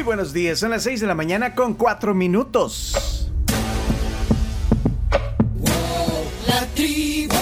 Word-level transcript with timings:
Muy 0.00 0.06
buenos 0.06 0.32
días, 0.32 0.58
son 0.58 0.70
las 0.70 0.84
6 0.84 1.02
de 1.02 1.06
la 1.06 1.14
mañana 1.14 1.54
con 1.54 1.74
4 1.74 2.14
minutos. 2.14 3.28
La 6.46 6.66
tribu, 6.74 7.34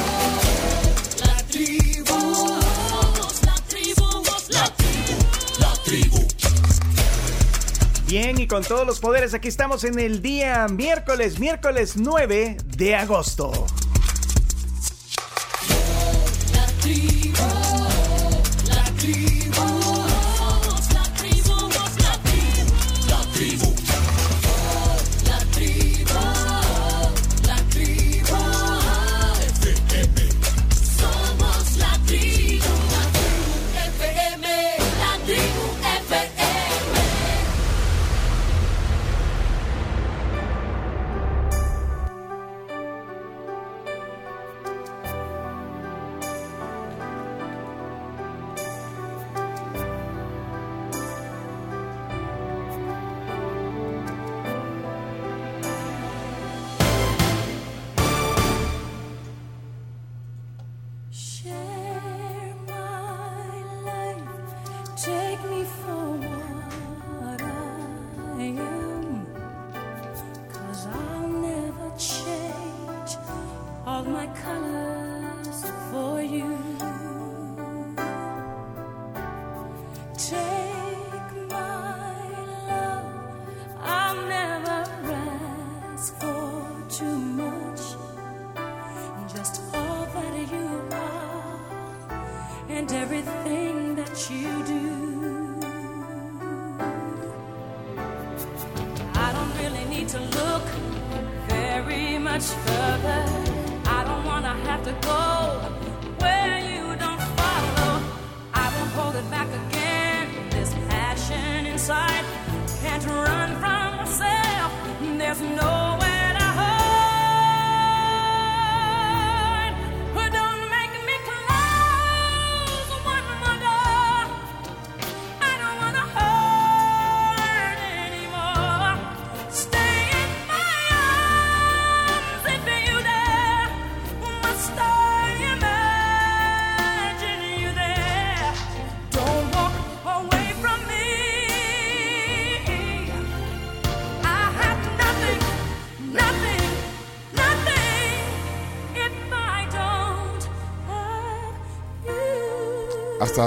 la 1.21 1.37
tribu. 1.49 2.05
Bien, 8.09 8.41
y 8.41 8.49
con 8.49 8.65
todos 8.65 8.85
los 8.85 8.99
poderes, 8.99 9.35
aquí 9.35 9.47
estamos 9.47 9.85
en 9.85 10.01
el 10.01 10.21
día 10.21 10.67
miércoles, 10.67 11.39
miércoles 11.39 11.97
9 11.97 12.57
de 12.77 12.97
agosto. 12.97 13.53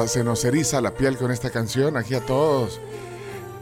Se 0.08 0.24
nos 0.24 0.46
eriza 0.46 0.80
la 0.80 0.92
piel 0.92 1.18
con 1.18 1.32
esta 1.32 1.50
canción 1.50 1.98
aquí 1.98 2.16
a 2.16 2.22
todos. 2.22 2.80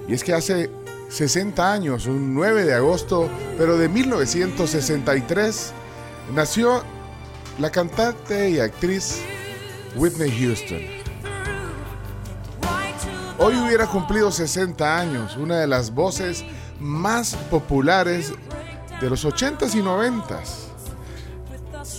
Y 0.08 0.14
es 0.14 0.24
que 0.24 0.36
hace 0.36 0.70
60 1.10 1.74
años, 1.74 2.06
un 2.06 2.36
9 2.36 2.66
de 2.66 2.76
agosto, 2.76 3.28
pero 3.58 3.78
de 3.78 3.90
1963, 3.90 5.72
nació 6.36 6.84
la 7.58 7.72
cantante 7.72 8.48
y 8.52 8.60
actriz 8.60 9.22
Whitney 9.96 10.30
Houston. 10.30 10.82
Hoy 13.40 13.56
hubiera 13.58 13.88
cumplido 13.88 14.32
60 14.32 15.00
años, 15.00 15.36
una 15.36 15.60
de 15.60 15.66
las 15.66 15.92
voces 15.96 16.46
más 16.80 17.36
populares 17.50 18.34
de 19.02 19.10
los 19.10 19.26
80s 19.26 19.74
y 19.74 19.82
90s. 19.82 20.70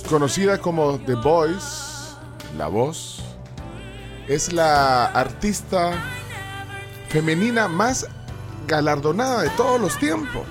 Conocida 0.09 0.59
como 0.59 1.01
The 1.01 1.17
Voice, 1.17 2.15
La 2.57 2.69
Voz, 2.69 3.20
es 4.31 4.53
la 4.53 5.07
artista 5.07 5.91
femenina 7.09 7.67
más 7.67 8.07
galardonada 8.69 9.43
de 9.43 9.51
todos 9.51 9.81
los 9.81 9.99
tiempos. 9.99 10.47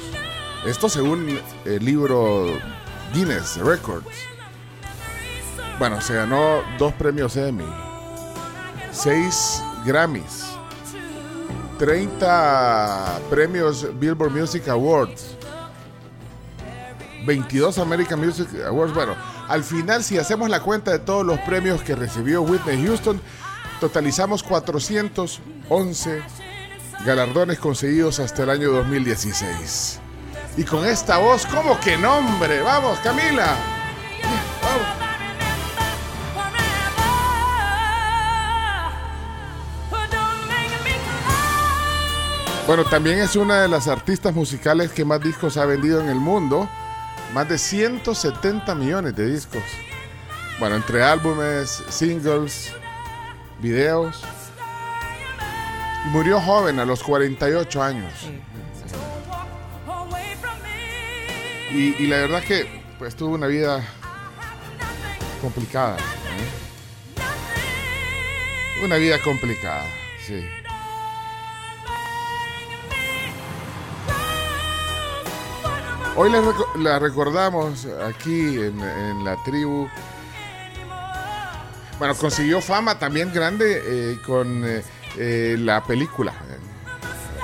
Esto 0.66 0.90
según 0.90 1.40
el 1.64 1.86
libro 1.86 2.60
Guinness 3.14 3.56
Records. 3.56 4.26
Bueno, 5.80 6.02
se 6.02 6.14
ganó 6.14 6.62
dos 6.78 6.92
premios 6.96 7.38
Emmy, 7.38 7.64
seis 8.92 9.64
Grammys, 9.86 10.48
30 11.78 13.22
premios 13.30 13.88
Billboard 13.98 14.32
Music 14.32 14.68
Awards, 14.68 15.38
22 17.26 17.78
American 17.78 18.20
Music 18.20 18.50
Awards. 18.68 18.94
Bueno, 18.94 19.16
al 19.48 19.64
final, 19.64 20.04
si 20.04 20.18
hacemos 20.18 20.50
la 20.50 20.60
cuenta 20.60 20.92
de 20.92 21.00
todos 21.00 21.26
los 21.26 21.40
premios 21.40 21.82
que 21.82 21.96
recibió 21.96 22.42
Whitney 22.42 22.86
Houston, 22.86 23.22
totalizamos 23.80 24.44
411 24.44 26.22
galardones 27.06 27.60
conseguidos 27.60 28.20
hasta 28.20 28.44
el 28.44 28.50
año 28.50 28.72
2016. 28.72 30.00
Y 30.58 30.64
con 30.64 30.86
esta 30.86 31.18
voz, 31.18 31.46
¿cómo 31.46 31.80
que 31.80 31.98
nombre? 31.98 32.62
Vamos, 32.62 33.00
Camila. 33.00 33.56
Vamos. 34.62 35.00
Bueno, 42.68 42.84
también 42.86 43.18
es 43.18 43.36
una 43.36 43.64
de 43.64 43.68
las 43.68 43.88
artistas 43.88 44.36
musicales 44.36 44.92
que 44.92 45.04
más 45.04 45.22
discos 45.22 45.58
ha 45.58 45.66
vendido 45.66 46.02
en 46.02 46.10
el 46.10 46.20
mundo. 46.20 46.70
Más 47.34 47.48
de 47.50 47.58
170 47.58 48.76
millones 48.76 49.16
de 49.16 49.26
discos. 49.28 49.64
Bueno, 50.60 50.76
entre 50.76 51.02
álbumes, 51.02 51.84
singles, 51.90 52.72
videos. 53.62 54.22
Y 56.06 56.10
murió 56.10 56.40
joven, 56.40 56.80
a 56.80 56.86
los 56.86 57.04
48 57.04 57.84
años. 57.84 58.14
Y, 61.72 61.96
y 62.04 62.08
la 62.08 62.18
verdad 62.18 62.42
que 62.44 62.82
pues 62.98 63.16
tuvo 63.16 63.36
una 63.36 63.48
vida 63.48 63.84
complicada. 65.42 65.98
¿eh? 65.98 66.02
Una 68.84 68.96
vida 68.96 69.22
complicada, 69.22 69.86
sí. 70.26 70.44
Hoy 76.16 76.30
la, 76.32 76.42
la 76.76 77.00
recordamos 77.00 77.88
aquí 78.06 78.58
en, 78.58 78.82
en 78.82 79.24
la 79.24 79.42
tribu. 79.44 79.88
Bueno, 82.00 82.16
consiguió 82.16 82.62
fama 82.62 82.98
también 82.98 83.32
grande 83.34 83.82
eh, 83.86 84.18
con 84.26 84.64
eh, 84.66 84.82
eh, 85.18 85.58
la 85.60 85.84
película, 85.84 86.34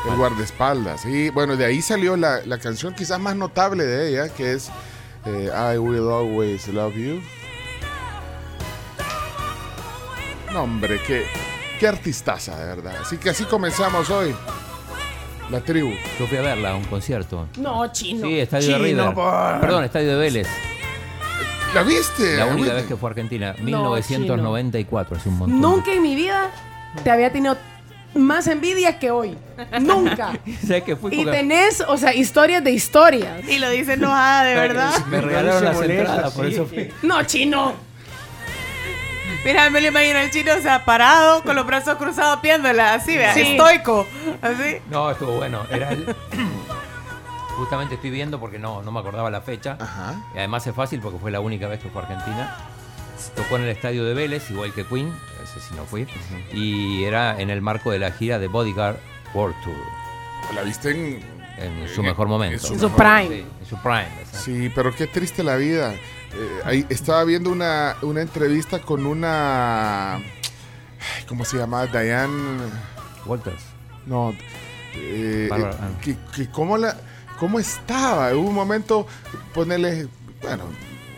El 0.10 0.16
guardaespaldas. 0.16 1.06
Y 1.06 1.30
bueno, 1.30 1.58
de 1.58 1.66
ahí 1.66 1.82
salió 1.82 2.16
la, 2.16 2.40
la 2.46 2.58
canción 2.58 2.94
quizás 2.96 3.20
más 3.20 3.36
notable 3.36 3.84
de 3.86 4.10
ella, 4.10 4.30
que 4.30 4.54
es 4.54 4.70
eh, 5.26 5.50
I 5.74 5.78
Will 5.78 6.08
Always 6.10 6.68
Love 6.70 6.96
You. 6.96 7.22
No, 10.54 10.64
hombre, 10.64 11.02
qué, 11.06 11.26
qué 11.80 11.88
artistaza, 11.88 12.58
de 12.58 12.66
verdad. 12.66 12.96
Así 13.02 13.18
que 13.18 13.30
así 13.32 13.44
comenzamos 13.44 14.10
hoy. 14.10 14.34
La 15.52 15.60
tribu. 15.62 15.92
Yo 16.20 16.26
fui 16.28 16.38
a 16.38 16.42
verla 16.42 16.72
a 16.72 16.76
un 16.76 16.86
concierto. 16.86 17.48
No, 17.58 17.92
chino. 17.92 18.26
Sí, 18.26 18.40
Estadio 18.40 18.70
de 18.70 18.78
River. 18.80 19.14
por- 19.14 19.60
Perdón, 19.60 19.84
Estadio 19.84 20.10
de 20.12 20.16
Vélez. 20.16 20.48
¿La 21.76 21.84
viste? 21.84 22.38
La 22.38 22.46
única 22.48 22.74
vez 22.74 22.86
que 22.86 22.96
fue 22.96 23.10
a 23.10 23.12
Argentina. 23.12 23.54
1994, 23.62 25.18
hace 25.18 25.30
un 25.30 25.38
montón. 25.38 25.60
Nunca 25.62 25.92
en 25.92 26.02
mi 26.02 26.16
vida 26.16 26.50
te 27.04 27.12
había 27.12 27.32
tenido 27.32 27.58
más 28.14 28.48
envidia 28.48 28.98
que 28.98 29.12
hoy. 29.12 29.38
Nunca. 29.82 30.40
¿Sabes 30.66 30.84
que 30.84 30.96
fui? 30.96 31.14
Y 31.14 31.18
Porque 31.18 31.32
tenés, 31.38 31.82
o 31.88 31.98
sea, 31.98 32.14
historias 32.14 32.64
de 32.64 32.72
historias. 32.72 33.44
Y 33.48 33.60
lo 33.60 33.70
dice 33.70 33.94
enojada, 33.94 34.44
de 34.46 34.56
verdad. 34.56 35.06
Me 35.08 35.20
regalaron 35.20 35.66
las 35.66 35.82
entradas, 35.82 36.34
por 36.34 36.46
eso 36.46 36.66
fui. 36.66 36.90
No, 37.04 37.22
chino. 37.24 37.74
Mira, 39.44 39.70
me 39.70 39.80
lo 39.82 39.90
imagino 39.90 40.18
el 40.20 40.32
chino, 40.32 40.54
o 40.58 40.62
sea, 40.62 40.86
parado, 40.86 41.44
con 41.44 41.56
los 41.56 41.68
brazos 41.68 41.98
cruzados, 41.98 42.42
viéndola, 42.42 42.96
así, 42.96 43.16
vea, 43.16 43.34
Sí. 43.34 43.42
estoico, 43.42 44.08
así. 44.42 44.78
No, 44.90 45.12
estuvo 45.12 45.34
bueno. 45.34 45.62
Era 45.70 45.92
el- 45.92 46.16
Justamente 47.58 47.96
estoy 47.96 48.10
viendo 48.10 48.40
porque 48.40 48.60
no, 48.60 48.82
no 48.82 48.92
me 48.92 49.00
acordaba 49.00 49.30
la 49.30 49.42
fecha. 49.42 49.78
Ajá. 49.80 50.16
Y 50.34 50.40
además 50.40 50.66
es 50.68 50.76
fácil 50.76 51.00
porque 51.00 51.20
fue 51.20 51.32
la 51.32 51.40
única 51.40 51.68
vez 51.68 51.80
que 51.80 51.90
fue 51.90 52.02
a 52.02 52.06
Argentina. 52.06 52.56
Tocó 53.36 53.56
en 53.56 53.64
el 53.64 53.70
estadio 53.70 54.04
de 54.04 54.14
Vélez, 54.14 54.50
igual 54.52 54.74
que 54.74 54.86
Queen, 54.86 55.12
ese 55.44 55.60
sí 55.60 55.74
no 55.76 55.86
fui. 55.86 56.06
Y 56.52 57.04
era 57.06 57.40
en 57.40 57.50
el 57.50 57.62
marco 57.62 57.92
de 57.92 58.00
la 58.00 58.12
gira 58.12 58.40
de 58.40 58.48
Bodyguard 58.48 58.98
World 59.34 59.56
Tour, 59.64 59.76
La 60.54 60.62
viste 60.64 60.92
en. 60.92 61.24
en 61.58 61.88
su 61.88 62.04
mejor 62.04 62.28
momento. 62.28 62.68
en 62.68 62.74
En 62.74 62.80
su 62.80 62.90
prime. 62.92 63.28
Sí, 63.30 63.46
en 63.62 63.66
su 63.66 63.78
prime. 63.78 64.10
Sí, 64.32 64.72
pero 64.76 64.94
qué 64.94 65.08
triste 65.08 65.44
la 65.44 65.56
vida. 65.56 65.94
Eh, 65.94 66.62
ahí 66.66 66.86
estaba 66.90 67.24
viendo 67.24 67.50
una, 67.50 67.96
una 68.02 68.22
entrevista 68.22 68.80
con 68.80 69.06
una. 69.06 70.20
¿Cómo 71.28 71.46
se 71.46 71.58
llama? 71.58 71.86
Diane. 71.88 72.64
Walters. 73.26 73.64
No. 74.06 74.34
eh, 74.96 75.48
Bárbara, 75.50 75.74
eh, 75.74 75.78
ah. 75.82 76.02
que, 76.02 76.18
que 76.36 76.50
cómo, 76.52 76.78
la, 76.78 76.96
¿Cómo 77.40 77.60
estaba? 77.60 78.34
Hubo 78.34 78.48
un 78.50 78.56
momento, 78.56 79.06
ponele. 79.54 80.08
Bueno, 80.42 80.64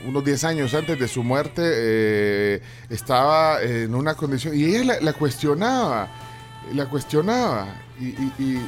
unos 0.06 0.24
10 0.24 0.44
años 0.46 0.74
antes 0.74 0.98
de 1.00 1.08
su 1.08 1.24
muerte, 1.24 1.62
eh, 1.66 2.62
estaba 2.90 3.62
en 3.62 3.94
una 3.94 4.16
condición. 4.16 4.56
Y 4.58 4.66
ella 4.66 4.96
la, 4.96 5.02
la 5.02 5.14
cuestionaba. 5.14 6.08
La 6.74 6.86
cuestionaba. 6.88 7.68
Y, 8.00 8.06
y- 8.10 8.34
y- 8.40 8.66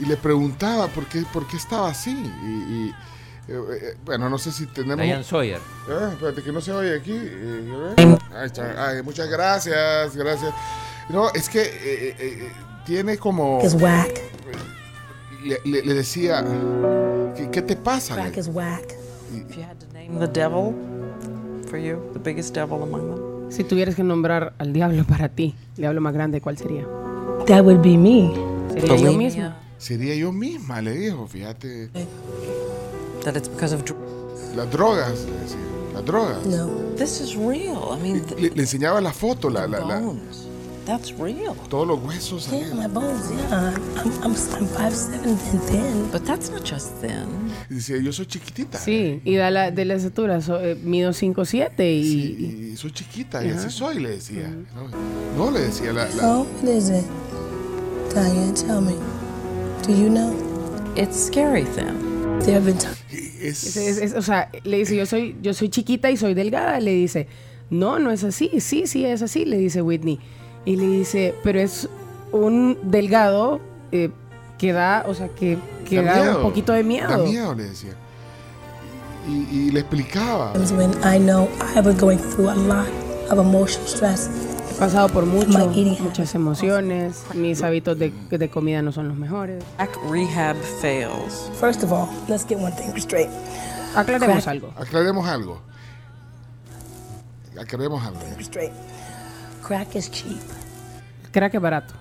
y 0.00 0.06
le 0.06 0.16
preguntaba 0.16 0.86
por 0.88 1.04
qué, 1.06 1.22
por 1.32 1.46
qué 1.46 1.56
estaba 1.58 1.90
así. 1.90 2.10
Y, 2.10 2.46
y, 2.46 2.94
eh, 3.48 3.52
eh, 3.52 3.96
bueno, 4.04 4.28
no 4.30 4.38
sé 4.38 4.50
si 4.50 4.66
tenemos. 4.66 5.04
Diane 5.04 5.24
Sawyer. 5.24 5.60
Ah, 5.88 6.10
espérate 6.12 6.42
que 6.42 6.52
no 6.52 6.60
se 6.60 6.72
oye 6.72 6.96
aquí. 6.96 7.12
eh. 7.14 8.16
Ahí 8.34 8.46
está. 8.46 8.88
Ay, 8.88 9.02
muchas 9.02 9.28
gracias, 9.28 10.16
gracias. 10.16 10.52
No, 11.10 11.30
es 11.34 11.48
que 11.48 11.60
eh, 11.62 11.68
eh, 11.82 12.16
eh, 12.18 12.52
tiene 12.86 13.18
como. 13.18 13.60
is 13.64 13.74
whack. 13.74 14.08
Le, 15.44 15.58
le- 15.64 15.82
le 15.82 15.94
decía, 15.94 16.44
¿qué, 17.36 17.50
qué 17.50 17.62
te 17.62 17.76
pasa? 17.76 18.14
Crack 18.14 18.36
is 18.36 18.48
whack. 18.48 18.94
If 19.34 19.56
you 19.56 19.62
had 19.62 19.76
to 19.78 19.86
name 19.92 20.18
the 20.18 20.26
devil 20.26 20.74
for 21.68 21.78
you, 21.78 21.98
the 22.12 22.18
biggest 22.18 22.54
devil 22.54 22.82
among 22.82 23.10
them, 23.10 23.50
Si 23.50 23.64
tuvieras 23.64 23.94
que 23.96 24.04
nombrar 24.04 24.52
al 24.58 24.72
diablo 24.72 25.04
para 25.04 25.28
ti, 25.28 25.54
el 25.76 25.82
diablo 25.82 26.00
más 26.00 26.12
grande, 26.14 26.40
¿cuál 26.40 26.56
sería? 26.58 26.86
That 27.46 27.64
would 27.64 27.80
be 27.82 27.96
me. 27.96 28.32
¿Sería 28.72 28.96
yo 28.96 29.12
mismo? 29.12 29.52
Sería 29.78 30.14
yo 30.14 30.30
misma, 30.32 30.80
le 30.82 30.92
dijo, 30.92 31.26
fíjate. 31.26 31.88
that 33.24 33.36
it's 33.36 33.48
because 33.48 33.74
of. 33.74 33.82
Dr- 33.84 33.96
Las 34.56 34.70
drogas, 34.70 35.24
le 35.26 35.32
decía, 35.40 35.58
las 35.94 36.04
drogas. 36.04 36.44
No. 36.46 36.66
this 36.96 37.20
is 37.20 37.34
real. 37.36 37.92
I 37.92 38.00
mean, 38.02 38.24
the, 38.26 38.34
Le, 38.34 38.50
le 38.50 38.62
enseñaba 38.62 39.00
la 39.00 39.12
foto, 39.12 39.48
la, 39.48 39.66
la- 39.66 39.78
la- 39.80 40.00
bones. 40.00 40.46
That's 40.86 41.12
real. 41.18 41.54
todos 41.68 41.86
los 41.86 42.00
huesos. 42.02 42.48
ahí. 42.48 42.60
Yeah, 42.60 42.74
my 42.74 42.86
bones. 42.88 43.30
Yeah, 43.30 43.74
I'm 44.02 44.12
I'm 44.24 44.34
I'm 44.34 44.66
five 44.66 44.94
seven 44.94 45.30
and 45.30 45.60
thin. 45.68 46.08
But 46.10 46.24
that's 46.24 46.50
not 46.50 46.64
just 46.64 46.90
thin. 47.00 47.26
Y 47.70 47.74
decía, 47.74 47.98
yo 48.02 48.12
soy 48.12 48.26
chiquitita. 48.26 48.78
Sí, 48.78 49.20
y 49.24 49.34
de 49.34 49.50
la, 49.50 49.70
de 49.70 49.84
la 49.84 49.94
estatura, 49.94 50.40
so- 50.40 50.58
eh, 50.60 50.74
mido 50.82 51.12
5'7 51.12 51.80
y, 51.80 52.02
Sí, 52.02 52.70
y 52.72 52.76
soy 52.76 52.90
chiquita, 52.92 53.44
y 53.44 53.50
así 53.50 53.70
soy, 53.70 54.00
le 54.00 54.10
decía. 54.10 54.48
No, 54.74 55.44
No, 55.44 55.50
le 55.50 55.60
decía, 55.60 55.92
la, 55.92 56.08
la- 56.08 56.38
Oh, 56.38 56.46
what 56.62 56.68
is 56.74 56.88
it? 56.88 57.04
Diane, 58.14 58.54
tell 58.54 58.80
me. 58.80 58.94
Do 59.86 59.92
you 59.94 60.08
know? 60.08 60.34
It's 60.96 61.26
scary 61.26 61.64
thin. 61.64 62.40
There 62.40 62.54
have 62.54 62.64
been 62.64 62.78
Es- 63.40 63.76
es- 63.76 63.98
es- 63.98 64.14
o 64.14 64.22
sea, 64.22 64.50
le 64.64 64.78
dice, 64.78 64.96
yo 64.96 65.06
soy, 65.06 65.36
yo 65.42 65.54
soy 65.54 65.68
chiquita 65.68 66.10
y 66.10 66.16
soy 66.16 66.34
delgada. 66.34 66.80
Le 66.80 66.92
dice, 66.92 67.28
no, 67.70 67.98
no 67.98 68.10
es 68.10 68.24
así. 68.24 68.50
Sí, 68.60 68.86
sí, 68.86 69.04
es 69.04 69.22
así, 69.22 69.44
le 69.44 69.58
dice 69.58 69.82
Whitney. 69.82 70.18
Y 70.64 70.76
le 70.76 70.86
dice, 70.86 71.34
pero 71.42 71.58
es 71.60 71.88
un 72.32 72.78
delgado 72.82 73.60
eh, 73.92 74.10
que 74.58 74.72
da, 74.72 75.04
o 75.08 75.14
sea, 75.14 75.28
que, 75.28 75.58
que 75.88 76.02
da 76.02 76.16
da, 76.16 76.22
miedo, 76.22 76.36
un 76.36 76.42
poquito 76.42 76.72
de 76.72 76.82
Da 76.82 76.88
miedo. 76.88 77.24
miedo, 77.24 77.54
le 77.54 77.64
decía. 77.64 77.94
Y, 79.28 79.46
y 79.50 79.70
le 79.70 79.80
explicaba. 79.80 80.52
when 80.76 80.90
I 81.04 81.18
know 81.18 81.48
I 81.74 81.80
was 81.80 81.96
going 81.96 82.18
through 82.18 82.50
a 82.50 82.54
lot 82.54 82.88
of 83.30 83.38
emotional 83.38 83.86
stress. 83.86 84.28
He 84.70 84.78
pasado 84.78 85.08
por 85.08 85.26
mucho, 85.26 85.68
muchas 86.02 86.34
emociones. 86.34 87.24
Mis 87.34 87.62
hábitos 87.62 87.98
de, 87.98 88.12
de 88.30 88.48
comida 88.50 88.80
no 88.82 88.92
son 88.92 89.08
los 89.08 89.16
mejores. 89.16 89.62
Rehab 90.10 90.56
fails. 90.80 91.50
First 91.60 91.82
of 91.82 91.92
all, 91.92 92.08
let's 92.28 92.46
get 92.46 92.58
one 92.58 92.72
thing 92.72 92.94
straight. 92.96 93.28
Aclaremos 93.94 94.46
algo. 94.46 94.72
Aclaremos 94.78 95.26
algo. 95.26 95.60
Aclaremos 97.58 98.02
algo. 98.02 98.20
Crack 99.70 99.94
is 99.94 100.10
cheap. 100.10 100.42
Crack 101.32 101.54
es 101.54 101.62
barato. 101.62 101.94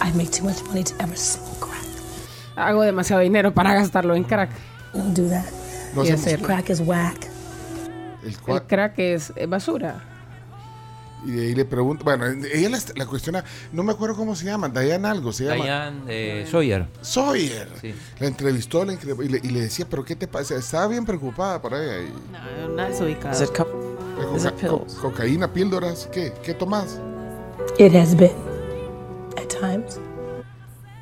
I 0.00 0.12
make 0.12 0.30
too 0.30 0.44
much 0.44 0.62
money 0.68 0.84
to 0.84 0.94
ever 1.02 1.16
smoke 1.16 1.58
crack. 1.58 1.84
Hago 2.54 2.82
demasiado 2.82 3.20
dinero 3.20 3.52
para 3.52 3.74
gastarlo 3.74 4.14
en 4.14 4.22
crack. 4.22 4.50
Don't 4.94 5.12
do 5.12 5.28
that. 5.28 5.44
No. 5.96 6.04
Crack 6.46 6.70
is 6.70 6.80
whack. 6.80 7.28
el 8.22 8.54
El 8.54 8.62
crack 8.62 8.96
es 9.00 9.32
basura. 9.48 10.00
Y 11.24 11.30
de 11.32 11.46
ahí 11.46 11.54
le 11.54 11.64
pregunta, 11.64 12.04
bueno, 12.04 12.26
ella 12.26 12.68
la, 12.68 12.78
la 12.94 13.06
cuestiona, 13.06 13.42
no 13.72 13.82
me 13.82 13.92
acuerdo 13.92 14.14
cómo 14.16 14.36
se 14.36 14.44
llama, 14.44 14.68
Diane 14.68 15.08
algo, 15.08 15.32
se 15.32 15.44
llama 15.44 15.64
Diane 15.64 16.00
eh, 16.08 16.46
Sawyer. 16.50 16.86
Sawyer. 17.00 17.68
Sí. 17.80 17.94
La 18.20 18.26
entrevistó 18.26 18.84
la 18.84 18.92
y, 18.92 19.28
le, 19.28 19.38
y 19.42 19.48
le 19.50 19.60
decía, 19.62 19.86
pero 19.88 20.04
¿qué 20.04 20.14
te 20.14 20.28
pasa? 20.28 20.54
Estaba 20.56 20.86
bien 20.88 21.04
preocupada 21.04 21.60
por 21.60 21.74
ella. 21.74 22.00
Y, 22.02 22.12
No, 22.66 22.72
una 22.74 22.88
desubicada. 22.88 23.34
Is 23.34 23.40
it 23.40 23.50
co- 23.56 23.66
coca- 24.30 24.86
cocaína, 25.00 25.52
píldoras, 25.52 26.08
¿qué? 26.12 26.32
¿Qué 26.42 26.54
tomas? 26.54 27.00
It 27.78 27.94
has 27.94 28.14
been. 28.16 28.32
At 29.36 29.48
times. 29.48 29.98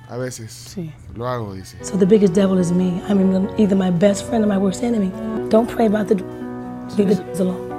A 0.09 0.17
veces. 0.17 0.53
Sí. 0.53 0.93
Lo 1.15 1.27
hago, 1.29 1.55
dice. 1.55 1.77
So 1.85 1.97
the 1.99 2.07
biggest 2.07 2.35
devil 2.35 2.59
is 2.61 2.71
me. 2.73 3.03
I'm 3.09 3.49
either 3.59 3.77
my 3.77 3.91
best 3.91 4.27
friend 4.27 4.45
or 4.45 4.49
my 4.49 4.59
worst 4.59 4.83
enemy. 4.83 5.11
Don't 5.49 5.69
pray 5.69 5.87
about 5.87 6.09
the. 6.09 6.17
Leave 6.97 7.17
the 7.17 7.43
alone. 7.43 7.74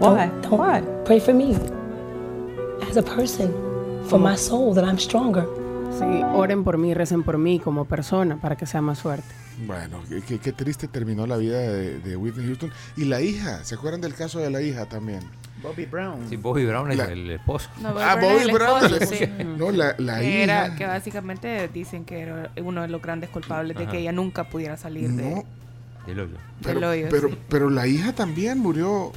Why? 0.00 0.08
Don't, 0.28 0.42
don't 0.42 0.60
Why? 0.60 0.82
pray 1.04 1.20
for 1.20 1.34
me. 1.34 1.54
As 2.88 2.96
a 2.96 3.02
person, 3.02 3.52
for 4.06 4.18
my 4.18 4.36
soul, 4.36 4.74
that 4.74 4.84
I'm 4.84 4.98
stronger. 4.98 5.44
Sí, 5.98 6.22
oren 6.34 6.64
por 6.64 6.78
mí, 6.78 6.94
recen 6.94 7.22
por 7.22 7.36
mí 7.36 7.58
como 7.58 7.84
persona 7.84 8.36
para 8.40 8.56
que 8.56 8.64
sea 8.66 8.80
más 8.80 9.00
fuerte. 9.02 9.26
Bueno, 9.66 10.00
qué, 10.26 10.38
qué- 10.38 10.52
triste 10.52 10.88
terminó 10.88 11.26
la 11.26 11.36
vida 11.36 11.58
de, 11.60 11.98
de 11.98 12.16
Whitney 12.16 12.46
Houston. 12.46 12.70
Y 12.96 13.04
la 13.04 13.20
hija, 13.20 13.62
¿se 13.64 13.74
acuerdan 13.74 14.00
del 14.00 14.14
caso 14.14 14.38
de 14.38 14.48
la 14.50 14.62
hija 14.62 14.86
también? 14.86 15.20
Bobby 15.62 15.84
Brown. 15.84 16.26
Sí, 16.30 16.36
Bobby 16.36 16.64
Brown 16.64 16.90
es 16.90 16.96
La- 16.96 17.04
el 17.12 17.30
esposo. 17.30 17.68
No, 17.82 17.90
Ah, 17.98 18.14
Bobby 18.14 18.26
Bobby 18.34 18.44
el 18.48 18.52
Brown. 18.52 18.84
esposo, 18.94 19.14
sí. 19.14 19.28
No, 19.58 19.70
la, 19.70 19.94
la 19.98 20.20
Que, 20.20 20.28
hija. 20.30 20.42
era, 20.42 20.76
que 20.76 20.86
básicamente 20.86 21.68
dicen 21.68 22.04
que 22.06 22.20
era 22.20 22.50
uno 22.64 22.80
de 22.82 22.88
los 22.88 23.02
grandes 23.02 23.28
culpables 23.28 23.76
de 23.76 23.82
Ajá. 23.82 23.92
que 23.92 23.98
ella 23.98 24.12
nunca 24.12 24.44
pudiera 24.44 24.78
salir 24.78 25.10
de... 25.10 25.30
No, 25.34 25.44
Del 26.06 26.20
hoyo. 26.20 26.36
pero, 26.62 26.88
hoyo, 26.88 27.06
pero, 27.10 27.28
sí. 27.28 27.38
pero 27.50 27.68
la 27.68 27.86
hija 27.86 28.14
también 28.14 28.58
murió 28.58 29.12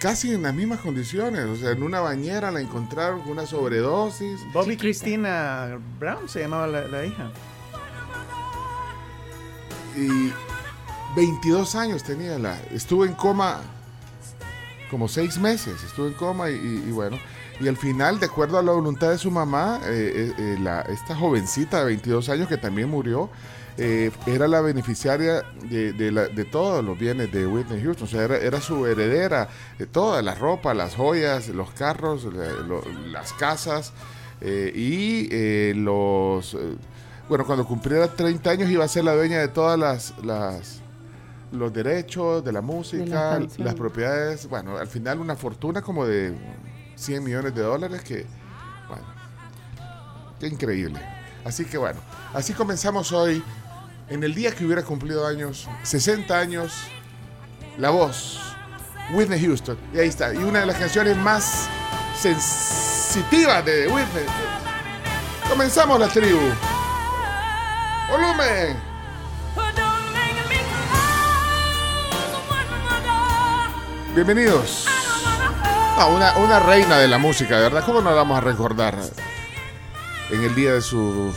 casi 0.00 0.32
en 0.32 0.42
las 0.42 0.54
mismas 0.54 0.80
condiciones. 0.80 1.44
O 1.46 1.56
sea, 1.56 1.70
en 1.72 1.82
una 1.82 2.00
bañera 2.00 2.50
la 2.50 2.60
encontraron 2.60 3.20
con 3.22 3.32
una 3.32 3.46
sobredosis. 3.46 4.40
Bobby 4.52 4.76
Christina 4.76 5.78
Brown 5.98 6.28
se 6.28 6.40
llamaba 6.40 6.66
la, 6.66 6.82
la 6.88 7.04
hija. 7.04 7.30
Y 9.96 10.32
22 11.16 11.74
años 11.74 12.02
tenía 12.04 12.38
la. 12.38 12.60
Estuvo 12.72 13.04
en 13.04 13.14
coma 13.14 13.60
como 14.90 15.08
seis 15.08 15.38
meses. 15.38 15.82
Estuvo 15.82 16.06
en 16.06 16.14
coma 16.14 16.50
y, 16.50 16.54
y- 16.54 16.84
y 16.88 16.92
bueno. 16.92 17.18
Y 17.60 17.66
al 17.66 17.76
final, 17.76 18.20
de 18.20 18.26
acuerdo 18.26 18.56
a 18.58 18.62
la 18.62 18.70
voluntad 18.70 19.10
de 19.10 19.18
su 19.18 19.32
mamá, 19.32 19.80
eh, 19.86 20.12
eh, 20.14 20.32
eh, 20.38 20.56
la- 20.60 20.82
esta 20.82 21.16
jovencita 21.16 21.80
de 21.80 21.86
22 21.86 22.28
años 22.28 22.46
que 22.48 22.56
también 22.56 22.88
murió, 22.88 23.30
eh, 23.78 24.10
era 24.26 24.48
la 24.48 24.60
beneficiaria 24.60 25.42
de, 25.70 25.92
de 25.92 26.10
la- 26.12 26.26
de 26.28 26.44
todos 26.44 26.84
los 26.84 26.98
bienes 26.98 27.30
de 27.32 27.46
Whitney 27.46 27.82
Houston. 27.82 28.06
O 28.06 28.10
sea, 28.10 28.24
era, 28.24 28.36
era 28.36 28.60
su 28.60 28.84
heredera 28.86 29.48
de 29.78 29.86
toda 29.86 30.20
la 30.20 30.34
ropa, 30.34 30.74
las 30.74 30.94
joyas, 30.96 31.48
los 31.48 31.70
carros, 31.70 32.24
la- 32.24 32.52
lo- 32.66 32.82
las 33.06 33.32
casas 33.34 33.92
eh, 34.40 34.72
y 34.74 35.28
eh, 35.30 35.72
los... 35.76 36.54
eh, 36.54 36.76
bueno, 37.28 37.44
cuando 37.46 37.64
cumpliera 37.66 38.08
30 38.08 38.50
años 38.50 38.70
iba 38.70 38.84
a 38.84 38.88
ser 38.88 39.04
la 39.04 39.14
dueña 39.14 39.38
de 39.38 39.48
todas 39.48 39.78
las... 39.78 40.14
las 40.24 40.82
los 41.50 41.72
derechos 41.72 42.44
de 42.44 42.52
la 42.52 42.60
música, 42.60 43.38
las 43.64 43.74
propiedades, 43.74 44.46
bueno, 44.50 44.76
al 44.76 44.86
final 44.86 45.18
una 45.18 45.34
fortuna 45.34 45.80
como 45.80 46.04
de 46.04 46.34
100 46.96 47.24
millones 47.24 47.54
de 47.54 47.62
dólares 47.62 48.02
que, 48.02 48.26
bueno, 48.86 49.04
qué 50.38 50.46
increíble. 50.48 51.00
Así 51.46 51.64
que 51.64 51.78
bueno, 51.78 52.00
así 52.34 52.52
comenzamos 52.52 53.12
hoy, 53.12 53.42
en 54.10 54.22
el 54.24 54.34
día 54.34 54.54
que 54.54 54.64
hubiera 54.64 54.82
cumplido 54.82 55.26
años, 55.26 55.68
60 55.82 56.38
años, 56.38 56.72
la 57.76 57.90
voz, 57.90 58.40
Whitney 59.12 59.40
Houston. 59.40 59.78
Y 59.94 59.98
ahí 59.98 60.08
está, 60.08 60.32
y 60.32 60.38
una 60.38 60.60
de 60.60 60.66
las 60.66 60.76
canciones 60.76 61.16
más 61.16 61.68
sensitivas 62.18 63.64
de 63.64 63.88
Whitney. 63.88 64.24
Comenzamos 65.48 66.00
la 66.00 66.08
tribu. 66.08 66.40
Volumen. 68.10 68.76
Bienvenidos. 74.14 74.86
Ah, 76.00 76.06
una, 76.06 76.36
una 76.38 76.60
reina 76.60 76.98
de 76.98 77.08
la 77.08 77.18
música, 77.18 77.56
de 77.56 77.62
verdad. 77.62 77.84
¿Cómo 77.84 78.00
no 78.00 78.10
la 78.10 78.16
vamos 78.16 78.38
a 78.38 78.40
recordar 78.40 78.98
en 80.30 80.44
el 80.44 80.54
día 80.54 80.72
de 80.74 80.80
su, 80.80 81.32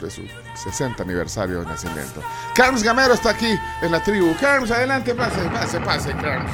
de 0.00 0.10
su 0.10 0.22
60 0.54 1.02
aniversario 1.02 1.60
de 1.60 1.66
nacimiento? 1.66 2.22
Carlos 2.54 2.82
Gamero 2.82 3.14
está 3.14 3.30
aquí 3.30 3.48
en 3.82 3.92
la 3.92 4.02
tribu. 4.02 4.34
Carlos, 4.40 4.70
adelante, 4.70 5.14
pase, 5.14 5.40
pase, 5.52 5.80
pase, 5.80 6.12
Carlos. 6.12 6.50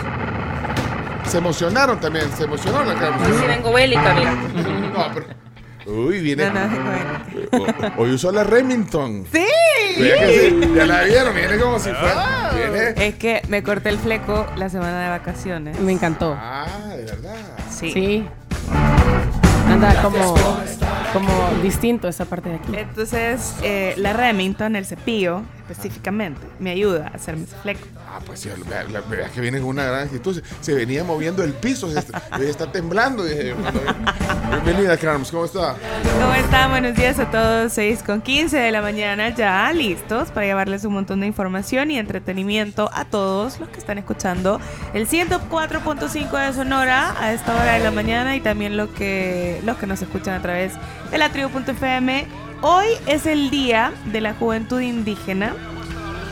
Se 1.26 1.38
emocionaron 1.38 1.99
también, 2.00 2.30
se 2.37 2.44
emocionó 2.44 2.84
la 2.84 2.94
Carlos. 2.94 3.28
Sí, 3.40 3.46
vengo 3.46 3.72
bélica, 3.72 4.14
mira. 4.14 4.34
No, 4.92 5.06
pero- 5.14 5.26
Uy, 5.84 6.20
viene. 6.20 6.49
No, 6.49 6.66
no, 6.68 6.80
bueno. 7.50 7.92
Hoy 7.96 8.12
usó 8.12 8.30
la 8.30 8.44
Remington. 8.44 9.26
¡Sí! 9.32 9.44
Vea 9.99 10.16
que 10.26 10.50
sí, 10.50 10.72
Ya 10.76 10.87
la 10.87 11.02
vieron, 11.02 11.34
viene 11.34 11.58
como 11.58 11.76
si 11.80 11.90
fuera. 11.90 12.50
Viene. 12.54 12.94
Es 13.08 13.16
que 13.16 13.42
me 13.49 13.64
corté 13.64 13.88
el 13.88 13.99
fleco 13.99 14.46
la 14.56 14.68
semana 14.68 15.00
de 15.02 15.08
vacaciones. 15.08 15.80
Me 15.80 15.90
encantó. 15.90 16.37
Ah, 16.38 16.66
de 16.96 17.04
verdad. 17.04 17.34
Sí. 17.68 17.90
Sí. 17.92 18.28
Anda 19.69 20.02
como, 20.02 20.35
como 21.12 21.62
distinto 21.62 22.09
esa 22.09 22.25
parte 22.25 22.50
de 22.50 22.54
aquí. 22.57 22.73
Entonces, 22.76 23.54
eh, 23.62 23.95
la 23.97 24.12
Remington, 24.12 24.76
el 24.76 24.87
cepillo, 24.87 25.42
específicamente, 25.69 26.40
me 26.59 26.71
ayuda 26.71 27.09
a 27.12 27.16
hacerme 27.16 27.45
ese 27.45 27.57
fleco. 27.57 27.81
Ah, 28.09 28.19
pues 28.25 28.40
sí, 28.40 28.50
vea, 28.69 28.85
la- 28.85 29.00
vea 29.00 29.28
que 29.31 29.40
viene 29.40 29.59
con 29.61 29.69
una 29.69 29.85
gran 29.85 30.04
actitud. 30.04 30.42
Se, 30.61 30.75
venía 30.75 31.02
moviendo 31.04 31.42
el 31.42 31.52
piso, 31.52 31.90
se 31.90 31.99
está, 32.00 32.23
está 32.40 32.71
temblando. 32.71 33.25
dije, 33.25 33.54
Bienvenida, 34.50 34.97
Carms, 34.97 35.31
¿cómo 35.31 35.45
está? 35.47 35.75
¿Cómo 36.21 36.35
están? 36.35 36.71
Buenos 36.71 36.95
días 36.97 37.19
a 37.19 37.31
todos. 37.31 37.73
6 37.73 38.02
con 38.04 38.21
15 38.21 38.57
de 38.59 38.71
la 38.73 38.83
mañana, 38.83 39.31
ya 39.31 39.73
listos 39.73 40.31
para 40.31 40.47
llevarles 40.47 40.85
un 40.85 40.92
montón 40.95 41.21
de 41.21 41.26
información 41.26 41.90
y 41.90 41.99
entretenimiento 41.99 42.90
a 42.92 43.04
todos 43.07 43.59
los 43.61 43.69
que 43.71 43.78
están 43.78 43.99
escuchando 43.99 44.61
el 44.95 45.09
104.5 45.09 46.47
de 46.47 46.52
Sonora 46.52 47.14
a 47.21 47.33
esta 47.33 47.54
hora 47.54 47.75
de 47.75 47.81
la 47.81 47.90
mañana 47.90 48.37
y 48.37 48.40
también 48.40 48.76
lo 48.76 48.92
que, 48.92 49.61
los 49.64 49.76
que 49.78 49.87
nos 49.87 50.02
escuchan 50.02 50.35
a 50.35 50.42
través 50.42 50.73
de 51.11 51.19
la 51.19 51.31
tribu.fm. 51.31 52.26
Hoy 52.64 52.87
es 53.07 53.26
el 53.26 53.50
Día 53.50 53.92
de 54.12 54.21
la 54.21 54.35
Juventud 54.35 54.81
Indígena, 54.81 55.52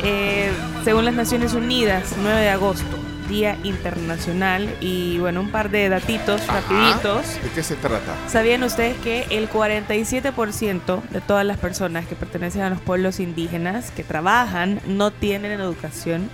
eh, 0.04 0.52
según 0.84 1.04
las 1.04 1.14
Naciones 1.14 1.54
Unidas, 1.54 2.14
9 2.22 2.40
de 2.40 2.48
agosto, 2.50 2.96
Día 3.28 3.58
Internacional. 3.64 4.72
Y 4.80 5.18
bueno, 5.18 5.40
un 5.40 5.50
par 5.50 5.70
de 5.70 5.88
datitos 5.88 6.46
rapiditos. 6.46 7.26
Ajá. 7.26 7.42
¿De 7.42 7.50
qué 7.52 7.64
se 7.64 7.74
trata? 7.74 8.14
¿Sabían 8.28 8.62
ustedes 8.62 8.96
que 8.98 9.26
el 9.30 9.50
47% 9.50 11.02
de 11.10 11.20
todas 11.20 11.44
las 11.44 11.58
personas 11.58 12.06
que 12.06 12.14
pertenecen 12.14 12.62
a 12.62 12.70
los 12.70 12.80
pueblos 12.80 13.18
indígenas 13.18 13.90
que 13.90 14.04
trabajan 14.04 14.80
no 14.86 15.10
tienen 15.10 15.50
educación? 15.50 16.30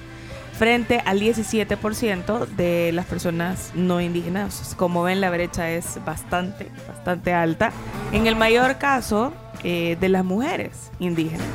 Frente 0.59 1.03
al 1.05 1.21
17% 1.21 2.47
de 2.47 2.91
las 2.93 3.05
personas 3.07 3.73
no 3.75 4.01
indígenas. 4.01 4.75
Como 4.77 5.03
ven, 5.03 5.21
la 5.21 5.31
brecha 5.31 5.71
es 5.71 5.99
bastante, 6.05 6.71
bastante 6.89 7.35
alta. 7.35 7.73
En 8.13 8.27
el 8.27 8.37
mayor 8.37 8.79
caso 8.79 9.35
eh, 9.65 9.97
de 10.01 10.09
las 10.09 10.25
mujeres 10.25 10.91
indígenas. 10.99 11.47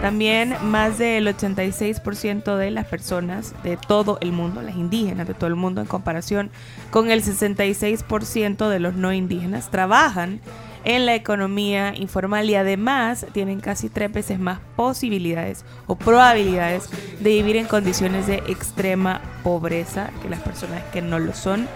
También 0.00 0.54
más 0.62 0.98
del 0.98 1.26
86% 1.26 2.56
de 2.56 2.70
las 2.70 2.86
personas 2.86 3.54
de 3.62 3.76
todo 3.76 4.18
el 4.20 4.30
mundo, 4.30 4.62
las 4.62 4.76
indígenas 4.76 5.26
de 5.26 5.34
todo 5.34 5.48
el 5.48 5.56
mundo, 5.56 5.80
en 5.80 5.86
comparación 5.86 6.50
con 6.90 7.10
el 7.10 7.22
66% 7.24 8.68
de 8.68 8.78
los 8.78 8.94
no 8.94 9.12
indígenas, 9.12 9.70
trabajan 9.70 10.40
en 10.86 11.04
la 11.04 11.16
economía 11.16 11.94
informal 11.96 12.48
y 12.48 12.54
además 12.54 13.26
tienen 13.32 13.60
casi 13.60 13.88
tres 13.88 14.12
veces 14.12 14.38
más 14.38 14.60
posibilidades 14.76 15.64
o 15.88 15.96
probabilidades 15.96 16.88
de 17.18 17.30
vivir 17.30 17.56
en 17.56 17.66
condiciones 17.66 18.28
de 18.28 18.36
extrema 18.46 19.20
pobreza 19.42 20.10
que 20.22 20.30
las 20.30 20.40
personas 20.40 20.84
que 20.92 21.02
no 21.02 21.18
lo 21.18 21.34
son. 21.34 21.66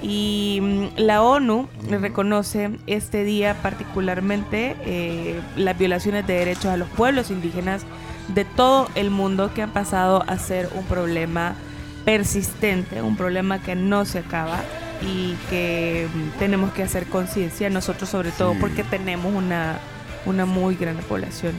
Y 0.00 0.60
mm, 0.62 0.84
la 0.96 1.22
ONU 1.22 1.68
reconoce 1.90 2.70
este 2.86 3.24
día 3.24 3.54
particularmente 3.62 4.76
eh, 4.86 5.40
las 5.56 5.78
violaciones 5.78 6.26
de 6.26 6.32
derechos 6.32 6.66
a 6.66 6.78
los 6.78 6.88
pueblos 6.88 7.30
indígenas 7.30 7.82
de 8.28 8.46
todo 8.46 8.88
el 8.94 9.10
mundo 9.10 9.52
que 9.52 9.60
han 9.60 9.74
pasado 9.74 10.24
a 10.26 10.38
ser 10.38 10.70
un 10.74 10.84
problema 10.84 11.54
persistente, 12.06 13.02
un 13.02 13.16
problema 13.16 13.60
que 13.60 13.74
no 13.74 14.06
se 14.06 14.20
acaba 14.20 14.62
y 15.02 15.34
que 15.50 16.08
mm, 16.12 16.38
tenemos 16.38 16.72
que 16.72 16.82
hacer 16.82 17.06
conciencia 17.06 17.68
nosotros 17.70 18.08
sobre 18.08 18.30
todo 18.30 18.52
Sí. 18.52 18.58
porque 18.60 18.84
tenemos 18.84 19.32
una, 19.34 19.78
una 20.26 20.46
muy 20.46 20.76
grande 20.76 21.02
población 21.02 21.52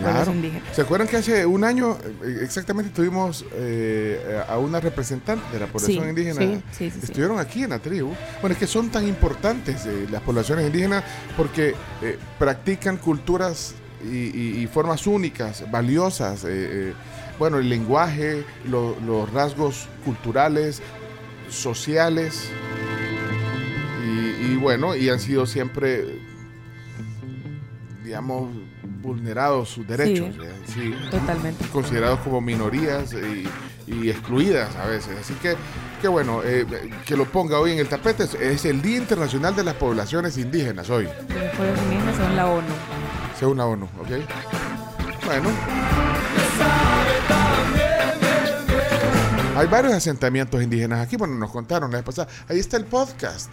Claro. 0.00 0.30
indígenas. 0.32 0.62
¿Se 0.74 0.82
acuerdan 0.82 1.08
que 1.08 1.16
hace 1.16 1.46
un 1.46 1.64
año 1.64 1.96
eh, 2.22 2.40
exactamente 2.42 2.90
tuvimos 2.90 3.46
eh, 3.54 4.42
a 4.46 4.58
una 4.58 4.78
representante 4.78 5.42
de 5.52 5.60
la 5.60 5.66
población 5.68 6.02
Sí, 6.04 6.08
indígena? 6.10 6.60
sí, 6.72 6.90
sí. 6.90 6.98
Estuvieron 7.02 7.38
aquí 7.38 7.62
en 7.62 7.70
la 7.70 7.78
tribu. 7.78 8.12
Bueno, 8.42 8.52
es 8.52 8.58
que 8.58 8.66
son 8.66 8.90
tan 8.90 9.08
importantes 9.08 9.86
eh, 9.86 10.06
las 10.10 10.20
poblaciones 10.20 10.66
indígenas 10.66 11.02
porque 11.34 11.74
eh, 12.02 12.18
practican 12.38 12.98
culturas 12.98 13.74
y, 14.04 14.08
y- 14.38 14.58
y 14.62 14.66
formas 14.66 15.06
únicas, 15.06 15.64
valiosas. 15.70 16.44
bueno, 17.38 17.56
el 17.58 17.68
lenguaje, 17.70 18.44
lo- 18.68 18.96
los 19.06 19.32
rasgos 19.32 19.88
culturales, 20.04 20.82
sociales. 21.48 22.50
Y, 24.46 24.56
bueno, 24.56 24.94
y 24.96 25.08
han 25.08 25.18
sido 25.20 25.46
siempre, 25.46 26.18
digamos, 28.04 28.50
vulnerados 29.02 29.68
sus 29.70 29.86
derechos. 29.86 30.34
Sí. 30.66 30.72
Sí 30.74 30.94
Totalmente. 31.10 31.64
considerados 31.68 32.20
como 32.20 32.40
minorías 32.40 33.12
y, 33.14 33.48
y 33.92 34.10
excluidas 34.10 34.74
a 34.76 34.86
veces. 34.86 35.16
Así 35.20 35.34
que, 35.34 35.54
que 36.00 36.08
bueno, 36.08 36.42
eh, 36.44 36.66
que 37.04 37.16
lo 37.16 37.24
ponga 37.26 37.58
hoy 37.58 37.72
en 37.72 37.78
el 37.78 37.88
tapete. 37.88 38.24
Es, 38.24 38.34
es 38.34 38.64
el 38.64 38.82
Día 38.82 38.98
Internacional 38.98 39.54
de 39.56 39.64
las 39.64 39.74
Poblaciones 39.74 40.36
Indígenas 40.38 40.90
hoy, 40.90 41.04
Los 41.04 41.56
pueblos 41.56 41.80
indígenas 41.84 42.16
son 42.16 42.36
la 42.36 42.46
ONU. 42.46 42.66
según 43.38 43.56
la 43.58 43.66
ONU, 43.66 43.84
¿ok? 44.00 44.08
Bueno. 45.26 45.50
Hay 49.56 49.66
varios 49.68 49.94
asentamientos 49.94 50.62
indígenas 50.62 51.00
aquí, 51.06 51.16
bueno, 51.16 51.34
nos 51.36 51.50
contaron 51.50 51.90
la 51.90 51.96
vez 51.98 52.04
pasada. 52.04 52.28
Ahí 52.48 52.58
está 52.58 52.76
el 52.76 52.84
podcast. 52.84 53.52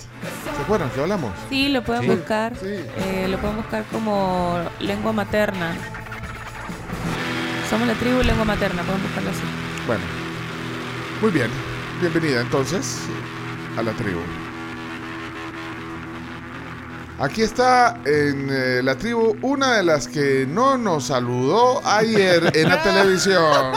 ¿Se 0.56 0.62
acuerdan 0.62 0.90
que 0.90 1.00
hablamos? 1.00 1.32
Sí, 1.50 1.70
lo 1.70 1.82
pueden 1.84 2.04
Sí. 2.04 2.10
buscar. 2.10 2.54
Sí. 2.58 2.66
eh, 2.68 3.28
lo 3.30 3.38
pueden 3.40 3.56
buscar 3.58 3.86
como 3.86 4.60
lengua 4.82 5.14
materna. 5.14 5.76
Somos 7.70 7.88
la 7.88 7.94
tribu 7.96 8.22
lengua 8.22 8.44
materna, 8.46 8.84
pueden 8.84 9.02
buscarlo 9.02 9.30
así. 9.30 9.40
Bueno, 9.88 10.04
muy 11.22 11.32
bien. 11.32 11.50
Bienvenida 12.02 12.42
entonces 12.42 13.00
a 13.78 13.82
la 13.84 13.94
tribu. 13.94 14.20
Aquí 17.24 17.42
está 17.42 17.96
en 18.06 18.50
eh, 18.52 18.82
la 18.84 18.96
tribu 18.98 19.38
una 19.44 19.78
de 19.78 19.84
las 19.84 20.10
que 20.10 20.46
no 20.46 20.78
nos 20.78 21.06
saludó 21.06 21.82
ayer 21.88 22.52
en 22.54 22.68
la 22.68 22.84
televisión. 22.84 23.72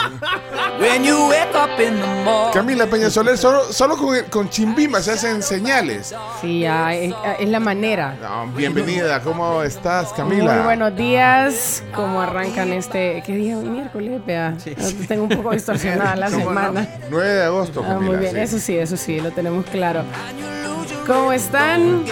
Camila 2.53 2.87
Peña 2.87 3.09
Soler, 3.09 3.39
solo, 3.39 3.73
solo 3.73 3.97
con, 3.97 4.17
con 4.31 4.51
Chimbimba 4.51 5.01
se 5.01 5.13
hacen 5.13 5.45
señales. 5.45 6.13
Sí, 6.41 6.65
es, 6.65 7.15
es 7.39 7.49
la 7.49 7.61
manera. 7.61 8.17
No, 8.21 8.49
bienvenida, 8.49 9.21
¿cómo 9.23 9.63
estás, 9.63 10.13
Camila? 10.13 10.55
Muy 10.55 10.65
buenos 10.65 10.97
días. 10.97 11.85
¿Cómo 11.95 12.21
arrancan 12.21 12.73
este? 12.73 13.23
¿Qué 13.25 13.33
día? 13.37 13.55
Miércoles, 13.59 14.23
vea. 14.27 14.57
Tengo 15.07 15.23
un 15.23 15.29
poco 15.29 15.53
distorsionada 15.53 16.17
la 16.17 16.27
¿Cómo 16.33 16.39
no? 16.39 16.49
semana. 16.49 16.89
9 17.11 17.29
de 17.29 17.45
agosto, 17.45 17.81
Ah, 17.85 17.91
Camila. 17.95 18.11
muy 18.11 18.17
bien, 18.19 18.33
sí. 18.33 18.41
eso 18.41 18.59
sí, 18.59 18.77
eso 18.77 18.97
sí, 18.97 19.21
lo 19.21 19.31
tenemos 19.31 19.65
claro. 19.67 20.03
¿Cómo 21.07 21.33
están? 21.33 22.03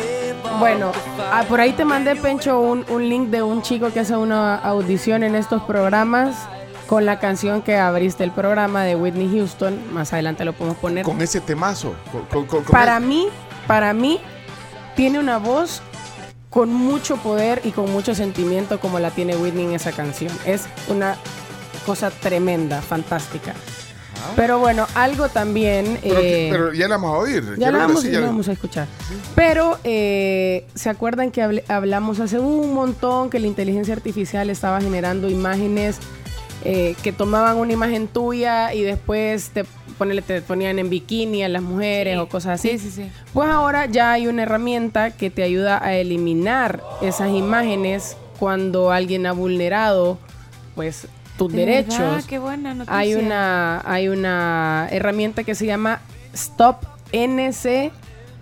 Bueno, 0.59 0.93
ah, 1.33 1.45
por 1.49 1.61
ahí 1.61 1.73
te 1.73 1.85
mandé, 1.85 2.17
Pencho, 2.17 2.61
un, 2.61 2.85
un 2.89 3.09
link 3.09 3.29
de 3.29 3.43
un 3.43 3.63
chico 3.63 3.93
que 3.93 4.01
hace 4.01 4.17
una 4.17 4.57
audición 4.57 5.23
en 5.23 5.35
estos 5.35 5.63
programas 5.65 6.37
con 6.87 7.05
la 7.07 7.19
canción 7.19 7.63
que 7.63 7.77
abriste 7.77 8.25
el 8.25 8.31
programa 8.31 8.85
de 8.85 8.95
Whitney 8.97 9.29
Houston. 9.37 9.79
Más 9.93 10.13
adelante 10.13 10.45
lo 10.45 10.53
podemos 10.53 10.79
poner. 10.79 11.05
Con 11.05 11.21
ese 11.21 11.41
temazo. 11.41 11.95
con- 12.13 12.23
con- 12.27 12.47
con- 12.47 12.65
con 12.65 12.73
Para 12.73 12.99
el- 12.99 13.05
mí, 13.05 13.27
para 13.67 13.93
mí, 13.93 14.21
tiene 14.95 15.19
una 15.19 15.39
voz 15.39 15.83
con 16.51 16.73
mucho 16.73 17.17
poder 17.17 17.61
y 17.65 17.73
con 17.73 17.91
mucho 17.91 18.15
sentimiento 18.15 18.79
como 18.79 18.99
la 19.01 19.11
tiene 19.11 19.37
Whitney 19.37 19.65
en 19.67 19.73
esa 19.75 19.93
canción. 19.93 20.31
Es 20.47 20.67
una 20.89 21.17
cosa 21.85 22.11
tremenda, 22.11 22.81
fantástica. 22.81 23.55
Pero 24.37 24.59
bueno, 24.59 24.87
algo 24.95 25.29
también... 25.29 25.99
Pero, 26.03 26.19
eh, 26.21 26.49
pero 26.51 26.73
ya 26.73 26.89
la 26.89 26.97
vamos 26.97 27.15
a 27.15 27.19
oír. 27.19 27.45
ya 27.59 27.71
la 27.71 27.79
vamos, 27.79 28.03
ya 28.05 28.11
ya- 28.11 28.21
la 28.21 28.27
vamos 28.27 28.49
a 28.49 28.53
escuchar. 28.53 28.87
Pero, 29.35 29.79
eh, 29.85 30.67
¿se 30.75 30.91
acuerdan 30.91 31.31
que 31.31 31.63
hablamos 31.69 32.21
hace 32.21 32.39
un 32.39 32.73
montón 32.75 33.31
que 33.31 33.39
la 33.39 33.47
inteligencia 33.47 33.95
artificial 33.95 34.51
estaba 34.51 34.81
generando 34.81 35.29
imágenes 35.29 35.99
eh, 36.65 36.95
que 37.03 37.13
tomaban 37.13 37.59
una 37.59 37.73
imagen 37.75 38.09
tuya 38.09 38.73
y 38.73 38.83
después 38.83 39.51
te, 39.51 39.65
ponele, 39.99 40.23
te 40.23 40.41
ponían 40.41 40.79
en 40.79 40.89
bikini 40.89 41.43
a 41.45 41.49
las 41.49 41.61
mujeres 41.63 42.15
Sí. 42.15 42.21
o 42.21 42.29
cosas 42.29 42.59
así? 42.61 42.71
Sí, 42.71 42.79
sí, 42.79 42.91
sí. 42.91 43.11
Pues 43.35 43.51
ahora 43.51 43.85
ya 43.87 44.13
hay 44.13 44.29
una 44.29 44.45
herramienta 44.45 45.11
que 45.11 45.29
te 45.31 45.43
ayuda 45.43 45.85
a 45.85 45.95
eliminar 45.95 46.83
esas 47.03 47.29
imágenes 47.31 48.17
cuando 48.39 48.91
alguien 48.93 49.27
ha 49.27 49.33
vulnerado 49.33 50.19
pues 50.75 51.07
tus 51.37 51.53
De 51.53 51.59
derechos. 51.67 51.99
verdad, 51.99 52.25
qué 52.29 52.39
buena 52.39 52.75
noticia. 52.75 52.97
Hay 52.97 53.15
una, 53.15 53.83
hay 53.85 54.09
una 54.09 54.89
herramienta 54.91 55.45
que 55.45 55.55
se 55.55 55.67
llama 55.67 56.01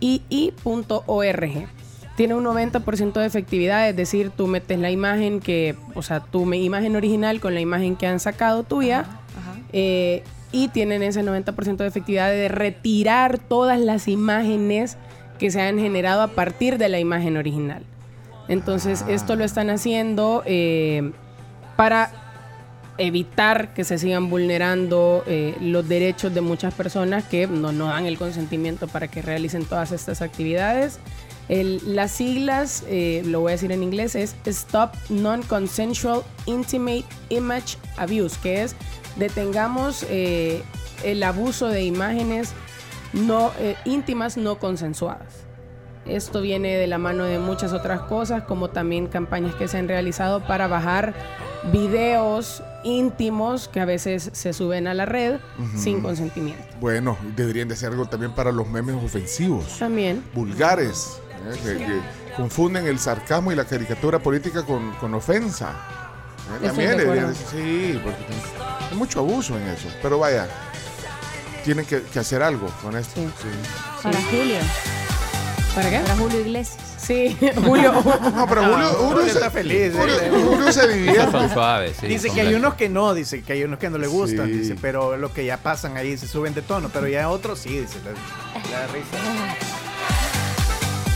stopncii.org. 0.00 1.68
Tiene 2.16 2.34
un 2.34 2.44
90% 2.44 3.12
de 3.14 3.26
efectividad, 3.26 3.88
es 3.88 3.96
decir, 3.96 4.30
tú 4.30 4.46
metes 4.46 4.78
la 4.78 4.90
imagen 4.90 5.40
que, 5.40 5.74
o 5.94 6.02
sea, 6.02 6.20
tu 6.20 6.52
imagen 6.52 6.94
original 6.94 7.40
con 7.40 7.54
la 7.54 7.60
imagen 7.60 7.96
que 7.96 8.06
han 8.06 8.20
sacado 8.20 8.64
tuya 8.64 9.00
Ajá. 9.00 9.56
eh, 9.72 10.22
y 10.52 10.68
tienen 10.68 11.02
ese 11.02 11.22
90% 11.22 11.76
de 11.78 11.86
efectividad 11.86 12.30
de 12.30 12.48
retirar 12.48 13.38
todas 13.38 13.80
las 13.80 14.08
imágenes 14.08 14.98
que 15.38 15.50
se 15.50 15.62
han 15.62 15.78
generado 15.78 16.20
a 16.20 16.28
partir 16.28 16.76
de 16.76 16.90
la 16.90 16.98
imagen 17.00 17.38
original. 17.38 17.82
Entonces, 18.48 19.04
esto 19.08 19.34
lo 19.34 19.44
están 19.44 19.70
haciendo 19.70 20.42
eh, 20.44 21.12
para 21.76 22.10
evitar 22.98 23.72
que 23.74 23.84
se 23.84 23.98
sigan 23.98 24.28
vulnerando 24.28 25.24
eh, 25.26 25.56
los 25.60 25.88
derechos 25.88 26.34
de 26.34 26.40
muchas 26.40 26.74
personas 26.74 27.24
que 27.24 27.46
no, 27.46 27.72
no 27.72 27.86
dan 27.86 28.06
el 28.06 28.18
consentimiento 28.18 28.86
para 28.86 29.08
que 29.08 29.22
realicen 29.22 29.64
todas 29.64 29.92
estas 29.92 30.22
actividades. 30.22 30.98
Las 31.48 32.12
siglas, 32.12 32.82
eh, 32.88 33.22
lo 33.26 33.40
voy 33.40 33.50
a 33.50 33.52
decir 33.52 33.72
en 33.72 33.82
inglés, 33.82 34.14
es 34.14 34.36
Stop 34.46 34.94
Non-Consensual 35.10 36.22
Intimate 36.46 37.04
Image 37.28 37.76
Abuse, 37.98 38.38
que 38.42 38.62
es 38.62 38.74
detengamos 39.16 40.06
eh, 40.08 40.62
el 41.04 41.22
abuso 41.22 41.68
de 41.68 41.84
imágenes 41.84 42.52
no, 43.12 43.52
íntimas 43.84 44.38
no 44.38 44.58
consensuadas. 44.58 45.44
Esto 46.06 46.40
viene 46.40 46.76
de 46.76 46.86
la 46.86 46.96
mano 46.96 47.24
de 47.24 47.38
muchas 47.38 47.72
otras 47.74 48.00
cosas, 48.02 48.44
como 48.44 48.70
también 48.70 49.06
campañas 49.06 49.54
que 49.54 49.68
se 49.68 49.76
han 49.76 49.88
realizado 49.88 50.40
para 50.46 50.68
bajar 50.68 51.12
videos 51.70 52.62
íntimos 52.84 53.68
que 53.68 53.80
a 53.80 53.84
veces 53.84 54.30
se 54.32 54.52
suben 54.52 54.86
a 54.86 54.94
la 54.94 55.04
red 55.06 55.38
sin 55.76 56.00
consentimiento. 56.00 56.62
Bueno, 56.80 57.16
deberían 57.36 57.68
de 57.68 57.74
hacer 57.74 57.90
algo 57.90 58.06
también 58.06 58.32
para 58.34 58.50
los 58.52 58.68
memes 58.68 58.96
ofensivos, 58.96 59.78
También. 59.78 60.24
vulgares, 60.34 61.18
¿eh? 61.50 61.58
que, 61.62 61.76
que 61.84 62.00
confunden 62.36 62.86
el 62.86 62.98
sarcasmo 62.98 63.52
y 63.52 63.54
la 63.54 63.64
caricatura 63.64 64.18
política 64.18 64.62
con, 64.64 64.92
con 64.96 65.14
ofensa. 65.14 65.70
¿eh? 66.60 66.66
También 66.66 66.90
de 66.90 66.96
deberían 67.04 67.28
de- 67.28 67.34
sí, 67.34 68.00
porque 68.02 68.18
hay 68.90 68.96
mucho 68.96 69.20
abuso 69.20 69.56
en 69.58 69.66
eso. 69.68 69.88
Pero 70.02 70.18
vaya, 70.18 70.48
tienen 71.64 71.84
que, 71.86 72.02
que 72.02 72.18
hacer 72.18 72.42
algo 72.42 72.66
con 72.82 72.96
esto. 72.96 73.14
Sí. 73.20 73.28
sí. 73.42 74.02
Para 74.02 74.20
Julio. 74.22 74.58
¿Para 75.74 75.90
qué? 75.90 75.98
Para 76.00 76.16
Julio 76.16 76.40
Iglesias. 76.40 76.91
Sí, 77.04 77.36
Julio. 77.64 77.92
No, 77.92 78.46
pero 78.48 78.62
Julio, 78.62 78.88
Julio 78.88 79.08
Julio 79.08 79.24
se, 79.24 79.30
está 79.32 79.50
feliz, 79.50 79.92
Julio, 79.96 80.20
¿eh? 80.20 80.30
Julio 80.30 80.72
se 80.72 80.88
divierte. 80.88 81.30
son 81.32 81.50
suaves, 81.50 81.96
sí, 82.00 82.06
dice 82.06 82.28
son 82.28 82.36
que 82.36 82.42
hay 82.42 82.54
unos 82.54 82.74
que 82.74 82.88
no, 82.88 83.12
dice 83.12 83.42
que 83.42 83.54
hay 83.54 83.64
unos 83.64 83.78
que 83.78 83.90
no 83.90 83.98
le 83.98 84.06
gustan, 84.06 84.46
Sí. 84.46 84.52
dice, 84.52 84.76
pero 84.80 85.16
lo 85.16 85.32
que 85.32 85.44
ya 85.44 85.56
pasan 85.56 85.96
ahí 85.96 86.16
se 86.16 86.28
suben 86.28 86.54
de 86.54 86.62
tono, 86.62 86.90
pero 86.92 87.08
ya 87.08 87.28
otros 87.28 87.58
sí, 87.58 87.70
dice, 87.70 87.96
la, 88.04 88.78
la 88.78 88.86
risa. 88.86 89.16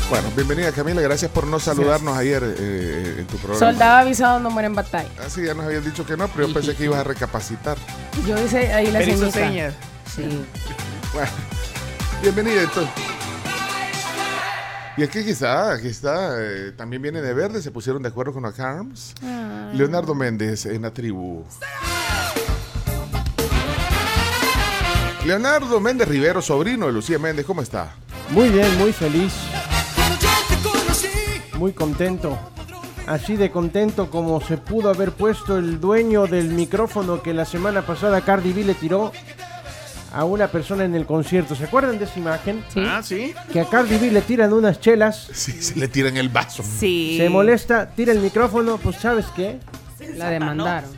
Bueno, 0.09 0.29
bienvenida 0.37 0.71
Camila, 0.71 1.01
gracias 1.01 1.31
por 1.33 1.47
no 1.49 1.59
saludarnos 1.59 2.17
ayer 2.17 2.43
eh, 2.45 3.17
en 3.19 3.27
tu 3.27 3.37
programa. 3.39 3.59
Soldado 3.59 3.97
avisado 3.99 4.39
no 4.39 4.51
muere 4.51 4.67
en 4.67 4.75
batalla. 4.75 5.09
Así 5.25 5.43
ya 5.45 5.55
nos 5.55 5.67
habían 5.67 5.85
dicho 5.85 6.07
que 6.07 6.17
no, 6.17 6.29
pero 6.29 6.47
yo 6.47 6.55
pensé 6.55 6.77
que 6.77 6.85
ibas 6.85 7.01
a 7.01 7.05
recapacitar. 7.05 7.77
Yo 8.27 8.41
hice 8.41 8.73
ahí 8.73 8.91
la 8.91 9.03
señas. 9.31 9.75
Sí. 10.15 10.23
Bueno, 11.15 11.31
bienvenida 12.21 12.63
entonces. 12.63 13.16
Y 14.99 15.03
aquí 15.03 15.23
quizá, 15.23 15.75
aquí 15.75 15.89
está, 15.89 16.37
eh, 16.41 16.73
también 16.73 17.03
viene 17.03 17.21
de 17.21 17.35
verde, 17.35 17.61
se 17.61 17.71
pusieron 17.71 18.03
de 18.03 18.09
acuerdo 18.09 18.33
con 18.33 18.45
los 18.45 18.55
Carms. 18.55 19.15
Leonardo 19.75 20.15
Méndez 20.15 20.65
en 20.65 20.83
la 20.83 20.91
tribu. 20.91 21.45
Leonardo 25.27 25.81
Méndez 25.81 26.09
Rivero, 26.09 26.41
sobrino 26.41 26.87
de 26.87 26.93
Lucía 26.93 27.19
Méndez, 27.19 27.45
¿cómo 27.45 27.61
está? 27.61 27.95
Muy 28.31 28.49
bien, 28.49 28.79
muy 28.79 28.93
feliz. 28.93 29.35
Muy 31.59 31.73
contento. 31.73 32.39
Así 33.07 33.37
de 33.37 33.51
contento 33.51 34.11
como 34.11 34.41
se 34.41 34.57
pudo 34.57 34.89
haber 34.89 35.13
puesto 35.13 35.59
el 35.59 35.79
dueño 35.79 36.27
del 36.27 36.49
micrófono 36.49 37.23
que 37.23 37.35
la 37.35 37.45
semana 37.45 37.83
pasada 37.83 38.23
Cardi 38.23 38.53
B 38.53 38.65
le 38.65 38.75
tiró 38.75 39.13
a 40.17 40.25
una 40.25 40.49
persona 40.49 40.85
en 40.85 40.95
el 40.95 41.05
concierto. 41.05 41.55
¿Se 41.55 41.65
acuerdan 41.65 41.99
de 41.99 42.07
esa 42.07 42.19
imagen? 42.19 42.65
Sí. 42.73 42.81
Ah, 42.87 43.03
sí. 43.03 43.35
Que 43.53 43.61
a 43.61 43.67
Cardi 43.67 43.99
B 43.99 44.11
le 44.11 44.23
tiran 44.23 44.53
unas 44.53 44.81
chelas, 44.81 45.29
Sí, 45.33 45.53
se 45.61 45.79
le 45.79 45.89
tiran 45.89 46.17
el 46.17 46.31
vaso. 46.31 46.63
Sí. 46.63 47.17
se 47.19 47.29
molesta, 47.29 47.91
tira 47.91 48.13
el 48.13 48.21
micrófono, 48.21 48.79
pues 48.79 48.97
¿sabes 48.97 49.27
qué? 49.37 49.59
La 50.17 50.31
demandaron. 50.31 50.89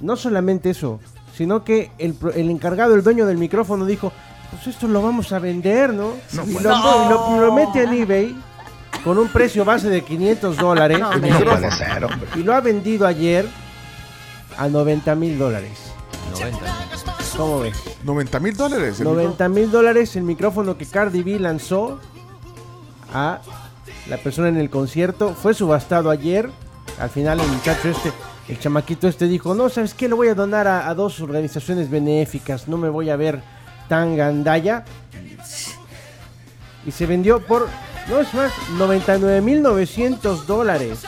No 0.00 0.16
solamente 0.16 0.70
eso, 0.70 1.00
sino 1.36 1.64
que 1.64 1.90
el, 1.98 2.16
el 2.34 2.50
encargado, 2.50 2.94
el 2.94 3.02
dueño 3.02 3.26
del 3.26 3.36
micrófono 3.36 3.84
dijo, 3.84 4.10
pues 4.50 4.66
esto 4.68 4.88
lo 4.88 5.02
vamos 5.02 5.32
a 5.32 5.38
vender, 5.38 5.92
¿no? 5.92 6.14
y, 6.46 6.52
lo, 6.62 7.40
lo 7.40 7.52
mete 7.52 7.82
en 7.82 7.92
eBay 7.92 8.36
con 9.04 9.18
un 9.18 9.28
precio 9.28 9.64
base 9.66 9.90
de 9.90 10.02
500 10.02 10.56
dólares. 10.58 10.98
No, 10.98 11.12
el 11.12 11.16
hombre. 11.16 11.30
micrófono. 11.32 12.08
Y 12.36 12.42
lo 12.42 12.54
ha 12.54 12.60
vendido 12.62 13.06
ayer 13.06 13.46
a 14.56 14.66
90 14.68 15.14
mil 15.14 15.38
dólares. 15.38 15.78
90. 16.32 17.15
¿Cómo 17.36 17.60
ves? 17.60 17.76
90 18.04 18.40
mil 18.40 18.56
dólares. 18.56 18.98
el 19.00 19.04
90 19.04 19.48
mil 19.50 19.70
dólares 19.70 20.16
el 20.16 20.22
micrófono 20.22 20.78
que 20.78 20.86
Cardi 20.86 21.22
B 21.22 21.38
lanzó 21.38 22.00
a 23.12 23.40
la 24.08 24.16
persona 24.16 24.48
en 24.48 24.56
el 24.56 24.70
concierto. 24.70 25.34
Fue 25.34 25.52
subastado 25.52 26.10
ayer. 26.10 26.50
Al 26.98 27.10
final 27.10 27.40
el 27.40 27.48
muchacho 27.48 27.88
este, 27.88 28.10
el 28.48 28.58
chamaquito 28.58 29.06
este 29.06 29.26
dijo, 29.26 29.54
no, 29.54 29.68
¿sabes 29.68 29.92
qué? 29.92 30.08
Lo 30.08 30.16
voy 30.16 30.28
a 30.28 30.34
donar 30.34 30.66
a, 30.66 30.88
a 30.88 30.94
dos 30.94 31.20
organizaciones 31.20 31.90
benéficas. 31.90 32.68
No 32.68 32.78
me 32.78 32.88
voy 32.88 33.10
a 33.10 33.16
ver 33.16 33.42
tan 33.88 34.16
gandalla. 34.16 34.84
Y 36.86 36.90
se 36.90 37.04
vendió 37.04 37.44
por, 37.44 37.68
no 38.08 38.20
es 38.20 38.32
más, 38.32 38.52
99 38.78 39.42
mil 39.42 39.60
900 39.60 40.46
dólares. 40.46 41.00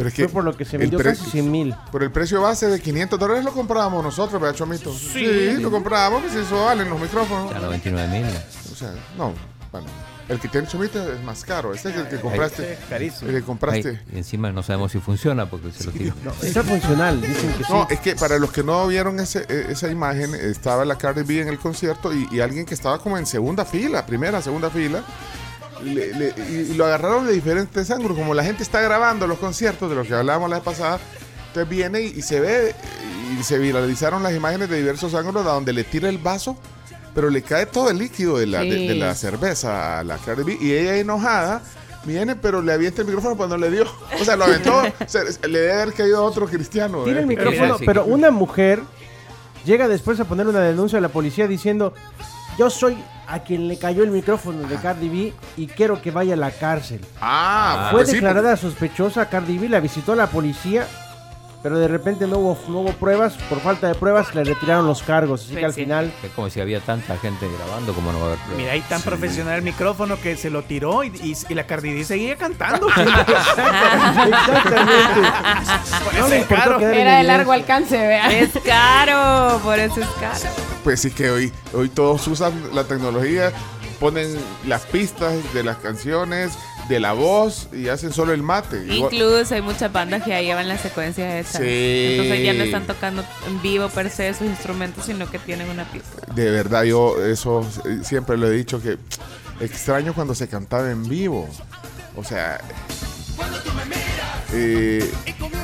Pero 0.00 0.08
es 0.08 0.14
que 0.14 0.22
Fue 0.24 0.32
por 0.32 0.44
lo 0.44 0.56
que 0.56 0.64
se 0.64 0.76
el 0.76 0.80
vendió 0.82 0.98
casi 0.98 1.28
100 1.30 1.50
mil. 1.50 1.74
Por 1.92 2.02
el 2.02 2.10
precio 2.10 2.40
base 2.40 2.68
de 2.68 2.80
500 2.80 3.18
dólares 3.18 3.44
lo 3.44 3.52
comprábamos 3.52 4.02
nosotros, 4.02 4.40
¿verdad, 4.40 4.56
Chomito? 4.56 4.94
Sí, 4.94 5.58
lo 5.60 5.70
comprábamos, 5.70 6.22
pues 6.22 6.34
eso 6.36 6.64
valen 6.64 6.88
los 6.88 6.98
micrófonos. 6.98 7.50
Ya 7.52 7.58
99 7.60 8.08
mil. 8.08 8.26
O 8.72 8.74
sea, 8.74 8.94
no, 9.18 9.34
bueno, 9.70 9.86
el 10.30 10.40
que 10.40 10.48
tiene 10.48 10.66
Chomito 10.66 11.12
es 11.12 11.22
más 11.22 11.44
caro. 11.44 11.74
Este 11.74 11.90
es 11.90 11.96
el 11.96 12.08
que 12.08 12.16
compraste. 12.18 12.76
Sí, 12.76 12.84
carísimo. 12.88 13.30
El 13.30 13.36
que 13.36 13.42
compraste. 13.42 14.00
Y 14.10 14.16
encima 14.16 14.50
no 14.52 14.62
sabemos 14.62 14.90
si 14.92 15.00
funciona 15.00 15.44
porque 15.50 15.70
se 15.70 15.84
lo 15.84 15.92
tiró. 15.92 16.14
Está 16.42 16.62
funcional, 16.62 17.20
dicen 17.20 17.52
que 17.58 17.64
sí. 17.64 17.70
No, 17.72 17.86
es 17.90 18.00
que 18.00 18.16
para 18.16 18.38
los 18.38 18.50
que 18.52 18.62
no 18.64 18.86
vieron 18.86 19.20
ese- 19.20 19.44
eh, 19.50 19.66
esa 19.68 19.90
imagen, 19.90 20.34
estaba 20.34 20.86
la 20.86 20.96
Cardi 20.96 21.24
B 21.24 21.42
en 21.42 21.48
el 21.48 21.58
concierto 21.58 22.14
y, 22.14 22.26
y 22.32 22.40
alguien 22.40 22.64
que 22.64 22.72
estaba 22.72 22.98
como 23.00 23.18
en 23.18 23.26
segunda 23.26 23.66
fila, 23.66 24.06
primera, 24.06 24.40
segunda 24.40 24.70
fila, 24.70 25.02
le- 25.84 26.12
le- 26.14 26.34
y, 26.48 26.70
y 26.72 26.74
lo 26.74 26.84
agarraron 26.86 27.26
de 27.26 27.32
diferentes 27.32 27.90
ángulos. 27.90 28.16
Como 28.18 28.34
la 28.34 28.44
gente 28.44 28.62
está 28.62 28.80
grabando 28.80 29.26
los 29.26 29.38
conciertos 29.38 29.88
de 29.90 29.96
los 29.96 30.06
que 30.06 30.14
hablábamos 30.14 30.50
la 30.50 30.56
vez 30.56 30.64
pasada, 30.64 30.98
entonces 31.48 31.68
viene 31.68 32.00
y, 32.02 32.06
y 32.18 32.22
se 32.22 32.40
ve, 32.40 32.74
y 33.38 33.42
se 33.42 33.58
viralizaron 33.58 34.22
las 34.22 34.34
imágenes 34.34 34.68
de 34.70 34.76
diversos 34.78 35.14
ángulos 35.14 35.44
de 35.44 35.50
donde 35.50 35.72
le 35.72 35.84
tira 35.84 36.08
el 36.08 36.18
vaso, 36.18 36.56
pero 37.14 37.28
le 37.30 37.42
cae 37.42 37.66
todo 37.66 37.90
el 37.90 37.98
líquido 37.98 38.38
de 38.38 38.46
la, 38.46 38.60
de, 38.60 38.70
Sí. 38.72 38.86
de 38.88 38.94
la 38.94 39.14
cerveza 39.14 39.98
a 39.98 40.04
la 40.04 40.16
Cardi 40.18 40.44
B 40.44 40.58
y 40.60 40.72
ella 40.72 40.96
enojada. 40.96 41.62
Viene, 42.04 42.34
pero 42.34 42.62
le 42.62 42.72
avienta 42.72 43.02
el 43.02 43.06
micrófono 43.08 43.36
cuando 43.36 43.58
le 43.58 43.70
dio. 43.70 43.84
O 44.18 44.24
sea, 44.24 44.34
lo 44.36 44.44
aventó. 44.44 44.82
se- 45.06 45.46
le 45.48 45.58
debe 45.60 45.72
haber 45.82 45.92
caído 45.92 46.16
a 46.18 46.22
otro 46.22 46.46
cristiano. 46.46 47.04
Tira 47.04 47.18
¿eh? 47.18 47.20
el 47.22 47.26
micrófono, 47.26 47.76
sí. 47.76 47.84
pero 47.84 48.04
una 48.06 48.30
mujer 48.30 48.80
llega 49.66 49.86
después 49.86 50.18
a 50.18 50.24
poner 50.24 50.46
una 50.48 50.60
denuncia 50.60 50.98
a 50.98 51.02
la 51.02 51.10
policía 51.10 51.46
diciendo, 51.46 51.92
yo 52.58 52.70
soy 52.70 52.96
a 53.32 53.38
quien 53.40 53.68
le 53.68 53.78
cayó 53.78 54.02
el 54.02 54.10
micrófono 54.10 54.66
de 54.66 54.76
Cardi 54.76 55.08
B 55.08 55.32
y 55.56 55.66
quiero 55.68 56.02
que 56.02 56.10
vaya 56.10 56.34
a 56.34 56.36
la 56.36 56.50
cárcel. 56.50 57.00
Ah, 57.20 57.88
Fue 57.92 58.00
pues 58.00 58.08
sí, 58.08 58.14
declarada 58.16 58.56
sospechosa 58.56 59.28
Cardi 59.28 59.56
B, 59.58 59.68
la 59.68 59.78
visitó 59.80 60.14
la 60.16 60.26
policía, 60.26 60.86
pero 61.62 61.78
de 61.78 61.86
repente 61.88 62.26
no 62.26 62.38
hubo, 62.38 62.58
no 62.68 62.80
hubo 62.80 62.92
pruebas, 62.94 63.34
por 63.48 63.60
falta 63.60 63.86
de 63.86 63.94
pruebas 63.94 64.34
le 64.34 64.42
retiraron 64.44 64.86
los 64.86 65.02
cargos, 65.02 65.44
así 65.44 65.54
que 65.54 65.64
al 65.64 65.72
Sí. 65.74 65.82
final... 65.82 66.10
Es 66.24 66.30
como 66.32 66.48
si 66.50 66.60
había 66.60 66.80
tanta 66.80 67.16
gente 67.18 67.46
grabando, 67.56 67.92
como 67.92 68.10
no 68.12 68.18
va 68.18 68.24
a 68.24 68.26
haber 68.28 68.38
pruebas. 68.38 68.58
Mira, 68.58 68.72
ahí 68.72 68.80
tan 68.88 69.02
profesional 69.02 69.56
el 69.56 69.62
micrófono 69.62 70.18
que 70.20 70.36
se 70.36 70.50
lo 70.50 70.62
tiró 70.64 71.04
y, 71.04 71.08
y- 71.22 71.36
y 71.48 71.54
la 71.54 71.66
Cardi 71.66 71.94
B 71.94 72.02
seguía 72.02 72.36
cantando. 72.36 72.88
Exactamente. 72.96 73.28
Por 76.04 76.14
No 76.14 76.18
eso 76.18 76.28
le 76.28 76.36
es 76.36 76.42
importó 76.50 76.80
Era 76.80 77.18
de 77.18 77.22
largo 77.24 77.52
alcance, 77.52 77.96
vea. 77.96 78.32
Es 78.32 78.50
caro, 78.64 79.60
por 79.62 79.78
eso 79.78 80.00
es 80.00 80.08
caro. 80.18 80.50
Pues 80.90 81.02
sí 81.02 81.12
que 81.12 81.30
hoy, 81.30 81.52
hoy 81.72 81.88
todos 81.88 82.26
usan 82.26 82.74
la 82.74 82.82
tecnología, 82.82 83.52
ponen 84.00 84.36
las 84.66 84.86
pistas 84.86 85.36
de 85.54 85.62
las 85.62 85.76
canciones, 85.76 86.50
de 86.88 86.98
la 86.98 87.12
voz 87.12 87.68
y 87.72 87.86
hacen 87.86 88.12
solo 88.12 88.32
el 88.32 88.42
mate. 88.42 88.92
Incluso 88.92 89.54
hay 89.54 89.62
muchas 89.62 89.92
bandas 89.92 90.24
que 90.24 90.30
ya 90.30 90.42
llevan 90.42 90.66
las 90.66 90.80
secuencias 90.80 91.32
hechas. 91.32 91.62
Sí. 91.62 92.16
Entonces 92.18 92.44
ya 92.44 92.54
no 92.54 92.64
están 92.64 92.88
tocando 92.88 93.24
en 93.46 93.62
vivo 93.62 93.88
per 93.88 94.10
se 94.10 94.34
sus 94.34 94.48
instrumentos, 94.48 95.04
sino 95.06 95.30
que 95.30 95.38
tienen 95.38 95.70
una 95.70 95.84
pista. 95.84 96.26
De 96.34 96.50
verdad, 96.50 96.82
yo 96.82 97.24
eso 97.24 97.64
siempre 98.02 98.36
lo 98.36 98.48
he 98.48 98.50
dicho 98.50 98.82
que 98.82 98.98
extraño 99.60 100.12
cuando 100.12 100.34
se 100.34 100.48
cantaba 100.48 100.90
en 100.90 101.08
vivo. 101.08 101.48
O 102.16 102.24
sea, 102.24 102.60
eh, 104.52 105.10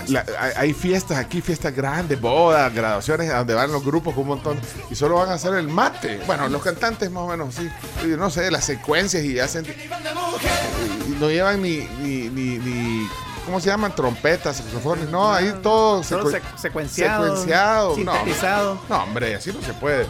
la- 0.08 0.24
hay, 0.56 0.72
fiestas 0.72 1.18
aquí, 1.18 1.40
fiestas 1.40 1.74
grandes, 1.74 2.20
bodas, 2.20 2.72
graduaciones, 2.72 3.30
a 3.30 3.38
donde 3.38 3.54
van 3.54 3.72
los 3.72 3.84
grupos 3.84 4.14
con 4.14 4.22
un 4.22 4.28
montón 4.28 4.58
y 4.90 4.94
solo 4.94 5.16
van 5.16 5.30
a 5.30 5.34
hacer 5.34 5.54
el 5.54 5.68
mate. 5.68 6.20
Bueno, 6.26 6.48
los 6.48 6.62
cantantes 6.62 7.10
más 7.10 7.24
o 7.24 7.28
menos, 7.28 7.54
sí. 7.54 7.68
No 8.16 8.30
sé, 8.30 8.50
las 8.50 8.64
secuencias 8.64 9.24
y 9.24 9.38
hacen. 9.40 9.64
y 9.66 11.10
no 11.20 11.28
llevan 11.30 11.62
ni, 11.62 11.78
ni, 12.00 12.28
ni, 12.28 12.58
ni- 12.58 13.08
¿Cómo 13.44 13.60
se 13.60 13.68
llaman? 13.68 13.94
Trompetas, 13.94 14.56
saxofones. 14.56 15.08
No, 15.08 15.32
ahí 15.32 15.52
todo 15.62 16.00
Todo 16.00 16.24
secue- 16.24 16.32
sec- 16.32 16.56
secuenciado, 16.58 17.24
secuenciado. 17.26 17.96
No, 17.98 18.12
sintetizado. 18.16 18.80
No, 18.88 19.04
hombre, 19.04 19.36
así 19.36 19.52
no 19.52 19.62
se 19.62 19.72
puede. 19.74 20.04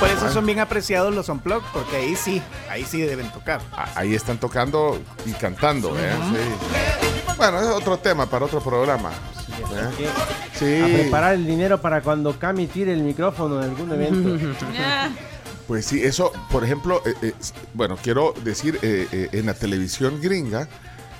Por 0.00 0.08
eso 0.08 0.32
son 0.32 0.44
bien 0.46 0.58
apreciados 0.58 1.14
los 1.14 1.28
unplugged, 1.28 1.64
porque 1.72 1.96
ahí 1.98 2.16
sí, 2.16 2.42
ahí 2.68 2.84
sí 2.84 3.00
deben 3.00 3.30
tocar. 3.30 3.60
Ah, 3.72 3.88
Ahí 3.94 4.16
están 4.16 4.38
tocando 4.38 5.00
y 5.24 5.30
cantando, 5.34 5.96
¿eh? 5.96 6.10
Sí. 6.32 7.11
Bueno, 7.42 7.58
es 7.60 7.66
otro 7.66 7.98
tema 7.98 8.26
para 8.30 8.44
otro 8.44 8.60
programa. 8.60 9.10
¿eh? 9.10 10.06
A 10.06 10.56
Sí, 10.56 10.80
preparar 10.94 11.34
el 11.34 11.44
dinero 11.44 11.80
para 11.80 12.00
cuando 12.00 12.38
Cami 12.38 12.68
tire 12.68 12.92
el 12.92 13.02
micrófono 13.02 13.60
en 13.60 13.70
algún 13.70 13.90
evento. 13.92 14.38
Pues 15.66 15.86
sí, 15.86 16.02
eso, 16.04 16.30
por 16.50 16.62
ejemplo, 16.64 17.02
eh, 17.06 17.14
eh, 17.22 17.32
bueno, 17.74 17.96
quiero 18.00 18.32
decir, 18.44 18.78
eh, 18.82 19.08
eh, 19.10 19.28
en 19.32 19.46
la 19.46 19.54
televisión 19.54 20.20
gringa, 20.20 20.68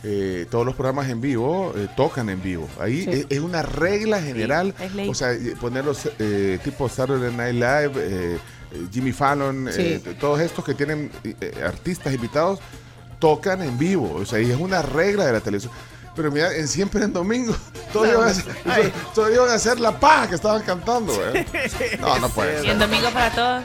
eh, 0.05 0.47
todos 0.51 0.65
los 0.67 0.75
programas 0.77 1.09
en 1.09 1.21
vivo 1.21 1.73
eh, 1.77 1.89
tocan 1.97 2.29
en 2.29 2.41
vivo. 2.43 2.69
Ahí 2.79 3.03
Sí. 3.05 3.11
es, 3.11 3.27
es 3.31 3.41
una 3.41 3.63
regla 3.63 4.21
general, 4.21 4.75
o 5.09 5.15
sea, 5.15 5.33
eh, 5.33 5.55
ponerlos 5.61 6.09
eh, 6.19 6.59
tipo 6.63 6.89
Saturday 6.89 7.33
Night 7.35 7.55
Live, 7.55 8.39
Jimmy 8.93 9.13
Fallon, 9.13 9.69
Sí. 9.73 9.83
eh, 10.05 10.17
todos 10.21 10.39
estos 10.41 10.65
que 10.65 10.75
tienen 10.75 11.11
artistas 11.65 12.13
invitados, 12.15 12.59
tocan 13.19 13.63
en 13.63 13.79
vivo. 13.79 14.13
O 14.15 14.27
sea, 14.27 14.41
y 14.41 14.51
es 14.51 14.59
una 14.59 14.83
regla 14.83 15.25
de 15.25 15.33
la 15.33 15.41
televisión. 15.41 15.73
Pero 16.15 16.31
mira, 16.31 16.55
en 16.55 16.69
siempre 16.69 17.03
en 17.05 17.13
domingo, 17.13 17.55
todos 17.93 18.09
iban 18.09 18.29
a 18.29 18.31
hacer, 18.31 18.55
a 19.51 19.55
hacer 19.55 19.81
la 19.81 19.99
paja 19.99 20.29
que 20.29 20.35
estaban 20.35 20.63
cantando. 20.63 21.13
¿eh? 21.35 21.47
No, 22.01 22.19
no 22.19 22.29
puede 22.29 22.59
y 22.59 22.63
ser. 22.63 22.71
en 22.71 22.79
domingo 22.79 23.11
para 23.11 23.31
todos. 23.31 23.65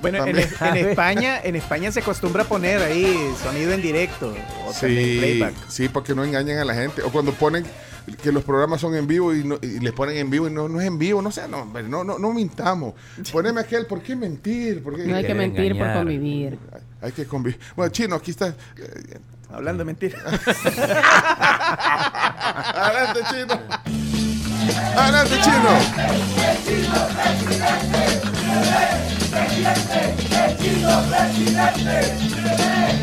Bueno, 0.00 0.26
en, 0.26 0.36
España, 0.36 1.40
en 1.42 1.56
España 1.56 1.90
se 1.90 2.00
acostumbra 2.00 2.42
a 2.42 2.46
poner 2.46 2.82
ahí 2.82 3.32
sonido 3.42 3.72
en 3.72 3.80
directo 3.80 4.34
o 4.66 4.72
Sí, 4.72 5.16
playback. 5.18 5.54
sí, 5.68 5.88
porque 5.88 6.14
no 6.14 6.22
engañan 6.22 6.58
a 6.58 6.64
la 6.66 6.74
gente. 6.74 7.02
O 7.02 7.10
cuando 7.10 7.32
ponen 7.32 7.64
que 8.22 8.30
los 8.30 8.44
programas 8.44 8.80
son 8.82 8.94
en 8.94 9.06
vivo 9.06 9.34
y, 9.34 9.42
no- 9.42 9.58
y 9.62 9.80
les 9.80 9.92
ponen 9.92 10.18
en 10.18 10.28
vivo 10.30 10.48
y 10.48 10.50
no, 10.52 10.68
no 10.68 10.80
es 10.82 10.86
en 10.86 10.98
vivo, 10.98 11.22
no 11.22 11.32
sé, 11.32 11.48
no, 11.48 11.64
no, 11.64 12.04
no, 12.04 12.18
no 12.18 12.32
mintamos. 12.34 12.92
Poneme 13.32 13.62
aquel, 13.62 13.86
¿por 13.86 14.02
qué 14.02 14.14
mentir? 14.14 14.82
¿Por 14.82 14.96
qué- 14.96 15.04
No 15.06 15.16
hay 15.16 15.24
que 15.26 15.34
mentir 15.34 15.72
por 15.72 15.86
engañar. 15.86 15.96
convivir. 15.96 16.58
Hay 17.00 17.12
que 17.12 17.24
convivir. 17.24 17.58
Bueno, 17.74 17.90
chino, 17.90 18.16
aquí 18.16 18.32
está. 18.32 18.54
Hablando 19.52 19.78
de 19.80 19.84
mentiras. 19.86 20.22
Adelante, 22.74 23.20
chino. 23.30 23.60
Adelante, 24.96 25.40
chino. 25.42 25.70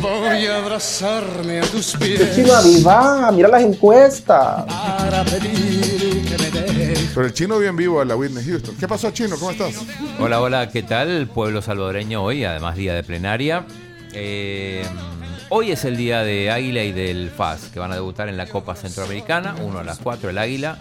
Voy 0.02 0.46
a 0.48 0.58
abrazarme 0.58 1.60
a 1.60 1.64
tus 1.64 1.96
pies 1.98 2.36
Chino 2.36 2.54
Aviva, 2.54 3.32
mira 3.32 3.48
las 3.50 3.62
encuestas. 3.62 4.66
para 4.66 5.24
pedir 5.24 6.26
que 6.26 6.38
me 6.38 6.50
des 6.52 7.12
Pero 7.14 7.28
el 7.28 7.34
chino 7.34 7.58
bien 7.60 7.76
vivo 7.76 8.02
a 8.02 8.06
la 8.06 8.16
Whitney 8.16 8.44
Houston. 8.46 8.76
¿Qué 8.80 8.88
pasó, 8.88 9.12
chino? 9.12 9.38
¿Cómo 9.38 9.52
estás? 9.52 9.76
Hola, 10.20 10.42
hola, 10.42 10.70
¿qué 10.70 10.84
tal? 10.84 11.28
Pueblo 11.28 11.62
salvadoreño 11.62 12.24
hoy, 12.24 12.44
además 12.44 12.76
día 12.76 12.94
de 12.94 13.04
plenaria. 13.04 13.66
Eh, 14.14 14.84
hoy 15.56 15.72
es 15.72 15.86
el 15.86 15.96
día 15.98 16.24
de 16.24 16.50
Águila 16.52 16.84
y 16.84 16.92
del 16.92 17.30
FAS, 17.30 17.70
que 17.72 17.80
van 17.80 17.92
a 17.92 17.96
debutar 17.96 18.28
en 18.28 18.38
la 18.38 18.48
Copa 18.48 18.76
Centroamericana. 18.76 19.56
Uno 19.62 19.78
a 19.80 19.84
las 19.84 20.00
4 20.00 20.30
el 20.32 20.38
Águila, 20.40 20.78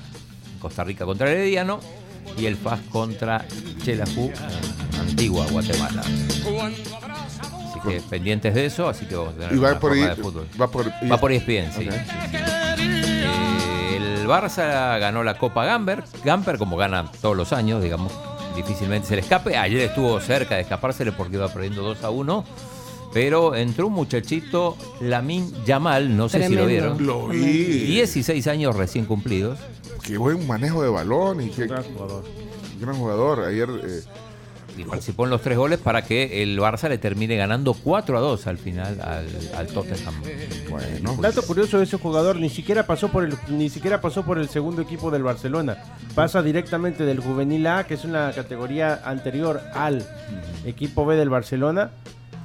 Costa 0.61 0.83
Rica 0.85 1.05
contra 1.05 1.31
Herediano, 1.31 1.79
y 2.39 2.47
el 2.47 2.57
FAS 2.57 2.81
contra 2.91 3.45
Chelajú, 3.85 4.33
Antigua, 4.99 5.45
Guatemala. 5.51 6.01
Así 6.03 7.81
que 7.87 8.01
pendientes 8.09 8.55
de 8.55 8.65
eso, 8.67 8.89
así 8.89 9.05
que 9.07 9.15
vamos 9.17 9.35
a 9.35 9.39
tener 9.39 9.53
Y 9.55 9.59
va 9.59 9.79
por, 9.79 9.93
ahí- 9.93 10.01
de 10.05 10.17
fútbol. 10.17 10.47
va 10.61 10.71
por, 10.71 10.89
Va 10.89 11.19
por 11.19 11.33
ESPN, 11.33 11.71
sí. 11.73 11.89
Eh, 12.79 13.97
el 13.97 14.27
Barça 14.27 14.99
ganó 14.99 15.23
la 15.23 15.37
Copa 15.37 15.65
Gamper. 15.67 16.05
Gamper, 16.25 16.57
como 16.59 16.77
gana 16.79 17.11
todos 17.21 17.37
los 17.37 17.53
años, 17.53 17.83
digamos, 17.83 18.11
difícilmente 18.57 19.09
se 19.09 19.17
le 19.17 19.21
escape. 19.23 19.57
Ayer 19.57 19.81
estuvo 19.81 20.19
cerca 20.21 20.55
de 20.55 20.63
escapársele 20.63 21.13
porque 21.13 21.37
iba 21.37 21.49
perdiendo 21.49 21.83
2 21.83 22.05
a 22.05 22.11
1. 22.11 22.45
Pero 23.12 23.55
entró 23.55 23.88
un 23.88 23.92
muchachito, 23.92 24.77
Lamin 25.01 25.53
Yamal, 25.64 26.16
no 26.16 26.29
sé 26.29 26.46
si 26.48 26.55
lo 26.55 26.66
vieron. 26.66 27.05
Lo 27.05 27.29
vi. 27.29 27.42
16 27.42 28.46
años 28.46 28.77
recién 28.77 29.05
cumplidos. 29.05 29.59
Qué 30.03 30.16
buen 30.18 30.46
manejo 30.46 30.83
de 30.83 30.88
balón 30.88 31.40
y 31.42 31.51
qué 31.51 31.66
Gran 31.66 31.85
jugador. 31.85 32.25
gran 32.81 32.96
jugador. 32.96 33.40
Ayer 33.44 33.68
eh, 33.85 34.01
Y 34.77 34.85
participó 34.85 35.25
en 35.25 35.31
los 35.31 35.42
tres 35.42 35.57
goles 35.59 35.79
para 35.79 36.03
que 36.03 36.42
el 36.42 36.59
Barça 36.59 36.88
le 36.88 36.96
termine 36.98 37.37
ganando 37.37 37.75
4 37.75 38.16
a 38.16 38.20
2 38.20 38.46
al 38.46 38.59
final 38.59 38.98
al, 39.01 39.27
al 39.57 39.66
Tottenham. 39.68 40.14
Bueno. 40.70 41.16
Dato 41.20 41.42
curioso 41.42 41.79
de 41.79 41.85
ese 41.85 41.98
jugador, 41.98 42.37
ni 42.37 42.48
siquiera 42.48 42.87
pasó 42.87 43.09
por 43.12 43.25
el 43.25 43.37
ni 43.48 43.68
siquiera 43.68 44.01
pasó 44.01 44.25
por 44.25 44.38
el 44.38 44.48
segundo 44.48 44.81
equipo 44.83 45.11
del 45.11 45.22
Barcelona. 45.22 45.77
Pasa 46.14 46.42
directamente 46.42 47.05
del 47.05 47.20
Juvenil 47.20 47.66
A, 47.66 47.87
que 47.87 47.94
es 47.94 48.05
una 48.05 48.33
categoría 48.33 49.03
anterior 49.05 49.61
al 49.75 50.05
equipo 50.64 51.05
B 51.07 51.14
del 51.16 51.29
Barcelona, 51.29 51.90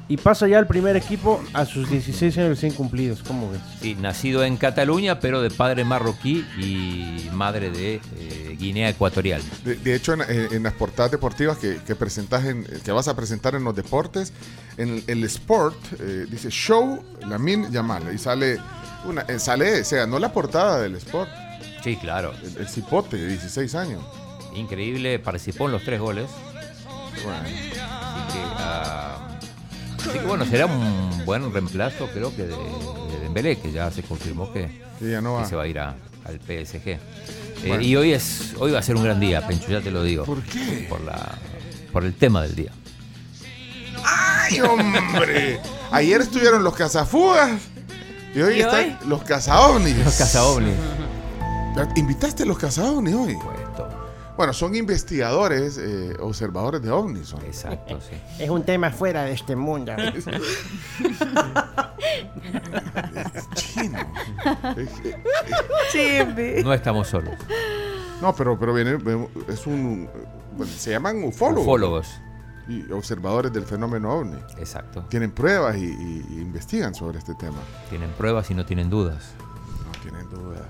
y 0.09 0.17
pasa 0.17 0.47
ya 0.47 0.57
al 0.57 0.67
primer 0.67 0.95
equipo 0.95 1.43
a 1.53 1.65
sus 1.65 1.89
16 1.89 2.37
años 2.37 2.49
recién 2.49 2.73
cumplidos. 2.73 3.21
¿Cómo 3.27 3.51
ves? 3.51 3.59
Sí, 3.81 3.95
nacido 3.95 4.43
en 4.43 4.55
Cataluña, 4.57 5.19
pero 5.19 5.41
de 5.41 5.49
padre 5.51 5.83
marroquí 5.83 6.45
y 6.57 7.29
madre 7.33 7.69
de 7.71 7.95
eh, 8.17 8.55
Guinea 8.57 8.89
Ecuatorial. 8.89 9.41
De, 9.65 9.75
de 9.75 9.95
hecho, 9.95 10.13
en, 10.13 10.21
en- 10.21 10.53
en 10.53 10.63
las 10.63 10.73
portadas 10.73 11.11
deportivas 11.11 11.57
que, 11.57 11.77
que 11.85 11.95
presentas 11.95 12.45
en- 12.45 12.63
que 12.63 12.91
vas 12.91 13.07
a 13.07 13.15
presentar 13.15 13.55
en 13.55 13.63
los 13.65 13.75
deportes, 13.75 14.31
en 14.77 15.03
el 15.07 15.23
Sport 15.25 15.75
eh, 15.99 16.25
dice 16.29 16.49
Show 16.49 17.03
Lamin 17.27 17.69
Yamal 17.71 18.13
y 18.13 18.17
sale 18.17 18.59
una 19.05 19.21
eh, 19.23 19.39
sale, 19.39 19.81
o 19.81 19.83
sea, 19.85 20.05
no 20.07 20.19
la 20.19 20.31
portada 20.31 20.79
del 20.81 20.95
Sport, 20.95 21.29
Sí, 21.83 21.95
claro. 21.97 22.33
el, 22.43 22.57
el 22.61 22.67
cipote 22.67 23.17
de 23.17 23.27
16 23.27 23.75
años. 23.75 24.03
Increíble, 24.55 25.19
participó 25.19 25.65
en 25.67 25.73
los 25.73 25.83
tres 25.83 25.99
goles. 25.99 26.29
Bueno, 27.23 27.39
Así 27.41 28.33
que, 28.33 28.39
ah, 28.57 29.36
así 29.99 30.09
que 30.19 30.25
bueno, 30.25 30.45
será 30.45 30.65
un 30.65 31.23
buen 31.25 31.51
reemplazo, 31.53 32.07
creo 32.13 32.35
que 32.35 32.43
de, 32.43 32.55
de 32.55 33.19
Dembélé, 33.23 33.57
que 33.59 33.71
ya 33.71 33.91
se 33.91 34.03
confirmó 34.03 34.51
que, 34.53 34.81
que 34.99 35.11
ya 35.11 35.21
no 35.21 35.35
que 35.37 35.41
va. 35.43 35.49
se 35.49 35.55
va 35.55 35.63
a 35.63 35.67
ir 35.67 35.79
a- 35.79 35.95
al 36.25 36.39
PSG. 36.39 36.87
Eh. 37.63 37.79
Y 37.81 37.95
hoy 37.95 38.11
es 38.13 38.53
hoy 38.59 38.71
va 38.71 38.79
a 38.79 38.83
ser 38.83 38.95
un 38.95 39.03
gran 39.03 39.19
día, 39.19 39.45
Pencho, 39.47 39.69
ya 39.69 39.81
te 39.81 39.89
lo 39.91 40.03
digo. 40.03 40.25
¿Por 40.25 40.41
qué? 40.43 40.85
Por 40.89 41.01
la 41.01 41.35
por 41.91 42.03
el 42.05 42.13
tema 42.13 42.41
del 42.43 42.55
día. 42.55 42.71
¡Ay, 44.05 44.61
hombre! 44.61 45.59
Ayer 45.91 46.21
estuvieron 46.21 46.63
los 46.63 46.75
cazafugas 46.75 47.59
y 48.35 48.41
hoy 48.41 48.57
¿Y 48.57 48.61
están 48.61 48.85
hoy? 48.85 48.95
los 49.07 49.23
cazaovnis. 49.23 49.97
Los 50.05 50.15
cazaovnis. 50.15 50.75
¿Invitaste 51.95 52.43
a 52.43 52.45
los 52.45 52.57
cazaovnis 52.57 53.13
hoy? 53.15 53.33
Puesto. 53.35 53.66
Bueno, 54.37 54.53
son 54.53 54.75
investigadores, 54.75 55.77
eh, 55.79 56.15
observadores 56.19 56.81
de 56.83 56.91
ovnis. 56.91 57.27
Son. 57.29 57.41
Exacto, 57.43 57.99
sí. 57.99 58.15
Es 58.43 58.49
un 58.49 58.63
tema 58.63 58.91
fuera 58.91 59.23
de 59.23 59.33
este 59.33 59.55
mundo. 59.55 59.91
Chino. 63.55 63.99
Eh, 64.77 64.87
Chimbi. 65.91 66.63
No 66.63 66.73
estamos 66.73 67.07
solos. 67.07 67.35
No, 68.21 68.33
pero, 68.35 68.57
pero 68.59 68.73
viene, 68.73 68.97
es 69.47 69.65
un. 69.67 70.09
bueno, 70.55 70.71
se 70.71 70.91
llaman 70.91 71.23
ufólogos. 71.23 71.63
Ufólogos. 71.63 72.07
Y 72.67 72.91
observadores 72.91 73.53
del 73.53 73.63
fenómeno 73.63 74.11
ovni. 74.13 74.37
Exacto. 74.57 75.01
Tienen 75.09 75.31
pruebas 75.31 75.77
y, 75.77 75.85
y- 75.85 76.25
y 76.29 76.33
investigan 76.41 76.93
sobre 76.93 77.17
este 77.19 77.33
tema. 77.35 77.57
Tienen 77.89 78.09
pruebas 78.11 78.51
y 78.51 78.55
no 78.55 78.65
tienen 78.65 78.89
dudas. 78.89 79.31
No 79.85 80.01
tienen 80.01 80.29
dudas. 80.29 80.67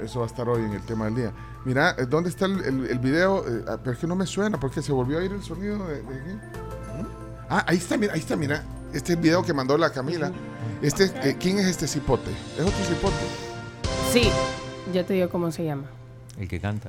Eso 0.00 0.20
va 0.20 0.26
a 0.26 0.28
estar 0.28 0.48
hoy 0.48 0.62
en 0.62 0.72
el 0.72 0.82
tema 0.82 1.04
del 1.06 1.14
día. 1.14 1.32
Mira, 1.64 1.94
eh, 1.98 2.06
¿dónde 2.06 2.28
está 2.30 2.46
el, 2.46 2.60
el- 2.64 2.86
el 2.86 2.98
video? 2.98 3.44
Eh, 3.48 3.64
ah, 3.68 3.76
pero 3.82 3.92
es 3.92 3.98
que 3.98 4.06
no 4.06 4.16
me 4.16 4.26
suena, 4.26 4.58
porque 4.58 4.82
se 4.82 4.92
volvió 4.92 5.18
a 5.18 5.24
ir 5.24 5.32
el 5.32 5.42
sonido 5.42 5.86
de, 5.86 6.02
de 6.02 6.20
aquí. 6.20 6.38
Ah, 7.48 7.64
ahí 7.68 7.76
está, 7.76 7.96
mira, 7.96 8.14
ahí 8.14 8.20
está, 8.20 8.34
mira. 8.36 8.62
Este 8.92 9.12
es 9.12 9.16
el 9.18 9.22
video 9.22 9.42
que 9.44 9.52
mandó 9.54 9.76
la 9.78 9.90
Camila. 9.90 10.30
Este, 10.82 11.04
eh, 11.22 11.36
¿Quién 11.38 11.58
es 11.58 11.66
este 11.66 11.86
cipote? 11.86 12.30
¿Es 12.56 12.60
otro 12.62 12.84
cipote? 12.84 13.14
Sí, 14.12 14.28
ya 14.92 15.04
te 15.06 15.14
digo 15.14 15.28
cómo 15.30 15.50
se 15.52 15.64
llama. 15.64 15.84
El 16.38 16.48
que 16.48 16.58
canta. 16.60 16.88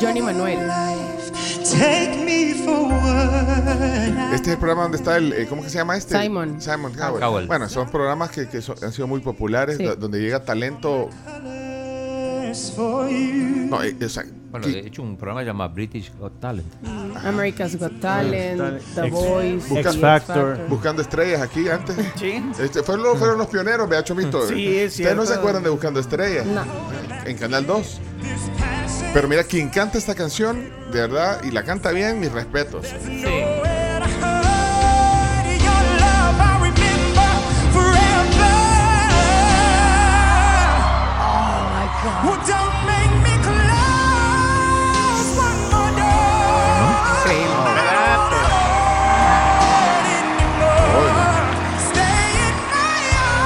Johnny 0.00 0.22
Manuel. 0.22 0.58
Este 4.32 4.42
es 4.42 4.48
el 4.48 4.58
programa 4.58 4.82
donde 4.82 4.98
está 4.98 5.16
el. 5.16 5.32
eh, 5.32 5.46
¿Cómo 5.48 5.62
que 5.62 5.70
se 5.70 5.78
llama 5.78 5.96
este? 5.96 6.20
Simon. 6.20 6.60
Simon 6.60 6.92
Cowell. 6.94 7.20
Cowell. 7.20 7.46
Bueno, 7.46 7.68
son 7.68 7.88
programas 7.90 8.30
que, 8.30 8.48
que 8.48 8.60
son- 8.62 8.76
han 8.82 8.92
sido 8.92 9.06
muy 9.06 9.20
populares, 9.20 9.76
Sí. 9.76 9.84
do- 9.84 9.96
donde 9.96 10.20
llega 10.20 10.44
talento. 10.44 11.08
No, 11.20 11.48
eh, 13.82 13.94
o 14.02 14.08
sea, 14.08 14.24
Bueno, 14.50 14.66
de 14.66 14.78
hecho, 14.78 15.02
un 15.02 15.18
programa 15.18 15.42
llamado 15.42 15.74
British 15.74 16.10
Got 16.18 16.40
Talent. 16.40 16.66
America's 17.24 17.76
Got 17.78 18.00
Talent, 18.00 18.80
The 18.94 19.10
Voice, 19.10 19.66
X 19.80 19.86
X 19.86 20.00
Factor. 20.00 20.58
buscando 20.68 21.02
estrellas 21.02 21.42
aquí 21.42 21.68
antes. 21.68 21.94
Sí. 22.18 22.42
Este, 22.58 22.82
fueron, 22.82 23.04
los, 23.04 23.18
fueron 23.18 23.36
los 23.36 23.48
pioneros, 23.48 23.86
vea, 23.88 24.02
Chomito. 24.02 24.46
Sí, 24.48 24.78
es 24.78 24.92
Ustedes 24.92 25.14
no 25.16 25.26
se 25.26 25.34
acuerdan 25.34 25.62
de 25.62 25.68
Buscando 25.68 26.00
Estrellas. 26.00 26.46
No. 26.46 26.62
En 27.26 27.36
Canal 27.36 27.66
2. 27.66 28.00
Pero 29.12 29.26
mira, 29.26 29.42
quien 29.44 29.70
canta 29.70 29.96
esta 29.98 30.14
canción, 30.14 30.70
de 30.92 31.00
verdad, 31.00 31.40
y 31.42 31.50
la 31.50 31.64
canta 31.64 31.90
bien, 31.92 32.20
mis 32.20 32.30
respetos. 32.30 32.86
My 42.04 42.98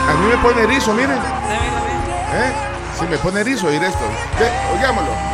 A 0.08 0.14
mí 0.14 0.26
me 0.26 0.36
pone 0.38 0.62
erizo, 0.62 0.92
miren. 0.92 1.16
¿Eh? 1.16 2.52
Sí, 2.98 3.06
me 3.08 3.16
pone 3.18 3.40
erizo 3.40 3.68
oír 3.68 3.82
esto. 3.82 4.04
Oigámoslo. 4.74 5.31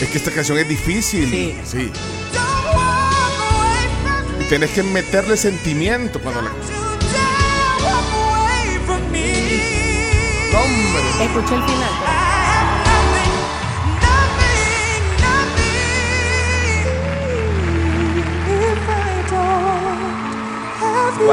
Es 0.00 0.10
que 0.10 0.18
esta 0.18 0.30
canción 0.30 0.58
es 0.58 0.68
difícil. 0.68 1.30
Sí. 1.30 1.58
Sí. 1.64 1.92
Tenés 4.48 4.70
que 4.70 4.82
meterle 4.82 5.36
sentimiento 5.36 6.20
cuando 6.20 6.42
la. 6.42 6.50
Escuché 11.20 11.54
el 11.54 11.62
final. 11.62 12.13
You. 21.24 21.30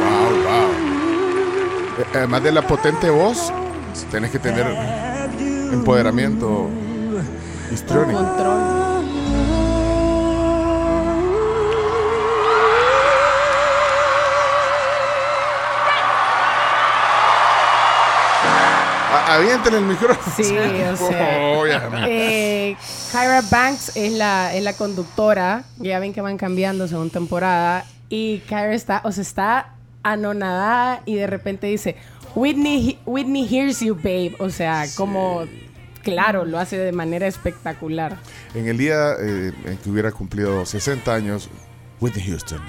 ¡Wow, 0.00 0.30
wow! 0.44 0.70
Eh, 1.98 2.06
Además 2.14 2.42
de 2.42 2.52
la 2.52 2.62
potente 2.62 3.10
voz, 3.10 3.52
tenés 4.10 4.30
que 4.30 4.38
tener 4.38 4.66
empoderamiento 5.72 6.70
histriónico. 7.72 8.18
Control. 8.20 8.84
Avienten 19.26 19.74
el 19.74 19.82
micrófono. 19.84 20.34
Sí, 20.36 20.56
o 20.92 20.96
sea. 20.96 21.40
Oh. 21.56 21.66
Eh, 22.06 22.76
Kyra 23.14 23.42
Banks 23.48 23.92
es 23.94 24.12
la, 24.12 24.52
es 24.56 24.64
la 24.64 24.72
conductora. 24.72 25.62
Ya 25.78 26.00
ven 26.00 26.12
que 26.12 26.20
van 26.20 26.36
cambiando 26.36 26.88
según 26.88 27.10
temporada. 27.10 27.86
Y 28.08 28.38
Kyra 28.48 28.74
está, 28.74 29.02
o 29.04 29.12
sea, 29.12 29.22
está 29.22 29.74
anonadada 30.02 31.00
y 31.06 31.14
de 31.14 31.28
repente 31.28 31.68
dice, 31.68 31.94
Whitney, 32.34 32.98
Whitney 33.06 33.46
hears 33.46 33.78
you, 33.78 33.94
babe. 33.94 34.34
O 34.40 34.50
sea, 34.50 34.86
como, 34.96 35.44
claro, 36.02 36.44
lo 36.44 36.58
hace 36.58 36.76
de 36.76 36.90
manera 36.90 37.28
espectacular. 37.28 38.18
En 38.52 38.66
el 38.66 38.78
día 38.78 39.12
eh, 39.20 39.52
en 39.64 39.76
que 39.76 39.90
hubiera 39.90 40.10
cumplido 40.10 40.66
60 40.66 41.14
años, 41.14 41.48
Whitney 42.00 42.26
Houston. 42.26 42.62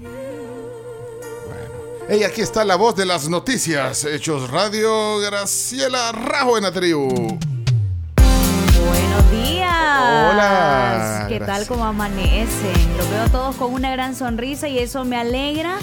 Bueno. 0.00 0.12
Hey, 2.08 2.24
aquí 2.24 2.40
está 2.40 2.64
la 2.64 2.74
voz 2.74 2.96
de 2.96 3.06
las 3.06 3.28
noticias. 3.28 4.04
Hechos 4.04 4.50
Radio, 4.50 5.20
Graciela 5.20 6.10
Rajo 6.10 6.58
en 6.58 6.64
la 6.64 6.72
tribu. 6.72 7.38
Días. 9.32 9.72
Hola, 10.30 11.24
¿Qué 11.26 11.38
tal 11.38 11.46
gracias. 11.46 11.68
como 11.68 11.86
amanecen? 11.86 12.96
Los 12.98 13.10
veo 13.10 13.28
todos 13.30 13.56
con 13.56 13.72
una 13.72 13.90
gran 13.90 14.14
sonrisa 14.14 14.68
y 14.68 14.78
eso 14.78 15.06
me 15.06 15.16
alegra. 15.16 15.78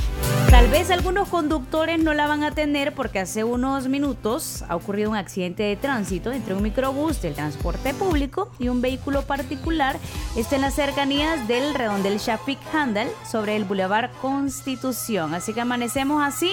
Tal 0.52 0.68
vez 0.68 0.92
algunos 0.92 1.30
conductores 1.30 1.98
no 1.98 2.14
la 2.14 2.28
van 2.28 2.44
a 2.44 2.52
tener 2.52 2.94
porque 2.94 3.18
hace 3.18 3.44
unos 3.44 3.88
minutos 3.88 4.64
ha 4.70 4.76
ocurrido 4.76 5.10
un 5.10 5.16
accidente 5.16 5.64
de 5.64 5.76
tránsito 5.76 6.32
entre 6.32 6.54
un 6.54 6.62
microbús 6.62 7.24
del 7.24 7.34
transporte 7.34 7.96
público 7.96 8.52
y 8.60 8.70
un 8.70 8.82
vehículo 8.82 9.24
particular. 9.24 9.98
Está 10.36 10.56
en 10.58 10.62
las 10.62 10.76
cercanías 10.76 11.48
del 11.48 11.74
redondel 11.74 12.20
Shafik 12.20 12.60
Handel 12.72 13.08
sobre 13.30 13.56
el 13.56 13.64
Boulevard 13.66 14.12
Constitución. 14.22 15.34
Así 15.34 15.54
que 15.54 15.62
amanecemos 15.62 16.22
así 16.24 16.52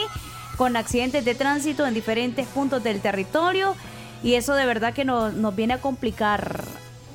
con 0.56 0.76
accidentes 0.76 1.26
de 1.26 1.34
tránsito 1.34 1.86
en 1.86 1.92
diferentes 1.92 2.46
puntos 2.46 2.82
del 2.82 3.02
territorio 3.02 3.76
y 4.22 4.34
eso 4.34 4.54
de 4.54 4.64
verdad 4.64 4.94
que 4.94 5.04
nos, 5.04 5.34
nos 5.34 5.54
viene 5.54 5.74
a 5.74 5.80
complicar 5.80 6.64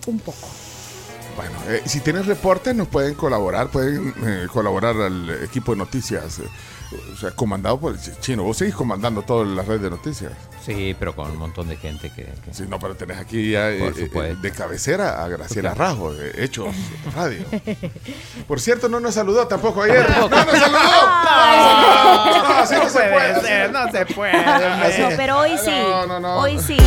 un 0.08 0.20
poco. 0.20 0.48
Bueno, 1.38 1.58
eh, 1.70 1.82
si 1.86 2.02
tienen 2.02 2.26
reportes, 2.26 2.76
nos 2.76 2.90
pueden 2.90 3.14
colaborar, 3.16 3.70
pueden 3.70 4.14
eh, 4.26 4.48
colaborar 4.52 4.96
al 4.98 5.44
equipo 5.44 5.72
de 5.72 5.78
noticias. 5.78 6.40
eh, 6.40 6.44
o 7.14 7.16
sea, 7.16 7.32
comandado 7.32 7.80
por 7.80 7.94
el 7.94 8.00
ch- 8.00 8.20
chino. 8.20 8.44
Vos 8.44 8.58
seguís 8.58 8.76
comandando 8.76 9.22
toda 9.22 9.46
la 9.46 9.62
red 9.64 9.80
de 9.80 9.90
noticias. 9.90 10.34
Sí, 10.66 10.94
pero 11.00 11.16
con 11.16 11.32
un 11.32 11.38
montón 11.38 11.70
de 11.70 11.78
gente 11.78 12.10
que... 12.14 12.24
que- 12.26 12.54
Sí, 12.54 12.66
no, 12.68 12.80
pero 12.80 12.96
tenés 12.96 13.18
aquí 13.18 13.52
ya 13.52 13.70
eh, 13.72 13.94
eh, 13.96 14.36
de 14.42 14.52
cabecera 14.52 15.24
a 15.24 15.28
Graciela. 15.30 15.74
Rajo, 15.74 16.12
de 16.14 16.44
Hechos 16.44 16.68
Radio. 17.16 17.46
Por 18.46 18.60
cierto, 18.60 18.90
no 18.90 19.00
nos 19.00 19.14
saludó 19.16 19.48
tampoco 19.48 19.84
ayer. 19.84 20.06
¡No 20.20 20.28
nos 20.28 20.60
saludó! 20.60 20.80
No, 21.32 22.44
no, 22.44 22.60
así 22.60 22.76
no 22.76 22.90
se 22.90 23.00
puede. 23.00 23.42
ser, 23.42 23.72
no 23.72 23.92
se 23.92 24.06
puede. 24.08 24.34
No, 24.34 25.08
pero 25.18 25.40
hoy 25.40 25.58
sí. 25.58 25.72
No, 25.72 26.06
no, 26.08 26.20
no. 26.20 26.38
Hoy 26.40 26.60
sí. 26.60 26.78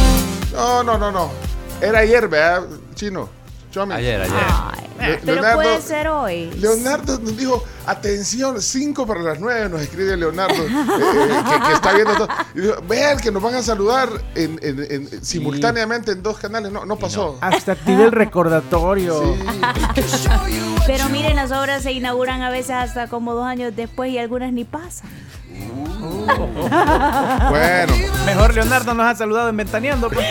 No, 0.53 0.83
no, 0.85 0.99
no, 0.99 1.11
no. 1.11 1.31
Era 1.81 1.99
ayer, 2.01 2.29
¿verdad, 2.29 2.65
chino? 2.95 3.29
Chomi. 3.71 3.95
Ayer, 3.95 4.23
ayer. 4.23 4.33
Ay, 4.37 4.89
Le- 4.99 5.19
pero 5.19 5.35
Leonardo- 5.43 5.55
puede 5.57 5.81
ser 5.83 6.09
hoy. 6.09 6.51
Leonardo 6.59 7.19
nos 7.19 7.37
dijo, 7.37 7.63
atención, 7.87 8.63
5 8.63 9.07
para 9.07 9.23
las 9.23 9.41
9, 9.41 9.69
nos 9.69 9.81
escribe 9.83 10.17
Leonardo, 10.17 10.55
eh, 10.55 10.69
eh, 10.69 11.43
que, 11.51 11.67
que 11.67 11.73
está 11.73 11.93
viendo 11.93 12.15
todo. 12.15 12.29
Y 12.55 12.61
dijo, 12.61 12.75
vean 12.89 13.19
que 13.19 13.31
nos 13.33 13.43
van 13.43 13.57
a 13.57 13.63
saludar 13.63 14.09
en, 14.35 14.59
en- 14.63 14.87
en- 14.91 15.25
simultáneamente 15.25 16.13
en 16.13 16.23
dos 16.23 16.39
canales. 16.39 16.71
No, 16.71 16.85
no 16.87 16.97
pasó. 16.97 17.39
Hasta 17.41 17.73
activé 17.73 18.05
el 18.05 18.13
recordatorio. 18.13 19.35
Pero 20.87 21.09
miren, 21.09 21.37
las 21.37 21.51
obras 21.51 21.83
se 21.83 21.93
inauguran 21.93 22.43
a 22.43 22.51
veces 22.51 22.71
hasta 22.73 23.09
como 23.09 23.35
dos 23.35 23.47
años 23.47 23.75
después 23.75 24.11
y 24.13 24.19
algunas 24.19 24.53
ni 24.53 24.65
pasan. 24.65 25.11
Bueno, 27.51 27.95
Mejor 28.27 28.55
Leonardo 28.55 28.95
nos 28.95 29.07
ha 29.07 29.15
saludado 29.15 29.49
en 29.49 29.57
Ventaneando. 29.57 30.09
Pues. 30.11 30.27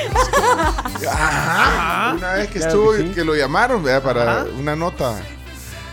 ajá, 1.09 2.13
una 2.17 2.33
vez 2.33 2.47
que 2.49 2.59
Claro 2.59 2.71
estuvo, 2.71 2.91
que 2.93 2.97
sí. 3.03 3.09
que 3.15 3.23
lo 3.23 3.35
llamaron 3.35 3.83
¿verdad? 3.83 4.03
para 4.03 4.31
Ajá. 4.41 4.45
Una 4.59 4.75
nota. 4.75 5.21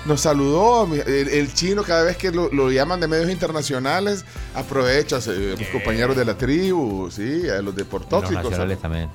Nos 0.06 0.22
saludó 0.22 0.90
el, 0.94 1.28
el 1.28 1.52
chino 1.52 1.82
cada 1.82 2.04
vez 2.04 2.16
que 2.16 2.30
lo, 2.32 2.50
lo 2.50 2.70
llaman 2.70 3.00
de 3.00 3.06
medios 3.08 3.30
internacionales, 3.30 4.24
aprovecha 4.54 5.18
eh, 5.26 5.56
los 5.58 5.68
compañeros 5.68 6.16
de 6.16 6.24
la 6.24 6.38
tribu, 6.38 7.10
sí, 7.10 7.48
a 7.50 7.56
los 7.56 7.64
Los 7.66 7.76
deportóxicos. 7.76 8.44
nacionales 8.44 8.80
también. 8.80 9.10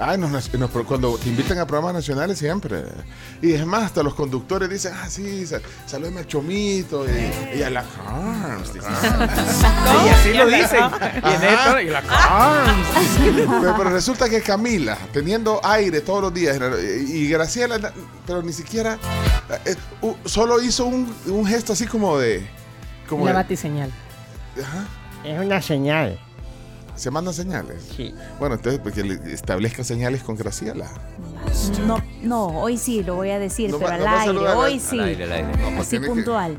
Ay, 0.00 0.16
nos- 0.16 0.30
nos- 0.30 0.70
cuando 0.86 1.18
te 1.18 1.28
invitan 1.28 1.58
a 1.58 1.66
programas 1.66 1.94
nacionales 1.94 2.38
siempre. 2.38 2.84
Y 3.42 3.52
es 3.52 3.66
más, 3.66 3.82
hasta 3.84 4.02
los 4.04 4.14
conductores 4.14 4.70
dicen, 4.70 4.92
ah, 4.94 5.08
sí, 5.10 5.44
sa- 5.44 5.60
saludeme 5.86 6.20
al 6.20 6.26
Chomito 6.28 7.04
y, 7.04 7.58
y 7.58 7.62
a 7.64 7.70
la 7.70 7.82
Carms. 7.82 8.72
dicen. 8.74 8.92
Y 10.06 10.08
así 10.10 10.32
lo 10.34 10.46
dicen. 10.46 10.84
Y 11.24 11.34
en 11.34 11.42
esto, 11.42 11.80
y 11.80 11.86
la 11.90 12.02
pero, 13.60 13.74
pero 13.76 13.90
resulta 13.90 14.28
que 14.28 14.40
Camila, 14.40 14.96
teniendo 15.12 15.60
aire 15.64 16.00
todos 16.00 16.22
los 16.22 16.34
días, 16.34 16.58
y 17.08 17.28
Graciela, 17.28 17.92
pero 18.26 18.42
ni 18.42 18.52
siquiera, 18.52 18.98
eh, 19.64 19.74
uh, 20.02 20.14
solo 20.24 20.62
hizo 20.62 20.84
un, 20.86 21.12
un 21.26 21.44
gesto 21.46 21.72
así 21.72 21.86
como 21.86 22.18
de... 22.18 22.46
Como 23.08 23.26
de- 23.26 23.32
batiseñal. 23.32 23.90
Ajá. 24.62 24.86
Es 25.24 25.40
una 25.44 25.60
señal. 25.60 26.20
¿Se 26.98 27.10
mandan 27.12 27.32
señales? 27.32 27.76
Sí. 27.96 28.12
Bueno, 28.40 28.56
entonces, 28.56 28.80
porque 28.82 29.04
le 29.04 29.32
establezca 29.32 29.84
señales 29.84 30.22
con 30.24 30.34
Graciela. 30.36 30.86
No, 31.86 32.02
no, 32.22 32.46
hoy 32.60 32.76
sí 32.76 33.04
lo 33.04 33.14
voy 33.14 33.30
a 33.30 33.38
decir, 33.38 33.70
No 33.70 33.78
pero 33.78 33.92
al 33.92 34.06
aire, 34.06 34.38
hoy 34.38 34.74
al 34.74 34.80
sí. 34.80 34.98
aire, 34.98 35.24
al 35.24 35.32
aire. 35.32 35.48
No, 35.52 35.68
pues 35.68 35.78
Así 35.80 35.90
tiene 35.90 36.06
que- 36.08 36.12
puntual. 36.12 36.58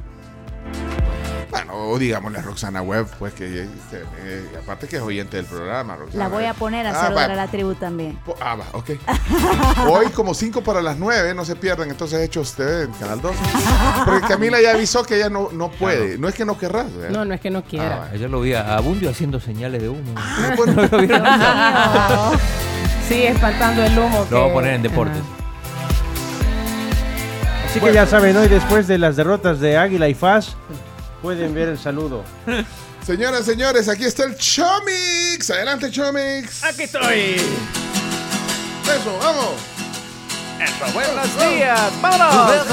Bueno, 1.65 1.89
o 1.91 1.98
digámosle 2.00 2.39
a 2.39 2.41
Roxana 2.41 2.82
Webb, 2.82 3.08
pues 3.19 3.34
que 3.34 3.63
eh, 3.63 3.69
eh, 3.93 4.50
aparte 4.62 4.88
que 4.88 4.95
es 4.98 5.02
oyente 5.02 5.38
del 5.38 5.45
programa. 5.45 5.95
Roxana, 5.95 6.24
La 6.24 6.30
voy 6.30 6.43
a 6.45 6.52
eh. 6.52 6.54
poner 6.58 6.88
a 6.88 6.91
Ah, 6.91 6.93
saludar 6.93 7.30
va. 7.30 7.34
a 7.34 7.36
la 7.36 7.48
tribu 7.48 7.74
también. 7.76 8.17
Ah, 8.41 8.56
va, 8.56 8.65
ok. 8.74 8.91
Hoy 9.89 10.08
como 10.08 10.34
5 10.34 10.62
para 10.63 10.82
las 10.82 10.98
9, 10.98 11.34
no 11.34 11.43
se 11.45 11.56
pierdan 11.56 11.89
entonces 11.89 12.22
hechos 12.22 12.54
TV 12.54 12.84
en 12.84 12.91
Canal 12.93 13.22
2. 13.22 13.32
Porque 14.06 14.28
Camila 14.28 14.62
ya 14.62 14.72
avisó 14.72 15.04
que 15.04 15.17
ella 15.17 15.30
no, 15.30 15.50
no 15.52 15.69
puede. 15.72 16.17
No 16.17 16.28
es 16.28 16.36
que 16.36 16.45
no 16.45 16.58
querrá. 16.58 16.84
¿verdad? 16.84 17.10
No, 17.10 17.26
no 17.26 17.34
es 17.34 17.41
que 17.41 17.50
no 17.50 17.63
quiera. 17.63 18.04
Ah, 18.06 18.10
Ayer 18.13 18.30
lo 18.30 18.41
vi 18.41 18.54
a 18.54 18.76
a 18.78 18.80
Bundio 18.82 19.10
haciendo 19.10 19.39
señales 19.39 19.82
de 19.82 19.89
humo. 19.89 20.13
Ah, 20.15 20.54
bueno. 20.56 20.74
¿No 20.74 20.88
lo 20.88 20.98
vieron? 21.00 21.24
Sí, 23.10 23.24
espantando 23.24 23.84
el 23.84 23.98
humo. 23.98 24.28
Lo 24.30 24.36
vamos 24.38 24.43
a 24.43 24.48
que- 24.50 24.54
poner 24.54 24.74
en 24.76 24.82
deportes. 24.84 25.17
Ajá. 25.17 25.26
Así 27.65 27.80
que 27.80 27.91
ya 27.93 28.06
saben, 28.06 28.36
hoy 28.38 28.48
después 28.48 28.88
de 28.88 28.98
las 29.00 29.15
derrotas 29.15 29.60
de 29.60 29.78
Águila 29.78 30.08
y 30.08 30.13
Faz, 30.13 30.56
pueden 31.21 31.53
ver 31.53 31.69
el 31.69 31.77
saludo. 31.77 32.23
Señoras, 33.05 33.45
señores, 33.45 33.88
aquí 33.89 34.05
está 34.05 34.23
el 34.25 34.36
Chomix. 34.38 35.49
Adelante, 35.49 35.91
Chomix. 35.91 36.63
Aquí 36.63 36.84
estoy. 36.84 37.36
Eso, 38.84 39.17
vamos. 39.19 39.53
Eso, 40.60 40.93
buenos 40.93 41.39
días. 41.39 41.91
¡Vámonos! 42.01 42.65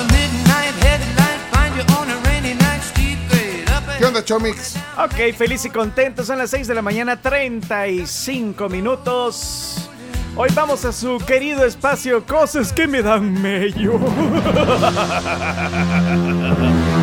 ¿Qué 3.98 4.04
onda, 4.04 4.22
Chomix? 4.22 4.76
Ok, 4.98 5.34
feliz 5.36 5.64
y 5.64 5.70
contento. 5.70 6.22
Son 6.22 6.36
las 6.36 6.50
6 6.50 6.68
de 6.68 6.74
la 6.74 6.82
mañana, 6.82 7.18
35 7.20 8.68
minutos. 8.68 9.88
Hoy 10.36 10.50
vamos 10.54 10.84
a 10.84 10.92
su 10.92 11.16
querido 11.26 11.64
espacio 11.64 12.26
Cosas 12.26 12.74
que 12.74 12.86
me 12.86 13.00
dan 13.00 13.40
mello. 13.40 13.98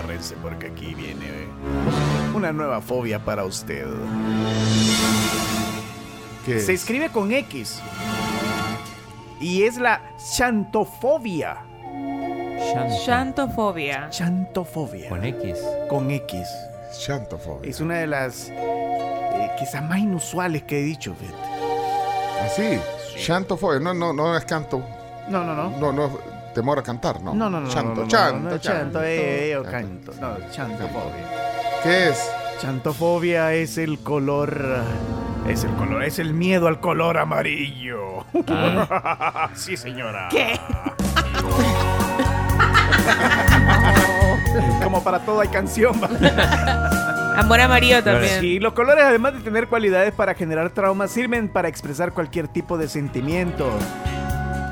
Agárrense 0.00 0.34
porque 0.42 0.68
aquí 0.68 0.94
viene 0.94 1.26
una 2.34 2.52
nueva 2.52 2.80
fobia 2.80 3.18
para 3.22 3.44
usted. 3.44 3.86
¿Qué 6.46 6.58
Se 6.58 6.72
es? 6.72 6.80
escribe 6.80 7.10
con 7.10 7.30
X. 7.32 7.80
Y 9.40 9.64
es 9.64 9.76
la 9.76 10.00
chantofobia. 10.34 11.58
Chantofobia. 13.04 14.08
Chantofobia. 14.08 15.08
Con 15.10 15.24
X. 15.24 15.58
Con 15.90 16.10
X. 16.10 16.48
Chantofobia. 17.04 17.68
Es 17.70 17.80
una 17.80 17.96
de 17.96 18.06
las 18.06 18.48
eh, 18.50 19.50
quizás 19.58 19.82
más 19.82 19.98
inusuales 19.98 20.62
que 20.62 20.80
he 20.80 20.82
dicho, 20.82 21.14
fíjate. 21.14 21.38
Así. 22.46 22.80
Chantofobia. 23.22 23.80
No, 23.80 23.92
no, 23.92 24.14
no 24.14 24.34
es 24.34 24.46
canto. 24.46 24.82
No, 25.28 25.44
no, 25.44 25.54
no. 25.54 25.70
No, 25.78 25.92
no. 25.92 26.29
Temor 26.54 26.78
a 26.78 26.82
cantar, 26.82 27.22
no. 27.22 27.34
No, 27.34 27.48
no, 27.48 27.60
no. 27.60 27.68
Chanto, 27.68 27.94
no, 27.94 28.02
no, 28.02 28.08
chanto, 28.08 28.38
no, 28.38 28.50
chanto. 28.50 28.58
chanto, 28.58 29.02
eh, 29.02 29.50
eh, 29.50 29.56
o 29.56 29.62
canto. 29.62 30.12
No, 30.20 30.36
chantofobia. 30.50 31.28
¿Qué 31.82 32.08
es? 32.08 32.30
Chantofobia 32.60 33.54
es 33.54 33.78
el 33.78 33.98
color. 34.00 34.82
Es 35.48 35.64
el 35.64 35.70
color, 35.76 36.04
es 36.04 36.18
el 36.18 36.34
miedo 36.34 36.66
al 36.66 36.80
color 36.80 37.18
amarillo. 37.18 38.24
sí, 39.54 39.76
señora. 39.76 40.28
¿Qué? 40.30 40.58
Como 44.82 45.02
para 45.02 45.20
todo 45.20 45.40
hay 45.40 45.48
canción. 45.48 45.94
Amor 47.36 47.60
amarillo 47.60 48.02
también. 48.02 48.40
Sí, 48.40 48.58
los 48.58 48.74
colores, 48.74 49.04
además 49.04 49.34
de 49.34 49.40
tener 49.40 49.68
cualidades 49.68 50.12
para 50.12 50.34
generar 50.34 50.70
traumas, 50.70 51.10
sirven 51.10 51.48
para 51.48 51.68
expresar 51.68 52.12
cualquier 52.12 52.48
tipo 52.48 52.76
de 52.76 52.88
sentimiento. 52.88 53.70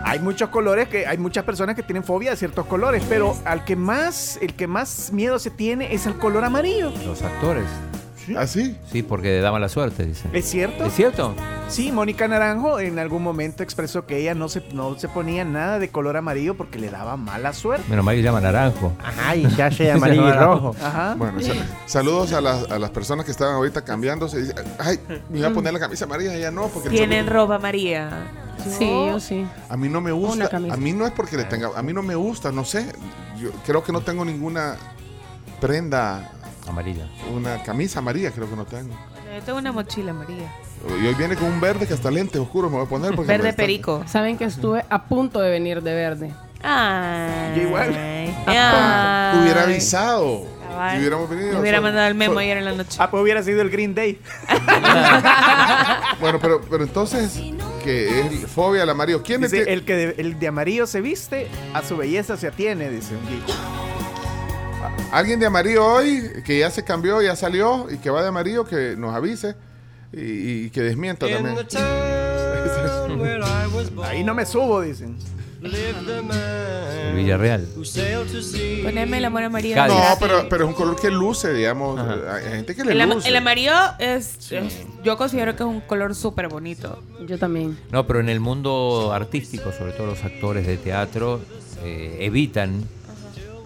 Hay 0.08 0.20
muchos 0.20 0.48
colores 0.48 0.88
que 0.88 1.06
hay 1.06 1.18
muchas 1.18 1.44
personas 1.44 1.76
que 1.76 1.82
tienen 1.82 2.02
fobia 2.02 2.32
a 2.32 2.36
ciertos 2.36 2.66
colores, 2.66 3.02
pero 3.08 3.36
al 3.44 3.64
que 3.64 3.76
más, 3.76 4.38
el 4.40 4.54
que 4.54 4.66
más 4.66 5.12
miedo 5.12 5.38
se 5.38 5.50
tiene 5.50 5.92
es 5.94 6.06
al 6.06 6.16
color 6.18 6.44
amarillo. 6.44 6.92
Los 7.04 7.22
actores. 7.22 7.64
¿Así? 8.36 8.76
Sí, 8.92 9.02
porque 9.02 9.40
da 9.40 9.50
mala 9.50 9.70
suerte, 9.70 10.04
dicen. 10.04 10.30
¿Es 10.34 10.44
cierto? 10.44 10.84
¿Es 10.84 10.92
cierto? 10.94 11.34
Sí, 11.68 11.92
Mónica 11.92 12.28
Naranjo 12.28 12.78
en 12.78 12.98
algún 12.98 13.22
momento 13.22 13.62
expresó 13.62 14.04
que 14.06 14.18
ella 14.18 14.34
no 14.34 14.50
se, 14.50 14.62
no 14.74 14.98
se 14.98 15.08
ponía 15.08 15.46
nada 15.46 15.78
de 15.78 15.88
color 15.88 16.16
amarillo 16.18 16.54
porque 16.54 16.78
le 16.78 16.90
daba 16.90 17.16
mala 17.16 17.54
suerte. 17.54 17.84
Menos 17.88 18.04
mal 18.04 18.14
que 18.16 18.22
llama 18.22 18.40
naranjo. 18.42 18.92
Ajá, 19.02 19.34
y 19.34 19.48
se 19.50 19.62
hace 19.62 19.90
amarillo 19.92 20.28
y 20.28 20.32
rojo. 20.32 20.76
Ajá. 20.82 21.14
Bueno, 21.16 21.40
sa- 21.40 21.52
saludos 21.86 22.32
a 22.34 22.42
las, 22.42 22.70
a 22.70 22.78
las 22.78 22.90
personas 22.90 23.24
que 23.24 23.30
estaban 23.32 23.54
ahorita 23.54 23.82
cambiándose. 23.82 24.54
Ay, 24.78 24.98
me 25.30 25.38
iba 25.38 25.48
a 25.48 25.52
poner 25.52 25.72
la 25.72 25.78
camisa 25.80 26.04
amarilla, 26.04 26.36
ya 26.36 26.50
no, 26.50 26.68
porque 26.68 26.90
Tienen 26.90 27.26
ropa 27.28 27.54
amarilla. 27.56 28.10
Sí, 28.62 28.88
yo 28.88 29.20
sí. 29.20 29.46
a 29.68 29.76
mí 29.76 29.88
no 29.88 30.00
me 30.00 30.12
gusta. 30.12 30.48
A 30.56 30.76
mí 30.76 30.92
no 30.92 31.06
es 31.06 31.12
porque 31.12 31.36
le 31.36 31.44
tenga, 31.44 31.70
a 31.76 31.82
mí 31.82 31.92
no 31.92 32.02
me 32.02 32.14
gusta, 32.14 32.50
no 32.52 32.64
sé. 32.64 32.86
Yo 33.38 33.50
creo 33.66 33.82
que 33.84 33.92
no 33.92 34.00
tengo 34.00 34.24
ninguna 34.24 34.76
prenda, 35.60 36.32
Amarilla. 36.66 37.06
una 37.34 37.62
camisa 37.62 37.98
amarilla, 38.00 38.30
creo 38.30 38.48
que 38.48 38.56
no 38.56 38.64
tengo. 38.64 38.94
Yo 39.34 39.42
tengo 39.44 39.58
una 39.58 39.72
mochila 39.72 40.10
amarilla. 40.12 40.50
Y 41.02 41.06
hoy 41.06 41.14
viene 41.14 41.36
con 41.36 41.46
un 41.46 41.60
verde 41.60 41.86
que 41.86 41.94
hasta 41.94 42.10
lentes 42.10 42.40
oscuros 42.40 42.70
me 42.70 42.78
voy 42.78 42.86
a 42.86 42.88
poner. 42.88 43.14
Porque 43.14 43.28
Verde 43.32 43.52
perico. 43.52 44.02
Saben 44.06 44.36
que 44.38 44.44
estuve 44.44 44.84
a 44.88 45.04
punto 45.04 45.40
de 45.40 45.50
venir 45.50 45.82
de 45.82 45.94
verde. 45.94 46.32
Ay. 46.62 47.56
Yo 47.56 47.62
igual. 47.62 47.94
Ay. 47.94 49.40
Hubiera 49.42 49.62
avisado. 49.64 50.44
Cabal. 50.68 50.92
Si 50.92 50.98
hubiéramos 51.00 51.28
venido. 51.30 51.54
Me 51.54 51.60
hubiera 51.60 51.80
mandado 51.80 52.06
el 52.08 52.14
memo 52.14 52.34
so- 52.34 52.38
ayer 52.40 52.56
en 52.58 52.64
la 52.64 52.72
noche. 52.72 52.96
Ah, 53.00 53.10
pues 53.10 53.22
hubiera 53.22 53.42
sido 53.42 53.60
el 53.62 53.70
Green 53.70 53.94
Day. 53.94 54.20
Bueno, 56.20 56.38
pero, 56.40 56.60
pero 56.68 56.82
entonces, 56.84 57.38
que 57.78 58.20
es 58.20 58.46
fobia 58.46 58.82
al 58.82 58.90
amarillo. 58.90 59.22
¿Quién 59.22 59.44
es 59.44 59.50
Dice, 59.50 59.64
que- 59.64 59.72
el 59.72 59.84
que 59.84 59.94
de, 59.96 60.14
el 60.18 60.38
de 60.38 60.48
amarillo 60.48 60.86
se 60.86 61.00
viste, 61.00 61.48
a 61.74 61.82
su 61.82 61.96
belleza 61.96 62.36
se 62.36 62.46
atiene, 62.48 62.90
dice 62.90 63.14
un 63.14 63.26
dicho. 63.26 63.54
Alguien 65.12 65.40
de 65.40 65.46
amarillo 65.46 65.84
hoy, 65.86 66.22
que 66.44 66.58
ya 66.58 66.70
se 66.70 66.84
cambió, 66.84 67.22
ya 67.22 67.34
salió 67.34 67.86
y 67.90 67.96
que 67.98 68.10
va 68.10 68.22
de 68.22 68.28
amarillo, 68.28 68.64
que 68.64 68.94
nos 68.96 69.14
avise 69.14 69.54
y, 70.12 70.20
y 70.66 70.70
que 70.70 70.82
desmienta 70.82 71.26
también. 71.26 71.56
Ahí 74.04 74.22
no 74.24 74.34
me 74.34 74.44
subo, 74.46 74.80
dicen. 74.82 75.16
El 75.60 77.14
Villarreal. 77.16 77.66
Poneme 78.84 79.18
el 79.18 79.24
amor 79.24 79.42
amarillo. 79.42 79.74
Cádiz. 79.74 79.94
No, 79.96 80.16
pero, 80.20 80.48
pero 80.48 80.64
es 80.64 80.68
un 80.68 80.74
color 80.74 81.00
que 81.00 81.10
luce, 81.10 81.52
digamos. 81.52 81.98
Hay 82.00 82.44
gente 82.50 82.74
que 82.74 82.84
le 82.84 82.92
el, 82.92 83.00
ama- 83.00 83.14
luce. 83.16 83.28
el 83.28 83.36
amarillo 83.36 83.72
es, 83.98 84.52
es- 84.52 84.86
Yo 85.04 85.16
considero 85.16 85.56
que 85.56 85.62
es 85.62 85.68
un 85.68 85.80
color 85.80 86.14
súper 86.14 86.48
bonito. 86.48 87.02
Yo 87.26 87.38
también. 87.38 87.78
No, 87.90 88.06
pero 88.06 88.20
en 88.20 88.28
el 88.28 88.40
mundo 88.40 89.10
artístico, 89.12 89.72
sobre 89.72 89.92
todo 89.92 90.06
los 90.06 90.22
actores 90.24 90.66
de 90.66 90.76
teatro, 90.76 91.40
eh, 91.84 92.18
evitan 92.20 92.84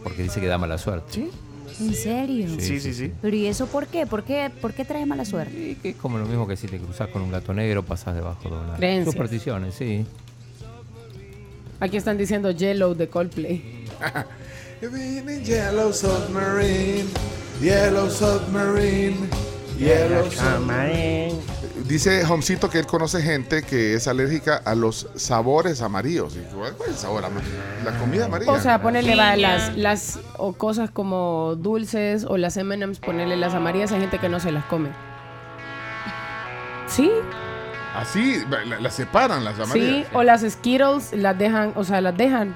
porque 0.03 0.23
dice 0.23 0.41
que 0.41 0.47
da 0.47 0.59
mala 0.59 0.79
suerte. 0.79 1.13
¿Sí? 1.13 1.31
¿En 1.81 1.95
serio? 1.95 2.49
Sí, 2.59 2.81
sí, 2.81 2.93
sí. 2.93 3.13
¿Pero 3.23 3.37
y 3.37 3.47
eso 3.47 3.67
por 3.67 3.87
qué? 3.87 4.07
¿Por 4.07 4.25
qué, 4.25 4.51
por 4.61 4.73
qué 4.75 4.85
trae 4.85 5.07
mala 5.07 5.25
suerte? 5.25 5.71
Y 5.71 5.75
que 5.77 5.91
es 5.91 5.97
como 5.97 6.19
lo 6.19 6.27
mismo 6.27 6.47
que 6.47 6.57
si 6.57 6.69
te 6.69 6.79
cruzas 6.79 7.09
con 7.09 7.23
un 7.23 7.31
gato 7.33 7.55
negro, 7.55 7.83
pasas 7.83 8.15
debajo 8.15 8.49
de 8.49 8.55
una. 8.57 8.77
Creencias. 8.77 9.13
Supersticiones, 9.15 9.75
sí. 9.75 10.05
Aquí 11.83 11.97
están 11.97 12.17
diciendo 12.17 12.53
Yellow 12.53 12.95
de 12.95 13.09
Coldplay. 13.09 13.61
Yellow 15.45 15.93
submarine, 15.93 17.09
yellow 17.61 18.09
submarine, 18.09 19.29
yellow 19.77 20.31
submarine. 20.31 21.41
Dice 21.89 22.25
Homcito 22.25 22.71
que 22.71 22.79
él 22.79 22.87
conoce 22.87 23.21
gente 23.21 23.65
que 23.65 23.95
es 23.95 24.07
alérgica 24.07 24.63
a 24.65 24.77
los 24.77 25.09
sabores 25.17 25.83
amarillos. 25.83 26.39
¿Cuál 26.55 26.75
es 26.83 26.89
el 26.89 26.95
sabor 26.95 27.25
amarillo? 27.25 27.53
La 27.85 27.99
comida 27.99 28.27
amarilla. 28.27 28.53
O 28.53 28.61
sea, 28.61 28.81
ponerle 28.81 29.17
va 29.17 29.35
las, 29.35 29.77
las 29.77 30.21
o 30.39 30.53
cosas 30.53 30.89
como 30.89 31.57
dulces 31.57 32.25
o 32.29 32.37
las 32.37 32.57
M&M's, 32.57 33.01
ponerle 33.01 33.37
las 33.37 33.55
amarillas 33.55 33.91
hay 33.91 34.03
gente 34.03 34.21
que 34.21 34.29
no 34.29 34.39
se 34.39 34.53
las 34.53 34.65
come. 34.67 34.91
Sí, 36.87 37.11
Así, 37.95 38.43
la- 38.49 38.81
las 38.81 38.95
separan 38.95 39.45
las 39.45 39.57
sí, 39.57 39.63
amarillas. 39.63 40.07
o 40.13 40.23
las 40.23 40.41
Skittles 40.43 41.13
las 41.13 41.39
dejan, 41.39 41.73
o 41.77 41.85
sea, 41.85 42.01
las 42.01 42.17
dejan. 42.17 42.55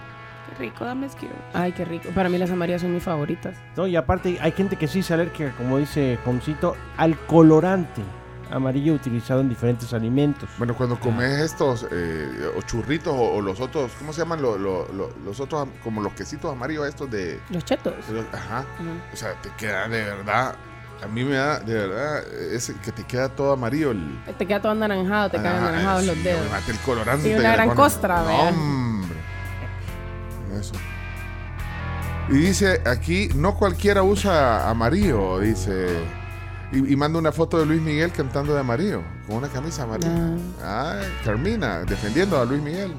Qué 0.51 0.65
rico, 0.65 0.85
dame 0.85 1.07
esquivo. 1.07 1.33
Ay, 1.53 1.73
qué 1.73 1.85
rico. 1.85 2.09
Para 2.15 2.29
mí 2.29 2.39
las 2.39 2.51
amarillas 2.51 2.81
son 2.83 2.95
mis 2.95 3.03
favoritas. 3.03 3.55
No, 3.77 3.87
y 3.87 3.97
aparte 3.97 4.39
hay 4.41 4.53
gente 4.53 4.77
que 4.77 4.87
sí 4.89 5.03
se 5.03 5.13
alérgica, 5.15 5.53
como 5.57 5.79
dice 5.79 6.19
Comcito, 6.25 6.77
al 6.97 7.19
colorante. 7.27 8.03
amarillo 8.49 8.95
utilizado 8.95 9.41
en 9.41 9.49
diferentes 9.49 9.93
alimentos. 9.93 10.49
Bueno, 10.57 10.73
cuando 10.77 11.01
comes 11.01 11.33
estos 11.41 11.85
eh, 11.91 12.49
o 12.57 12.63
churritos 12.63 13.13
o, 13.13 13.33
o 13.35 13.41
los 13.43 13.59
otros, 13.61 13.91
¿cómo 13.99 14.13
se 14.13 14.21
llaman? 14.21 14.41
Lo- 14.41 14.57
lo- 14.57 14.87
lo- 14.93 15.11
los 15.25 15.41
otros, 15.41 15.67
como 15.83 16.01
los 16.01 16.13
quesitos 16.13 16.53
amarillos 16.53 16.87
estos 16.87 17.11
de... 17.11 17.41
Los 17.51 17.65
chetos. 17.65 17.93
de 18.07 18.15
los- 18.15 18.27
ajá. 18.33 18.65
O 19.13 19.17
sea, 19.17 19.33
te 19.43 19.51
queda 19.59 19.89
de 19.89 20.05
verdad... 20.05 20.55
A 21.03 21.07
mí 21.09 21.25
me 21.25 21.35
da, 21.35 21.61
de 21.61 21.75
verdad, 21.75 22.27
es 22.53 22.73
que 22.83 22.91
te 22.91 23.05
queda 23.05 23.29
todo 23.29 23.53
amarillo 23.53 23.91
el... 23.91 24.19
Te 24.39 24.47
queda 24.47 24.61
todo 24.63 24.73
anaranjado, 24.73 25.31
te 25.31 25.37
quedan 25.37 25.57
Ajá, 25.57 25.69
anaranjados 25.69 26.01
sí, 26.03 26.07
los 26.09 26.25
dedos. 26.25 26.51
mate 26.51 26.71
el 26.73 26.79
colorante. 26.79 27.23
Sí, 27.29 27.35
una 27.39 27.53
gran 27.53 27.75
costra, 27.75 28.23
No, 28.23 28.49
hombre. 28.49 29.17
Eso. 30.59 30.73
Y 32.29 32.39
dice 32.39 32.81
aquí, 32.87 33.29
no 33.35 33.55
cualquiera 33.55 34.03
usa 34.03 34.69
amarillo, 34.69 35.39
dice. 35.41 35.87
Y, 36.73 36.93
y 36.93 36.97
manda 36.97 37.19
una 37.19 37.31
foto 37.31 37.59
de 37.59 37.67
Luis 37.67 37.81
Miguel 37.81 38.11
cantando 38.11 38.53
de 38.55 38.61
amarillo, 38.61 39.03
con 39.27 39.37
una 39.37 39.49
camisa 39.49 39.85
amarilla. 39.85 40.31
Ah, 40.63 41.01
Carmina, 41.25 41.81
defendiendo 41.85 42.41
a 42.41 42.45
Luis 42.45 42.61
Miguel. 42.63 42.93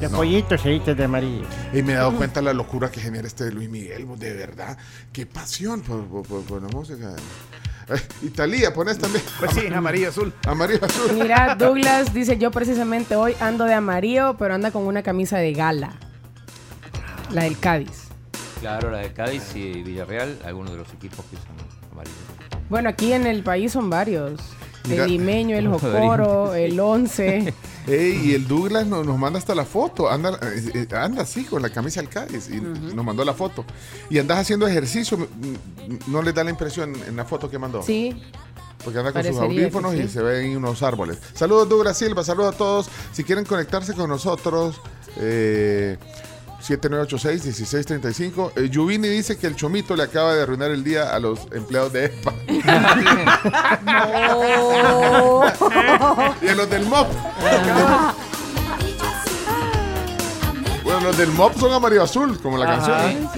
De 0.00 0.08
No. 0.10 0.16
pollitos 0.18 0.60
se 0.60 0.78
de 0.94 1.04
amarillo. 1.04 1.46
Y 1.72 1.82
me 1.82 1.92
he 1.92 1.96
dado 1.96 2.14
cuenta 2.14 2.42
la 2.42 2.52
locura 2.52 2.90
que 2.90 3.00
genera 3.00 3.26
este 3.26 3.44
de 3.44 3.52
Luis 3.52 3.70
Miguel, 3.70 4.06
de 4.18 4.34
verdad. 4.34 4.76
Qué 5.12 5.24
pasión 5.24 5.80
por, 5.80 6.04
por- 6.06 6.26
por- 6.26 6.42
por 6.42 6.62
la 6.62 6.68
música. 6.68 7.14
Eh, 7.88 7.94
Italia, 8.22 8.74
pones 8.74 8.98
también. 8.98 9.24
Pues 9.38 9.52
sí, 9.52 9.66
amarillo 9.72 10.08
azul. 10.10 10.34
Amarillo 10.46 10.84
azul. 10.84 11.12
Mira, 11.14 11.54
Douglas 11.54 12.12
dice, 12.12 12.36
yo 12.36 12.50
precisamente 12.50 13.16
hoy 13.16 13.34
ando 13.40 13.64
de 13.64 13.72
amarillo, 13.74 14.36
pero 14.38 14.54
anda 14.54 14.70
con 14.70 14.82
una 14.82 15.02
camisa 15.02 15.38
de 15.38 15.52
gala. 15.54 15.94
La 17.30 17.44
del 17.44 17.58
Cádiz. 17.58 18.08
Claro, 18.60 18.90
la 18.90 18.98
de 18.98 19.12
Cádiz 19.12 19.54
y 19.54 19.82
Villarreal, 19.82 20.38
algunos 20.44 20.72
de 20.72 20.78
los 20.78 20.92
equipos 20.92 21.24
que 21.26 21.36
usan 21.36 21.54
amarillo. 21.92 22.16
Bueno, 22.68 22.88
aquí 22.90 23.12
en 23.12 23.26
el 23.26 23.42
país 23.42 23.72
son 23.72 23.88
varios. 23.88 24.40
Mira. 24.88 25.04
El 25.04 25.10
limeño, 25.10 25.56
el 25.56 25.68
jocoro, 25.68 26.54
el 26.54 26.78
once. 26.78 27.54
Ey, 27.86 28.20
y 28.24 28.34
el 28.34 28.48
Douglas 28.48 28.86
nos, 28.86 29.06
nos 29.06 29.18
manda 29.18 29.38
hasta 29.38 29.54
la 29.54 29.64
foto. 29.64 30.10
Anda, 30.10 30.38
eh, 30.42 30.86
eh, 30.90 30.96
anda 30.96 31.22
así 31.22 31.44
con 31.44 31.62
la 31.62 31.70
camisa 31.70 32.00
del 32.00 32.08
Cádiz 32.08 32.48
y 32.50 32.60
nos 32.60 33.04
mandó 33.04 33.24
la 33.24 33.34
foto. 33.34 33.64
Y 34.10 34.18
andas 34.18 34.38
haciendo 34.38 34.66
ejercicio. 34.66 35.28
¿No 36.08 36.22
le 36.22 36.32
da 36.32 36.42
la 36.44 36.50
impresión 36.50 36.94
en 37.06 37.16
la 37.16 37.24
foto 37.24 37.50
que 37.50 37.58
mandó? 37.58 37.82
Sí. 37.82 38.20
Porque 38.84 38.98
anda 38.98 39.12
con 39.12 39.24
sus 39.24 39.36
audífonos 39.36 39.94
y 39.94 40.08
se 40.08 40.22
ven 40.22 40.56
unos 40.56 40.82
árboles. 40.82 41.18
Saludos 41.34 41.68
Douglas 41.68 41.98
Silva, 41.98 42.22
saludos 42.22 42.54
a 42.54 42.58
todos. 42.58 42.88
Si 43.12 43.24
quieren 43.24 43.44
conectarse 43.44 43.94
con 43.94 44.08
nosotros, 44.08 44.80
eh, 45.16 45.96
7986-1635. 46.68 48.52
Eh, 48.56 48.68
Yuvini 48.70 49.08
dice 49.08 49.36
que 49.38 49.46
el 49.46 49.56
chomito 49.56 49.94
le 49.96 50.02
acaba 50.04 50.34
de 50.34 50.42
arruinar 50.42 50.70
el 50.70 50.82
día 50.84 51.14
a 51.14 51.18
los 51.20 51.40
empleados 51.52 51.92
de 51.92 52.06
ESPA. 52.06 52.32
y 56.42 56.48
a 56.48 56.54
los 56.54 56.68
del 56.70 56.86
MOP. 56.86 57.08
bueno, 60.84 61.00
los 61.00 61.16
del 61.16 61.30
MOP 61.30 61.56
son 61.58 61.72
amarillo 61.72 62.02
azul, 62.02 62.38
como 62.40 62.58
la 62.58 62.72
Ajá. 62.74 62.86
canción. 63.02 63.28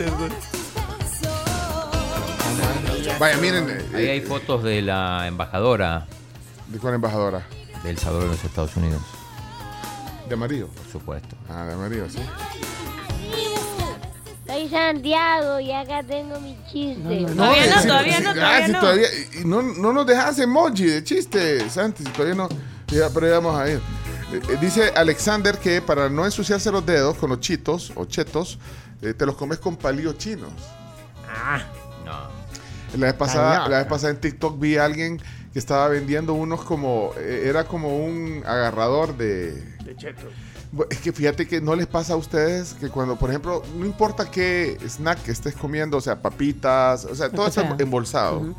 Vaya, 3.19 3.37
miren. 3.39 3.69
eh, 3.71 3.87
Ahí 3.95 4.09
hay 4.09 4.21
fotos 4.21 4.63
de 4.63 4.81
la 4.83 5.27
embajadora. 5.27 6.07
¿De 6.69 6.79
cuál 6.79 6.95
embajadora? 6.95 7.47
De 7.83 7.91
El 7.91 7.99
Salvador 7.99 8.25
de 8.25 8.37
los 8.37 8.45
Estados 8.45 8.77
Unidos. 8.77 9.01
¿De 10.29 10.35
amarillo? 10.35 10.69
Por 10.69 10.87
supuesto. 10.93 11.35
Ah, 11.49 11.65
de 11.65 11.73
amarillo, 11.75 12.09
sí. 12.11 12.19
Soy 14.47 14.69
Santiago 14.71 15.61
y 15.61 15.71
acá 15.73 16.03
tengo 16.03 16.41
mi 16.41 16.57
chiste. 16.71 17.27
Todavía 17.37 17.67
no, 17.77 17.83
todavía 17.83 18.21
no, 18.21 18.31
ah, 18.31 18.35
todavía 18.35 18.69
no. 18.69 18.81
todavía- 18.81 19.09
y 19.41 19.45
no, 19.45 19.63
no 19.63 19.93
nos 19.93 20.07
dejas 20.07 20.39
emoji 20.39 20.85
de 20.87 21.05
chiste, 21.05 21.69
Santi, 21.69 22.03
si 22.05 22.11
todavía 22.11 22.35
no. 22.35 22.49
Ya, 22.89 23.11
pero 23.13 23.27
ya 23.29 23.35
vamos 23.35 23.61
a 23.61 23.69
ir. 23.71 23.77
Eh, 24.33 24.41
eh, 24.51 24.57
dice 24.61 24.91
Alexander 24.97 25.59
que 25.59 25.83
para 25.83 26.09
no 26.09 26.25
ensuciarse 26.25 26.71
los 26.73 26.85
dedos 26.85 27.17
con 27.19 27.29
los 27.31 27.41
chitos 27.41 27.93
o 27.95 28.07
chetos, 28.07 28.59
eh, 29.03 29.13
te 29.13 29.27
los 29.27 29.37
comes 29.37 29.59
con 29.59 29.77
palillos 29.77 30.17
chinos. 30.17 30.51
No. 32.07 32.39
La 32.99 33.07
vez, 33.07 33.15
pasada, 33.15 33.69
la 33.69 33.79
vez 33.79 33.87
pasada 33.87 34.13
en 34.13 34.19
TikTok 34.21 34.59
vi 34.59 34.79
a 34.79 34.87
alguien 34.87 35.19
que 35.53 35.59
estaba 35.59 35.89
vendiendo 35.89 36.33
unos 36.33 36.63
como. 36.65 37.13
eh, 37.19 37.43
era 37.47 37.65
como 37.65 37.99
un 37.99 38.43
agarrador 38.47 39.15
de. 39.17 39.53
De 39.85 39.95
chetos. 39.95 40.33
Es 40.91 40.99
que 40.99 41.13
fíjate 41.13 41.49
que 41.49 41.61
no 41.61 41.75
les 41.75 41.87
pasa 41.87 42.13
a 42.13 42.17
ustedes 42.17 42.75
que 42.75 42.91
cuando, 42.91 43.17
por 43.17 43.31
ejemplo, 43.31 43.63
no 43.79 43.87
importa 43.87 44.31
qué 44.31 44.77
snack 44.87 45.23
que 45.23 45.31
estés 45.31 45.55
comiendo, 45.55 45.97
o 45.97 46.01
sea, 46.01 46.21
papitas, 46.21 47.07
o 47.07 47.15
sea, 47.15 47.31
todo 47.31 47.47
está 47.47 47.77
embolsado, 47.79 48.55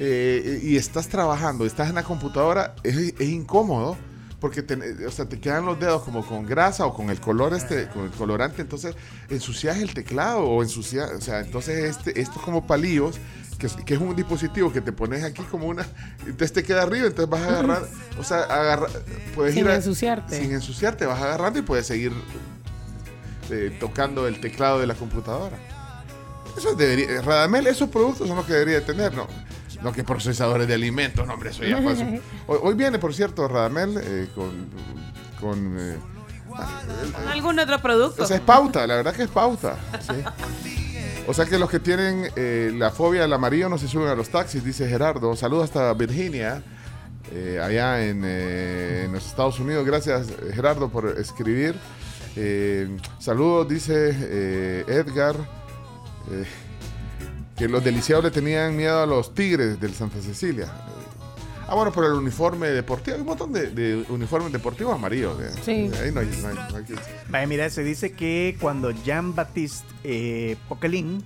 eh, 0.00 0.60
y 0.62 0.76
estás 0.76 1.08
trabajando, 1.08 1.64
estás 1.64 1.88
en 1.88 1.94
la 1.94 2.02
computadora, 2.02 2.74
es, 2.82 2.96
es 2.96 3.28
incómodo 3.28 3.96
porque 4.40 4.62
te, 4.62 5.06
o 5.06 5.10
sea, 5.10 5.28
te 5.28 5.40
quedan 5.40 5.64
los 5.64 5.78
dedos 5.80 6.02
como 6.02 6.24
con 6.24 6.46
grasa 6.46 6.86
o 6.86 6.94
con 6.94 7.10
el 7.10 7.20
color 7.20 7.54
este, 7.54 7.88
con 7.88 8.04
el 8.04 8.10
colorante, 8.10 8.62
entonces 8.62 8.94
ensucias 9.28 9.78
el 9.78 9.92
teclado 9.94 10.44
o 10.44 10.62
ensucias, 10.62 11.10
o 11.10 11.20
sea, 11.20 11.40
entonces 11.40 11.96
este, 11.96 12.20
estos 12.20 12.42
como 12.42 12.66
palillos, 12.66 13.16
que, 13.58 13.66
es- 13.66 13.74
que 13.74 13.94
es 13.94 14.00
un 14.00 14.14
dispositivo 14.14 14.72
que 14.72 14.80
te 14.80 14.92
pones 14.92 15.24
aquí 15.24 15.42
como 15.50 15.66
una, 15.66 15.84
entonces 16.20 16.52
te 16.52 16.62
queda 16.62 16.82
arriba, 16.82 17.06
entonces 17.08 17.28
vas 17.28 17.40
a 17.42 17.48
agarrar, 17.48 17.82
o 18.18 18.22
sea, 18.24 18.38
agarra, 18.42 18.86
puedes 19.34 19.54
Sin 19.54 19.64
ir 19.64 19.70
a- 19.70 19.74
ensuciarte. 19.74 20.40
sin 20.40 20.52
ensuciarte, 20.52 21.06
vas 21.06 21.20
agarrando 21.20 21.58
y 21.58 21.62
puedes 21.62 21.86
seguir 21.86 22.12
eh, 23.50 23.76
tocando 23.80 24.26
el 24.28 24.40
teclado 24.40 24.78
de 24.80 24.86
la 24.86 24.94
computadora. 24.94 25.56
Eso 26.56 26.74
debería, 26.74 27.10
eh, 27.10 27.22
Radamel, 27.22 27.66
esos 27.66 27.88
productos 27.88 28.26
son 28.28 28.36
los 28.36 28.46
que 28.46 28.52
debería 28.52 28.84
tener, 28.84 29.14
¿no? 29.14 29.26
No 29.82 29.92
que 29.92 30.02
procesadores 30.02 30.66
de 30.66 30.74
alimentos, 30.74 31.26
no, 31.26 31.34
hombre, 31.34 31.50
eso 31.50 31.62
ya 31.64 31.80
pasó. 31.82 32.02
Hoy, 32.48 32.58
hoy 32.62 32.74
viene, 32.74 32.98
por 32.98 33.14
cierto, 33.14 33.46
Radamel 33.48 33.96
eh, 34.02 34.28
con... 34.34 34.68
con 35.40 35.76
eh, 35.78 35.96
¿Con 36.48 37.28
algún 37.28 37.58
otro 37.60 37.80
producto? 37.80 38.22
o 38.22 38.26
sea, 38.26 38.36
es 38.38 38.42
pauta, 38.42 38.86
la 38.86 38.96
verdad 38.96 39.14
que 39.14 39.22
es 39.24 39.28
pauta. 39.30 39.76
sí. 40.00 40.12
O 41.28 41.34
sea 41.34 41.44
que 41.44 41.58
los 41.58 41.68
que 41.68 41.78
tienen 41.78 42.30
eh, 42.36 42.72
la 42.74 42.90
fobia 42.90 43.24
al 43.24 43.32
amarillo 43.34 43.68
no 43.68 43.76
se 43.76 43.86
suben 43.86 44.08
a 44.08 44.14
los 44.14 44.30
taxis, 44.30 44.64
dice 44.64 44.88
Gerardo. 44.88 45.36
Saludos 45.36 45.64
hasta 45.64 45.92
Virginia, 45.92 46.62
eh, 47.30 47.60
allá 47.62 48.02
en, 48.02 48.22
eh, 48.24 49.02
en 49.04 49.12
los 49.12 49.26
Estados 49.26 49.60
Unidos. 49.60 49.84
Gracias, 49.84 50.28
Gerardo, 50.54 50.88
por 50.88 51.18
escribir. 51.18 51.74
Eh, 52.34 52.96
saludos, 53.18 53.68
dice 53.68 54.86
Edgar, 54.88 55.36
que 57.54 57.68
los 57.68 57.84
deliciados 57.84 58.24
le 58.24 58.30
tenían 58.30 58.74
miedo 58.74 59.02
a 59.02 59.04
los 59.04 59.34
tigres 59.34 59.78
del 59.78 59.92
Santa 59.92 60.22
Cecilia. 60.22 60.72
Ah, 61.70 61.74
bueno, 61.74 61.92
por 61.92 62.04
el 62.06 62.12
uniforme 62.12 62.68
deportivo. 62.68 63.14
Hay 63.16 63.20
un 63.20 63.26
montón 63.26 63.52
de, 63.52 63.66
de 63.70 64.04
uniformes 64.08 64.50
deportivos 64.52 64.94
amarillos. 64.94 65.38
eh. 65.40 65.50
Sí. 65.62 65.72
Ahí 66.02 66.10
no 66.12 66.20
hay, 66.20 66.26
no 66.42 66.48
hay- 66.48 66.54
no 66.70 66.76
hay 66.78 66.84
que- 66.84 66.94
Vaya, 67.28 67.46
mira, 67.46 67.68
se 67.68 67.84
dice 67.84 68.12
que 68.12 68.56
cuando 68.58 68.90
Jean-Baptiste 68.90 69.86
eh, 70.04 70.56
Poquelin 70.68 71.22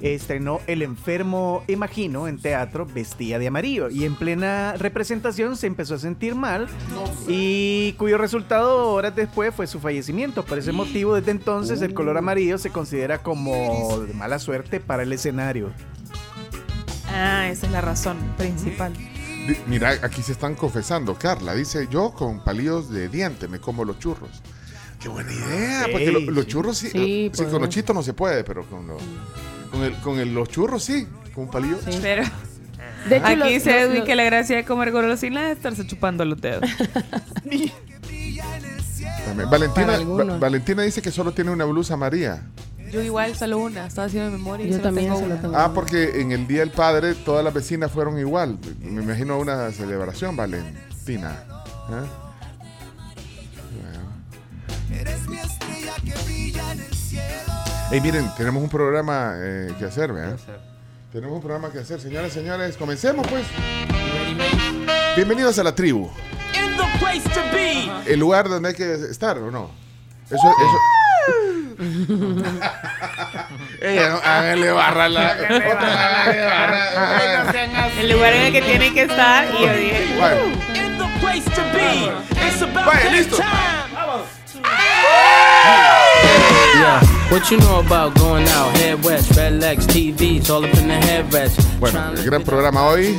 estrenó 0.00 0.60
El 0.66 0.82
enfermo 0.82 1.62
Imagino 1.68 2.26
en 2.26 2.38
teatro, 2.38 2.84
vestía 2.86 3.38
de 3.38 3.46
amarillo 3.46 3.88
y 3.88 4.04
en 4.04 4.16
plena 4.16 4.74
representación 4.76 5.56
se 5.56 5.68
empezó 5.68 5.94
a 5.94 5.98
sentir 5.98 6.34
mal 6.34 6.66
y 7.28 7.92
cuyo 7.92 8.18
resultado 8.18 8.88
horas 8.92 9.14
después 9.14 9.54
fue 9.54 9.68
su 9.68 9.78
fallecimiento. 9.78 10.44
Por 10.44 10.58
ese 10.58 10.72
motivo, 10.72 11.14
desde 11.14 11.30
entonces 11.30 11.80
el 11.82 11.94
color 11.94 12.18
amarillo 12.18 12.58
se 12.58 12.70
considera 12.70 13.22
como 13.22 14.00
de 14.06 14.12
mala 14.14 14.40
suerte 14.40 14.80
para 14.80 15.04
el 15.04 15.12
escenario. 15.12 15.70
Ah, 17.14 17.48
esa 17.48 17.66
es 17.66 17.72
la 17.72 17.80
razón 17.80 18.16
principal. 18.36 18.92
Mira, 19.66 19.90
aquí 20.02 20.22
se 20.22 20.32
están 20.32 20.54
confesando. 20.54 21.14
Carla 21.18 21.54
dice, 21.54 21.88
yo 21.90 22.12
con 22.12 22.42
palillos 22.42 22.90
de 22.90 23.08
diente 23.08 23.48
me 23.48 23.58
como 23.60 23.84
los 23.84 23.98
churros. 23.98 24.30
Qué 25.00 25.08
buena 25.08 25.32
idea, 25.32 25.86
porque 25.92 26.10
lo- 26.10 26.20
los 26.20 26.44
sí. 26.44 26.50
churros 26.50 26.78
sí, 26.78 26.86
Sí, 26.90 26.98
sí, 26.98 27.32
pues. 27.36 27.48
con 27.50 27.60
los 27.60 27.68
chitos 27.70 27.94
no 27.94 28.02
se 28.02 28.12
puede, 28.14 28.44
pero 28.44 28.64
con, 28.68 28.86
los- 28.86 29.02
con, 29.70 29.82
el, 29.82 29.94
con 30.00 30.18
el- 30.18 30.32
los 30.32 30.48
churros 30.48 30.82
sí, 30.84 31.06
con 31.34 31.44
un 31.44 31.50
palillo. 31.50 31.78
Pero 32.02 32.22
De 33.08 33.16
hecho, 33.18 33.26
aquí 33.26 33.52
dice 33.52 33.80
Edwin 33.82 33.98
los- 33.98 34.06
que 34.06 34.14
la 34.16 34.24
gracia 34.24 34.56
de 34.56 34.64
comer 34.64 34.90
golosinas 34.90 35.50
es 35.50 35.56
estarse 35.58 35.86
chupando 35.86 36.24
los 36.24 36.40
dedos. 36.40 36.62
También. 39.26 39.50
Valentina, 39.50 39.86
Para 39.86 39.98
algunos. 39.98 40.28
Va- 40.36 40.38
Valentina 40.38 40.82
dice 40.82 41.02
que 41.02 41.10
solo 41.10 41.32
tiene 41.32 41.50
una 41.50 41.64
blusa 41.64 41.96
María. 41.96 42.42
Yo 42.96 43.02
igual, 43.02 43.36
solo 43.36 43.58
una. 43.58 43.86
Estaba 43.86 44.06
haciendo 44.06 44.30
memoria 44.30 44.64
y 44.64 44.70
Yo 44.70 44.80
también 44.80 45.08
tengo 45.08 45.20
solo 45.20 45.34
una. 45.34 45.42
tengo 45.42 45.54
Ah, 45.58 45.70
porque 45.74 46.18
en 46.18 46.32
el 46.32 46.46
Día 46.46 46.60
del 46.60 46.70
Padre 46.70 47.14
todas 47.14 47.44
las 47.44 47.52
vecinas 47.52 47.92
fueron 47.92 48.18
igual. 48.18 48.58
Me 48.80 49.02
imagino 49.02 49.38
una 49.38 49.70
celebración, 49.70 50.34
Valentina. 50.34 51.44
¿Eh? 51.90 52.06
Bueno. 53.82 55.04
Ey, 57.90 58.00
miren, 58.00 58.30
tenemos 58.34 58.62
un 58.62 58.70
programa 58.70 59.34
eh, 59.36 59.74
que 59.78 59.84
hacer, 59.84 60.14
¿verdad? 60.14 60.38
Tenemos 61.12 61.36
un 61.36 61.42
programa 61.42 61.70
que 61.70 61.80
hacer, 61.80 62.00
señoras 62.00 62.30
y 62.32 62.34
señores. 62.34 62.78
Comencemos, 62.78 63.26
pues. 63.28 63.44
Bienvenidos 65.16 65.58
a 65.58 65.64
la 65.64 65.74
tribu. 65.74 66.08
In 66.54 66.76
the 66.78 66.98
place 66.98 67.28
to 67.28 67.42
be. 67.52 67.90
El 68.10 68.20
lugar 68.20 68.48
donde 68.48 68.70
hay 68.70 68.74
que 68.74 68.94
estar, 68.94 69.36
¿o 69.36 69.50
no? 69.50 69.70
Eso, 70.30 70.34
eso, 70.36 70.95
Ella 73.80 74.20
barra 74.74 75.08
la. 75.08 75.36
barra. 76.48 77.52
El 78.00 78.10
lugar 78.12 78.32
en 78.32 78.42
el 78.42 78.52
que 78.52 78.62
tienen 78.62 78.94
que 78.94 79.02
estar 79.02 79.46
y 79.58 79.62
yo 79.64 79.72
dije, 79.74 80.16
Vaya. 80.20 80.42
In 80.74 80.98
the 80.98 81.06
place 81.20 81.44
to 81.54 81.62
be. 81.72 82.10
It's 82.46 82.62
about 82.62 82.86
Vaya, 82.86 83.02
that 83.04 83.12
listo. 83.12 83.36
time. 83.36 83.46
Yeah, 86.78 87.00
what 87.30 87.50
you 87.50 87.56
know 87.58 87.80
about 87.80 88.14
going 88.18 88.46
out? 88.48 88.76
Head 88.76 89.02
west, 89.04 89.34
red 89.36 89.60
legs, 89.60 89.86
TVs, 89.86 90.50
all 90.50 90.64
up 90.64 90.74
in 90.76 90.88
the 90.88 90.94
headrest. 90.94 91.58
Bueno, 91.80 92.12
el 92.12 92.22
gran 92.24 92.42
programa 92.42 92.82
hoy. 92.86 93.16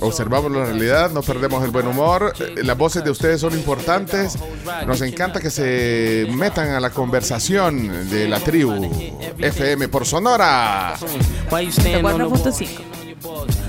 Observamos 0.00 0.50
la 0.52 0.64
realidad, 0.66 1.10
no 1.10 1.22
perdemos 1.22 1.64
el 1.64 1.70
buen 1.70 1.86
humor. 1.86 2.32
Las 2.56 2.76
voces 2.76 3.04
de 3.04 3.10
ustedes 3.10 3.40
son 3.40 3.54
importantes. 3.54 4.38
Nos 4.86 5.00
encanta 5.02 5.40
que 5.40 5.50
se 5.50 6.26
metan 6.30 6.70
a 6.70 6.80
la 6.80 6.90
conversación 6.90 8.08
de 8.10 8.28
la 8.28 8.40
tribu 8.40 8.90
FM 9.38 9.88
por 9.88 10.06
Sonora. 10.06 10.96
Why 11.50 11.66
you 11.66 11.72
staying 11.72 12.04
on 12.04 12.18
the 12.18 12.24
wall? 12.24 12.36
4.5. 12.40 13.65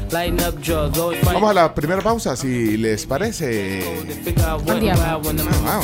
Vamos 1.24 1.52
a 1.52 1.54
la 1.54 1.74
primera 1.74 2.02
pausa, 2.02 2.36
si 2.36 2.78
les 2.78 3.06
parece. 3.06 3.84
Ah, 4.44 5.80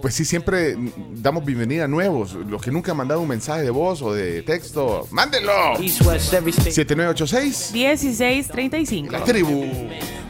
pues 0.00 0.14
sí, 0.14 0.24
siempre 0.24 0.76
damos 1.14 1.44
bienvenida 1.44 1.84
a 1.84 1.88
nuevos. 1.88 2.34
Los 2.34 2.62
que 2.62 2.70
nunca 2.70 2.92
han 2.92 2.98
mandado 2.98 3.20
un 3.20 3.28
mensaje 3.28 3.62
de 3.62 3.70
voz 3.70 4.02
o 4.02 4.12
de 4.12 4.42
texto, 4.42 5.06
¡mándenlo! 5.10 5.78
East, 5.80 6.02
west, 6.02 6.32
every 6.32 6.50
state. 6.50 6.72
7986, 6.72 7.74
16.35. 7.74 9.10
la 9.10 9.24
tribu. 9.24 9.66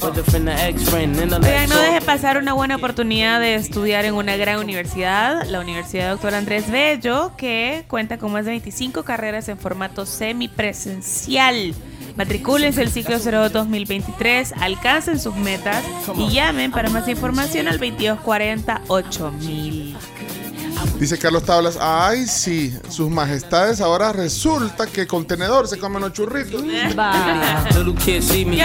Oigan, 0.01 1.69
no 1.69 1.79
deje 1.79 2.01
pasar 2.03 2.39
una 2.39 2.53
buena 2.53 2.77
oportunidad 2.77 3.41
de 3.41 3.57
estudiar 3.57 4.05
en 4.05 4.15
una 4.15 4.37
gran 4.37 4.61
universidad, 4.61 5.45
la 5.47 5.61
Universidad 5.61 6.11
Doctor 6.11 6.35
Andrés 6.35 6.71
Bello, 6.71 7.33
que 7.37 7.85
cuenta 7.89 8.19
con 8.19 8.33
más 8.33 8.45
de 8.45 8.53
25 8.53 9.03
carreras 9.03 9.49
en 9.49 9.59
formato 9.89 10.07
semipresencial. 10.07 11.75
Matricúlense 12.17 12.83
el 12.83 12.91
ciclo 12.91 13.19
02 13.19 13.53
2023, 13.53 14.55
alcancen 14.61 15.21
sus 15.21 15.37
metas 15.37 15.85
y 16.17 16.31
llamen 16.31 16.73
para 16.73 16.91
más 16.91 17.09
información 17.09 17.69
al 17.69 17.79
2240 17.79 18.83
8000. 18.89 19.97
Dice 20.99 21.17
Carlos 21.19 21.45
Tablas, 21.45 21.79
ay 21.81 22.27
sí, 22.27 22.77
sus 22.89 23.09
majestades 23.09 23.81
ahora 23.81 24.13
resulta 24.13 24.87
que 24.87 25.07
con 25.07 25.25
tenedor 25.27 25.69
se 25.69 25.79
comen 25.79 26.03
los 26.03 26.13
churritos. 26.13 26.63
Ya 26.65 26.89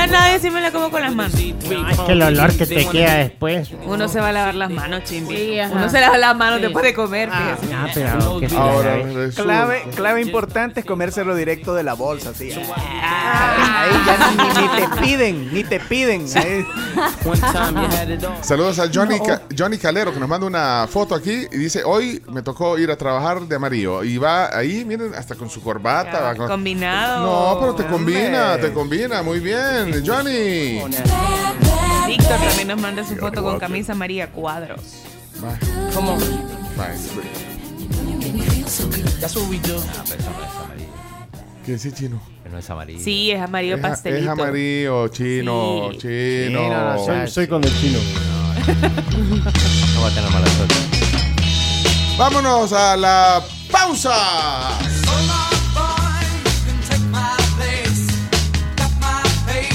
nadie 0.08 0.40
se 0.40 0.50
me 0.50 0.62
la 0.62 0.72
como 0.72 0.90
con 0.90 1.02
las 1.02 1.14
manos. 1.14 1.36
Es 1.40 2.00
que 2.06 2.12
el 2.12 2.22
olor 2.24 2.56
que 2.58 2.66
te 2.66 2.88
queda 2.88 3.16
después. 3.16 3.70
Uno 3.86 4.08
se 4.08 4.20
va 4.20 4.30
a 4.30 4.32
lavar 4.32 4.56
las 4.56 4.72
manos, 4.72 5.04
chimbi. 5.04 5.36
Sí. 5.36 5.58
Uno 5.72 5.90
se 5.90 6.02
lava 6.02 6.18
las 6.18 6.36
manos 6.36 6.58
Sí. 6.58 6.64
después 6.64 6.84
de 6.86 6.94
comer. 6.94 7.30
Ah, 7.32 7.56
pero 7.94 8.40
que 8.40 8.50
sí, 8.50 8.56
Ahora 8.56 8.92
¿sabes? 9.00 9.14
resulta. 9.14 9.44
Clave, 9.44 9.84
clave 9.96 10.22
importante 10.22 10.80
es 10.80 10.86
comérselo 10.86 11.36
directo 11.36 11.74
de 11.76 11.84
la 11.84 11.94
bolsa, 11.94 12.32
así. 12.32 12.52
Ahí 12.52 13.92
ya 14.06 14.32
ni, 14.32 14.62
ni 14.62 14.68
te 14.82 14.88
piden, 15.02 15.54
ni 15.54 15.64
te 15.64 15.80
piden. 15.80 16.28
Saludos 18.42 18.80
a 18.80 18.90
Johnny, 18.94 19.20
Ca- 19.20 19.42
Johnny 19.58 19.78
Calero 19.78 20.14
que 20.14 20.20
nos 20.20 20.30
manda 20.30 20.48
una 20.48 20.88
foto 20.90 21.16
aquí 21.16 21.46
y 21.52 21.58
dice, 21.58 21.84
hoy 21.84 22.03
me 22.32 22.42
tocó 22.42 22.78
ir 22.78 22.90
a 22.92 22.96
trabajar 22.98 23.42
de 23.42 23.56
amarillo. 23.56 24.04
Y 24.04 24.18
va 24.18 24.56
ahí, 24.56 24.84
miren, 24.86 25.14
hasta 25.16 25.36
con 25.36 25.50
su 25.50 25.62
corbata. 25.62 26.20
va 26.22 26.36
con- 26.36 26.48
Combinado. 26.48 27.24
No, 27.26 27.60
pero 27.60 27.76
te 27.76 27.86
combina, 27.86 28.54
Hombre. 28.54 28.68
te 28.70 28.74
combina, 28.74 29.24
muy 29.24 29.40
bien, 29.40 30.04
Johnny. 30.06 30.82
Víctor 32.08 32.38
también 32.38 32.68
nos 32.68 32.80
manda 32.82 33.04
su 33.06 33.16
foto 33.16 33.42
con 33.44 33.60
camisa 33.60 33.94
amarilla 33.94 34.28
cuadros. 34.32 34.82
On. 35.96 36.20
va. 36.80 36.88
That's 39.20 39.36
what 39.36 39.50
we 39.50 39.58
do. 39.60 39.78
Ah, 39.98 40.04
pero 40.08 40.20
eso 40.22 40.30
no 40.32 40.44
es 40.44 40.56
amarillo. 40.66 40.90
¿Qué 41.66 41.72
dice 41.74 41.92
chino? 41.94 42.22
Que 42.44 42.50
no 42.50 42.58
es 42.58 42.70
amarillo. 42.70 43.00
Sí, 43.04 43.32
es 43.32 43.42
amarillo 43.42 43.76
Es, 43.76 43.82
pastelito. 43.82 44.24
es 44.24 44.28
amarillo, 44.28 45.08
chino, 45.10 45.90
Sí. 45.94 45.98
chino. 46.00 46.10
Sí, 46.10 46.54
no, 46.54 46.94
no, 46.94 47.06
Soy, 47.06 47.28
soy 47.28 47.48
con 47.48 47.64
el 47.64 47.72
chino. 47.80 48.00
No 49.94 50.02
va 50.02 50.08
a 50.08 50.12
tener 50.14 50.32
mala 50.32 50.48
suerte. 50.48 50.76
Vámonos 52.18 52.72
a 52.74 52.96
la 52.96 53.44
pausa. 53.72 54.14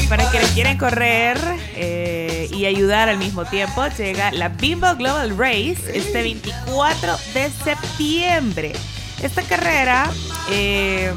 Para 0.09 0.31
quienes 0.31 0.51
quieren 0.53 0.79
correr 0.79 1.37
eh, 1.75 2.49
y 2.53 2.67
ayudar 2.67 3.09
al 3.09 3.19
mismo 3.19 3.45
tiempo, 3.45 3.85
llega 3.89 4.31
la 4.31 4.51
Bimbo 4.51 4.95
Global 4.95 5.37
Race 5.37 5.79
este 5.93 6.23
24 6.23 7.17
de 7.35 7.51
septiembre. 7.51 8.73
Esta 9.21 9.43
carrera, 9.43 10.09
eh, 10.49 11.13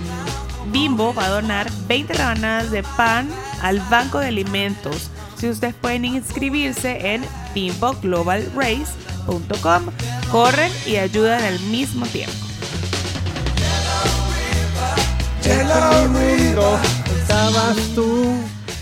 Bimbo 0.72 1.13
va 1.13 1.26
a 1.26 1.30
donar 1.30 1.72
20 1.88 2.13
rebanadas 2.13 2.72
de 2.72 2.82
pan 2.82 3.30
al 3.61 3.80
Banco 3.91 4.19
de 4.19 4.28
Alimentos. 4.28 5.11
Si 5.38 5.47
ustedes 5.47 5.76
pueden 5.76 6.03
inscribirse 6.03 7.13
en 7.13 7.24
corren 10.32 10.72
y 10.86 10.97
ayudan 10.97 11.43
al 11.43 11.59
mismo 11.61 12.05
tiempo. 12.07 12.34
mundo 16.09 16.80
estabas 17.19 17.76
tú 17.95 18.36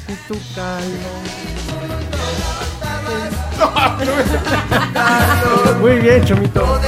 y 0.07 0.13
tu 0.27 0.35
calor. 0.55 1.39
Muy 5.81 5.99
bien, 5.99 6.25
Chomito. 6.25 6.79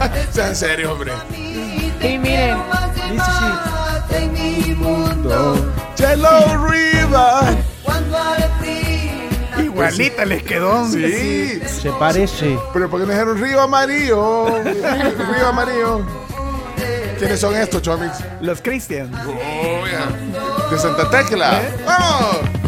Sea 0.30 0.48
en 0.48 0.56
serio, 0.56 0.92
hombre. 0.92 1.12
Y 2.02 2.18
miren, 2.18 2.58
Hello, 5.98 6.68
Riva. 6.68 7.42
Igualita 9.80 10.24
les 10.26 10.42
quedó. 10.42 10.86
Sí. 10.86 11.60
Se 11.66 11.90
parece. 11.92 12.58
Pero 12.72 12.90
¿por 12.90 13.00
qué 13.00 13.06
no 13.06 13.12
dijeron 13.12 13.40
Río 13.40 13.60
Amarillo? 13.62 14.46
Río 14.64 15.46
Amarillo. 15.46 16.04
¿Quiénes 17.18 17.40
son 17.40 17.56
estos, 17.56 17.82
Chomix? 17.82 18.18
Los 18.40 18.60
Christian. 18.60 19.10
Oh, 19.14 19.86
ya. 19.86 20.70
De 20.70 20.78
Santa 20.78 21.10
Tecla. 21.10 21.62
¡Vamos! 21.86 22.60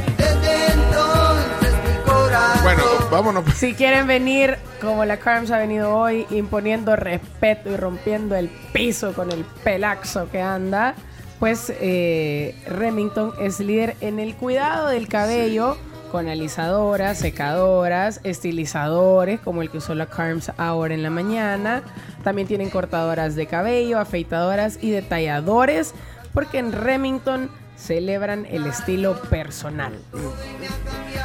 Bueno, 2.63 2.83
vámonos. 3.11 3.45
si 3.57 3.75
quieren 3.75 4.07
venir 4.07 4.57
como 4.81 5.05
la 5.05 5.17
Carms 5.17 5.51
ha 5.51 5.59
venido 5.59 5.95
hoy, 5.95 6.27
imponiendo 6.31 6.95
respeto 6.97 7.71
y 7.71 7.77
rompiendo 7.77 8.37
el 8.37 8.49
piso 8.73 9.13
con 9.15 9.33
el 9.33 9.45
pelaxo 9.65 10.31
que 10.31 10.41
anda, 10.41 10.95
pues 11.41 11.73
eh, 11.81 12.55
Remington 12.67 13.33
es 13.41 13.59
líder 13.59 13.97
en 14.01 14.21
el 14.21 14.37
cuidado 14.37 14.89
del 14.89 15.09
cabello 15.09 15.77
con 16.13 16.29
alisadoras, 16.29 17.19
secadoras, 17.19 18.21
estilizadores, 18.23 19.41
como 19.41 19.63
el 19.63 19.71
que 19.71 19.79
usó 19.79 19.95
la 19.95 20.07
Carms 20.07 20.53
ahora 20.59 20.93
en 20.95 21.03
la 21.03 21.11
mañana. 21.11 21.83
También 22.23 22.47
tienen 22.47 22.71
cortadoras 22.71 23.35
de 23.35 23.47
cabello, 23.47 23.99
afeitadoras 23.99 24.79
y 24.81 24.91
detalladores, 24.91 25.95
porque 26.35 26.59
en 26.59 26.71
Remington 26.73 27.51
celebran 27.77 28.47
el 28.51 28.67
estilo 28.67 29.21
personal. 29.23 29.95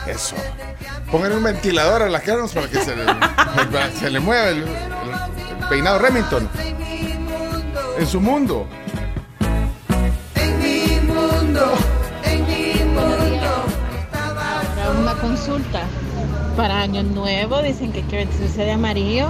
Eso. 0.07 0.35
Pongan 1.11 1.33
un 1.33 1.43
ventilador 1.43 2.01
a 2.01 2.09
las 2.09 2.21
caras 2.23 2.51
para 2.53 2.67
que 2.67 2.79
se 2.79 2.95
le, 2.95 3.03
para 3.05 3.89
que 3.91 3.97
se 3.99 4.09
le 4.09 4.19
mueva 4.19 4.47
el, 4.49 4.57
el- 4.59 4.63
el 4.63 5.67
peinado 5.69 5.99
Remington. 5.99 6.49
En 7.99 8.07
su 8.07 8.21
mundo. 8.21 8.65
Para 10.33 11.96
una 14.97 15.13
consulta. 15.15 15.81
Para 16.55 16.81
Año 16.81 17.03
Nuevo 17.03 17.61
dicen 17.61 17.91
que 17.91 17.99
hay 17.99 18.05
que 18.05 18.25
vestirse 18.25 18.63
de 18.63 18.71
amarillo 18.71 19.29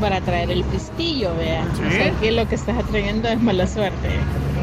para 0.00 0.20
traer 0.20 0.50
el 0.50 0.64
pistillo, 0.64 1.34
vea. 1.36 1.64
O 1.72 1.90
sea, 1.90 2.12
aquí 2.12 2.30
lo 2.32 2.48
que 2.48 2.56
estás 2.56 2.76
atrayendo 2.76 3.28
es 3.28 3.40
mala 3.40 3.66
suerte. 3.66 4.08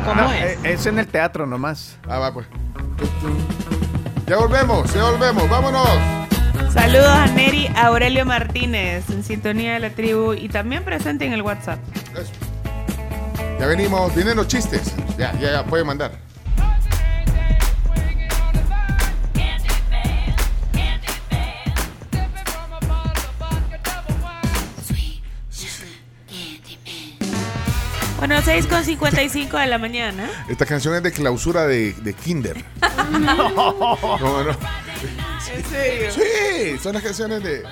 ¿Cómo 0.06 0.22
Ah, 0.22 0.38
es? 0.38 0.58
Es 0.64 0.86
en 0.88 1.00
el 1.00 1.08
teatro 1.08 1.46
nomás. 1.46 1.98
Ah, 2.10 2.20
va 2.20 2.34
pues. 2.34 2.48
Ya 4.28 4.38
volvemos, 4.38 4.94
ya 4.94 5.04
volvemos. 5.10 5.50
Vámonos. 5.50 5.88
Saludos 6.74 7.08
a 7.08 7.28
Neri 7.28 7.68
Aurelio 7.76 8.26
Martínez, 8.26 9.10
en 9.10 9.24
sintonía 9.24 9.74
de 9.74 9.80
la 9.80 9.90
tribu 9.90 10.34
y 10.34 10.48
también 10.50 10.84
presente 10.84 11.26
en 11.26 11.34
el 11.34 11.42
WhatsApp. 11.42 11.80
Eso. 12.14 12.32
Ya 13.60 13.68
venimos. 13.68 14.14
Vienen 14.16 14.36
los 14.36 14.48
chistes. 14.48 14.94
Ya, 15.18 15.34
ya, 15.40 15.52
ya. 15.52 15.66
Puede 15.66 15.84
mandar. 15.84 16.12
Bueno, 28.22 28.40
6 28.44 28.68
con 28.68 28.84
55 28.86 29.58
de 29.58 29.66
la 29.66 29.80
mañana. 29.80 30.30
Esta 30.48 30.66
canción 30.68 30.94
es 30.94 31.02
de 31.02 31.12
clausura 31.12 31.66
de, 31.66 31.94
de 31.94 32.14
Kinder. 32.14 32.64
¿Cómo 33.08 34.44
no? 34.44 34.52
¿En 35.52 35.66
serio? 35.66 36.12
Sí, 36.12 36.78
son 36.82 36.94
las 36.94 37.02
canciones 37.04 37.42
de. 37.44 37.64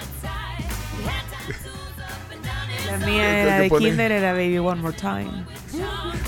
La 2.88 2.98
mía 3.06 3.42
era 3.44 3.60
de 3.60 3.70
pone- 3.70 3.86
Kinder, 3.90 4.12
era 4.12 4.32
Baby 4.34 4.58
One 4.58 4.82
More 4.82 4.98
Time. 4.98 5.46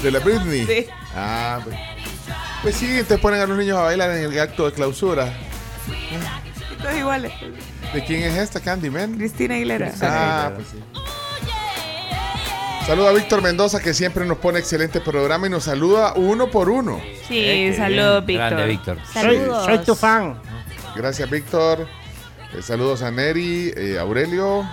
de 0.03 0.11
la 0.11 0.19
Britney. 0.19 0.65
Sí. 0.67 0.86
Ah, 1.15 1.59
pues. 1.63 1.76
Pues 2.61 2.76
sí, 2.76 3.01
te 3.07 3.17
ponen 3.17 3.41
a 3.41 3.47
los 3.47 3.57
niños 3.57 3.80
a 3.80 3.82
bailar 3.82 4.11
en 4.11 4.32
el 4.32 4.39
acto 4.39 4.67
de 4.67 4.74
clausura. 4.74 5.34
Todos 6.80 6.95
iguales. 6.95 7.34
¿De 7.91 8.05
quién 8.05 8.22
es 8.22 8.38
esta 8.38 8.59
Candyman? 8.59 9.17
Cristina 9.17 9.55
Aguilera. 9.55 9.91
Ah, 10.03 10.51
pues 10.55 10.67
sí. 10.67 10.78
Saluda 12.86 13.09
a 13.09 13.13
Víctor 13.13 13.41
Mendoza 13.41 13.79
que 13.79 13.93
siempre 13.93 14.25
nos 14.25 14.38
pone 14.39 14.59
excelente 14.59 14.99
programa 15.01 15.47
y 15.47 15.49
nos 15.49 15.63
saluda 15.65 16.13
uno 16.15 16.49
por 16.49 16.69
uno. 16.69 16.99
Sí, 17.27 17.73
saludos, 17.75 18.25
Víctor. 18.25 18.49
Grande, 18.49 18.67
Víctor. 18.67 18.97
Saludos. 19.13 19.65
Soy 19.65 19.77
tu 19.79 19.95
fan. 19.95 20.41
Gracias, 20.95 21.29
Víctor. 21.29 21.88
Eh, 22.53 22.61
saludos 22.61 23.01
a 23.01 23.11
Neri, 23.11 23.71
eh, 23.77 23.97
Aurelio, 23.97 24.67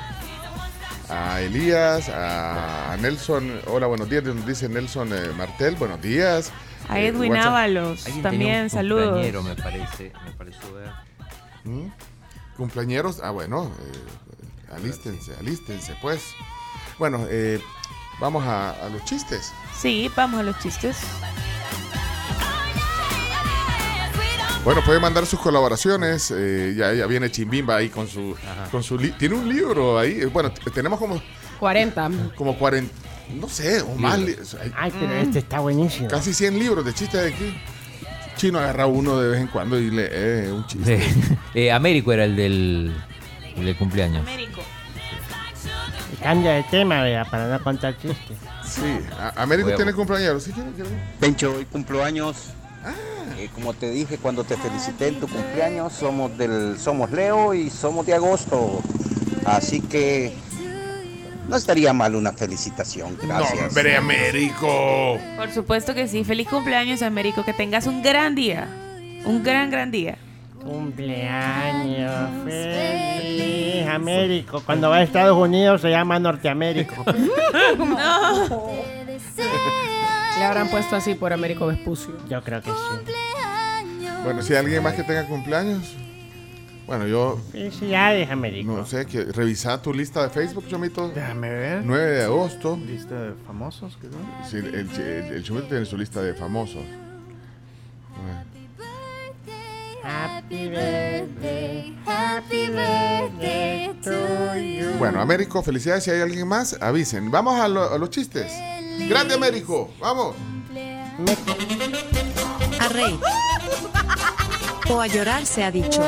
a 1.08 1.40
Elías, 1.42 2.08
a, 2.08 2.92
a 2.92 2.96
Nelson. 2.96 3.60
Hola, 3.66 3.86
buenos 3.86 4.08
días. 4.10 4.24
Nos 4.24 4.44
dice 4.46 4.68
Nelson 4.68 5.12
eh, 5.12 5.30
Martel. 5.36 5.76
Buenos 5.76 6.00
días. 6.02 6.50
A 6.88 6.98
Eh, 6.98 7.08
Edwin 7.08 7.32
WhatsApp. 7.32 7.48
Ábalos. 7.50 8.04
También 8.22 8.62
un 8.64 8.70
saludos. 8.70 9.04
cumpleañero, 9.10 9.42
me 9.44 9.54
parece. 9.54 10.12
Me 10.24 10.32
pareció 10.32 10.74
ver. 10.74 10.90
¿Mm? 11.64 11.88
Cumpleañeros. 12.56 13.20
Ah, 13.22 13.30
bueno. 13.30 13.70
eh, 13.80 14.74
alístense, 14.74 15.32
alístense, 15.38 15.94
pues. 16.02 16.22
Bueno, 16.98 17.26
eh, 17.30 17.60
vamos 18.20 18.44
a, 18.44 18.70
a 18.70 18.88
los 18.88 19.04
chistes. 19.04 19.52
Sí, 19.80 20.10
vamos 20.16 20.40
a 20.40 20.42
los 20.42 20.58
chistes. 20.58 20.96
Bueno, 24.64 24.82
puede 24.84 25.00
mandar 25.00 25.24
sus 25.24 25.38
colaboraciones. 25.40 26.30
eh, 26.36 26.74
ya, 26.76 26.92
ya 26.92 27.06
viene 27.06 27.30
Chimbimba 27.30 27.76
ahí 27.76 27.88
con 27.88 28.06
su, 28.08 28.36
con 28.70 28.82
su 28.82 28.98
li- 28.98 29.12
tiene 29.12 29.34
un 29.36 29.48
libro 29.48 29.98
ahí. 29.98 30.20
eh, 30.22 30.26
Bueno, 30.26 30.50
tenemos 30.74 30.98
como 30.98 31.22
40. 31.58 32.10
como 32.36 32.56
40, 32.58 32.92
no 33.34 33.48
sé, 33.48 33.80
o 33.80 33.94
más. 33.94 34.18
Ay, 34.76 34.92
pero 34.98 35.12
este 35.14 35.38
está 35.38 35.60
buenísimo. 35.60 36.08
Casi 36.08 36.34
100 36.34 36.58
libros 36.58 36.84
de 36.84 36.92
chistes 36.92 37.22
de 37.22 37.28
aquí. 37.32 37.54
Chino 38.36 38.58
agarra 38.58 38.86
uno 38.86 39.18
de 39.18 39.30
vez 39.30 39.40
en 39.40 39.46
cuando 39.48 39.80
y 39.80 39.90
lee 39.90 40.02
eh, 40.10 40.50
un 40.52 40.66
chiste. 40.66 41.00
Eh, 41.54 41.72
Américo 41.72 42.12
era 42.12 42.24
el 42.24 42.36
del, 42.36 42.94
el 43.56 43.64
del 43.64 43.76
cumpleaños. 43.76 44.20
Américo. 44.20 44.60
Cambia 46.22 46.52
de 46.52 46.62
tema, 46.64 47.02
vea, 47.02 47.24
para 47.24 47.48
no 47.48 47.62
contar 47.62 47.96
chistes. 47.98 48.36
Sí, 48.64 48.82
a- 49.20 49.42
Américo 49.42 49.72
tiene 49.74 49.92
cumpleaños. 49.92 50.42
¿Sí 50.42 50.52
quiere- 50.52 50.70
quiere? 50.72 50.90
Pencho, 51.20 51.54
hoy 51.56 51.64
cumplo 51.64 52.04
años. 52.04 52.50
Eh, 53.38 53.48
como 53.54 53.72
te 53.72 53.90
dije 53.90 54.18
cuando 54.18 54.42
te 54.44 54.56
felicité 54.56 55.08
en 55.08 55.20
tu 55.20 55.28
cumpleaños, 55.28 55.92
somos 55.92 56.36
del 56.36 56.76
somos 56.78 57.10
Leo 57.12 57.54
y 57.54 57.70
somos 57.70 58.04
de 58.06 58.14
agosto. 58.14 58.80
Así 59.44 59.80
que 59.80 60.34
no 61.48 61.56
estaría 61.56 61.92
mal 61.92 62.16
una 62.16 62.32
felicitación. 62.32 63.16
Gracias. 63.22 63.54
No, 63.60 63.66
hombre, 63.68 63.96
Américo. 63.96 65.18
Por 65.36 65.50
supuesto 65.52 65.94
que 65.94 66.08
sí. 66.08 66.24
Feliz 66.24 66.48
cumpleaños, 66.48 67.00
Américo. 67.02 67.44
Que 67.44 67.52
tengas 67.52 67.86
un 67.86 68.02
gran 68.02 68.34
día. 68.34 68.66
Un 69.24 69.42
gran, 69.44 69.70
gran 69.70 69.90
día. 69.92 70.18
Cumpleaños 70.68 72.44
feliz, 72.44 73.86
Américo. 73.88 74.60
Cuando 74.64 74.90
va 74.90 74.96
a 74.96 75.02
Estados 75.02 75.36
Unidos 75.36 75.80
se 75.80 75.90
llama 75.90 76.18
Norteamérico. 76.18 77.04
no. 77.78 78.72
Le 80.38 80.44
habrán 80.44 80.68
puesto 80.68 80.94
así 80.96 81.14
por 81.14 81.32
Américo 81.32 81.66
Vespucio. 81.66 82.14
Yo 82.28 82.42
creo 82.42 82.60
que 82.62 82.70
sí. 82.70 83.12
Bueno, 84.24 84.42
si 84.42 84.52
hay 84.52 84.58
alguien 84.60 84.82
más 84.82 84.94
que 84.94 85.02
tenga 85.04 85.26
cumpleaños. 85.26 85.94
Bueno, 86.86 87.06
yo 87.06 87.38
Felicidades, 87.52 88.30
Américo. 88.30 88.72
no 88.72 88.86
sé, 88.86 89.04
que 89.04 89.24
revisa 89.24 89.80
tu 89.82 89.92
lista 89.92 90.22
de 90.22 90.30
Facebook, 90.30 90.66
Chomito. 90.68 91.08
Déjame 91.10 91.50
ver. 91.50 91.82
9 91.84 92.10
de 92.12 92.22
agosto. 92.24 92.78
Lista 92.86 93.14
de 93.14 93.32
famosos. 93.46 93.98
¿qué 94.00 94.08
son? 94.08 94.18
Sí, 94.50 94.56
el, 94.56 94.74
el, 94.74 94.88
el- 95.00 95.34
el 95.34 95.42
Chomito 95.42 95.66
tiene 95.66 95.84
su 95.84 95.98
lista 95.98 96.22
de 96.22 96.32
famosos. 96.34 96.82
Happy 100.08 100.68
birthday, 100.70 101.94
happy 102.06 102.68
birthday 102.68 103.90
to 104.02 104.56
you. 104.58 104.96
Bueno, 104.98 105.20
Américo, 105.20 105.62
felicidades. 105.62 106.04
Si 106.04 106.10
hay 106.10 106.22
alguien 106.22 106.48
más, 106.48 106.78
avisen. 106.80 107.30
Vamos 107.30 107.60
a, 107.60 107.68
lo- 107.68 107.92
a 107.92 107.98
los 107.98 108.08
chistes. 108.08 108.50
Grande 109.06 109.34
Américo, 109.34 109.90
vamos. 110.00 110.34
A 112.80 112.88
reír. 112.88 113.20
O 114.88 114.98
a 115.02 115.06
llorar 115.08 115.44
se 115.44 115.62
ha 115.62 115.70
dicho. 115.70 116.02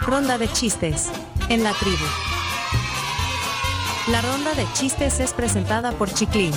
Ronda 0.00 0.38
de 0.38 0.50
chistes. 0.50 1.10
En 1.50 1.62
la 1.62 1.74
tribu. 1.74 2.04
La 4.08 4.22
ronda 4.22 4.54
de 4.54 4.66
chistes 4.72 5.20
es 5.20 5.34
presentada 5.34 5.92
por 5.92 6.10
Chiclin. 6.10 6.52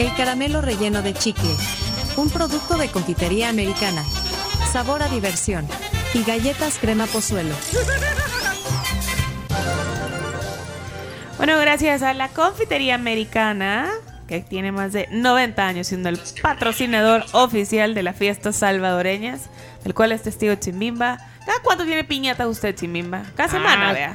El 0.00 0.12
caramelo 0.16 0.60
relleno 0.60 1.02
de 1.02 1.14
chicle. 1.14 1.54
Un 2.16 2.30
producto 2.30 2.76
de 2.78 2.88
confitería 2.90 3.48
americana. 3.48 4.02
Sabor 4.72 5.02
a 5.02 5.08
diversión. 5.08 5.66
Y 6.14 6.22
galletas 6.24 6.78
crema 6.78 7.06
pozuelo. 7.06 7.54
Bueno, 11.36 11.58
gracias 11.58 12.02
a 12.02 12.14
la 12.14 12.28
confitería 12.28 12.94
americana, 12.94 13.90
que 14.26 14.40
tiene 14.40 14.72
más 14.72 14.92
de 14.94 15.08
90 15.12 15.66
años 15.66 15.86
siendo 15.88 16.08
el 16.08 16.18
patrocinador 16.42 17.24
oficial 17.32 17.94
de 17.94 18.02
las 18.02 18.16
fiestas 18.16 18.56
salvadoreñas, 18.56 19.42
del 19.84 19.92
cual 19.94 20.12
es 20.12 20.22
testigo 20.22 20.54
Chimbimba. 20.54 21.18
¿Cada 21.44 21.60
cuánto 21.62 21.84
tiene 21.84 22.04
piñatas 22.04 22.46
usted, 22.46 22.74
Chimbimba? 22.74 23.24
Cada 23.36 23.50
semana, 23.50 23.90
Ah, 23.90 23.92
vea. 23.92 24.14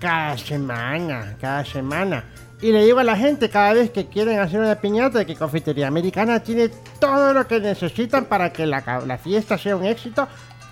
Cada 0.00 0.36
semana, 0.38 1.36
cada 1.40 1.64
semana. 1.64 2.24
Y 2.60 2.72
le 2.72 2.84
digo 2.84 2.98
a 2.98 3.04
la 3.04 3.16
gente 3.16 3.48
cada 3.50 3.72
vez 3.72 3.90
que 3.90 4.06
quieren 4.06 4.40
hacer 4.40 4.58
una 4.58 4.74
piñata 4.74 5.20
de 5.20 5.26
que 5.26 5.36
Confitería 5.36 5.86
Americana 5.86 6.40
tiene 6.42 6.68
todo 6.98 7.32
lo 7.32 7.46
que 7.46 7.60
necesitan 7.60 8.24
para 8.24 8.52
que 8.52 8.66
la, 8.66 8.82
fiesta 9.22 9.56
sea 9.56 9.76
un 9.76 9.84
éxito 9.84 10.26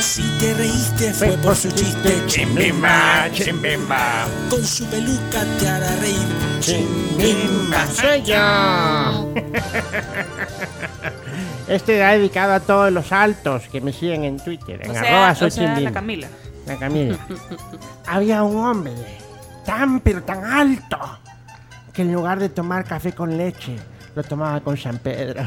Si 0.00 0.22
te 0.38 0.54
reíste 0.54 1.12
fue 1.12 1.36
por 1.38 1.56
su 1.56 1.70
chiste, 1.72 2.22
chimbimba, 2.26 3.28
chimbimba. 3.32 4.26
Con 4.48 4.64
su 4.64 4.84
peluca 4.86 5.44
te 5.58 5.68
hará 5.68 5.96
reír, 5.96 6.60
chimbimba. 6.60 7.86
soy 7.88 8.22
yo. 8.22 9.32
Este 11.66 11.98
va 12.00 12.12
dedicado 12.12 12.52
a 12.52 12.60
todos 12.60 12.92
los 12.92 13.10
altos 13.10 13.64
que 13.72 13.80
me 13.80 13.92
siguen 13.92 14.24
en 14.24 14.38
Twitter, 14.38 14.80
en 14.84 14.90
O 14.90 14.94
arroba 14.94 15.34
sea, 15.34 15.34
soy 15.34 15.48
o 15.48 15.50
sea, 15.50 15.80
la. 15.80 15.92
Camila. 15.92 16.28
La 16.66 16.76
Camila. 16.76 17.18
Había 18.06 18.42
un 18.42 18.64
hombre 18.64 18.92
tan 19.64 20.00
pero 20.00 20.22
tan 20.22 20.44
alto 20.44 20.98
que 21.94 22.02
en 22.02 22.12
lugar 22.12 22.38
de 22.40 22.48
tomar 22.48 22.84
café 22.84 23.12
con 23.12 23.36
leche, 23.36 23.76
lo 24.14 24.22
tomaba 24.24 24.60
con 24.60 24.76
San 24.76 24.98
Pedro. 24.98 25.42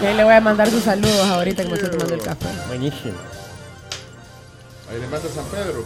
Y 0.00 0.06
ahí 0.06 0.14
le 0.16 0.24
voy 0.24 0.34
a 0.34 0.40
mandar 0.40 0.70
sus 0.70 0.82
saludos 0.84 1.28
ahorita 1.28 1.62
que 1.64 1.68
me 1.70 1.74
estoy 1.74 1.90
tomando 1.90 2.14
el 2.14 2.22
café. 2.22 2.46
Buenísimo. 2.68 3.14
Ahí 4.90 5.00
le 5.00 5.06
manda 5.08 5.28
San 5.28 5.44
Pedro. 5.46 5.84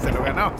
Se 0.02 0.12
lo 0.12 0.22
ganó. 0.22 0.52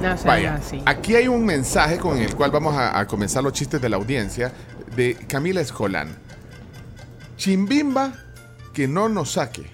No, 0.00 0.16
se 0.16 0.26
Vaya, 0.26 0.54
así. 0.54 0.82
aquí 0.86 1.14
hay 1.14 1.28
un 1.28 1.44
mensaje 1.44 1.98
con 1.98 2.16
el 2.16 2.34
cual 2.34 2.50
vamos 2.50 2.74
a, 2.74 2.98
a 2.98 3.06
comenzar 3.06 3.42
los 3.44 3.52
chistes 3.52 3.82
de 3.82 3.88
la 3.90 3.96
audiencia 3.96 4.50
de 4.96 5.14
Camila 5.28 5.60
Escolán. 5.60 6.16
Chimbimba 7.36 8.14
que 8.72 8.88
no 8.88 9.10
nos 9.10 9.32
saque. 9.32 9.70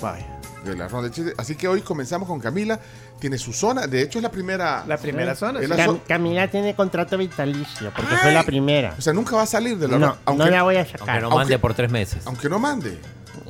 Vaya. 0.00 0.26
de 0.64 0.76
la 0.76 0.88
ronda 0.88 1.08
de 1.08 1.14
chistes. 1.14 1.34
Así 1.38 1.54
que 1.54 1.68
hoy 1.68 1.80
comenzamos 1.82 2.28
con 2.28 2.40
Camila. 2.40 2.78
Tiene 3.20 3.38
su 3.38 3.52
zona. 3.52 3.86
De 3.86 4.02
hecho, 4.02 4.18
es 4.18 4.22
la 4.22 4.30
primera. 4.30 4.84
La 4.86 4.98
primera 4.98 5.34
zona. 5.34 5.60
Es 5.60 5.66
sí. 5.66 5.70
la 5.70 5.76
Cam- 5.86 5.90
zo- 5.90 6.00
Camila 6.06 6.48
tiene 6.50 6.74
contrato 6.74 7.16
vitalicio 7.16 7.90
porque 7.96 8.14
fue 8.16 8.32
la 8.32 8.42
primera. 8.42 8.94
O 8.98 9.00
sea, 9.00 9.12
nunca 9.12 9.36
va 9.36 9.42
a 9.42 9.46
salir 9.46 9.78
de 9.78 9.88
la 9.88 9.98
No, 9.98 10.06
ronda. 10.08 10.20
Aunque, 10.26 10.44
no 10.44 10.50
la 10.50 10.62
voy 10.64 10.76
a 10.76 10.80
Aunque 10.80 10.98
sacar. 10.98 11.20
no 11.22 11.26
Aunque- 11.28 11.38
mande 11.38 11.58
por 11.58 11.72
tres 11.74 11.90
meses. 11.90 12.22
aunque 12.26 12.48
no 12.48 12.58
mande. 12.58 12.98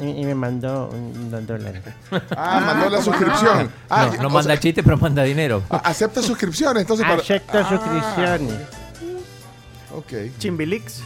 Y, 0.01 0.05
y 0.20 0.24
me 0.24 0.34
mandó 0.34 0.88
un 0.92 1.30
dos 1.30 1.47
dólares. 1.47 1.82
Ah, 2.36 2.61
mandó 2.66 2.90
la 2.90 3.01
suscripción. 3.03 3.70
Ah, 3.88 4.11
No, 4.16 4.22
no 4.22 4.28
o 4.28 4.30
manda 4.30 4.53
sea, 4.53 4.61
chiste, 4.61 4.82
pero 4.82 4.99
manda 4.99 5.22
dinero. 5.22 5.62
acepta 5.70 6.22
suscripciones. 6.22 6.82
Entonces, 6.82 7.07
para- 7.07 7.22
Acepto 7.22 7.59
Ah, 7.59 7.68
suscripciones. 7.68 8.53
Ok. 9.94 10.12
Chimbilix. 10.38 11.01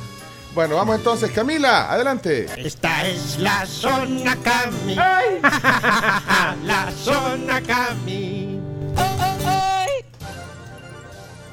Bueno, 0.54 0.76
vamos 0.76 0.96
entonces. 0.96 1.30
Camila, 1.30 1.92
adelante. 1.92 2.46
Esta 2.56 3.06
es 3.06 3.38
la 3.38 3.64
zona 3.66 4.36
Cami. 4.36 4.94
la 6.64 6.90
zona 6.90 7.62
Cami. 7.62 8.60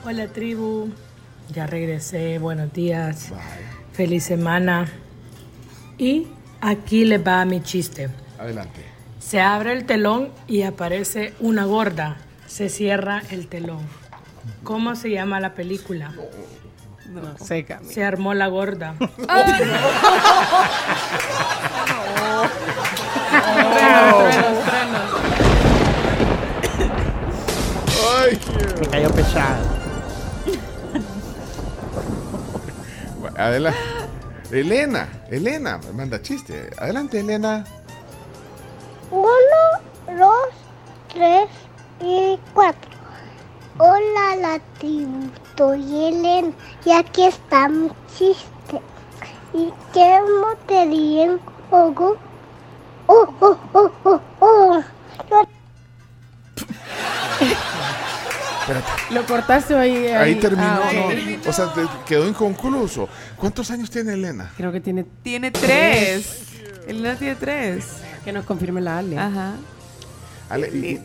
Hola 0.04 0.28
tribu, 0.30 0.90
ya 1.54 1.68
regresé, 1.68 2.40
buenos 2.40 2.72
días, 2.74 3.34
feliz 3.94 4.24
semana. 4.24 4.88
Y 5.98 6.28
aquí 6.62 7.06
les 7.06 7.26
va 7.26 7.46
mi 7.46 7.62
chiste. 7.62 8.10
Adelante. 8.40 8.82
Se 9.20 9.42
abre 9.42 9.74
el 9.74 9.86
telón 9.86 10.32
y 10.48 10.62
aparece 10.62 11.34
una 11.40 11.66
gorda. 11.66 12.18
Se 12.48 12.70
cierra 12.70 13.22
el 13.30 13.48
telón. 13.48 13.82
¿Cómo 14.64 14.96
se 14.96 15.12
llama 15.12 15.40
la 15.40 15.54
película? 15.54 16.14
No 17.08 17.38
sé, 17.38 17.64
Cami. 17.64 17.94
Se 17.94 18.04
armó 18.04 18.34
la 18.34 18.48
gorda. 18.48 18.96
Ay, 28.20 28.40
Me 28.80 28.88
cayó 28.88 29.10
pesado. 29.12 29.64
Adelante. 33.38 33.80
Elena, 34.52 35.08
Elena, 35.30 35.80
manda 35.94 36.22
chiste. 36.22 36.70
Adelante, 36.78 37.20
Elena. 37.20 37.66
Uno, 39.12 40.18
dos, 40.18 40.48
tres 41.14 41.50
y 42.02 42.40
cuatro. 42.54 42.90
Hola, 43.78 44.36
la 44.38 44.60
Soy 45.58 45.82
Elena 45.82 46.52
y 46.86 46.92
aquí 46.92 47.24
está 47.24 47.68
mi 47.68 47.90
chiste. 48.16 48.80
¿Y 49.54 49.74
qué 49.92 50.20
te 50.68 50.82
en 50.84 51.40
juego? 51.70 52.16
Oh, 53.08 53.34
oh, 53.40 53.58
oh, 53.74 53.92
oh, 54.04 54.22
oh. 54.40 54.84
Yo 55.30 55.44
Lo 59.10 59.26
cortaste 59.26 59.76
ahí. 59.76 60.08
Ahí, 60.08 60.14
Ahí 60.14 60.36
terminó. 60.36 60.64
Ah. 60.64 60.92
O 61.48 61.54
sea, 61.54 61.74
te- 61.74 61.88
quedó 62.06 62.28
inconcluso. 62.28 63.10
¿Cuántos 63.38 63.72
años 63.72 63.90
tiene 63.90 64.14
Elena? 64.14 64.52
Creo 64.58 64.72
que 64.72 64.82
tiene. 64.82 65.06
Tiene 65.24 65.50
tres. 65.50 66.52
Elena 66.86 67.16
tiene 67.16 67.36
tres. 67.36 67.98
Que 68.24 68.32
nos 68.32 68.46
confirme 68.46 68.82
la 68.82 69.00
Ale. 69.00 69.18
Ajá. 69.18 69.54
Ale, 70.50 70.68
y- 70.70 71.00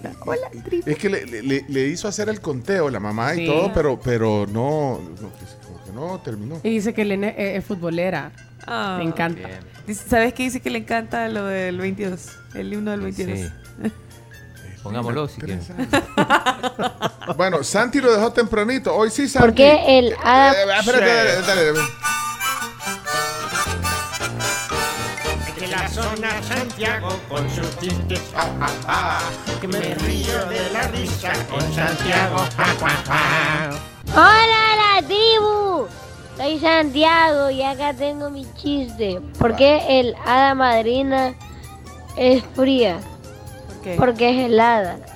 es 0.86 0.98
que 0.98 1.08
le, 1.10 1.26
le- 1.68 1.86
hizo 1.88 2.06
hacer 2.08 2.28
el 2.28 2.40
conteo 2.40 2.88
la 2.90 3.00
mamá 3.00 3.34
y 3.34 3.46
todo, 3.46 3.72
pero, 3.72 3.98
pero 4.00 4.46
no, 4.46 5.00
no, 5.20 5.28
que- 5.32 5.66
como 5.66 5.84
que 5.84 5.92
no 5.92 6.20
terminó. 6.20 6.60
Y 6.62 6.70
dice 6.70 6.94
que 6.94 7.02
Elena 7.02 7.28
es, 7.28 7.58
es 7.58 7.64
futbolera. 7.64 8.30
Ah. 8.66 8.96
Me 8.98 9.04
encanta. 9.04 9.48
Dice- 9.86 10.08
¿Sabes 10.08 10.32
qué 10.34 10.44
dice 10.44 10.60
que 10.60 10.70
le 10.70 10.78
encanta 10.78 11.28
lo 11.28 11.44
del 11.46 11.78
22? 11.78 12.28
El 12.54 12.72
himno 12.72 12.92
del 12.92 13.00
22. 13.00 13.38
Sí. 13.38 13.48
Pongámoslo 14.82 15.28
si 15.28 15.40
quieren. 15.40 15.60
Bueno, 17.36 17.62
Santi 17.62 18.00
lo 18.00 18.12
dejó 18.12 18.32
tempranito. 18.32 18.94
Hoy 18.94 19.10
sí, 19.10 19.28
Santi. 19.28 19.46
Porque 19.46 19.98
el 19.98 20.14
hada- 20.22 20.52
Eh, 20.52 20.78
espérate, 20.80 21.04
dale, 21.06 21.32
dale, 21.46 21.64
dale. 21.72 21.78
Zona 25.92 26.42
Santiago 26.42 27.08
con 27.28 27.48
sus 27.50 27.68
chistes. 27.78 28.20
ja, 28.34 28.48
ja, 28.58 28.68
ja. 28.86 29.60
Que 29.60 29.68
me 29.68 29.80
río 29.80 30.46
de 30.46 30.70
la 30.72 30.88
risa 30.88 31.32
con 31.50 31.60
Santiago. 31.74 32.38
ja, 32.56 32.64
ja, 32.80 32.88
ja. 33.06 33.70
Hola, 34.14 34.62
la 34.82 35.06
tribu. 35.06 35.86
Soy 36.36 36.58
Santiago 36.58 37.50
y 37.50 37.62
acá 37.62 37.92
tengo 37.92 38.30
mi 38.30 38.46
chiste. 38.54 39.20
¿Por 39.38 39.54
qué 39.54 40.00
el 40.00 40.14
hada 40.24 40.54
madrina 40.54 41.34
es 42.16 42.42
fría? 42.54 42.98
Porque 43.96 44.30
es 44.30 44.46
helada. 44.46 44.96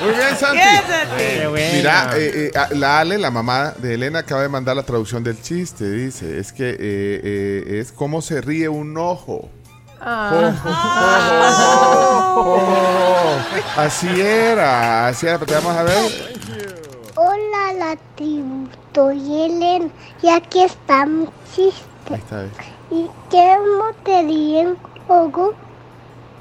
Muy 0.00 0.12
bien, 0.12 0.36
Santi. 0.36 0.60
Qué 1.16 1.46
bueno. 1.46 1.72
Mira, 1.74 2.10
eh, 2.16 2.50
eh, 2.54 2.74
la 2.76 3.00
Ale, 3.00 3.18
la 3.18 3.30
mamá 3.30 3.74
de 3.78 3.94
Elena, 3.94 4.20
acaba 4.20 4.42
de 4.42 4.48
mandar 4.48 4.76
la 4.76 4.82
traducción 4.82 5.22
del 5.24 5.40
chiste. 5.42 5.90
Dice, 5.90 6.38
es 6.38 6.52
que 6.52 6.70
eh, 6.70 6.76
eh, 6.80 7.78
es 7.80 7.92
como 7.92 8.22
se 8.22 8.40
ríe 8.40 8.68
un 8.68 8.96
ojo. 8.96 9.50
Ah. 10.00 10.54
Oh, 12.36 13.36
así 13.76 14.08
era, 14.20 15.08
así 15.08 15.26
era. 15.26 15.38
Te 15.38 15.54
vamos 15.54 15.76
a 15.76 15.82
ver. 15.82 16.12
Hola, 17.16 17.72
la 17.76 17.96
tribu. 18.16 18.68
Soy 18.94 19.42
Ellen 19.44 19.92
y 20.22 20.28
aquí 20.28 20.64
está 20.64 21.06
mi 21.06 21.28
chiste. 21.54 21.84
Ahí 22.10 22.16
está. 22.16 22.44
¿Y 22.90 23.06
qué 23.30 23.56
te 24.04 24.22
ríen 24.22 24.76
juego? 25.06 25.54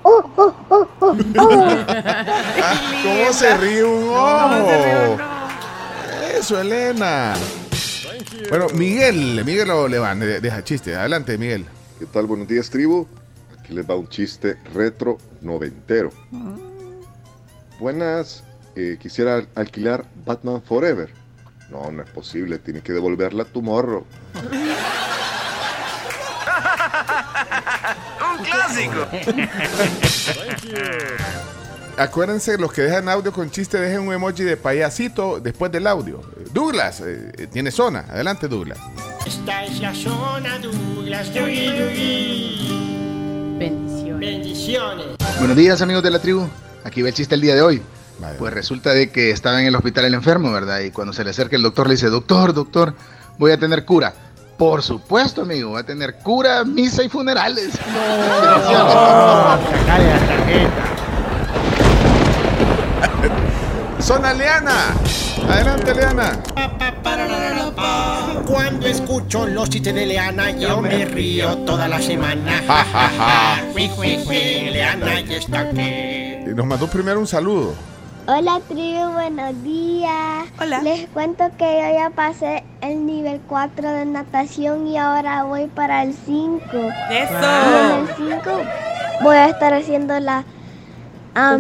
Oh, 0.04 0.24
oh, 0.38 0.56
oh, 0.70 0.88
oh, 1.02 1.18
oh. 1.40 1.58
Ah, 2.64 3.02
¿Cómo 3.04 3.34
se 3.34 3.58
ríe 3.58 3.84
un 3.84 4.10
ojo? 4.10 5.18
Eso, 6.34 6.62
Elena. 6.62 7.34
Bueno, 8.50 8.68
Miguel, 8.74 9.44
Miguel 9.44 9.70
Olevan, 9.72 10.22
eh, 10.24 10.40
deja 10.40 10.64
chiste. 10.64 10.96
Adelante, 10.96 11.38
Miguel. 11.38 11.66
¿Qué 12.00 12.06
tal? 12.06 12.26
Buenos 12.26 12.48
días, 12.48 12.70
tribu. 12.70 13.08
Aquí 13.60 13.74
les 13.74 13.90
va 13.90 13.96
un 13.96 14.08
chiste 14.08 14.58
retro 14.74 15.18
noventero. 15.42 16.12
Buenas, 17.80 18.44
eh, 18.76 18.98
quisiera 19.00 19.46
alquilar 19.56 20.06
Batman 20.26 20.62
Forever. 20.62 21.12
No, 21.70 21.92
no 21.92 22.02
es 22.04 22.10
posible, 22.12 22.60
tiene 22.60 22.82
que 22.82 22.94
devolverla 22.94 23.44
a 23.44 23.46
tu 23.46 23.62
morro. 23.62 24.06
¡Un 28.38 28.46
clásico! 28.46 29.08
Acuérdense, 31.98 32.60
los 32.60 32.72
que 32.72 32.84
dejan 32.84 33.10
audio 33.10 33.32
con 33.32 33.50
chiste, 33.50 33.80
dejen 33.80 34.02
un 34.02 34.14
emoji 34.14 34.44
de 34.44 34.56
payasito 34.56 35.40
después 35.40 35.72
del 35.72 35.88
audio. 35.88 36.22
Douglas, 36.54 37.02
eh, 37.02 37.32
eh, 37.36 37.48
tiene 37.48 37.72
zona. 37.72 38.06
Adelante, 38.10 38.48
Douglas. 38.48 38.78
Esta 39.26 39.64
es 39.64 39.80
la 39.80 39.96
zona 39.96 40.60
Douglas. 40.60 41.34
Yogi. 41.34 43.56
Bendiciones. 43.58 44.20
Bendiciones. 44.20 45.06
Buenos 45.40 45.58
días 45.58 45.82
amigos 45.82 46.04
de 46.04 46.12
la 46.12 46.20
tribu, 46.20 46.48
aquí 46.84 47.02
va 47.02 47.10
el 47.10 47.16
chiste 47.16 47.34
el 47.34 47.42
día 47.42 47.56
de 47.56 47.64
hoy. 47.64 47.82
Pues 48.40 48.54
resulta 48.54 48.94
de 48.94 49.12
que 49.12 49.32
estaba 49.32 49.60
en 49.62 49.68
el 49.68 49.76
hospital 49.76 50.06
el 50.06 50.14
enfermo, 50.14 50.52
¿verdad? 50.52 50.80
Y 50.82 50.92
cuando 50.92 51.14
se 51.14 51.24
le 51.24 51.32
acerca 51.32 51.56
el 51.56 51.62
doctor 51.62 51.88
le 51.88 51.94
dice, 51.94 52.08
doctor, 52.08 52.54
doctor, 52.54 52.96
voy 53.38 53.52
a 53.52 53.60
tener 53.60 53.86
cura. 53.86 54.14
Por 54.58 54.82
supuesto, 54.82 55.44
amigo, 55.44 55.74
va 55.74 55.82
a 55.82 55.84
tener 55.84 56.16
cura, 56.16 56.64
misa 56.64 57.04
y 57.04 57.10
funerales. 57.10 57.74
Sacale 57.74 60.10
la 60.10 60.20
tarjeta. 60.28 60.84
Zona 64.02 64.34
Leana. 64.34 64.96
Adelante, 65.48 65.94
Leana. 65.94 66.40
Cuando 68.48 68.88
escucho 68.88 69.46
los 69.46 69.70
chistes 69.70 69.94
de 69.94 70.08
Leana, 70.08 70.50
yo 70.52 70.82
me 70.82 71.06
río 71.06 71.56
toda 71.60 71.88
la 71.88 72.02
semana. 72.02 72.64
Ja, 72.66 72.84
ja, 72.84 73.10
ja. 73.18 73.62
Leana 74.72 75.22
ya 75.22 75.38
está 75.38 75.60
aquí. 75.60 75.82
Y 75.82 76.46
Nos 76.56 76.66
mandó 76.66 76.88
primero 76.88 77.20
un 77.20 77.28
saludo. 77.28 77.76
Hola 78.28 78.60
tribu, 78.68 79.12
buenos 79.14 79.64
días. 79.64 80.48
Hola. 80.60 80.82
Les 80.82 81.08
cuento 81.10 81.46
que 81.58 81.64
yo 81.82 81.98
ya 81.98 82.10
pasé 82.10 82.64
el 82.82 83.06
nivel 83.06 83.40
4 83.48 83.90
de 83.90 84.06
natación 84.06 84.86
y 84.88 84.98
ahora 84.98 85.44
voy 85.44 85.68
para 85.68 86.04
el 86.04 86.14
5. 86.14 86.60
Y 86.74 87.14
en 87.16 87.24
Eso. 87.24 87.98
el 88.00 88.08
5 88.42 88.62
voy 89.22 89.36
a 89.38 89.46
estar 89.48 89.74
haciendo 89.74 90.20
la 90.20 90.44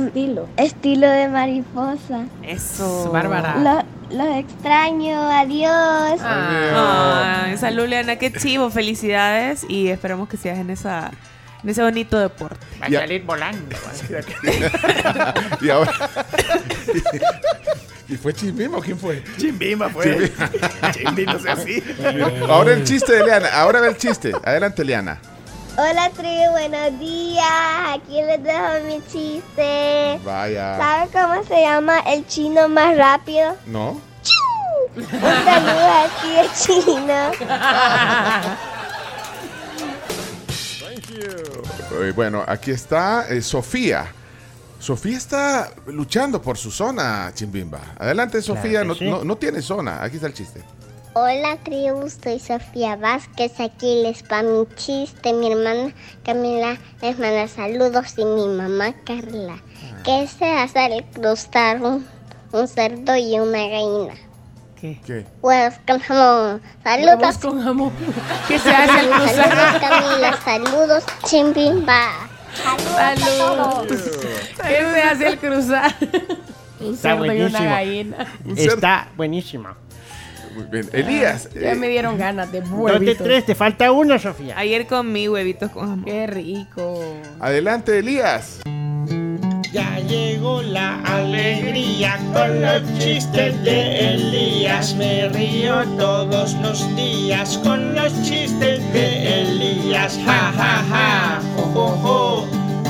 estilo. 0.07 0.47
estilo 0.57 1.07
de 1.07 1.30
mariposa. 1.30 2.26
Eso. 2.43 3.11
Bárbara. 3.13 3.55
Lo- 3.57 3.97
los 4.18 4.36
extraño, 4.38 5.22
adiós. 5.22 6.20
Ay, 6.24 7.57
salud, 7.57 7.88
Leana, 7.88 8.15
qué 8.18 8.32
chivo, 8.32 8.70
felicidades 8.70 9.65
y 9.70 9.88
esperamos 9.89 10.28
que 10.30 10.36
sigas 10.38 10.57
en 10.59 10.70
esa 10.70 11.11
en 11.63 11.69
ese 11.69 11.81
bonito 11.81 12.19
deporte. 12.19 12.65
Va 12.81 12.87
a 12.87 12.91
salir 12.91 13.23
volando. 13.23 13.75
y 15.61 15.69
ahora. 15.69 15.91
¿Y 18.09 18.15
fue 18.15 18.33
Chimbima 18.33 18.77
o 18.77 18.81
quién 18.81 18.97
fue? 18.97 19.21
Chimbima, 19.37 19.89
pues. 19.89 20.31
Chimbi, 20.93 21.25
no 21.25 21.39
sea 21.39 21.53
así. 21.53 21.83
Ahora 22.49 22.71
el 22.73 22.85
chiste 22.85 23.11
de 23.13 23.25
Leana. 23.25 23.49
Ahora 23.49 23.81
ve 23.81 23.89
el 23.89 23.97
chiste. 23.97 24.31
Adelante, 24.45 24.85
Leana. 24.85 25.19
Hola, 25.77 26.09
tribu, 26.11 26.51
buenos 26.51 26.99
días. 26.99 27.45
Aquí 27.89 28.21
les 28.21 28.41
dejo 28.41 28.85
mi 28.87 29.01
chiste. 29.11 30.19
Vaya. 30.23 30.77
¿Sabe 30.77 31.09
cómo 31.11 31.43
se 31.43 31.61
llama 31.61 31.99
el 32.07 32.25
chino 32.27 32.69
más 32.69 32.97
rápido? 32.97 33.57
¿No? 33.65 34.01
Un 34.95 35.05
saludo 35.05 35.91
aquí 36.05 36.31
de 36.31 36.49
chino. 36.55 37.31
Eh, 42.03 42.11
Bueno, 42.11 42.43
aquí 42.47 42.71
está 42.71 43.25
eh, 43.29 43.41
Sofía. 43.41 44.07
Sofía 44.79 45.17
está 45.17 45.71
luchando 45.87 46.41
por 46.41 46.57
su 46.57 46.69
zona, 46.71 47.31
Chimbimba. 47.33 47.79
Adelante, 47.97 48.41
Sofía. 48.41 48.83
no, 48.83 48.93
sí. 48.95 49.05
no- 49.09 49.23
no 49.23 49.35
tiene 49.37 49.61
zona. 49.61 50.03
Aquí 50.03 50.15
está 50.17 50.27
el 50.27 50.33
chiste. 50.33 50.61
Hola, 51.13 51.57
tribu. 51.63 52.07
Soy 52.09 52.39
Sofía 52.39 52.95
Vázquez. 52.95 53.59
Aquí 53.59 54.03
les 54.03 54.23
va 54.31 54.43
mi 54.43 54.67
chiste. 54.75 55.33
Mi 55.33 55.51
hermana 55.51 55.91
Camila 56.23 56.77
les 57.01 57.17
manda 57.17 57.47
saludos 57.47 58.13
y 58.17 58.23
mi 58.25 58.47
mamá 58.47 58.93
Carla. 59.03 59.57
¿Qué 60.03 60.27
se 60.27 60.45
hace 60.45 60.77
al 60.79 61.03
cruzar 61.11 61.81
un, 61.81 62.05
un 62.51 62.67
cerdo 62.67 63.15
y 63.15 63.39
una 63.39 63.67
gallina? 63.67 64.13
¿Qué? 64.80 64.99
¿Qué? 65.05 65.25
Huevos 65.41 65.73
con 65.88 65.99
jamón. 65.99 66.61
Saludos. 66.84 67.15
Huevos 67.19 67.38
con 67.39 67.63
jamón. 67.63 67.91
¿Qué 68.47 68.59
se 68.59 68.69
hace 68.69 68.99
al 68.99 69.09
cruzar? 69.09 69.49
Saludos, 69.49 69.82
Camila. 69.82 70.38
Saludos, 70.43 71.03
Chimbimba. 71.25 72.09
Saludos. 72.95 73.88
¿Qué 73.88 74.78
se 74.78 75.01
hace 75.01 75.28
al 75.28 75.38
cruzar? 75.39 75.95
Un 76.80 76.93
Está 76.93 77.09
cerdo 77.15 77.25
y 77.25 77.30
una 77.41 77.49
buenísimo. 77.59 77.69
gallina. 77.69 78.28
Está 78.55 79.07
buenísimo. 79.17 79.69
Muy 80.53 80.63
bien. 80.65 80.89
Elías. 80.93 81.49
Ya 81.53 81.71
eh, 81.71 81.75
me 81.75 81.88
dieron 81.88 82.17
ganas 82.17 82.51
de 82.51 82.61
Dos 82.61 82.69
de 82.69 82.75
huevitos. 82.75 83.17
tres, 83.23 83.45
te 83.45 83.55
falta 83.55 83.91
uno, 83.91 84.17
Sofía. 84.19 84.57
Ayer 84.57 84.86
comí 84.88 85.28
huevitos 85.28 85.71
con 85.71 85.88
jamón. 85.89 86.05
Qué 86.05 86.28
rico. 86.28 86.99
adelante, 87.39 87.97
Elías. 87.99 88.59
Ya 89.78 89.99
llegó 89.99 90.63
la 90.63 90.99
alegría 91.01 92.17
con 92.34 92.63
los 92.63 92.82
chistes 92.97 93.63
de 93.63 94.15
Elías. 94.15 94.95
Me 94.95 95.30
río 95.30 95.84
todos 95.99 96.55
los 96.63 96.95
días 96.95 97.59
con 97.59 97.93
los 97.93 98.11
chistes 98.23 98.82
de 98.91 99.41
Elías. 99.41 100.19
Ja, 100.25 100.51
ja, 100.57 100.84
ja, 100.89 101.41
jo, 101.55 101.61
jo, 101.75 101.88
jo. 102.01 102.47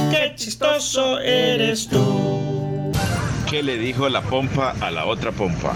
Qué 0.10 0.32
chistoso 0.38 1.20
eres 1.20 1.90
tú. 1.90 2.94
¿Qué 3.50 3.62
le 3.62 3.78
dijo 3.78 4.08
la 4.08 4.22
pompa 4.22 4.74
a 4.80 4.90
la 4.90 5.08
otra 5.08 5.34
pompa? 5.34 5.74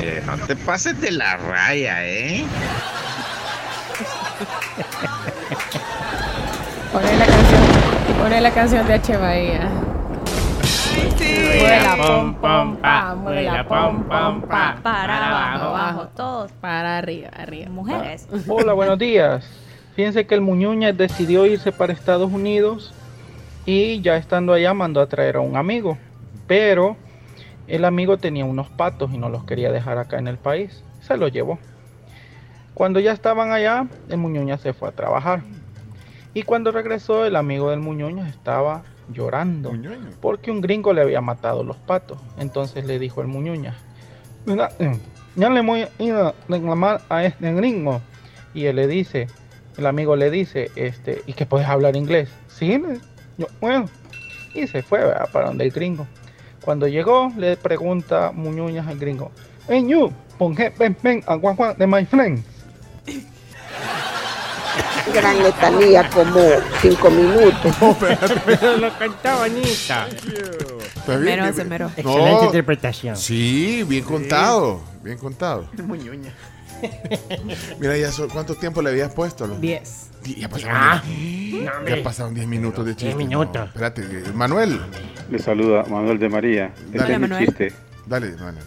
Eh, 0.00 0.22
no 0.24 0.36
te 0.46 0.54
pases 0.54 1.00
de 1.00 1.10
la 1.10 1.36
raya, 1.36 2.06
¿eh? 2.06 2.44
Poné 6.92 7.16
la 7.16 7.26
canción. 7.26 7.60
Poné 8.22 8.40
la 8.40 8.52
canción 8.52 8.86
de 8.86 8.94
H. 8.94 9.16
Bahía. 9.16 9.87
Mueve 10.98 11.80
la 11.80 11.96
pom 11.96 12.34
pom 12.34 12.76
pa, 12.76 13.14
mueve 13.14 13.42
la 13.44 13.66
pom 13.66 14.02
pom 14.08 14.42
pa. 14.42 14.78
Para 14.82 15.28
abajo, 15.28 15.64
abajo, 15.66 16.08
todos. 16.16 16.52
Para 16.52 16.98
arriba, 16.98 17.28
arriba. 17.36 17.70
Mujeres. 17.70 18.28
Hola, 18.48 18.72
buenos 18.72 18.98
días. 18.98 19.48
Fíjense 19.94 20.26
que 20.26 20.34
el 20.34 20.40
Muñuñez 20.40 20.96
decidió 20.96 21.46
irse 21.46 21.72
para 21.72 21.92
Estados 21.92 22.32
Unidos 22.32 22.92
y 23.64 24.00
ya 24.00 24.16
estando 24.16 24.52
allá 24.52 24.74
mandó 24.74 25.00
a 25.00 25.08
traer 25.08 25.36
a 25.36 25.40
un 25.40 25.56
amigo. 25.56 25.98
Pero 26.46 26.96
el 27.68 27.84
amigo 27.84 28.16
tenía 28.16 28.44
unos 28.44 28.68
patos 28.68 29.12
y 29.12 29.18
no 29.18 29.28
los 29.28 29.44
quería 29.44 29.70
dejar 29.70 29.98
acá 29.98 30.18
en 30.18 30.26
el 30.26 30.38
país. 30.38 30.82
Se 31.00 31.16
los 31.16 31.30
llevó. 31.30 31.58
Cuando 32.74 32.98
ya 32.98 33.12
estaban 33.12 33.52
allá, 33.52 33.86
el 34.08 34.18
Muñuñez 34.18 34.60
se 34.60 34.72
fue 34.72 34.88
a 34.88 34.92
trabajar. 34.92 35.42
Y 36.34 36.42
cuando 36.42 36.72
regresó, 36.72 37.24
el 37.24 37.36
amigo 37.36 37.70
del 37.70 37.80
Muñuñez 37.80 38.28
estaba 38.28 38.82
llorando 39.12 39.72
porque 40.20 40.50
un 40.50 40.60
gringo 40.60 40.92
le 40.92 41.02
había 41.02 41.20
matado 41.20 41.64
los 41.64 41.76
patos. 41.76 42.18
Entonces 42.38 42.84
le 42.84 42.98
dijo 42.98 43.20
el 43.20 43.28
Muñuñez, 43.28 43.74
"Mira, 44.44 44.70
eh, 44.78 44.98
ya 45.38 45.48
le 45.50 45.62
voy 45.62 45.82
a 45.82 45.90
ir 45.98 46.14
a 46.14 46.34
reclamar 46.48 47.00
a 47.08 47.24
este 47.24 47.52
gringo. 47.54 48.00
Y 48.54 48.64
él 48.66 48.76
le 48.76 48.88
dice, 48.88 49.28
el 49.76 49.86
amigo 49.86 50.16
le 50.16 50.30
dice, 50.30 50.70
este, 50.74 51.22
¿y 51.26 51.32
que 51.32 51.46
puedes 51.46 51.68
hablar 51.68 51.94
inglés? 51.94 52.28
Sí, 52.48 52.82
yo, 53.36 53.46
bueno. 53.60 53.88
Y 54.52 54.66
se 54.66 54.82
fue 54.82 54.98
¿verdad? 54.98 55.28
para 55.32 55.46
donde 55.46 55.64
el 55.64 55.70
gringo. 55.70 56.06
Cuando 56.64 56.88
llegó, 56.88 57.32
le 57.36 57.56
pregunta 57.56 58.32
Muñuñas 58.34 58.88
al 58.88 58.98
gringo, 58.98 59.30
Hey 59.68 59.86
you, 59.86 60.10
pon 60.38 60.56
que 60.56 60.70
ven, 60.70 60.96
ven, 61.02 61.22
a 61.26 61.36
guan, 61.36 61.54
guan 61.54 61.76
de 61.78 61.86
my 61.86 62.04
friend. 62.04 62.42
Gran 65.14 65.42
letanía, 65.42 66.08
como 66.10 66.40
cinco 66.80 67.10
minutos. 67.10 67.74
Pero 68.46 68.76
lo 68.76 68.98
cantó 68.98 69.38
bonito. 69.38 69.68
Está 69.68 70.06
bien, 71.16 71.24
Mero, 71.24 71.42
bien, 71.44 71.54
se 71.54 71.64
mero. 71.64 71.90
bien. 71.96 72.06
Excelente 72.08 72.44
interpretación. 72.46 73.16
Sí, 73.16 73.84
bien 73.88 74.04
contado. 74.04 74.80
Bien 75.02 75.18
contado. 75.18 75.68
Mira, 77.80 77.96
ya 77.96 78.12
so- 78.12 78.28
¿cuánto 78.28 78.54
tiempo 78.54 78.82
le 78.82 78.90
habías 78.90 79.12
puesto? 79.12 79.46
Los- 79.46 79.60
Diez. 79.60 80.10
Di- 80.22 80.34
Ya 80.36 80.48
pasaron, 80.48 80.76
Ah, 80.76 81.02
diez- 81.06 81.64
no, 81.64 81.88
ya 81.96 82.02
pasaron 82.02 82.34
10 82.34 82.46
minutos 82.46 82.84
de 82.84 82.94
chiste. 82.94 83.16
Diez 83.16 83.30
No, 83.30 83.42
espérate, 83.42 84.02
eh, 84.02 84.22
Manuel. 84.34 84.80
Le 85.30 85.38
saluda 85.38 85.84
Manuel 85.88 86.18
de 86.18 86.28
María. 86.28 86.72
Este 86.86 86.98
Dale, 86.98 87.14
es 87.14 87.20
mi 87.20 87.26
Manuel. 87.28 87.46
chiste. 87.46 87.72
Dale, 88.06 88.30
Manuel. 88.32 88.64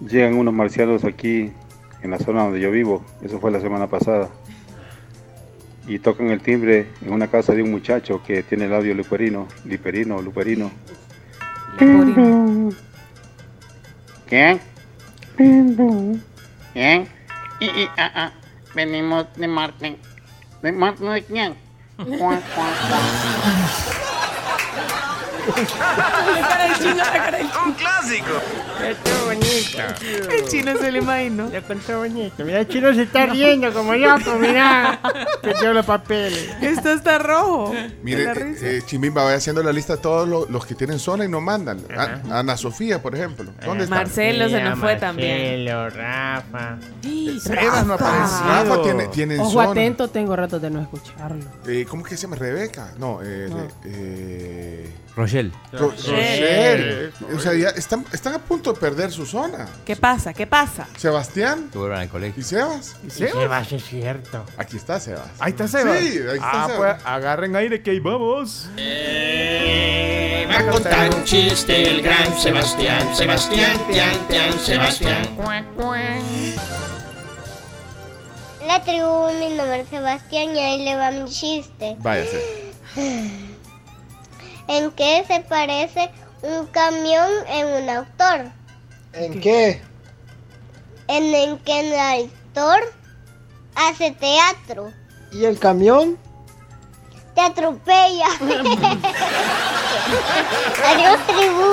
Llegan 0.00 0.34
unos 0.34 0.54
marcianos 0.54 1.04
aquí 1.04 1.52
en 2.02 2.10
la 2.10 2.18
zona 2.18 2.44
donde 2.44 2.60
yo 2.60 2.70
vivo. 2.70 3.04
Eso 3.22 3.40
fue 3.40 3.50
la 3.50 3.60
semana 3.60 3.88
pasada. 3.88 4.28
Y 5.88 5.98
tocan 5.98 6.28
el 6.28 6.40
timbre 6.42 6.86
en 7.00 7.12
una 7.12 7.28
casa 7.28 7.54
de 7.54 7.62
un 7.62 7.70
muchacho 7.70 8.22
que 8.22 8.42
tiene 8.42 8.66
el 8.66 8.70
labio 8.70 8.94
luperino, 8.94 9.48
liperino, 9.64 10.20
luperino. 10.20 10.70
¿Quién? 14.28 14.60
¿Quién? 16.74 17.08
Y, 17.60 17.64
y, 17.64 17.88
ah, 17.96 18.12
ah, 18.14 18.32
venimos 18.74 19.26
de 19.34 19.48
Marte. 19.48 19.96
¿De 20.62 20.72
Marte 20.72 21.04
de 21.06 21.24
quién? 21.24 21.54
Cuac, 21.96 22.18
cuac, 22.18 22.40
cuac. 22.54 24.04
Un 27.64 27.72
clásico. 27.72 28.42
Estuvo 28.86 29.24
bonito. 29.26 29.57
El 30.30 30.48
chino 30.48 30.76
se 30.76 30.92
lo 30.92 30.98
imaginó. 30.98 31.48
Lo 31.50 31.62
contó 31.62 31.98
bonito. 31.98 32.44
Mira, 32.44 32.60
el 32.60 32.68
chino 32.68 32.92
se 32.94 33.02
está 33.02 33.26
riendo 33.26 33.72
como 33.72 33.94
loco, 33.94 34.34
mira. 34.38 35.00
Perdió 35.42 35.72
los 35.72 35.86
papeles. 35.86 36.48
Esto 36.60 36.90
está 36.92 37.18
rojo. 37.18 37.72
Mire, 38.02 38.24
eh, 38.60 38.82
eh, 38.90 39.10
vaya 39.10 39.36
haciendo 39.36 39.62
la 39.62 39.72
lista 39.72 39.96
de 39.96 40.02
todos 40.02 40.28
lo- 40.28 40.46
los, 40.48 40.66
que 40.66 40.74
tienen 40.74 40.98
zona 40.98 41.24
y 41.24 41.28
nos 41.28 41.42
mandan. 41.42 41.80
A- 41.96 42.38
Ana 42.38 42.56
Sofía, 42.56 43.00
por 43.02 43.14
ejemplo. 43.14 43.52
¿Dónde 43.64 43.84
está? 43.84 43.96
Marcelo 43.96 44.48
se 44.48 44.62
nos 44.62 44.78
fue 44.78 44.96
también. 44.96 45.64
Marcelo, 45.64 45.90
Rafa. 45.90 46.78
Rafa 47.46 47.82
no 47.84 47.92
ha 47.92 47.96
aparecido. 47.96 48.44
Rafa 48.48 48.82
tiene, 48.82 49.06
tiene 49.08 49.38
Ojo 49.38 49.50
zona. 49.50 49.70
atento, 49.70 50.08
tengo 50.08 50.36
rato 50.36 50.58
de 50.60 50.70
no 50.70 50.80
escucharlo. 50.80 51.44
Eh, 51.66 51.86
¿Cómo 51.88 52.02
es 52.04 52.08
que 52.10 52.16
se 52.16 52.22
llama? 52.22 52.36
¿Rebeca? 52.36 52.92
No, 52.98 53.20
eh, 53.22 53.48
Re- 53.48 53.68
eh, 53.86 54.90
Rochelle. 55.16 55.52
Ro- 55.72 55.90
Rochelle. 55.90 57.10
O 57.34 57.38
sea, 57.38 57.54
ya 57.54 57.68
están, 57.70 58.04
están 58.12 58.34
a 58.34 58.38
punto 58.38 58.72
de 58.72 58.80
perder 58.80 59.10
su 59.10 59.26
zona. 59.26 59.67
¿Qué 59.84 59.96
pasa? 59.96 60.34
¿Qué 60.34 60.46
pasa? 60.46 60.86
Sebastián. 60.96 61.70
Vuelvan 61.72 62.00
al 62.00 62.08
colegio. 62.08 62.40
¿Y 62.40 62.44
Sebas? 62.44 62.96
Y 63.06 63.10
Sebas 63.10 63.72
es 63.72 63.84
cierto. 63.84 64.44
Aquí 64.56 64.76
está 64.76 65.00
Sebas. 65.00 65.28
Ahí 65.38 65.52
está 65.52 65.68
Sebas. 65.68 65.98
Sí, 65.98 66.18
ahí 66.18 66.36
está 66.36 66.64
ah, 66.64 66.66
Sebas. 66.66 66.76
pues 66.76 67.06
agarren 67.06 67.56
aire 67.56 67.82
que 67.82 67.92
ahí 67.92 68.00
vamos. 68.00 68.68
Va 70.50 70.58
a 70.58 70.70
contar 70.70 71.14
un 71.14 71.24
chiste 71.24 71.88
el 71.88 72.02
gran 72.02 72.36
Sebastián. 72.38 73.14
Sebastián, 73.14 73.78
tian, 73.90 74.28
tian, 74.28 74.58
Sebastián. 74.58 75.28
La 78.66 78.82
tribu, 78.82 79.30
mi 79.38 79.54
nombre 79.54 79.80
es 79.80 79.88
Sebastián 79.88 80.54
y 80.54 80.58
ahí 80.58 80.84
le 80.84 80.96
va 80.96 81.10
mi 81.10 81.30
chiste. 81.30 81.96
Váyase. 82.00 82.72
¿En 84.68 84.90
qué 84.90 85.24
se 85.26 85.40
parece 85.40 86.10
un 86.42 86.66
camión 86.66 87.30
en 87.48 87.82
un 87.82 87.88
autor? 87.88 88.57
¿En 89.12 89.40
qué? 89.40 89.80
En 91.08 91.34
el 91.34 91.58
que 91.60 91.80
el 91.80 91.94
actor 91.98 92.80
hace 93.74 94.10
teatro. 94.12 94.92
¿Y 95.32 95.44
el 95.44 95.58
camión? 95.58 96.16
Te 97.34 97.40
atropella. 97.40 98.26
Adiós, 100.86 101.18
tribu. 101.26 101.70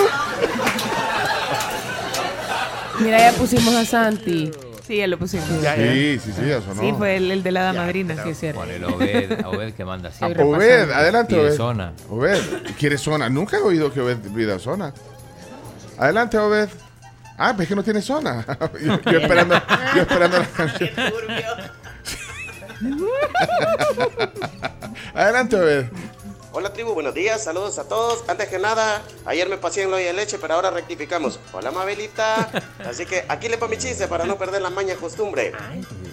Mira, 3.00 3.18
ya 3.20 3.32
pusimos 3.38 3.74
a 3.76 3.86
Santi. 3.86 4.52
Sí, 4.86 4.98
ya 4.98 5.08
lo 5.08 5.18
pusimos. 5.18 5.48
Sí, 5.48 6.20
sí, 6.24 6.32
sí, 6.32 6.48
ya 6.48 6.62
sonó. 6.62 6.80
Sí, 6.82 6.94
fue 6.96 7.18
el, 7.18 7.32
el 7.32 7.42
de 7.44 7.52
la 7.52 7.62
hada 7.62 7.74
madrina. 7.74 8.16
Sí, 8.24 8.30
es 8.30 8.40
cierto. 8.40 8.60
Con 8.60 8.70
el 8.70 8.84
Obed, 8.84 9.44
a 9.44 9.50
Obed 9.50 9.74
que 9.74 9.84
manda 9.84 10.12
siempre. 10.12 10.44
Obed, 10.44 10.92
adelante, 10.92 11.40
Obed. 11.40 11.56
zona. 11.58 11.94
Obed, 12.10 12.40
¿quiere 12.78 12.98
zona? 13.00 13.28
Nunca 13.30 13.58
he 13.58 13.62
oído 13.62 13.92
que 13.92 14.02
Obed 14.02 14.20
pida 14.36 14.60
zona. 14.60 14.94
Adelante, 15.98 16.38
Obed. 16.38 16.70
Ah, 17.38 17.54
pues 17.54 17.66
es 17.66 17.70
que 17.70 17.76
no 17.76 17.84
tiene 17.84 18.02
zona. 18.02 18.46
yo, 18.82 19.02
yo 19.02 19.20
esperando, 19.20 19.62
yo 19.96 20.02
esperando 20.02 20.40
la 20.40 20.46
canción. 20.56 20.90
Adelante, 25.14 25.56
bebé. 25.58 25.90
Hola 26.58 26.72
tribu, 26.72 26.94
buenos 26.94 27.14
días, 27.14 27.44
saludos 27.44 27.78
a 27.80 27.84
todos. 27.90 28.24
Antes 28.30 28.48
que 28.48 28.58
nada, 28.58 29.04
ayer 29.26 29.50
me 29.50 29.58
pasé 29.58 29.82
en 29.82 29.92
lo 29.92 29.98
de 29.98 30.14
leche, 30.14 30.38
pero 30.40 30.54
ahora 30.54 30.72
rectificamos. 30.72 31.38
Hola 31.52 31.70
Mabelita. 31.70 32.50
Así 32.80 33.06
que 33.06 33.26
aquí 33.28 33.50
le 33.50 33.58
pongo 33.58 33.72
mi 33.72 33.78
chiste 33.78 34.08
para 34.08 34.24
no 34.24 34.38
perder 34.38 34.62
la 34.62 34.70
maña 34.70 34.96
costumbre. 34.96 35.52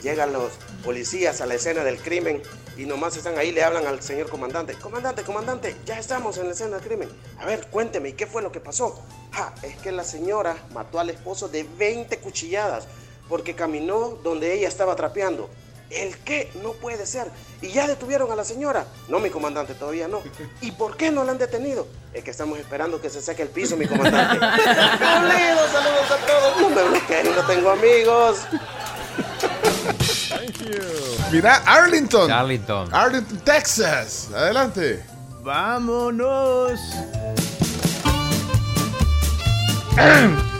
Llegan 0.02 0.32
los 0.32 0.50
policías 0.82 1.40
a 1.40 1.46
la 1.46 1.54
escena 1.54 1.84
del 1.84 1.96
crimen 2.02 2.42
y 2.76 2.86
nomás 2.86 3.16
están 3.16 3.38
ahí, 3.38 3.52
le 3.52 3.62
hablan 3.62 3.86
al 3.86 4.02
señor 4.02 4.28
comandante. 4.28 4.74
Comandante, 4.74 5.22
comandante, 5.22 5.76
ya 5.86 5.96
estamos 5.96 6.36
en 6.38 6.46
la 6.46 6.54
escena 6.54 6.78
del 6.78 6.84
crimen. 6.84 7.08
A 7.38 7.46
ver, 7.46 7.68
cuénteme, 7.68 8.08
¿y 8.08 8.14
qué 8.14 8.26
fue 8.26 8.42
lo 8.42 8.50
que 8.50 8.58
pasó? 8.58 9.00
Ja, 9.30 9.54
es 9.62 9.76
que 9.76 9.92
la 9.92 10.02
señora 10.02 10.56
mató 10.74 10.98
al 10.98 11.10
esposo 11.10 11.46
de 11.46 11.62
20 11.62 12.18
cuchilladas 12.18 12.88
porque 13.28 13.54
caminó 13.54 14.18
donde 14.24 14.52
ella 14.54 14.66
estaba 14.66 14.96
trapeando. 14.96 15.48
¿El 15.94 16.16
qué? 16.18 16.50
No 16.62 16.72
puede 16.72 17.06
ser. 17.06 17.30
¿Y 17.60 17.68
ya 17.68 17.86
detuvieron 17.86 18.32
a 18.32 18.36
la 18.36 18.44
señora? 18.44 18.86
No, 19.08 19.20
mi 19.20 19.30
comandante, 19.30 19.74
todavía 19.74 20.08
no. 20.08 20.22
¿Y 20.60 20.72
por 20.72 20.96
qué 20.96 21.10
no 21.10 21.22
la 21.24 21.32
han 21.32 21.38
detenido? 21.38 21.86
Es 22.14 22.24
que 22.24 22.30
estamos 22.30 22.58
esperando 22.58 23.00
que 23.00 23.10
se 23.10 23.20
seque 23.20 23.42
el 23.42 23.48
piso, 23.48 23.76
mi 23.76 23.86
comandante. 23.86 24.38
Saludos, 24.98 25.70
saludos 25.70 26.10
a 26.10 26.16
todos. 26.26 26.60
No 26.60 26.70
me 26.70 26.82
bloqueen, 26.88 27.34
no 27.34 27.46
tengo 27.46 27.70
amigos. 27.70 28.40
Mira, 31.30 31.62
Arlington. 31.66 32.30
Arlington. 32.30 32.94
Arlington, 32.94 33.38
Texas. 33.40 34.28
Adelante. 34.34 35.04
Vámonos. 35.42 36.80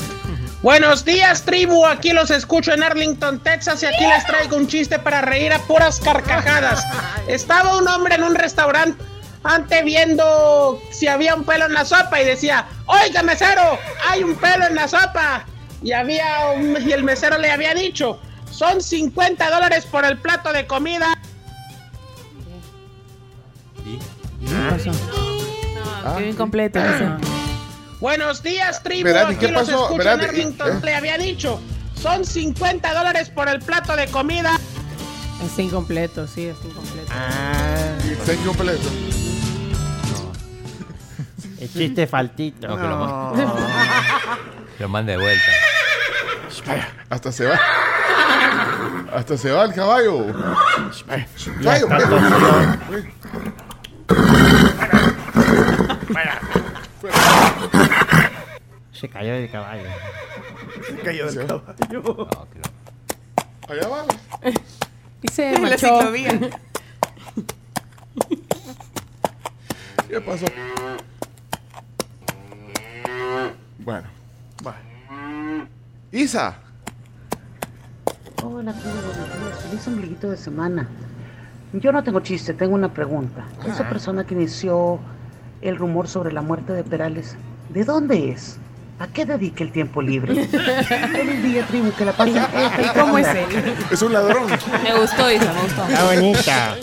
Buenos 0.63 1.05
días, 1.05 1.43
tribu. 1.45 1.85
Aquí 1.87 2.13
los 2.13 2.31
escucho 2.31 2.73
en 2.73 2.83
Arlington, 2.85 3.41
Texas, 3.41 3.83
y 3.83 3.87
aquí 3.87 4.07
les 4.07 4.25
traigo 4.27 4.57
un 4.57 4.69
chiste 4.69 4.99
para 4.99 5.21
reír 5.21 5.53
a 5.53 5.59
puras 5.61 5.99
carcajadas. 5.99 6.85
Estaba 7.27 7.77
un 7.79 7.89
hombre 7.89 8.15
en 8.15 8.23
un 8.23 8.35
restaurante 8.35 9.03
ante 9.43 9.83
viendo 9.83 10.81
si 10.93 11.09
había 11.09 11.35
un 11.35 11.43
pelo 11.45 11.67
en 11.67 11.73
la 11.75 11.85
sopa 11.85 12.21
y 12.21 12.25
decía, 12.25 12.67
oiga 12.87 13.25
mesero, 13.25 13.77
hay 14.09 14.23
un 14.23 14.37
pelo 14.37 14.67
en 14.67 14.77
la 14.77 14.87
sopa. 14.87 15.45
Y 15.83 15.91
había 15.93 16.51
un- 16.55 16.81
y 16.89 16.93
el 16.93 17.03
mesero 17.03 17.39
le 17.39 17.51
había 17.51 17.75
dicho, 17.75 18.21
son 18.53 18.81
50 18.81 19.51
dólares 19.51 19.85
por 19.85 20.05
el 20.05 20.17
plato 20.19 20.53
de 20.53 20.65
comida. 20.69 21.13
No, 24.41 26.17
quedó 26.19 26.29
incompleto. 26.29 26.79
ese. 26.85 27.42
Buenos 28.03 28.43
días, 28.43 28.83
tribu. 28.83 29.07
Espérate, 29.07 29.35
Aquí 29.37 29.47
¿qué 29.47 29.53
los 29.53 29.63
pasó? 29.63 29.85
escucho 29.85 30.11
Arlington. 30.11 30.77
¿eh? 30.77 30.81
Le 30.83 30.95
había 30.97 31.17
dicho, 31.19 31.61
son 31.95 32.25
50 32.25 32.95
dólares 32.95 33.31
por 33.31 33.49
el 33.49 33.61
plato 33.61 33.95
de 33.95 34.09
comida. 34.09 34.59
Es 35.47 35.57
incompleto, 35.61 36.27
sí, 36.27 36.47
es 36.47 36.57
incompleto. 36.65 37.13
Está 38.11 38.35
incompleto. 38.35 38.89
El 41.61 41.73
chiste 41.73 42.09
faltito. 42.09 42.67
No, 42.67 42.77
que 42.77 42.83
lo, 42.83 42.97
ma- 42.99 43.33
que 44.77 44.83
lo 44.83 44.89
mande 44.89 45.13
de 45.13 45.19
vuelta. 45.19 45.53
Hasta 47.09 47.31
se 47.31 47.45
va. 47.47 47.61
Hasta 49.15 49.39
se 49.39 49.53
va 49.53 49.65
el 49.67 49.75
caballo. 49.75 50.27
Caballo. 51.63 51.87
Se 59.03 59.09
cayó 59.09 59.33
del 59.35 59.51
caballo. 59.51 59.83
Se 60.87 60.97
cayó 61.01 61.27
del 61.27 61.45
caballo. 61.49 62.29
Allá 63.69 63.89
va. 63.89 64.05
Y 65.21 65.27
se 65.27 65.49
En 65.49 65.55
la 65.65 65.71
marchó. 65.71 65.99
ciclovía. 65.99 66.39
¿Qué 70.09 70.21
pasó? 70.21 70.47
Bueno. 73.81 74.07
Va. 74.65 74.77
Isa. 76.13 76.59
Hola. 78.45 78.73
Feliz 78.73 79.89
ombliguito 79.89 80.31
de 80.31 80.37
semana. 80.37 80.87
Yo 81.73 81.91
no 81.91 82.05
tengo 82.05 82.21
chiste, 82.21 82.55
tengo 82.55 82.77
una 82.77 82.95
pregunta. 82.95 83.47
Esa 83.67 83.89
persona 83.89 84.25
que 84.25 84.35
inició 84.35 85.01
el 85.61 85.75
rumor 85.77 86.07
sobre 86.07 86.33
la 86.33 86.43
muerte 86.43 86.73
de 86.73 86.85
Perales, 86.85 87.37
¿de 87.71 87.85
dónde 87.85 88.31
es? 88.31 88.61
¿A 89.03 89.09
qué 89.09 89.27
dedica 89.27 89.65
el 89.65 89.73
tiempo 89.73 90.01
libre? 90.01 90.47
Feliz 90.47 91.43
día, 91.43 91.67
tribu, 91.67 91.91
que 91.93 92.05
la 92.05 92.13
pasen. 92.13 92.37
¿Y 92.85 92.89
cómo 92.97 93.19
es 93.19 93.27
él? 93.27 93.75
Es 93.91 94.01
un 94.01 94.13
ladrón. 94.13 94.47
Me 94.49 94.97
gustó, 94.97 95.29
Isa, 95.29 95.53
me 95.53 95.63
gustó. 95.63 95.89
Está 95.89 96.05
bonita. 96.05 96.77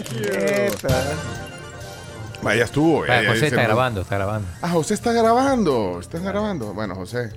Vaya 2.41 2.65
estuvo. 2.65 3.05
Eh, 3.05 3.25
José 3.25 3.47
está 3.47 3.63
grabando, 3.63 4.01
está 4.01 4.15
grabando. 4.17 4.49
Ah, 4.61 4.67
José 4.67 4.95
está 4.95 5.13
grabando. 5.13 5.99
Está 6.01 6.19
grabando. 6.19 6.73
Bueno, 6.73 6.93
José. 6.95 7.31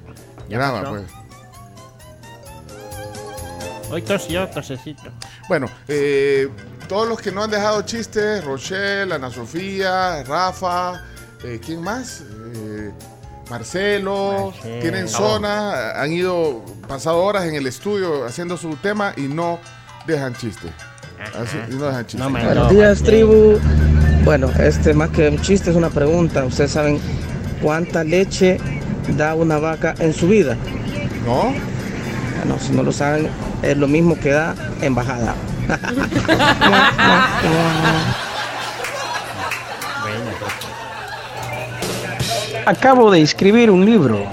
Graba, 0.48 0.80
pasó? 0.80 0.90
pues. 0.90 1.04
Hoy 3.92 4.02
tosió, 4.02 4.48
tosecito. 4.48 5.12
Bueno, 5.48 5.68
eh, 5.86 6.48
todos 6.88 7.08
los 7.08 7.20
que 7.20 7.30
no 7.30 7.44
han 7.44 7.50
dejado 7.52 7.82
chistes, 7.82 8.44
Rochelle, 8.44 9.14
Ana 9.14 9.30
Sofía, 9.30 10.24
Rafa, 10.24 11.04
eh, 11.44 11.60
¿quién 11.64 11.82
más? 11.82 12.24
Marcelo, 13.56 14.50
Marcelo. 14.54 14.80
tienen 14.80 15.08
zona, 15.08 15.90
han 16.00 16.10
ido, 16.10 16.64
pasado 16.88 17.18
horas 17.22 17.44
en 17.44 17.54
el 17.54 17.66
estudio 17.66 18.24
haciendo 18.24 18.56
su 18.56 18.76
tema 18.76 19.12
y 19.14 19.22
no 19.28 19.58
dejan 20.06 20.34
chiste. 20.34 20.68
Así- 21.38 21.58
y 21.70 21.74
no 21.74 21.84
dejan 21.84 22.06
chiste. 22.06 22.26
Buenos 22.26 22.70
días, 22.70 23.02
tribu. 23.02 23.58
Bueno, 24.24 24.48
este 24.58 24.94
más 24.94 25.10
que 25.10 25.28
un 25.28 25.38
chiste 25.42 25.68
es 25.70 25.76
una 25.76 25.90
pregunta. 25.90 26.44
¿Ustedes 26.46 26.70
saben 26.70 26.98
cuánta 27.60 28.02
leche 28.04 28.56
da 29.18 29.34
una 29.34 29.58
vaca 29.58 29.94
en 29.98 30.14
su 30.14 30.28
vida? 30.28 30.56
¿No? 31.26 31.52
No, 32.46 32.58
si 32.58 32.72
no 32.72 32.82
lo 32.82 32.90
saben, 32.90 33.28
es 33.62 33.76
lo 33.76 33.86
mismo 33.86 34.18
que 34.18 34.30
da 34.30 34.54
embajada. 34.80 35.34
Acabo 42.66 43.10
de 43.10 43.22
escribir 43.22 43.70
un 43.70 43.84
libro. 43.84 44.24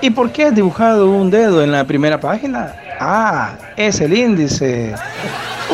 ¿Y 0.00 0.10
por 0.10 0.30
qué 0.30 0.44
has 0.46 0.54
dibujado 0.54 1.10
un 1.10 1.30
dedo 1.30 1.62
en 1.62 1.72
la 1.72 1.84
primera 1.84 2.20
página? 2.20 2.74
Ah, 3.00 3.56
es 3.76 4.00
el 4.00 4.12
índice. 4.16 4.94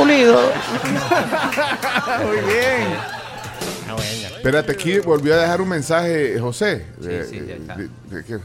Unido. 0.00 0.40
Muy 2.26 2.36
bien. 2.52 3.14
Espérate, 4.36 4.72
aquí 4.72 4.98
volvió 4.98 5.34
a 5.34 5.38
dejar 5.38 5.60
un 5.62 5.68
mensaje 5.68 6.38
José. 6.38 6.84
de- 6.98 7.24
sí, 7.24 7.40
ya 7.46 7.54
está. 7.54 7.76
de- 7.76 7.88
de 8.10 8.24
qué? 8.24 8.36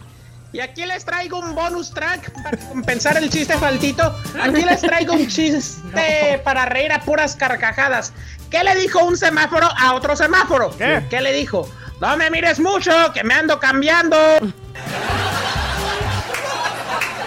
Y 0.52 0.60
aquí 0.62 0.86
les 0.86 1.06
traigo 1.06 1.40
un 1.40 1.54
bonus 1.54 1.92
track 1.92 2.32
para 2.44 2.58
compensar 2.58 3.18
el 3.18 3.30
chiste 3.30 3.56
faltito. 3.58 4.16
Aquí 4.42 4.64
les 4.64 4.82
traigo 4.82 5.14
un 5.14 5.28
chiste 5.28 6.42
para 6.44 6.66
reír 6.66 6.92
a 6.92 7.00
puras 7.02 7.36
carcajadas. 7.36 8.14
¿Qué 8.50 8.64
le 8.64 8.76
dijo 8.76 9.04
un 9.04 9.16
semáforo 9.16 9.70
a 9.78 9.94
otro 9.94 10.16
semáforo? 10.16 10.76
¿Qué, 10.78 11.22
le 11.22 11.34
dijo? 11.34 11.70
No 12.02 12.18
me 12.18 12.32
mires 12.32 12.60
mucho, 12.60 12.92
que 13.14 13.24
me 13.24 13.36
ando 13.36 13.60
cambiando. 13.60 14.18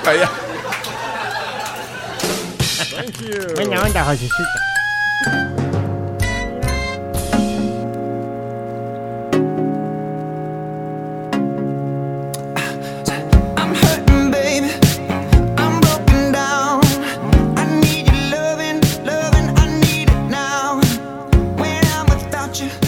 Vaya. 0.04 0.30
Buena 3.54 3.82
onda, 3.82 4.04
Josecito. 4.04 4.71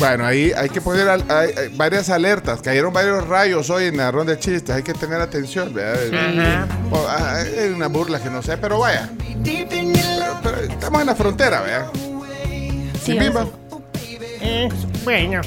Bueno, 0.06 0.26
ahí 0.26 0.52
hay 0.54 0.68
que 0.68 0.82
poner 0.82 1.08
al- 1.08 1.24
hay- 1.30 1.52
hay 1.56 1.68
varias 1.74 2.10
alertas. 2.10 2.60
Cayeron 2.60 2.92
varios 2.92 3.26
rayos 3.26 3.70
hoy 3.70 3.86
en 3.86 3.96
la 3.96 4.10
ronda 4.10 4.34
de 4.34 4.38
chistes. 4.38 4.74
Hay 4.76 4.82
que 4.82 4.92
tener 4.92 5.18
atención. 5.18 5.72
¿verdad? 5.72 6.66
Bueno, 6.90 7.06
ah, 7.08 7.38
Hay 7.40 7.70
una 7.70 7.86
burla 7.88 8.20
que 8.20 8.28
no 8.28 8.42
sé, 8.42 8.58
pero 8.58 8.80
vaya. 8.80 9.08
Pero- 9.42 10.38
pero 10.42 10.56
estamos 10.60 11.00
en 11.00 11.06
la 11.06 11.14
frontera, 11.14 11.62
¿verdad? 11.62 11.86
Sí, 13.02 13.18
Bimba. 13.18 13.46
Eh, 14.42 14.68
bueno, 15.04 15.40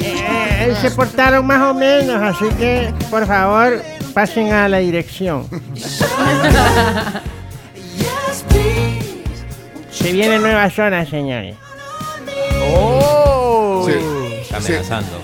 eh, 0.00 0.74
se 0.82 0.90
portaron 0.90 1.46
más 1.46 1.62
o 1.70 1.74
menos, 1.74 2.20
así 2.20 2.48
que 2.56 2.92
por 3.10 3.24
favor 3.28 3.80
pasen 4.12 4.52
a 4.52 4.68
la 4.68 4.78
dirección. 4.78 5.46
Se 9.92 10.12
viene 10.12 10.38
nueva 10.40 10.68
zona, 10.70 11.04
señores. 11.06 11.54
¡Oh! 12.74 12.99
Sí. 14.60 14.72
amenazando. 14.72 15.18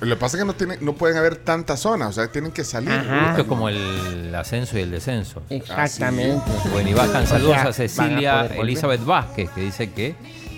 Lo 0.00 0.14
que 0.14 0.20
pasa 0.20 0.36
es 0.36 0.42
que 0.42 0.46
no, 0.46 0.52
tienen, 0.54 0.78
no 0.84 0.92
pueden 0.94 1.16
haber 1.16 1.36
tantas 1.36 1.80
zonas, 1.80 2.10
o 2.10 2.12
sea, 2.12 2.30
tienen 2.30 2.52
que 2.52 2.64
salir. 2.64 2.90
Esto 2.90 3.42
es 3.42 3.46
como 3.48 3.68
el 3.70 4.34
ascenso 4.34 4.78
y 4.78 4.82
el 4.82 4.90
descenso. 4.90 5.42
Exactamente. 5.48 6.42
Bueno, 6.72 6.90
y 6.90 6.94
bajan 6.94 7.24
O 7.24 7.26
saludos 7.26 7.54
sea, 7.54 7.68
a 7.68 7.72
Cecilia. 7.72 8.46
Elizabeth 8.46 9.04
Vázquez, 9.04 9.50
que 9.50 9.60
dice 9.62 9.90
que 9.92 10.14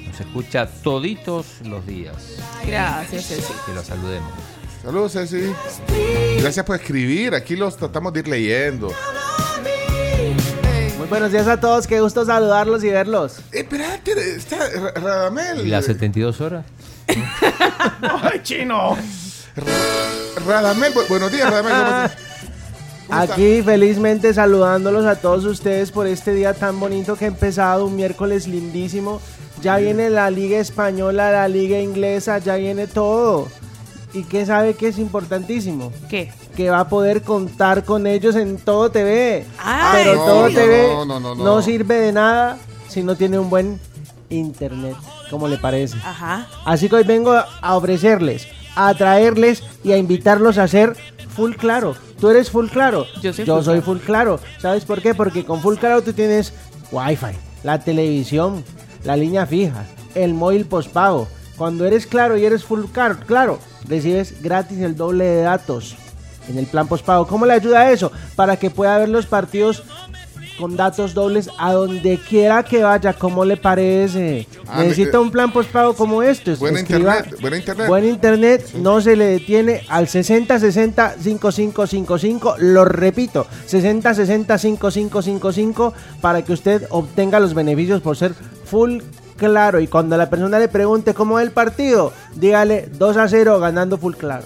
nos 0.09 0.21
escucha 0.21 0.67
toditos 0.67 1.47
los 1.65 1.87
días. 1.87 2.15
Gracias, 2.67 3.27
Ceci. 3.27 3.53
Que 3.67 3.75
lo 3.75 3.83
saludemos. 3.85 4.31
Saludos, 4.83 5.13
Ceci. 5.13 5.53
Gracias 6.41 6.65
por 6.67 6.77
escribir. 6.77 7.35
Aquí 7.35 7.55
los 7.57 7.77
tratamos 7.77 8.13
de 8.13 8.21
ir 8.21 8.29
leyendo. 8.29 8.93
Muy 10.99 11.07
buenos 11.07 11.31
días 11.31 11.47
a 11.47 11.61
todos, 11.61 11.87
qué 11.87 12.01
gusto 12.01 12.25
saludarlos 12.25 12.83
y 12.83 12.91
verlos. 12.91 13.39
Eh, 13.53 13.61
espérate, 13.61 14.13
está 14.37 14.57
Ra- 14.59 14.93
Radamel. 15.01 15.61
¿Y 15.67 15.71
las 15.71 15.85
72 15.87 16.41
horas? 16.41 16.65
¡Ay, 18.23 18.41
chino! 18.43 18.97
Radamel, 20.47 20.93
bu- 20.95 21.09
buenos 21.09 21.33
días, 21.33 21.51
Radamel. 21.51 21.73
¿cómo 21.73 21.85
estás? 21.87 22.13
¿Cómo 23.09 23.21
está? 23.23 23.35
Aquí 23.35 23.63
felizmente 23.63 24.35
saludándolos 24.35 25.07
a 25.07 25.17
todos 25.17 25.45
ustedes 25.45 25.91
por 25.91 26.07
este 26.07 26.35
día 26.35 26.55
tan 26.55 26.79
bonito 26.79 27.17
que 27.17 27.25
ha 27.25 27.29
empezado, 27.29 27.87
un 27.87 27.97
miércoles 27.97 28.47
lindísimo. 28.47 29.21
Ya 29.63 29.79
viene 29.79 30.11
la 30.11 30.31
liga 30.31 30.59
española, 30.59 31.33
la 31.33 31.49
liga 31.49 31.81
inglesa, 31.81 32.39
ya 32.39 32.57
viene 32.57 32.87
todo. 32.87 33.49
¿Y 34.13 34.23
qué 34.25 34.47
sabe 34.47 34.75
que 34.75 34.89
es 34.89 34.99
importantísimo? 34.99 35.93
¿Qué? 36.09 36.33
Que 36.57 36.71
va 36.71 36.81
a 36.81 36.89
poder 36.89 37.23
contar 37.23 37.85
con 37.85 38.07
ellos 38.07 38.37
en 38.37 38.57
todo 38.59 38.91
TV. 38.91 39.45
Ay, 39.59 40.05
Pero 40.05 40.15
no, 40.17 40.25
todo 40.25 40.49
no, 40.49 40.55
TV 40.55 40.89
no, 40.89 41.05
no, 41.05 41.21
no, 41.21 41.35
no, 41.35 41.45
no. 41.45 41.63
sirve 41.63 41.97
de 41.97 42.13
nada 42.13 42.57
si 42.89 43.03
no 43.03 43.17
tiene 43.17 43.39
un 43.39 43.51
buen 43.51 43.81
internet, 44.31 44.95
como 45.31 45.49
le 45.49 45.59
parece. 45.59 45.97
Ajá. 45.99 46.47
Así 46.65 46.89
que 46.89 46.97
hoy 46.97 47.05
vengo 47.05 47.33
a 47.33 47.77
ofrecerles, 47.77 48.49
a 48.75 48.93
traerles 48.95 49.63
y 49.85 49.93
a 49.93 49.97
invitarlos 49.97 50.59
a 50.59 50.69
ser 50.69 50.97
full 51.35 51.55
claro. 51.55 51.95
¿Tú 52.21 52.29
eres 52.31 52.51
full 52.51 52.69
claro? 52.69 53.07
Yo 53.23 53.33
soy 53.33 53.45
Yo 53.45 53.57
full 53.57 53.65
soy 53.65 53.75
claro. 53.81 53.85
full 53.85 53.99
claro. 53.99 54.41
¿Sabes 54.59 54.85
por 54.85 55.01
qué? 55.01 55.15
Porque 55.15 55.45
con 55.45 55.61
full 55.61 55.77
claro 55.77 56.03
tú 56.03 56.13
tienes 56.13 56.53
wifi, 56.91 57.37
la 57.63 57.79
televisión, 57.79 58.65
la 59.05 59.17
línea 59.17 59.47
fija, 59.47 59.85
el 60.15 60.35
móvil 60.35 60.67
postpago. 60.67 61.29
Cuando 61.57 61.85
eres 61.85 62.07
claro 62.07 62.37
y 62.37 62.45
eres 62.45 62.65
full 62.65 62.85
claro, 62.93 63.19
claro, 63.27 63.59
recibes 63.87 64.43
gratis 64.43 64.79
el 64.81 64.97
doble 64.97 65.25
de 65.25 65.43
datos 65.43 65.97
en 66.49 66.59
el 66.59 66.67
plan 66.67 66.89
postpago. 66.89 67.27
¿Cómo 67.27 67.47
le 67.47 67.53
ayuda 67.53 67.91
eso? 67.91 68.11
Para 68.37 68.57
que 68.57 68.71
pueda 68.71 68.97
ver 68.99 69.09
los 69.09 69.27
partidos 69.27 69.83
con 70.59 70.77
datos 70.77 71.15
dobles 71.15 71.49
a 71.59 71.73
donde 71.73 72.19
quiera 72.19 72.63
que 72.65 72.83
vaya. 72.83 73.13
¿Cómo 73.13 73.45
le 73.45 73.57
parece? 73.57 74.47
Ah, 74.67 74.83
Necesita 74.83 75.21
un 75.21 75.31
plan 75.31 75.53
postpago 75.53 75.95
como 75.95 76.23
este. 76.23 76.53
Escriba- 76.53 76.81
internet, 76.81 77.41
buena 77.41 77.57
internet. 77.57 77.89
Buen 77.89 78.05
internet, 78.05 78.67
no 78.75 79.01
se 79.01 79.17
le 79.17 79.27
detiene 79.27 79.83
al 79.89 80.09
6060 80.09 81.15
5555. 81.23 82.57
Lo 82.59 82.85
repito, 82.85 83.47
6060 83.67 84.59
5555 84.59 85.95
para 86.21 86.43
que 86.43 86.53
usted 86.53 86.87
obtenga 86.91 87.41
los 87.41 87.55
beneficios 87.55 88.01
por 88.01 88.17
ser 88.17 88.35
full 88.65 88.99
claro. 89.37 89.81
Y 89.81 89.87
cuando 89.87 90.17
la 90.17 90.29
persona 90.29 90.59
le 90.59 90.69
pregunte 90.69 91.15
cómo 91.15 91.39
es 91.39 91.47
el 91.47 91.53
partido, 91.53 92.13
dígale 92.35 92.89
2 92.99 93.17
a 93.17 93.29
0 93.29 93.59
ganando 93.61 93.97
full 93.99 94.15
claro. 94.15 94.45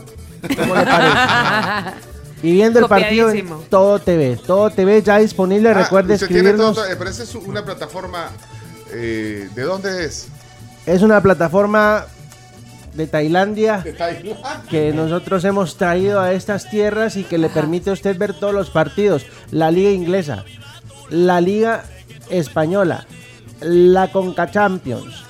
¿Cómo 0.57 0.75
le 0.75 0.83
parece? 0.85 1.17
Y 2.43 2.53
viendo 2.53 2.81
el 2.81 2.87
partido 2.87 3.31
en. 3.31 3.49
Todo 3.71 3.99
TV. 3.99 4.37
Todo 4.45 4.71
TV 4.71 5.01
ya 5.03 5.19
disponible. 5.19 5.71
Ah, 5.71 5.75
Recuerde 5.75 6.15
usted 6.15 6.27
tiene 6.29 6.53
todo- 6.53 6.71
escribirnos. 6.73 6.93
eh, 6.93 6.97
pero 6.99 7.11
esa 7.11 7.23
es 7.23 7.35
una 7.35 7.65
plataforma. 7.65 8.31
eh, 8.93 9.49
¿De 9.55 9.63
dónde 9.63 10.05
es? 10.05 10.27
Es 10.85 11.03
una 11.03 11.21
plataforma 11.23 12.05
de 12.95 13.07
Tailandia. 13.07 13.79
De 13.79 13.93
Tailandia. 13.93 14.63
que 14.69 14.93
nosotros 14.93 15.45
hemos 15.45 15.77
traído 15.77 16.21
a 16.21 16.33
estas 16.33 16.69
tierras 16.69 17.17
y 17.17 17.25
que 17.25 17.39
le 17.39 17.49
permite 17.49 17.91
a 17.91 17.93
usted 17.95 18.19
ver 18.19 18.35
todos 18.35 18.53
los 18.53 18.71
partidos. 18.71 19.25
La 19.51 19.71
liga 19.71 19.91
inglesa, 19.91 20.45
la 21.09 21.41
liga 21.41 21.85
española, 22.29 23.07
la 23.61 24.11
Conca 24.11 24.51
Champions. 24.51 25.25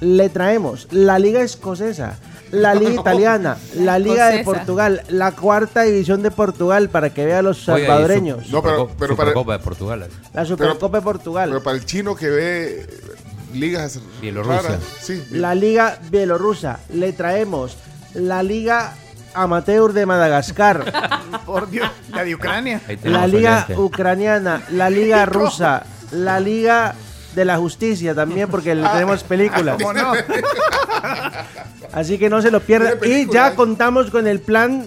Le 0.00 0.28
traemos 0.30 0.86
la 0.90 1.18
liga 1.18 1.42
escocesa, 1.42 2.18
la 2.52 2.74
liga 2.76 2.92
italiana, 3.00 3.56
la 3.74 3.98
liga 3.98 4.28
de. 4.28 4.44
Portugal, 4.44 5.02
la 5.08 5.32
cuarta 5.32 5.82
división 5.82 6.22
de 6.22 6.30
Portugal 6.30 6.88
para 6.88 7.10
que 7.10 7.26
vea 7.26 7.40
a 7.40 7.42
los 7.42 7.64
salvadoreños. 7.64 8.46
su- 8.46 8.52
No, 8.52 8.62
pero- 8.62 8.76
Superco- 8.86 8.94
pero 8.98 9.16
para- 9.16 9.30
Supercopa 9.30 9.52
de 9.54 9.58
Portugal. 9.64 10.06
La 10.32 10.44
Supercopa 10.44 10.98
de 10.98 11.02
Portugal. 11.02 11.48
Pero 11.50 11.62
para 11.62 11.76
el 11.76 11.84
chino 11.84 12.14
que 12.14 12.28
ve 12.30 12.86
ligas 13.52 14.00
Bielorrusia. 14.20 14.62
raras, 14.62 14.80
Sí, 15.00 15.22
la 15.30 15.54
liga 15.54 15.98
bielorrusa. 16.10 16.78
Le 16.94 17.12
traemos 17.12 17.76
la 18.14 18.42
liga 18.42 18.94
amateur 19.34 19.92
de 19.92 20.06
Madagascar. 20.06 20.92
Por 21.46 21.68
Dios, 21.70 21.88
la 22.10 22.24
de 22.24 22.34
Ucrania. 22.34 22.80
La 23.04 23.26
liga 23.26 23.64
oyente. 23.66 23.76
ucraniana, 23.82 24.62
la 24.70 24.88
liga 24.90 25.24
rusa, 25.26 25.84
la 26.12 26.38
liga 26.40 26.94
de 27.34 27.44
la 27.44 27.56
justicia 27.58 28.14
también 28.14 28.48
porque 28.48 28.74
le 28.74 28.86
tenemos 28.92 29.22
películas. 29.24 29.76
¿Cómo 29.80 29.92
no? 29.92 30.12
Así 31.92 32.18
que 32.18 32.28
no 32.30 32.40
se 32.42 32.50
lo 32.50 32.60
pierda. 32.60 32.96
Tiene 32.98 33.20
Y 33.22 33.30
ya 33.32 33.54
contamos 33.54 34.10
con 34.10 34.26
el 34.26 34.40
plan 34.40 34.86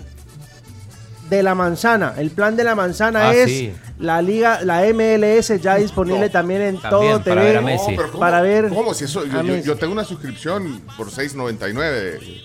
de 1.30 1.44
la 1.44 1.56
manzana. 1.56 2.14
El 2.18 2.32
plan 2.32 2.56
de 2.56 2.64
la 2.64 2.76
manzana 2.76 3.30
Ah, 3.30 3.34
es 3.36 3.50
sí. 3.50 3.74
la 4.00 4.22
liga, 4.22 4.62
la 4.64 4.82
MLS 4.94 5.60
ya 5.62 5.76
disponible 5.76 6.26
No. 6.28 6.32
también 6.32 6.62
en 6.62 6.78
También, 6.82 7.12
todo 7.14 7.24
para 7.24 7.36
TV. 7.42 7.44
ver 7.44 7.58
a 7.58 7.62
Messi. 7.62 7.92
No, 7.92 7.98
pero 7.98 8.08
¿cómo, 8.12 8.20
Para 8.20 8.42
ver 8.42 8.70
¿Cómo? 8.70 8.94
Si 8.94 9.06
eso, 9.06 9.26
yo, 9.26 9.32
yo- 9.34 9.44
Messi. 9.44 9.68
yo 9.68 9.76
tengo 9.76 9.94
una 9.94 10.04
suscripción 10.04 10.82
por 10.98 11.10
6.99 11.12 11.74
de, 11.92 12.42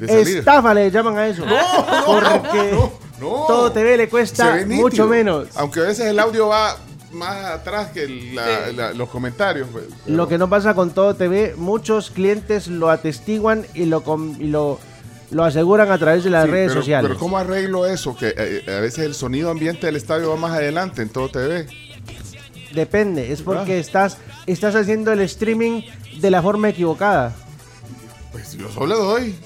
de 0.00 0.08
salir. 0.08 0.38
Estafa 0.38 0.74
le 0.74 0.90
llaman 0.90 1.18
a 1.18 1.26
eso. 1.26 1.44
No, 1.46 2.20
no, 2.20 2.42
porque 2.42 2.70
no, 2.72 2.92
no. 3.20 3.44
todo 3.46 3.72
TV 3.72 3.96
le 3.96 4.08
cuesta 4.08 4.58
mucho 4.66 5.06
menos. 5.06 5.48
Aunque 5.56 5.80
a 5.80 5.84
veces 5.84 6.06
el 6.06 6.18
audio 6.18 6.48
va 6.48 6.76
más 7.14 7.44
atrás 7.46 7.88
que 7.92 8.06
la- 8.34 8.72
la- 8.72 8.92
los 8.92 9.08
comentarios. 9.08 9.68
pues, 9.72 9.84
pero- 10.04 10.16
Lo 10.16 10.28
que 10.28 10.38
no 10.38 10.48
pasa 10.48 10.74
con 10.74 10.90
todo 10.90 11.14
TV, 11.14 11.54
muchos 11.56 12.10
clientes 12.10 12.68
lo 12.68 12.90
atestiguan 12.90 13.64
y 13.74 13.86
lo, 13.86 14.02
com- 14.02 14.36
y 14.40 14.48
lo, 14.48 14.78
lo 15.30 15.44
aseguran 15.44 15.90
a 15.90 15.98
través 15.98 16.24
de 16.24 16.30
las 16.30 16.44
Sí, 16.44 16.50
redes 16.50 16.68
pero, 16.70 16.80
sociales. 16.80 17.08
Pero 17.08 17.18
¿cómo 17.20 17.38
arreglo 17.38 17.86
eso? 17.86 18.16
Que 18.16 18.34
eh, 18.36 18.64
a 18.68 18.80
veces 18.80 19.04
el 19.04 19.14
sonido 19.14 19.50
ambiente 19.50 19.86
del 19.86 19.96
estadio 19.96 20.30
va 20.30 20.36
más 20.36 20.52
adelante 20.52 21.02
en 21.02 21.08
todo 21.08 21.28
TV. 21.28 21.66
Depende, 22.72 23.30
es 23.32 23.40
porque 23.42 23.78
estás, 23.78 24.18
estás 24.46 24.74
haciendo 24.74 25.12
el 25.12 25.20
streaming 25.20 25.82
de 26.20 26.30
la 26.30 26.42
forma 26.42 26.68
equivocada. 26.70 27.32
Pues 28.32 28.56
yo 28.56 28.68
solo 28.70 28.96
doy. 28.98 29.36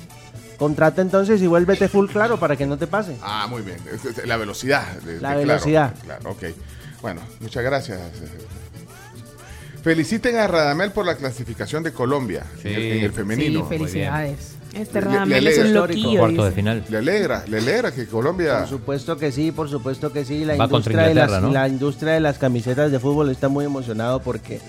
Contrata 0.59 1.03
entonces 1.03 1.41
y 1.43 1.47
vuélvete 1.47 1.89
full 1.89 2.09
claro 2.09 2.39
para 2.41 2.57
que 2.57 2.67
no 2.67 2.77
te 2.79 2.87
pase. 2.87 3.17
Ah, 3.23 3.47
muy 3.49 3.63
bien. 3.63 3.77
La 4.25 4.37
velocidad. 4.39 4.87
La 5.21 5.33
de- 5.33 5.45
velocidad. 5.45 5.95
Claro, 6.05 6.21
claro, 6.31 6.31
ok. 6.31 6.57
Bueno, 7.03 7.21
muchas 7.41 7.63
gracias. 7.63 7.99
Feliciten 9.83 10.37
a 10.37 10.47
Radamel 10.47 10.91
por 10.91 11.07
la 11.07 11.17
clasificación 11.17 11.83
de 11.83 11.93
Colombia 11.93 12.45
Sí. 12.61 12.69
en, 12.69 12.75
el, 12.75 12.83
en 12.99 13.05
el 13.05 13.13
femenino. 13.13 13.61
Sí, 13.63 13.79
felicidades. 13.79 14.55
Este 14.75 15.01
Radamel 15.01 15.47
es 15.47 15.59
un 15.59 15.75
loquillo. 15.75 16.19
Cuarto 16.19 16.45
de 16.45 16.51
final. 16.53 16.85
Le 16.89 16.99
alegra, 16.99 17.45
le 17.47 17.59
alegra 17.59 17.93
que 17.93 18.07
Colombia. 18.07 18.59
Por 18.61 18.69
supuesto 18.69 19.17
que 19.17 19.33
sí, 19.33 19.51
por 19.53 19.71
supuesto 19.71 20.13
que 20.13 20.25
sí. 20.25 20.45
La 20.45 20.57
Va 20.57 20.65
industria, 20.65 21.03
de 21.05 21.15
las, 21.15 21.43
la 21.43 21.69
industria 21.69 22.13
de 22.13 22.21
las 22.21 22.39
camisetas 22.39 22.91
de 22.91 22.99
fútbol 22.99 23.31
está 23.31 23.49
muy 23.49 23.65
emocionado 23.65 24.21
porque 24.21 24.61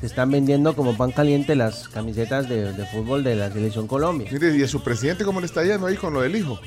se 0.00 0.06
están 0.06 0.30
vendiendo 0.30 0.74
como 0.76 0.96
pan 0.96 1.10
caliente 1.12 1.54
las 1.54 1.88
camisetas 1.88 2.48
de, 2.48 2.72
de 2.72 2.86
fútbol 2.86 3.24
de 3.24 3.34
la 3.36 3.50
selección 3.50 3.86
Colombia. 3.86 4.28
Mire, 4.30 4.56
¿y 4.58 4.62
a 4.62 4.68
su 4.68 4.82
presidente 4.82 5.24
cómo 5.24 5.40
le 5.40 5.46
está 5.46 5.64
yendo 5.64 5.86
ahí 5.86 5.96
con 5.96 6.12
lo 6.12 6.20
del 6.20 6.36
hijo? 6.36 6.60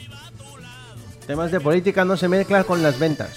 Temas 1.30 1.52
de 1.52 1.60
política 1.60 2.04
no 2.06 2.18
se 2.18 2.28
mezclan 2.28 2.64
con 2.64 2.82
las 2.82 2.98
ventas. 2.98 3.30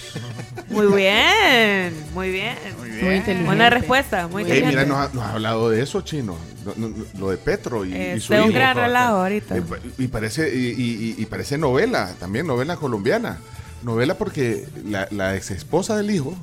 Muy 0.71 0.87
bien, 0.97 1.95
muy 2.15 2.31
bien. 2.31 2.57
Muy 2.79 2.89
Muy 2.89 2.91
bien. 2.99 3.17
inteligente. 3.17 3.45
Buena 3.45 3.69
respuesta, 3.69 4.29
muy 4.29 4.45
Ey, 4.45 4.49
inteligente. 4.61 4.85
mira, 4.87 4.89
nos 4.89 5.11
ha, 5.11 5.13
nos 5.13 5.25
ha 5.25 5.33
hablado 5.35 5.69
de 5.69 5.83
eso, 5.83 6.01
chino. 6.01 6.39
No, 6.65 6.73
no, 6.77 6.89
no, 6.89 7.05
lo 7.19 7.29
de 7.29 7.37
Petro 7.37 7.85
y, 7.85 7.93
y 7.93 7.95
Es 7.97 8.23
su 8.25 8.33
de 8.33 8.41
un 8.41 8.45
hijo. 8.49 8.55
gran 8.55 8.77
relajo 8.79 9.17
ahorita. 9.17 9.59
Eh, 9.59 9.63
y 9.99 10.09
parece 10.09 10.55
y, 10.57 10.69
y- 10.69 11.15
y- 11.19 11.23
y 11.23 11.27
parece 11.27 11.59
novela 11.59 12.15
también 12.19 12.47
novela 12.47 12.77
colombiana 12.77 13.39
novela 13.83 14.15
porque 14.17 14.67
la, 14.87 15.07
la 15.11 15.37
ex 15.37 15.51
esposa 15.51 15.95
del 15.97 16.11
hijo 16.13 16.35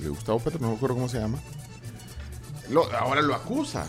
de 0.00 0.08
Gustavo 0.08 0.40
Petro 0.40 0.58
no 0.60 0.70
me 0.70 0.74
acuerdo 0.76 0.96
cómo 0.96 1.08
se 1.08 1.20
llama 1.20 1.38
lo- 2.70 2.90
ahora 2.96 3.20
lo 3.22 3.34
acusa 3.36 3.86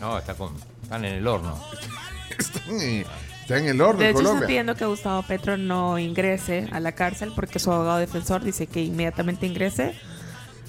No, 0.00 0.18
está 0.18 0.34
con, 0.34 0.52
están 0.84 1.04
en 1.04 1.14
el 1.16 1.26
horno. 1.26 1.58
Están, 2.38 2.80
eh, 2.80 3.04
está 3.44 3.58
en 3.58 3.66
el 3.66 3.80
orden 3.80 3.98
De 4.00 4.08
hecho, 4.10 4.18
está 4.18 4.24
Colombia 4.28 4.46
pidiendo 4.46 4.74
que 4.74 4.84
Gustavo 4.86 5.22
Petro 5.22 5.56
no 5.56 5.98
ingrese 5.98 6.68
a 6.72 6.80
la 6.80 6.92
cárcel 6.92 7.32
porque 7.34 7.58
su 7.58 7.70
abogado 7.72 7.98
defensor 7.98 8.42
dice 8.42 8.66
que 8.66 8.82
inmediatamente 8.82 9.46
ingrese. 9.46 9.94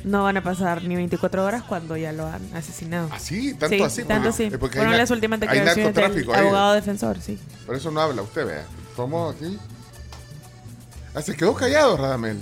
No 0.03 0.22
van 0.22 0.38
a 0.38 0.43
pasar 0.43 0.84
ni 0.84 0.95
24 0.95 1.43
horas 1.43 1.64
cuando 1.64 1.97
ya 1.97 2.11
lo 2.11 2.27
han 2.27 2.41
asesinado. 2.53 3.10
así 3.11 3.56
tanto 3.56 3.76
Sí, 3.76 3.81
así 3.81 4.03
tanto 4.03 4.31
sí. 4.31 4.52
porque 4.60 4.77
na- 4.77 4.95
las 4.95 5.10
últimas 5.10 5.41
hay 5.41 5.47
declaraciones 5.47 5.95
del 5.95 6.30
ahí. 6.31 6.39
abogado 6.41 6.73
defensor, 6.73 7.19
sí. 7.19 7.39
por 7.65 7.76
eso 7.76 7.89
no 7.89 8.02
habla 8.02 8.22
usted 8.22 8.45
vea 8.45 8.65
¿cómo 8.95 9.30
aquí? 9.30 9.57
Ah, 11.15 11.23
se 11.23 11.35
quedó 11.35 11.56
callado 11.56 11.97
Radamel 11.97 12.39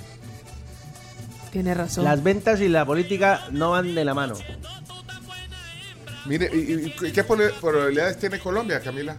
Tiene 1.54 1.74
razón. 1.74 2.04
Las 2.04 2.22
ventas 2.22 2.60
y 2.60 2.68
la 2.68 2.86
política 2.86 3.46
no 3.52 3.72
van 3.72 3.96
de 3.96 4.04
la 4.04 4.14
mano. 4.14 4.34
mire 6.26 6.50
¿y, 6.54 6.90
qué 7.14 7.24
probabilidades 7.24 8.18
tiene 8.18 8.40
Colombia 8.40 8.82
Camila? 8.82 9.16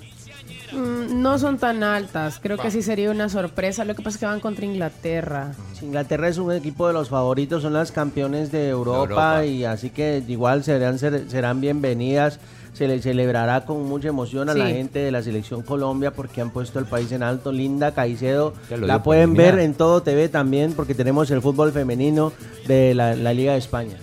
Mm, 0.73 1.23
no 1.23 1.39
son 1.39 1.59
tan 1.59 1.83
altas. 1.83 2.41
Creo 2.43 2.59
que 2.59 2.71
sí 2.71 2.83
sería 2.83 3.11
una 3.11 3.29
sorpresa. 3.29 3.85
Lo 3.85 3.95
que 3.95 4.03
pasa 4.03 4.17
es 4.17 4.21
que 4.21 4.27
van 4.27 4.41
contra 4.41 4.65
Inglaterra. 4.65 5.53
Inglaterra 5.83 6.29
es 6.29 6.39
un 6.39 6.53
equipo 6.53 6.87
de 6.87 6.93
los 6.95 7.09
favoritos, 7.09 7.63
son 7.63 7.73
las 7.75 7.93
campeones 7.93 8.51
de 8.51 8.69
Europa, 8.71 9.01
Europa. 9.41 9.47
y 9.47 9.65
así 9.65 9.91
que 9.91 10.23
igual 10.27 10.65
serán, 10.65 10.99
ser- 10.99 11.31
serán 11.31 11.61
bienvenidas. 11.61 12.41
Se 12.73 12.89
le 12.89 13.01
celebrará 13.01 13.65
con 13.67 13.85
mucha 13.85 14.09
emoción 14.09 14.49
a 14.49 14.55
la 14.55 14.67
Sí. 14.67 14.73
gente 14.73 14.99
de 14.99 15.13
la 15.13 15.23
selección 15.23 15.63
Colombia 15.63 16.11
porque 16.11 16.41
han 16.41 16.51
puesto 16.51 16.81
el 16.81 16.87
país 16.87 17.13
en 17.13 17.23
alto. 17.23 17.53
Linda 17.53 17.93
Caicedo, 17.93 18.53
Ya 18.69 18.77
lo 18.77 18.87
la 18.89 18.95
por 18.95 19.05
pueden 19.05 19.35
ver 19.35 19.47
eliminada. 19.55 19.65
en 19.65 19.75
todo 19.75 20.03
TV 20.03 20.29
también 20.29 20.73
porque 20.73 20.93
tenemos 20.95 21.31
el 21.31 21.41
fútbol 21.41 21.71
femenino 21.71 22.33
de 22.67 22.95
la, 22.95 23.15
la 23.15 23.33
Liga 23.33 23.53
de 23.53 23.59
España. 23.59 23.95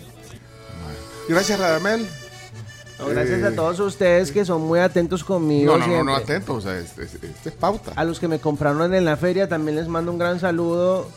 Gracias, 1.27 1.59
Radamel. 1.59 2.07
No, 3.01 3.07
gracias 3.07 3.41
Eh, 3.41 3.45
a 3.47 3.55
todos 3.55 3.79
ustedes 3.79 4.31
que 4.31 4.45
son 4.45 4.61
muy 4.61 4.79
atentos 4.79 5.23
conmigo. 5.23 5.73
No, 5.73 5.77
no, 5.79 5.79
no, 5.79 5.85
siempre. 5.93 6.13
no, 6.13 6.15
atento. 6.17 6.53
O 6.55 6.61
sea, 6.61 6.77
este 6.77 7.03
es, 7.03 7.15
este 7.15 7.49
es 7.49 7.55
pauta. 7.55 7.91
A 7.95 8.03
los 8.03 8.19
que 8.19 8.27
me 8.27 8.39
compraron 8.39 8.93
en 8.93 9.05
la 9.05 9.17
feria 9.17 9.49
también 9.49 9.75
les 9.77 9.87
mando 9.87 10.11
un 10.11 10.17
gran 10.17 10.39
saludo. 10.39 11.07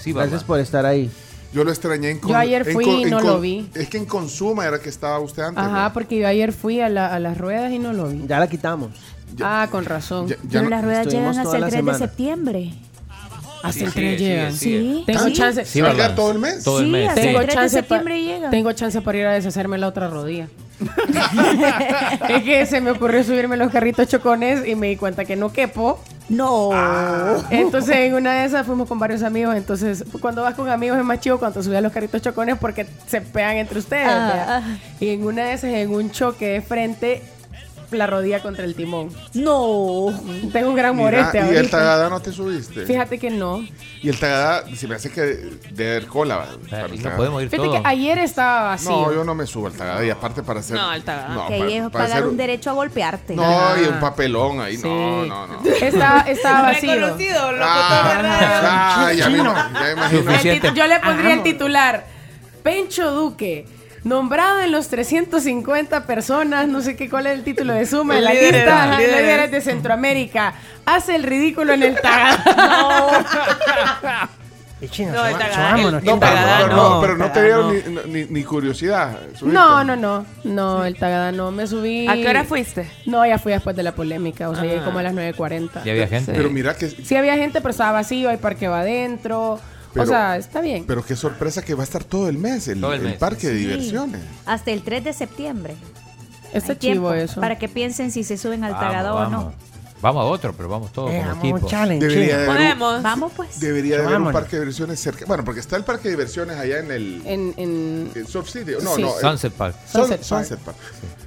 Sí, 0.00 0.12
Gracias 0.12 0.40
mamá. 0.42 0.46
por 0.46 0.58
estar 0.60 0.84
ahí. 0.86 1.10
Yo 1.52 1.64
lo 1.64 1.70
extrañé 1.70 2.10
en 2.12 2.20
Yo 2.22 2.34
ayer 2.34 2.66
en 2.66 2.72
fui 2.72 2.84
y 2.88 3.04
no 3.04 3.20
lo 3.20 3.38
vi. 3.40 3.68
Es 3.74 3.88
que 3.90 3.98
en 3.98 4.06
Consuma 4.06 4.66
era 4.66 4.80
que 4.80 4.88
estaba 4.88 5.18
usted 5.20 5.42
antes. 5.42 5.62
Ajá, 5.62 5.92
porque 5.92 6.18
yo 6.18 6.26
ayer 6.26 6.50
fui 6.52 6.80
a, 6.80 6.88
la- 6.88 7.14
a 7.14 7.18
las 7.20 7.36
ruedas 7.36 7.70
y 7.72 7.78
no 7.78 7.92
lo 7.92 8.08
vi. 8.08 8.24
Ya 8.26 8.38
la 8.40 8.48
quitamos. 8.48 8.90
Ah, 9.42 9.68
con 9.70 9.84
razón. 9.84 10.28
Ya- 10.28 10.36
ya 10.36 10.42
Pero 10.50 10.62
no- 10.64 10.70
las 10.70 10.84
ruedas 10.84 11.06
llegan 11.08 11.38
hasta 11.38 11.54
el 11.56 11.60
la 11.60 11.68
3 11.68 11.84
de 11.84 11.94
septiembre. 11.94 12.72
Hasta 13.62 13.72
Sí, 13.72 13.84
el 13.84 13.92
sigue, 13.92 14.06
3 14.16 14.20
llegan. 14.20 14.52
sigue, 14.52 14.80
sigue. 14.80 14.92
Sí. 14.94 15.02
Tengo 15.06 15.24
¿Sí? 15.24 15.32
chance. 15.32 15.64
Sí, 15.64 15.80
¿Va 15.80 16.14
todo 16.14 16.32
el 16.32 16.38
mes? 16.38 16.64
Todo 16.64 16.80
el 16.80 16.86
Sí, 16.86 16.90
mes. 16.90 17.08
hasta 17.08 17.20
el 17.20 17.26
Tengo 17.28 17.38
3 17.40 17.48
de 17.48 17.54
chance, 17.54 17.76
pa- 17.76 17.80
septiembre 17.80 18.22
llega. 18.22 18.50
tengo 18.50 18.72
chance 18.72 19.00
para 19.00 19.18
ir 19.18 19.26
a 19.26 19.32
deshacerme 19.32 19.78
la 19.78 19.88
otra 19.88 20.08
rodilla. 20.08 20.48
es 22.28 22.42
que 22.42 22.66
se 22.66 22.80
me 22.80 22.90
ocurrió 22.90 23.22
subirme 23.24 23.56
los 23.56 23.70
carritos 23.70 24.08
chocones 24.08 24.66
y 24.66 24.74
me 24.74 24.88
di 24.88 24.96
cuenta 24.96 25.24
que 25.24 25.36
no 25.36 25.52
quepo. 25.52 26.00
No. 26.28 26.70
Entonces 27.50 27.96
en 27.96 28.14
una 28.14 28.32
de 28.40 28.46
esas 28.46 28.66
fuimos 28.66 28.88
con 28.88 28.98
varios 28.98 29.22
amigos. 29.22 29.54
Entonces 29.56 30.04
cuando 30.20 30.42
vas 30.42 30.54
con 30.54 30.68
amigos 30.68 30.98
es 30.98 31.04
más 31.04 31.20
chido 31.20 31.38
cuando 31.38 31.62
subes 31.62 31.82
los 31.82 31.92
carritos 31.92 32.22
chocones 32.22 32.56
porque 32.60 32.86
se 33.06 33.20
pegan 33.20 33.56
entre 33.56 33.78
ustedes. 33.78 34.08
Ah, 34.08 34.60
ah. 34.64 34.76
Y 35.00 35.10
en 35.10 35.24
una 35.24 35.44
de 35.44 35.52
esas, 35.52 35.70
en 35.70 35.90
un 35.90 36.10
choque 36.10 36.46
de 36.48 36.62
frente, 36.62 37.22
la 37.92 38.06
rodilla 38.06 38.40
contra 38.42 38.64
el 38.64 38.74
timón. 38.74 39.10
No. 39.34 40.06
Tengo 40.52 40.70
un 40.70 40.76
gran 40.76 40.96
Mira, 40.96 41.10
morete 41.22 41.38
¿Y 41.52 41.56
el. 41.56 41.70
Tagada 41.70 42.08
no 42.08 42.20
te 42.20 42.32
subiste? 42.32 42.84
Fíjate 42.86 43.18
que 43.18 43.30
no. 43.30 43.64
Y 44.02 44.08
el 44.08 44.18
Tagada, 44.18 44.64
se 44.74 44.88
me 44.88 44.96
hace 44.96 45.10
que 45.10 45.20
de 45.20 45.90
haber 45.90 46.06
cola. 46.06 46.46
para 46.70 46.86
el 46.86 46.94
Y 46.94 46.98
no 46.98 47.16
podemos 47.16 47.42
ir 47.42 47.50
Fíjate 47.50 47.68
todos. 47.68 47.80
que 47.82 47.88
ayer 47.88 48.18
estaba 48.18 48.62
vacío. 48.70 48.90
No, 48.90 49.12
yo 49.12 49.24
no 49.24 49.34
me 49.34 49.46
subo 49.46 49.66
al 49.68 49.72
Tagada. 49.74 50.04
Y 50.04 50.10
aparte 50.10 50.42
para 50.42 50.60
hacer... 50.60 50.76
No, 50.76 50.90
al 50.90 51.02
Tagada. 51.02 51.28
no, 51.34 51.46
que 51.46 51.54
ahí 51.54 51.74
es 51.74 51.82
para 51.84 51.92
pagar 52.04 52.10
hacer- 52.18 52.26
un 52.28 52.36
derecho 52.36 52.70
a 52.70 52.72
golpearte. 52.72 53.34
No, 53.36 53.76
y 53.80 53.84
un 53.86 54.00
papelón 54.00 54.60
ahí. 54.60 54.76
No, 54.78 54.82
Sí. 54.82 55.28
no, 55.28 55.46
no. 55.46 55.58
Estaba, 55.64 56.20
estaba 56.22 56.62
vacío. 56.72 56.94
Reconocido, 56.94 57.52
locutor, 57.52 57.62
Ah, 57.62 59.04
ah, 59.06 59.12
ya 59.12 59.28
me, 59.28 59.36
ya 59.38 59.80
me 59.84 59.92
imagino. 59.92 60.22
Suficiente. 60.22 60.66
El 60.68 60.72
tit- 60.74 60.76
yo 60.76 60.86
le 60.86 61.00
pondría 61.00 61.34
el 61.34 61.42
titular. 61.42 62.06
Pencho 62.62 63.10
Duque, 63.12 63.66
nombrado 64.04 64.60
en 64.60 64.72
los 64.72 64.88
350 64.88 66.06
personas, 66.06 66.66
no 66.68 66.80
sé 66.82 66.96
qué 66.96 67.08
cuál 67.08 67.26
es 67.28 67.34
el 67.34 67.44
título 67.44 67.72
de 67.74 67.86
suma, 67.86 68.18
en 68.18 68.24
la 68.24 68.32
Líderes, 68.32 68.52
lista 68.62 68.84
ajá, 68.84 68.98
líderes. 68.98 69.20
líderes 69.22 69.50
de 69.50 69.60
Centroamérica. 69.60 70.54
Hace 70.86 71.14
el 71.14 71.22
ridículo 71.22 71.72
en 71.72 71.82
el 71.82 71.94
Tagada. 72.00 73.24
Eh, 74.82 74.88
chino, 74.88 75.12
No, 75.12 75.24
el 75.24 75.36
chino. 75.38 75.90
No, 76.00 76.18
pero, 76.18 76.66
no, 76.66 76.66
no, 76.94 77.00
pero 77.00 77.16
no 77.16 77.30
te 77.30 77.40
dieron 77.44 77.72
ni, 77.72 78.24
ni, 78.24 78.24
ni 78.28 78.42
curiosidad. 78.42 79.16
No, 79.40 79.84
no, 79.84 79.94
no. 79.94 80.26
No, 80.42 80.84
el 80.84 80.96
Tagada 80.96 81.30
no. 81.30 81.52
Me 81.52 81.68
subí. 81.68 82.08
¿A 82.08 82.14
qué 82.14 82.28
hora 82.28 82.42
fuiste? 82.42 82.90
No, 83.06 83.24
ya 83.24 83.38
fui 83.38 83.52
después 83.52 83.76
de 83.76 83.84
la 83.84 83.92
polémica. 83.94 84.48
O 84.50 84.56
sea, 84.56 84.64
llegué 84.64 84.80
Ah. 84.80 84.84
como 84.84 84.98
a 84.98 85.04
las 85.04 85.14
9.40. 85.14 85.84
Ya 85.84 85.92
había 85.92 86.08
gente. 86.08 86.32
Pero 86.32 86.50
mira 86.50 86.74
que... 86.76 86.88
Sí 86.88 87.14
había 87.14 87.36
gente, 87.36 87.60
pero 87.60 87.70
estaba 87.70 87.92
vacío. 87.92 88.28
Hay 88.28 88.38
parque 88.38 88.66
va 88.66 88.80
adentro. 88.80 89.60
Pero- 89.92 90.04
o 90.04 90.08
sea, 90.08 90.36
está 90.36 90.60
bien. 90.60 90.84
Pero 90.86 91.04
qué 91.04 91.16
sorpresa 91.16 91.62
que 91.62 91.74
va 91.74 91.82
a 91.82 91.84
estar 91.84 92.02
todo 92.04 92.28
el 92.28 92.38
mes 92.38 92.68
el, 92.68 92.82
el 92.84 92.92
el 92.94 93.00
mes. 93.02 93.18
parque 93.18 93.48
de 93.48 93.54
Sí. 93.54 93.60
diversiones. 93.66 94.20
Hasta 94.46 94.70
el 94.70 94.82
3 94.82 95.04
de 95.04 95.12
septiembre. 95.12 95.74
está 96.52 96.78
chivo 96.78 97.12
eso. 97.14 97.40
Para 97.40 97.58
que 97.58 97.68
piensen 97.68 98.10
si 98.10 98.24
se 98.24 98.36
suben 98.36 98.62
al 98.64 98.72
tagado 98.78 99.14
o 99.16 99.28
no. 99.28 99.52
Vamos 100.02 100.20
a 100.22 100.24
otro, 100.24 100.52
pero 100.52 100.68
vamos 100.68 100.92
todos 100.92 101.12
Eh, 101.12 101.22
como 101.40 101.60
challenge, 101.68 102.04
Debería 102.04 102.34
chino. 102.34 102.38
de 102.38 102.50
haber, 102.50 102.72
un, 102.72 102.78
Podemos. 102.80 103.02
Vamos 103.04 103.32
pues. 103.36 103.60
debería 103.60 103.98
de 103.98 104.04
haber 104.04 104.20
un 104.20 104.32
parque 104.32 104.56
de 104.56 104.62
diversiones 104.62 104.98
cerca. 104.98 105.24
Bueno, 105.26 105.44
porque 105.44 105.60
está 105.60 105.76
el 105.76 105.84
parque 105.84 106.08
de 106.08 106.10
diversiones 106.16 106.58
allá 106.58 106.80
en 106.80 106.90
el 106.90 107.22
En, 107.24 107.54
en... 107.56 108.10
en 108.12 108.26
Surf 108.26 108.50
City. 108.50 108.72
No, 108.82 108.96
Sí. 108.96 109.02
no. 109.02 109.12
Sunset 109.20 109.52
Park. 109.52 109.76
Sunset 109.86 110.58
Park. 110.58 110.76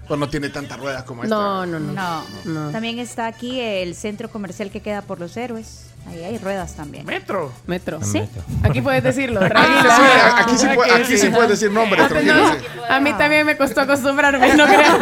Pues 0.09 0.19
no 0.19 0.27
tiene 0.29 0.49
tantas 0.49 0.77
ruedas 0.77 1.03
como 1.03 1.23
esta. 1.23 1.33
No, 1.33 1.65
no, 1.65 1.79
no. 1.79 1.93
No. 1.93 2.23
No. 2.43 2.71
También 2.71 2.99
está 2.99 3.27
aquí 3.27 3.61
el 3.61 3.95
centro 3.95 4.29
comercial 4.29 4.69
que 4.69 4.81
queda 4.81 5.01
por 5.01 5.19
los 5.21 5.37
héroes. 5.37 5.85
Ahí 6.07 6.23
hay 6.23 6.37
ruedas 6.37 6.75
también. 6.75 7.05
Metro. 7.05 7.51
Metro. 7.65 7.99
Sí. 8.03 8.21
Aquí 8.63 8.81
puedes 8.81 9.03
decirlo. 9.03 9.39
Aquí, 9.41 9.49
tranquila. 9.49 9.95
sí, 9.95 10.03
aquí 10.43 10.57
sí, 10.57 10.67
puede- 10.75 10.91
aquí 10.93 11.17
sí 11.17 11.29
puedes 11.29 11.49
decir 11.49 11.71
nombres, 11.71 12.09
no, 12.11 12.51
sí. 12.53 12.57
A 12.89 12.99
mí 12.99 13.11
también 13.13 13.45
me 13.45 13.57
costó 13.57 13.81
acostumbrarme, 13.81 14.53
no 14.55 14.65
creas. 14.65 14.95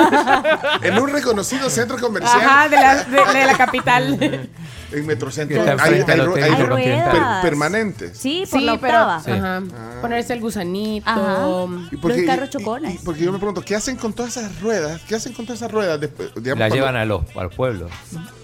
En 0.81 0.97
un 0.97 1.09
reconocido 1.09 1.69
centro 1.69 1.97
comercial 1.99 2.41
Ajá, 2.41 2.69
de 2.69 2.75
la, 2.77 3.03
de, 3.03 3.39
de 3.39 3.45
la 3.45 3.57
capital. 3.57 4.49
en 4.93 5.05
Metrocentro 5.07 5.61
hay, 5.61 5.67
hay 5.67 5.99
al 5.99 6.05
per- 6.05 6.67
ruedas. 6.67 7.41
permanentes. 7.41 8.17
Sí, 8.17 8.45
por 8.49 8.59
Sí, 8.59 8.65
la 8.65 8.77
pero 8.79 8.93
octava. 8.93 9.19
Sí. 9.23 9.31
ajá, 9.31 9.57
Ah. 9.75 10.01
ponerse 10.01 10.33
el 10.33 10.39
gusanito. 10.39 11.09
Ajá. 11.09 11.45
¿Y 11.91 11.97
por 11.97 12.15
Los 12.15 12.25
carros 12.25 12.49
chocones. 12.49 12.95
y- 12.95 13.05
porque 13.05 13.23
yo 13.23 13.31
me 13.33 13.39
pregunto, 13.39 13.61
¿qué 13.61 13.75
hacen 13.75 13.97
con 13.97 14.13
todas 14.13 14.37
esas 14.37 14.61
ruedas? 14.61 15.01
¿Qué 15.07 15.15
hacen 15.15 15.33
con 15.33 15.45
todas 15.45 15.59
esas 15.61 15.71
ruedas? 15.71 15.99
después? 15.99 16.29
Digamos, 16.35 16.59
La 16.59 16.67
cuando- 16.69 16.75
llevan 16.75 16.95
a 16.95 17.05
los, 17.05 17.23
a 17.35 17.43
los 17.43 17.53
pueblos, 17.55 17.91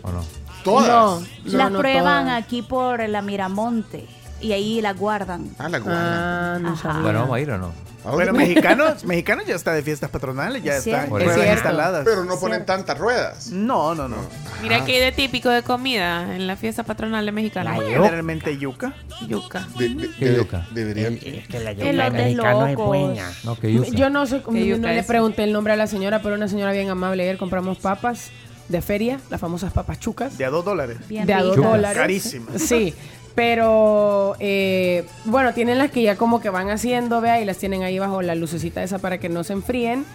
¿o 0.02 0.12
no? 0.12 0.24
Todas. 0.64 0.88
No, 0.88 1.20
no, 1.20 1.58
Las 1.58 1.72
no 1.72 1.80
prueban 1.80 2.26
todas. 2.26 2.44
aquí 2.44 2.62
por 2.62 3.08
la 3.08 3.22
Miramonte 3.22 4.06
y 4.42 4.52
ahí 4.54 4.82
las 4.82 4.98
guardan. 4.98 5.50
Ah, 5.58 5.70
la 5.70 5.80
guardan. 5.80 6.04
Ah, 6.06 6.60
no. 6.62 7.02
Bueno, 7.02 7.20
vamos 7.22 7.36
a 7.36 7.40
ir 7.40 7.52
o 7.52 7.58
no. 7.58 7.90
Bueno, 8.02 8.32
mexicanos, 8.32 9.04
mexicanos 9.04 9.46
ya 9.46 9.56
está 9.56 9.74
de 9.74 9.84
fiestas 9.84 10.10
patronales, 10.10 10.64
ya 10.64 10.78
Es 10.78 10.88
están 10.88 11.10
Es 11.22 11.38
instaladas. 11.52 12.06
Pero 12.06 12.24
no 12.24 12.40
ponen 12.40 12.66
tantas 12.66 12.98
ruedas. 12.98 13.50
No, 13.52 13.94
no, 13.94 14.08
no. 14.08 14.16
Mira 14.62 14.86
que 14.86 14.94
hay 14.96 15.00
de 15.02 15.12
típico 15.12 15.50
de 15.50 15.64
comida 15.64 16.34
en 16.34 16.48
la 16.48 16.56
fiesta 16.56 16.84
patronal 16.84 17.26
de 17.26 17.34
mexicana. 17.34 17.76
Generalmente 17.76 18.58
yuca. 18.58 18.94
Yuca. 19.28 19.68
De- 19.78 19.90
de- 19.90 20.10
¿Qué 20.18 20.30
de- 20.30 20.38
yuca? 20.38 20.66
Deberían. 20.72 21.16
Es 21.22 21.48
que 21.50 21.60
la 21.60 21.74
yuca 21.74 22.10
mexicana 22.10 22.72
es 22.72 22.78
locos. 22.78 22.88
buena. 22.88 23.32
No, 23.44 23.60
que 23.60 23.74
yuca. 23.74 23.90
Yo 23.90 24.10
no 24.10 24.26
sé, 24.26 24.42
¿Qué 24.50 24.66
yuca 24.66 24.88
no 24.88 24.94
le 24.94 25.04
pregunté 25.04 25.44
el 25.44 25.52
nombre 25.52 25.74
a 25.74 25.76
la 25.76 25.88
señora, 25.88 26.22
pero 26.22 26.36
una 26.36 26.48
señora 26.48 26.72
bien 26.72 26.90
amable. 26.90 27.24
Ayer 27.24 27.38
compramos 27.38 27.78
papas 27.80 28.32
de 28.70 28.82
feria, 28.82 29.20
las 29.30 29.42
famosas 29.42 29.74
papas 29.74 30.00
chucas. 30.00 30.38
De 30.38 30.46
a 30.46 30.50
dos 30.50 30.64
dólares. 30.64 30.98
Bien 31.10 31.26
de 31.26 31.34
a 31.34 31.42
dos 31.44 31.58
dólares. 31.58 31.98
Carísimas. 31.98 32.62
Sí, 32.62 32.94
pero 33.36 34.36
eh, 34.40 35.06
bueno, 35.26 35.54
tienen 35.54 35.78
las 35.78 35.92
que 35.92 36.02
ya 36.04 36.16
como 36.16 36.40
que 36.42 36.50
van 36.50 36.70
haciendo, 36.70 37.22
vea, 37.22 37.42
y 37.42 37.46
las 37.46 37.58
tienen 37.58 37.84
ahí 37.84 37.98
bajo 38.00 38.22
la 38.22 38.36
lucecita 38.36 38.84
esa 38.84 39.00
para 39.00 39.18
que 39.20 39.30
no 39.30 39.44
se 39.44 39.54
enfríen. 39.54 40.06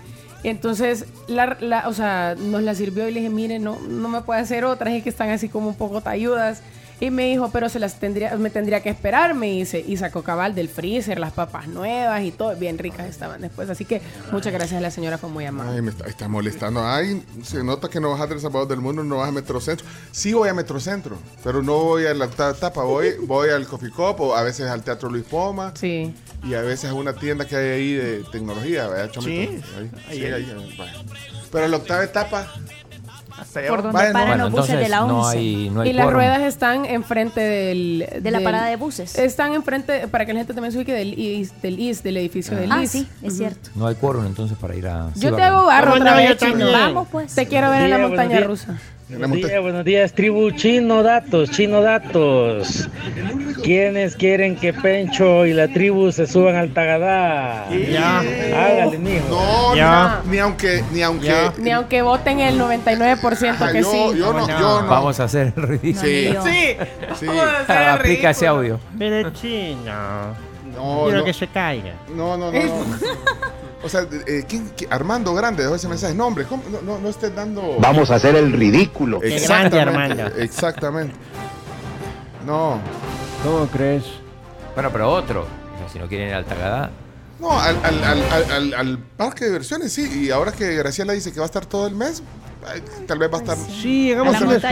Entonces, 0.42 1.06
la, 1.26 1.56
la- 1.60 1.88
o 1.88 1.94
sea, 1.94 2.34
nos 2.38 2.62
la 2.62 2.74
sirvió 2.74 3.08
y 3.08 3.12
le 3.12 3.20
dije, 3.20 3.30
mire, 3.32 3.58
no, 3.58 3.78
no 3.88 4.08
me 4.08 4.20
puede 4.20 4.40
hacer 4.40 4.64
otras, 4.64 4.92
es 4.92 5.02
que 5.02 5.08
están 5.08 5.30
así 5.30 5.48
como 5.48 5.68
un 5.68 5.74
poco 5.74 6.00
talludas. 6.02 6.60
Y 7.00 7.10
me 7.10 7.24
dijo, 7.26 7.50
pero 7.52 7.68
se 7.68 7.78
las 7.78 7.98
tendría, 7.98 8.36
me 8.36 8.50
tendría 8.50 8.80
que 8.80 8.90
esperar, 8.90 9.34
me 9.34 9.50
dice. 9.50 9.84
Y 9.86 9.96
sacó 9.96 10.22
cabal 10.22 10.54
del 10.54 10.68
freezer, 10.68 11.18
las 11.18 11.32
papas 11.32 11.68
nuevas 11.68 12.22
y 12.22 12.30
todo, 12.30 12.54
bien 12.56 12.78
ricas 12.78 13.08
estaban 13.08 13.40
después. 13.40 13.68
Así 13.68 13.84
que 13.84 14.00
muchas 14.32 14.52
gracias 14.52 14.78
a 14.78 14.80
la 14.80 14.90
señora, 14.90 15.18
fue 15.18 15.28
muy 15.28 15.44
amable. 15.44 15.72
Ay, 15.74 15.82
me 15.82 15.90
está, 15.90 16.06
está 16.06 16.28
molestando. 16.28 16.86
Ay, 16.86 17.24
se 17.42 17.62
nota 17.64 17.88
que 17.88 18.00
no 18.00 18.10
vas 18.10 18.20
a 18.20 18.32
El 18.32 18.40
Salvador 18.40 18.68
del 18.68 18.80
Mundo, 18.80 19.02
no 19.02 19.18
vas 19.18 19.28
a 19.28 19.32
Metrocentro. 19.32 19.86
Sí 20.12 20.32
voy 20.32 20.48
a 20.48 20.54
Metrocentro, 20.54 21.18
pero 21.42 21.62
no 21.62 21.82
voy 21.82 22.06
a 22.06 22.14
la 22.14 22.26
octava 22.26 22.52
etapa. 22.52 22.82
Voy, 22.84 23.14
voy 23.22 23.50
al 23.50 23.66
Coffee 23.66 23.90
Cup 23.90 24.20
o 24.20 24.34
a 24.34 24.42
veces 24.42 24.68
al 24.68 24.82
Teatro 24.82 25.10
Luis 25.10 25.24
Poma. 25.24 25.72
Sí. 25.74 26.14
Y 26.44 26.54
a 26.54 26.60
veces 26.60 26.90
a 26.90 26.94
una 26.94 27.14
tienda 27.14 27.46
que 27.46 27.56
hay 27.56 27.68
ahí 27.70 27.92
de 27.94 28.24
tecnología, 28.30 28.86
¿verdad, 28.86 29.10
Chomito? 29.10 29.52
Sí, 29.52 29.60
Ahí, 29.78 29.90
ahí 30.08 30.44
sí, 30.44 30.50
ahí. 30.50 31.04
Pero 31.50 31.68
la 31.68 31.76
octava 31.76 32.04
etapa, 32.04 32.52
Por 33.68 33.82
donde 33.82 33.92
Vaya, 33.98 34.08
no. 34.08 34.12
paran 34.12 34.28
Bueno, 34.28 34.44
los 34.44 34.52
buses 34.52 34.78
de 34.78 34.88
la 34.88 35.00
no 35.00 35.20
11. 35.22 35.38
hay, 35.38 35.70
no 35.70 35.80
hay 35.80 35.90
y 35.90 35.92
las 35.92 36.12
ruedas 36.12 36.40
están 36.42 36.84
enfrente 36.84 37.40
del, 37.40 38.06
De 38.20 38.30
la 38.30 38.38
del- 38.38 38.44
parada 38.44 38.66
de 38.66 38.76
buses. 38.76 39.16
Están 39.18 39.54
enfrente, 39.54 40.06
para 40.08 40.24
que 40.26 40.32
la 40.32 40.40
gente 40.40 40.54
también 40.54 40.72
se 40.72 40.78
ubique, 40.78 40.92
del 40.92 41.18
IS, 41.18 41.60
del, 41.62 41.78
IS, 41.78 42.02
del 42.02 42.16
edificio 42.16 42.56
del 42.56 42.70
Ah, 42.72 42.82
IS. 42.82 42.90
sí, 42.90 43.08
es 43.22 43.36
cierto. 43.36 43.70
No 43.74 43.86
hay 43.86 43.94
quórum 43.96 44.24
entonces 44.26 44.56
para 44.58 44.74
ir 44.76 44.86
a... 44.86 45.10
Yo 45.16 45.30
Sí, 45.30 45.36
te 45.36 45.42
hago 45.42 45.66
barro 45.66 45.90
Bueno, 45.90 46.04
otra 46.04 46.22
yo 46.36 46.56
vez. 46.56 46.72
Vamos 46.72 47.08
pues. 47.10 47.34
Te 47.34 47.46
quiero 47.46 47.70
ver 47.70 47.82
en 47.82 47.90
la 47.90 47.98
montaña 47.98 48.40
rusa. 48.40 48.78
Buenos 49.18 49.36
días, 49.36 49.62
buenos 49.62 49.84
días, 49.84 50.12
tribu 50.12 50.50
chino 50.50 51.02
datos, 51.02 51.50
chino 51.50 51.80
datos. 51.82 52.88
¿Quiénes 53.62 54.16
quieren 54.16 54.56
que 54.56 54.72
Pencho 54.72 55.46
y 55.46 55.52
la 55.52 55.68
tribu 55.68 56.10
se 56.12 56.26
suban 56.26 56.56
al 56.56 56.72
Tagadá? 56.72 57.66
Ya. 57.70 58.18
Hágale, 58.20 58.98
mijo. 58.98 59.24
No, 59.30 59.74
Ya. 59.76 60.20
ni, 60.24 60.32
ni 60.32 60.38
aunque, 60.38 60.84
ni 60.92 61.02
aunque. 61.02 61.26
Ya. 61.26 61.52
Ni 61.58 61.70
aunque 61.70 62.02
voten 62.02 62.40
el 62.40 62.58
99% 62.58 63.50
Ajá, 63.50 63.72
que 63.72 63.82
yo, 63.82 63.90
sí. 63.90 64.18
yo 64.18 64.32
no, 64.32 64.46
yo 64.48 64.82
no. 64.82 64.88
Vamos 64.88 65.18
a 65.20 65.24
hacer 65.24 65.52
el 65.56 65.62
ridículo. 65.62 66.02
Sí, 66.06 66.30
No, 66.34 66.42
Sí. 66.44 66.76
sí. 67.20 67.26
Aplica 67.68 68.30
ese 68.30 68.46
audio. 68.46 68.78
Mire, 68.94 69.32
chino. 69.32 69.92
No, 70.74 71.04
Quiero 71.04 71.18
no, 71.20 71.24
que 71.24 71.32
se 71.32 71.46
caiga. 71.46 71.92
no, 72.14 72.36
no, 72.36 72.50
no, 72.50 72.58
no. 72.62 72.74
O 73.84 73.88
sea, 73.88 74.06
eh, 74.26 74.44
¿quién- 74.48 74.72
quién- 74.76 74.92
Armando 74.92 75.34
Grande 75.34 75.62
dejó 75.62 75.74
ese 75.74 75.88
mensaje. 75.88 76.14
No, 76.14 76.26
hombre, 76.26 76.44
¿cómo? 76.46 76.62
No, 76.70 76.80
no, 76.82 76.98
no 76.98 77.08
estés 77.08 77.34
dando. 77.34 77.76
Vamos 77.80 78.10
a 78.10 78.14
hacer 78.14 78.34
el 78.34 78.52
ridículo. 78.52 79.20
Qué 79.20 79.28
grande, 79.28 79.42
Exactamente, 79.44 80.22
Armando. 80.22 80.40
Exactamente. 80.42 81.14
No. 82.46 82.78
¿Cómo 83.42 83.66
crees? 83.68 84.04
Bueno, 84.74 84.90
pero 84.90 85.10
otro. 85.12 85.46
Si 85.92 85.98
no 85.98 86.08
quieren 86.08 86.28
ir 86.28 86.34
al 86.34 86.44
Tagadá. 86.46 86.90
No, 87.38 87.60
al, 87.60 87.76
al- 87.84 88.04
al- 88.04 88.22
al- 88.32 88.50
al- 88.52 88.74
al 88.74 88.98
parque 88.98 89.44
de 89.44 89.50
diversiones 89.50 89.92
sí. 89.92 90.24
Y 90.26 90.30
ahora 90.30 90.50
que 90.52 90.74
Graciela 90.76 91.12
dice 91.12 91.30
que 91.32 91.40
va 91.40 91.44
a 91.44 91.46
estar 91.46 91.66
todo 91.66 91.86
el 91.86 91.94
mes, 91.94 92.22
tal 93.06 93.18
vez 93.18 93.30
va 93.32 93.36
a 93.38 93.40
estar. 93.40 93.56
Sí, 93.56 94.12
a 94.12 94.22
una. 94.22 94.38
Porque 94.38 94.66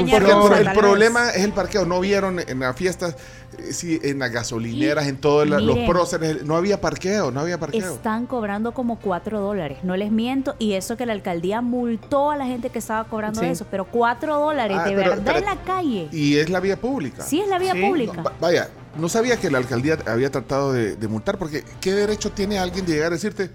el, 0.60 0.66
el 0.69 0.73
problema 0.74 1.31
es 1.31 1.44
el 1.44 1.52
parqueo. 1.52 1.85
No 1.85 2.01
vieron 2.01 2.40
en 2.40 2.60
las 2.60 2.74
fiestas, 2.77 3.16
eh, 3.59 3.73
sí, 3.73 4.01
en 4.02 4.19
las 4.19 4.31
gasolineras, 4.31 5.06
en 5.06 5.16
todos 5.19 5.47
los 5.48 5.78
próceres. 5.81 6.44
No 6.44 6.56
había 6.56 6.81
parqueo, 6.81 7.31
no 7.31 7.40
había 7.40 7.59
parqueo. 7.59 7.94
Están 7.94 8.27
cobrando 8.27 8.73
como 8.73 8.98
4 8.98 9.40
dólares, 9.40 9.78
no 9.82 9.97
les 9.97 10.10
miento, 10.10 10.55
y 10.59 10.73
eso 10.74 10.97
que 10.97 11.06
la 11.06 11.12
alcaldía 11.12 11.60
multó 11.60 12.31
a 12.31 12.36
la 12.36 12.47
gente 12.47 12.70
que 12.70 12.78
estaba 12.78 13.05
cobrando 13.05 13.40
Sí. 13.40 13.47
eso, 13.47 13.66
pero 13.70 13.85
4 13.86 14.39
dólares 14.39 14.77
Ah, 14.81 14.85
de 14.85 14.94
pero- 14.94 15.10
verdad 15.10 15.23
pero- 15.24 15.39
en 15.39 15.44
la 15.44 15.56
calle. 15.62 16.09
Y 16.12 16.36
es 16.36 16.51
la 16.51 16.60
vía 16.60 16.77
pública. 16.77 17.23
Sí, 17.24 17.40
es 17.40 17.48
la 17.48 17.59
vía 17.59 17.74
pública. 17.74 18.23
Va- 18.23 18.32
Vaya, 18.40 18.69
no 18.97 19.09
sabía 19.09 19.36
que 19.39 19.51
la 19.51 19.59
alcaldía 19.59 19.98
había 20.06 20.31
tratado 20.31 20.73
de, 20.73 20.97
de 20.97 21.09
multar, 21.09 21.39
porque 21.39 21.64
¿qué 21.81 21.93
derecho 21.93 22.31
tiene 22.31 22.59
alguien 22.59 22.85
de 22.86 22.93
llegar 22.93 23.12
a 23.12 23.14
decirte, 23.16 23.51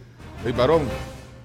hey, 0.45 0.53
varón, 0.57 0.81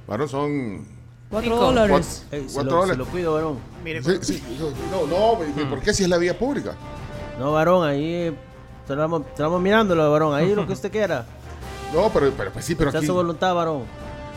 varón 0.07 0.29
son... 0.29 1.02
Cuatro 1.33 1.51
Cuatro- 1.51 1.67
dólares. 1.67 2.25
Ey, 2.31 2.47
se, 2.49 2.55
cuatro 2.55 2.71
lo, 2.73 2.77
dólares. 2.83 2.93
se 2.93 2.99
lo 2.99 3.07
cuido, 3.07 3.35
varón. 3.35 3.59
Sí, 4.05 4.19
sí, 4.21 4.43
no, 4.91 5.07
no, 5.07 5.69
¿por 5.71 5.81
qué 5.81 5.93
si 5.95 6.03
es 6.05 6.09
la 6.09 6.19
vía 6.19 6.39
pública? 6.39 6.75
No, 7.39 7.53
varón, 7.53 7.89
ahí 7.89 8.05
eh, 8.05 8.35
estamos, 8.87 9.23
estamos 9.27 9.61
mirándolo, 9.61 10.13
varón. 10.13 10.35
Ahí 10.35 10.55
lo 10.55 10.67
que 10.67 10.75
usted 10.75 10.91
quiera. 10.93 11.25
No, 11.93 12.09
pero, 12.09 12.31
pero 12.35 12.51
pues 12.51 12.65
sí, 12.65 12.75
pero 12.75 12.91
Sea 12.91 13.01
aquí... 13.01 13.07
su 13.07 13.13
voluntad, 13.13 13.55
varón. 13.55 13.83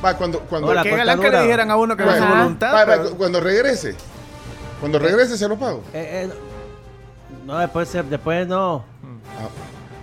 Va, 0.03 0.17
cuando, 0.17 0.39
cuando, 0.41 0.67
No, 0.67 0.73
la 0.73 0.83
Qué 0.83 0.89
cuesta 0.89 1.05
galán 1.05 1.21
que 1.23 1.31
le 1.31 1.41
dijeran 1.43 1.71
a 1.71 1.77
uno 1.77 1.95
que 1.95 2.03
es 2.03 2.15
su 2.17 2.21
Va, 2.21 2.29
voluntad. 2.39 2.73
va, 2.73 2.79
va, 2.79 2.85
pero- 2.85 3.11
cuando 3.15 3.39
regrese, 3.39 3.95
cuando 4.81 4.99
regrese 4.99 5.37
se 5.37 5.47
lo 5.47 5.55
pago. 5.57 5.81
Eh, 5.93 6.27
eh, 6.29 6.33
no, 7.45 7.57
después, 7.59 7.93
después 8.09 8.45
no. 8.45 8.83
Ah. 9.39 9.47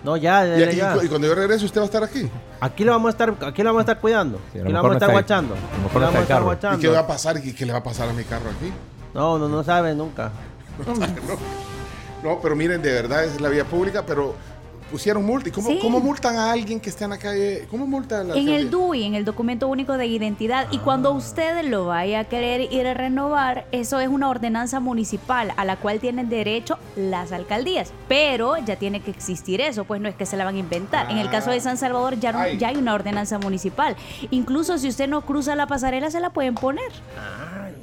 No, 0.04 0.16
ya, 0.16 0.46
y- 0.58 0.76
ya. 0.76 0.96
y 1.02 1.08
cuando 1.08 1.28
yo 1.28 1.34
regrese, 1.34 1.64
¿usted 1.64 1.80
va 1.80 1.84
a 1.84 1.86
estar 1.86 2.02
aquí? 2.02 2.28
Aquí 2.60 2.84
lo 2.84 2.92
vamos 2.92 3.08
a 3.08 3.10
estar, 3.10 3.34
aquí 3.46 3.62
lo 3.62 3.68
vamos 3.68 3.80
a 3.80 3.82
estar 3.82 4.00
cuidando. 4.00 4.38
Sí, 4.52 4.58
a 4.58 4.62
lo 4.62 4.64
aquí 4.64 4.72
lo 4.72 4.78
vamos 4.78 4.86
a 4.86 4.88
no 4.90 4.94
estar 4.94 5.10
guachando. 5.12 5.54
Aquí 5.54 5.94
lo 5.94 6.00
vamos 6.00 6.16
a 6.50 6.54
estar. 6.54 6.74
¿Y 6.74 6.80
qué 6.80 6.88
va 6.88 6.98
a 6.98 7.06
pasar? 7.06 7.36
¿Y 7.44 7.52
qué 7.52 7.66
le 7.66 7.72
va 7.72 7.78
a 7.78 7.82
pasar 7.84 8.08
a 8.08 8.12
mi 8.12 8.24
carro 8.24 8.50
aquí? 8.50 8.72
No, 9.14 9.38
no, 9.38 9.48
no 9.48 9.62
sabe 9.62 9.94
nunca. 9.94 10.30
No, 12.22 12.38
pero 12.40 12.54
miren, 12.54 12.80
de 12.82 12.92
verdad 12.92 13.24
es 13.24 13.40
la 13.40 13.48
vía 13.48 13.64
pública, 13.64 14.04
pero 14.06 14.36
pusieron 14.93 15.24
multa. 15.24 15.48
¿Y 15.48 15.52
cómo, 15.52 15.69
Sí. 15.70 15.78
cómo 15.82 15.98
multan 15.98 16.36
a 16.36 16.52
alguien 16.52 16.78
que 16.78 16.90
esté 16.90 17.05
en 17.05 17.10
la 17.10 17.19
calle? 17.19 17.66
¿Cómo 17.70 17.86
multan 17.86 18.20
a 18.20 18.24
la 18.35 18.36
En 18.40 18.48
el? 18.48 18.70
DUI, 18.70 19.05
en 19.05 19.14
el 19.16 19.24
documento 19.24 19.66
único 19.66 19.97
de 19.97 20.06
identidad, 20.06 20.69
y 20.70 20.78
cuando 20.78 21.10
usted 21.12 21.64
lo 21.64 21.86
vaya 21.86 22.20
a 22.20 22.24
querer 22.24 22.73
ir 22.73 22.86
a 22.86 22.94
renovar, 22.94 23.66
eso 23.73 23.98
es 23.98 24.09
una 24.09 24.28
ordenanza 24.28 24.78
municipal 24.78 25.52
a 25.56 25.64
la 25.64 25.77
cual 25.77 25.98
tienen 25.98 26.28
derecho 26.28 26.78
las 26.97 27.32
alcaldías, 27.32 27.93
pero 28.06 28.56
ya 28.59 28.77
tiene 28.77 29.01
que 29.01 29.10
existir 29.10 29.60
eso, 29.60 29.85
pues 29.85 30.01
no 30.01 30.09
es 30.09 30.14
que 30.14 30.27
se 30.27 30.36
la 30.36 30.44
van 30.44 30.55
a 30.56 30.59
inventar. 30.59 31.10
En 31.10 31.19
el 31.19 31.28
caso 31.31 31.51
de 31.51 31.60
San 31.60 31.77
Salvador 31.78 32.20
ya, 32.20 32.32
no- 32.32 32.47
ya 32.47 32.69
hay 32.69 32.77
una 32.77 32.94
ordenanza 32.94 33.39
municipal. 33.39 33.97
Incluso 34.31 34.78
si 34.78 34.89
usted 34.89 35.09
no 35.09 35.23
cruza 35.23 35.56
la 35.56 35.66
pasarela, 35.66 36.10
se 36.10 36.20
la 36.20 36.31
pueden 36.31 36.55
poner. 36.55 36.93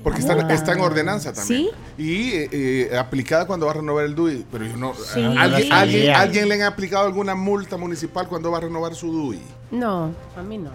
Porque 0.04 0.22
está, 0.22 0.34
está 0.54 0.72
en 0.74 0.80
ordenanza 0.80 1.34
también. 1.34 1.68
Sí. 1.98 2.02
Y 2.02 2.30
eh, 2.32 2.50
eh, 2.94 2.98
aplicada 2.98 3.46
cuando 3.46 3.66
va 3.66 3.74
a 3.74 3.76
renovar 3.76 4.06
el 4.06 4.16
DUI. 4.16 4.46
Pero 4.50 4.66
yo 4.66 4.78
no. 4.78 4.94
Sí. 4.96 5.22
¿alguien, 5.38 5.64
Sí. 5.64 5.70
alguien, 5.72 6.16
alguien 6.16 6.48
le 6.48 6.56
han 6.56 6.62
aplicado 6.62 6.99
alguna 7.06 7.36
multa 7.36 7.78
municipal 7.78 8.28
cuando 8.28 8.52
va 8.52 8.58
a 8.58 8.62
renovar 8.62 8.96
su 8.96 9.12
DUI? 9.12 9.42
No, 9.72 10.12
a 10.38 10.42
mí 10.44 10.58
no. 10.58 10.72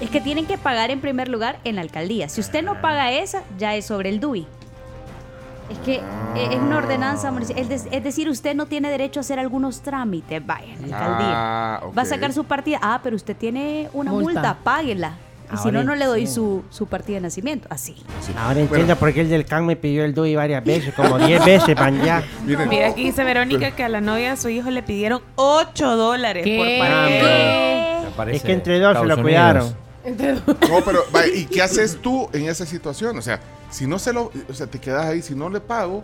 Es 0.00 0.10
que 0.10 0.20
tienen 0.20 0.46
que 0.46 0.58
pagar 0.58 0.90
en 0.90 1.00
primer 1.00 1.28
lugar 1.28 1.58
en 1.64 1.76
la 1.76 1.80
alcaldía. 1.82 2.28
Si 2.28 2.40
usted 2.40 2.62
no 2.62 2.80
paga 2.82 3.12
esa, 3.12 3.42
ya 3.58 3.74
es 3.74 3.86
sobre 3.86 4.10
el 4.10 4.20
DUI. 4.20 4.46
Es 5.70 5.78
que 5.78 5.94
eh, 5.96 6.48
es 6.52 6.58
una 6.60 6.76
ordenanza 6.76 7.30
municipal. 7.32 7.62
Es, 7.62 7.68
de- 7.84 7.96
es 7.96 8.04
decir, 8.04 8.28
usted 8.28 8.54
no 8.54 8.66
tiene 8.66 8.88
derecho 8.90 9.18
a 9.20 9.22
hacer 9.22 9.38
algunos 9.40 9.80
trámites. 9.80 10.44
Vaya, 10.46 10.74
en 10.74 10.90
la 10.90 10.98
alcaldía. 10.98 11.32
Ah. 11.34 11.80
Va 11.96 12.02
a 12.02 12.04
sacar 12.04 12.32
su 12.32 12.44
partida. 12.44 12.78
Ah, 12.82 13.00
pero 13.02 13.16
usted 13.16 13.36
tiene 13.36 13.88
una 13.92 14.12
multa, 14.12 14.40
Multa. 14.40 14.58
páguela. 14.62 15.14
Y 15.52 15.56
si 15.58 15.70
no, 15.70 15.84
no 15.84 15.94
le 15.94 16.04
doy 16.06 16.26
su, 16.26 16.64
su 16.70 16.86
partida 16.86 17.16
de 17.16 17.22
nacimiento. 17.22 17.66
Así. 17.70 17.96
Ahora 18.38 18.60
entiendo 18.60 18.96
por 18.96 19.12
qué 19.12 19.20
el 19.22 19.28
del 19.28 19.44
CAN 19.44 19.66
me 19.66 19.76
pidió 19.76 20.04
el 20.04 20.14
DUI 20.14 20.34
varias 20.36 20.64
veces, 20.64 20.94
como 20.94 21.18
10 21.26 21.44
veces, 21.44 21.74
pan 21.74 22.02
ya. 22.04 22.22
Miren, 22.44 22.68
Mira, 22.68 22.88
aquí 22.88 23.04
dice 23.04 23.24
Verónica 23.24 23.70
que 23.70 23.84
a 23.84 23.88
la 23.88 24.00
novia 24.00 24.30
de 24.30 24.36
su 24.36 24.48
hijo 24.48 24.70
le 24.70 24.82
pidieron 24.82 25.22
8 25.36 25.96
dólares 25.96 26.44
¿Qué? 26.44 26.56
por. 26.56 28.12
Aparece 28.12 28.36
Es 28.36 28.42
que 28.42 28.52
entre 28.52 28.78
dos 28.78 28.98
se 28.98 29.04
lo 29.04 29.22
cuidaron. 29.22 29.74
No, 30.06 30.80
pero, 30.84 31.04
¿y 31.34 31.46
qué 31.46 31.62
haces 31.62 31.98
tú 32.00 32.28
en 32.32 32.48
esa 32.48 32.64
situación? 32.64 33.18
O 33.18 33.22
sea, 33.22 33.40
si 33.70 33.86
no 33.86 33.98
se 33.98 34.12
lo. 34.12 34.30
O 34.48 34.54
sea, 34.54 34.66
te 34.66 34.78
quedas 34.78 35.06
ahí, 35.06 35.22
si 35.22 35.34
no 35.34 35.48
le 35.50 35.60
pago. 35.60 36.02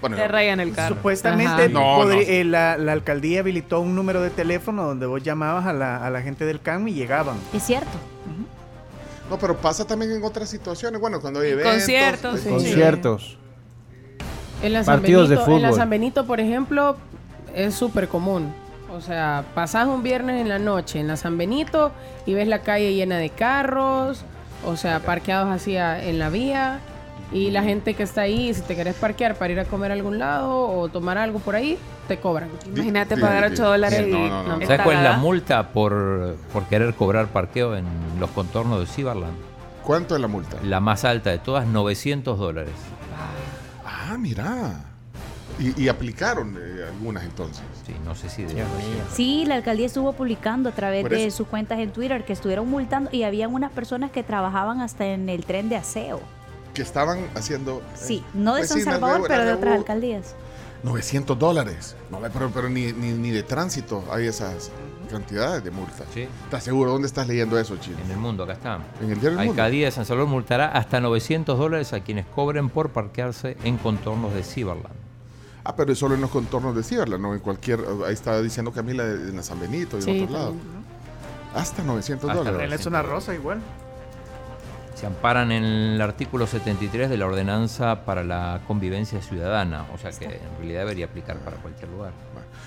Bueno, 0.00 0.16
Te 0.16 0.28
rayan 0.28 0.60
el 0.60 0.72
carro. 0.74 0.96
Supuestamente 0.96 1.50
Ajá. 1.64 1.68
No, 1.68 1.96
podría- 1.96 2.22
no. 2.26 2.28
eh, 2.32 2.44
la, 2.44 2.76
la 2.76 2.92
alcaldía 2.92 3.40
habilitó 3.40 3.80
un 3.80 3.94
número 3.94 4.20
de 4.20 4.30
teléfono 4.30 4.84
donde 4.84 5.06
vos 5.06 5.22
llamabas 5.22 5.64
a 5.66 5.72
la, 5.72 6.04
a 6.04 6.10
la 6.10 6.20
gente 6.20 6.44
del 6.44 6.60
CAM 6.60 6.86
y 6.88 6.92
llegaban. 6.94 7.36
Es 7.54 7.62
cierto. 7.62 7.96
no, 9.30 9.38
pero 9.38 9.56
pasa 9.56 9.86
también 9.86 10.12
en 10.12 10.22
otras 10.22 10.48
situaciones. 10.50 11.00
Bueno, 11.00 11.20
cuando 11.20 11.40
hay 11.40 11.50
eventos. 11.52 11.72
conciertos, 11.74 12.40
sí. 12.40 12.48
Conciertos. 12.50 13.38
En 14.62 14.72
la 14.74 14.84
San 14.84 14.96
Partidos 15.00 15.28
de 15.28 15.36
Benito, 15.36 15.56
en 15.56 15.62
la 15.62 15.68
fútbol. 15.68 15.78
San 15.80 15.90
Benito, 15.90 16.26
por 16.26 16.40
ejemplo, 16.40 16.96
es 17.54 17.74
súper 17.74 18.08
común. 18.08 18.52
O 18.92 19.00
sea, 19.00 19.44
pasás 19.54 19.88
un 19.88 20.02
viernes 20.02 20.40
en 20.40 20.48
la 20.48 20.58
noche 20.58 21.00
en 21.00 21.08
la 21.08 21.16
San 21.16 21.36
Benito 21.36 21.92
y 22.26 22.34
ves 22.34 22.46
la 22.46 22.60
calle 22.60 22.94
llena 22.94 23.16
de 23.18 23.30
carros, 23.30 24.24
o 24.64 24.76
sea, 24.76 25.00
parqueados 25.00 25.50
así 25.50 25.76
en 25.76 26.18
la 26.18 26.28
vía. 26.30 26.78
Y 27.32 27.50
la 27.50 27.62
gente 27.62 27.94
que 27.94 28.02
está 28.04 28.22
ahí, 28.22 28.52
si 28.54 28.60
te 28.62 28.76
querés 28.76 28.94
parquear 28.94 29.34
para 29.36 29.52
ir 29.52 29.58
a 29.60 29.64
comer 29.64 29.90
a 29.90 29.94
algún 29.94 30.18
lado 30.18 30.68
o 30.68 30.88
tomar 30.88 31.18
algo 31.18 31.40
por 31.40 31.56
ahí, 31.56 31.78
te 32.06 32.18
cobran. 32.20 32.48
Imagínate 32.66 33.16
Sí, 33.16 33.20
pagar 33.20 33.48
sí. 33.48 33.54
8 33.54 33.64
dólares 33.64 33.98
Sí, 34.04 34.08
y 34.10 34.12
no, 34.12 34.28
no, 34.28 34.42
no. 34.44 34.60
en 34.60 34.66
¿Sabes 34.66 34.82
cuál 34.82 34.96
es 34.98 35.02
la 35.02 35.16
multa 35.16 35.68
por, 35.72 36.36
por 36.52 36.64
querer 36.66 36.94
cobrar 36.94 37.26
parqueo 37.28 37.76
en 37.76 37.86
los 38.20 38.30
contornos 38.30 38.78
de 38.80 38.86
Ciberland? 38.86 39.34
¿Cuánto 39.82 40.14
es 40.14 40.20
la 40.20 40.28
multa? 40.28 40.58
La 40.62 40.80
más 40.80 41.04
alta 41.04 41.30
de 41.30 41.38
todas, 41.38 41.66
900 41.66 42.38
dólares. 42.38 42.72
Ah, 43.84 44.16
mira. 44.18 44.84
Y, 45.58 45.82
y 45.84 45.88
aplicaron 45.88 46.56
eh, 46.58 46.84
algunas 46.88 47.22
entonces. 47.24 47.62
Sí, 47.86 47.94
no 48.04 48.14
sé 48.14 48.28
si 48.28 48.42
de 48.44 48.64
Sí, 49.12 49.44
la 49.46 49.54
alcaldía 49.56 49.86
estuvo 49.86 50.12
publicando 50.12 50.68
a 50.68 50.72
través 50.72 51.08
de 51.08 51.30
sus 51.30 51.46
cuentas 51.46 51.78
en 51.78 51.90
Twitter 51.90 52.24
que 52.24 52.32
estuvieron 52.32 52.68
multando 52.68 53.10
y 53.12 53.22
habían 53.22 53.54
unas 53.54 53.70
personas 53.72 54.10
que 54.10 54.22
trabajaban 54.22 54.80
hasta 54.80 55.06
en 55.06 55.28
el 55.28 55.44
tren 55.44 55.68
de 55.68 55.76
aseo. 55.76 56.20
Que 56.74 56.82
estaban 56.82 57.28
haciendo. 57.34 57.78
eh, 57.78 57.96
Sí, 57.96 58.24
no 58.34 58.56
de 58.56 58.66
San 58.66 58.80
Salvador, 58.82 59.22
de- 59.22 59.28
pero 59.28 59.44
de 59.44 59.52
otras 59.54 59.76
alcaldías. 59.78 60.34
900 60.82 61.38
dólares. 61.38 61.96
No, 62.10 62.18
pero, 62.32 62.50
pero 62.52 62.68
ni, 62.68 62.92
ni, 62.92 63.12
ni 63.12 63.30
de 63.30 63.42
tránsito 63.42 64.04
hay 64.12 64.26
esas 64.26 64.70
cantidades 65.10 65.64
de 65.64 65.70
multas. 65.70 66.06
Sí. 66.12 66.26
¿Estás 66.44 66.62
seguro? 66.64 66.90
¿Dónde 66.90 67.06
estás 67.06 67.26
leyendo 67.26 67.58
eso, 67.58 67.76
Chino? 67.78 67.96
En 68.04 68.10
el 68.10 68.18
mundo, 68.18 68.42
acá 68.44 68.52
está. 68.54 68.78
En 69.00 69.10
el 69.10 69.18
diario. 69.20 69.38
Alcaldía 69.40 69.86
de 69.86 69.92
San 69.92 70.04
Salvador 70.04 70.28
multará 70.30 70.66
hasta 70.68 71.00
900 71.00 71.58
dólares 71.58 71.92
a 71.94 72.00
quienes 72.00 72.26
cobren 72.26 72.68
por 72.68 72.90
parquearse 72.90 73.56
en 73.64 73.78
contornos 73.78 74.34
de 74.34 74.42
Ciberland. 74.42 74.84
Ah, 75.64 75.74
pero 75.74 75.92
es 75.92 75.98
solo 75.98 76.14
en 76.16 76.20
los 76.20 76.30
contornos 76.30 76.76
de 76.76 76.82
Ciberla, 76.82 77.16
¿no? 77.16 77.32
En 77.32 77.40
cualquier. 77.40 77.80
Ahí 78.06 78.12
estaba 78.12 78.42
diciendo 78.42 78.70
Camila 78.70 79.04
de- 79.04 79.30
en 79.30 79.36
la 79.36 79.42
San 79.42 79.58
Benito 79.58 79.96
y 79.96 80.02
Sí, 80.02 80.10
en 80.10 80.24
otros 80.24 80.32
lados. 80.32 80.54
también, 80.56 80.84
Hasta 81.54 81.82
900 81.84 82.28
Hasta 82.28 82.42
dólares. 82.44 82.64
En 82.64 82.70
la 82.70 82.78
zona 82.78 83.00
rosa 83.02 83.32
igual. 83.32 83.60
Se 84.94 85.06
amparan 85.06 85.50
en 85.50 85.64
el 85.64 86.00
artículo 86.00 86.46
73 86.46 87.10
de 87.10 87.16
la 87.16 87.26
Ordenanza 87.26 88.04
para 88.04 88.22
la 88.22 88.60
Convivencia 88.66 89.20
Ciudadana, 89.20 89.86
o 89.92 89.98
sea 89.98 90.12
que 90.12 90.26
en 90.26 90.56
realidad 90.58 90.80
debería 90.80 91.06
aplicar 91.06 91.36
para 91.38 91.56
cualquier 91.56 91.90
lugar. 91.90 92.12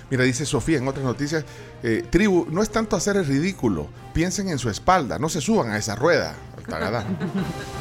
Mira, 0.10 0.24
dice 0.24 0.46
Sofía 0.46 0.78
en 0.78 0.88
otras 0.88 1.06
noticias, 1.06 1.46
eh, 1.84 2.06
tribu, 2.10 2.48
no 2.50 2.62
es 2.62 2.70
tanto 2.70 2.96
hacer 2.96 3.18
el 3.18 3.26
ridículo, 3.26 3.88
piensen 4.14 4.50
en 4.50 4.58
su 4.58 4.70
espalda, 4.70 5.20
no 5.20 5.30
se 5.30 5.42
suban 5.42 5.72
a 5.72 5.78
esa 5.78 5.96
rueda. 5.96 6.36
Tagadá. 6.70 7.04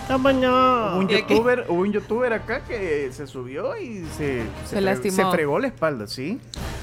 ¿Cómo 0.08 0.32
no? 0.32 0.92
Hubo 0.92 0.98
un 1.00 1.08
youtuber, 1.08 1.64
hubo 1.68 1.80
un 1.80 1.92
youtuber 1.92 2.32
acá 2.32 2.60
que 2.60 3.10
se 3.12 3.26
subió 3.26 3.76
y 3.76 4.04
se, 4.16 4.42
Se 4.68 4.76
fre- 4.76 4.80
lastimó. 4.80 5.16
se 5.16 5.24
fregó 5.36 5.58
la 5.58 5.66
espalda, 5.68 6.06
¿sí? 6.06 6.38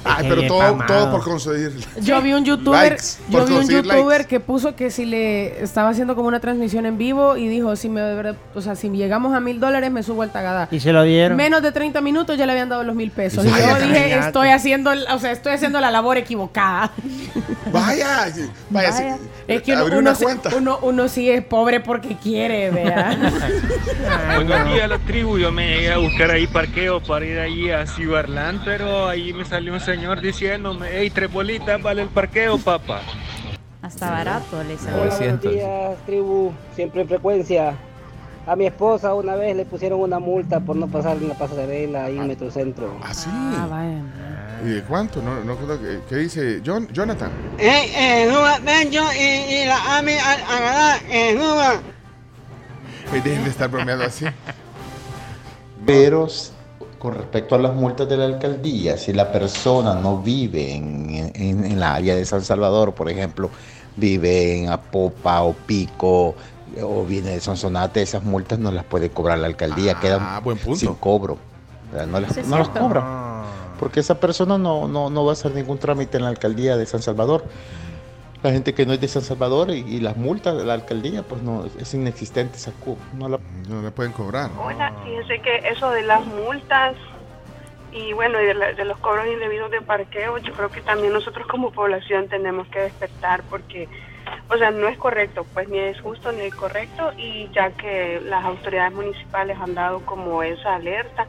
Ay, 0.05 0.25
pero 0.27 0.45
todo, 0.47 0.77
todo 0.85 1.11
por 1.11 1.23
conseguir. 1.23 1.71
Yo 2.01 2.21
vi 2.21 2.33
un 2.33 2.43
youtuber, 2.45 2.91
Likes, 2.91 3.03
yo 3.29 3.39
por 3.39 3.47
vi 3.47 3.55
un 3.55 3.69
youtuber 3.69 4.17
likes. 4.19 4.27
que 4.27 4.39
puso 4.41 4.75
que 4.75 4.91
si 4.91 5.05
le 5.05 5.63
estaba 5.63 5.89
haciendo 5.89 6.15
como 6.15 6.27
una 6.27 6.41
transmisión 6.41 6.85
en 6.85 6.97
vivo 6.97 7.37
y 7.37 7.47
dijo 7.47 7.75
si 7.77 7.87
me 7.87 8.01
de 8.01 8.15
verdad- 8.15 8.35
o 8.53 8.59
sea, 8.61 8.75
si 8.75 8.89
llegamos 8.89 9.33
a 9.33 9.39
mil 9.39 9.61
dólares 9.61 9.89
me 9.91 10.03
subo 10.03 10.23
al 10.23 10.31
Tagadá. 10.31 10.67
Y 10.71 10.81
se 10.81 10.91
lo 10.91 11.03
dieron. 11.03 11.37
Menos 11.37 11.61
de 11.61 11.71
30 11.71 12.01
minutos 12.01 12.37
ya 12.37 12.45
le 12.45 12.51
habían 12.51 12.67
dado 12.67 12.83
los 12.83 12.95
mil 12.95 13.11
pesos. 13.11 13.45
Y 13.45 13.47
Y 13.47 13.51
se- 13.53 13.61
yo 13.67 13.75
dije, 13.79 14.17
estoy 14.19 14.49
haciendo, 14.49 14.91
o 14.91 15.19
sea, 15.19 15.31
estoy 15.31 15.53
haciendo 15.53 15.79
la 15.79 15.89
labor 15.89 16.17
equivocada. 16.17 16.91
Vaya, 17.71 18.07
vaya, 18.17 18.31
sí, 18.33 18.49
Vaya. 18.69 19.17
Es 19.47 19.61
que 19.61 19.73
uno, 19.73 19.85
uno 19.85 19.97
una 19.99 20.15
sí- 20.15 20.23
cuenta. 20.25 20.49
uno, 20.55 20.79
uno 20.81 21.07
sí 21.07 21.29
es 21.29 21.43
pobre 21.43 21.79
porque 21.93 22.15
quiere, 22.15 22.71
vea. 22.71 23.15
Buenos 24.35 24.73
días 24.73 24.89
la 24.89 24.97
tribu, 24.97 25.37
yo 25.37 25.51
me 25.51 25.67
llegué 25.67 25.93
a 25.93 25.99
buscar 25.99 26.31
ahí 26.31 26.47
parqueo 26.47 26.99
para 27.03 27.23
ir 27.23 27.39
allí 27.39 27.69
a 27.69 27.85
Ciberland, 27.85 28.63
pero 28.65 29.07
ahí 29.07 29.31
me 29.31 29.45
salió 29.45 29.73
un 29.73 29.79
señor 29.79 30.19
diciéndome, 30.19 30.87
hey, 30.91 31.11
tres 31.11 31.31
bolitas 31.31 31.79
vale 31.83 32.01
el 32.01 32.07
parqueo, 32.07 32.57
papá. 32.57 33.01
Hasta 33.83 34.09
barato 34.09 34.63
le 34.63 34.75
salió. 34.75 35.03
Hola, 35.03 35.17
buenos 35.17 35.41
días, 35.41 35.97
tribu, 36.07 36.51
siempre 36.73 37.01
en 37.01 37.07
frecuencia. 37.07 37.75
A 38.47 38.55
mi 38.55 38.65
esposa 38.65 39.13
una 39.13 39.35
vez 39.35 39.55
le 39.55 39.65
pusieron 39.65 39.99
una 39.99 40.17
multa 40.17 40.59
por 40.61 40.75
no 40.75 40.87
pasar 40.87 41.17
en 41.17 41.29
la 41.29 41.35
pasarela 41.35 42.05
ahí 42.05 42.17
en 42.17 42.27
Metrocentro. 42.27 42.97
¿Ah, 43.03 43.13
sí? 43.13 43.29
Ah, 43.31 43.67
vaya. 43.69 44.01
¿Y 44.63 44.69
de 44.69 44.83
cuánto? 44.83 45.21
No, 45.21 45.43
no, 45.43 45.57
¿qué, 46.07 46.15
dice 46.15 46.61
John, 46.65 46.87
Jonathan? 46.93 47.31
Eh, 47.57 47.91
eh, 47.95 48.29
Benjo 48.63 49.03
y, 49.13 49.53
y 49.53 49.65
la 49.65 49.97
Ami 49.97 50.13
a, 50.13 50.97
eh. 51.09 51.37
Eh, 53.13 53.21
dejen 53.23 53.43
de 53.43 53.49
estar 53.49 53.69
bromeando 53.69 54.05
así. 54.05 54.25
Pero 55.85 56.27
con 56.97 57.15
respecto 57.15 57.55
a 57.55 57.59
las 57.59 57.73
multas 57.73 58.07
de 58.07 58.15
la 58.15 58.25
alcaldía, 58.25 58.97
si 58.97 59.11
la 59.11 59.31
persona 59.31 59.95
no 59.95 60.19
vive 60.19 60.73
en, 60.73 61.31
en, 61.35 61.65
en 61.65 61.79
la 61.79 61.95
área 61.95 62.15
de 62.15 62.23
San 62.25 62.41
Salvador, 62.41 62.93
por 62.93 63.09
ejemplo, 63.09 63.49
vive 63.97 64.59
en 64.59 64.69
Apopa 64.69 65.41
o 65.41 65.53
Pico 65.53 66.35
o 66.81 67.05
viene 67.05 67.31
de 67.31 67.39
Sonsonate, 67.39 68.01
esas 68.01 68.23
multas 68.23 68.59
no 68.59 68.71
las 68.71 68.85
puede 68.85 69.09
cobrar 69.09 69.39
la 69.39 69.47
alcaldía, 69.47 69.95
quedan 69.95 70.41
sin 70.75 70.95
cobro. 70.95 71.37
No, 72.07 72.19
las, 72.19 72.47
no 72.47 72.57
las 72.57 72.69
cobra. 72.69 73.22
Porque 73.83 73.99
esa 73.99 74.17
persona 74.17 74.57
no, 74.57 74.87
no, 74.87 75.09
no 75.09 75.25
va 75.25 75.31
a 75.31 75.33
hacer 75.33 75.51
ningún 75.53 75.77
trámite 75.77 76.15
en 76.15 76.23
la 76.23 76.29
alcaldía 76.29 76.77
de 76.77 76.85
San 76.85 77.01
Salvador. 77.01 77.43
La 78.41 78.49
gente 78.49 78.73
que 78.73 78.85
no 78.85 78.93
es 78.93 79.01
de 79.01 79.09
San 79.09 79.23
Salvador 79.23 79.71
y, 79.71 79.79
y 79.85 79.99
las 79.99 80.15
multas 80.15 80.57
de 80.57 80.63
la 80.63 80.73
alcaldía, 80.73 81.21
pues 81.23 81.41
no, 81.41 81.65
es 81.65 81.93
inexistente 81.93 82.55
esa 82.55 82.71
cu- 82.71 82.97
no 83.11 83.27
la, 83.27 83.41
no 83.67 83.81
la 83.81 83.91
pueden 83.91 84.13
cobrar. 84.13 84.49
Hola, 84.57 84.93
fíjense 85.03 85.41
que 85.41 85.63
eso 85.69 85.89
de 85.89 86.01
las 86.03 86.25
multas 86.25 86.95
y 87.91 88.13
bueno, 88.13 88.41
y 88.41 88.45
de, 88.45 88.53
la- 88.53 88.71
de 88.71 88.85
los 88.85 88.97
cobros 88.99 89.27
indebidos 89.27 89.69
de 89.69 89.81
parqueo, 89.81 90.37
yo 90.37 90.53
creo 90.55 90.71
que 90.71 90.81
también 90.83 91.11
nosotros 91.11 91.45
como 91.47 91.69
población 91.71 92.29
tenemos 92.29 92.65
que 92.69 92.79
despertar 92.79 93.43
porque, 93.49 93.89
o 94.49 94.57
sea, 94.57 94.71
no 94.71 94.87
es 94.87 94.97
correcto, 94.97 95.45
pues 95.53 95.67
ni 95.67 95.77
es 95.77 95.99
justo 95.99 96.31
ni 96.31 96.43
es 96.43 96.55
correcto 96.55 97.11
y 97.17 97.51
ya 97.53 97.69
que 97.71 98.21
las 98.23 98.45
autoridades 98.45 98.93
municipales 98.93 99.57
han 99.59 99.75
dado 99.75 100.05
como 100.05 100.41
esa 100.41 100.75
alerta, 100.75 101.27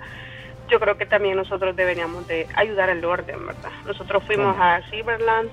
yo 0.68 0.80
creo 0.80 0.96
que 0.96 1.06
también 1.06 1.36
nosotros 1.36 1.76
deberíamos 1.76 2.26
de 2.26 2.46
ayudar 2.54 2.90
al 2.90 3.04
orden, 3.04 3.46
¿verdad? 3.46 3.70
Nosotros 3.86 4.22
fuimos 4.24 4.56
a 4.58 4.80
Cyberland 4.90 5.50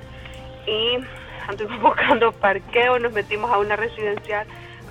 y 0.68 0.98
anduvimos 1.48 1.82
buscando 1.82 2.32
parqueo, 2.32 3.00
nos 3.00 3.12
metimos 3.12 3.52
a 3.52 3.58
una 3.58 3.76
residencial, 3.76 4.48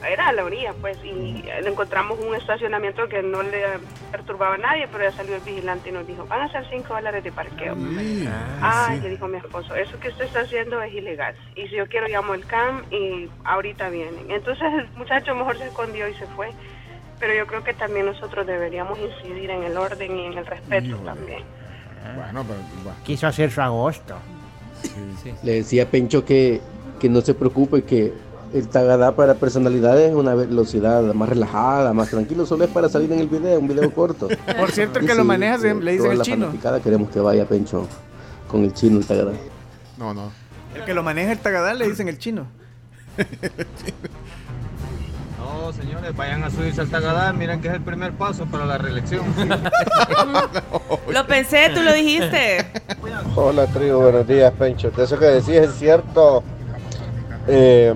era 0.09 0.29
a 0.29 0.33
la 0.33 0.45
orilla, 0.45 0.73
pues, 0.81 0.99
y 1.05 1.45
encontramos 1.65 2.19
un 2.19 2.35
estacionamiento 2.35 3.07
que 3.09 3.23
no 3.23 3.43
le 3.43 3.65
perturbaba 4.11 4.55
a 4.55 4.59
nadie, 4.59 4.89
pero 4.91 5.05
ya 5.05 5.13
salió 5.13 5.37
el 5.37 5.43
vigilante 5.43 5.91
y 5.91 5.93
nos 5.93 6.07
dijo, 6.07 6.27
van 6.27 6.43
a 6.43 6.53
ser 6.53 6.67
5 6.71 6.95
dólares 6.95 7.23
de 7.23 7.33
parqueo. 7.33 7.77
Ay, 8.63 9.01
le 9.01 9.11
dijo 9.11 9.29
mi 9.29 9.37
esposo, 9.37 9.75
eso 9.75 9.99
que 10.01 10.09
usted 10.09 10.25
está 10.25 10.41
haciendo 10.41 10.81
es 10.83 10.95
ilegal. 10.95 11.35
Y 11.55 11.69
si 11.69 11.77
yo 11.77 11.87
quiero, 11.87 12.09
llamo 12.09 12.35
el 12.35 12.47
CAM 12.47 12.85
y 12.91 13.29
ahorita 13.45 13.91
vienen. 13.91 14.31
Entonces 14.31 14.65
el 14.73 14.89
muchacho 14.97 15.35
mejor 15.35 15.59
se 15.59 15.67
escondió 15.67 16.09
y 16.09 16.15
se 16.15 16.27
fue. 16.29 16.51
Pero 17.21 17.35
yo 17.35 17.47
creo 17.47 17.63
que 17.63 17.75
también 17.75 18.07
nosotros 18.07 18.47
deberíamos 18.47 18.99
incidir 18.99 19.51
en 19.51 19.63
el 19.63 19.77
orden 19.77 20.17
y 20.17 20.27
en 20.27 20.39
el 20.39 20.47
respeto 20.47 20.97
también. 21.05 21.43
Bueno, 22.17 22.45
pero, 22.49 22.61
bueno. 22.83 22.99
Quiso 23.05 23.27
hacer 23.27 23.51
su 23.51 23.61
agosto. 23.61 24.15
Le 25.43 25.53
decía 25.57 25.83
a 25.83 25.87
Pencho 25.87 26.25
que, 26.25 26.61
que 26.99 27.09
no 27.11 27.21
se 27.21 27.35
preocupe, 27.35 27.83
que 27.85 28.15
el 28.55 28.69
Tagadá 28.69 29.15
para 29.15 29.35
personalidades 29.35 30.09
es 30.11 30.15
una 30.17 30.35
velocidad 30.35 31.03
más 31.15 31.29
relajada, 31.29 31.93
más 31.93 32.09
tranquilo, 32.09 32.47
solo 32.47 32.65
es 32.65 32.71
para 32.71 32.89
salir 32.89 33.13
en 33.13 33.19
el 33.21 33.29
video, 33.29 33.61
un 33.61 33.69
video 33.69 33.93
corto. 33.93 34.27
Por 34.59 34.71
cierto, 34.73 35.01
que 35.01 35.15
lo 35.15 35.21
sí, 35.23 35.29
maneja 35.29 35.59
se- 35.59 35.71
eh, 35.71 35.75
le 35.75 35.93
dicen 35.93 36.05
toda 36.05 36.13
el 36.13 36.19
la 36.19 36.25
chino. 36.25 36.83
queremos 36.83 37.11
que 37.11 37.21
vaya 37.21 37.45
Pencho 37.45 37.87
con 38.49 38.65
el 38.65 38.73
chino 38.73 38.99
el 38.99 39.07
Tagadá. 39.07 39.33
No, 39.99 40.15
no. 40.15 40.33
El 40.75 40.85
que 40.85 40.95
lo 40.95 41.03
maneja 41.03 41.33
el 41.33 41.39
tagadal 41.39 41.79
le 41.79 41.87
dicen 41.89 42.09
el 42.09 42.17
chino. 42.19 42.47
Señores, 45.73 46.15
vayan 46.17 46.43
a 46.45 46.51
subirse 46.51 46.81
al 46.81 46.89
Tagadá. 46.89 47.33
Miren 47.33 47.61
que 47.61 47.69
es 47.69 47.75
el 47.75 47.81
primer 47.83 48.13
paso 48.13 48.47
para 48.47 48.65
la 48.67 48.79
reelección. 48.79 49.23
Lo 51.13 51.27
pensé, 51.27 51.71
tú 51.75 51.83
lo 51.83 51.93
dijiste. 51.93 52.67
Hola, 53.35 53.67
tribu, 53.67 54.01
buenos 54.01 54.27
días, 54.27 54.53
Pencho. 54.59 54.91
Eso 54.97 55.19
que 55.19 55.27
decís 55.27 55.49
es 55.57 55.75
cierto. 55.75 56.43
Eh, 57.49 57.95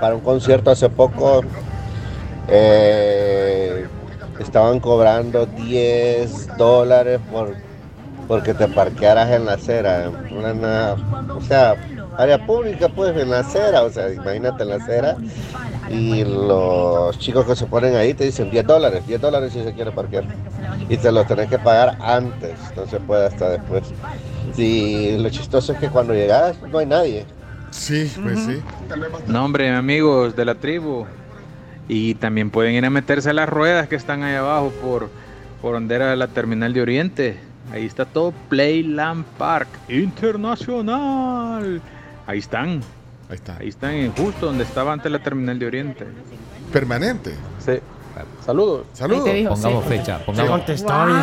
para 0.00 0.14
un 0.14 0.20
concierto 0.20 0.70
hace 0.70 0.88
poco 0.90 1.42
eh, 2.48 3.86
estaban 4.38 4.80
cobrando 4.80 5.46
10 5.46 6.56
dólares 6.56 7.20
por 7.30 7.54
porque 8.28 8.54
te 8.54 8.66
parquearas 8.66 9.30
en 9.30 9.46
la 9.46 9.52
acera. 9.52 10.10
Una, 10.32 10.52
una- 10.52 10.96
o 11.32 11.40
sea, 11.40 11.76
área 12.18 12.44
pública, 12.44 12.88
pues, 12.88 13.16
en 13.16 13.30
la 13.30 13.38
acera. 13.40 13.82
O 13.82 13.90
sea, 13.90 14.12
imagínate 14.12 14.64
en 14.64 14.68
la 14.68 14.74
acera. 14.76 15.16
Y 15.90 16.24
los 16.24 17.18
chicos 17.18 17.46
que 17.46 17.54
se 17.54 17.66
ponen 17.66 17.94
ahí 17.94 18.12
te 18.14 18.24
dicen 18.24 18.50
10 18.50 18.66
dólares, 18.66 19.06
10 19.06 19.20
dólares 19.20 19.52
si 19.52 19.62
se 19.62 19.72
quiere 19.72 19.92
parquear. 19.92 20.24
Y 20.88 20.96
te 20.96 21.12
lo 21.12 21.24
tenés 21.24 21.48
que 21.48 21.58
pagar 21.58 21.96
antes, 22.00 22.58
no 22.76 22.86
se 22.86 22.98
puede 23.00 23.26
hasta 23.26 23.50
después. 23.50 23.84
Y 24.56 25.16
lo 25.18 25.28
chistoso 25.30 25.72
es 25.72 25.78
que 25.78 25.88
cuando 25.88 26.14
llegas 26.14 26.56
no 26.62 26.78
hay 26.78 26.86
nadie. 26.86 27.24
Sí, 27.70 28.10
pues 28.22 28.38
sí. 28.40 28.60
No, 29.26 29.44
hombre, 29.44 29.70
amigos 29.70 30.34
de 30.34 30.44
la 30.44 30.54
tribu. 30.54 31.06
Y 31.88 32.14
también 32.14 32.50
pueden 32.50 32.74
ir 32.74 32.84
a 32.84 32.90
meterse 32.90 33.30
a 33.30 33.32
las 33.32 33.48
ruedas 33.48 33.88
que 33.88 33.94
están 33.96 34.22
ahí 34.24 34.34
abajo 34.34 34.72
por, 34.82 35.08
por 35.62 35.74
donde 35.74 35.94
era 35.94 36.16
la 36.16 36.26
terminal 36.28 36.72
de 36.72 36.82
Oriente. 36.82 37.38
Ahí 37.72 37.84
está 37.84 38.04
todo 38.04 38.32
Playland 38.48 39.24
Park 39.38 39.68
Internacional. 39.88 41.80
Ahí 42.26 42.38
están. 42.38 42.80
Ahí 43.28 43.34
está. 43.36 43.56
Ahí 43.58 43.68
están, 43.68 43.94
eh, 43.94 44.10
justo 44.16 44.46
donde 44.46 44.64
estaba 44.64 44.92
antes 44.92 45.10
la 45.10 45.22
terminal 45.22 45.58
de 45.58 45.66
Oriente. 45.66 46.06
Permanente. 46.72 47.32
Sí. 47.64 47.72
Saludos. 48.44 48.86
Saludos. 48.92 49.24
Te 49.24 49.44
Pongamos 49.44 49.84
sí. 49.84 49.90
fecha, 49.90 50.18
Te 50.18 50.24
pongamos. 50.24 50.50
contestó, 50.52 50.92
Wow. 50.94 51.16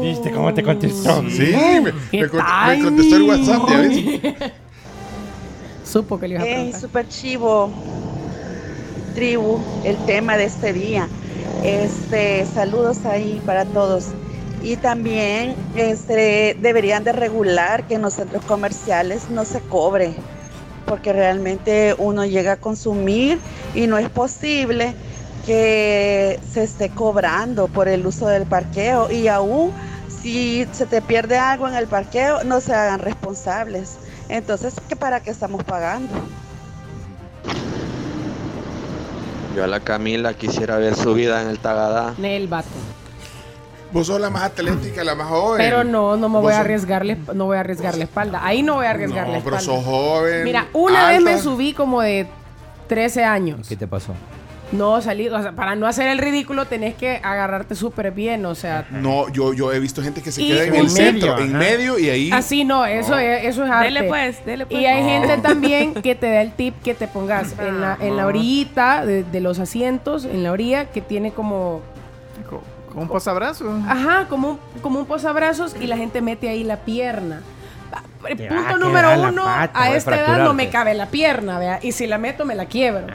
¿viste? 0.00 0.08
¿Viste 0.08 0.30
cómo 0.32 0.54
te 0.54 0.62
contestó? 0.62 1.22
Sí, 1.28 1.52
me, 1.82 1.92
¿Qué 2.10 2.18
me 2.18 2.76
me 2.78 2.84
contestó 2.84 3.16
el 3.16 3.22
WhatsApp, 3.22 3.68
ya 3.68 3.78
ves. 3.80 4.52
Supo 5.84 6.18
que 6.18 6.28
le 6.28 6.34
iba 6.34 6.42
a 6.42 6.46
Hey, 6.46 6.54
preguntar. 6.54 6.80
super 6.80 7.08
chivo, 7.08 7.70
tribu, 9.14 9.60
el 9.84 9.96
tema 10.06 10.36
de 10.36 10.44
este 10.44 10.72
día. 10.72 11.06
Este, 11.62 12.46
saludos 12.46 13.04
ahí 13.04 13.40
para 13.44 13.64
todos. 13.66 14.06
Y 14.62 14.76
también 14.76 15.54
este, 15.76 16.56
deberían 16.60 17.04
de 17.04 17.12
regular 17.12 17.86
que 17.86 17.94
en 17.94 18.02
los 18.02 18.14
centros 18.14 18.44
comerciales 18.44 19.28
no 19.28 19.44
se 19.44 19.60
cobre, 19.60 20.14
porque 20.86 21.12
realmente 21.12 21.94
uno 21.98 22.24
llega 22.24 22.52
a 22.52 22.56
consumir 22.56 23.38
y 23.74 23.86
no 23.86 23.98
es 23.98 24.08
posible 24.08 24.94
que 25.46 26.38
se 26.52 26.62
esté 26.62 26.90
cobrando 26.90 27.68
por 27.68 27.88
el 27.88 28.06
uso 28.06 28.28
del 28.28 28.46
parqueo 28.46 29.10
y 29.10 29.28
aún 29.28 29.72
si 30.22 30.66
se 30.72 30.86
te 30.86 31.02
pierde 31.02 31.38
algo 31.38 31.66
en 31.66 31.74
el 31.74 31.86
parqueo 31.86 32.44
no 32.44 32.60
se 32.60 32.74
hagan 32.74 33.00
responsables. 33.00 33.96
Entonces, 34.28 34.74
¿qué 34.88 34.96
para 34.96 35.20
qué 35.20 35.30
estamos 35.30 35.64
pagando? 35.64 36.14
Yo 39.54 39.64
a 39.64 39.66
la 39.66 39.80
Camila 39.80 40.32
quisiera 40.32 40.76
ver 40.78 40.94
su 40.94 41.12
vida 41.12 41.42
en 41.42 41.48
el 41.48 41.58
Tagadá. 41.58 42.14
Nel 42.18 42.48
vato. 42.48 42.68
Vos 43.92 44.06
sos 44.06 44.20
la 44.20 44.30
más 44.30 44.42
atlética, 44.44 45.04
la 45.04 45.14
más 45.14 45.28
joven. 45.28 45.58
Pero 45.58 45.84
no, 45.84 46.16
no 46.16 46.28
me 46.28 46.38
voy 46.38 46.52
a 46.52 46.56
sos- 46.56 46.64
arriesgarle, 46.64 47.16
no 47.34 47.44
voy 47.46 47.56
a 47.56 47.60
arriesgar 47.60 47.96
la 47.96 48.04
espalda. 48.04 48.40
Ahí 48.42 48.62
no 48.62 48.74
voy 48.76 48.86
a 48.86 48.90
arriesgar 48.90 49.28
la 49.28 49.38
No, 49.38 49.44
pero 49.44 49.56
espalda. 49.56 49.80
sos 49.80 49.84
joven. 49.84 50.44
Mira, 50.44 50.66
una 50.72 51.08
vez 51.08 51.20
me 51.22 51.38
subí 51.38 51.72
como 51.74 52.00
de 52.02 52.26
13 52.88 53.24
años. 53.24 53.68
¿Qué 53.68 53.76
te 53.76 53.86
pasó? 53.86 54.14
No 54.72 55.02
salí, 55.02 55.28
o 55.28 55.42
sea, 55.42 55.52
para 55.52 55.74
no 55.74 55.86
hacer 55.86 56.08
el 56.08 56.16
ridículo 56.16 56.64
tenés 56.64 56.94
que 56.94 57.20
agarrarte 57.22 57.74
súper 57.74 58.10
bien, 58.10 58.46
o 58.46 58.54
sea. 58.54 58.86
No, 58.90 59.28
yo, 59.28 59.52
yo 59.52 59.70
he 59.70 59.78
visto 59.78 60.02
gente 60.02 60.22
que 60.22 60.32
se 60.32 60.40
Y 60.40 60.48
queda 60.48 60.62
en 60.64 60.74
el 60.74 60.84
medio, 60.84 60.88
centro, 60.88 61.38
en 61.38 61.52
medio 61.58 61.98
y 61.98 62.08
ahí. 62.08 62.30
Así 62.32 62.64
no, 62.64 62.86
eso 62.86 63.10
No. 63.10 63.18
es, 63.18 63.44
eso 63.44 63.64
es 63.66 63.70
arte. 63.70 63.84
Dele 63.92 64.04
pues, 64.04 64.42
dele 64.46 64.64
pues. 64.64 64.80
Y 64.80 64.86
hay 64.86 65.02
No. 65.02 65.08
gente 65.10 65.42
también 65.42 65.92
que 65.92 66.14
te 66.14 66.30
da 66.30 66.40
el 66.40 66.52
tip 66.52 66.74
que 66.82 66.94
te 66.94 67.06
pongas 67.06 67.54
en 67.58 67.82
la, 67.82 67.98
en 68.00 68.16
la 68.16 68.26
orillita 68.26 69.04
de, 69.04 69.24
de 69.24 69.40
los 69.40 69.58
asientos, 69.58 70.24
en 70.24 70.42
la 70.42 70.52
orilla, 70.52 70.86
que 70.86 71.02
tiene 71.02 71.32
como... 71.32 71.82
Como 72.92 73.02
un 73.02 73.08
posabrazo. 73.08 73.70
Ajá, 73.88 74.26
como 74.28 74.50
un, 74.50 74.58
como 74.82 74.98
un 74.98 75.06
posabrazos 75.06 75.74
y 75.80 75.86
la 75.86 75.96
gente 75.96 76.20
mete 76.20 76.48
ahí 76.48 76.62
la 76.62 76.76
pierna. 76.76 77.42
Va 77.92 78.02
punto 78.28 78.78
número 78.78 79.20
uno, 79.20 79.44
pata, 79.44 79.82
a 79.82 79.96
esta 79.96 80.14
edad 80.14 80.44
no 80.44 80.54
me 80.54 80.68
cabe 80.68 80.94
la 80.94 81.06
pierna, 81.06 81.58
vea. 81.58 81.78
Y 81.82 81.92
si 81.92 82.06
la 82.06 82.18
meto, 82.18 82.44
me 82.44 82.54
la 82.54 82.66
quiebro. 82.66 83.06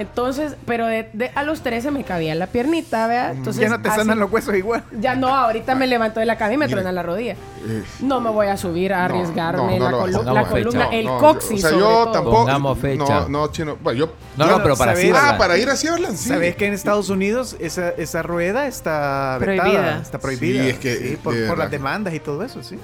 Entonces, 0.00 0.56
pero 0.66 0.86
de, 0.86 1.10
de- 1.12 1.30
a 1.34 1.42
los 1.42 1.60
13 1.60 1.90
me 1.90 2.04
cabía 2.04 2.34
la 2.34 2.46
piernita, 2.46 3.06
vea. 3.06 3.32
Entonces, 3.32 3.60
ya 3.60 3.68
no 3.68 3.82
te 3.82 3.90
así- 3.90 3.98
sanan 3.98 4.18
los 4.18 4.32
huesos 4.32 4.54
igual. 4.56 4.82
Ya 4.98 5.14
no, 5.14 5.28
ahorita 5.28 5.74
me 5.74 5.86
levanto 5.86 6.20
de 6.20 6.26
la 6.26 6.38
cama 6.38 6.54
y 6.54 6.56
me 6.56 6.68
truena 6.68 6.90
la 6.90 7.02
rodilla. 7.02 7.34
Eh, 7.34 7.84
No 8.00 8.18
me 8.20 8.30
voy 8.30 8.46
a 8.46 8.56
subir 8.56 8.94
a 8.94 9.00
no, 9.00 9.04
arriesgarme 9.14 9.78
no, 9.78 9.90
no 9.90 10.06
la, 10.06 10.06
lo 10.12 10.22
colu- 10.24 10.32
la 10.32 10.44
columna, 10.48 10.84
fecha. 10.86 10.96
el 10.96 11.04
no, 11.06 11.18
coxis. 11.18 11.58
O 11.58 11.60
sea, 11.60 11.70
sobre 11.70 11.80
yo 11.82 11.88
todo. 12.04 12.12
tampoco. 12.12 12.36
Pongamos 12.38 12.78
fecha. 12.78 13.20
No, 13.20 13.28
no, 13.28 13.52
chino. 13.52 13.76
Bueno, 13.82 13.98
yo. 13.98 14.12
No, 14.38 14.46
yo- 14.46 14.56
no, 14.56 14.62
pero 14.62 14.76
para. 14.76 14.96
Cyberland. 14.96 15.28
Ah, 15.34 15.36
para 15.38 15.58
ir 15.58 15.68
a 15.68 15.76
Cyberland, 15.76 16.16
sí. 16.16 16.30
¿Sabes 16.30 16.56
que 16.56 16.66
en 16.66 16.72
Estados 16.72 17.10
Unidos 17.10 17.56
esa, 17.60 17.90
esa 17.90 18.22
rueda 18.22 18.66
está 18.66 19.36
vetada? 19.38 19.62
Prohibida. 19.62 19.98
Está 20.00 20.18
prohibida. 20.18 20.62
Sí, 20.64 20.68
es 20.70 20.78
que, 20.78 20.96
Sí, 20.96 21.04
eh, 21.08 21.18
por, 21.22 21.34
de 21.34 21.40
por 21.46 21.58
las 21.58 21.66
verdad. 21.66 21.70
demandas 21.70 22.14
y 22.14 22.20
todo 22.20 22.42
eso, 22.42 22.62
sí. 22.62 22.78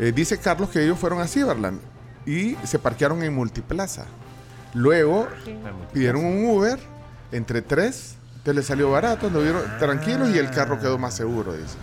Eh, 0.00 0.12
dice 0.14 0.38
Carlos 0.38 0.70
que 0.70 0.82
ellos 0.82 0.98
fueron 0.98 1.20
a 1.20 1.26
Cyberland. 1.28 1.78
y 2.24 2.56
se 2.64 2.78
parquearon 2.78 3.22
en 3.22 3.34
Multiplaza. 3.34 4.06
Luego 4.74 5.28
pidieron 5.92 6.24
un 6.24 6.44
Uber 6.46 6.78
entre 7.30 7.62
tres, 7.62 8.16
que 8.44 8.52
les 8.52 8.66
salió 8.66 8.90
barato, 8.90 9.26
anduvieron 9.28 9.62
tranquilos 9.78 10.30
y 10.34 10.38
el 10.38 10.50
carro 10.50 10.78
quedó 10.80 10.98
más 10.98 11.14
seguro, 11.14 11.52
dice. 11.52 11.76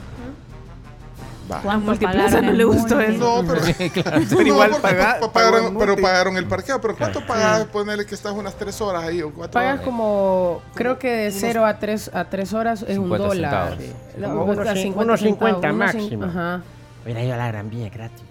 Va. 1.51 1.61
A 1.73 1.77
Multiplaza 1.79 2.41
no 2.41 2.51
le 2.51 2.63
gustó 2.63 2.99
eso. 2.99 3.41
No, 3.41 3.47
pero, 3.47 3.61
Claro, 3.93 4.21
No, 4.31 4.41
igual 4.41 4.71
pa- 4.81 5.31
pagaron, 5.33 5.75
pero 5.79 5.95
pagaron 5.97 6.37
el 6.37 6.45
parqueo. 6.45 6.79
Pero 6.79 6.95
¿cuánto 6.95 7.25
pagas? 7.25 7.65
Ponerle 7.65 8.05
que 8.05 8.13
estás 8.13 8.33
unas 8.33 8.53
tres 8.55 8.79
horas 8.81 9.03
ahí 9.05 9.23
o 9.23 9.31
cuatro 9.33 9.53
Pagas 9.53 9.73
horas. 9.75 9.85
como, 9.85 10.61
creo 10.75 10.99
que 10.99 11.09
de 11.09 11.31
0 11.31 11.65
a 11.65 11.79
3 11.79 12.11
a 12.13 12.25
tres 12.25 12.53
horas 12.53 12.83
es 12.83 12.99
un 12.99 13.05
50 13.05 13.27
dólar. 13.27 13.77
unos 14.17 14.67
cin- 14.67 14.81
50 14.83 14.99
unos 15.03 15.19
50 15.21 15.55
centavos, 15.55 15.63
unos 15.63 15.91
cin- 15.95 15.95
máximo. 16.01 16.25
Ajá. 16.25 16.61
Mira, 17.05 17.23
yo 17.23 17.33
a 17.33 17.37
la 17.37 17.47
gran 17.47 17.69
vía 17.71 17.89
gratis. 17.89 18.21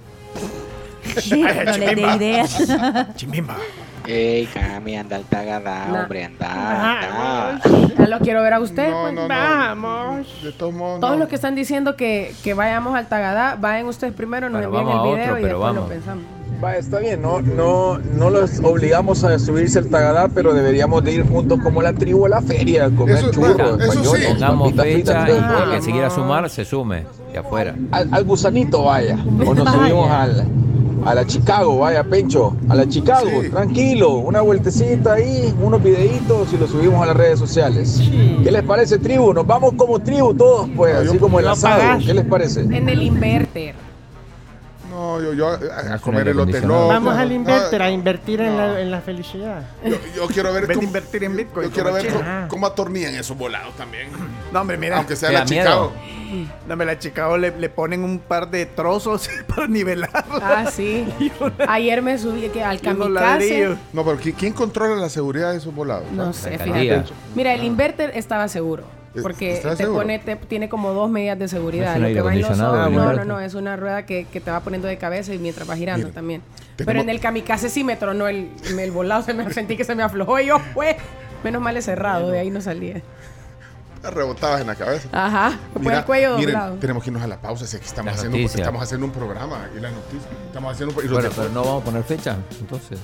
no 1.30 1.76
le 1.76 1.94
dé 1.96 2.14
ideas. 2.16 2.56
Chimimba. 3.16 3.56
Ey, 4.10 4.46
Cami, 4.46 4.96
anda 4.96 5.16
al 5.16 5.24
tagadá, 5.24 5.86
Nah. 5.88 6.02
hombre, 6.02 6.24
anda, 6.24 7.52
anda. 7.52 7.60
Ya 7.98 8.06
lo 8.08 8.18
quiero 8.20 8.42
ver 8.42 8.54
a 8.54 8.60
usted. 8.60 8.88
No, 8.90 9.02
pues. 9.02 9.14
no, 9.14 9.22
no. 9.22 9.28
Vamos. 9.28 10.26
De 10.42 10.52
todos 10.52 10.72
modos, 10.72 11.00
Todos 11.00 11.12
no. 11.14 11.18
los 11.20 11.28
que 11.28 11.34
están 11.34 11.54
diciendo 11.54 11.94
que, 11.96 12.32
que 12.42 12.54
vayamos 12.54 12.94
al 12.96 13.06
Tagadá, 13.08 13.56
vayan 13.60 13.86
ustedes 13.86 14.14
primero, 14.14 14.48
nos 14.48 14.66
Bueno, 14.66 14.90
envían 14.90 14.96
el 14.96 15.02
video 15.02 15.24
otro, 15.24 15.38
y 15.38 15.42
después 15.42 15.52
lo 15.52 15.60
vamos. 15.60 15.88
pensamos. 15.90 16.24
Va, 16.64 16.74
está 16.76 16.98
bien, 16.98 17.22
no, 17.22 17.40
no, 17.40 17.98
no 17.98 18.30
los 18.30 18.58
obligamos 18.64 19.22
a 19.24 19.38
subirse 19.38 19.78
al 19.78 19.88
Tagadá, 19.90 20.28
pero 20.28 20.54
deberíamos 20.54 21.04
de 21.04 21.12
ir 21.12 21.28
juntos 21.28 21.60
como 21.62 21.82
la 21.82 21.92
tribu 21.92 22.26
a 22.26 22.30
la 22.30 22.40
feria, 22.42 22.86
a 22.86 22.90
comer 22.90 23.16
Eso- 23.18 23.30
churros, 23.30 23.80
eso 23.80 23.92
españoles, 23.92 24.26
sí. 24.26 24.32
Pongamos 24.32 24.72
fecha 24.72 24.88
y 24.88 24.94
el 24.94 25.02
que 25.26 25.32
dólares. 25.46 25.84
se 25.84 25.92
quiera 25.92 26.10
sumar 26.10 26.50
se 26.50 26.64
sume 26.64 27.04
de 27.32 27.38
afuera. 27.38 27.74
al, 27.92 28.08
al 28.10 28.24
gusanito 28.24 28.82
vaya, 28.84 29.16
o 29.46 29.54
nos 29.54 29.68
subimos 29.72 30.10
al, 30.10 30.46
a 31.08 31.14
la 31.14 31.26
Chicago, 31.26 31.78
vaya 31.78 32.04
Pencho, 32.04 32.54
a 32.68 32.74
la 32.74 32.86
Chicago, 32.86 33.30
Sí. 33.42 33.48
tranquilo, 33.48 34.16
una 34.18 34.42
vueltecita 34.42 35.14
ahí, 35.14 35.54
unos 35.62 35.82
videitos 35.82 36.52
y 36.52 36.58
los 36.58 36.70
subimos 36.70 37.02
a 37.02 37.06
las 37.06 37.16
redes 37.16 37.38
sociales. 37.38 37.98
¿Qué 38.44 38.50
les 38.52 38.62
parece 38.62 38.98
tribu? 38.98 39.32
Nos 39.32 39.46
vamos 39.46 39.72
como 39.76 39.98
tribu 40.00 40.34
todos, 40.34 40.68
pues, 40.76 40.94
así 40.94 41.16
como 41.16 41.40
el 41.40 41.48
asado. 41.48 41.98
¿qué 42.04 42.12
les 42.12 42.26
parece? 42.26 42.60
En 42.60 42.88
el 42.88 43.02
inverter. 43.02 43.74
No, 44.98 45.22
yo, 45.22 45.32
yo 45.32 45.48
a, 45.48 45.94
a 45.94 45.98
comer 46.00 46.28
acondicionado. 46.28 46.72
locos. 46.80 46.88
Vamos 46.88 47.16
al 47.16 47.30
inverter, 47.30 47.78
No, 47.80 47.84
a 47.86 47.90
invertir 47.90 48.40
en, 48.40 48.56
la, 48.56 48.80
en 48.80 48.90
la 48.90 49.00
felicidad. 49.00 49.62
Yo, 49.84 49.96
yo 50.16 50.26
quiero 50.26 50.52
ver 50.52 50.66
cómo, 50.66 50.82
invertir 50.82 51.22
en 51.22 51.36
Bitcoin. 51.36 51.68
yo 51.68 51.72
quiero 51.72 51.92
ver 51.92 52.08
cómo, 52.08 52.24
cómo 52.48 52.66
atornillan 52.66 53.14
esos 53.14 53.36
volados 53.38 53.76
también. 53.76 54.08
No, 54.52 54.62
hombre, 54.62 54.78
mira. 54.78 54.96
Aunque 54.96 55.14
sea 55.14 55.28
¿Te 55.28 55.34
la? 55.34 55.44
Chicago. 55.44 55.92
No, 56.66 56.72
hombre, 56.72 56.86
la 56.86 56.98
Chicago 56.98 57.36
le, 57.36 57.50
le 57.58 57.68
ponen 57.68 58.02
un 58.02 58.18
par 58.18 58.50
de 58.50 58.64
trozos 58.64 59.28
para 59.46 59.66
nivelar. 59.68 60.10
Ah, 60.42 60.64
sí. 60.72 61.06
Ayer 61.68 62.00
me 62.02 62.16
subí 62.18 62.48
que 62.48 62.64
al 62.64 62.80
kamikaze. 62.80 63.76
No, 63.92 64.04
pero 64.06 64.18
¿qui- 64.18 64.34
¿quién 64.34 64.54
controla 64.54 64.96
la 64.96 65.10
seguridad 65.10 65.52
de 65.52 65.58
esos 65.58 65.74
volados? 65.74 66.10
No 66.12 66.28
Ah, 66.30 66.32
sé, 66.32 66.58
fíjate. 66.58 67.04
Mira, 67.34 67.52
el 67.52 67.62
inverter 67.62 68.10
estaba 68.14 68.48
seguro. 68.48 68.84
Eh, 69.14 69.20
Porque 69.22 69.54
¿está 69.54 69.70
te 69.70 69.76
seguro? 69.78 70.00
pone, 70.00 70.18
te- 70.18 70.36
tiene 70.36 70.68
como 70.68 70.92
dos 70.92 71.10
medidas 71.10 71.38
de 71.38 71.48
seguridad. 71.48 71.96
¿No 71.96 72.06
es 72.06 72.12
Lo 72.12 72.16
que 72.16 72.22
va 72.22 72.34
en 72.34 72.40
los 72.42 72.50
ojos- 72.50 72.90
no, 72.92 73.12
no, 73.14 73.24
no, 73.24 73.40
es 73.40 73.54
una 73.54 73.76
rueda 73.76 74.04
que, 74.04 74.26
que 74.26 74.40
te 74.40 74.50
va 74.50 74.60
poniendo 74.60 74.86
de 74.86 74.98
cabeza 74.98 75.32
y 75.34 75.38
mientras 75.38 75.68
va 75.68 75.76
girando 75.76 76.08
también. 76.10 76.42
Pero 76.76 77.00
en 77.00 77.08
el 77.08 77.18
kamikaze 77.20 77.68
sí 77.70 77.82
me 77.84 77.96
tronó 77.96 78.28
el, 78.28 78.50
el 78.78 78.90
volado, 78.92 79.22
se 79.24 79.34
me 79.34 79.50
sentí 79.52 79.76
que 79.76 79.84
se 79.84 79.94
me 79.94 80.02
aflojó 80.02 80.38
y 80.40 80.46
yo, 80.46 80.58
fue. 80.74 80.96
Menos 81.44 81.62
mal 81.62 81.76
es 81.76 81.84
cerrado, 81.84 82.30
de 82.30 82.40
ahí 82.40 82.50
no 82.50 82.60
salía. 82.60 83.00
Rebotadas 84.02 84.60
en 84.60 84.68
la 84.68 84.74
cabeza. 84.76 85.08
Ajá, 85.12 85.58
fue 85.72 85.82
Mira, 85.82 85.98
el 85.98 86.04
cuello 86.04 86.36
miren, 86.38 86.54
doblado. 86.54 86.74
tenemos 86.76 87.02
que 87.02 87.10
irnos 87.10 87.22
a 87.22 87.26
la 87.26 87.40
pausa. 87.40 87.66
Sé 87.66 87.80
que 87.80 87.86
estamos, 87.86 88.14
haciendo, 88.14 88.36
estamos 88.38 88.80
haciendo 88.82 89.06
un 89.06 89.12
programa. 89.12 89.64
Aquí 89.64 89.80
las 89.80 89.92
noticias. 89.92 90.24
Estamos 90.46 90.72
haciendo 90.72 90.94
un 90.96 91.04
y 91.04 91.08
Bueno, 91.08 91.28
pero 91.34 91.48
no 91.48 91.64
vamos 91.64 91.82
a 91.82 91.84
poner 91.84 92.04
fecha, 92.04 92.36
entonces. 92.60 92.98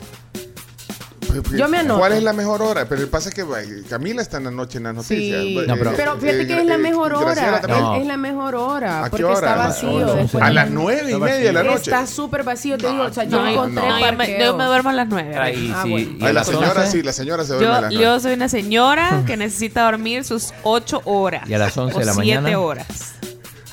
Yo 1.57 1.69
me 1.69 1.79
anoto. 1.79 1.99
¿Cuál 2.01 2.13
es 2.13 2.23
la 2.23 2.33
mejor 2.33 2.63
hora? 2.63 2.87
Pero 2.89 3.09
pasa 3.09 3.31
que 3.31 3.43
eh, 3.43 3.83
Camila 3.89 4.23
está 4.23 4.39
en 4.39 4.45
la 4.45 4.51
noche 4.51 4.79
en 4.79 4.85
las 4.85 4.95
noticias. 4.95 5.43
Sí, 5.43 5.57
No, 5.67 5.75
pero- 5.77 5.93
pero 5.97 6.13
fíjate 6.19 6.43
eh, 6.43 6.47
que 6.47 6.61
es 6.61 6.67
la 6.67 6.79
mejor 6.79 7.15
hora. 7.15 7.61
No. 7.69 7.95
Es, 7.97 8.01
es 8.03 8.07
la 8.07 8.17
mejor 8.17 8.55
hora. 8.55 9.01
¿A 9.01 9.05
qué 9.05 9.11
Porque 9.11 9.25
hora? 9.25 9.35
está 9.35 9.53
A 9.55 9.57
las 9.57 9.67
vacío. 9.83 9.91
once. 10.13 10.39
A 10.41 10.51
las 10.51 10.71
nueve 10.71 11.11
y 11.13 11.15
media 11.17 11.35
de 11.47 11.53
la 11.53 11.63
noche. 11.63 11.91
Está 11.91 12.07
súper 12.07 12.43
vacío, 12.45 12.79
te 12.79 12.89
digo. 12.89 13.05
O 13.05 13.13
sea, 13.13 13.25
yo 13.25 13.41
No, 13.43 13.49
encontré 13.49 13.83
no, 13.89 13.99
yo, 13.99 14.05
me, 14.07 14.17
parqueo. 14.17 14.39
yo 14.53 14.57
me 14.57 14.65
duermo 14.65 14.91
a 14.91 14.93
las 14.93 15.09
nueve. 15.09 15.37
Ahí 15.37 15.73
Ah, 15.75 15.81
sí. 15.85 15.91
bueno. 16.19 16.33
la 16.33 16.45
señora 16.45 16.81
11, 16.83 16.91
sí, 16.91 17.03
la 17.03 17.13
señora 17.13 17.45
se 17.45 17.55
duerme 17.55 17.67
a 17.69 17.75
Yo, 17.77 17.81
las 17.83 17.93
yo 17.93 17.99
nueve. 18.01 18.21
soy 18.21 18.33
una 18.35 18.49
señora 18.49 19.23
que 19.27 19.37
necesita 19.37 19.85
dormir 19.85 20.25
sus 20.25 20.53
ocho 20.63 21.03
horas. 21.05 21.49
¿Y 21.49 21.55
a 21.55 21.59
las 21.59 21.77
11 21.77 21.97
o 21.97 21.99
de 22.01 22.05
la 22.07 22.13
siete 22.15 22.41
mañana? 22.41 22.59
horas. 22.61 23.14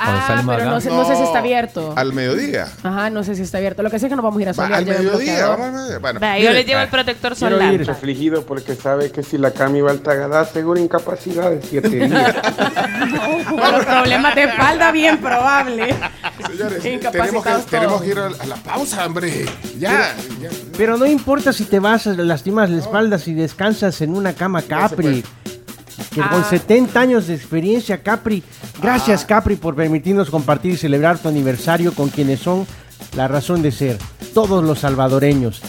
Cuando 0.03 0.21
Ah, 0.21 0.27
salimos 0.27 0.55
pero 0.55 0.63
acá. 0.67 0.73
no 0.75 0.81
sé, 0.81 0.89
no 0.89 1.05
sé 1.05 1.15
si 1.15 1.23
está 1.23 1.39
abierto. 1.39 1.93
Al 1.95 2.13
mediodía. 2.13 2.67
Ajá, 2.83 3.09
no 3.09 3.23
sé 3.23 3.35
si 3.35 3.41
está 3.43 3.57
abierto. 3.59 3.83
Lo 3.83 3.89
que 3.91 3.99
sé 3.99 4.07
es 4.07 4.09
que 4.09 4.15
nos 4.15 4.23
vamos 4.23 4.39
a 4.39 4.41
ir 4.41 4.49
a 4.49 4.51
Va, 4.51 4.55
solear. 4.55 4.73
al 4.79 4.85
lleva 4.85 4.97
el 4.97 5.03
mediodía. 5.05 5.47
Vamos 5.47 5.65
al 5.67 5.71
mediodía. 5.73 5.99
Bueno, 5.99 6.19
Vea, 6.19 6.39
yo 6.39 6.51
les 6.51 6.65
llevo 6.65 6.81
el 6.81 6.87
protector 6.89 7.35
Quiero 7.35 7.55
solar. 7.57 7.73
ir. 7.73 7.89
afligido 7.91 8.45
porque 8.45 8.75
sabe 8.75 9.11
que 9.11 9.21
si 9.23 9.37
la 9.37 9.51
Cami 9.51 9.81
va 9.81 9.91
al 9.91 9.99
Tagadá, 10.01 10.45
seguro 10.45 10.79
incapacidad 10.79 11.51
de 11.51 11.61
siete 11.61 11.89
días. 11.89 12.35
Con 13.49 13.71
los 13.71 13.85
problemas 13.85 14.35
de 14.35 14.43
espalda, 14.43 14.91
bien 14.91 15.17
probable. 15.19 15.95
Señores, 16.47 16.81
tenemos 17.11 17.43
que, 17.43 17.51
tenemos 17.69 18.01
que 18.01 18.09
ir 18.09 18.19
a 18.19 18.25
a 18.27 18.45
la 18.45 18.55
pausa, 18.55 19.05
hombre. 19.05 19.45
Ya. 19.77 20.15
ya. 20.41 20.49
Pero 20.77 20.97
no 20.97 21.05
importa 21.05 21.53
si 21.53 21.65
te 21.65 21.79
vas, 21.79 22.05
lastimas 22.05 22.69
la 22.69 22.79
espalda, 22.79 23.19
si 23.19 23.33
descansas 23.33 24.01
en 24.01 24.15
una 24.15 24.33
cama 24.33 24.61
Capri. 24.61 25.23
Que 26.09 26.21
con 26.21 26.41
Ah. 26.41 26.47
70 26.49 26.99
años 26.99 27.27
de 27.27 27.35
experiencia, 27.35 28.01
Capri. 28.01 28.43
Gracias, 28.81 29.23
Capri, 29.25 29.55
por 29.55 29.75
permitirnos 29.75 30.29
compartir 30.29 30.73
y 30.73 30.77
celebrar 30.77 31.17
tu 31.19 31.29
aniversario 31.29 31.93
con 31.93 32.09
quienes 32.09 32.39
son 32.39 32.65
la 33.15 33.27
razón 33.27 33.61
de 33.61 33.71
ser. 33.71 33.97
Todos 34.33 34.63
los 34.63 34.79
salvadoreños. 34.79 35.61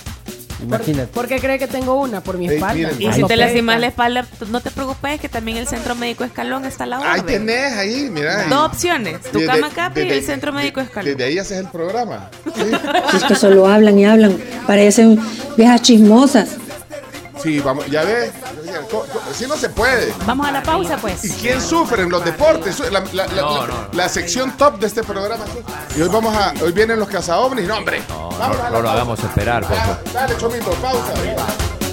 Imagínate. 0.63 1.09
¿Por 1.09 1.27
qué 1.27 1.41
cree 1.41 1.59
que 1.59 1.67
tengo 1.67 2.01
una? 2.01 2.21
Por 2.21 2.39
mi 2.39 2.47
espalda. 2.47 2.93
Y 2.97 3.13
si 3.13 3.25
te 3.25 3.37
lastimas 3.37 3.81
la 3.81 3.89
espalda, 3.89 4.25
no 4.49 4.61
te 4.61 4.71
preocupes 4.71 5.21
que 5.21 5.29
también 5.29 5.57
el 5.57 5.67
Centro 5.67 5.97
Médico 5.97 6.23
Escalón 6.23 6.65
está 6.65 6.85
a 6.85 6.87
la 6.87 6.97
Ahí 6.99 7.19
orden. 7.21 7.47
tenés, 7.47 7.73
ahí, 7.73 8.09
mira. 8.13 8.45
Dos 8.49 8.67
opciones, 8.71 9.21
tu 9.23 9.41
Desde- 9.41 9.47
cama 9.53 9.71
Capri 9.75 10.03
y 10.05 10.11
el 10.11 10.23
Centro 10.23 10.53
Médico 10.53 10.79
de- 10.79 10.87
Escalón. 10.87 11.11
Desde 11.17 11.25
ahí 11.25 11.39
haces 11.39 11.59
el 11.59 11.67
programa. 11.67 12.31
Si 12.55 12.61
es 13.17 13.25
que 13.25 13.35
solo 13.35 13.67
hablan 13.67 13.99
y 13.99 14.05
hablan, 14.07 14.37
parecen 14.65 15.19
viejas 15.57 15.83
chismosas. 15.83 16.51
Sí, 17.41 17.61
vamos, 17.61 17.87
ya 17.87 18.03
ves. 18.03 18.31
Si 19.35 19.47
no 19.47 19.57
se 19.57 19.69
puede. 19.69 20.13
Vamos 20.27 20.47
a 20.47 20.53
la 20.53 20.63
pausa, 20.63 20.97
pues. 20.99 21.25
¿Y 21.25 21.31
quién 21.31 21.61
sufre 21.61 22.03
en 22.03 22.11
los 22.11 22.25
deportes? 22.25 22.79
La, 22.81 23.01
la- 23.01 23.27
la- 23.27 23.27
No, 23.27 23.61
la- 23.61 23.67
no. 23.67 23.89
la 23.93 24.09
sección 24.09 24.57
top 24.57 24.79
de 24.79 24.87
este 24.87 25.03
programa. 25.03 25.45
Y 25.97 26.03
hoy 26.03 26.09
vamos 26.09 26.35
a, 26.37 26.53
hoy 26.63 26.73
vienen 26.73 26.99
los 26.99 27.09
cazadores. 27.09 27.67
No, 27.67 27.77
hombre. 27.79 28.03
No, 28.09 28.31
Vamos 28.39 28.59
no, 28.59 28.65
a 28.65 28.71
lo 28.81 28.91
hagamos 28.91 29.19
esperar, 29.21 29.67
por 29.67 29.77
favor. 29.77 29.99
Dale, 30.13 30.37
Chomito, 30.37 30.71
pausa. 30.73 31.15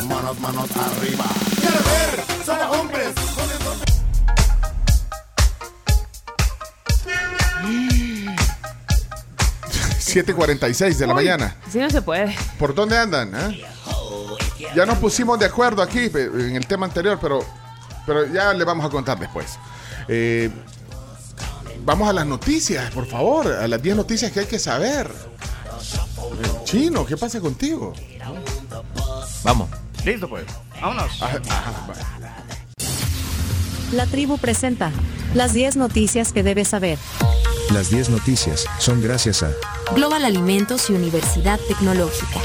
Manos, 0.07 0.39
manos 0.39 0.69
arriba. 0.71 1.25
Quiero 1.59 1.77
ver, 1.77 2.45
somos 2.45 2.77
hombres. 2.77 3.07
7.46 9.99 10.97
de 10.97 11.07
la 11.07 11.13
Uy, 11.13 11.23
mañana. 11.25 11.55
Sí, 11.71 11.77
no 11.79 11.89
se 11.89 12.01
puede. 12.01 12.35
¿Por 12.57 12.73
dónde 12.73 12.97
andan? 12.97 13.33
ah? 13.35 13.51
Ya 14.75 14.85
nos 14.85 14.97
pusimos 14.99 15.39
de 15.39 15.45
acuerdo 15.45 15.81
aquí 15.81 16.09
pe- 16.09 16.25
en 16.25 16.55
el 16.55 16.65
tema 16.67 16.85
anterior, 16.85 17.17
pero, 17.21 17.43
pero 18.05 18.25
ya 18.31 18.53
le 18.53 18.63
vamos 18.63 18.85
a 18.85 18.89
contar 18.89 19.17
después. 19.19 19.57
Eh, 20.07 20.49
vamos 21.83 22.07
a 22.09 22.13
las 22.13 22.25
noticias, 22.25 22.91
por 22.91 23.05
favor, 23.07 23.47
a 23.51 23.67
las 23.67 23.81
10 23.81 23.95
noticias 23.95 24.31
que 24.31 24.41
hay 24.41 24.45
que 24.45 24.59
saber. 24.59 25.07
Eh, 25.09 26.49
Chino, 26.65 27.05
¿qué 27.05 27.17
pasa 27.17 27.39
contigo? 27.39 27.93
Vamos. 29.43 29.69
Listo, 30.05 30.29
pues. 30.29 30.45
Vámonos. 30.81 31.21
Ajá, 31.21 31.39
ajá, 31.49 31.71
va. 31.89 31.93
La 33.91 34.05
tribu 34.05 34.37
presenta 34.37 34.91
las 35.33 35.53
10 35.53 35.75
noticias 35.77 36.31
que 36.31 36.43
debes 36.43 36.67
saber. 36.69 36.97
Las 37.71 37.89
10 37.89 38.09
noticias 38.09 38.65
son 38.77 39.01
gracias 39.01 39.41
a 39.43 39.51
Global 39.95 40.25
Alimentos 40.25 40.89
y 40.89 40.93
Universidad 40.93 41.59
Tecnológica. 41.67 42.39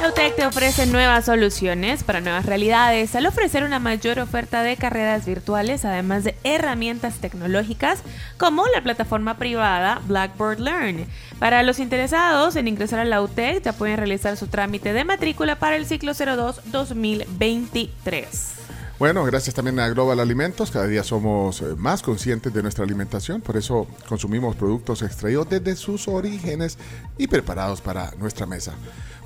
Lautec 0.00 0.36
te 0.36 0.46
ofrece 0.46 0.86
nuevas 0.86 1.24
soluciones 1.24 2.04
para 2.04 2.20
nuevas 2.20 2.46
realidades 2.46 3.16
al 3.16 3.26
ofrecer 3.26 3.64
una 3.64 3.80
mayor 3.80 4.20
oferta 4.20 4.62
de 4.62 4.76
carreras 4.76 5.26
virtuales, 5.26 5.84
además 5.84 6.22
de 6.22 6.36
herramientas 6.44 7.16
tecnológicas 7.16 8.04
como 8.38 8.64
la 8.68 8.82
plataforma 8.82 9.38
privada 9.38 10.00
Blackboard 10.06 10.60
Learn. 10.60 11.04
Para 11.40 11.64
los 11.64 11.80
interesados 11.80 12.54
en 12.54 12.68
ingresar 12.68 13.00
a 13.00 13.04
la 13.04 13.20
UTEC, 13.20 13.64
ya 13.64 13.72
pueden 13.72 13.96
realizar 13.96 14.36
su 14.36 14.46
trámite 14.46 14.92
de 14.92 15.04
matrícula 15.04 15.58
para 15.58 15.74
el 15.74 15.84
ciclo 15.84 16.12
02-2023. 16.12 18.57
Bueno, 18.98 19.24
gracias 19.24 19.54
también 19.54 19.78
a 19.78 19.88
Global 19.90 20.18
Alimentos. 20.18 20.72
Cada 20.72 20.88
día 20.88 21.04
somos 21.04 21.62
eh, 21.62 21.76
más 21.76 22.02
conscientes 22.02 22.52
de 22.52 22.62
nuestra 22.62 22.82
alimentación, 22.82 23.40
por 23.40 23.56
eso 23.56 23.86
consumimos 24.08 24.56
productos 24.56 25.02
extraídos 25.02 25.48
desde 25.48 25.76
sus 25.76 26.08
orígenes 26.08 26.78
y 27.16 27.28
preparados 27.28 27.80
para 27.80 28.10
nuestra 28.18 28.44
mesa. 28.44 28.74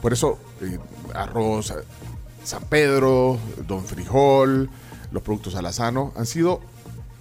Por 0.03 0.13
eso, 0.13 0.39
eh, 0.61 0.79
arroz 1.15 1.71
eh, 1.71 1.75
San 2.45 2.65
Pedro, 2.65 3.39
Don 3.67 3.83
Frijol, 3.83 4.69
los 5.11 5.23
productos 5.23 5.55
alazano 5.55 6.13
han 6.17 6.27
sido 6.27 6.61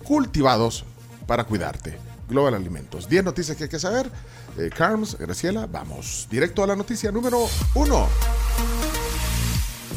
cultivados 0.03 0.84
para 1.28 1.45
cuidarte. 1.45 1.98
Global 2.28 2.56
Alimentos. 2.56 3.07
10 3.07 3.23
noticias 3.23 3.56
que 3.56 3.64
hay 3.64 3.69
que 3.69 3.80
saber. 3.80 4.10
Eh, 4.57 4.69
Carms, 4.76 5.18
Graciela, 5.18 5.68
vamos 5.68 6.28
directo 6.30 6.64
a 6.64 6.68
la 6.68 6.76
noticia 6.76 7.11
número 7.11 7.45
1. 7.76 8.07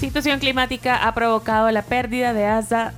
Situación 0.04 0.38
climática 0.38 1.08
ha 1.08 1.14
provocado 1.14 1.70
la 1.70 1.80
pérdida 1.80 2.34
de 2.34 2.44
hasta 2.44 2.92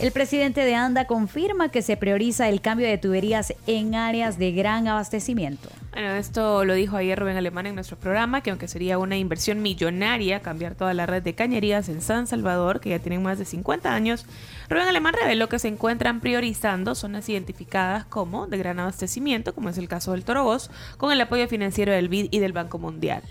El 0.00 0.10
presidente 0.10 0.62
de 0.62 0.74
ANDA 0.74 1.06
confirma 1.06 1.68
que 1.68 1.80
se 1.80 1.96
prioriza 1.96 2.48
el 2.48 2.60
cambio 2.60 2.86
de 2.86 2.98
tuberías 2.98 3.54
en 3.68 3.94
áreas 3.94 4.38
de 4.38 4.50
gran 4.50 4.88
abastecimiento. 4.88 5.68
Bueno, 5.92 6.08
esto 6.14 6.64
lo 6.64 6.74
dijo 6.74 6.96
ayer 6.96 7.16
Rubén 7.16 7.36
Alemán 7.36 7.66
en 7.66 7.76
nuestro 7.76 7.96
programa, 7.96 8.40
que 8.40 8.50
aunque 8.50 8.66
sería 8.66 8.98
una 8.98 9.16
inversión 9.16 9.62
millonaria 9.62 10.40
cambiar 10.40 10.74
toda 10.74 10.92
la 10.94 11.06
red 11.06 11.22
de 11.22 11.36
cañerías 11.36 11.88
en 11.88 12.02
San 12.02 12.26
Salvador, 12.26 12.80
que 12.80 12.90
ya 12.90 12.98
tienen 12.98 13.22
más 13.22 13.38
de 13.38 13.44
50 13.44 13.94
años, 13.94 14.26
Rubén 14.68 14.88
Alemán 14.88 15.14
reveló 15.18 15.48
que 15.48 15.60
se 15.60 15.68
encuentran 15.68 16.20
priorizando 16.20 16.96
zonas 16.96 17.28
identificadas 17.28 18.04
como 18.04 18.48
de 18.48 18.58
gran 18.58 18.80
abastecimiento, 18.80 19.54
como 19.54 19.68
es 19.68 19.78
el 19.78 19.88
caso 19.88 20.10
del 20.10 20.24
Torobos, 20.24 20.72
con 20.96 21.12
el 21.12 21.20
apoyo 21.20 21.46
financiero 21.46 21.92
del 21.92 22.08
BID 22.08 22.28
y 22.32 22.40
del 22.40 22.52
Banco 22.52 22.78
Mundial. 22.78 23.22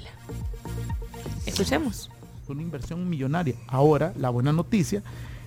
Escuchemos. 1.45 2.09
una 2.47 2.61
inversión 2.61 3.09
millonaria. 3.09 3.55
Ahora, 3.67 4.13
la 4.15 4.29
buena 4.29 4.53
noticia 4.53 5.03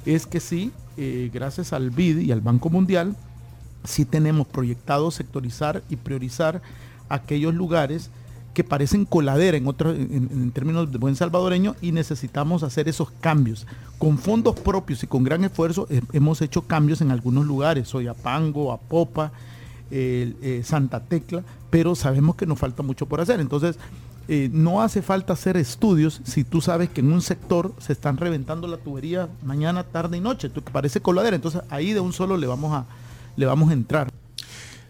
es 0.07 0.27
que 0.27 0.41
sí, 0.41 0.73
eh, 0.97 1.31
gracias 1.33 1.73
al 1.73 1.91
BID 1.91 2.19
y 2.21 2.33
al 2.33 2.41
Banco 2.41 2.71
Mundial, 2.71 3.17
sí 3.85 4.05
tenemos 4.05 4.47
proyectado 4.47 5.11
sectorizar 5.11 5.83
y 5.91 5.97
priorizar 5.97 6.63
aquellos 7.09 7.55
lugares 7.55 8.11
que 8.57 8.65
parecen 8.65 9.05
coladera 9.05 9.59
en, 9.59 9.67
en 9.69 10.51
términos 10.51 10.91
de 10.91 10.97
buen 10.97 11.15
salvadoreño 11.15 11.77
y 11.83 11.93
necesitamos 11.93 12.63
hacer 12.63 12.89
esos 12.89 13.11
cambios. 13.21 13.67
Con 13.99 14.17
fondos 14.17 14.59
propios 14.59 15.03
y 15.03 15.07
con 15.07 15.25
gran 15.25 15.45
esfuerzo 15.45 15.87
eh, 15.91 16.01
hemos 16.15 16.41
hecho 16.41 16.63
cambios 16.63 17.03
en 17.03 17.11
algunos 17.11 17.45
lugares, 17.45 17.89
Soyapango, 17.89 18.73
Apopa, 18.73 19.31
eh, 19.91 20.35
eh, 20.43 20.63
Santa 20.65 21.01
Tecla, 21.01 21.45
pero 21.71 21.95
sabemos 21.95 22.35
que 22.35 22.47
nos 22.47 22.59
falta 22.59 22.83
mucho 22.83 23.07
por 23.07 23.21
hacer. 23.21 23.41
Entonces, 23.41 23.79
eh, 24.29 24.49
no 24.53 24.83
hace 24.83 25.03
falta 25.03 25.33
hacer 25.35 25.57
estudios 25.57 26.21
si 26.25 26.45
tú 26.45 26.61
sabes 26.61 26.89
que 26.91 27.01
en 27.01 27.13
un 27.13 27.23
sector 27.23 27.73
se 27.79 27.93
están 27.93 28.17
reventando 28.17 28.67
la 28.69 28.77
tubería 28.79 29.29
mañana, 29.43 29.85
tarde 29.85 30.17
y 30.17 30.21
noche, 30.21 30.49
tú- 30.49 30.63
que 30.65 30.73
parece 30.73 31.01
coladera. 31.01 31.37
Entonces, 31.37 31.63
ahí 31.71 31.93
de 31.93 32.01
un 32.01 32.13
solo 32.13 32.37
le 32.37 32.47
vamos 32.47 32.73
a, 32.75 32.87
le 33.37 33.47
vamos 33.47 33.71
a 33.71 33.73
entrar. 33.73 34.11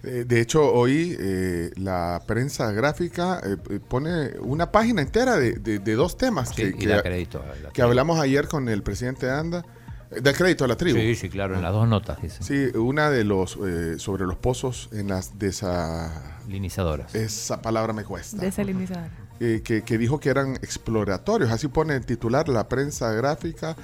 Eh, 0.03 0.25
de 0.29 0.41
hecho, 0.41 0.73
hoy 0.73 1.17
eh, 1.19 1.71
la 1.77 2.23
prensa 2.27 2.71
gráfica 2.71 3.41
eh, 3.45 3.57
pone 3.89 4.31
una 4.41 4.71
página 4.71 5.03
entera 5.03 5.37
de, 5.37 5.55
de- 5.55 5.79
de 5.81 5.95
dos 5.95 6.17
temas 6.17 6.51
Sí, 6.51 6.55
que, 6.57 6.75
que- 6.75 6.87
da 6.87 7.03
crédito 7.03 7.43
a 7.43 7.47
la 7.63 7.71
que 7.73 7.83
hablamos 7.83 8.21
ayer 8.21 8.47
con 8.49 8.69
el 8.69 8.83
presidente 8.83 9.27
de 9.27 9.33
ANDA. 9.33 9.65
Da 10.23 10.33
crédito 10.33 10.65
a 10.65 10.69
la 10.69 10.77
tribu. 10.77 10.97
Sí, 11.01 11.17
sí, 11.17 11.29
claro, 11.29 11.57
en 11.57 11.63
las 11.63 11.73
dos 11.73 11.89
notas, 11.89 12.23
dice. 12.23 12.41
Sí, 12.45 12.79
una 12.79 13.11
de 13.11 13.25
los 13.25 13.59
eh, 13.67 13.99
sobre 13.99 14.25
los 14.25 14.37
pozos 14.37 14.89
en 14.93 15.09
las 15.09 15.37
desalinizadoras. 15.41 17.13
Esa 17.15 17.61
palabra 17.61 17.93
me 17.93 18.05
cuesta. 18.05 18.37
Desalinizador. 18.37 19.11
Eh, 19.39 19.61
que, 19.63 19.83
que 19.83 19.99
dijo 19.99 20.19
que 20.19 20.31
eran 20.31 20.55
exploratorios. 20.57 21.51
Así 21.51 21.69
pone 21.69 21.95
el 21.95 22.07
titular 22.07 22.49
la 22.49 22.69
prensa 22.69 23.13
gráfica. 23.13 23.77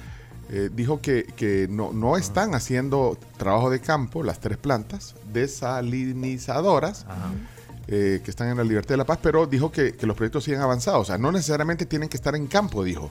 eh, 0.49 0.69
dijo 0.73 0.99
que, 0.99 1.25
que 1.35 1.67
no, 1.69 1.93
no 1.93 2.17
están 2.17 2.53
haciendo 2.55 3.17
trabajo 3.37 3.69
de 3.69 3.79
campo 3.79 4.23
las 4.23 4.39
tres 4.39 4.57
plantas 4.57 5.15
desalinizadoras 5.31 7.05
eh, 7.87 8.21
que 8.23 8.31
están 8.31 8.49
en 8.49 8.57
la 8.57 8.63
Libertad 8.63 8.93
de 8.93 8.97
la 8.97 9.05
Paz, 9.05 9.19
pero 9.21 9.45
dijo 9.45 9.71
que, 9.71 9.93
que 9.93 10.05
los 10.05 10.15
proyectos 10.15 10.43
siguen 10.43 10.61
avanzados. 10.61 11.01
O 11.01 11.05
sea, 11.05 11.17
no 11.17 11.31
necesariamente 11.31 11.85
tienen 11.85 12.09
que 12.09 12.17
estar 12.17 12.35
en 12.35 12.47
campo, 12.47 12.83
dijo. 12.83 13.09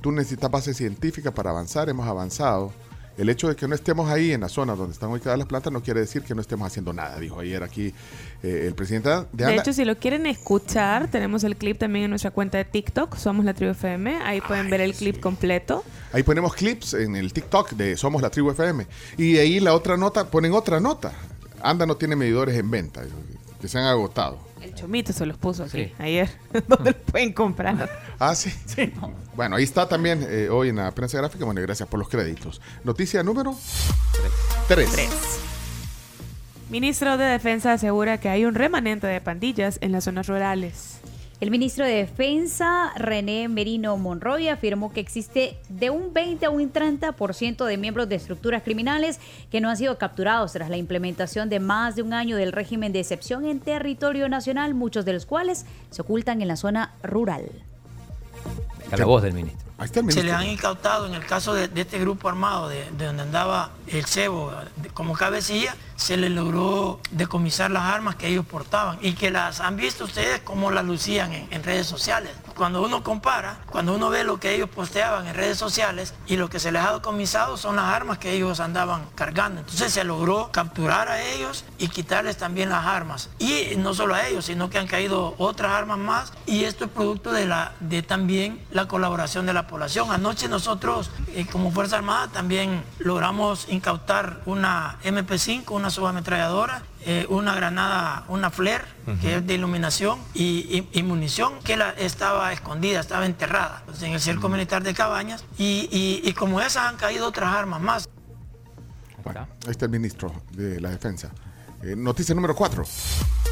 Tú 0.00 0.12
necesitas 0.12 0.50
base 0.50 0.74
científica 0.74 1.32
para 1.32 1.50
avanzar, 1.50 1.88
hemos 1.88 2.06
avanzado. 2.06 2.72
El 3.16 3.28
hecho 3.28 3.48
de 3.48 3.54
que 3.54 3.68
no 3.68 3.74
estemos 3.74 4.10
ahí 4.10 4.32
en 4.32 4.40
la 4.40 4.48
zona 4.48 4.74
donde 4.74 4.92
están 4.92 5.10
ubicadas 5.10 5.38
las 5.38 5.46
plantas 5.46 5.72
no 5.72 5.82
quiere 5.82 6.00
decir 6.00 6.22
que 6.22 6.34
no 6.34 6.40
estemos 6.40 6.66
haciendo 6.66 6.92
nada, 6.92 7.18
dijo 7.18 7.38
ayer 7.38 7.62
aquí 7.62 7.94
eh, 8.42 8.64
el 8.66 8.74
presidente 8.74 9.08
de 9.08 9.24
De 9.32 9.44
ANDA. 9.44 9.62
hecho, 9.62 9.72
si 9.72 9.84
lo 9.84 9.96
quieren 9.96 10.26
escuchar, 10.26 11.08
tenemos 11.08 11.44
el 11.44 11.56
clip 11.56 11.78
también 11.78 12.06
en 12.06 12.10
nuestra 12.10 12.32
cuenta 12.32 12.58
de 12.58 12.64
TikTok, 12.64 13.16
Somos 13.16 13.44
la 13.44 13.54
Tribu 13.54 13.72
FM. 13.72 14.16
Ahí 14.24 14.40
pueden 14.40 14.68
ver 14.68 14.80
el 14.80 14.94
clip 14.94 15.20
completo. 15.20 15.84
Ahí 16.12 16.22
ponemos 16.24 16.54
clips 16.54 16.94
en 16.94 17.14
el 17.14 17.32
TikTok 17.32 17.72
de 17.72 17.96
Somos 17.96 18.20
la 18.20 18.30
Tribu 18.30 18.50
FM. 18.50 18.86
Y 19.16 19.38
ahí 19.38 19.60
la 19.60 19.74
otra 19.74 19.96
nota, 19.96 20.28
ponen 20.30 20.52
otra 20.52 20.80
nota. 20.80 21.12
Anda 21.62 21.86
no 21.86 21.96
tiene 21.96 22.16
medidores 22.16 22.56
en 22.58 22.70
venta, 22.70 23.02
que 23.60 23.68
se 23.68 23.78
han 23.78 23.84
agotado. 23.84 24.38
El 24.64 24.74
chomito 24.74 25.12
se 25.12 25.26
los 25.26 25.36
puso 25.36 25.64
aquí 25.64 25.92
ayer, 25.98 26.30
donde 26.68 26.92
lo 26.92 26.98
pueden 26.98 27.34
comprar. 27.34 27.90
Ah, 28.18 28.34
sí. 28.34 28.50
Bueno, 29.36 29.56
ahí 29.56 29.64
está 29.64 29.86
también 29.86 30.26
eh, 30.26 30.48
hoy 30.48 30.70
en 30.70 30.76
la 30.76 30.90
prensa 30.90 31.18
gráfica. 31.18 31.44
Bueno, 31.44 31.60
y 31.60 31.64
gracias 31.64 31.86
por 31.86 31.98
los 32.00 32.08
créditos. 32.08 32.62
Noticia 32.82 33.22
número 33.22 33.54
3. 34.68 34.88
Ministro 36.70 37.18
de 37.18 37.26
Defensa 37.26 37.74
asegura 37.74 38.18
que 38.18 38.30
hay 38.30 38.46
un 38.46 38.54
remanente 38.54 39.06
de 39.06 39.20
pandillas 39.20 39.78
en 39.82 39.92
las 39.92 40.04
zonas 40.04 40.28
rurales. 40.28 40.93
El 41.44 41.50
ministro 41.50 41.84
de 41.84 41.96
Defensa, 41.96 42.90
René 42.96 43.48
Merino 43.48 43.98
Monroy, 43.98 44.48
afirmó 44.48 44.94
que 44.94 45.00
existe 45.00 45.58
de 45.68 45.90
un 45.90 46.14
20 46.14 46.46
a 46.46 46.48
un 46.48 46.72
30% 46.72 47.66
de 47.66 47.76
miembros 47.76 48.08
de 48.08 48.14
estructuras 48.14 48.62
criminales 48.62 49.20
que 49.50 49.60
no 49.60 49.68
han 49.68 49.76
sido 49.76 49.98
capturados 49.98 50.54
tras 50.54 50.70
la 50.70 50.78
implementación 50.78 51.50
de 51.50 51.60
más 51.60 51.96
de 51.96 52.02
un 52.02 52.14
año 52.14 52.38
del 52.38 52.50
régimen 52.50 52.94
de 52.94 53.00
excepción 53.00 53.44
en 53.44 53.60
territorio 53.60 54.26
nacional, 54.30 54.72
muchos 54.72 55.04
de 55.04 55.12
los 55.12 55.26
cuales 55.26 55.66
se 55.90 56.00
ocultan 56.00 56.40
en 56.40 56.48
la 56.48 56.56
zona 56.56 56.94
rural. 57.02 57.50
La 58.90 59.04
voz 59.04 59.22
del 59.22 59.32
ministro. 59.32 59.64
Ahí 59.76 59.86
está 59.86 60.00
el 60.00 60.12
Se 60.12 60.22
le 60.22 60.32
han 60.32 60.46
incautado 60.46 61.06
en 61.06 61.14
el 61.14 61.26
caso 61.26 61.52
de, 61.52 61.66
de 61.66 61.80
este 61.80 61.98
grupo 61.98 62.28
armado, 62.28 62.68
de, 62.68 62.88
de 62.92 63.06
donde 63.06 63.22
andaba 63.22 63.70
el 63.88 64.04
cebo 64.04 64.52
de- 64.76 64.88
como 64.90 65.14
cabecilla, 65.14 65.74
se 65.96 66.16
le 66.16 66.28
logró 66.30 67.00
decomisar 67.10 67.70
las 67.72 67.82
armas 67.82 68.14
que 68.14 68.28
ellos 68.28 68.46
portaban 68.46 68.98
y 69.00 69.14
que 69.14 69.30
las 69.32 69.60
han 69.60 69.76
visto 69.76 70.04
ustedes 70.04 70.40
cómo 70.44 70.70
las 70.70 70.84
lucían 70.84 71.32
en, 71.32 71.48
en 71.50 71.64
redes 71.64 71.86
sociales. 71.88 72.30
Cuando 72.56 72.82
uno 72.82 73.02
compara, 73.02 73.58
cuando 73.70 73.94
uno 73.94 74.10
ve 74.10 74.24
lo 74.24 74.38
que 74.38 74.54
ellos 74.54 74.68
posteaban 74.68 75.26
en 75.26 75.34
redes 75.34 75.58
sociales 75.58 76.14
y 76.26 76.36
lo 76.36 76.48
que 76.48 76.60
se 76.60 76.72
les 76.72 76.82
ha 76.82 76.94
decomisado 76.94 77.56
son 77.56 77.76
las 77.76 77.86
armas 77.86 78.18
que 78.18 78.32
ellos 78.32 78.60
andaban 78.60 79.06
cargando. 79.14 79.60
Entonces 79.60 79.92
se 79.92 80.04
logró 80.04 80.50
capturar 80.52 81.08
a 81.08 81.22
ellos 81.22 81.64
y 81.78 81.88
quitarles 81.88 82.36
también 82.36 82.68
las 82.68 82.86
armas. 82.86 83.30
Y 83.38 83.76
no 83.76 83.94
solo 83.94 84.14
a 84.14 84.26
ellos, 84.26 84.44
sino 84.44 84.70
que 84.70 84.78
han 84.78 84.86
caído 84.86 85.34
otras 85.38 85.72
armas 85.72 85.98
más 85.98 86.32
y 86.46 86.64
esto 86.64 86.84
es 86.84 86.90
producto 86.90 87.32
de, 87.32 88.02
también 88.02 88.64
la 88.70 88.86
colaboración 88.86 89.46
de 89.46 89.52
la 89.52 89.66
población. 89.66 90.10
Anoche 90.10 90.48
nosotros 90.48 91.10
eh, 91.34 91.46
como 91.50 91.70
Fuerza 91.70 91.96
Armada 91.96 92.28
también 92.28 92.84
logramos 92.98 93.66
incautar 93.68 94.40
una 94.46 94.98
MP5, 95.04 95.70
una 95.70 95.90
subametralladora, 95.90 96.82
eh, 97.06 97.26
una 97.28 97.54
granada, 97.54 98.24
una 98.28 98.50
flare, 98.50 98.84
que 99.20 99.36
es 99.36 99.46
de 99.46 99.54
iluminación, 99.54 100.18
y, 100.34 100.44
y- 100.92 100.98
y 100.98 101.02
munición 101.02 101.58
que 101.62 101.76
la, 101.76 101.90
estaba 101.90 102.52
escondida, 102.52 103.00
estaba 103.00 103.26
enterrada 103.26 103.82
pues, 103.86 104.02
en 104.02 104.12
el 104.12 104.20
cerco 104.20 104.48
militar 104.48 104.82
de 104.82 104.94
Cabañas. 104.94 105.44
Y, 105.58 105.88
y- 105.92 106.20
y 106.28 106.32
como 106.32 106.60
esas 106.60 106.88
han 106.88 106.96
caído 106.96 107.26
otras 107.28 107.54
armas 107.54 107.80
más. 107.80 108.08
Bueno, 109.22 109.46
ahí 109.64 109.70
está 109.70 109.84
el 109.86 109.90
ministro 109.90 110.32
de 110.52 110.80
la 110.80 110.90
Defensa. 110.90 111.30
Eh, 111.84 111.96
noticia 111.96 112.34
número 112.34 112.54
4. 112.54 112.82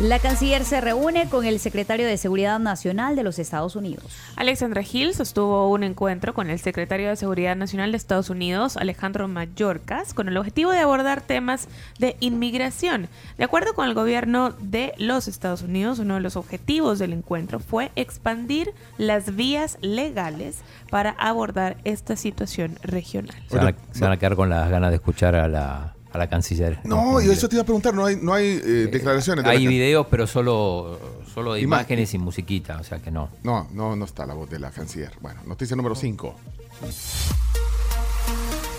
La 0.00 0.18
canciller 0.18 0.64
se 0.64 0.80
reúne 0.80 1.28
con 1.28 1.44
el 1.44 1.60
secretario 1.60 2.06
de 2.06 2.16
Seguridad 2.16 2.59
Nacional 2.59 3.14
de 3.14 3.22
los 3.22 3.38
Estados 3.38 3.76
Unidos. 3.76 4.06
Alexandra 4.36 4.82
Hill 4.90 5.12
sostuvo 5.12 5.70
un 5.70 5.82
encuentro 5.82 6.32
con 6.32 6.48
el 6.48 6.59
secretario 6.59 7.10
de 7.10 7.16
Seguridad 7.16 7.56
Nacional 7.56 7.90
de 7.92 7.98
Estados 7.98 8.30
Unidos, 8.30 8.78
Alejandro 8.78 9.28
Mayorkas, 9.28 10.14
con 10.14 10.28
el 10.28 10.38
objetivo 10.38 10.70
de 10.70 10.78
abordar 10.78 11.20
temas 11.20 11.68
de 11.98 12.16
inmigración. 12.20 13.09
De 13.36 13.44
acuerdo 13.44 13.74
con 13.74 13.86
el 13.86 13.92
gobierno 13.92 14.54
de 14.60 14.94
los 14.96 15.28
Estados 15.28 15.60
Unidos, 15.60 15.98
uno 15.98 16.14
de 16.14 16.20
los 16.20 16.36
objetivos 16.36 16.98
del 16.98 17.12
encuentro 17.12 17.60
fue 17.60 17.92
expandir 17.96 18.72
las 18.96 19.36
vías 19.36 19.76
legales 19.82 20.62
para 20.88 21.10
abordar 21.18 21.76
esta 21.84 22.16
situación 22.16 22.78
regional. 22.82 23.36
Se 23.48 23.59
van, 23.59 23.68
a, 23.68 23.94
se 23.94 24.00
van 24.00 24.12
a 24.12 24.16
quedar 24.16 24.36
con 24.36 24.48
las 24.48 24.70
ganas 24.70 24.88
de 24.88 24.96
escuchar 24.96 25.36
a 25.36 25.48
la, 25.48 25.94
a 26.12 26.18
la 26.18 26.28
canciller. 26.28 26.78
No, 26.84 27.20
y 27.20 27.30
eso 27.30 27.48
te 27.48 27.56
iba 27.56 27.62
a 27.62 27.64
preguntar, 27.64 27.94
no 27.94 28.05
hay, 28.05 28.16
no 28.20 28.34
hay 28.34 28.60
eh, 28.62 28.89
declaraciones. 28.90 29.44
de 29.44 29.51
la 29.51 29.59
Hay 29.59 29.66
videos, 29.66 30.06
pero 30.10 30.26
solo, 30.26 30.98
solo 31.32 31.55
de 31.55 31.60
imágenes 31.60 32.12
y 32.14 32.18
musiquita, 32.18 32.78
o 32.78 32.84
sea 32.84 32.98
que 32.98 33.10
no. 33.10 33.30
No, 33.43 33.68
no, 33.72 33.97
no 33.97 34.05
está 34.05 34.26
la 34.26 34.34
voz 34.34 34.51
de 34.51 34.59
la 34.59 34.70
canciller. 34.70 35.12
Bueno, 35.20 35.40
noticia 35.47 35.76
número 35.76 35.94
5. 35.94 36.34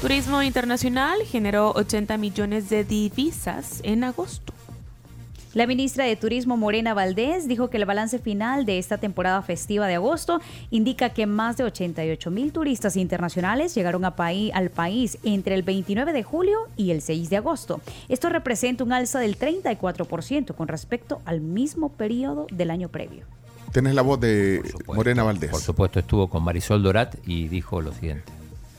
Turismo 0.01 0.43
internacional 0.43 1.19
generó 1.25 1.71
80 1.71 2.17
millones 2.17 2.69
de 2.69 2.83
divisas 2.83 3.79
en 3.83 4.03
agosto. 4.03 4.52
La 5.53 5.67
ministra 5.67 6.05
de 6.05 6.15
Turismo 6.15 6.57
Morena 6.57 6.95
Valdés 6.95 7.47
dijo 7.47 7.69
que 7.69 7.77
el 7.77 7.85
balance 7.85 8.17
final 8.17 8.65
de 8.65 8.79
esta 8.79 8.97
temporada 8.97 9.39
festiva 9.43 9.85
de 9.85 9.93
agosto 9.95 10.41
indica 10.71 11.09
que 11.11 11.27
más 11.27 11.57
de 11.57 11.63
88 11.63 12.31
mil 12.31 12.51
turistas 12.51 12.97
internacionales 12.97 13.75
llegaron 13.75 14.03
a 14.03 14.15
paí- 14.15 14.49
al 14.55 14.71
país 14.71 15.19
entre 15.23 15.53
el 15.53 15.61
29 15.61 16.11
de 16.11 16.23
julio 16.23 16.57
y 16.75 16.89
el 16.89 17.01
6 17.03 17.29
de 17.29 17.37
agosto. 17.37 17.81
Esto 18.09 18.29
representa 18.29 18.83
un 18.83 18.93
alza 18.93 19.19
del 19.19 19.37
34% 19.37 20.55
con 20.55 20.67
respecto 20.67 21.21
al 21.25 21.39
mismo 21.41 21.89
periodo 21.89 22.47
del 22.51 22.71
año 22.71 22.89
previo. 22.89 23.25
Tenés 23.71 23.93
la 23.93 24.01
voz 24.01 24.19
de 24.19 24.63
Morena 24.87 25.21
Valdés. 25.21 25.51
Por 25.51 25.61
supuesto, 25.61 25.99
estuvo 25.99 26.29
con 26.29 26.43
Marisol 26.43 26.81
Dorat 26.81 27.15
y 27.27 27.47
dijo 27.47 27.79
lo 27.79 27.91
siguiente. 27.93 28.31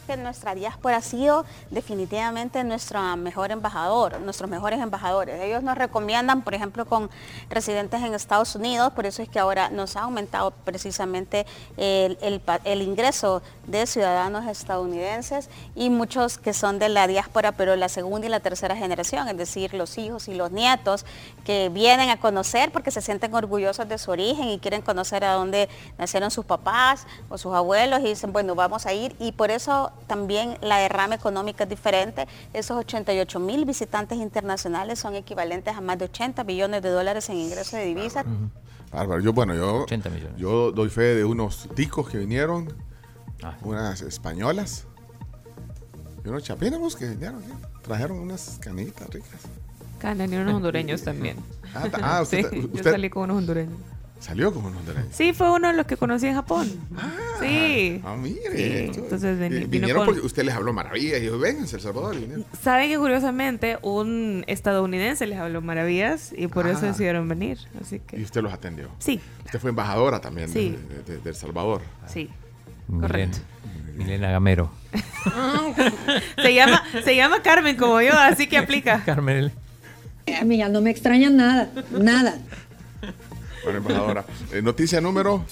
Que 0.04 0.16
nuestra 0.16 0.54
diáspora 0.54 0.98
ha 0.98 1.02
sido 1.02 1.44
definitivamente 1.70 2.62
nuestro 2.64 3.16
mejor 3.16 3.50
embajador, 3.50 4.20
nuestros 4.20 4.48
mejores 4.48 4.80
embajadores. 4.80 5.40
Ellos 5.40 5.62
nos 5.62 5.76
recomiendan, 5.76 6.42
por 6.42 6.54
ejemplo, 6.54 6.84
con 6.86 7.10
residentes 7.50 8.02
en 8.02 8.14
Estados 8.14 8.54
Unidos, 8.54 8.92
por 8.92 9.06
eso 9.06 9.22
es 9.22 9.28
que 9.28 9.38
ahora 9.38 9.70
nos 9.70 9.96
ha 9.96 10.02
aumentado 10.02 10.50
precisamente 10.50 11.46
el, 11.76 12.18
el 12.64 12.82
ingreso 12.82 13.42
de 13.66 13.86
ciudadanos 13.86 14.46
estadounidenses 14.46 15.48
y 15.74 15.90
muchos 15.90 16.38
que 16.38 16.52
son 16.52 16.78
de 16.78 16.88
la 16.88 17.06
diáspora, 17.06 17.52
pero 17.52 17.76
la 17.76 17.88
segunda 17.88 18.26
y 18.26 18.30
la 18.30 18.40
tercera 18.40 18.76
generación, 18.76 19.28
es 19.28 19.36
decir, 19.36 19.74
los 19.74 19.96
hijos 19.98 20.28
y 20.28 20.34
los 20.34 20.50
nietos 20.50 21.06
que 21.44 21.68
vienen 21.70 22.10
a 22.10 22.18
conocer 22.18 22.72
porque 22.72 22.90
se 22.90 23.00
sienten 23.00 23.34
orgullosos 23.34 23.88
de 23.88 23.98
su 23.98 24.10
origen 24.10 24.48
y 24.48 24.58
quieren 24.58 24.82
conocer 24.82 25.24
a 25.24 25.34
dónde 25.34 25.68
nacieron 25.98 26.30
sus 26.30 26.44
papás 26.44 27.06
o 27.28 27.38
sus 27.38 27.54
abuelos 27.54 28.00
y 28.00 28.04
dicen, 28.04 28.32
bueno, 28.32 28.54
vamos 28.54 28.86
a 28.86 28.92
ir. 28.92 29.14
Y 29.18 29.32
por 29.32 29.50
eso 29.50 29.92
también 30.06 30.56
la 30.60 30.78
derrama 30.78 31.14
económica 31.14 31.64
es 31.64 31.70
diferente. 31.70 32.26
Esos 32.52 32.76
88 32.78 33.38
mil 33.40 33.64
visitantes 33.64 34.18
internacionales 34.18 34.98
son 34.98 35.14
equivalentes 35.14 35.74
a 35.76 35.80
más 35.80 35.98
de 35.98 36.04
80 36.06 36.42
billones 36.44 36.82
de 36.82 36.90
dólares 36.90 37.28
en 37.30 37.36
ingresos 37.38 37.72
de 37.72 37.84
divisas. 37.86 38.24
Bárbaro. 38.92 39.20
Yo, 39.20 39.32
bueno, 39.32 39.54
yo, 39.54 39.82
80 39.84 40.10
millones. 40.10 40.36
yo 40.36 40.70
doy 40.72 40.88
fe 40.88 41.14
de 41.14 41.24
unos 41.24 41.68
ticos 41.74 42.08
que 42.08 42.18
vinieron, 42.18 42.72
Ah. 43.42 43.56
unas 43.62 44.00
españolas 44.02 44.86
y 46.24 46.28
unos 46.28 46.42
chapinos 46.44 46.94
que 46.96 47.08
vinieron. 47.08 47.42
¿sí? 47.42 47.50
Trajeron 47.82 48.18
unas 48.18 48.58
canitas 48.60 49.08
ricas. 49.10 49.40
Ganan 50.00 50.32
y 50.32 50.36
unos 50.36 50.54
hondureños 50.54 51.02
también. 51.02 51.36
Ah, 51.74 51.88
ah, 52.02 52.22
usted- 52.22 52.48
sí, 52.50 52.60
yo 52.60 52.66
usted- 52.74 52.92
salí 52.92 53.10
con 53.10 53.24
unos 53.24 53.38
hondureños. 53.38 53.78
Salió 54.24 54.54
como 54.54 54.68
unos 54.68 54.86
de 54.86 54.94
Sí, 55.12 55.34
fue 55.34 55.50
uno 55.52 55.68
de 55.68 55.74
los 55.74 55.84
que 55.84 55.98
conocí 55.98 56.26
en 56.26 56.34
Japón. 56.34 56.66
sí. 57.40 58.00
Ah, 58.04 58.16
mire. 58.16 58.40
Sí, 58.56 58.98
entonces 59.00 59.38
eh, 59.38 59.48
vino 59.50 59.68
vinieron 59.68 59.96
con- 59.98 60.06
porque 60.14 60.26
usted 60.26 60.44
les 60.44 60.54
habló 60.54 60.72
maravillas 60.72 61.20
y 61.20 61.26
yo, 61.26 61.38
vénganse 61.38 61.76
a 61.76 61.78
El 61.78 61.82
Salvador. 61.82 62.16
vinieron. 62.18 62.46
Saben 62.62 62.88
que 62.88 62.96
curiosamente 62.98 63.78
un 63.82 64.42
estadounidense 64.46 65.26
les 65.26 65.38
habló 65.38 65.60
maravillas 65.60 66.32
y 66.34 66.46
por 66.46 66.66
eso 66.66 66.80
Ah. 66.84 66.86
decidieron 66.86 67.28
venir. 67.28 67.58
Así 67.78 68.00
que 68.00 68.18
Y 68.18 68.22
usted 68.22 68.40
los 68.40 68.52
atendió. 68.54 68.88
Sí. 68.98 69.20
Usted 69.44 69.58
fue 69.60 69.68
embajadora 69.70 70.22
también 70.22 70.46
de- 70.50 70.58
Sí. 70.58 70.78
de, 70.88 71.02
de- 71.16 71.20
de 71.20 71.28
El 71.30 71.36
Salvador. 71.36 71.82
sí. 72.06 72.30
Correcto. 73.00 73.38
Milena 73.94 74.30
Gamero. 74.30 74.70
Se 76.42 76.54
llama, 76.54 76.82
se 77.04 77.14
llama 77.16 77.42
Carmen 77.42 77.76
como 77.76 78.00
yo, 78.00 78.12
así 78.12 78.46
que 78.46 78.56
aplica. 78.58 79.02
Carmen. 79.06 79.52
Amiga, 80.40 80.68
no 80.70 80.80
me 80.80 80.90
extraña 80.90 81.28
nada, 81.30 81.70
nada. 81.90 82.38
Bueno, 83.64 83.78
embajadora. 83.78 84.24
Eh, 84.52 84.62
noticia 84.62 85.00
número 85.00 85.44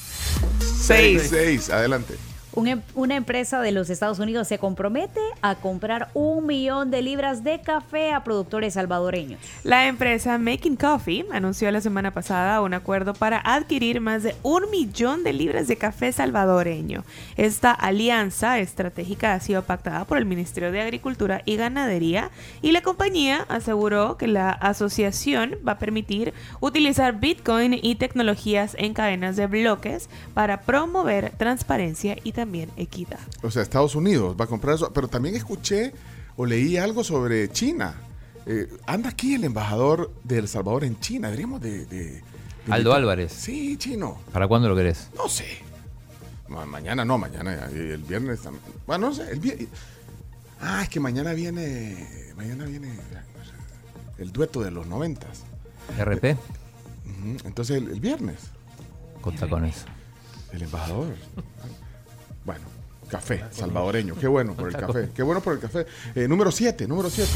Seis. 0.60 1.28
6. 1.30 1.70
Adelante. 1.70 2.14
Un 2.54 2.68
em- 2.68 2.82
una 2.94 3.16
empresa 3.16 3.60
de 3.60 3.72
los 3.72 3.88
Estados 3.88 4.18
Unidos 4.18 4.46
se 4.46 4.58
compromete 4.58 5.20
a 5.40 5.54
comprar 5.54 6.10
un 6.12 6.46
millón 6.46 6.90
de 6.90 7.00
libras 7.00 7.42
de 7.44 7.60
café 7.60 8.12
a 8.12 8.24
productores 8.24 8.74
salvadoreños. 8.74 9.40
La 9.64 9.86
empresa 9.86 10.36
Making 10.36 10.76
Coffee 10.76 11.24
anunció 11.32 11.70
la 11.70 11.80
semana 11.80 12.10
pasada 12.12 12.60
un 12.60 12.74
acuerdo 12.74 13.14
para 13.14 13.38
adquirir 13.38 14.00
más 14.00 14.22
de 14.22 14.34
un 14.42 14.70
millón 14.70 15.24
de 15.24 15.32
libras 15.32 15.66
de 15.66 15.76
café 15.76 16.12
salvadoreño. 16.12 17.04
Esta 17.36 17.72
alianza 17.72 18.58
estratégica 18.58 19.32
ha 19.32 19.40
sido 19.40 19.62
pactada 19.62 20.04
por 20.04 20.18
el 20.18 20.26
Ministerio 20.26 20.70
de 20.72 20.82
Agricultura 20.82 21.42
y 21.46 21.56
Ganadería 21.56 22.30
y 22.60 22.72
la 22.72 22.82
compañía 22.82 23.46
aseguró 23.48 24.18
que 24.18 24.26
la 24.26 24.50
asociación 24.50 25.56
va 25.66 25.72
a 25.72 25.78
permitir 25.78 26.34
utilizar 26.60 27.18
Bitcoin 27.18 27.78
y 27.80 27.94
tecnologías 27.94 28.76
en 28.78 28.92
cadenas 28.92 29.36
de 29.36 29.46
bloques 29.46 30.10
para 30.34 30.60
promover 30.60 31.30
transparencia 31.38 32.16
y 32.22 32.32
también 32.42 32.70
equidad. 32.76 33.20
O 33.42 33.50
sea, 33.50 33.62
Estados 33.62 33.94
Unidos 33.94 34.36
va 34.38 34.44
a 34.44 34.48
comprar 34.48 34.74
eso. 34.74 34.92
Pero 34.92 35.06
también 35.08 35.34
escuché 35.36 35.92
o 36.36 36.44
leí 36.44 36.76
algo 36.76 37.04
sobre 37.04 37.48
China. 37.50 37.94
Eh, 38.46 38.68
anda 38.86 39.10
aquí 39.10 39.34
el 39.34 39.44
embajador 39.44 40.10
de 40.24 40.38
El 40.38 40.48
Salvador 40.48 40.82
en 40.84 40.98
China. 40.98 41.28
Deberíamos 41.28 41.60
de... 41.60 41.86
de- 41.86 42.22
de- 42.66 42.72
Aldo 42.72 42.92
Álvarez. 42.94 43.32
Sí, 43.32 43.76
chino. 43.76 44.18
¿Para 44.32 44.46
cuándo 44.48 44.68
lo 44.68 44.74
querés? 44.76 45.08
No 45.16 45.28
sé. 45.28 45.46
Ma- 46.48 46.66
mañana 46.66 47.04
no, 47.04 47.16
mañana. 47.18 47.68
y 47.72 47.76
El 47.78 48.02
viernes 48.02 48.40
también. 48.40 48.62
Bueno, 48.86 49.08
no 49.08 49.14
sé. 49.14 49.30
El 49.30 49.40
vie- 49.40 49.68
Ah, 50.60 50.82
es 50.82 50.88
que 50.88 51.00
mañana 51.00 51.32
viene... 51.32 52.32
Mañana 52.36 52.64
viene 52.64 52.92
el 54.18 54.32
dueto 54.32 54.60
de 54.62 54.70
los 54.70 54.86
noventas. 54.86 55.42
RP. 55.98 56.32
Ujú, 56.34 57.36
Entonces 57.44 57.76
el, 57.78 57.88
el 57.90 58.00
viernes. 58.00 58.38
Con 59.20 59.34
tacones. 59.36 59.84
El 60.52 60.62
embajador. 60.62 61.14
Bueno, 62.44 62.64
café 63.08 63.44
salvadoreño. 63.50 64.14
Qué 64.16 64.26
bueno 64.26 64.54
por 64.54 64.68
el 64.68 64.76
café. 64.76 65.10
Qué 65.14 65.22
bueno 65.22 65.40
por 65.40 65.54
el 65.54 65.60
café. 65.60 65.86
Eh, 66.14 66.26
número 66.28 66.50
7, 66.50 66.86
número 66.86 67.10
7. 67.10 67.30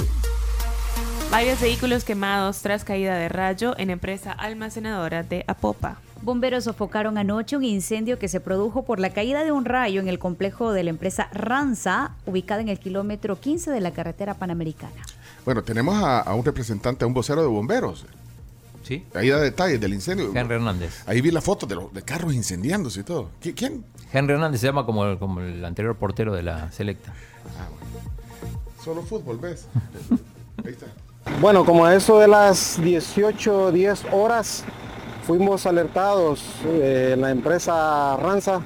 Varios 1.30 1.60
vehículos 1.60 2.04
quemados 2.04 2.60
tras 2.60 2.84
caída 2.84 3.16
de 3.16 3.28
rayo 3.28 3.74
en 3.78 3.90
empresa 3.90 4.32
almacenadora 4.32 5.22
de 5.22 5.44
Apopa. 5.48 5.98
Bomberos 6.22 6.64
sofocaron 6.64 7.18
anoche 7.18 7.56
un 7.56 7.64
incendio 7.64 8.18
que 8.18 8.28
se 8.28 8.40
produjo 8.40 8.84
por 8.84 9.00
la 9.00 9.10
caída 9.10 9.44
de 9.44 9.52
un 9.52 9.64
rayo 9.64 10.00
en 10.00 10.08
el 10.08 10.18
complejo 10.18 10.72
de 10.72 10.84
la 10.84 10.90
empresa 10.90 11.28
Ranza, 11.32 12.12
ubicada 12.26 12.60
en 12.62 12.68
el 12.68 12.78
kilómetro 12.78 13.38
15 13.38 13.70
de 13.70 13.80
la 13.80 13.90
carretera 13.90 14.34
panamericana. 14.34 14.94
Bueno, 15.44 15.62
tenemos 15.62 16.02
a, 16.02 16.20
a 16.20 16.34
un 16.34 16.44
representante, 16.44 17.04
a 17.04 17.08
un 17.08 17.12
vocero 17.12 17.42
de 17.42 17.48
bomberos. 17.48 18.06
Sí. 18.86 19.04
Ahí 19.14 19.30
da 19.30 19.38
detalles 19.40 19.80
del 19.80 19.94
incendio. 19.94 20.30
Henry 20.32 20.54
Hernández. 20.54 21.02
Ahí 21.06 21.20
vi 21.20 21.32
la 21.32 21.40
foto 21.40 21.66
de, 21.66 21.74
los 21.74 21.92
de 21.92 22.02
carros 22.02 22.32
incendiándose 22.34 23.00
y 23.00 23.02
todo. 23.02 23.30
¿Qui- 23.42 23.52
¿Quién? 23.56 23.84
Henry 24.12 24.34
Hernández 24.34 24.60
se 24.60 24.68
llama 24.68 24.86
como 24.86 25.04
el, 25.04 25.18
como 25.18 25.40
el 25.40 25.64
anterior 25.64 25.96
portero 25.96 26.32
de 26.32 26.44
la 26.44 26.70
selecta. 26.70 27.12
Solo 28.84 29.02
fútbol, 29.02 29.38
¿ves? 29.38 29.66
Ahí 30.64 30.70
está. 30.72 30.86
Bueno, 31.40 31.64
como 31.64 31.84
a 31.84 31.94
eso 31.96 32.20
de 32.20 32.28
las 32.28 32.80
18, 32.80 33.72
10 33.72 34.04
horas, 34.12 34.62
fuimos 35.26 35.66
alertados 35.66 36.44
eh, 36.66 37.10
en 37.14 37.20
la 37.22 37.30
empresa 37.32 38.16
Ranza, 38.16 38.60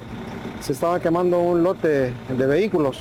se 0.60 0.74
estaba 0.74 1.01
quemando 1.01 1.38
un 1.40 1.62
lote 1.62 2.12
de 2.28 2.47
vehículos, 2.47 2.98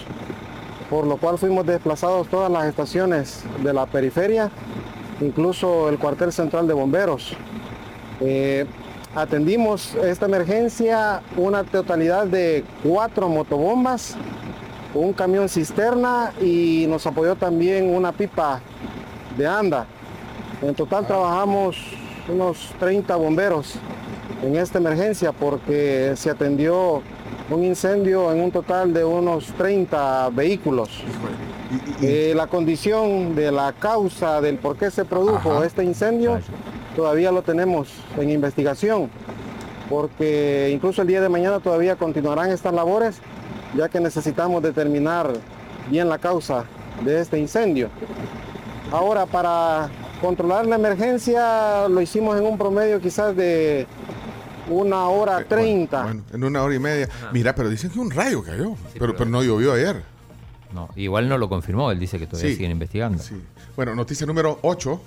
por 0.89 1.05
lo 1.05 1.17
cual 1.17 1.37
fuimos 1.37 1.65
desplazados 1.65 2.29
todas 2.29 2.49
las 2.49 2.65
estaciones 2.67 3.41
de 3.61 3.73
la 3.73 3.85
periferia, 3.85 4.49
incluso 5.21 5.89
el 5.89 5.97
cuartel 5.97 6.31
central 6.31 6.67
de 6.67 6.73
bomberos. 6.73 7.33
Eh, 8.21 8.65
atendimos 9.15 9.95
esta 9.95 10.25
emergencia 10.25 11.21
una 11.37 11.63
totalidad 11.63 12.27
de 12.27 12.63
cuatro 12.83 13.29
motobombas, 13.29 14.15
un 14.93 15.13
camión 15.13 15.49
cisterna 15.49 16.33
y 16.41 16.85
nos 16.87 17.05
apoyó 17.05 17.35
también 17.35 17.93
una 17.93 18.11
pipa 18.11 18.61
de 19.37 19.47
anda. 19.47 19.85
En 20.61 20.75
total 20.75 21.07
trabajamos 21.07 21.77
unos 22.27 22.73
30 22.79 23.15
bomberos 23.15 23.75
en 24.43 24.55
esta 24.55 24.77
emergencia 24.77 25.31
porque 25.31 26.13
se 26.15 26.29
atendió 26.29 27.01
un 27.49 27.63
incendio 27.63 28.31
en 28.31 28.41
un 28.41 28.51
total 28.51 28.93
de 28.93 29.03
unos 29.03 29.45
30 29.57 30.29
vehículos. 30.29 30.89
Eh, 32.01 32.33
la 32.35 32.47
condición 32.47 33.35
de 33.35 33.51
la 33.51 33.73
causa 33.73 34.41
del 34.41 34.57
por 34.57 34.75
qué 34.75 34.89
se 34.89 35.05
produjo 35.05 35.63
este 35.63 35.83
incendio 35.83 36.39
todavía 36.95 37.31
lo 37.31 37.43
tenemos 37.43 37.89
en 38.17 38.31
investigación 38.31 39.09
porque 39.87 40.71
incluso 40.73 41.03
el 41.03 41.07
día 41.07 41.21
de 41.21 41.29
mañana 41.29 41.59
todavía 41.59 41.95
continuarán 41.95 42.49
estas 42.51 42.73
labores 42.73 43.19
ya 43.75 43.87
que 43.89 43.99
necesitamos 43.99 44.63
determinar 44.63 45.31
bien 45.89 46.09
la 46.09 46.17
causa 46.17 46.65
de 47.03 47.19
este 47.21 47.39
incendio. 47.39 47.89
Ahora, 48.91 49.25
para 49.25 49.89
controlar 50.21 50.65
la 50.65 50.75
emergencia 50.75 51.87
lo 51.87 52.01
hicimos 52.01 52.37
en 52.37 52.45
un 52.45 52.57
promedio 52.57 52.99
quizás 52.99 53.35
de 53.35 53.85
una 54.69 55.07
hora 55.07 55.43
treinta. 55.43 56.03
Bueno, 56.03 56.23
en 56.31 56.43
una 56.43 56.63
hora 56.63 56.75
y 56.75 56.79
media. 56.79 57.09
Mira, 57.31 57.53
pero 57.55 57.69
dicen 57.69 57.89
que 57.89 57.99
un 57.99 58.11
rayo 58.11 58.43
cayó. 58.43 58.75
pero, 58.97 59.15
pero 59.15 59.29
no 59.29 59.43
llovió 59.43 59.73
ayer. 59.73 60.03
No, 60.73 60.89
igual 60.95 61.27
no 61.27 61.37
lo 61.37 61.49
confirmó, 61.49 61.91
él 61.91 61.99
dice 61.99 62.19
que 62.19 62.27
todavía 62.27 62.49
Sí. 62.51 62.55
siguen 62.57 62.71
investigando. 62.71 63.23
Bueno, 63.75 63.95
noticia 63.95 64.25
número 64.27 64.59
8. 64.61 65.01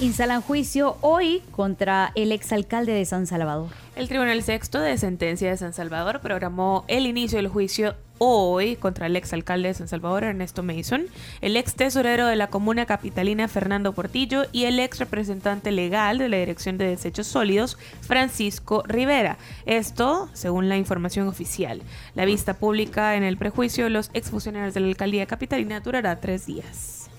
Instalan 0.00 0.42
juicio 0.42 0.96
hoy 1.00 1.42
contra 1.50 2.12
el 2.14 2.30
exalcalde 2.30 2.92
de 2.92 3.04
San 3.04 3.26
Salvador. 3.26 3.70
El 3.96 4.06
Tribunal 4.06 4.44
Sexto 4.44 4.78
de 4.78 4.96
Sentencia 4.96 5.50
de 5.50 5.56
San 5.56 5.72
Salvador 5.72 6.20
programó 6.20 6.84
el 6.86 7.04
inicio 7.04 7.38
del 7.38 7.48
juicio 7.48 7.96
hoy 8.18 8.76
contra 8.76 9.06
el 9.06 9.16
exalcalde 9.16 9.66
de 9.66 9.74
San 9.74 9.88
Salvador, 9.88 10.22
Ernesto 10.22 10.62
Mason, 10.62 11.06
el 11.40 11.56
ex 11.56 11.74
tesorero 11.74 12.28
de 12.28 12.36
la 12.36 12.46
comuna 12.46 12.86
capitalina, 12.86 13.48
Fernando 13.48 13.92
Portillo, 13.92 14.44
y 14.52 14.66
el 14.66 14.78
ex 14.78 15.00
representante 15.00 15.72
legal 15.72 16.18
de 16.18 16.28
la 16.28 16.36
Dirección 16.36 16.78
de 16.78 16.86
Desechos 16.86 17.26
Sólidos, 17.26 17.76
Francisco 18.00 18.84
Rivera. 18.86 19.36
Esto, 19.66 20.30
según 20.32 20.68
la 20.68 20.76
información 20.76 21.26
oficial. 21.26 21.82
La 22.14 22.24
vista 22.24 22.54
pública 22.54 23.16
en 23.16 23.24
el 23.24 23.36
prejuicio 23.36 23.82
de 23.82 23.90
los 23.90 24.10
exfuncionarios 24.14 24.74
de 24.74 24.80
la 24.80 24.86
alcaldía 24.86 25.26
capitalina 25.26 25.80
durará 25.80 26.20
tres 26.20 26.46
días. 26.46 27.10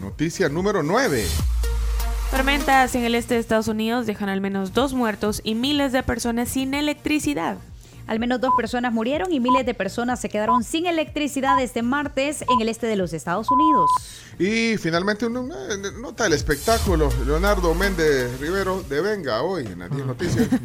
Noticia 0.00 0.48
número 0.48 0.82
9. 0.82 1.24
Tormentas 2.30 2.94
en 2.94 3.04
el 3.04 3.14
este 3.14 3.34
de 3.34 3.40
Estados 3.40 3.68
Unidos 3.68 4.06
dejan 4.06 4.28
al 4.28 4.40
menos 4.40 4.74
dos 4.74 4.94
muertos 4.94 5.40
y 5.44 5.54
miles 5.54 5.92
de 5.92 6.02
personas 6.02 6.48
sin 6.48 6.74
electricidad. 6.74 7.56
Al 8.06 8.20
menos 8.20 8.40
dos 8.40 8.52
personas 8.56 8.92
murieron 8.92 9.32
y 9.32 9.40
miles 9.40 9.66
de 9.66 9.74
personas 9.74 10.20
se 10.20 10.28
quedaron 10.28 10.62
sin 10.62 10.86
electricidad 10.86 11.60
este 11.60 11.82
martes 11.82 12.42
en 12.42 12.60
el 12.60 12.68
este 12.68 12.86
de 12.86 12.96
los 12.96 13.12
Estados 13.12 13.50
Unidos. 13.50 13.90
Y 14.38 14.76
finalmente 14.76 15.26
una, 15.26 15.40
una 15.40 15.56
nota 16.00 16.24
del 16.24 16.34
espectáculo. 16.34 17.10
Leonardo 17.26 17.74
Méndez 17.74 18.38
Rivero 18.40 18.82
de 18.82 19.00
Venga 19.00 19.42
hoy 19.42 19.66
en 19.66 19.78
las 19.78 19.90
10 19.90 20.06
noticias. 20.06 20.48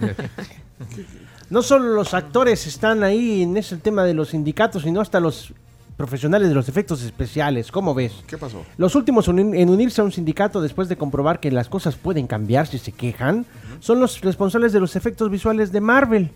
No 1.52 1.62
solo 1.62 1.94
los 1.94 2.14
actores 2.14 2.66
están 2.66 3.04
ahí 3.04 3.44
en 3.44 3.58
ese 3.58 3.76
tema 3.76 4.06
de 4.06 4.14
los 4.14 4.30
sindicatos, 4.30 4.84
sino 4.84 5.02
hasta 5.02 5.20
los 5.20 5.54
profesionales 6.02 6.50
de 6.50 6.56
los 6.56 6.68
efectos 6.68 7.04
especiales. 7.04 7.72
¿Cómo 7.72 7.94
ves? 7.94 8.12
¿Qué 8.26 8.36
pasó? 8.36 8.64
Los 8.78 8.96
últimos 8.96 9.28
en 9.28 9.70
unirse 9.70 10.02
a 10.02 10.04
un 10.04 10.12
sindicato 10.12 10.60
después 10.60 10.90
de 10.90 10.96
comprobar 10.96 11.40
que 11.40 11.52
las 11.52 11.70
cosas 11.70 11.96
pueden 11.96 12.26
cambiar 12.26 12.66
si 12.66 12.80
se 12.80 12.92
quejan 12.92 13.46
son 13.80 14.00
los 14.00 14.20
responsables 14.22 14.74
de 14.74 14.80
los 14.80 14.96
efectos 14.96 15.30
visuales 15.30 15.72
de 15.72 15.80
Marvel. 15.80 16.32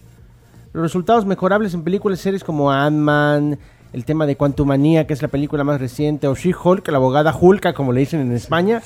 Los 0.71 0.83
resultados 0.83 1.25
mejorables 1.25 1.73
en 1.73 1.83
películas 1.83 2.19
y 2.19 2.21
series 2.21 2.43
como 2.43 2.71
Ant-Man, 2.71 3.57
el 3.91 4.05
tema 4.05 4.27
de 4.27 4.35
Quantumania, 4.35 5.07
que 5.07 5.13
es 5.13 5.23
la 5.23 5.29
película 5.29 5.63
más 5.63 5.81
reciente, 5.81 6.27
o 6.27 6.35
She-Hulk, 6.35 6.87
la 6.89 6.97
abogada 6.97 7.35
Hulka, 7.35 7.73
como 7.73 7.91
le 7.91 8.01
dicen 8.01 8.19
en 8.19 8.33
España, 8.33 8.83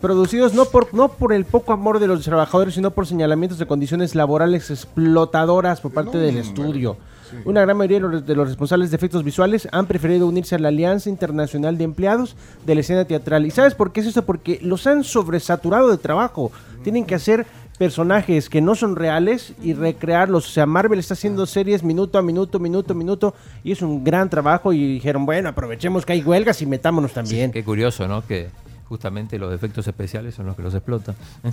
producidos 0.00 0.52
no 0.52 0.64
por, 0.64 0.92
no 0.92 1.10
por 1.10 1.32
el 1.32 1.44
poco 1.44 1.72
amor 1.72 2.00
de 2.00 2.08
los 2.08 2.24
trabajadores, 2.24 2.74
sino 2.74 2.90
por 2.90 3.06
señalamientos 3.06 3.60
de 3.60 3.66
condiciones 3.66 4.16
laborales 4.16 4.68
explotadoras 4.70 5.80
por 5.80 5.92
parte 5.92 6.18
del 6.18 6.38
estudio. 6.38 6.96
Una 7.44 7.62
gran 7.62 7.76
mayoría 7.76 8.00
de 8.20 8.34
los, 8.34 8.48
responsables 8.48 8.90
de 8.90 8.96
efectos 8.96 9.24
visuales 9.24 9.68
han 9.72 9.86
preferido 9.86 10.26
unirse 10.26 10.54
a 10.54 10.58
la 10.58 10.68
Alianza 10.68 11.08
Internacional 11.08 11.78
de 11.78 11.84
Empleados 11.84 12.36
de 12.64 12.74
la 12.74 12.80
Escena 12.80 13.04
Teatral. 13.04 13.46
¿Y 13.46 13.50
sabes 13.50 13.74
por 13.74 13.92
qué 13.92 14.00
es 14.00 14.06
eso? 14.06 14.24
Porque 14.24 14.58
los 14.62 14.86
han 14.86 15.04
sobresaturado 15.04 15.90
de 15.90 15.98
trabajo. 15.98 16.52
Tienen 16.82 17.04
que 17.04 17.14
hacer 17.14 17.46
personajes 17.78 18.48
que 18.48 18.60
no 18.60 18.74
son 18.74 18.96
reales 18.96 19.52
y 19.62 19.74
recrearlos. 19.74 20.48
O 20.48 20.50
sea, 20.50 20.66
Marvel 20.66 20.98
está 20.98 21.14
haciendo 21.14 21.46
series 21.46 21.82
minuto 21.82 22.18
a 22.18 22.22
minuto, 22.22 22.58
minuto 22.58 22.92
a 22.92 22.96
minuto, 22.96 23.34
y 23.62 23.72
es 23.72 23.82
un 23.82 24.02
gran 24.02 24.30
trabajo. 24.30 24.72
Y 24.72 24.94
dijeron, 24.94 25.26
bueno, 25.26 25.48
aprovechemos 25.48 26.06
que 26.06 26.14
hay 26.14 26.22
huelgas 26.22 26.62
y 26.62 26.66
metámonos 26.66 27.12
también. 27.12 27.52
Qué 27.52 27.64
curioso, 27.64 28.08
¿no? 28.08 28.26
Que 28.26 28.48
justamente 28.88 29.38
los 29.38 29.52
efectos 29.54 29.86
especiales 29.86 30.34
son 30.34 30.46
los 30.46 30.56
que 30.56 30.62
los 30.62 30.74
explotan. 30.74 31.14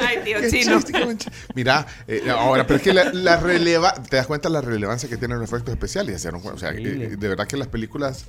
Ay, 0.00 0.18
tío 0.24 0.40
Qué 0.40 0.50
chino. 0.50 0.78
chiste. 0.80 1.30
Mira, 1.54 1.86
eh, 2.06 2.22
ahora, 2.30 2.66
pero 2.66 2.76
es 2.76 2.82
que 2.82 2.92
la, 2.94 3.12
la 3.12 3.36
releva, 3.36 3.94
te 3.94 4.16
das 4.16 4.26
cuenta 4.26 4.48
la 4.48 4.60
relevancia 4.60 5.08
que 5.08 5.16
tienen 5.16 5.38
los 5.38 5.48
efectos 5.48 5.72
especiales. 5.72 6.26
O 6.26 6.58
sea, 6.58 6.70
eh, 6.72 7.16
de 7.18 7.28
verdad 7.28 7.46
que 7.46 7.56
en 7.56 7.60
las 7.60 7.68
películas 7.68 8.26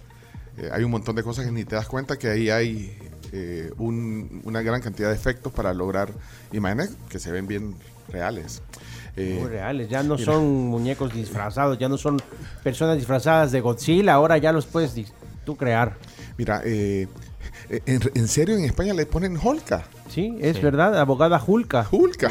eh, 0.57 0.69
hay 0.71 0.83
un 0.83 0.91
montón 0.91 1.15
de 1.15 1.23
cosas 1.23 1.45
que 1.45 1.51
ni 1.51 1.63
te 1.65 1.75
das 1.75 1.87
cuenta 1.87 2.17
que 2.17 2.29
ahí 2.29 2.49
hay 2.49 2.97
eh, 3.31 3.71
un- 3.77 4.41
una 4.45 4.61
gran 4.61 4.81
cantidad 4.81 5.09
de 5.09 5.15
efectos 5.15 5.51
para 5.53 5.73
lograr 5.73 6.09
imágenes 6.51 6.91
que 7.09 7.19
se 7.19 7.31
ven 7.31 7.47
bien 7.47 7.75
reales. 8.09 8.61
Eh, 9.15 9.37
Muy 9.41 9.49
reales, 9.49 9.89
ya 9.89 10.01
no 10.03 10.15
mira. 10.15 10.25
son 10.25 10.45
muñecos 10.67 11.13
disfrazados, 11.13 11.77
ya 11.77 11.89
no 11.89 11.97
son 11.97 12.21
personas 12.63 12.97
disfrazadas 12.97 13.51
de 13.51 13.59
Godzilla, 13.61 14.13
ahora 14.13 14.37
ya 14.37 14.51
los 14.51 14.65
puedes 14.65 14.95
dis- 14.95 15.11
tú 15.45 15.57
crear. 15.57 15.97
Mira, 16.39 16.61
eh, 16.63 17.05
eh, 17.69 17.81
en, 17.85 17.99
en 18.15 18.27
serio 18.29 18.55
en 18.55 18.63
España 18.63 18.93
le 18.93 19.05
ponen 19.05 19.37
Holka. 19.43 19.83
Sí, 20.09 20.37
es 20.39 20.61
verdad, 20.61 20.97
abogada 20.97 21.43
Hulka. 21.45 21.85
Hulka. 21.91 22.29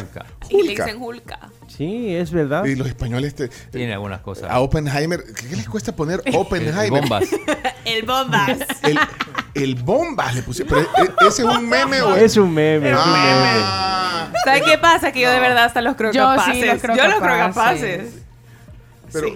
Y 0.48 0.62
le 0.62 0.70
dicen 0.70 0.96
Hulka. 0.98 1.50
Sí, 1.66 2.14
es 2.14 2.30
verdad. 2.32 2.64
Y 2.64 2.74
los 2.74 2.86
españoles 2.88 3.34
te, 3.34 3.48
Tiene 3.48 3.92
algunas 3.92 4.22
cosas. 4.22 4.50
a 4.50 4.60
Oppenheimer, 4.60 5.22
¿qué 5.22 5.56
les 5.56 5.68
cuesta 5.68 5.94
poner 5.94 6.22
Oppenheimer? 6.32 7.02
bombas. 7.02 7.28
El 7.84 8.06
bombas. 8.06 8.58
El, 8.82 8.98
el 9.54 9.74
bombas 9.74 10.34
le 10.34 10.42
puse. 10.42 10.64
Pero, 10.64 10.80
¿e- 10.80 11.26
¿Ese 11.28 11.42
es 11.42 11.48
un 11.48 11.68
meme 11.68 12.00
o 12.00 12.16
Es 12.16 12.38
un 12.38 12.52
meme, 12.54 12.88
es 12.90 12.96
un 12.96 13.02
Ah. 13.06 14.32
¿Sabes 14.42 14.62
qué 14.62 14.78
pasa? 14.78 15.12
Que 15.12 15.20
yo 15.20 15.30
de 15.30 15.38
verdad 15.40 15.64
hasta 15.64 15.82
los 15.82 15.96
creo 15.96 16.12
Yo 16.12 16.34
sí 16.50 16.64
los 16.64 16.80
creo 16.80 16.96
yo 16.96 17.04
los 17.08 17.18
creo 17.20 17.36
capaces. 17.38 17.98
capaces. 17.98 18.22
Pero, 19.12 19.28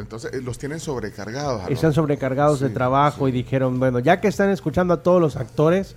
entonces 0.00 0.32
eh, 0.32 0.40
los 0.42 0.58
tienen 0.58 0.80
sobrecargados. 0.80 1.62
Están 1.70 1.92
sobrecargados 1.92 2.60
de 2.60 2.68
trabajo 2.70 3.28
y 3.28 3.32
dijeron, 3.32 3.78
bueno, 3.78 3.98
ya 3.98 4.20
que 4.20 4.28
están 4.28 4.50
escuchando 4.50 4.94
a 4.94 5.02
todos 5.02 5.20
los 5.20 5.36
actores, 5.36 5.96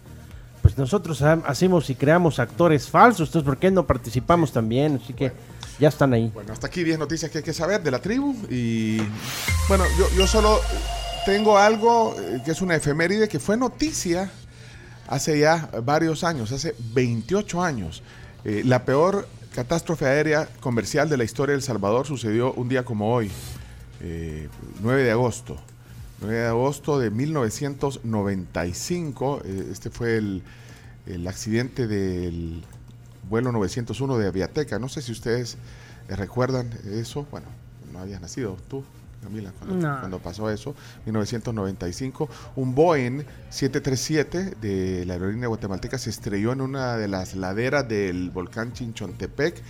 pues 0.61 0.77
nosotros 0.77 1.21
ha- 1.21 1.41
hacemos 1.45 1.89
y 1.89 1.95
creamos 1.95 2.39
actores 2.39 2.89
falsos, 2.89 3.30
entonces 3.30 3.45
¿por 3.45 3.57
qué 3.57 3.71
no 3.71 3.85
participamos 3.88 4.51
también? 4.51 4.99
Así 5.03 5.13
que 5.13 5.31
ya 5.80 5.88
están 5.89 6.13
ahí. 6.13 6.30
Bueno, 6.34 6.51
hasta 6.53 6.67
aquí 6.67 6.84
10 6.84 6.99
noticias 6.99 7.31
que 7.31 7.38
hay 7.39 7.43
que 7.43 7.53
saber 7.53 7.81
de 7.81 7.91
la 7.91 7.99
tribu. 7.99 8.35
Y 8.49 8.97
bueno, 9.67 9.85
yo, 9.97 10.07
yo 10.17 10.27
solo 10.27 10.59
tengo 11.26 11.57
algo 11.57 12.15
eh, 12.19 12.41
que 12.43 12.51
es 12.51 12.61
una 12.61 12.76
efeméride 12.76 13.27
que 13.30 13.39
fue 13.39 13.55
noticia 13.55 14.30
hace 15.07 15.39
ya 15.39 15.69
varios 15.84 16.23
años, 16.23 16.51
hace 16.51 16.76
28 16.93 17.63
años. 17.63 18.03
Eh, 18.45 18.61
la 18.65 18.84
peor 18.85 19.27
catástrofe 19.55 20.05
aérea 20.05 20.47
comercial 20.59 21.09
de 21.09 21.17
la 21.17 21.23
historia 21.23 21.53
de 21.53 21.57
El 21.57 21.63
Salvador 21.63 22.05
sucedió 22.05 22.53
un 22.53 22.69
día 22.69 22.84
como 22.85 23.13
hoy, 23.13 23.31
eh, 24.01 24.49
9 24.81 25.03
de 25.03 25.11
agosto. 25.11 25.57
9 26.21 26.35
de 26.38 26.47
agosto 26.47 26.99
de 26.99 27.11
1995. 27.11 29.41
eh, 29.45 29.67
Este 29.71 29.89
fue 29.89 30.17
el, 30.17 30.41
el 31.05 31.27
accidente 31.27 31.88
del 31.88 32.63
vuelo 33.30 33.51
901 33.51 34.17
de 34.17 34.27
Aviateca. 34.27 34.80
No 34.80 34.89
sé 34.89 35.01
si 35.01 35.11
ustedes 35.11 35.57
eh, 36.09 36.15
recuerdan 36.15 36.69
eso. 36.91 37.26
Bueno, 37.31 37.47
no 37.93 37.99
habías 37.99 38.21
nacido 38.21 38.57
tú. 38.67 38.84
Camila, 39.21 39.51
cuando, 39.59 39.76
No. 39.85 39.99
cuando 39.99 40.19
pasó 40.19 40.49
eso, 40.49 40.73
1995, 41.05 42.30
un 42.55 42.73
Boeing 42.73 43.23
737 43.49 44.53
de 44.61 45.05
la 45.05 45.15
aerolínea 45.15 45.49
guatemalteca 45.49 45.97
se 45.97 46.09
estrelló 46.09 46.53
en 46.53 46.61
una 46.61 46.95
de 46.95 47.09
las 47.09 47.35
laderas 47.35 47.85
del 47.85 48.30
volcán 48.30 48.71
Chinchontepec. 48.71 49.61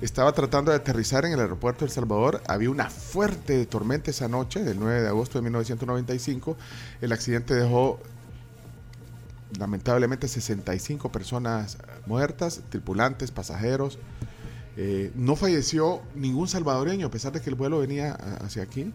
Estaba 0.00 0.32
tratando 0.32 0.70
de 0.70 0.76
aterrizar 0.76 1.24
en 1.24 1.32
el 1.32 1.40
aeropuerto 1.40 1.80
de 1.80 1.86
El 1.86 1.92
Salvador. 1.92 2.40
Había 2.46 2.70
una 2.70 2.88
fuerte 2.88 3.66
tormenta 3.66 4.12
esa 4.12 4.28
noche, 4.28 4.62
del 4.62 4.78
9 4.78 5.02
de 5.02 5.08
agosto 5.08 5.38
de 5.38 5.42
1995. 5.42 6.56
El 7.00 7.12
accidente 7.12 7.54
dejó 7.54 7.98
lamentablemente 9.58 10.28
65 10.28 11.10
personas 11.10 11.78
muertas, 12.06 12.60
tripulantes, 12.68 13.32
pasajeros. 13.32 13.98
Eh, 14.76 15.10
no 15.16 15.34
falleció 15.34 16.00
ningún 16.14 16.46
salvadoreño, 16.46 17.08
a 17.08 17.10
pesar 17.10 17.32
de 17.32 17.40
que 17.40 17.50
el 17.50 17.56
vuelo 17.56 17.80
venía 17.80 18.12
hacia 18.12 18.62
aquí. 18.62 18.92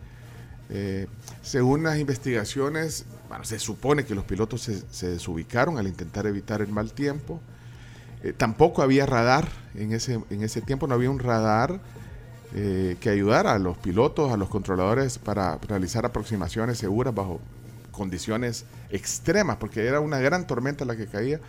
Eh, 0.70 1.08
según 1.42 1.84
las 1.84 2.00
investigaciones, 2.00 3.06
se 3.42 3.60
supone 3.60 4.06
que 4.06 4.16
los 4.16 4.24
pilotos 4.24 4.62
se 4.62 5.10
desubicaron 5.10 5.78
al 5.78 5.88
intentar 5.88 6.28
evitar 6.28 6.62
el 6.62 6.70
mal 6.70 6.94
tiempo. 6.94 7.42
Eh, 8.24 8.32
tampoco 8.32 8.82
había 8.82 9.06
radar 9.06 9.48
en 9.76 9.92
ese, 9.92 10.22
en 10.30 10.44
ese 10.44 10.62
tiempo, 10.62 10.88
no 10.88 10.96
había 10.96 11.10
un 11.10 11.20
radar 11.20 11.82
eh, 12.56 12.96
que 13.02 13.10
ayudara 13.10 13.54
a 13.54 13.60
los 13.60 13.78
pilotos, 13.78 14.32
a 14.32 14.38
los 14.38 14.48
controladores 14.48 15.18
para 15.18 15.58
realizar 15.58 16.06
aproximaciones 16.06 16.78
seguras 16.78 17.14
bajo 17.14 17.42
condiciones 17.92 18.66
extremas, 18.90 19.58
porque 19.58 19.86
era 19.86 20.00
una 20.00 20.20
gran 20.20 20.48
tormenta 20.48 20.86
la 20.86 20.96
que 20.96 21.08
caía. 21.08 21.42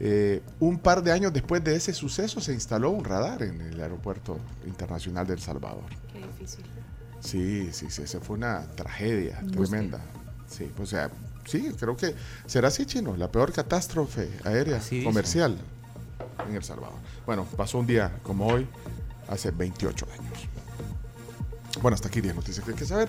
Eh, 0.00 0.42
un 0.58 0.78
par 0.78 1.02
de 1.02 1.12
años 1.12 1.32
después 1.32 1.62
de 1.62 1.76
ese 1.76 1.92
suceso 1.92 2.40
se 2.40 2.54
instaló 2.54 2.90
un 2.90 3.04
radar 3.04 3.42
en 3.42 3.60
el 3.60 3.80
aeropuerto 3.80 4.38
internacional 4.66 5.26
de 5.26 5.34
El 5.34 5.40
Salvador. 5.40 5.84
Qué 6.12 6.18
difícil. 6.18 6.64
Sí, 7.20 7.68
sí, 7.72 7.86
sí, 7.90 8.02
esa 8.02 8.18
fue 8.20 8.36
una 8.36 8.62
tragedia 8.74 9.38
Busque. 9.42 9.56
tremenda. 9.58 10.00
Sí, 10.48 10.72
o 10.80 10.86
sea, 10.86 11.10
sí, 11.44 11.70
creo 11.78 11.96
que 11.96 12.14
será 12.46 12.68
así, 12.68 12.86
chino, 12.86 13.14
la 13.16 13.28
peor 13.30 13.52
catástrofe 13.52 14.30
aérea 14.42 14.78
Así 14.78 15.04
comercial 15.04 15.58
en 16.48 16.54
El 16.56 16.62
Salvador. 16.64 16.96
Bueno, 17.26 17.44
pasó 17.56 17.78
un 17.78 17.86
día 17.86 18.12
como 18.22 18.46
hoy, 18.46 18.66
hace 19.28 19.50
28 19.50 20.06
años. 20.18 20.38
Bueno, 21.80 21.94
hasta 21.94 22.08
aquí 22.08 22.20
10 22.20 22.34
noticias 22.34 22.64
que 22.64 22.72
hay 22.72 22.76
que 22.76 22.84
saber. 22.84 23.08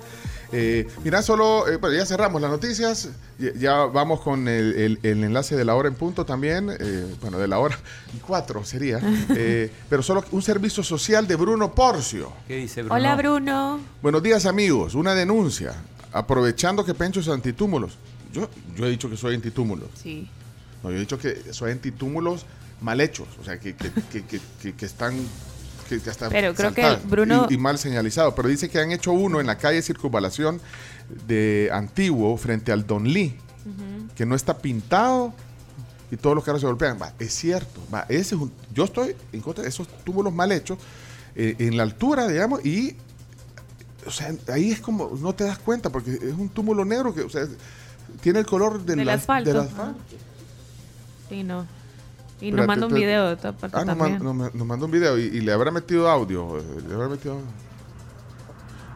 Eh, 0.52 0.88
mira, 1.04 1.24
solo, 1.24 1.68
eh, 1.68 1.78
bueno, 1.78 1.96
ya 1.98 2.06
cerramos 2.06 2.40
las 2.42 2.52
noticias. 2.52 3.10
Ya, 3.40 3.52
ya 3.56 3.74
vamos 3.86 4.22
con 4.22 4.48
el, 4.48 4.76
el- 4.76 5.00
el 5.02 5.24
enlace 5.24 5.56
de 5.56 5.66
la 5.66 5.74
hora 5.76 5.88
en 5.90 5.96
punto 5.96 6.26
también. 6.28 6.70
eh, 6.80 7.16
bueno, 7.22 7.40
de 7.40 7.48
la 7.48 7.58
hora 7.58 7.78
y 8.16 8.20
cuatro 8.20 8.64
sería. 8.64 9.00
Eh, 9.36 9.72
pero 9.90 10.04
solo 10.04 10.24
un 10.32 10.42
servicio 10.44 10.84
social 10.84 11.28
de 11.28 11.36
Bruno 11.36 11.74
Porcio. 11.74 12.32
¿Qué 12.48 12.58
dice 12.58 12.82
Bruno? 12.84 12.96
Hola, 12.96 13.16
Bruno. 13.16 13.80
Buenos 14.02 14.22
días 14.22 14.46
amigos, 14.46 14.94
una 14.94 15.16
denuncia. 15.16 15.74
Aprovechando 16.14 16.86
que 16.86 16.94
Pencho 16.94 17.20
es 17.20 17.30
antitúmulos. 17.30 17.98
Yo, 18.32 18.48
yo 18.76 18.86
he 18.86 18.90
dicho 18.92 19.10
que 19.10 19.18
soy 19.18 19.34
antitúmulos. 19.36 19.90
Sí. 19.96 20.30
No, 20.84 20.92
yo 20.92 20.98
he 20.98 21.00
dicho 21.00 21.18
que 21.18 21.52
soy 21.52 21.72
antitúmulos 21.72 22.46
mal 22.82 23.00
hechos. 23.02 23.28
O 23.40 23.44
sea, 23.46 23.60
que, 23.60 23.76
que, 23.76 23.92
que, 24.12 24.26
que- 24.26 24.42
que- 24.62 24.74
que 24.76 24.86
están... 24.86 25.16
Que, 25.88 25.96
hasta 26.10 26.30
Pero 26.30 26.54
creo 26.54 26.74
que 26.74 26.96
Bruno- 27.06 27.48
Y, 27.50 27.56
y 27.56 27.58
mal 27.58 27.78
señalizado. 27.78 28.34
Pero 28.34 28.48
dice 28.48 28.70
que 28.70 28.80
han 28.80 28.92
hecho 28.92 29.12
uno 29.12 29.40
en 29.42 29.48
la 29.48 29.58
calle 29.58 29.82
Circunvalación 29.82 30.62
de 31.28 31.70
Antiguo 31.74 32.36
frente 32.38 32.72
al 32.72 32.86
Don 32.88 33.04
Lee. 33.08 33.38
Que 34.16 34.26
no 34.26 34.36
está 34.36 34.58
pintado 34.58 35.34
y 36.10 36.18
todos 36.18 36.36
los 36.36 36.44
carros 36.46 36.62
se 36.62 36.68
golpean. 36.68 36.98
Va, 37.02 37.14
es 37.20 37.34
cierto. 37.34 37.82
Va, 37.94 38.06
ese 38.10 38.36
es 38.36 38.42
un- 38.42 38.52
yo 38.74 38.86
estoy 38.86 39.16
en 39.34 39.42
contra 39.42 39.64
de 39.64 39.70
esos 39.70 39.88
túmulos 40.06 40.34
mal 40.34 40.52
hechos 40.52 40.78
eh, 41.36 41.56
en 41.60 41.76
la 41.78 41.84
altura, 41.84 42.28
digamos, 42.28 42.66
y 42.66 42.96
o 44.06 44.12
sea, 44.12 44.34
ahí 44.52 44.72
es 44.72 44.80
como, 44.82 45.12
no 45.22 45.34
te 45.36 45.44
das 45.44 45.60
cuenta, 45.60 45.90
porque 45.92 46.12
es 46.12 46.34
un 46.38 46.50
túmulo 46.50 46.84
negro 46.86 47.14
que, 47.14 47.22
o 47.22 47.30
sea, 47.30 47.46
tiene 48.22 48.40
el 48.40 48.46
color 48.48 48.84
del, 48.84 48.98
Del 49.00 49.10
as- 49.10 49.20
asfalto. 49.22 49.50
del 49.52 49.60
asfalto. 49.62 50.00
Sí, 51.30 51.44
no. 51.44 51.68
Y 52.42 52.50
Espérate, 52.50 52.56
nos 52.58 52.68
manda 52.68 52.88
un 52.88 52.94
video 52.94 53.28
de 53.28 53.34
otra 53.34 53.52
parte 53.54 53.78
Ah, 53.78 53.86
nos, 53.86 53.98
también. 53.98 54.24
man- 54.24 54.38
nos- 54.38 54.56
nos 54.56 54.68
mandó 54.68 54.86
un 54.88 54.92
video 54.92 55.18
y, 55.18 55.22
y 55.24 55.42
le 55.42 55.54
habrá 55.54 55.70
metido 55.72 56.10
audio. 56.10 56.58
eh, 56.58 56.64
Le 56.88 56.94
habrá 56.96 57.08
metido. 57.08 57.38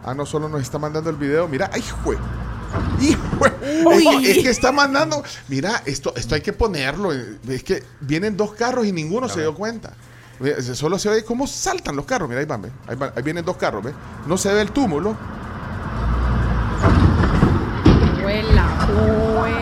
Ah, 0.03 0.13
no 0.13 0.26
solo 0.26 0.49
nos 0.49 0.61
está 0.61 0.77
mandando 0.80 1.09
el 1.09 1.15
video. 1.15 1.47
Mira, 1.47 1.69
¡ay, 1.73 1.84
jue! 2.03 2.17
¡Hijo! 2.99 3.45
Es 4.23 4.43
que 4.43 4.49
está 4.49 4.72
mandando. 4.72 5.23
Mira, 5.47 5.81
esto, 5.85 6.13
esto 6.15 6.35
hay 6.35 6.41
que 6.41 6.53
ponerlo. 6.53 7.13
eh, 7.13 7.38
Es 7.47 7.63
que 7.63 7.84
vienen 8.01 8.35
dos 8.35 8.53
carros 8.53 8.85
y 8.85 8.91
ninguno 8.91 9.30
se 9.30 9.41
dio 9.41 9.53
cuenta. 9.55 9.93
Solo 10.73 10.99
se 10.99 11.09
ve 11.09 11.23
cómo 11.23 11.47
saltan 11.47 11.95
los 11.95 12.05
carros. 12.05 12.27
Mira, 12.27 12.41
ahí 12.41 12.45
van, 12.47 12.63
ve. 12.63 12.72
Ahí, 12.88 12.95
van- 12.95 13.11
ahí 13.15 13.23
vienen 13.23 13.45
dos 13.45 13.57
carros, 13.57 13.84
¿ve? 13.84 13.93
No 14.27 14.38
se 14.38 14.53
ve 14.53 14.61
el 14.61 14.72
túmulo. 14.72 15.15
Huela, 18.23 18.65
hue. 18.89 19.53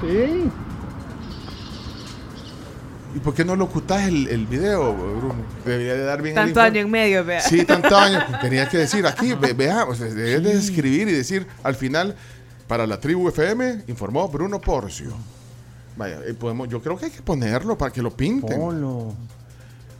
Sí. 0.00 0.50
¿Y 3.14 3.18
por 3.18 3.34
qué 3.34 3.44
no 3.44 3.56
lo 3.56 3.64
ocultás 3.64 4.08
el, 4.08 4.26
el 4.28 4.46
video, 4.46 4.94
Bruno? 4.94 5.34
Debería 5.64 5.94
de 5.94 6.02
dar 6.04 6.22
bien 6.22 6.30
el 6.32 6.36
Tanto 6.36 6.50
informe. 6.60 6.68
año 6.68 6.80
en 6.86 6.90
medio, 6.90 7.24
vea. 7.24 7.40
Sí, 7.42 7.64
tanto 7.64 7.96
año. 7.96 8.18
Tenía 8.40 8.68
que 8.68 8.78
decir 8.78 9.06
aquí, 9.06 9.34
ve- 9.34 9.52
veamos, 9.52 9.98
debes 9.98 10.42
de 10.42 10.52
escribir 10.54 11.08
y 11.08 11.12
decir 11.12 11.46
al 11.62 11.74
final, 11.74 12.16
para 12.66 12.86
la 12.86 12.98
tribu 13.00 13.28
FM, 13.28 13.82
informó 13.88 14.28
Bruno 14.28 14.60
Porcio. 14.60 15.12
Vaya, 15.96 16.20
eh, 16.26 16.32
podemos, 16.32 16.68
yo 16.70 16.80
creo 16.80 16.96
que 16.96 17.04
hay 17.06 17.10
que 17.10 17.20
ponerlo 17.20 17.76
para 17.76 17.92
que 17.92 18.00
lo 18.00 18.10
pinten. 18.16 18.58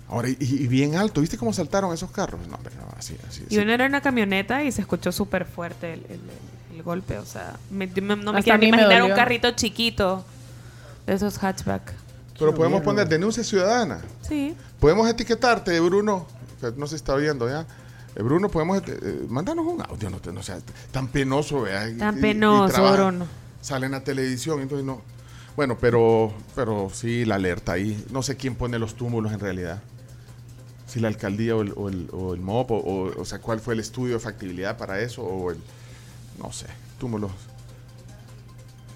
Ahora, 0.08 0.28
y, 0.28 0.36
y 0.40 0.66
bien 0.68 0.94
alto, 0.96 1.20
¿viste 1.20 1.36
cómo 1.38 1.52
saltaron 1.52 1.92
esos 1.92 2.10
carros? 2.10 2.40
No, 2.48 2.58
pero 2.62 2.76
no, 2.76 2.86
así, 2.98 3.16
así. 3.28 3.42
Y 3.44 3.56
así. 3.56 3.58
uno 3.58 3.72
era 3.72 3.86
una 3.86 4.00
camioneta 4.00 4.62
y 4.62 4.72
se 4.72 4.80
escuchó 4.82 5.10
súper 5.12 5.44
fuerte 5.46 5.92
el, 5.94 6.00
el- 6.00 6.12
el- 6.12 6.76
el 6.76 6.82
golpe. 6.82 7.18
O 7.18 7.26
sea, 7.26 7.56
me- 7.70 7.86
me- 7.86 8.16
no 8.16 8.32
me 8.32 8.38
Hasta 8.38 8.42
quiero 8.42 8.54
a 8.54 8.58
ni 8.58 8.66
mí 8.66 8.72
me 8.72 8.78
imaginar 8.84 9.02
un 9.02 9.12
carrito 9.16 9.50
chiquito 9.52 10.24
de 11.06 11.14
esos 11.14 11.38
hatchback. 11.38 11.92
Pero 12.46 12.56
podemos 12.56 12.80
poner 12.82 13.08
denuncia 13.08 13.44
ciudadana. 13.44 14.00
Sí. 14.28 14.54
Podemos 14.80 15.08
etiquetarte, 15.08 15.78
Bruno, 15.80 16.26
que 16.60 16.72
no 16.76 16.86
se 16.86 16.96
está 16.96 17.14
viendo 17.16 17.48
ya. 17.48 17.66
Eh, 18.14 18.22
Bruno, 18.22 18.48
podemos 18.48 18.82
eti- 18.82 18.98
eh, 19.00 19.26
mandarnos 19.28 19.66
un 19.66 19.80
audio, 19.80 20.10
no, 20.10 20.18
no 20.32 20.42
sea 20.42 20.58
tan 20.90 21.08
penoso, 21.08 21.62
vea. 21.62 21.88
y- 21.88 21.96
Tan 21.96 22.20
penoso, 22.20 22.92
Bruno. 22.92 23.26
Salen 23.60 23.94
a 23.94 24.02
televisión, 24.04 24.60
entonces 24.60 24.84
no. 24.84 25.00
Bueno, 25.56 25.76
pero, 25.80 26.32
pero 26.54 26.90
sí, 26.92 27.24
la 27.24 27.36
alerta 27.36 27.72
ahí. 27.72 28.04
No 28.10 28.22
sé 28.22 28.36
quién 28.36 28.54
pone 28.54 28.78
los 28.78 28.94
túmulos 28.94 29.32
en 29.32 29.40
realidad. 29.40 29.82
Si 30.86 31.00
la 31.00 31.08
alcaldía 31.08 31.56
o 31.56 31.62
el, 31.62 31.72
o 31.76 31.88
el, 31.88 32.08
o 32.12 32.34
el 32.34 32.40
MOP, 32.40 32.70
o, 32.70 32.76
o, 32.76 33.20
o 33.20 33.24
sea, 33.24 33.38
cuál 33.40 33.60
fue 33.60 33.74
el 33.74 33.80
estudio 33.80 34.14
de 34.14 34.20
factibilidad 34.20 34.76
para 34.76 35.00
eso, 35.00 35.22
o 35.22 35.50
el, 35.50 35.58
no 36.38 36.52
sé, 36.52 36.66
túmulos. 36.98 37.30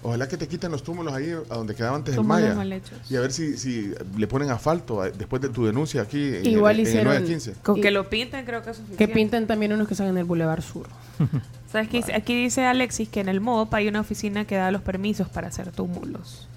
Ojalá 0.07 0.25
que 0.29 0.37
te 0.37 0.47
quiten 0.47 0.71
los 0.71 0.83
túmulos 0.83 1.13
ahí 1.13 1.31
a 1.31 1.55
donde 1.55 1.75
quedaba 1.75 1.97
antes 1.97 2.15
Túmulos 2.15 2.37
el 2.39 2.55
Maya. 2.55 2.55
mal. 2.55 2.81
Y 3.09 3.15
a 3.17 3.19
ver 3.19 3.33
si, 3.33 3.57
si 3.57 3.93
le 4.15 4.25
ponen 4.27 4.49
asfalto 4.51 5.01
a- 5.01 5.09
después 5.09 5.41
de 5.41 5.49
tu 5.49 5.65
denuncia 5.65 6.01
aquí 6.03 6.35
en, 6.37 6.45
Igual 6.45 6.75
el, 6.75 6.79
en 6.79 6.85
el 6.85 6.91
hicieron- 6.93 7.13
915. 7.15 7.53
Con 7.61 7.81
que 7.81 7.91
lo 7.91 8.09
pinten 8.09 8.45
creo 8.45 8.63
que 8.63 8.69
es 8.69 8.77
suficiente. 8.77 9.05
Que 9.05 9.13
pinten 9.13 9.47
también 9.47 9.73
unos 9.73 9.85
que 9.85 9.95
están 9.95 10.07
en 10.07 10.17
el 10.17 10.23
Boulevard 10.23 10.61
Sur. 10.61 10.87
¿Sabes 11.69 11.89
qué? 11.89 12.01
Aquí 12.15 12.41
dice 12.41 12.63
Alexis 12.65 13.09
que 13.09 13.19
en 13.19 13.27
el 13.27 13.41
MOP 13.41 13.73
hay 13.73 13.89
una 13.89 13.99
oficina 13.99 14.45
que 14.45 14.55
da 14.55 14.71
los 14.71 14.81
permisos 14.81 15.27
para 15.27 15.49
hacer 15.49 15.71
túmulos. 15.73 16.47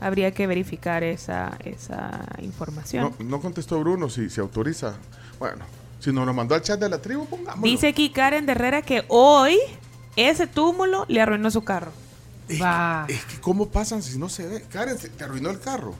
Habría 0.00 0.32
que 0.32 0.48
verificar 0.48 1.04
esa, 1.04 1.56
esa 1.64 2.24
información. 2.42 3.14
No, 3.20 3.24
no 3.24 3.40
contestó 3.40 3.78
Bruno 3.78 4.10
si 4.10 4.28
se 4.30 4.40
autoriza. 4.40 4.94
Bueno, 5.38 5.64
si 6.00 6.12
nos 6.12 6.26
lo 6.26 6.34
mandó 6.34 6.56
al 6.56 6.62
chat 6.62 6.80
de 6.80 6.88
la 6.88 6.98
tribu, 7.00 7.24
pongámoslo. 7.26 7.62
Dice 7.70 7.86
aquí 7.86 8.10
Karen 8.10 8.46
de 8.46 8.52
Herrera 8.52 8.82
que 8.82 9.04
hoy 9.06 9.56
ese 10.16 10.48
túmulo 10.48 11.04
le 11.08 11.20
arruinó 11.20 11.52
su 11.52 11.62
carro. 11.62 11.92
Va. 12.62 13.04
Es 13.08 13.24
que 13.24 13.40
cómo 13.40 13.68
pasan 13.68 14.02
si 14.02 14.18
no 14.18 14.28
se 14.28 14.46
ve. 14.46 14.62
Karen, 14.72 14.96
te 14.98 15.24
arruinó 15.24 15.50
el 15.50 15.58
carro. 15.60 15.94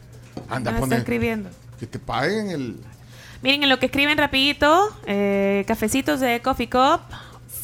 Anda, 0.48 0.70
Ah, 0.70 0.74
está 0.74 0.80
poner 0.80 0.98
escribiendo. 1.00 1.50
que 1.78 1.86
te 1.86 1.98
paguen 1.98 2.50
el... 2.50 2.76
Miren, 3.42 3.62
en 3.64 3.68
lo 3.68 3.78
que 3.78 3.86
escriben 3.86 4.16
rapidito, 4.18 4.88
eh, 5.06 5.64
cafecitos 5.66 6.20
de 6.20 6.40
Coffee 6.42 6.68
Cup, 6.70 7.00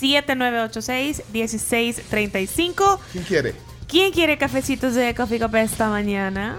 7986-1635. 0.01 2.99
¿Quién 3.13 3.25
quiere? 3.25 3.55
¿Quién 3.89 4.13
quiere 4.13 4.37
cafecitos 4.39 4.95
de 4.95 5.15
Coffee 5.15 5.39
Cup 5.41 5.55
esta 5.57 5.89
mañana? 5.89 6.57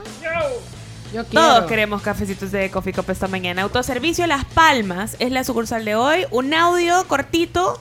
Yo 1.14 1.24
Todos 1.26 1.52
quiero. 1.52 1.68
queremos 1.68 2.02
cafecitos 2.02 2.52
de 2.52 2.70
Coffee 2.72 2.94
Cup 2.94 3.06
esta 3.10 3.28
mañana. 3.28 3.62
Autoservicio 3.64 4.26
Las 4.28 4.46
Palmas 4.46 5.16
es 5.20 5.32
la 5.32 5.44
sucursal 5.44 5.84
de 5.86 5.96
hoy. 5.96 6.26
Un 6.32 6.54
audio 6.54 7.06
cortito 7.08 7.80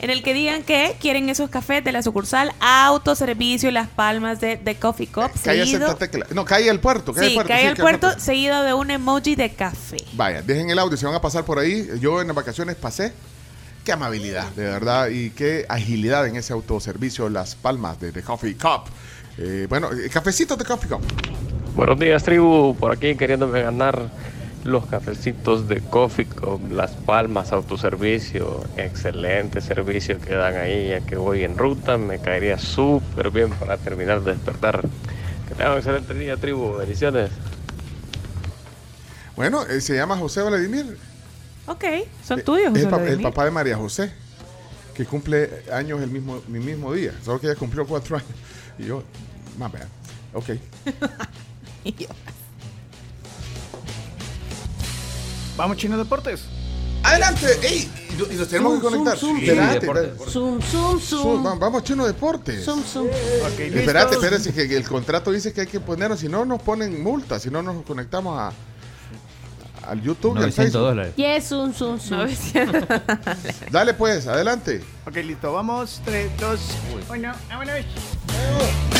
en 0.00 0.10
el 0.10 0.22
que 0.22 0.34
digan 0.34 0.62
que 0.62 0.96
quieren 0.98 1.28
esos 1.28 1.50
cafés 1.50 1.84
de 1.84 1.92
la 1.92 2.02
sucursal 2.02 2.52
Autoservicio 2.60 3.70
Las 3.70 3.88
Palmas 3.88 4.40
de, 4.40 4.56
de 4.56 4.74
Coffee 4.74 5.06
Cup. 5.06 5.30
Calle 5.44 5.66
seguido. 5.66 5.96
No, 6.34 6.44
calle 6.44 6.70
al 6.70 6.80
puerto. 6.80 7.12
Calle 7.12 7.28
sí, 7.28 7.32
al 7.32 7.34
puerto. 7.34 7.48
cae 7.48 7.60
sí, 7.60 7.66
al 7.66 7.76
calle 7.76 7.82
puerto 7.82 8.18
seguido 8.18 8.62
de 8.62 8.74
un 8.74 8.90
emoji 8.90 9.36
de 9.36 9.50
café. 9.50 9.98
Vaya, 10.14 10.42
dejen 10.42 10.70
el 10.70 10.78
audio, 10.78 10.96
se 10.96 11.06
van 11.06 11.14
a 11.14 11.20
pasar 11.20 11.44
por 11.44 11.58
ahí. 11.58 11.88
Yo 12.00 12.20
en 12.20 12.26
las 12.26 12.36
vacaciones 12.36 12.76
pasé 12.76 13.12
Qué 13.84 13.92
amabilidad, 13.92 14.46
de 14.52 14.64
verdad, 14.64 15.08
y 15.08 15.30
qué 15.30 15.64
agilidad 15.66 16.26
en 16.26 16.36
ese 16.36 16.52
autoservicio 16.52 17.30
Las 17.30 17.54
Palmas 17.54 17.98
de 17.98 18.12
The 18.12 18.22
Coffee 18.22 18.54
Cup. 18.54 18.90
Eh, 19.38 19.66
bueno, 19.70 19.88
eh, 19.92 20.10
cafecitos 20.10 20.58
de 20.58 20.66
Coffee 20.66 20.90
Cup. 20.90 21.00
Buenos 21.74 21.98
días, 21.98 22.22
tribu. 22.22 22.76
Por 22.78 22.92
aquí 22.92 23.14
queriéndome 23.14 23.62
ganar 23.62 24.10
los 24.64 24.86
cafecitos 24.86 25.68
de 25.68 25.80
Coffee 25.80 26.26
con 26.26 26.76
Las 26.76 26.90
Palmas 26.92 27.52
Autoservicio. 27.52 28.62
Excelente 28.76 29.60
servicio 29.60 30.20
que 30.20 30.34
dan 30.34 30.56
ahí, 30.56 30.88
ya 30.90 31.00
que 31.00 31.16
voy 31.16 31.44
en 31.44 31.56
ruta. 31.56 31.96
Me 31.96 32.18
caería 32.18 32.58
súper 32.58 33.30
bien 33.30 33.50
para 33.50 33.76
terminar 33.78 34.22
de 34.22 34.32
despertar. 34.32 34.82
Que 35.48 35.54
tengan 35.54 35.72
un 35.72 35.78
excelente 35.78 36.14
día, 36.14 36.36
tribu. 36.36 36.76
Bendiciones. 36.76 37.30
Bueno, 39.36 39.62
eh, 39.66 39.80
se 39.80 39.94
llama 39.96 40.16
José 40.16 40.42
Vladimir. 40.42 40.98
Ok, 41.66 41.84
son 42.26 42.40
Eh, 42.40 42.42
tuyos, 42.42 42.66
es 42.66 42.70
José 42.72 42.82
el, 42.84 42.88
pa- 42.90 42.96
el 42.96 43.02
Vladimir. 43.04 43.22
papá 43.28 43.44
de 43.44 43.50
María 43.50 43.76
José, 43.76 44.12
que 44.94 45.06
cumple 45.06 45.62
años 45.72 46.02
el 46.02 46.10
mismo, 46.10 46.42
mi 46.48 46.58
mismo 46.58 46.92
día. 46.92 47.12
Solo 47.24 47.40
que 47.40 47.46
ella 47.46 47.56
cumplió 47.56 47.86
cuatro 47.86 48.16
años. 48.18 48.28
Y 48.78 48.84
yo, 48.86 49.02
más 49.58 49.72
bad. 49.72 49.86
Ok. 50.34 50.50
Vamos, 55.60 55.76
Chino 55.76 55.98
Deportes. 55.98 56.40
Adelante, 57.02 57.46
ey, 57.62 57.86
y, 58.30 58.34
nos 58.34 58.48
tenemos 58.48 58.76
que 58.76 58.80
conectar. 58.80 59.18
Zoom, 59.18 59.38
zoom, 60.26 60.60
Zoom, 60.62 60.98
zoom. 60.98 61.46
va- 61.46 61.54
Vamos, 61.54 61.84
Chino 61.84 62.06
Deportes. 62.06 62.64
Zoom, 62.64 62.82
zoom. 62.82 63.08
Espérate, 63.58 64.14
espérate, 64.14 64.54
que 64.54 64.74
el 64.74 64.88
contrato 64.88 65.30
dice 65.30 65.52
que 65.52 65.60
hay 65.60 65.66
que 65.66 65.78
ponernos, 65.78 66.20
si 66.20 66.30
no 66.30 66.46
nos 66.46 66.62
ponen 66.62 67.02
multa, 67.02 67.38
si 67.38 67.50
no 67.50 67.60
nos 67.62 67.84
conectamos 67.84 68.38
a 68.38 68.52
al 69.86 70.00
YouTube 70.00 70.32
y 70.36 70.38
al 70.38 70.42
900 70.44 70.54
Facebook. 70.54 70.80
dólares. 70.88 71.16
Yes, 71.16 71.44
zoom, 71.48 71.74
zoom, 71.74 72.00
zoom. 72.00 72.30
Dale 73.70 73.92
pues, 73.92 74.26
adelante. 74.26 74.82
Ok, 75.06 75.16
listo. 75.16 75.52
Vamos. 75.52 76.00
3, 76.06 76.30
2, 76.38 76.60
1. 77.10 77.32
Vámonos. 77.50 78.99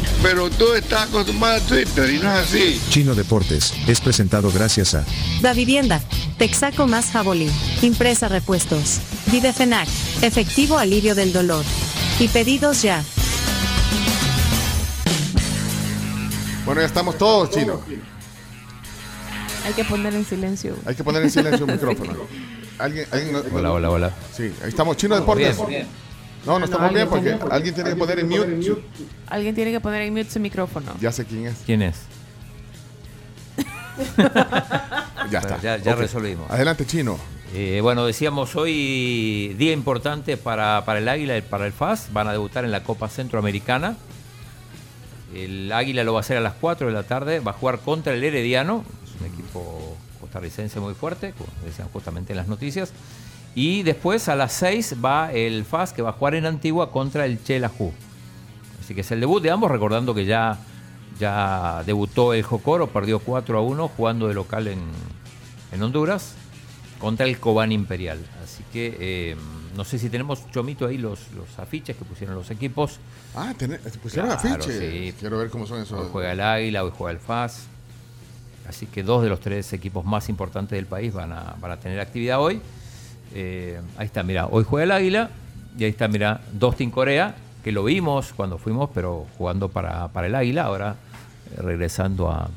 Pero 0.21 0.49
tú 0.51 0.73
estás 0.75 1.09
acostumbrado 1.09 1.55
a 1.57 1.59
Twitter 1.61 2.09
y 2.13 2.19
no 2.19 2.31
es 2.31 2.39
así. 2.47 2.79
Chino 2.89 3.15
Deportes 3.15 3.73
es 3.87 3.99
presentado 3.99 4.51
gracias 4.51 4.93
a 4.93 5.03
Da 5.41 5.53
Vivienda, 5.53 5.99
Texaco 6.37 6.85
más 6.85 7.07
Jabolí, 7.11 7.49
Impresa 7.81 8.27
Repuestos, 8.27 8.99
Videfenac, 9.31 9.87
Efectivo 10.21 10.77
Alivio 10.77 11.15
del 11.15 11.33
Dolor. 11.33 11.65
Y 12.19 12.27
pedidos 12.27 12.83
ya. 12.83 13.03
Bueno, 16.65 16.81
ya 16.81 16.87
estamos 16.87 17.17
todos, 17.17 17.49
Chino. 17.49 17.81
Hay 19.65 19.73
que 19.73 19.83
poner 19.83 20.13
en 20.13 20.25
silencio. 20.25 20.75
Hay 20.85 20.93
que 20.95 21.03
poner 21.03 21.23
en 21.23 21.31
silencio 21.31 21.65
el 21.65 21.71
micrófono. 21.73 22.13
¿Alguien, 22.77 23.05
alguien 23.11 23.33
no- 23.33 23.43
Hola, 23.53 23.71
hola, 23.73 23.89
hola. 23.89 24.13
Sí, 24.35 24.51
ahí 24.63 24.69
estamos, 24.69 24.97
Chino 24.97 25.15
Deportes. 25.15 25.57
bien, 25.57 25.67
bien. 25.69 26.00
No, 26.45 26.57
no 26.57 26.65
estamos 26.65 26.93
bien 26.93 27.07
porque 27.07 27.37
alguien 27.49 27.75
tiene 27.75 27.91
que 27.91 27.95
poner 27.95 28.19
en 28.19 28.29
mute. 28.29 28.83
Alguien 29.27 29.55
tiene 29.55 29.71
que 29.71 29.79
poner 29.79 30.01
en 30.01 30.13
mute 30.13 30.29
su 30.29 30.39
micrófono. 30.39 30.93
Ya 30.99 31.11
sé 31.11 31.25
quién 31.25 31.47
es. 31.47 31.57
¿Quién 31.65 31.81
es? 31.81 32.01
Ya 35.29 35.39
está. 35.39 35.77
Ya, 35.77 35.95
resolvimos. 35.95 36.49
Adelante, 36.49 36.85
Chino. 36.85 37.17
Eh, 37.53 37.79
bueno, 37.81 38.05
decíamos 38.05 38.55
hoy 38.55 39.53
día 39.57 39.73
importante 39.73 40.37
para, 40.37 40.83
para 40.85 40.99
el 40.99 41.09
Águila 41.09 41.37
y 41.37 41.41
para 41.41 41.65
el 41.65 41.73
FAS. 41.73 42.07
Van 42.11 42.27
a 42.27 42.31
debutar 42.31 42.65
en 42.65 42.71
la 42.71 42.83
Copa 42.83 43.09
Centroamericana. 43.09 43.97
El 45.33 45.71
Águila 45.71 46.03
lo 46.03 46.13
va 46.13 46.19
a 46.19 46.21
hacer 46.21 46.37
a 46.37 46.41
las 46.41 46.53
4 46.53 46.87
de 46.87 46.93
la 46.93 47.03
tarde. 47.03 47.39
Va 47.39 47.51
a 47.51 47.53
jugar 47.53 47.79
contra 47.79 48.13
el 48.13 48.23
Herediano. 48.23 48.83
Es 49.05 49.21
un 49.21 49.27
equipo 49.27 49.97
costarricense 50.19 50.79
muy 50.79 50.93
fuerte, 50.93 51.33
como 51.37 51.49
decían 51.65 51.87
justamente 51.89 52.33
en 52.33 52.37
las 52.37 52.47
noticias. 52.47 52.93
Y 53.53 53.83
después 53.83 54.29
a 54.29 54.35
las 54.35 54.53
6 54.53 54.95
va 55.03 55.31
el 55.33 55.65
FAS 55.65 55.91
que 55.93 56.01
va 56.01 56.11
a 56.11 56.13
jugar 56.13 56.35
en 56.35 56.45
Antigua 56.45 56.91
contra 56.91 57.25
el 57.25 57.43
Chelajú. 57.43 57.91
Así 58.81 58.95
que 58.95 59.01
es 59.01 59.11
el 59.11 59.19
debut 59.19 59.43
de 59.43 59.51
ambos, 59.51 59.69
recordando 59.69 60.13
que 60.15 60.25
ya, 60.25 60.57
ya 61.19 61.83
debutó 61.85 62.33
el 62.33 62.43
Jocoro, 62.43 62.87
perdió 62.87 63.19
4 63.19 63.57
a 63.57 63.61
1 63.61 63.87
jugando 63.89 64.27
de 64.29 64.33
local 64.33 64.67
en, 64.67 64.79
en 65.73 65.83
Honduras 65.83 66.35
contra 66.99 67.25
el 67.25 67.39
Cobán 67.39 67.71
Imperial. 67.73 68.19
Así 68.43 68.63
que 68.71 68.95
eh, 68.99 69.35
no 69.75 69.83
sé 69.83 69.99
si 69.99 70.09
tenemos, 70.09 70.49
Chomito, 70.51 70.87
ahí 70.87 70.97
los, 70.97 71.19
los 71.35 71.59
afiches 71.59 71.97
que 71.97 72.05
pusieron 72.05 72.35
los 72.35 72.49
equipos. 72.51 72.99
Ah, 73.35 73.53
tenés- 73.57 73.79
pusieron 74.01 74.29
Claro, 74.37 74.55
afiches. 74.63 74.79
sí. 74.79 75.13
Quiero 75.19 75.37
ver 75.39 75.49
cómo 75.49 75.65
son 75.67 75.81
esos. 75.81 75.99
Hoy 75.99 76.07
juega 76.11 76.31
el 76.31 76.39
Águila, 76.41 76.83
hoy 76.85 76.91
juega 76.97 77.11
el 77.11 77.19
FAS. 77.19 77.63
Así 78.67 78.85
que 78.85 79.03
dos 79.03 79.23
de 79.23 79.29
los 79.29 79.39
tres 79.41 79.73
equipos 79.73 80.05
más 80.05 80.29
importantes 80.29 80.77
del 80.77 80.85
país 80.85 81.13
van 81.13 81.33
a, 81.33 81.55
van 81.59 81.71
a 81.71 81.77
tener 81.79 81.99
actividad 81.99 82.39
hoy. 82.39 82.61
Eh, 83.33 83.79
ahí 83.97 84.05
está, 84.05 84.23
mira, 84.23 84.47
hoy 84.47 84.63
juega 84.63 84.83
el 84.83 84.91
Águila 84.91 85.29
y 85.77 85.83
ahí 85.85 85.89
está, 85.91 86.07
mira, 86.07 86.41
Dostin 86.53 86.91
Corea, 86.91 87.35
que 87.63 87.71
lo 87.71 87.83
vimos 87.83 88.33
cuando 88.33 88.57
fuimos, 88.57 88.89
pero 88.93 89.27
jugando 89.37 89.69
para, 89.69 90.07
para 90.09 90.27
el 90.27 90.35
Águila, 90.35 90.63
ahora 90.63 90.95
eh, 91.55 91.61
regresando 91.61 92.29
a, 92.29 92.49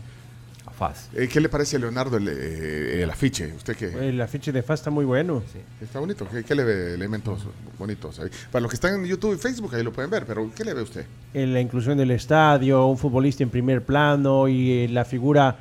a 0.67 0.71
FAS. 0.77 1.11
Eh, 1.15 1.29
¿Qué 1.29 1.41
le 1.41 1.49
parece 1.49 1.77
a 1.77 1.79
Leonardo 1.79 2.17
el, 2.17 2.27
el 2.29 3.09
afiche? 3.11 3.53
¿Usted 3.55 3.77
qué? 3.77 4.09
El 4.09 4.21
afiche 4.21 4.51
de 4.51 4.63
FAS 4.63 4.81
está 4.81 4.91
muy 4.91 5.05
bueno. 5.05 5.43
Está 5.81 6.01
bonito. 6.01 6.27
¿Qué, 6.29 6.43
qué 6.43 6.55
le 6.57 6.65
ve 6.65 6.95
elementos 6.95 7.41
bonitos 7.79 8.19
ahí? 8.19 8.31
Para 8.51 8.63
los 8.63 8.71
que 8.71 8.75
están 8.77 8.95
en 8.95 9.05
YouTube 9.07 9.35
y 9.35 9.39
Facebook, 9.39 9.75
ahí 9.75 9.85
lo 9.85 9.93
pueden 9.93 10.11
ver, 10.11 10.25
pero 10.27 10.51
¿qué 10.57 10.65
le 10.65 10.75
ve 10.75 10.83
usted? 10.83 11.05
La 11.35 11.61
inclusión 11.61 11.97
del 11.99 12.11
estadio, 12.11 12.87
un 12.87 12.99
futbolista 12.99 13.43
en 13.45 13.51
primer 13.51 13.83
plano 13.85 14.49
y 14.49 14.89
la 14.89 15.05
figura 15.05 15.57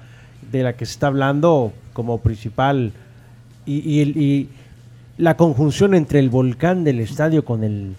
de 0.52 0.64
la 0.64 0.74
que 0.74 0.86
se 0.86 0.94
está 0.94 1.08
hablando 1.08 1.72
como 1.94 2.20
principal 2.22 2.92
y, 3.66 3.80
y 3.90 4.02
el- 4.02 4.18
y 4.18 4.50
la 5.18 5.38
conjunción 5.38 5.94
entre 5.94 6.20
el 6.20 6.30
volcán 6.30 6.84
del 6.84 7.00
estadio 7.00 7.46
con 7.46 7.64
el 7.64 7.96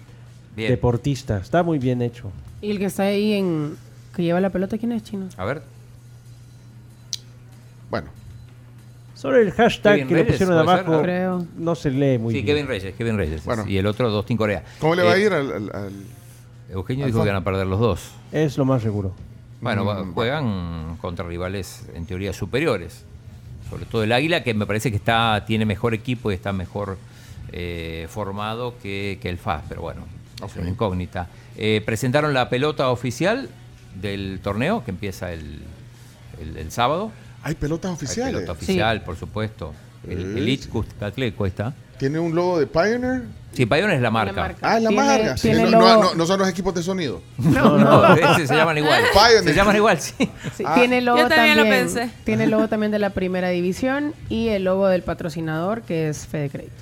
Bien. 0.55 0.69
deportista. 0.71 1.37
Está 1.37 1.63
muy 1.63 1.79
bien 1.79 2.01
hecho. 2.01 2.31
Y 2.61 2.71
el 2.71 2.79
que 2.79 2.85
está 2.85 3.03
ahí 3.03 3.33
en. 3.33 3.75
que 4.15 4.23
lleva 4.23 4.39
la 4.41 4.49
pelota, 4.49 4.77
¿quién 4.77 4.91
es 4.91 5.03
chino? 5.03 5.27
A 5.37 5.45
ver. 5.45 5.61
Bueno. 7.89 8.07
Solo 9.13 9.37
el 9.37 9.51
hashtag 9.51 9.93
Kevin 9.95 10.07
que 10.07 10.13
le 10.15 10.19
Reyes, 10.23 10.35
pusieron 10.39 10.65
¿puede 10.65 10.77
ser? 10.77 11.21
abajo 11.21 11.45
no 11.57 11.75
se 11.75 11.89
lee 11.91 12.17
muy 12.17 12.33
sí, 12.33 12.41
bien. 12.41 12.45
Kevin 12.47 12.67
Reyes, 12.67 12.95
Kevin 12.95 13.17
Reyes. 13.17 13.45
Bueno. 13.45 13.63
y 13.67 13.77
el 13.77 13.85
otro 13.85 14.09
Dostin 14.11 14.35
Corea. 14.37 14.63
¿Cómo 14.79 14.93
le 14.95 15.03
va 15.03 15.13
a 15.13 15.17
Eh, 15.17 15.21
ir 15.25 15.31
al, 15.33 15.51
al- 15.53 15.71
al- 15.73 15.93
Eugenio 16.69 17.05
al 17.05 17.11
dijo 17.11 17.23
que 17.23 17.29
van 17.29 17.37
a 17.41 17.43
perder 17.43 17.65
los 17.67 17.79
dos. 17.79 18.11
Es 18.31 18.57
lo 18.57 18.65
más 18.65 18.81
seguro. 18.81 19.13
Bueno, 19.61 19.85
Mm, 19.85 20.13
juegan 20.13 20.97
contra 20.99 21.25
rivales 21.25 21.85
en 21.95 22.05
teoría 22.05 22.33
superiores. 22.33 23.05
Sobre 23.69 23.85
todo 23.85 24.03
el 24.03 24.11
Águila, 24.11 24.43
que 24.43 24.53
me 24.53 24.65
parece 24.65 24.91
que 24.91 24.97
está 24.97 25.43
tiene 25.47 25.65
mejor 25.65 25.93
equipo 25.93 26.31
y 26.31 26.35
está 26.35 26.53
mejor 26.53 26.97
eh, 27.51 28.07
formado 28.09 28.75
que, 28.81 29.17
que 29.21 29.29
el 29.29 29.37
FAS, 29.37 29.63
pero 29.67 29.81
bueno, 29.81 30.05
es 30.45 30.55
una 30.55 30.69
incógnita. 30.69 31.27
Eh, 31.57 31.81
presentaron 31.85 32.33
la 32.33 32.49
pelota 32.49 32.89
oficial 32.89 33.49
del 33.95 34.39
torneo, 34.43 34.83
que 34.83 34.91
empieza 34.91 35.31
el, 35.33 35.61
el- 36.41 36.57
el 36.57 36.71
sábado. 36.71 37.11
Hay 37.43 37.55
pelotas 37.55 37.89
Hay 37.91 37.95
oficiales. 37.95 38.33
pelota 38.33 38.51
oficial, 38.51 39.03
por 39.03 39.15
supuesto. 39.15 39.73
El, 40.07 40.37
el. 40.37 40.49
Itz 40.49 40.67
Cuscatlé 40.67 41.33
cuesta. 41.33 41.73
¿Tiene 41.97 42.19
un 42.19 42.35
logo 42.35 42.59
de 42.59 42.67
Pioneer? 42.67 43.23
Sí, 43.55 43.65
Pioneer 43.65 43.91
es 43.95 44.01
la 44.01 44.11
marca. 44.11 44.55
Ah, 44.61 44.79
la 44.79 44.89
Tiene- 44.89 44.95
marca. 45.05 45.37
Sí, 45.37 45.47
tiene 45.49 45.63
no, 45.63 45.69
logo- 45.71 45.85
no- 45.87 46.03
no- 46.03 46.15
no 46.15 46.25
son 46.25 46.39
los 46.39 46.49
equipos 46.49 46.73
de 46.75 46.83
sonido. 46.83 47.21
No, 47.37 47.77
no, 47.77 48.13
ese 48.15 48.47
se 48.47 48.55
llaman 48.55 48.77
igual. 48.77 49.01
Pioneer. 49.13 49.43
Se 49.43 49.53
llaman 49.53 49.75
igual, 49.75 49.99
sí. 50.01 50.13
Sí, 50.55 50.63
Ah. 50.65 50.75
tiene 50.75 50.97
el 50.99 51.05
logo 51.05 51.17
Yo 51.19 51.27
también 51.29 51.57
lo 51.57 51.63
pensé. 51.63 52.09
Tiene 52.23 52.43
el 52.45 52.51
logo 52.51 52.67
también 52.67 52.91
de 52.91 52.99
la 52.99 53.11
primera 53.11 53.49
división 53.49 54.13
y 54.29 54.49
el 54.49 54.63
logo 54.65 54.87
del 54.87 55.03
patrocinador 55.03 55.81
que 55.83 56.09
es 56.09 56.27
Fede 56.27 56.49
Crédito. 56.49 56.73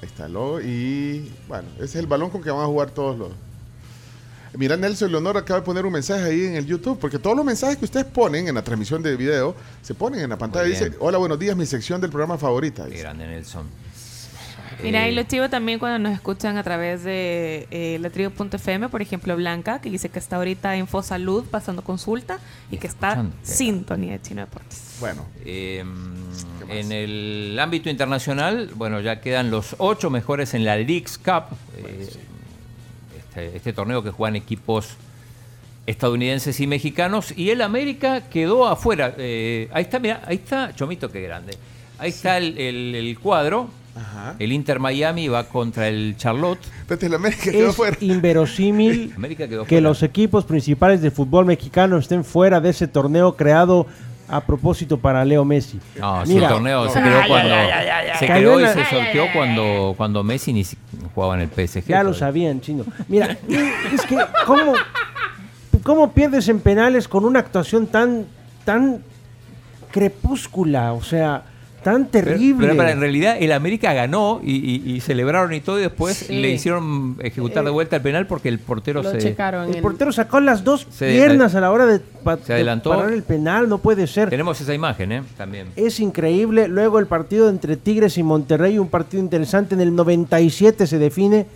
Ahí 0.00 0.06
está 0.08 0.26
el 0.26 0.32
logo 0.32 0.60
y 0.60 1.30
bueno, 1.48 1.64
ese 1.76 1.84
es 1.84 1.96
el 1.96 2.06
balón 2.06 2.30
con 2.30 2.42
que 2.42 2.50
van 2.50 2.62
a 2.62 2.66
jugar 2.66 2.90
todos 2.90 3.18
los. 3.18 3.30
Mira, 4.54 4.76
Nelson 4.76 5.10
Leonor 5.12 5.36
acaba 5.36 5.60
de 5.60 5.66
poner 5.66 5.84
un 5.84 5.92
mensaje 5.92 6.24
ahí 6.24 6.46
en 6.46 6.56
el 6.56 6.66
YouTube, 6.66 6.98
porque 6.98 7.18
todos 7.18 7.36
los 7.36 7.44
mensajes 7.44 7.76
que 7.76 7.84
ustedes 7.84 8.06
ponen 8.06 8.48
en 8.48 8.54
la 8.54 8.62
transmisión 8.62 9.02
de 9.02 9.14
video 9.14 9.54
se 9.82 9.94
ponen 9.94 10.20
en 10.20 10.30
la 10.30 10.38
pantalla. 10.38 10.64
Muy 10.64 10.72
Dice, 10.72 10.88
bien. 10.88 10.96
hola, 11.00 11.18
buenos 11.18 11.38
días, 11.38 11.54
mi 11.56 11.66
sección 11.66 12.00
del 12.00 12.10
programa 12.10 12.38
favorita. 12.38 12.84
Qué 12.84 12.90
Dice. 12.92 13.02
grande 13.02 13.26
Nelson. 13.26 13.66
Mira, 14.82 15.06
Eh, 15.06 15.10
y 15.10 15.14
lo 15.14 15.22
chivo 15.24 15.48
también 15.50 15.78
cuando 15.78 15.98
nos 15.98 16.12
escuchan 16.12 16.56
a 16.56 16.62
través 16.62 17.02
de 17.02 17.66
eh, 17.70 17.98
la 18.00 18.10
tribu.fm, 18.10 18.88
por 18.88 19.02
ejemplo, 19.02 19.34
Blanca, 19.36 19.80
que 19.80 19.90
dice 19.90 20.08
que 20.08 20.18
está 20.20 20.36
ahorita 20.36 20.76
en 20.76 20.86
Fosalud 20.86 21.44
pasando 21.44 21.82
consulta 21.82 22.38
y 22.70 22.76
que 22.76 22.86
está 22.86 23.08
Escuchando. 23.08 23.36
sintonía 23.42 24.12
de 24.12 24.22
Chino 24.22 24.40
Deportes. 24.42 24.96
Bueno, 25.00 25.24
Eh, 25.44 25.84
en 26.68 26.92
el 26.92 27.58
ámbito 27.60 27.88
internacional, 27.90 28.70
bueno, 28.74 29.00
ya 29.00 29.20
quedan 29.20 29.50
los 29.50 29.74
ocho 29.78 30.10
mejores 30.10 30.54
en 30.54 30.64
la 30.64 30.76
Leagues 30.76 31.18
Cup. 31.18 31.44
Eh, 31.78 32.08
este, 33.18 33.56
este 33.56 33.72
torneo 33.72 34.02
que 34.02 34.10
juegan 34.10 34.36
equipos 34.36 34.90
estadounidenses 35.86 36.60
y 36.60 36.66
mexicanos. 36.66 37.32
Y 37.36 37.50
el 37.50 37.62
América 37.62 38.28
quedó 38.28 38.68
afuera. 38.68 39.14
Eh, 39.16 39.68
ahí 39.72 39.82
está, 39.84 39.98
mira, 39.98 40.22
ahí 40.26 40.36
está, 40.36 40.74
Chomito, 40.74 41.10
qué 41.10 41.22
grande. 41.22 41.54
Ahí 41.98 42.10
está 42.10 42.36
el, 42.38 42.56
el- 42.58 42.94
el 42.94 43.18
cuadro. 43.18 43.70
El 44.38 44.52
Inter 44.52 44.78
Miami 44.78 45.28
va 45.28 45.44
contra 45.44 45.88
el 45.88 46.16
Charlotte. 46.16 46.60
el 47.00 47.14
América 47.14 47.50
Es 47.50 47.76
inverosímil 48.00 49.12
América 49.16 49.48
quedó 49.48 49.64
que 49.64 49.68
fuera. 49.76 49.88
los 49.88 50.02
equipos 50.02 50.44
principales 50.44 51.00
del 51.00 51.10
fútbol 51.12 51.46
mexicano 51.46 51.98
estén 51.98 52.24
fuera 52.24 52.60
de 52.60 52.70
ese 52.70 52.86
torneo 52.88 53.36
creado 53.36 53.86
a 54.28 54.42
propósito 54.42 54.98
para 54.98 55.24
Leo 55.24 55.44
Messi. 55.44 55.80
No, 55.98 56.22
Mira, 56.26 56.48
el 56.48 56.52
torneo 56.54 56.88
se 56.90 57.00
creó 57.00 57.20
ay, 57.22 57.28
cuando 57.28 57.54
ay, 57.54 57.68
ay, 57.70 57.88
ay, 57.88 58.18
se 58.18 58.24
ay. 58.26 58.40
creó 58.40 58.60
y 58.60 58.66
se 58.66 58.84
sorteó 58.84 59.24
cuando, 59.32 59.94
cuando 59.96 60.22
Messi 60.22 60.52
ni 60.52 60.64
jugaba 61.14 61.34
en 61.34 61.40
el 61.40 61.48
PSG. 61.48 61.86
Ya 61.86 62.02
lo 62.02 62.12
sabían, 62.12 62.60
chino. 62.60 62.84
Mira, 63.08 63.38
es 63.92 64.02
que 64.02 64.18
¿cómo, 64.44 64.74
cómo 65.82 66.12
pierdes 66.12 66.48
en 66.48 66.60
penales 66.60 67.08
con 67.08 67.24
una 67.24 67.38
actuación 67.38 67.86
tan 67.86 68.26
tan 68.66 69.02
crepúscula, 69.90 70.92
o 70.92 71.02
sea, 71.02 71.44
tan 71.82 72.06
terrible? 72.08 72.66
Pero, 72.68 72.76
pero 72.78 72.88
en 72.90 73.00
realidad 73.00 73.36
el 73.38 73.52
América 73.52 73.92
ganó 73.92 74.40
y, 74.42 74.52
y- 74.56 74.92
y 74.96 75.00
celebraron 75.00 75.52
y 75.52 75.60
todo 75.60 75.78
y 75.78 75.82
después 75.82 76.16
Sí. 76.16 76.40
le 76.40 76.50
hicieron 76.50 77.16
ejecutar 77.20 77.64
de 77.64 77.70
vuelta 77.70 77.96
el 77.96 78.02
penal 78.02 78.26
porque 78.26 78.48
el 78.48 78.58
portero 78.58 79.02
Lo 79.02 79.10
se 79.10 79.18
checaron. 79.18 79.72
el 79.74 79.80
portero 79.82 80.12
sacó 80.12 80.40
las 80.40 80.64
dos 80.64 80.86
Se- 80.90 81.10
piernas 81.12 81.54
a 81.54 81.60
la 81.60 81.70
hora 81.70 81.86
de, 81.86 82.00
pa- 82.00 82.36
se 82.38 82.52
adelantó. 82.52 82.90
de 82.90 82.96
parar 82.96 83.12
el 83.12 83.22
penal, 83.22 83.68
no 83.68 83.78
puede 83.78 84.06
ser. 84.06 84.28
Tenemos 84.30 84.60
esa 84.60 84.74
imagen, 84.74 85.12
¿eh? 85.12 85.22
También. 85.36 85.68
Es 85.76 86.00
increíble. 86.00 86.68
Luego 86.68 86.98
el 86.98 87.06
partido 87.06 87.48
entre 87.48 87.76
Tigres 87.76 88.18
y 88.18 88.22
Monterrey, 88.22 88.78
un 88.78 88.88
partido 88.88 89.22
interesante. 89.22 89.74
En 89.74 89.80
el 89.80 89.94
97 89.94 90.86
se 90.86 90.98
define. 90.98 91.46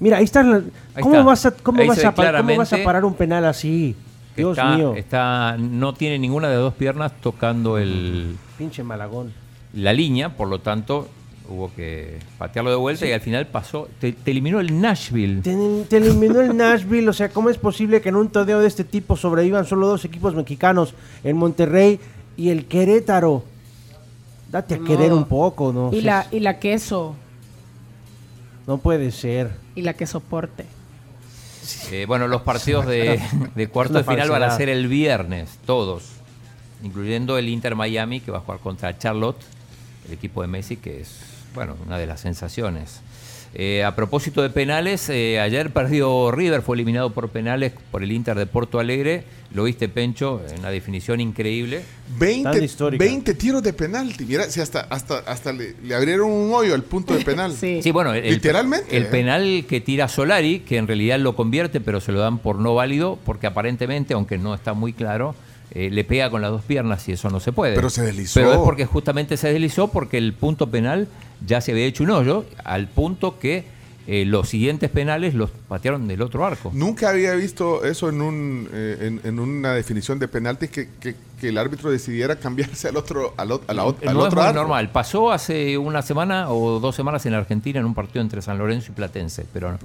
Mira, 0.00 0.18
ahí 0.18 0.24
está. 0.24 0.42
la- 0.42 0.62
Ahí 0.94 1.02
¿Cómo, 1.02 1.14
está. 1.16 1.24
Vas 1.26 1.46
a, 1.46 1.50
cómo, 1.50 1.78
vas 1.86 1.98
a, 2.04 2.12
cómo 2.12 2.56
vas 2.56 2.72
a 2.72 2.82
parar 2.84 3.04
un 3.04 3.14
penal 3.14 3.44
así? 3.44 3.96
Dios 4.36 4.56
está, 4.56 4.76
mío. 4.76 4.94
está- 4.96 5.56
no 5.58 5.94
tiene 5.94 6.16
ninguna 6.16 6.46
de 6.48 6.54
las 6.54 6.62
dos 6.62 6.74
piernas 6.74 7.10
tocando 7.20 7.76
el, 7.76 8.36
Pinche 8.56 8.84
Malagón. 8.84 9.32
La 9.78 9.92
línea, 9.92 10.36
por 10.36 10.48
lo 10.48 10.60
tanto 10.60 11.08
hubo 11.48 11.72
que 11.74 12.18
patearlo 12.36 12.70
de 12.70 12.76
vuelta 12.76 13.06
y 13.06 13.12
al 13.12 13.20
final 13.20 13.46
pasó, 13.46 13.88
te, 14.00 14.12
te 14.12 14.30
eliminó 14.30 14.60
el 14.60 14.80
Nashville. 14.80 15.40
Te, 15.40 15.56
te 15.88 15.96
eliminó 15.96 16.40
el 16.40 16.56
Nashville. 16.56 17.08
O 17.08 17.12
sea, 17.12 17.30
¿cómo 17.30 17.48
es 17.48 17.56
posible 17.56 18.00
que 18.00 18.10
en 18.10 18.16
un 18.16 18.28
torneo 18.28 18.60
de 18.60 18.68
este 18.68 18.84
tipo 18.84 19.16
sobrevivan 19.16 19.64
solo 19.64 19.86
dos 19.86 20.04
equipos 20.04 20.34
mexicanos? 20.34 20.94
El 21.24 21.34
Monterrey 21.34 21.98
y 22.36 22.50
el 22.50 22.66
Querétaro. 22.66 23.44
Date 24.50 24.76
a 24.76 24.78
querer 24.78 25.12
un 25.12 25.26
poco, 25.26 25.72
¿no? 25.72 25.90
Y 25.92 26.00
O 26.00 26.02
la, 26.02 26.26
y 26.30 26.40
la 26.40 26.58
queso. 26.58 27.14
No 28.66 28.78
puede 28.78 29.10
ser. 29.10 29.50
Y 29.74 29.82
la 29.82 29.94
que 29.94 30.06
soporte. 30.06 30.64
Eh, 31.90 32.06
bueno, 32.06 32.28
los 32.28 32.42
partidos 32.42 32.86
de, 32.86 33.20
de 33.54 33.68
cuarto 33.68 33.94
de 33.94 34.04
final 34.04 34.30
van 34.30 34.42
a 34.42 34.56
ser 34.56 34.68
el 34.68 34.88
viernes, 34.88 35.58
todos, 35.66 36.04
incluyendo 36.82 37.36
el 37.36 37.48
Inter 37.48 37.74
Miami 37.74 38.20
que 38.20 38.30
va 38.30 38.38
a 38.38 38.40
jugar 38.40 38.60
contra 38.60 38.96
Charlotte, 38.96 39.36
el 40.08 40.14
equipo 40.14 40.42
de 40.42 40.48
Messi, 40.48 40.76
que 40.76 41.00
es, 41.00 41.20
bueno, 41.54 41.76
una 41.86 41.98
de 41.98 42.06
las 42.06 42.20
sensaciones. 42.20 43.00
Eh, 43.54 43.82
a 43.82 43.96
propósito 43.96 44.42
de 44.42 44.50
penales, 44.50 45.08
eh, 45.08 45.40
ayer 45.40 45.72
perdió 45.72 46.30
River, 46.30 46.60
fue 46.60 46.76
eliminado 46.76 47.10
por 47.10 47.30
penales 47.30 47.72
por 47.90 48.02
el 48.02 48.12
Inter 48.12 48.36
de 48.36 48.46
Porto 48.46 48.78
Alegre. 48.78 49.24
Lo 49.54 49.64
viste, 49.64 49.88
Pencho, 49.88 50.42
en 50.46 50.58
una 50.58 50.70
definición 50.70 51.20
increíble. 51.20 51.82
20, 52.18 52.68
20 52.98 53.34
tiros 53.34 53.62
de 53.62 53.72
penalti. 53.72 54.26
Mira, 54.26 54.44
si 54.50 54.60
hasta, 54.60 54.80
hasta, 54.80 55.20
hasta 55.20 55.52
le, 55.54 55.74
le 55.82 55.94
abrieron 55.94 56.30
un 56.30 56.52
hoyo 56.52 56.74
al 56.74 56.82
punto 56.82 57.14
de 57.14 57.24
penal. 57.24 57.52
Sí, 57.58 57.90
bueno, 57.90 58.12
el, 58.12 58.34
Literalmente. 58.34 58.94
El 58.94 59.04
¿eh? 59.04 59.06
penal 59.06 59.64
que 59.66 59.80
tira 59.80 60.08
Solari, 60.08 60.60
que 60.60 60.76
en 60.76 60.86
realidad 60.86 61.18
lo 61.18 61.34
convierte, 61.34 61.80
pero 61.80 62.00
se 62.00 62.12
lo 62.12 62.20
dan 62.20 62.38
por 62.38 62.56
no 62.56 62.74
válido, 62.74 63.18
porque 63.24 63.46
aparentemente, 63.46 64.12
aunque 64.12 64.36
no 64.36 64.54
está 64.54 64.74
muy 64.74 64.92
claro, 64.92 65.34
eh, 65.72 65.90
le 65.90 66.04
pega 66.04 66.30
con 66.30 66.40
las 66.42 66.50
dos 66.50 66.62
piernas 66.62 67.08
y 67.08 67.12
eso 67.12 67.28
no 67.30 67.40
se 67.40 67.52
puede. 67.52 67.74
Pero 67.74 67.90
se 67.90 68.02
deslizó. 68.02 68.40
Pero 68.40 68.52
es 68.52 68.58
porque 68.58 68.86
justamente 68.86 69.36
se 69.36 69.52
deslizó, 69.52 69.88
porque 69.88 70.18
el 70.18 70.32
punto 70.32 70.70
penal 70.70 71.08
ya 71.46 71.60
se 71.60 71.72
había 71.72 71.84
hecho 71.84 72.04
un 72.04 72.10
hoyo, 72.10 72.44
al 72.64 72.88
punto 72.88 73.38
que 73.38 73.64
eh, 74.10 74.24
los 74.24 74.48
siguientes 74.48 74.88
penales 74.88 75.34
los 75.34 75.50
patearon 75.68 76.08
del 76.08 76.22
otro 76.22 76.46
arco. 76.46 76.70
Nunca 76.72 77.10
había 77.10 77.34
visto 77.34 77.84
eso 77.84 78.08
en, 78.08 78.22
un, 78.22 78.68
eh, 78.72 78.96
en, 79.02 79.20
en 79.22 79.38
una 79.38 79.74
definición 79.74 80.18
de 80.18 80.28
penaltis 80.28 80.70
que, 80.70 80.88
que- 80.98 81.14
que 81.38 81.50
el 81.50 81.58
árbitro 81.58 81.88
decidiera 81.90 82.34
cambiarse 82.36 82.88
al 82.88 82.96
otro, 82.96 83.32
al, 83.36 83.52
a 83.68 83.72
la 83.74 83.82
al 83.82 83.94
no 84.14 84.20
es 84.22 84.26
otro 84.26 84.42
arco. 84.42 84.54
normal. 84.54 84.90
Pasó 84.90 85.30
hace 85.30 85.78
una 85.78 86.02
semana 86.02 86.50
o 86.50 86.80
dos 86.80 86.96
semanas 86.96 87.24
en 87.26 87.34
Argentina 87.34 87.78
en 87.78 87.86
un 87.86 87.94
partido 87.94 88.22
entre 88.22 88.42
San 88.42 88.58
Lorenzo 88.58 88.90
y 88.90 88.94
Platense, 88.96 89.46
pero 89.52 89.70
no- 89.70 89.78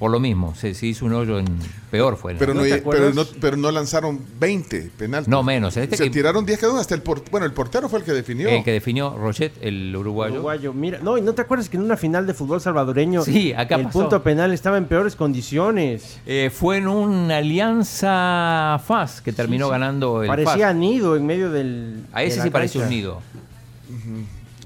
por 0.00 0.10
lo 0.10 0.18
mismo, 0.18 0.54
se, 0.56 0.72
se 0.74 0.86
hizo 0.86 1.04
un 1.04 1.12
hoyo 1.12 1.38
en 1.38 1.46
peor 1.90 2.16
fue. 2.16 2.34
Pero 2.34 2.54
no, 2.54 2.64
el- 2.64 2.82
pero, 2.82 3.12
no, 3.12 3.22
pero 3.40 3.56
no 3.58 3.70
lanzaron 3.70 4.18
20 4.40 4.90
penaltis. 4.96 5.28
No, 5.28 5.42
menos. 5.42 5.76
En 5.76 5.82
este 5.84 5.98
Se 5.98 6.04
que- 6.04 6.10
tiraron 6.10 6.44
10 6.46 6.58
cada 6.58 6.72
uno. 6.72 6.80
Hasta 6.80 6.94
el, 6.94 7.02
por- 7.02 7.22
bueno, 7.30 7.44
el 7.44 7.52
portero 7.52 7.88
fue 7.88 7.98
el 7.98 8.04
que 8.06 8.12
definió. 8.12 8.48
El 8.48 8.64
que 8.64 8.72
definió 8.72 9.14
Roget, 9.16 9.52
el 9.60 9.94
uruguayo. 9.94 10.34
Uruguayo. 10.36 10.72
Mira, 10.72 10.98
no, 11.02 11.18
¿y 11.18 11.20
no 11.20 11.34
te 11.34 11.42
acuerdas 11.42 11.68
que 11.68 11.76
en 11.76 11.82
una 11.82 11.96
final 11.98 12.26
de 12.26 12.32
fútbol 12.34 12.60
salvadoreño 12.62 13.22
Sí, 13.22 13.52
acá 13.52 13.74
el 13.76 13.84
pasó. 13.84 14.00
punto 14.00 14.22
penal 14.22 14.52
estaba 14.54 14.78
en 14.78 14.86
peores 14.86 15.14
condiciones? 15.16 16.18
Eh, 16.24 16.50
fue 16.52 16.78
en 16.78 16.88
una 16.88 17.36
alianza 17.36 18.80
FAS 18.84 19.20
que 19.20 19.32
terminó 19.32 19.66
sí. 19.66 19.70
ganando 19.72 20.22
el 20.22 20.28
Parecía 20.28 20.68
FAS. 20.68 20.76
nido 20.76 21.14
en 21.14 21.26
medio 21.26 21.50
del. 21.50 22.06
A 22.12 22.22
ese 22.22 22.40
sí 22.42 22.48
parece 22.50 22.78
cancha. 22.78 22.88
un 22.88 22.94
nido. 22.96 23.20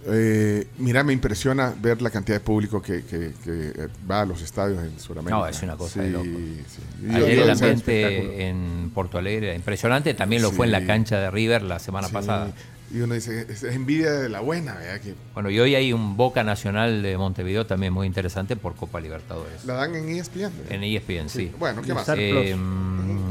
Eh, 0.07 0.67
mira, 0.79 1.03
me 1.03 1.13
impresiona 1.13 1.75
ver 1.81 2.03
la 2.03 2.11
cantidad 2.11 2.37
de 2.37 2.45
público 2.45 2.83
que, 2.83 3.05
que- 3.05 3.33
que, 3.43 3.89
va 4.11 4.21
a 4.23 4.27
los 4.27 4.43
estadios 4.43 4.83
en 4.85 4.99
Sudamérica. 5.01 5.37
No, 5.37 5.47
es 5.47 5.63
una 5.63 5.77
cosa 5.77 5.95
Sí, 5.95 6.01
de 6.01 6.11
loco. 6.11 6.25
sí. 6.25 7.09
Ayer 7.11 7.37
yo- 7.37 7.45
el 7.45 7.51
ambiente 7.51 8.47
en 8.49 8.91
Porto 8.95 9.17
Alegre 9.19 9.47
era 9.49 9.57
impresionante. 9.57 10.13
También 10.15 10.43
lo 10.43 10.51
fue 10.53 10.67
en 10.67 10.73
la 10.73 10.85
cancha 10.85 11.19
de 11.19 11.31
River 11.31 11.63
la 11.63 11.79
semana 11.79 12.09
Sí. 12.09 12.13
pasada. 12.13 12.53
Y 12.93 13.01
uno 13.01 13.15
dice, 13.15 13.47
es, 13.49 13.63
envidia 13.65 14.13
de 14.13 14.29
la 14.29 14.41
buena, 14.41 14.75
¿verdad? 14.75 15.01
Que 15.01 15.15
Bueno, 15.33 15.49
y 15.51 15.59
hoy 15.59 15.75
hay 15.75 15.93
un 15.93 16.17
Boca 16.19 16.45
Nacional 16.45 17.03
de 17.03 17.17
Montevideo 17.17 17.67
también 17.67 17.93
muy 17.93 18.07
interesante 18.07 18.57
por 18.57 18.75
Copa 18.77 19.01
Libertadores. 19.01 19.65
la 19.65 19.75
dan 19.75 19.95
en 19.97 20.11
ESPN. 20.11 20.53
¿verdad? 20.57 20.71
En 20.73 20.85
ESPN, 20.85 21.29
sí. 21.29 21.51
Bueno, 21.59 21.81
¿qué 21.83 21.95
más? 21.95 22.07
Eh, 22.15 22.55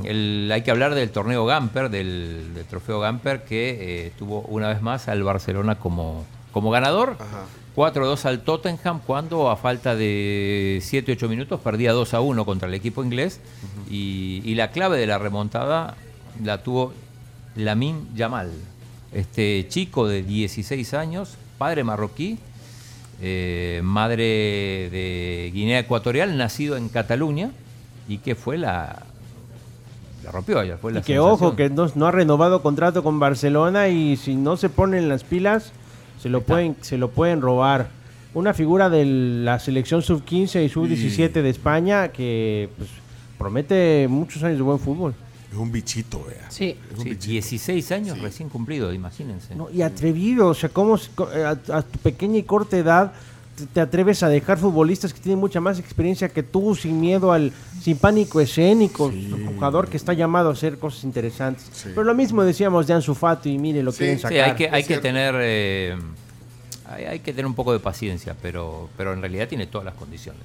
el- 0.03 0.49
hay 0.51 0.63
que 0.63 0.71
hablar 0.71 0.95
del 0.95 1.11
torneo 1.11 1.45
Gamper, 1.45 1.89
del, 1.89 2.51
del 2.55 2.65
trofeo 2.65 2.99
Gamper, 2.99 3.43
que 3.43 4.07
eh, 4.07 4.11
tuvo 4.17 4.41
una 4.41 4.69
vez 4.69 4.81
más 4.81 5.07
al 5.07 5.23
Barcelona 5.23 5.75
como, 5.79 6.25
como 6.53 6.71
ganador. 6.71 7.17
4-2 7.75 8.25
al 8.25 8.41
Tottenham 8.41 9.01
cuando 9.05 9.49
a 9.49 9.57
falta 9.57 9.95
de 9.95 10.79
7-8 10.83 11.27
minutos 11.27 11.59
perdía 11.59 11.91
2-1 11.93 12.45
contra 12.45 12.67
el 12.67 12.75
equipo 12.75 13.03
inglés. 13.03 13.39
y, 13.89 14.41
y 14.45 14.53
la 14.55 14.69
clave 14.71 14.97
de 14.97 15.07
la 15.07 15.17
remontada 15.17 15.95
la 16.43 16.61
tuvo 16.61 16.93
Lamin 17.55 18.07
Yamal, 18.15 18.51
este 19.11 19.65
chico 19.69 20.07
de 20.07 20.21
16 20.23 20.93
años, 20.93 21.35
padre 21.57 21.83
marroquí, 21.83 22.37
eh, 23.21 23.81
madre 23.83 24.23
de 24.91 25.51
Guinea 25.53 25.79
Ecuatorial, 25.79 26.37
nacido 26.37 26.77
en 26.77 26.89
Cataluña 26.89 27.51
y 28.07 28.19
que 28.19 28.35
fue 28.35 28.57
la... 28.57 29.03
La 30.23 30.31
rompió 30.31 30.59
ayer, 30.59 30.77
fue 30.77 30.91
la 30.93 30.99
Y 30.99 31.01
que 31.01 31.13
sensación. 31.13 31.31
ojo, 31.33 31.55
que 31.55 31.69
no, 31.69 31.91
no 31.95 32.07
ha 32.07 32.11
renovado 32.11 32.61
contrato 32.61 33.03
con 33.03 33.19
Barcelona 33.19 33.89
y 33.89 34.15
si 34.15 34.35
no 34.35 34.57
se 34.57 34.69
ponen 34.69 35.09
las 35.09 35.23
pilas, 35.23 35.71
se 36.23 36.29
lo 36.29 36.41
pueden, 36.41 36.75
se 36.81 36.97
lo 36.97 37.11
pueden 37.11 37.41
robar. 37.41 37.89
Una 38.33 38.53
figura 38.55 38.89
de 38.89 39.05
la 39.05 39.59
selección 39.59 40.01
sub-15 40.01 40.65
y 40.65 40.69
sub-17 40.69 41.33
de 41.33 41.49
España 41.49 42.07
que 42.07 42.69
pues, 42.77 42.89
promete 43.37 44.07
muchos 44.09 44.41
años 44.43 44.57
de 44.57 44.63
buen 44.63 44.79
fútbol. 44.79 45.13
Es 45.51 45.57
un 45.59 45.71
bichito, 45.71 46.23
vea. 46.27 46.49
Sí. 46.49 46.75
Sí, 46.97 47.13
16 47.13 47.91
años 47.91 48.19
recién 48.19 48.49
cumplidos, 48.49 48.95
imagínense. 48.95 49.53
No, 49.53 49.69
y 49.69 49.83
atrevido, 49.83 50.47
o 50.47 50.53
sea, 50.55 50.69
cómo 50.69 50.97
se- 50.97 51.11
co- 51.13 51.27
a, 51.29 51.51
a 51.51 51.81
tu 51.83 51.99
pequeña 51.99 52.39
y 52.39 52.43
corta 52.43 52.75
edad 52.77 53.13
te, 53.73 53.81
atreves 53.81 54.23
a 54.23 54.29
dejar 54.29 54.57
futbolistas 54.57 55.13
que 55.13 55.19
tienen 55.19 55.39
mucha 55.39 55.59
más 55.61 55.79
experiencia 55.79 56.29
que 56.29 56.43
tú, 56.43 56.75
sin 56.75 56.99
miedo 56.99 57.31
al, 57.31 57.51
sin 57.81 57.97
pánico 57.97 58.41
escénico, 58.41 59.05
un 59.05 59.45
jugador 59.53 59.87
que 59.87 59.97
está 59.97 60.13
llamado 60.13 60.49
a 60.49 60.53
hacer 60.53 60.77
cosas 60.79 61.03
interesantes. 61.03 61.69
Pero 61.83 62.03
lo 62.03 62.13
mismo 62.15 62.43
decíamos 62.43 62.87
de 62.87 62.93
Ansu 62.93 63.13
Fati 63.13 63.51
y 63.51 63.57
mire 63.57 63.83
lo 63.83 63.91
quieren 63.93 64.17
Sí, 64.17 64.23
sacar. 64.23 64.49
hay 64.49 64.55
que, 64.55 64.69
hay 64.69 64.83
que 64.83 64.97
tener 64.97 65.35
eh, 65.39 65.97
hay, 66.85 67.05
hay 67.05 67.19
que 67.19 67.31
tener 67.31 67.45
un 67.45 67.55
poco 67.55 67.73
de 67.73 67.79
paciencia, 67.79 68.35
pero, 68.41 68.89
pero 68.97 69.13
en 69.13 69.21
realidad 69.21 69.47
tiene 69.47 69.67
todas 69.67 69.85
las 69.85 69.95
condiciones. 69.95 70.41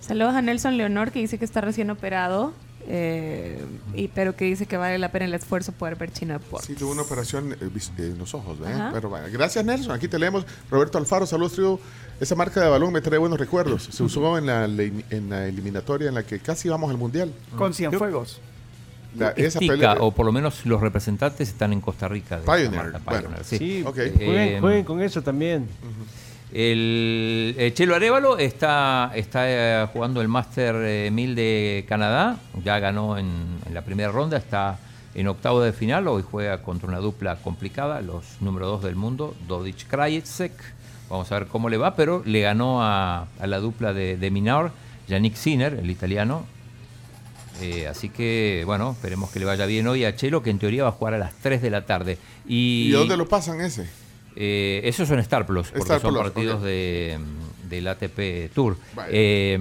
Saludos 0.00 0.34
a 0.34 0.42
Nelson 0.42 0.76
Leonor 0.76 1.10
que 1.10 1.18
dice 1.18 1.38
que 1.38 1.44
está 1.44 1.60
recién 1.60 1.90
operado, 1.90 2.52
eh, 2.90 3.62
y, 3.94 4.08
pero 4.08 4.34
que 4.34 4.46
dice 4.46 4.64
que 4.66 4.76
vale 4.78 4.98
la 4.98 5.12
pena 5.12 5.26
el 5.26 5.34
esfuerzo 5.34 5.72
poder 5.72 5.96
ver 5.96 6.10
Chino 6.10 6.32
Deportes. 6.32 6.66
Sí, 6.66 6.74
tuvo 6.74 6.92
una 6.92 7.02
operación 7.02 7.52
eh, 7.52 7.68
vis- 7.72 7.92
en 7.98 8.16
los 8.18 8.34
ojos. 8.34 8.56
Pero 8.92 9.08
bueno, 9.10 9.26
gracias 9.30 9.64
Nelson, 9.64 9.92
aquí 9.92 10.08
te 10.08 10.18
leemos. 10.18 10.44
Roberto 10.70 10.96
Alfaro, 10.98 11.26
saludos, 11.26 11.52
trío. 11.52 11.78
Esa 12.18 12.34
marca 12.34 12.60
de 12.60 12.68
balón 12.68 12.92
me 12.92 13.00
trae 13.00 13.18
buenos 13.18 13.38
recuerdos. 13.38 13.88
Se 13.92 14.02
usó 14.02 14.36
en 14.38 14.46
la, 14.46 14.66
le- 14.66 15.04
en 15.10 15.28
la 15.30 15.46
eliminatoria 15.46 16.08
en 16.08 16.14
la 16.14 16.22
que 16.24 16.40
casi 16.40 16.68
vamos 16.68 16.90
al 16.90 16.96
Mundial. 16.96 17.32
Con 17.56 17.74
Cienfuegos. 17.74 18.40
La- 19.16 19.30
esa 19.30 19.58
Estica, 19.58 19.72
pelea- 19.74 19.96
o 20.00 20.10
por 20.12 20.26
lo 20.26 20.32
menos 20.32 20.64
los 20.66 20.80
representantes 20.80 21.48
están 21.48 21.72
en 21.72 21.80
Costa 21.80 22.08
Rica. 22.08 22.38
de 22.38 22.42
Pioneer, 22.44 22.72
marca, 22.92 23.00
bueno. 23.04 23.28
Sí, 23.44 23.84
Eh, 23.96 24.58
jueguen 24.60 24.84
con 24.84 25.00
eso 25.00 25.22
también. 25.22 25.66
El, 26.52 27.54
eh, 27.58 27.72
Chelo 27.74 27.94
Arevalo 27.94 28.38
está, 28.38 29.12
está 29.14 29.42
eh, 29.44 29.86
jugando 29.92 30.22
el 30.22 30.28
Master 30.28 30.76
eh, 30.76 31.10
1000 31.12 31.34
de 31.34 31.84
Canadá, 31.86 32.38
ya 32.64 32.78
ganó 32.78 33.18
en, 33.18 33.58
la 33.72 33.82
primera 33.82 34.10
ronda, 34.10 34.38
está 34.38 34.78
en 35.14 35.28
octavo 35.28 35.60
de 35.60 35.72
final, 35.72 36.08
hoy 36.08 36.24
juega 36.28 36.62
contra 36.62 36.88
una 36.88 36.98
dupla 36.98 37.36
complicada, 37.36 38.00
los 38.00 38.40
número 38.40 38.66
dos 38.66 38.82
del 38.82 38.96
mundo, 38.96 39.36
Dodic 39.46 39.86
Krajicek, 39.88 40.52
vamos 41.10 41.30
a 41.30 41.38
ver 41.38 41.48
cómo 41.48 41.68
le 41.68 41.76
va, 41.76 41.94
pero 41.94 42.22
le 42.24 42.40
ganó 42.40 42.82
a, 42.82 43.26
la 43.44 43.58
dupla 43.58 43.92
de, 43.92 44.16
de 44.16 44.30
Minar, 44.30 44.72
Yannick 45.06 45.34
Sinner, 45.34 45.74
el 45.74 45.90
italiano, 45.90 46.46
eh, 47.60 47.88
así 47.88 48.08
que, 48.08 48.62
bueno, 48.64 48.92
esperemos 48.92 49.30
que 49.30 49.40
le 49.40 49.44
vaya 49.44 49.66
bien 49.66 49.86
hoy 49.86 50.04
a 50.04 50.14
Chelo, 50.14 50.42
que 50.42 50.50
en 50.50 50.58
teoría 50.58 50.84
va 50.84 50.90
a 50.90 50.92
jugar 50.92 51.14
a 51.14 51.18
las 51.18 51.34
3 51.34 51.60
de 51.60 51.70
la 51.70 51.84
tarde. 51.84 52.18
¿Y, 52.46 52.88
¿Y 52.88 52.90
dónde 52.92 53.16
lo 53.16 53.28
pasan 53.28 53.60
ese? 53.60 53.88
Eh, 54.36 54.80
esos 54.84 55.08
son 55.08 55.18
Star 55.20 55.46
Plus, 55.46 55.68
porque 55.68 55.82
Star 55.82 56.00
son 56.00 56.12
Plus, 56.12 56.22
partidos 56.22 56.62
de, 56.62 57.18
del 57.68 57.88
ATP 57.88 58.52
Tour. 58.54 58.76
Vale. 58.94 59.10
Eh, 59.12 59.58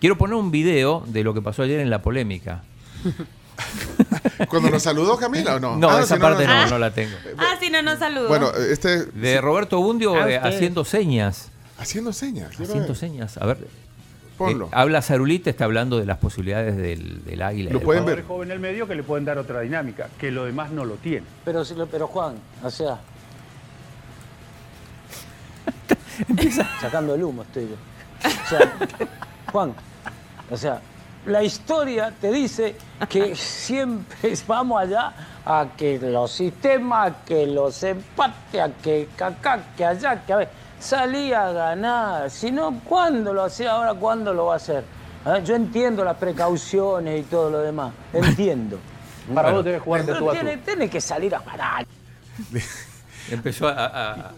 quiero 0.00 0.16
poner 0.16 0.34
un 0.36 0.50
video 0.50 1.04
de 1.06 1.22
lo 1.24 1.34
que 1.34 1.42
pasó 1.42 1.62
ayer 1.62 1.80
en 1.80 1.90
la 1.90 2.00
polémica. 2.02 2.62
Cuando 4.48 4.70
nos 4.70 4.82
saludó 4.82 5.16
Camila 5.16 5.56
o 5.56 5.60
no? 5.60 5.76
No, 5.76 5.90
Ah, 5.90 6.00
esa 6.02 6.16
si 6.16 6.20
parte 6.20 6.46
no, 6.46 6.64
no. 6.64 6.70
no 6.70 6.78
la 6.78 6.90
tengo. 6.92 7.14
Ah, 7.38 7.54
sí, 7.60 7.70
no 7.70 7.82
nos 7.82 7.98
saludó. 7.98 8.28
Bueno, 8.28 8.50
este. 8.54 9.04
De 9.06 9.40
Roberto 9.40 9.78
Bundio 9.80 10.14
Ah, 10.14 10.30
eh, 10.30 10.38
haciendo 10.38 10.84
señas. 10.84 11.50
Haciendo 11.78 12.12
señas. 12.12 12.50
Haciendo 12.52 12.86
ver. 12.88 12.96
señas. 12.96 13.36
A 13.38 13.46
ver. 13.46 13.58
Ponlo. 14.38 14.66
Eh, 14.66 14.70
habla 14.72 15.02
Zarulita, 15.02 15.50
está 15.50 15.64
hablando 15.64 15.98
de 15.98 16.06
las 16.06 16.18
posibilidades 16.18 16.76
del, 16.76 17.24
del 17.24 17.42
águila. 17.42 17.70
y 17.70 17.72
del 17.74 17.82
Jugadores 17.82 18.24
Pavo. 18.24 18.34
joven 18.36 18.48
en 18.48 18.52
el 18.54 18.60
medio 18.60 18.88
que 18.88 18.94
le 18.94 19.02
pueden 19.02 19.24
dar 19.24 19.38
otra 19.38 19.60
dinámica, 19.60 20.08
que 20.18 20.30
lo 20.30 20.44
demás 20.44 20.70
no 20.72 20.84
lo 20.84 20.94
tiene. 20.94 21.26
Pero, 21.44 21.62
lo- 21.76 21.86
pero 21.86 22.06
Juan, 22.08 22.36
o 22.62 22.70
sea. 22.70 23.00
Sacando 26.80 27.14
el 27.14 27.22
humo 27.24 27.42
estoy 27.42 27.68
yo. 27.68 27.76
O 28.24 28.48
sea, 28.48 28.72
Juan, 29.50 29.74
o 30.50 30.56
sea, 30.56 30.80
la 31.26 31.42
historia 31.42 32.12
te 32.20 32.30
dice 32.32 32.76
que 33.08 33.34
siempre 33.36 34.32
vamos 34.46 34.80
allá 34.80 35.12
a 35.44 35.66
que 35.76 35.98
los 35.98 36.30
sistemas, 36.32 37.10
a 37.12 37.24
que 37.24 37.46
los 37.46 37.82
empates, 37.82 38.60
a 38.60 38.68
que 38.82 39.08
acá, 39.20 39.60
que 39.76 39.84
allá, 39.84 40.24
que 40.24 40.32
a 40.32 40.36
ver. 40.36 40.48
Salí 40.78 41.32
a 41.32 41.52
ganar. 41.52 42.28
Si 42.28 42.50
no, 42.50 42.80
¿cuándo 42.84 43.32
lo 43.32 43.44
hacía 43.44 43.70
ahora? 43.70 43.94
¿Cuándo 43.94 44.34
lo 44.34 44.46
va 44.46 44.54
a 44.54 44.56
hacer? 44.56 44.82
A 45.24 45.34
ver, 45.34 45.44
Yo 45.44 45.54
entiendo 45.54 46.02
las 46.04 46.16
precauciones 46.16 47.20
y 47.20 47.22
todo 47.22 47.50
lo 47.50 47.58
demás. 47.60 47.92
Entiendo. 48.12 48.80
Para 49.32 49.52
vos 49.52 49.64
debes 49.64 49.80
jugar 49.80 50.00
de 50.04 50.06
Pero 50.12 50.18
tú 50.18 50.30
a 50.30 50.32
tú. 50.32 50.40
tiene, 50.40 50.56
tiene 50.58 50.90
que 50.90 51.00
salir 51.00 51.32
a 51.36 51.38
ganar. 51.38 51.86
Empezó 53.30 53.68
a, 53.68 53.72
a- 53.72 54.12
a 54.12 54.30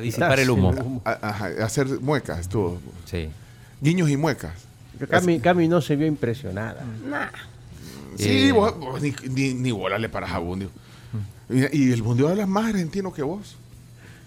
disipar 0.00 0.38
el 0.38 0.50
humo. 0.50 1.00
A- 1.04 1.18
ajá, 1.30 1.50
a 1.60 1.64
hacer 1.64 1.86
muecas, 2.00 2.38
estuvo. 2.40 2.78
Sí. 3.06 3.28
Guiños 3.80 4.10
y 4.10 4.16
muecas. 4.16 4.52
Cami, 5.08 5.40
Cami 5.40 5.66
no 5.66 5.80
se 5.80 5.96
vio 5.96 6.06
impresionada. 6.06 6.84
Sí, 8.16 8.48
Eh. 8.48 8.52
vos, 8.52 8.78
vos 8.78 9.00
ni, 9.00 9.14
ni, 9.30 9.54
ni 9.54 9.70
bola 9.70 9.98
le 9.98 10.08
paras 10.08 10.32
a 10.32 10.38
Bundio. 10.38 10.70
Y, 11.48 11.88
y 11.88 11.92
el 11.92 12.02
Bundio 12.02 12.28
habla 12.28 12.46
más 12.46 12.66
argentino 12.70 13.12
que 13.12 13.22
vos. 13.22 13.56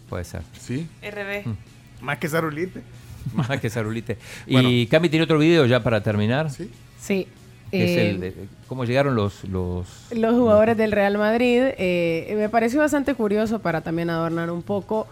Puede 0.10 0.24
ser. 0.26 0.42
Sí. 0.60 0.88
RB. 1.02 1.56
Más 2.02 2.18
que 2.18 2.28
Zarulite. 2.28 2.82
Más 3.34 3.50
que 3.60 3.70
Zarulite. 3.70 4.18
Bueno. 4.52 4.70
Y 4.70 4.88
Cami 4.88 5.10
tiene 5.10 5.24
otro 5.24 5.38
video 5.40 5.66
ya 5.66 5.82
para 5.84 6.02
terminar. 6.02 6.50
Sí. 6.52 6.70
Sí. 7.00 7.28
Es 7.72 7.90
Eh, 7.90 8.10
el 8.12 8.20
de 8.20 8.34
cómo 8.68 8.86
llegaron 8.86 9.16
los, 9.16 9.44
los 9.46 9.88
los 10.12 10.34
jugadores 10.36 10.78
del 10.78 10.92
Real 10.92 11.18
Madrid. 11.18 11.62
eh, 11.78 12.34
me 12.38 12.50
pareció 12.50 12.80
bastante 12.80 13.16
curioso 13.16 13.60
para 13.60 13.82
también 13.82 14.10
adornar 14.12 14.52
un 14.52 14.62
poco 14.62 15.08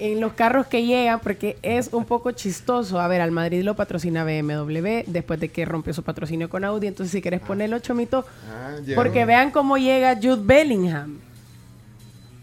en 0.00 0.20
los 0.20 0.32
carros 0.34 0.66
que 0.66 0.84
llegan, 0.84 1.20
porque 1.20 1.56
es 1.62 1.90
un 1.92 2.04
poco 2.04 2.30
chistoso. 2.32 3.00
A 3.00 3.08
ver, 3.08 3.20
al 3.20 3.30
Madrid 3.30 3.62
lo 3.62 3.74
patrocina 3.76 4.24
BMW 4.24 5.02
después 5.06 5.40
de 5.40 5.48
que 5.50 5.64
rompió 5.64 5.92
su 5.94 6.02
patrocinio 6.02 6.48
con 6.48 6.64
Audi. 6.64 6.86
Entonces, 6.86 7.12
si 7.12 7.22
quieres 7.22 7.40
ponerlo, 7.40 7.78
Chomito, 7.78 8.24
Ah, 8.50 8.70
porque 8.94 9.24
vean 9.24 9.50
cómo 9.50 9.76
llega 9.78 10.14
Jude 10.16 10.42
Bellingham. 10.42 11.18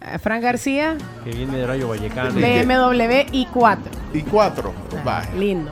Eh, 0.02 0.20
Fran 0.20 0.42
García, 0.42 0.98
Que 1.24 1.32
viene 1.32 1.58
de 1.60 1.68
Rayo 1.68 1.88
Vallecano. 1.88 2.32
BMW 2.34 3.26
i4. 3.32 3.78
Y 4.14 4.22
cuatro. 4.24 4.74
Vaya. 5.04 5.30
Lindo. 5.36 5.72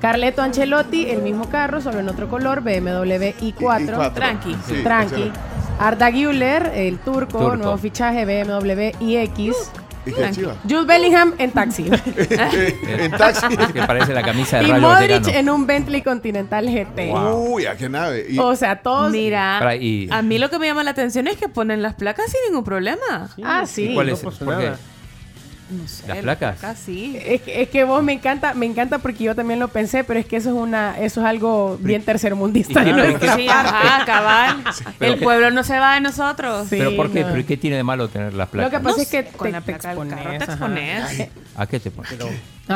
Carleto 0.00 0.42
Ancelotti, 0.42 1.08
el 1.10 1.22
mismo 1.22 1.48
carro, 1.48 1.80
solo 1.80 2.00
en 2.00 2.08
otro 2.08 2.28
color, 2.28 2.60
BMW 2.62 3.32
i4. 3.40 3.54
I4. 3.96 4.14
Tranqui. 4.14 4.56
Sí, 4.66 4.82
Tranqui. 4.82 5.14
excelente. 5.14 5.38
Arda 5.78 6.10
Güler, 6.10 6.72
el 6.74 6.98
turco, 6.98 7.38
Turco. 7.38 7.56
nuevo 7.56 7.76
fichaje 7.78 8.24
BMW 8.24 8.92
iX. 9.00 9.70
¿Y 10.04 10.12
qué 10.12 10.30
chiva? 10.32 10.56
Jude 10.68 10.84
Bellingham 10.84 11.34
en 11.38 11.50
taxi. 11.52 11.88
en 12.86 13.10
taxi. 13.12 13.46
que 13.72 13.82
parece 13.84 14.12
la 14.12 14.22
camisa 14.22 14.58
de 14.58 14.64
y 14.64 14.70
Rayo 14.70 14.82
Modric 14.82 15.10
Vallecano. 15.22 15.38
en 15.38 15.50
un 15.50 15.66
Bentley 15.66 16.02
Continental 16.02 16.66
GT. 16.66 17.12
Uy, 17.34 17.66
a 17.66 17.76
qué 17.76 17.88
nave. 17.88 18.26
Y- 18.28 18.38
O 18.38 18.54
sea, 18.56 18.82
todos. 18.82 19.10
Mira, 19.12 19.76
y- 19.76 20.08
a 20.10 20.22
mí 20.22 20.38
lo 20.38 20.50
que 20.50 20.58
me 20.58 20.66
llama 20.66 20.82
la 20.82 20.90
atención 20.90 21.28
es 21.28 21.36
que 21.36 21.48
ponen 21.48 21.82
las 21.82 21.94
placas 21.94 22.26
sin 22.30 22.40
ningún 22.48 22.64
problema. 22.64 23.30
ah, 23.44 23.64
sí. 23.66 23.90
¿Y 23.90 23.94
cuál 23.94 24.08
no 24.08 24.14
es? 24.14 24.20
pasa 24.20 24.44
¿Por 24.44 24.58
qué? 24.58 24.64
nada. 24.64 24.78
No 25.72 25.88
sé, 25.88 26.06
¿Las 26.06 26.18
placas? 26.18 26.58
sí. 26.84 27.16
Es, 27.24 27.40
que- 27.42 27.62
es 27.62 27.68
que 27.70 27.84
vos 27.84 28.02
me 28.02 28.12
encanta, 28.12 28.52
me 28.54 28.66
encanta 28.66 28.98
porque 28.98 29.24
yo 29.24 29.34
también 29.34 29.58
lo 29.58 29.68
pensé, 29.68 30.04
pero 30.04 30.20
es 30.20 30.26
que 30.26 30.36
eso 30.36 30.50
es 30.50 30.54
una, 30.56 30.98
eso 31.00 31.20
es 31.20 31.26
algo 31.26 31.78
bien 31.80 32.02
tercermundista. 32.02 32.82
¿Y 32.82 32.84
qué- 32.84 32.92
de 32.92 32.94
pero 32.94 33.08
nuestra 33.08 33.36
Sí, 33.36 33.48
ajá, 33.48 34.04
cabal. 34.04 34.64
pero 34.98 35.12
El 35.14 35.18
que- 35.18 35.24
pueblo 35.24 35.50
no 35.50 35.64
se 35.64 35.78
va 35.78 35.94
de 35.94 36.00
nosotros. 36.02 36.68
Sí, 36.68 36.76
¿Pero 36.78 36.94
por 36.96 37.10
qué? 37.10 37.22
no. 37.24 37.32
¿Pero 37.32 37.46
qué 37.46 37.56
tiene 37.56 37.76
de 37.76 37.84
malo 37.84 38.08
tener 38.08 38.34
las 38.34 38.48
Lo 38.48 38.52
placas? 38.52 38.70
que 38.70 38.80
pasa 38.80 38.96
No 38.96 39.02
es 39.02 39.08
que 39.08 39.24
con 39.24 39.46
te, 39.46 39.52
la 39.52 39.60
te 39.62 39.72
placa 39.72 39.94
del 39.94 40.08
carro 40.08 40.30
te 40.38 40.44
expones. 40.44 41.28
¿A 41.56 41.66
qué 41.66 41.80
te 41.80 41.90
pones? 41.90 42.12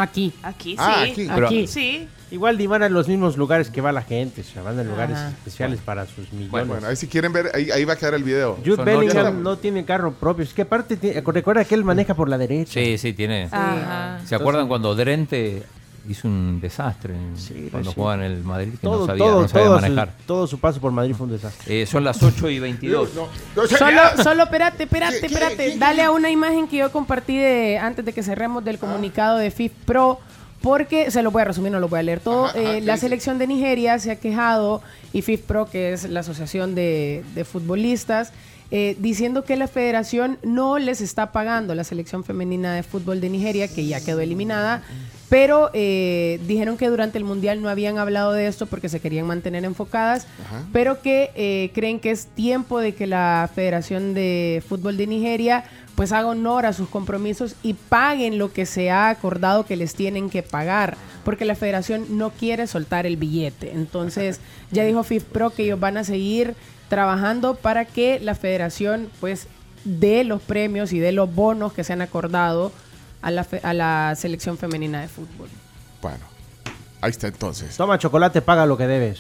Aquí. 0.00 0.32
Aquí 0.42 0.70
sí. 0.72 0.76
Ah, 0.78 1.02
aquí. 1.02 1.28
Pero- 1.34 1.46
Aquí. 1.46 1.66
Sí. 1.66 2.08
Igual 2.28 2.58
ni 2.58 2.66
van 2.66 2.82
a 2.82 2.88
los 2.88 3.06
mismos 3.06 3.36
lugares 3.36 3.70
que 3.70 3.80
va 3.80 3.92
la 3.92 4.02
gente, 4.02 4.42
se 4.42 4.60
van 4.60 4.76
a 4.80 4.82
lugares 4.82 5.16
Ajá. 5.16 5.28
especiales 5.28 5.78
para 5.80 6.06
sus 6.06 6.32
millones. 6.32 6.66
Bueno, 6.66 6.88
ahí 6.88 6.96
si 6.96 7.06
quieren 7.06 7.32
ver, 7.32 7.52
ahí, 7.54 7.70
ahí 7.70 7.84
va 7.84 7.92
a 7.92 7.96
quedar 7.96 8.14
el 8.14 8.24
video. 8.24 8.56
Jude 8.64 8.74
Son 8.76 8.84
Bellingham 8.84 9.26
ocho. 9.26 9.32
no 9.42 9.56
tiene 9.58 9.84
carro 9.84 10.12
propio. 10.12 10.42
Es 10.42 10.52
que 10.52 10.62
aparte, 10.62 10.96
tiene- 10.96 11.20
recuerda 11.24 11.64
que 11.64 11.76
él 11.76 11.84
maneja 11.84 12.14
por 12.14 12.28
la 12.28 12.36
derecha. 12.36 12.72
Sí, 12.80 12.98
sí, 12.98 13.12
tiene. 13.12 13.48
Ajá. 13.52 14.18
¿Se 14.24 14.34
acuerdan 14.34 14.66
cuando 14.66 14.96
Drente 14.96 15.62
hizo 16.12 16.28
un 16.28 16.60
desastre 16.60 17.14
en- 17.14 17.36
Sí, 17.36 17.68
cuando 17.70 17.90
sí. 17.90 17.94
jugaba 17.96 18.14
en 18.24 18.30
el 18.32 18.42
Madrid? 18.44 18.70
Que 18.72 18.76
Todo, 18.78 19.00
no 19.00 19.06
sabía, 19.06 19.24
todo, 19.24 19.42
no 19.42 19.48
sabía 19.48 19.66
todo, 19.66 19.80
manejar. 19.80 20.14
su, 20.18 20.26
todo 20.26 20.46
su 20.46 20.58
paso 20.58 20.80
por 20.80 20.92
Madrid 20.92 21.14
fue 21.14 21.26
un 21.26 21.32
desastre. 21.32 21.82
Eh, 21.82 21.86
son 21.86 22.04
las 22.04 22.22
8 22.22 22.48
y 22.50 22.58
22. 22.58 23.14
No, 23.14 23.28
no, 23.56 23.64
ya- 23.66 23.78
Solo, 23.78 24.00
solo, 24.22 24.42
espérate, 24.44 24.84
espérate, 24.84 25.14
¿Qué- 25.20 25.20
qué- 25.20 25.34
espérate. 25.34 25.56
qué- 25.72 25.78
Dale 25.78 26.02
a 26.02 26.10
una 26.10 26.30
imagen 26.30 26.68
que 26.68 26.78
yo 26.78 26.90
compartí 26.92 27.36
de, 27.38 27.78
antes 27.78 28.04
de 28.04 28.12
que 28.12 28.22
cerremos 28.22 28.64
del 28.64 28.78
comunicado 28.78 29.38
de 29.38 29.50
FIF 29.50 29.72
Pro, 29.84 30.18
porque 30.62 31.10
se 31.10 31.22
lo 31.22 31.30
voy 31.30 31.42
a 31.42 31.44
resumir, 31.44 31.70
no 31.70 31.78
lo 31.80 31.88
voy 31.88 32.00
a 32.00 32.02
leer 32.02 32.20
todo. 32.20 32.46
Ajá, 32.46 32.58
ajá, 32.58 32.72
Eh, 32.76 32.80
¿qué 32.80 32.86
la 32.86 32.96
selección 32.96 33.38
de 33.38 33.46
Nigeria 33.46 33.98
se 33.98 34.10
ha 34.10 34.16
quejado, 34.16 34.82
y 35.12 35.22
FIF 35.22 35.42
Pro, 35.42 35.66
que 35.66 35.92
es 35.92 36.08
la 36.08 36.20
asociación 36.20 36.74
de, 36.74 37.24
de 37.34 37.44
futbolistas, 37.44 38.32
eh, 38.70 38.96
diciendo 38.98 39.44
que 39.44 39.56
la 39.56 39.68
federación 39.68 40.38
no 40.42 40.78
les 40.78 41.00
está 41.00 41.30
pagando 41.30 41.74
la 41.74 41.84
selección 41.84 42.24
femenina 42.24 42.74
de 42.74 42.82
fútbol 42.82 43.20
de 43.20 43.30
Nigeria, 43.30 43.68
que 43.68 43.86
ya 43.86 44.04
quedó 44.04 44.20
eliminada, 44.20 44.82
pero 45.28 45.70
eh, 45.72 46.40
dijeron 46.46 46.76
que 46.76 46.88
durante 46.88 47.18
el 47.18 47.24
Mundial 47.24 47.62
no 47.62 47.68
habían 47.68 47.98
hablado 47.98 48.32
de 48.32 48.46
esto 48.46 48.66
porque 48.66 48.88
se 48.88 49.00
querían 49.00 49.26
mantener 49.26 49.64
enfocadas, 49.64 50.26
Ajá. 50.44 50.64
pero 50.72 51.00
que 51.00 51.30
eh, 51.34 51.70
creen 51.74 52.00
que 52.00 52.10
es 52.10 52.26
tiempo 52.26 52.80
de 52.80 52.94
que 52.94 53.06
la 53.06 53.48
Federación 53.54 54.14
de 54.14 54.62
Fútbol 54.68 54.96
de 54.96 55.06
Nigeria 55.06 55.64
pues 55.94 56.12
haga 56.12 56.28
honor 56.28 56.66
a 56.66 56.72
sus 56.72 56.88
compromisos 56.88 57.54
y 57.62 57.72
paguen 57.72 58.36
lo 58.36 58.52
que 58.52 58.66
se 58.66 58.90
ha 58.90 59.08
acordado 59.08 59.64
que 59.64 59.76
les 59.76 59.94
tienen 59.94 60.28
que 60.28 60.42
pagar, 60.42 60.96
porque 61.24 61.46
la 61.46 61.54
federación 61.54 62.18
no 62.18 62.30
quiere 62.30 62.66
soltar 62.66 63.06
el 63.06 63.16
billete. 63.16 63.72
Entonces, 63.72 64.40
ya 64.70 64.84
dijo 64.84 65.02
FIFPRO 65.02 65.50
que 65.50 65.64
ellos 65.64 65.80
van 65.80 65.96
a 65.96 66.04
seguir 66.04 66.54
trabajando 66.88 67.54
para 67.54 67.84
que 67.84 68.20
la 68.20 68.34
federación 68.34 69.10
pues 69.20 69.46
dé 69.84 70.24
los 70.24 70.42
premios 70.42 70.92
y 70.92 70.98
dé 70.98 71.12
los 71.12 71.32
bonos 71.34 71.72
que 71.72 71.84
se 71.84 71.92
han 71.92 72.02
acordado 72.02 72.72
a 73.22 73.30
la, 73.30 73.44
fe- 73.44 73.60
a 73.62 73.72
la 73.72 74.14
selección 74.16 74.58
femenina 74.58 75.00
de 75.00 75.08
fútbol. 75.08 75.48
Bueno, 76.02 76.24
ahí 77.00 77.10
está 77.10 77.28
entonces. 77.28 77.76
Toma 77.76 77.98
chocolate, 77.98 78.42
paga 78.42 78.66
lo 78.66 78.76
que 78.76 78.86
debes. 78.86 79.18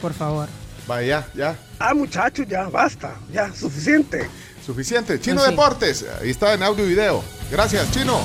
Por 0.00 0.12
favor. 0.12 0.48
Vaya, 0.86 1.26
ya. 1.34 1.56
Ah, 1.78 1.94
muchachos, 1.94 2.46
ya 2.48 2.68
basta, 2.68 3.14
ya, 3.32 3.52
suficiente. 3.54 4.28
Suficiente. 4.64 5.20
Chino 5.20 5.40
Así. 5.40 5.50
Deportes. 5.50 6.04
Ahí 6.20 6.30
está 6.30 6.54
en 6.54 6.62
audio 6.62 6.84
y 6.84 6.88
video. 6.90 7.22
Gracias, 7.50 7.90
Chino. 7.90 8.20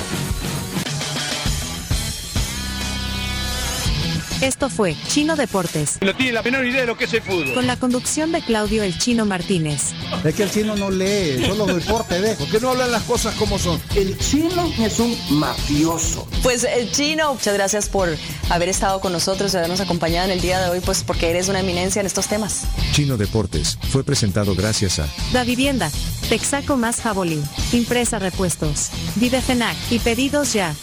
Esto 4.40 4.70
fue 4.70 4.96
Chino 5.08 5.36
Deportes, 5.36 5.98
No 6.00 6.14
tiene 6.16 6.32
la 6.32 6.42
menor 6.42 6.64
idea 6.66 6.80
de 6.80 6.86
lo 6.86 6.96
que 6.96 7.04
es 7.04 7.12
el 7.12 7.20
fútbol. 7.22 7.52
con 7.54 7.66
la 7.66 7.76
conducción 7.76 8.32
de 8.32 8.40
Claudio 8.40 8.82
El 8.82 8.96
Chino 8.98 9.26
Martínez. 9.26 9.92
Es 10.24 10.34
que 10.34 10.44
el 10.44 10.50
chino 10.50 10.76
no 10.76 10.90
lee, 10.90 11.44
solo 11.46 11.66
deporte 11.66 12.18
ve. 12.20 12.34
¿Por 12.36 12.48
qué 12.48 12.58
no 12.60 12.70
hablan 12.70 12.90
las 12.90 13.02
cosas 13.02 13.34
como 13.34 13.58
son? 13.58 13.80
El 13.94 14.16
chino 14.18 14.72
es 14.78 14.98
un 14.98 15.14
mafioso. 15.38 16.26
Pues 16.42 16.64
el 16.64 16.90
chino, 16.90 17.34
muchas 17.34 17.52
gracias 17.54 17.88
por 17.90 18.08
haber 18.48 18.68
estado 18.70 19.00
con 19.00 19.12
nosotros 19.12 19.52
y 19.52 19.56
habernos 19.58 19.80
acompañado 19.80 20.26
en 20.26 20.32
el 20.32 20.40
día 20.40 20.58
de 20.60 20.70
hoy, 20.70 20.80
pues 20.80 21.04
porque 21.04 21.28
eres 21.30 21.48
una 21.48 21.60
eminencia 21.60 22.00
en 22.00 22.06
estos 22.06 22.26
temas. 22.26 22.62
Chino 22.92 23.16
Deportes 23.18 23.78
fue 23.90 24.04
presentado 24.04 24.54
gracias 24.54 24.98
a 25.00 25.06
Da 25.32 25.44
Vivienda, 25.44 25.90
Texaco 26.30 26.76
más 26.76 27.00
Jabolín, 27.02 27.42
Impresa 27.72 28.18
Repuestos, 28.18 28.88
Videfenac 29.16 29.76
y 29.90 29.98
Pedidos 29.98 30.52
Ya. 30.54 30.74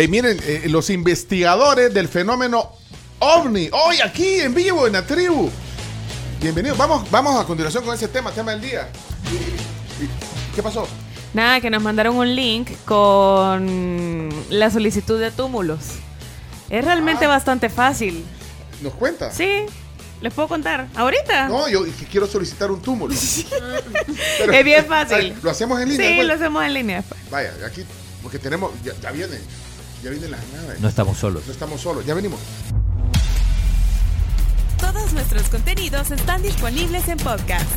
Hey, 0.00 0.06
miren, 0.06 0.38
eh, 0.44 0.66
los 0.68 0.90
investigadores 0.90 1.92
del 1.92 2.06
fenómeno 2.06 2.70
OVNI, 3.18 3.70
hoy 3.72 4.00
aquí 4.00 4.36
en 4.38 4.54
vivo 4.54 4.86
en 4.86 4.92
la 4.92 5.04
tribu. 5.04 5.50
Bienvenidos. 6.40 6.78
Vamos, 6.78 7.10
vamos 7.10 7.40
a 7.40 7.44
continuación 7.44 7.82
con 7.84 7.96
ese 7.96 8.06
tema, 8.06 8.30
tema 8.30 8.52
del 8.52 8.60
día. 8.60 8.88
¿Qué 10.54 10.62
pasó? 10.62 10.86
Nada, 11.34 11.60
que 11.60 11.68
nos 11.68 11.82
mandaron 11.82 12.14
un 12.16 12.32
link 12.32 12.70
con 12.84 14.30
la 14.50 14.70
solicitud 14.70 15.18
de 15.18 15.32
túmulos. 15.32 15.80
Es 16.70 16.84
realmente 16.84 17.24
Ah. 17.24 17.28
bastante 17.28 17.68
fácil. 17.68 18.24
¿Nos 18.80 18.94
cuenta? 18.94 19.32
Sí, 19.32 19.66
les 20.20 20.32
puedo 20.32 20.46
contar. 20.46 20.86
¿Ahorita? 20.94 21.48
No, 21.48 21.68
yo 21.68 21.84
quiero 22.08 22.28
solicitar 22.28 22.70
un 22.70 22.80
túmulo. 22.80 23.16
Pero- 24.38 24.52
es 24.52 24.64
bien 24.64 24.86
fácil. 24.86 25.34
¿Lo 25.42 25.50
hacemos 25.50 25.80
en 25.80 25.88
línea? 25.88 26.08
Sí, 26.08 26.22
lo 26.22 26.34
hacemos 26.34 26.62
en 26.64 26.72
línea. 26.74 27.02
Vaya, 27.32 27.52
aquí, 27.66 27.82
porque 28.22 28.38
tenemos, 28.38 28.70
ya, 28.84 28.92
ya 29.02 29.10
vienen, 29.10 29.40
ya 30.02 30.10
vienen 30.10 30.30
las 30.30 30.40
naves. 30.48 30.80
No 30.80 30.88
estamos 30.88 31.18
solos. 31.18 31.44
No 31.46 31.52
estamos 31.52 31.80
solos, 31.80 32.04
ya 32.04 32.14
venimos. 32.14 32.40
Todos 34.78 35.12
nuestros 35.12 35.48
contenidos 35.48 36.10
están 36.10 36.42
disponibles 36.42 37.08
en 37.08 37.18
podcast. 37.18 37.68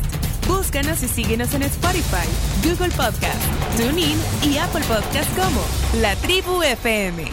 Búscanos 0.46 1.02
y 1.02 1.08
síguenos 1.08 1.54
en 1.54 1.62
Spotify, 1.62 2.28
Google 2.64 2.90
Podcast, 2.90 3.40
TuneIn 3.76 4.18
y 4.42 4.58
Apple 4.58 4.84
Podcast 4.88 5.30
como 5.36 5.62
La 6.00 6.16
Tribu 6.16 6.62
FM. 6.62 7.24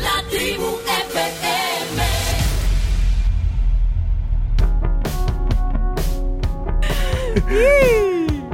La 0.00 0.22
tribu 0.30 0.78
FM. 1.10 2.28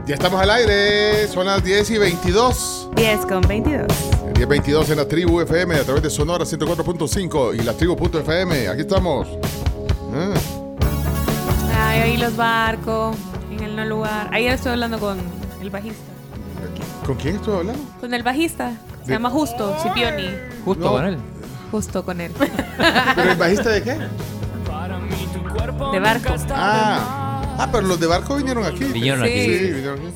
Ya 0.06 0.14
estamos 0.14 0.40
al 0.40 0.51
aire, 0.51 1.26
son 1.28 1.46
las 1.46 1.64
10 1.64 1.90
y 1.90 1.98
22. 1.98 2.90
10 2.94 3.26
con 3.26 3.40
22. 3.42 4.14
10 4.35 4.48
22 4.48 4.90
en 4.90 4.97
la 4.97 5.06
tribu 5.06 5.40
FM 5.40 5.74
a 5.77 5.85
través 5.85 6.02
de 6.02 6.11
Sonora 6.11 6.44
104.5 6.44 7.55
y 7.55 7.62
la 7.62 7.73
tribu.fm. 7.73 8.69
Aquí 8.69 8.81
estamos. 8.81 9.28
Ah, 10.12 10.35
Ay, 11.89 12.01
ahí 12.01 12.16
los 12.16 12.35
barcos, 12.36 13.16
en 13.51 13.61
el 13.62 13.77
no 13.77 13.85
lugar. 13.85 14.28
Ayer 14.32 14.52
estoy 14.55 14.73
hablando 14.73 14.98
con 14.98 15.19
el 15.61 15.70
bajista. 15.70 16.02
¿Con 17.06 17.16
quién 17.16 17.36
estoy 17.36 17.59
hablando? 17.59 17.82
Con 18.01 18.12
el 18.15 18.23
bajista. 18.23 18.73
Se 19.02 19.09
De- 19.09 19.12
llama 19.15 19.31
Justo, 19.31 19.77
Cipioni. 19.82 20.28
Justo 20.65 20.85
No. 20.85 20.90
con 20.93 21.05
él. 21.06 21.19
Justo 21.70 22.05
con 22.05 22.20
él. 22.20 22.32
¿Pero 23.16 23.31
el 23.31 23.36
bajista 23.36 23.69
de 23.70 23.82
qué? 23.82 23.93
De 25.93 26.01
barco. 26.01 26.35
Ah, 26.51 27.43
ah, 27.59 27.69
pero 27.70 27.86
los 27.86 28.01
de 28.01 28.06
barco 28.06 28.36
vinieron 28.36 28.65
aquí. 28.65 28.85
Vinieron 28.85 29.23
aquí. 29.23 29.32
Sí, 29.44 29.59
vinieron 29.73 29.98
aquí. 30.01 30.09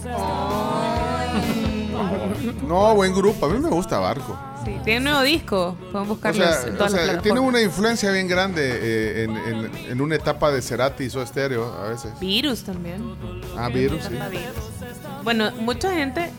No, 2.66 2.94
buen 2.94 3.14
grupo. 3.14 3.46
A 3.46 3.48
mí 3.48 3.58
me 3.58 3.68
gusta 3.68 3.98
Barco. 3.98 4.38
Sí, 4.64 4.76
tiene 4.84 4.98
un 4.98 5.04
nuevo 5.04 5.22
disco. 5.22 5.76
Pueden 5.92 6.06
O 6.08 6.10
buscarlos 6.14 6.46
sea, 6.46 6.66
en 6.68 6.74
o 6.74 6.76
todas 6.76 6.92
sea, 6.92 7.06
las 7.12 7.22
tiene 7.22 7.40
una 7.40 7.60
influencia 7.60 8.10
bien 8.10 8.26
grande 8.28 8.60
eh, 8.64 9.24
en, 9.24 9.36
en- 9.36 9.70
en 9.90 10.00
una 10.00 10.16
etapa 10.16 10.50
de 10.50 10.60
Cerati 10.62 11.04
y 11.04 11.10
Soda 11.10 11.26
Stereo 11.26 11.72
a 11.72 11.88
veces. 11.90 12.18
Virus 12.20 12.64
también. 12.64 13.14
Ah, 13.56 13.68
Virus, 13.68 14.02
sí. 14.04 14.10
Virus. 14.10 15.22
Bueno, 15.22 15.50
mucha 15.60 15.92
gente 15.94 16.30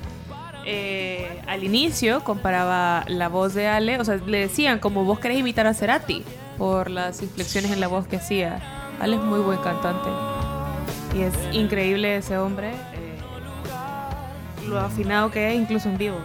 eh, 0.65 1.41
al 1.47 1.63
inicio 1.63 2.23
comparaba 2.23 3.03
la 3.07 3.29
voz 3.29 3.53
de 3.53 3.67
Ale, 3.67 3.99
o 3.99 4.05
sea, 4.05 4.17
le 4.17 4.39
decían 4.39 4.79
como 4.79 5.05
vos 5.05 5.19
querés 5.19 5.37
imitar 5.39 5.65
a 5.67 5.73
Cerati 5.73 6.23
por 6.57 6.89
las 6.91 7.21
inflexiones 7.21 7.71
en 7.71 7.79
la 7.79 7.87
voz 7.87 8.07
que 8.07 8.17
hacía. 8.17 8.59
Ale 8.99 9.15
es 9.15 9.21
muy 9.21 9.39
buen 9.39 9.59
cantante 9.59 10.09
y 11.15 11.21
es 11.21 11.33
increíble 11.53 12.17
ese 12.17 12.37
hombre, 12.37 12.71
lo 14.69 14.79
afinado 14.79 15.31
que 15.31 15.53
es 15.53 15.59
incluso 15.59 15.89
en 15.89 15.97
vivo. 15.97 16.17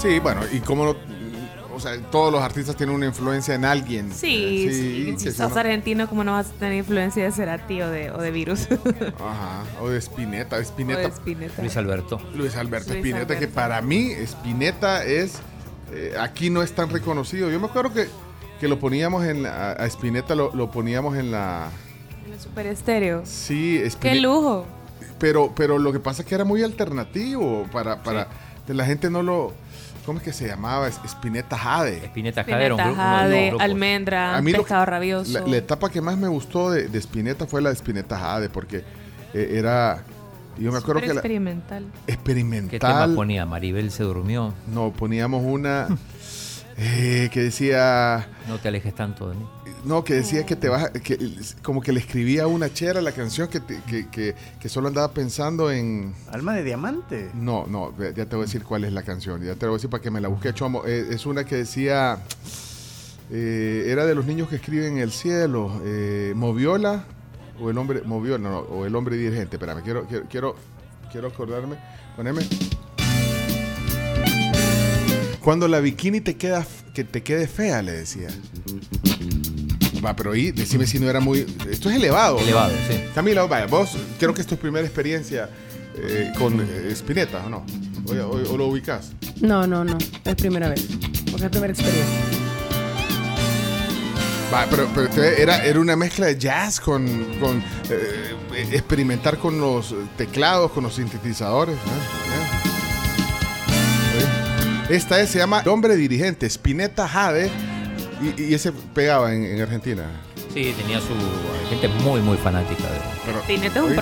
Sí, 0.00 0.18
bueno, 0.18 0.42
y 0.52 0.60
como 0.60 0.94
o 1.74 1.80
sea, 1.80 1.98
todos 2.10 2.30
los 2.32 2.40
artistas 2.40 2.76
tienen 2.76 2.94
una 2.94 3.06
influencia 3.06 3.54
en 3.54 3.64
alguien. 3.64 4.12
Sí, 4.12 4.66
Eh, 4.68 4.72
sí, 4.72 5.14
si 5.18 5.30
si 5.30 5.36
sos 5.36 5.50
uno- 5.50 5.60
argentino, 5.60 6.08
¿cómo 6.08 6.22
no 6.22 6.32
vas 6.32 6.50
a 6.50 6.52
tener 6.52 6.74
influencia 6.74 7.24
de 7.24 7.32
Cerati 7.32 7.82
o 7.82 7.90
de, 7.90 8.10
o 8.12 8.18
de 8.18 8.30
Virus? 8.30 8.68
Ajá, 9.18 9.64
o 9.80 9.88
de 9.88 9.98
Spinetta, 9.98 10.58
Spinetta. 10.60 11.00
O 11.00 11.02
de 11.02 11.08
Spinetta. 11.14 11.62
Luis 11.62 11.76
Alberto. 11.76 12.20
Luis 12.34 12.54
Alberto 12.56 12.90
Luis 12.92 13.04
Spinetta, 13.04 13.36
que 13.38 13.48
para 13.48 13.80
mí 13.82 14.10
Spinetta 14.12 15.04
es 15.04 15.40
eh, 15.92 16.14
aquí 16.20 16.48
no 16.50 16.62
es 16.62 16.72
tan 16.72 16.90
reconocido. 16.90 17.50
Yo 17.50 17.58
me 17.58 17.66
acuerdo 17.66 17.92
que, 17.92 18.06
que 18.60 18.68
lo 18.68 18.78
poníamos 18.78 19.24
en 19.24 19.42
la- 19.42 19.72
a 19.72 19.86
Spinetta 19.86 20.34
lo, 20.36 20.54
lo 20.54 20.70
poníamos 20.70 21.16
en 21.16 21.32
la 21.32 21.70
En 22.24 22.32
el 22.34 22.40
Super 22.40 22.66
Estéreo. 22.66 23.22
sí, 23.24 23.78
¡Qué 23.80 23.86
Spinetta, 23.88 24.22
lujo! 24.22 24.66
Pero 25.18 25.52
pero 25.54 25.78
lo 25.78 25.92
que 25.92 26.00
pasa 26.00 26.22
es 26.22 26.28
que 26.28 26.34
era 26.34 26.44
muy 26.44 26.62
alternativo 26.62 27.66
para 27.72 28.02
para 28.02 28.28
la 28.68 28.84
gente 28.84 29.10
no 29.10 29.22
lo 29.22 29.54
¿Cómo 30.06 30.18
es 30.18 30.24
que 30.24 30.32
se 30.34 30.46
llamaba? 30.46 30.86
Es- 30.86 31.00
Spinetta 31.06 31.56
Jade. 31.56 31.96
Spinetta 32.04 32.44
Jade 32.44 32.64
era 32.66 32.74
un 32.74 32.80
grupo. 32.82 32.92
uno 33.00 33.28
de 33.28 33.50
los 33.52 33.58
Jade, 33.58 33.72
almendra, 33.72 34.36
A 34.36 34.42
mí 34.42 34.52
lo- 34.52 34.58
pescado 34.58 34.84
rabioso. 34.84 35.32
La, 35.32 35.46
la 35.46 35.56
etapa 35.56 35.88
que 35.88 36.02
más 36.02 36.18
me 36.18 36.28
gustó 36.28 36.70
de, 36.70 36.88
de 36.88 36.98
Spinetta 36.98 37.46
fue 37.46 37.62
la 37.62 37.70
de 37.70 37.76
Spinetta 37.76 38.18
Jade, 38.18 38.50
porque 38.50 38.84
eh, 39.32 39.54
era. 39.54 40.02
Yo 40.58 40.70
me 40.70 40.78
acuerdo 40.78 41.00
que 41.00 41.08
la, 41.08 41.14
experimental. 41.14 41.86
experimental. 42.06 42.70
¿Qué 42.70 42.78
tema 42.78 43.08
ponía? 43.14 43.46
Maribel 43.46 43.90
se 43.90 44.02
durmió. 44.02 44.52
No, 44.66 44.92
poníamos 44.92 45.42
una 45.42 45.88
eh, 46.76 47.30
que 47.32 47.40
decía. 47.44 48.28
No 48.46 48.58
te 48.58 48.68
alejes 48.68 48.94
tanto 48.94 49.30
de 49.30 49.36
mí. 49.36 49.46
No, 49.84 50.02
que 50.02 50.14
decía 50.14 50.46
que 50.46 50.56
te 50.56 50.68
vas. 50.68 50.90
Que, 50.90 51.18
como 51.62 51.80
que 51.82 51.92
le 51.92 52.00
escribía 52.00 52.44
a 52.44 52.46
una 52.46 52.72
chera 52.72 53.02
la 53.02 53.12
canción 53.12 53.48
que, 53.48 53.60
te- 53.60 53.80
que, 53.82 54.08
que, 54.08 54.34
que 54.58 54.68
solo 54.68 54.88
andaba 54.88 55.12
pensando 55.12 55.70
en. 55.70 56.14
Alma 56.30 56.54
de 56.54 56.64
diamante. 56.64 57.30
No, 57.34 57.66
no, 57.66 57.94
ya 57.98 58.24
te 58.26 58.34
voy 58.36 58.44
a 58.44 58.46
decir 58.46 58.62
cuál 58.64 58.84
es 58.84 58.92
la 58.92 59.02
canción. 59.02 59.42
Ya 59.42 59.54
te 59.54 59.66
lo 59.66 59.72
voy 59.72 59.76
a 59.76 59.78
decir 59.78 59.90
para 59.90 60.02
que 60.02 60.10
me 60.10 60.20
la 60.20 60.28
busque 60.28 60.54
Chomo. 60.54 60.82
Eh, 60.86 61.08
es 61.10 61.26
una 61.26 61.44
que 61.44 61.56
decía. 61.56 62.18
eh, 63.30 63.84
era 63.88 64.06
de 64.06 64.14
los 64.14 64.24
niños 64.24 64.48
que 64.48 64.56
escriben 64.56 64.94
en 64.94 64.98
el 64.98 65.12
cielo. 65.12 65.70
Eh, 65.84 66.32
Moviola 66.34 67.04
o 67.60 67.68
el 67.68 67.76
hombre. 67.76 68.00
Moviola, 68.02 68.48
no, 68.48 68.58
o 68.60 68.86
el 68.86 68.94
hombre 68.96 69.16
dirigente. 69.16 69.56
Espérame, 69.56 69.82
quiero, 69.82 70.06
quiero, 70.06 70.26
quiero, 70.28 70.56
quiero 71.12 71.28
acordarme. 71.28 71.76
Poneme. 72.16 72.40
Cuando 75.40 75.68
la 75.68 75.80
bikini 75.80 76.22
te 76.22 76.36
queda 76.38 76.66
que 76.94 77.04
te 77.04 77.22
quede 77.22 77.46
fea, 77.46 77.82
le 77.82 77.92
decía. 77.92 78.28
Va, 80.04 80.14
pero 80.14 80.32
ahí, 80.32 80.50
decime 80.52 80.86
si 80.86 80.98
no 80.98 81.08
era 81.08 81.20
muy. 81.20 81.46
Esto 81.70 81.88
es 81.90 81.96
elevado. 81.96 82.38
Elevado, 82.38 82.72
sí. 82.88 83.00
Camila, 83.14 83.44
vaya, 83.46 83.66
vos 83.66 83.96
creo 84.18 84.34
que 84.34 84.42
es 84.42 84.46
tu 84.46 84.56
primera 84.56 84.84
experiencia 84.84 85.48
eh, 85.96 86.30
con 86.38 86.60
eh, 86.60 86.90
Spinetta, 86.92 87.44
¿o 87.46 87.48
no? 87.48 87.64
O, 88.06 88.12
o- 88.12 88.52
o 88.52 88.56
lo 88.58 88.66
ubicas? 88.66 89.12
No, 89.40 89.66
no, 89.66 89.82
no. 89.84 89.96
Es 90.24 90.34
primera 90.34 90.68
vez. 90.68 90.86
Porque 91.30 91.44
es 91.46 91.50
primera 91.50 91.72
experiencia. 91.72 92.14
Va, 94.52 94.66
pero, 94.70 94.88
pero 94.94 95.06
este 95.08 95.40
era, 95.42 95.64
era 95.64 95.80
una 95.80 95.96
mezcla 95.96 96.26
de 96.26 96.38
jazz 96.38 96.78
con, 96.80 97.06
con 97.40 97.62
eh, 97.90 98.34
experimentar 98.72 99.38
con 99.38 99.58
los 99.58 99.94
teclados, 100.16 100.70
con 100.72 100.84
los 100.84 100.94
sintetizadores. 100.96 101.74
¿eh? 101.76 101.78
¿Eh? 104.90 104.94
Esta 104.96 105.20
es, 105.20 105.30
se 105.30 105.38
llama 105.38 105.60
El 105.60 105.68
hombre 105.70 105.96
dirigente, 105.96 106.46
Spinetta 106.46 107.08
Jade, 107.08 107.50
y, 108.36 108.42
y 108.42 108.54
ese 108.54 108.72
pegaba 108.72 109.34
en, 109.34 109.44
en 109.44 109.60
Argentina. 109.60 110.04
Sí, 110.52 110.74
tenía 110.78 111.00
su 111.00 111.14
gente 111.68 111.88
muy, 112.02 112.20
muy 112.20 112.36
fanática 112.36 112.84
de 112.84 113.00
Pero, 113.26 113.40
Spinetta 113.40 113.78
es 113.80 113.84
un 113.84 113.94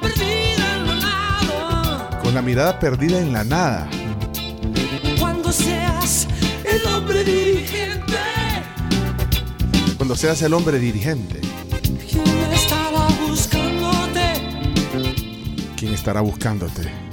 perdida 0.00 0.74
en 0.74 0.86
la 0.86 0.94
nada. 0.96 2.20
Con 2.22 2.34
la 2.34 2.42
mirada 2.42 2.78
perdida 2.78 3.20
en 3.20 3.32
la 3.32 3.44
nada. 3.44 3.88
Cuando 5.18 5.50
seas 5.52 6.28
el 6.64 6.86
hombre 6.86 7.24
dirigente, 7.24 8.16
Cuando 9.96 10.14
seas 10.14 10.42
el 10.42 10.52
hombre 10.54 10.78
dirigente, 10.78 11.40
¿quién 12.10 12.52
estará 12.52 13.08
buscándote? 13.26 14.32
¿quién 15.76 15.94
estará 15.94 16.20
buscándote? 16.20 17.07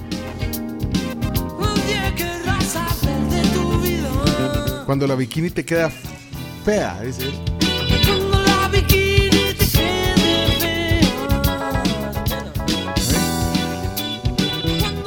Cuando 4.85 5.07
la 5.07 5.15
bikini 5.15 5.49
te 5.49 5.65
queda 5.65 5.89
fea, 6.63 7.01
dice. 7.01 7.31
Cuando 7.87 8.69
el 8.69 8.85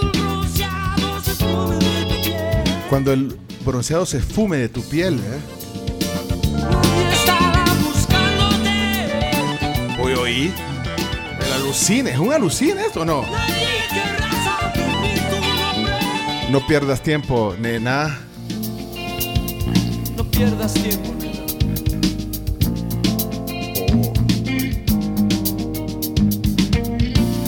bronceado 0.05 1.24
se 1.24 1.38
fume 1.40 1.76
de 1.76 1.88
tu 1.98 2.09
piel. 2.18 2.88
Cuando 2.90 3.12
el 3.12 3.38
bronceado 3.64 4.06
se 4.06 4.20
fume 4.20 4.56
de 4.56 4.68
tu 4.68 4.82
piel, 4.82 5.20
¿eh? 5.20 5.40
Hoy 10.00 10.12
oí. 10.14 10.52
El 11.46 11.52
alucine, 11.52 12.10
¿es 12.10 12.18
un 12.18 12.32
alucine 12.32 12.80
esto 12.86 13.02
o 13.02 13.05
no? 13.05 13.24
No 16.50 16.66
pierdas 16.66 17.00
tiempo, 17.00 17.55
nena. 17.60 18.27
No 20.39 20.44
pierdas 20.44 20.73
tiempo, 20.74 21.12
nena. 21.19 22.48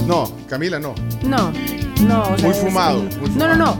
No, 0.06 0.30
Camila 0.48 0.78
no. 0.80 0.94
No, 1.22 1.52
no. 2.06 2.22
O 2.22 2.36
sea, 2.36 2.46
Muy 2.48 2.50
es- 2.50 2.58
fumado, 2.62 3.02
muy 3.20 3.30
no, 3.36 3.54
no, 3.54 3.56
no. 3.56 3.78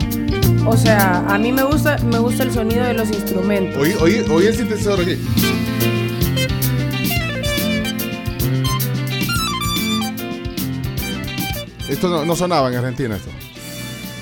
O 0.71 0.77
sea, 0.77 1.25
a 1.29 1.39
mí 1.39 1.53
me 1.53 1.63
gusta, 1.65 1.97
me 2.05 2.19
gusta 2.19 2.43
el 2.45 2.53
sonido 2.53 2.85
de 2.85 2.95
los 2.95 3.09
instrumentos. 3.11 3.81
Oí, 3.83 3.95
oí, 4.01 4.25
oí 4.31 4.47
el 4.47 4.55
sintetizador 4.55 5.01
aquí. 5.01 5.17
Esto 11.89 12.09
no, 12.09 12.25
no 12.25 12.37
sonaba 12.37 12.69
en 12.69 12.77
Argentina 12.77 13.17
esto. 13.17 13.31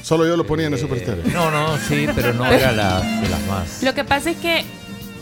Solo 0.02 0.26
yo 0.26 0.36
lo 0.36 0.46
ponía 0.46 0.66
en 0.68 0.72
el 0.72 0.78
Super 0.80 0.98
Stereo. 1.00 1.24
No, 1.32 1.50
no, 1.50 1.76
sí, 1.76 2.06
pero 2.14 2.32
no 2.32 2.46
era 2.50 2.72
la, 2.72 3.00
de 3.02 3.28
las 3.28 3.46
más. 3.46 3.82
Lo 3.82 3.92
que 3.94 4.04
pasa 4.04 4.30
es 4.30 4.38
que, 4.38 4.64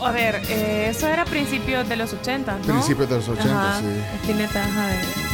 a 0.05 0.10
ver, 0.12 0.43
eh, 0.48 0.89
eso 0.90 1.06
era 1.06 1.23
a 1.23 1.24
principios 1.24 1.89
de 1.89 1.97
los 1.97 2.12
80, 2.12 2.59
¿no? 2.59 2.62
Principios 2.74 3.09
de 3.09 3.16
los 3.16 3.28
80, 3.28 3.68
Ajá, 3.70 3.81
sí. 3.81 3.86
Spinetta, 4.23 4.64
ajá, 4.64 4.86
de- 4.89 5.27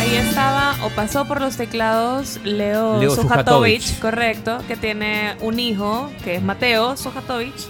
Ahí 0.00 0.14
estaba, 0.16 0.74
o 0.84 0.90
pasó 0.90 1.26
por 1.26 1.40
los 1.40 1.56
teclados, 1.56 2.38
Leo, 2.44 2.98
Leo 3.00 3.14
Sujatovich. 3.14 3.98
correcto, 3.98 4.58
que 4.68 4.76
tiene 4.76 5.36
un 5.40 5.58
hijo, 5.58 6.10
que 6.24 6.36
es 6.36 6.42
Mateo 6.42 6.96
Sujatovich, 6.96 7.66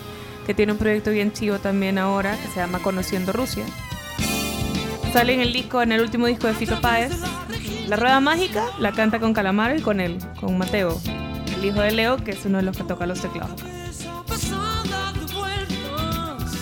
que 0.46 0.54
tiene 0.54 0.72
un 0.72 0.78
proyecto 0.78 1.10
bien 1.10 1.32
chivo 1.32 1.58
también 1.58 1.98
ahora, 1.98 2.36
que 2.36 2.48
se 2.48 2.56
llama 2.60 2.78
Conociendo 2.80 3.32
Rusia. 3.32 3.64
Sale 5.12 5.34
en 5.34 5.40
el 5.40 5.52
disco, 5.52 5.82
en 5.82 5.92
el 5.92 6.00
último 6.00 6.26
disco 6.26 6.46
de 6.46 6.54
Fito 6.54 6.80
Páez. 6.80 7.12
La 7.88 7.96
Rueda 7.96 8.20
Mágica 8.20 8.64
la 8.78 8.92
canta 8.92 9.18
con 9.18 9.32
Calamaro 9.32 9.76
y 9.76 9.80
con 9.80 10.00
él, 10.00 10.18
con 10.40 10.58
Mateo, 10.58 11.00
el 11.56 11.64
hijo 11.64 11.80
de 11.80 11.92
Leo, 11.92 12.16
que 12.18 12.32
es 12.32 12.44
uno 12.44 12.58
de 12.58 12.64
los 12.64 12.76
que 12.76 12.84
toca 12.84 13.06
los 13.06 13.20
teclados. 13.20 13.60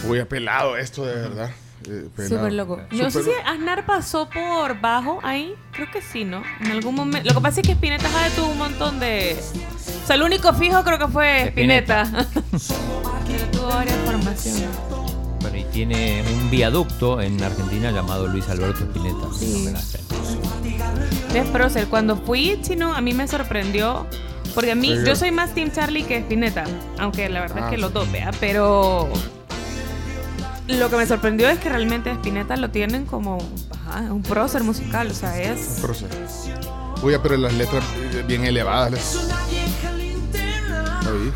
Uy, 0.08 0.24
pelado 0.24 0.76
esto 0.76 1.04
de 1.06 1.14
verdad. 1.14 1.50
Eh. 1.88 2.08
Súper 2.28 2.52
loco. 2.54 2.80
No 2.92 3.10
sé 3.10 3.22
si 3.22 3.30
Aznar 3.44 3.84
pasó 3.84 4.28
por 4.30 4.80
bajo 4.80 5.18
ahí. 5.22 5.54
Creo 5.72 5.90
que 5.92 6.00
sí, 6.00 6.24
¿no? 6.24 6.42
En 6.60 6.70
algún 6.70 6.94
momento. 6.94 7.28
Lo 7.28 7.34
que 7.34 7.40
pasa 7.42 7.60
es 7.60 7.66
que 7.66 7.72
Spinetta 7.74 8.08
Jade 8.08 8.30
tuvo 8.30 8.46
un 8.48 8.58
montón 8.58 8.98
de. 9.00 9.36
O 10.02 10.06
sea, 10.06 10.16
el 10.16 10.22
único 10.22 10.52
fijo 10.54 10.82
creo 10.82 10.98
que 10.98 11.08
fue 11.08 11.48
Spinetta. 11.48 12.04
tuvo 13.52 13.66
varias 13.68 13.96
formaciones. 14.04 14.68
Bueno, 15.40 15.58
y 15.58 15.64
tiene 15.64 16.22
un 16.22 16.50
viaducto 16.50 17.20
en 17.20 17.42
Argentina 17.42 17.90
llamado 17.90 18.28
Luis 18.28 18.48
Alberto 18.48 18.78
Spinetta. 18.84 19.26
Sí. 19.38 19.54
Homenaje. 19.62 19.98
¿Ves, 21.34 21.48
prócer? 21.50 21.86
Cuando 21.88 22.16
fui 22.16 22.58
chino, 22.62 22.94
a 22.94 23.00
mí 23.02 23.12
me 23.12 23.28
sorprendió. 23.28 24.06
Porque 24.54 24.70
a 24.72 24.74
mí, 24.74 24.88
Sí. 24.88 25.02
yo 25.04 25.16
soy 25.16 25.32
más 25.32 25.52
Team 25.52 25.70
Charlie 25.72 26.04
que 26.04 26.16
Spinetta. 26.18 26.64
Aunque 26.98 27.28
la 27.28 27.40
verdad 27.40 27.58
Ah, 27.58 27.64
es 27.66 27.70
que 27.70 27.76
sí. 27.76 27.82
los 27.82 27.92
dos, 27.92 28.10
vea. 28.10 28.30
Pero. 28.40 29.10
Lo 30.68 30.88
que 30.90 30.96
me 30.96 31.06
sorprendió 31.06 31.48
es 31.48 31.58
que 31.58 31.68
realmente 31.68 32.10
Spinetta 32.12 32.56
lo 32.56 32.70
tienen 32.70 33.04
como 33.04 33.38
ajá, 33.70 34.00
un 34.12 34.22
prócer 34.22 34.62
musical. 34.64 35.10
O 35.10 35.14
sea, 35.14 35.40
es. 35.40 35.78
Prócer. 35.82 36.08
Uy, 37.02 37.14
pero 37.22 37.36
las 37.36 37.52
letras 37.54 37.84
bien 38.26 38.44
elevadas. 38.44 39.28
Oí. 41.06 41.32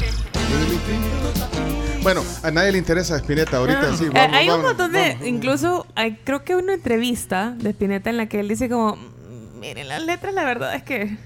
Bueno, 2.02 2.22
a 2.42 2.50
nadie 2.50 2.72
le 2.72 2.78
interesa 2.78 3.16
Spinetta 3.18 3.58
ahorita, 3.58 3.90
Ah. 3.92 3.96
sí. 3.98 4.04
Eh, 4.04 4.10
Vamos, 4.14 4.36
hay 4.36 4.44
un 4.48 4.50
vamos. 4.62 4.66
montón 4.68 4.92
de, 4.92 5.18
incluso 5.28 5.86
hay, 5.94 6.16
creo 6.24 6.42
que 6.42 6.56
una 6.56 6.72
entrevista 6.74 7.50
de 7.58 7.70
Spinetta 7.70 8.08
en 8.08 8.16
la 8.16 8.26
que 8.26 8.40
él 8.40 8.48
dice 8.48 8.68
como, 8.70 8.96
"Mm, 8.96 9.58
miren 9.60 9.88
las 9.88 10.02
letras, 10.02 10.32
la 10.32 10.44
verdad 10.44 10.74
es 10.74 10.82
que 10.84 11.18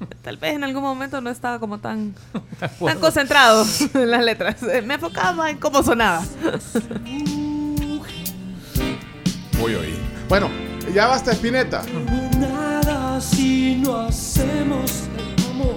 tal 0.22 0.36
vez 0.36 0.54
en 0.54 0.64
algún 0.64 0.82
momento 0.82 1.20
no 1.20 1.30
estaba 1.30 1.58
como 1.58 1.78
tan, 1.78 2.14
tan 2.84 2.98
concentrado 2.98 3.64
en 3.94 4.10
las 4.10 4.24
letras. 4.24 4.62
Eh, 4.62 4.82
Me 4.82 4.94
enfocaba 4.94 5.32
más 5.32 5.50
en 5.50 5.58
cómo 5.58 5.82
sonaba. 5.82 6.22
Bueno, 10.28 10.50
ya 10.94 11.06
basta 11.06 11.32
Spinetta. 11.32 11.82
Nada 12.38 13.20
si 13.20 13.76
no 13.76 13.96
hacemos 14.00 15.04
el 15.16 15.46
amor. 15.50 15.76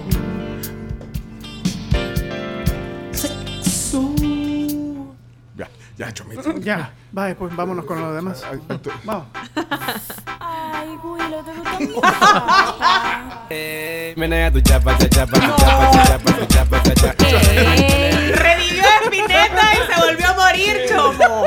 Sexo. 3.12 4.14
Ya, 5.58 5.70
ya, 5.98 6.14
Chomito. 6.14 6.58
Ya, 6.60 6.94
vaya, 7.12 7.36
pues 7.36 7.54
vámonos 7.56 7.86
con 7.86 8.00
lo 8.02 8.14
demás. 8.14 8.44
Vamos. 9.04 9.26
Ay, 10.40 10.98
Willow, 11.04 11.44
te 11.44 11.52
gusta 11.54 11.80
mi 11.80 11.88
Menea 14.20 14.52
tu 14.52 14.62
chapa, 14.62 14.98
cha, 14.98 15.10
chapa, 15.10 15.40
tu 15.40 15.56
chapa, 15.58 15.92
tu 15.92 15.98
chapa, 16.08 16.32
tu 16.34 16.46
chapa, 16.46 16.82
cha, 16.84 16.94
cha. 16.96 17.14
Revivió 18.36 18.84
a 18.84 19.04
Spinetta 19.06 19.74
y 19.74 19.78
se 19.94 20.00
volvió 20.02 20.28
a 20.28 20.34
morir, 20.34 20.86
chomo. 20.90 21.46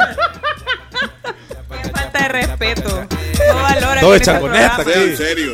De 2.25 2.29
respeto. 2.29 3.05
No 3.47 3.55
valoran 3.63 4.05
en 4.05 4.15
este 4.15 4.35
programa. 4.39 4.77
aquí. 4.79 4.91
En 4.95 5.17
serio. 5.17 5.53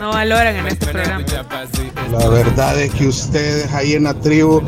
No 0.00 0.10
valoran 0.10 0.56
en 0.56 0.66
este 0.66 0.86
programa. 0.86 1.24
La 2.10 2.28
verdad 2.28 2.80
es 2.80 2.92
que 2.92 3.06
ustedes 3.06 3.72
ahí 3.72 3.94
en 3.94 4.02
la 4.04 4.14
tribu 4.14 4.62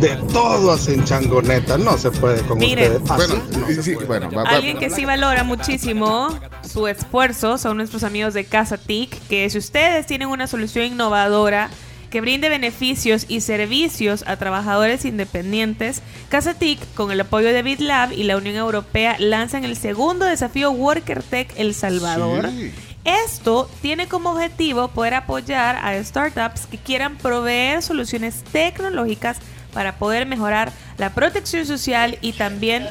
de 0.00 0.08
todo 0.32 0.72
hacen 0.72 1.04
changoneta. 1.04 1.76
No 1.78 1.96
se 1.98 2.10
puede 2.10 2.40
con 2.42 2.58
Miren. 2.58 2.92
ustedes. 3.02 3.10
Así 3.10 3.32
Bueno, 3.32 3.44
no 3.60 3.66
sí, 3.68 3.74
se 3.74 3.82
sí, 3.82 3.94
puede. 3.94 4.06
bueno, 4.06 4.30
va- 4.30 4.42
va- 4.44 4.50
Alguien 4.50 4.78
que 4.78 4.88
sí 4.90 5.04
valora 5.04 5.44
muchísimo 5.44 6.36
su 6.68 6.88
esfuerzo 6.88 7.58
son 7.58 7.76
nuestros 7.76 8.02
amigos 8.02 8.32
de 8.34 8.44
Casa 8.46 8.78
TIC, 8.78 9.28
que 9.28 9.48
si 9.50 9.58
ustedes 9.58 10.06
tienen 10.06 10.28
una 10.28 10.46
solución 10.46 10.86
innovadora 10.86 11.68
que 12.12 12.20
brinde 12.20 12.50
beneficios 12.50 13.24
y 13.26 13.40
servicios 13.40 14.22
a 14.26 14.36
trabajadores 14.36 15.06
independientes, 15.06 16.02
Casa 16.28 16.52
TIC, 16.52 16.78
con 16.92 17.10
el 17.10 17.22
apoyo 17.22 17.48
de 17.48 17.62
BitLab 17.62 18.12
y 18.12 18.24
la 18.24 18.36
Unión 18.36 18.54
Europea, 18.54 19.16
lanzan 19.18 19.64
el 19.64 19.76
segundo 19.76 20.26
desafío 20.26 20.70
Worker 20.72 21.22
Tech 21.22 21.50
El 21.56 21.74
Salvador. 21.74 22.50
Sí. 22.50 22.70
Esto 23.04 23.68
tiene 23.80 24.08
como 24.08 24.32
objetivo 24.32 24.88
poder 24.88 25.14
apoyar 25.14 25.76
a 25.82 26.00
startups 26.04 26.66
que 26.66 26.76
quieran 26.76 27.16
proveer 27.16 27.82
soluciones 27.82 28.44
tecnológicas 28.44 29.38
para 29.72 29.96
poder 29.96 30.26
mejorar 30.26 30.70
la 30.98 31.14
protección 31.14 31.64
social 31.64 32.18
y 32.20 32.34
también, 32.34 32.86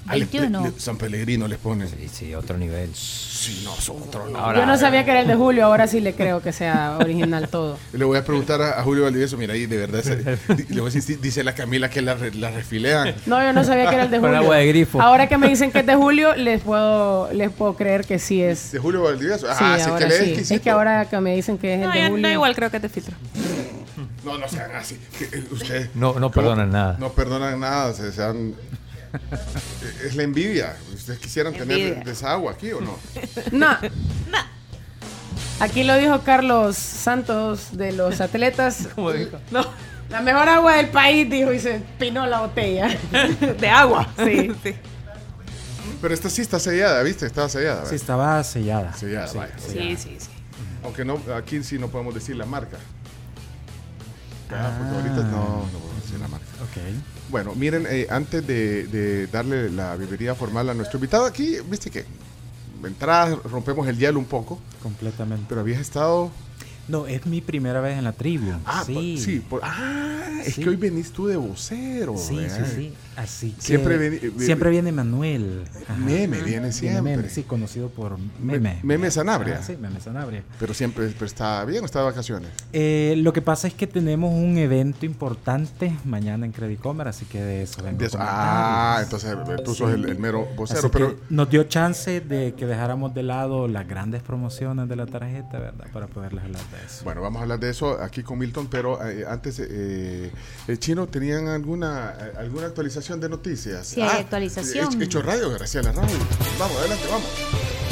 Valdivieso. 0.06 0.08
Ah, 0.08 0.16
le- 0.16 0.26
21. 0.50 0.64
le- 0.76 0.80
San 0.80 0.98
Pellegrino 0.98 1.48
les 1.48 1.58
ponen. 1.58 1.88
Sí, 1.90 2.08
sí, 2.12 2.36
otro 2.36 2.58
nivel. 2.58 2.90
Sí, 2.94 3.62
no, 3.64 3.76
son 3.76 4.02
otro. 4.02 4.26
Ahora, 4.38 4.60
Yo 4.60 4.66
no 4.66 4.78
sabía 4.78 5.04
que 5.04 5.12
era 5.12 5.22
el 5.22 5.28
de 5.28 5.36
Julio, 5.36 5.66
ahora 5.66 5.88
sí 5.88 6.00
le 6.00 6.14
creo 6.14 6.42
que 6.42 6.52
sea 6.54 6.98
original 7.00 7.50
todo. 7.50 7.78
Le 7.94 8.06
voy 8.06 8.18
a 8.18 8.24
preguntar 8.26 8.62
a, 8.62 8.80
a 8.80 8.84
Julio 8.84 9.04
Valdivieso, 9.04 9.38
mira, 9.38 9.54
ahí 9.54 9.66
de 9.66 9.78
verdad, 9.78 10.04
di- 10.04 10.66
le 10.74 10.82
voy 10.82 10.90
a 10.92 10.94
decir, 10.94 11.20
dice 11.20 11.44
la 11.44 11.54
Camila 11.56 11.90
que 11.90 12.02
la, 12.02 12.14
re- 12.16 12.34
la 12.34 12.52
refilean. 12.52 13.14
No, 13.26 13.42
yo 13.42 13.52
no 13.54 13.64
sabía 13.64 13.88
que 13.90 13.96
era 13.96 14.04
el 14.06 14.12
de 14.12 14.18
Con 14.20 14.30
Julio. 14.30 14.44
agua 14.44 14.58
de 14.58 14.68
grifo. 14.68 15.02
Ahora 15.02 15.28
que 15.28 15.38
me 15.38 15.50
dicen 15.50 15.72
que 15.72 15.80
es 15.80 15.86
de 15.86 15.96
Julio, 15.96 16.36
les 16.36 16.62
puedo, 16.62 17.32
les 17.34 17.52
puedo 17.52 17.76
creer 17.76 18.06
que 18.06 18.20
sí 18.20 18.42
es. 18.42 18.72
De 18.72 18.80
Julio 18.80 19.04
Valdivieso. 19.04 19.48
Sí, 19.48 19.54
Ah, 19.60 19.78
sí, 19.80 19.90
ahora 19.90 20.00
que 20.00 20.06
le 20.08 20.16
es 20.16 20.22
sí. 20.24 20.30
exquisito. 20.30 20.56
Es 20.56 20.62
que 20.62 20.70
ahora 20.70 21.06
que 21.10 21.20
me 21.20 21.36
dicen 21.36 21.58
que 21.58 21.74
es 21.76 21.82
el 21.86 21.92
de 21.92 22.08
Julio. 22.10 22.28
no 22.28 22.32
igual 22.32 22.56
creo 22.56 22.70
que 22.72 22.80
te 22.80 22.90
filtro. 22.90 23.16
No, 24.24 24.38
no 24.38 24.48
sean 24.48 24.72
así. 24.76 25.00
Eh, 25.22 25.44
ustedes 25.52 25.90
No, 25.96 26.20
no 26.20 26.32
perdonan 26.32 26.72
nada. 26.72 26.98
No 27.00 27.10
perdonan 27.12 27.60
nada. 27.60 27.94
Se, 27.94 28.12
sean- 28.12 28.56
es 30.06 30.16
la 30.16 30.24
envidia. 30.24 30.76
¿Ustedes 30.94 31.20
quisieran 31.20 31.54
tener 31.54 31.78
Envidia. 31.78 32.04
de 32.04 32.12
esa 32.12 32.32
agua 32.32 32.52
aquí 32.54 32.72
o 32.72 32.82
no? 32.82 32.98
No. 33.52 33.78
Aquí 35.60 35.84
lo 35.84 35.96
dijo 35.98 36.22
Carlos 36.22 36.76
Santos 36.76 37.70
de 37.78 37.92
los 37.94 38.20
atletas. 38.22 38.90
¿Cómo 38.96 39.12
dijo? 39.12 39.38
No. 39.52 39.66
La 40.10 40.22
mejor 40.22 40.48
agua 40.50 40.76
del 40.76 40.90
país, 40.90 41.28
dijo, 41.30 41.52
y 41.52 41.60
se 41.60 41.82
pinó 41.98 42.28
la 42.28 42.42
botella. 42.42 42.96
De 43.60 43.68
agua. 43.70 44.08
Sí. 44.24 44.52
Sí. 44.64 44.76
Pero 46.02 46.14
esta 46.14 46.30
sí 46.30 46.42
está 46.44 46.60
sellada, 46.60 47.02
¿viste? 47.02 47.26
Estaba 47.26 47.50
sellada. 47.50 47.86
Sí, 47.88 47.96
estaba 47.96 48.44
sellada. 48.44 48.94
Sellada, 48.94 49.28
Sí, 49.28 49.38
vaya. 49.38 49.54
Sí, 49.58 49.96
sí, 49.98 50.18
sí. 50.20 50.30
Aunque 50.84 51.04
no, 51.04 51.20
aquí 51.36 51.64
sí 51.64 51.80
no 51.80 51.88
podemos 51.88 52.14
decir 52.14 52.36
la 52.36 52.46
marca. 52.46 52.78
Ah, 54.52 54.76
porque 54.78 54.96
ahorita 54.96 55.24
no, 55.32 55.66
no 55.74 55.80
podemos 55.80 56.04
decir 56.04 56.20
la 56.20 56.28
marca. 56.28 56.46
Ok. 56.62 56.78
Bueno, 57.36 57.54
miren, 57.54 57.86
eh, 57.90 58.08
antes 58.10 58.48
de, 58.48 58.88
de 58.88 59.28
darle 59.28 59.70
la 59.70 59.98
bienvenida 59.98 60.36
formal 60.36 60.70
a 60.70 60.74
nuestro 60.74 60.98
invitado 61.00 61.26
aquí, 61.26 61.58
viste 61.70 61.92
que 61.92 62.06
de 62.82 62.88
entrada 62.88 63.36
rompemos 63.52 63.86
el 63.90 63.98
hielo 63.98 64.20
un 64.20 64.24
poco, 64.26 64.58
Completamente. 64.82 65.44
pero 65.50 65.60
habías 65.60 65.82
estado... 65.82 66.32
No, 66.88 67.08
es 67.08 67.26
mi 67.26 67.42
primera 67.42 67.82
vez 67.82 67.98
en 67.98 68.06
la 68.06 68.14
tribu. 68.14 68.54
Ah, 68.64 68.84
sí. 68.86 68.94
por- 68.94 69.04
sí, 69.26 69.40
por- 69.50 69.60
ah, 69.66 70.30
es 70.46 70.54
Sí. 70.56 70.64
que 70.64 70.70
hoy 70.70 70.78
venís 70.78 71.12
tú 71.12 71.28
de 71.28 71.36
vocero. 71.36 72.16
Sí, 72.18 72.38
sí, 72.50 72.62
sí. 72.74 72.94
Así 73.16 73.52
que 73.52 73.62
Siempre 73.62 73.98
veni- 73.98 74.20
ve- 74.20 74.46
siempre 74.46 74.70
viene 74.70 74.92
Manuel. 74.92 75.64
Ajá. 75.88 75.96
Meme, 75.98 76.42
viene 76.42 76.72
siempre. 76.74 77.02
Meme, 77.18 77.30
sí, 77.30 77.44
conocido 77.44 77.90
por 77.90 78.18
Meme. 78.42 78.80
Meme 78.84 79.10
Sanabria. 79.10 79.60
Ah, 79.62 79.64
sí, 79.66 79.78
Meme 79.80 80.02
Sanabria. 80.02 80.44
Pero 80.60 80.74
siempre 80.74 81.08
pero 81.10 81.26
está 81.26 81.64
bien 81.66 81.84
o 81.84 81.86
está 81.86 82.00
de 82.00 82.06
vacaciones. 82.06 82.50
Eh, 82.74 83.16
lo 83.18 83.32
que 83.32 83.42
pasa 83.42 83.68
es 83.68 83.74
que 83.74 83.88
tenemos 83.88 84.34
un 84.34 84.58
evento 84.58 85.06
importante 85.06 85.96
mañana 86.04 86.46
en 86.46 86.52
Credicomer, 86.52 87.08
así 87.08 87.26
que 87.26 87.42
de 87.42 87.64
eso 87.64 87.82
vengo 87.84 88.00
De 88.00 88.06
eso- 88.08 88.18
ah, 88.20 89.00
entonces 89.02 89.32
eh, 89.34 89.56
tú 89.64 89.74
sos 89.74 89.94
el, 89.94 90.10
el 90.10 90.20
mero 90.20 90.48
vocero. 90.58 90.80
Así 90.80 90.90
Pero 90.92 91.16
nos 91.30 91.50
dio 91.50 91.64
chance 91.64 92.20
de 92.20 92.54
que 92.58 92.66
dejáramos 92.66 93.14
de 93.14 93.24
lado 93.24 93.68
las 93.70 93.88
grandes 93.88 94.24
promociones 94.24 94.90
de 94.90 94.96
la 94.98 95.06
tarjeta, 95.06 95.58
¿verdad? 95.60 95.86
Para 95.94 96.08
poderles 96.08 96.44
hablar 96.44 96.62
de 96.72 96.86
eso. 96.86 97.04
Bueno, 97.06 97.22
vamos 97.22 97.40
a 97.40 97.44
hablar 97.44 97.60
de 97.60 97.70
eso 97.70 98.02
aquí 98.02 98.24
con 98.24 98.40
Milton, 98.40 98.68
pero 98.68 99.02
eh, 99.08 99.24
antes, 99.28 99.60
eh, 99.60 100.32
el 100.68 100.80
chino, 100.80 101.08
¿tenían 101.08 101.48
alguna 101.48 102.14
eh, 102.20 102.32
alguna 102.40 102.68
actualización 102.68 103.05
de 103.14 103.30
noticias? 103.30 103.88
Sí, 103.88 104.02
hay 104.02 104.22
actualización. 104.22 105.00
He- 105.02 105.06
Hecho 105.06 105.22
radio, 105.22 105.52
Graciela 105.52 105.92
Radio. 105.92 106.16
Vamos, 106.58 106.76
adelante, 106.78 107.04
vamos. 107.10 107.28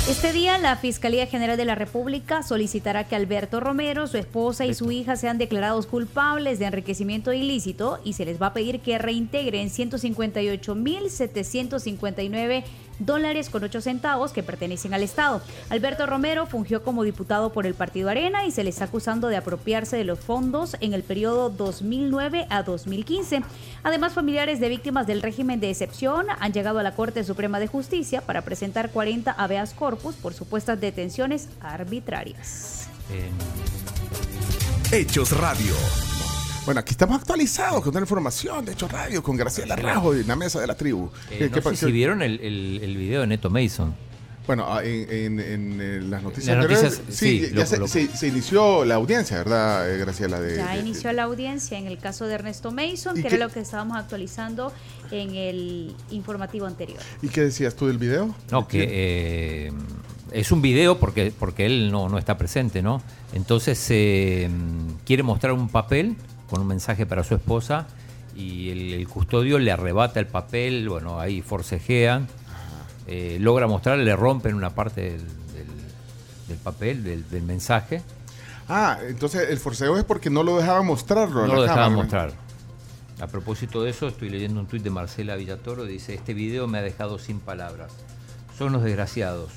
Este 0.10 0.34
día, 0.34 0.57
la 0.57 0.76
Fiscalía 0.76 1.27
General 1.27 1.56
de 1.56 1.64
la 1.64 1.76
República 1.76 2.44
solicitará 2.44 3.07
que 3.07 3.15
Alberto 3.15 3.61
Romero, 3.61 4.06
su 4.07 4.18
esposa 4.18 4.65
y 4.65 4.73
su 4.73 4.91
hija 4.91 5.15
sean 5.15 5.38
declarados 5.38 5.85
culpables 5.88 6.60
de 6.60 6.65
enriquecimiento 6.65 7.31
ilícito 7.31 7.99
y 8.03 8.11
se 8.14 8.26
les 8.26 8.41
va 8.41 8.48
a 8.48 8.53
pedir 8.53 8.81
que 8.81 8.98
reintegren 8.98 9.69
158.759 9.69 12.64
dólares 12.99 13.49
con 13.49 13.64
8 13.64 13.82
centavos 13.82 14.32
que 14.32 14.44
pertenecen 14.44 14.94
al 14.94 15.03
Estado. 15.03 15.41
Alberto 15.70 16.06
Romero 16.06 16.45
fungió 16.45 16.84
como 16.84 17.03
diputado 17.03 17.52
por 17.52 17.65
el 17.65 17.74
Partido 17.74 18.10
Arena 18.10 18.45
y 18.45 18.52
se 18.52 18.64
le 18.64 18.70
está 18.70 18.86
acusando 18.86 19.28
de 19.28 19.38
apropiarse 19.38 19.98
de 19.98 20.03
los 20.03 20.20
fondos 20.20 20.76
en 20.80 20.94
el 20.94 21.03
periodo 21.03 21.49
2009 21.49 22.48
a 22.49 22.64
2015. 22.64 23.44
Además, 23.84 24.14
familiares 24.14 24.60
de 24.60 24.70
víctimas 24.70 25.07
del 25.07 25.22
régimen 25.22 25.60
de 25.60 25.70
excepción 25.70 26.28
han 26.40 26.53
llegado 26.53 26.80
a 26.80 26.84
la 26.84 26.95
Corte 26.95 27.24
Suprema 27.24 27.60
de 27.60 27.68
Justicia 27.68 28.22
para 28.22 28.41
presentar 28.41 28.91
40 28.91 29.32
habeas 29.32 29.74
corpus 29.74 30.15
por 30.15 30.34
supuestas 30.34 30.80
detenciones 30.80 31.49
arbitrarias. 31.61 32.88
Hechos 34.91 35.32
Radio. 35.38 35.74
Bueno, 36.65 36.80
aquí 36.80 36.91
estamos 36.91 37.18
actualizados 37.19 37.81
con 37.81 37.91
toda 37.91 37.99
la 37.99 38.06
información 38.06 38.64
de 38.64 38.72
Hechos 38.72 38.90
Radio, 38.91 39.22
con 39.22 39.35
Graciela 39.35 39.76
Rajo 39.76 40.14
en 40.14 40.26
la 40.27 40.35
mesa 40.38 40.61
de 40.61 40.68
la 40.68 40.76
tribu. 40.76 41.10
Eh, 41.30 41.38
¿Qué- 41.38 41.45
no 41.49 41.56
qué 41.56 41.61
sé 41.61 41.69
pa- 41.69 41.76
si 41.76 41.91
vieron 41.91 42.22
el, 42.22 42.40
el- 42.40 42.80
el 42.81 42.98
video 42.98 43.22
de 43.22 43.27
Neto 43.27 43.49
Mason. 43.49 43.94
Bueno, 44.48 44.65
ah, 44.68 44.84
en, 44.84 45.10
en- 45.10 45.40
en, 45.40 45.81
eh, 45.81 46.02
las 46.02 46.22
noticias, 46.23 46.56
Las 46.56 46.64
anteriores, 46.65 46.99
noticias, 46.99 47.18
sí, 47.18 47.40
sí, 47.40 47.49
ya 47.53 47.60
lo- 47.61 47.65
se, 47.65 47.77
lo- 47.80 47.88
se- 47.88 48.07
se 48.15 48.27
inició 48.27 48.85
la 48.85 48.95
audiencia, 48.95 49.38
¿verdad, 49.38 49.94
eh, 49.94 49.98
Graciela? 49.98 50.40
De, 50.40 50.56
Ya 50.57 50.73
de- 50.73 50.80
inició 50.80 51.11
la 51.14 51.23
audiencia 51.23 51.77
en 51.77 51.88
el 51.88 51.98
caso 51.98 52.27
de 52.27 52.35
Ernesto 52.35 52.72
Mason, 52.72 53.18
¿Y 53.18 53.23
que 53.23 53.30
qué- 53.30 53.35
era 53.35 53.48
lo 53.48 53.52
que 53.53 53.60
estábamos 53.61 53.98
actualizando 53.98 54.72
en 55.11 55.35
el 55.35 55.95
informativo 56.11 56.65
anterior. 56.65 56.99
¿Y 57.22 57.27
qué 57.27 57.41
decías 57.41 57.76
tú 57.76 57.88
del 57.88 57.98
video? 57.98 58.34
No, 58.52 58.68
que 58.68 58.88
eh, 58.90 59.72
es 60.31 60.52
un 60.52 60.61
video 60.61 60.98
porque, 60.98 61.34
porque 61.38 61.65
él 61.65 61.91
no, 61.91 62.07
no 62.10 62.18
está 62.18 62.38
presente, 62.38 62.81
¿no? 62.81 63.02
Entonces 63.34 63.85
eh, 63.91 64.49
quiere 65.06 65.23
mostrar 65.23 65.53
un 65.53 65.68
papel 65.69 66.15
con 66.54 66.62
un 66.62 66.68
mensaje 66.68 67.08
para 67.08 67.24
su 67.24 67.34
esposa 67.34 67.88
y 68.36 68.70
el, 68.70 68.94
el 68.94 69.08
custodio 69.08 69.58
le 69.58 69.72
arrebata 69.72 70.20
el 70.20 70.28
papel, 70.28 70.88
bueno, 70.88 71.20
ahí 71.20 71.42
forcejean, 71.42 72.28
eh, 73.08 73.38
logra 73.40 73.66
mostrar, 73.66 73.98
le 73.98 74.16
rompen 74.16 74.54
una 74.54 74.70
parte 74.70 75.02
del, 75.02 75.18
del- 75.22 76.48
del 76.48 76.58
papel, 76.60 77.04
del, 77.04 77.28
del 77.30 77.42
mensaje, 77.42 78.04
Ah, 78.70 79.00
entonces 79.10 79.50
el 79.50 79.58
forceo 79.58 79.98
es 79.98 80.04
porque 80.06 80.30
no 80.30 80.42
lo 80.44 80.56
dejaba 80.58 80.84
mostrarlo. 80.84 81.44
a 81.44 81.48
no 81.48 81.56
lo 81.56 81.66
cámara. 81.66 81.90
mostrar. 81.90 82.32
A 83.20 83.26
propósito 83.28 83.84
de 83.84 83.90
eso, 83.90 84.08
estoy 84.08 84.30
leyendo 84.30 84.60
un 84.60 84.68
tuit 84.68 84.82
de 84.84 84.90
Marcela 84.92 85.36
Villatoro, 85.36 85.84
dice, 85.86 86.14
este 86.14 86.34
video 86.36 86.68
me 86.68 86.78
ha 86.78 86.82
dejado 86.82 87.18
sin 87.20 87.40
palabras. 87.40 87.92
Son 88.58 88.68
unos 88.68 88.84
desgraciados, 88.84 89.52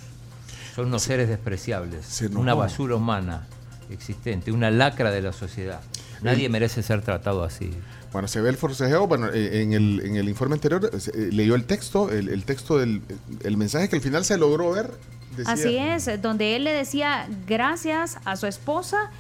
son 0.75 0.87
unos 0.87 1.03
seres 1.03 1.29
despreciables, 1.29 2.21
una 2.35 2.55
basura 2.55 2.97
humana 2.97 3.47
existente, 3.91 4.51
una 4.51 4.71
lacra 4.73 5.11
de 5.13 5.23
la 5.23 5.33
sociedad. 5.33 5.81
Nadie 6.23 6.49
merece 6.49 6.83
ser 6.83 7.03
tratado 7.03 7.45
así. 7.45 7.71
Bueno, 8.13 8.29
se 8.29 8.41
ve 8.41 8.49
el 8.51 8.57
forcejeo. 8.57 9.07
Bueno, 9.07 9.29
eh, 9.33 9.63
en 9.63 9.73
el, 9.73 10.01
en 10.05 10.17
el 10.17 10.29
informe 10.29 10.55
anterior 10.55 10.89
eh, 10.93 11.01
se- 11.01 11.11
eh, 11.11 11.31
leyó 11.33 11.55
el 11.55 11.65
texto, 11.65 12.11
el, 12.11 12.29
el 12.31 12.45
texto 12.45 12.79
del 12.79 13.03
el 13.45 13.57
mensaje 13.57 13.89
que 13.89 13.97
al 13.97 14.03
final 14.03 14.25
se 14.25 14.39
logró 14.39 14.71
ver. 14.73 14.91
decía- 15.37 15.53
Así 15.53 15.77
es, 15.77 16.23
donde 16.23 16.57
él 16.57 16.65
le 16.65 16.73
decía 16.73 17.29
gracias 17.47 18.19
a 18.25 18.37
su 18.37 18.47
esposa. 18.47 19.11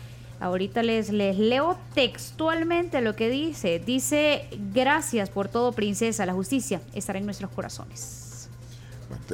Ahorita 0.40 0.82
les, 0.82 1.10
les 1.10 1.38
leo 1.38 1.78
textualmente 1.94 3.00
lo 3.00 3.16
que 3.16 3.28
dice. 3.30 3.78
Dice, 3.84 4.48
gracias 4.74 5.30
por 5.30 5.48
todo, 5.48 5.72
princesa. 5.72 6.26
La 6.26 6.34
justicia 6.34 6.80
estará 6.94 7.18
en 7.18 7.24
nuestros 7.24 7.50
corazones. 7.50 8.48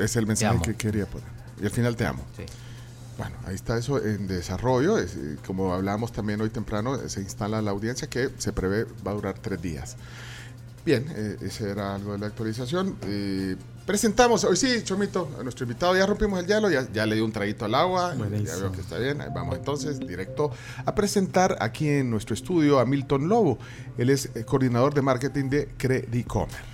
Es 0.01 0.17
el 0.17 0.27
mensaje 0.27 0.55
que 0.63 0.75
quería 0.75 1.07
poner. 1.07 1.27
Y 1.61 1.65
al 1.65 1.71
final 1.71 1.97
te 1.97 2.07
amo. 2.07 2.25
Bueno, 3.19 3.37
ahí 3.45 3.55
está 3.55 3.77
eso 3.79 4.03
en 4.03 4.27
desarrollo. 4.27 4.99
Es, 4.99 5.15
eh, 5.17 5.37
como 5.47 5.73
hablábamos 5.75 6.13
también 6.13 6.41
hoy 6.41 6.51
temprano, 6.51 6.97
eh, 6.97 7.09
se 7.09 7.21
instala 7.21 7.61
la 7.63 7.71
audiencia 7.71 8.09
que 8.09 8.31
se 8.39 8.53
prevé 8.53 8.87
va 9.07 9.13
a 9.13 9.15
durar 9.15 9.39
tres 9.39 9.61
días. 9.61 9.97
Bien, 10.85 11.07
eh, 11.15 11.37
ese 11.43 11.71
era 11.71 11.95
algo 11.95 12.13
de 12.13 12.19
la 12.19 12.27
actualización. 12.27 12.97
Eh, 13.03 13.57
presentamos, 13.87 14.43
hoy 14.43 14.57
sí, 14.57 14.83
Chomito, 14.83 15.31
a 15.39 15.43
nuestro 15.45 15.65
invitado. 15.65 15.97
Ya 15.97 16.07
rompimos 16.07 16.41
el 16.41 16.47
hielo, 16.47 16.71
ya, 16.71 16.91
ya 16.93 17.07
le 17.07 17.15
dio 17.15 17.25
un 17.25 17.31
traguito 17.31 17.67
al 17.67 17.75
agua. 17.77 18.11
Ya 18.13 18.19
Buenísimo. 18.19 18.61
veo 18.61 18.73
que 18.73 18.81
está 18.81 18.99
bien. 18.99 19.19
Vamos 19.33 19.57
entonces 19.57 20.01
directo 20.01 20.51
a 20.85 20.93
presentar 20.95 21.57
aquí 21.61 21.89
en 21.89 22.11
nuestro 22.11 22.35
estudio 22.35 22.81
a 22.81 22.85
Milton 22.85 23.29
Lobo. 23.29 23.59
Él 23.97 24.11
es 24.11 24.31
coordinador 24.45 24.93
de 24.93 25.03
marketing 25.03 25.51
de 25.51 25.69
Credicomer. 25.79 26.72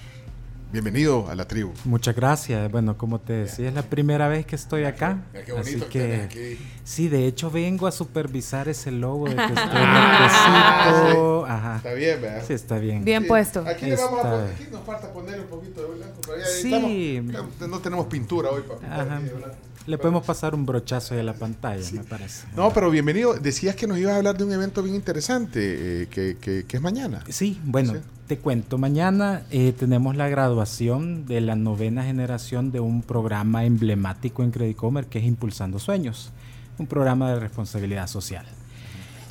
Bienvenido 0.70 1.28
a 1.30 1.34
la 1.34 1.48
tribu. 1.48 1.72
Muchas 1.86 2.14
gracias. 2.14 2.70
Bueno, 2.70 2.98
como 2.98 3.18
te 3.20 3.32
decía, 3.32 3.68
es 3.68 3.74
la 3.74 3.82
primera 3.82 4.28
vez 4.28 4.44
que 4.44 4.54
estoy 4.54 4.84
acá. 4.84 5.16
Mira 5.32 5.44
qué 5.46 5.52
bonito 5.52 5.78
así 5.84 5.86
que 5.90 5.98
tenés 6.00 6.28
que 6.28 6.52
aquí. 6.52 6.66
sí, 6.84 7.08
de 7.08 7.24
hecho 7.26 7.50
vengo 7.50 7.86
a 7.86 7.90
supervisar 7.92 8.68
ese 8.68 8.90
logo 8.90 9.30
de 9.30 9.36
que 9.36 9.42
estoy 9.46 9.56
Ah, 9.64 11.10
sí. 11.10 11.18
Ajá. 11.50 11.76
Está 11.78 11.92
bien, 11.94 12.20
¿verdad? 12.20 12.44
Sí, 12.46 12.52
está 12.52 12.78
bien. 12.78 13.02
Bien 13.02 13.26
puesto. 13.26 13.60
Aquí 13.66 13.86
le 13.86 13.96
vamos 13.96 14.22
a 14.22 14.30
poner, 14.30 14.50
aquí 14.52 14.64
nos 14.70 14.84
falta 14.84 15.10
poner 15.12 15.40
un 15.40 15.46
poquito 15.46 15.80
de 15.88 15.94
blanco, 15.96 16.20
pero 16.26 16.38
ya 16.38 16.44
Sí. 16.46 17.16
estamos- 17.16 17.70
no 17.70 17.78
tenemos 17.78 18.06
pintura 18.06 18.50
hoy 18.50 18.60
para 18.62 18.78
pintar 18.80 19.00
Ajá. 19.00 19.16
aquí 19.16 19.24
de 19.24 19.32
blanco. 19.34 19.56
Le 19.86 19.96
podemos 19.96 20.24
pasar 20.24 20.54
un 20.54 20.66
brochazo 20.66 21.14
a 21.14 21.22
la 21.22 21.32
pantalla, 21.34 21.82
me 21.92 22.04
parece. 22.04 22.46
No, 22.54 22.70
pero 22.72 22.90
bienvenido. 22.90 23.34
Decías 23.34 23.74
que 23.74 23.86
nos 23.86 23.96
ibas 23.98 24.12
a 24.14 24.16
hablar 24.18 24.36
de 24.36 24.44
un 24.44 24.52
evento 24.52 24.82
bien 24.82 24.94
interesante 24.94 26.02
eh, 26.02 26.06
que, 26.08 26.36
que- 26.38 26.64
que 26.66 26.76
es 26.76 26.82
mañana. 26.82 27.24
Sí, 27.30 27.58
bueno, 27.64 27.94
Sí. 27.94 28.00
te 28.26 28.36
cuento. 28.38 28.76
Mañana 28.76 29.42
eh, 29.50 29.72
tenemos 29.78 30.14
la 30.14 30.28
graduación 30.28 31.24
de 31.26 31.40
la 31.40 31.56
novena 31.56 32.04
generación 32.04 32.70
de 32.70 32.80
un 32.80 33.00
programa 33.02 33.64
emblemático 33.64 34.42
en 34.42 34.50
Credicomer 34.50 35.06
que 35.06 35.20
es 35.20 35.24
Impulsando 35.24 35.78
Sueños, 35.78 36.32
un 36.78 36.86
programa 36.86 37.30
de 37.32 37.40
responsabilidad 37.40 38.08
social. 38.08 38.44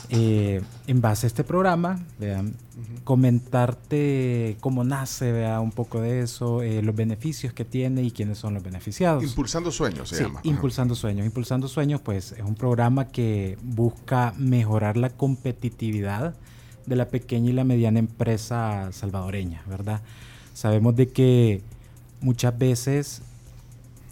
Eh, 0.10 0.62
en 0.88 1.02
base 1.02 1.26
a 1.26 1.28
este 1.28 1.44
programa, 1.44 2.00
vean, 2.18 2.54
comentarte 3.04 4.56
cómo 4.62 4.84
nace, 4.84 5.32
vea, 5.32 5.60
un 5.60 5.72
poco 5.72 6.00
de 6.00 6.22
eso, 6.22 6.62
eh, 6.62 6.82
los 6.82 6.96
beneficios 6.96 7.52
que 7.54 7.66
tiene 7.66 8.04
y 8.04 8.12
quiénes 8.12 8.38
son 8.38 8.54
los 8.54 8.64
beneficiados. 8.64 9.24
Impulsando 9.24 9.72
Sueños 9.72 10.10
se 10.10 10.16
Sí, 10.18 10.24
llama. 10.24 10.40
Impulsando 10.44 10.96
Sueños. 10.96 11.26
Impulsando 11.26 11.68
Sueños, 11.68 12.00
pues 12.02 12.32
es 12.32 12.42
un 12.42 12.56
programa 12.56 13.08
que 13.10 13.58
busca 13.64 14.34
mejorar 14.38 14.96
la 14.96 15.10
competitividad 15.10 16.36
de 16.86 16.96
la 16.96 17.10
pequeña 17.10 17.50
y 17.50 17.54
la 17.54 17.66
mediana 17.66 18.00
empresa 18.00 18.90
salvadoreña, 18.94 19.62
¿verdad? 19.68 20.02
Sabemos 20.54 20.96
de 20.96 21.10
que 21.10 21.62
muchas 22.22 22.58
veces 22.58 23.22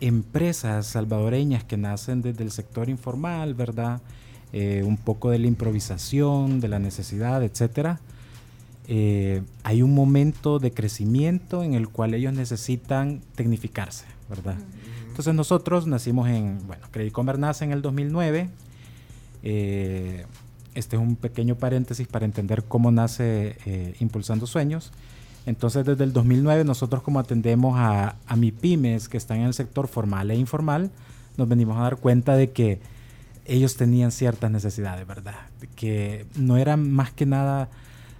empresas 0.01 0.87
salvadoreñas 0.87 1.63
que 1.63 1.77
nacen 1.77 2.21
desde 2.21 2.43
el 2.43 2.51
sector 2.51 2.89
informal, 2.89 3.53
¿verdad? 3.53 4.01
Eh, 4.53 4.83
un 4.85 4.95
poco 4.97 5.31
de 5.31 5.39
la 5.39 5.47
improvisación, 5.47 6.61
de 6.61 6.67
la 6.69 6.79
necesidad, 6.79 7.43
etcétera. 7.43 7.99
eh, 8.87 9.41
hay 9.63 9.81
un 9.81 9.93
momento 9.93 10.59
de 10.59 10.71
crecimiento 10.71 11.63
en 11.63 11.73
el 11.73 11.89
cual 11.89 12.13
ellos 12.13 12.33
necesitan 12.33 13.21
tecnificarse, 13.35 14.05
¿verdad? 14.29 14.55
Entonces 15.09 15.33
nosotros 15.33 15.87
nacimos 15.87 16.29
en, 16.29 16.59
bueno, 16.67 16.87
Credicomer 16.91 17.39
nace 17.39 17.65
en 17.65 17.71
el 17.71 17.81
2009. 17.81 18.49
eh, 19.43 20.25
este 20.75 20.97
es 20.97 21.01
un 21.01 21.15
pequeño 21.15 21.55
paréntesis 21.55 22.05
para 22.07 22.25
entender 22.25 22.63
cómo 22.63 22.91
nace 22.91 23.55
eh, 23.65 23.95
Impulsando 23.99 24.45
Sueños. 24.45 24.91
Entonces, 25.45 25.85
desde 25.85 26.03
el 26.03 26.11
2009, 26.11 26.65
nosotros 26.65 27.01
como 27.01 27.19
atendemos 27.19 27.77
a, 27.77 28.15
a 28.27 28.35
MIPIMES 28.35 29.07
que 29.07 29.17
están 29.17 29.39
en 29.39 29.45
el 29.45 29.53
sector 29.53 29.87
formal 29.87 30.31
e 30.31 30.35
informal, 30.35 30.91
nos 31.37 31.47
venimos 31.47 31.77
a 31.77 31.81
dar 31.81 31.97
cuenta 31.97 32.35
de 32.35 32.51
que 32.51 32.79
ellos 33.45 33.77
tenían 33.77 34.11
ciertas 34.11 34.51
necesidades, 34.51 35.07
¿verdad? 35.07 35.35
Que 35.75 36.25
no 36.35 36.57
era 36.57 36.77
más 36.77 37.11
que 37.11 37.25
nada 37.25 37.69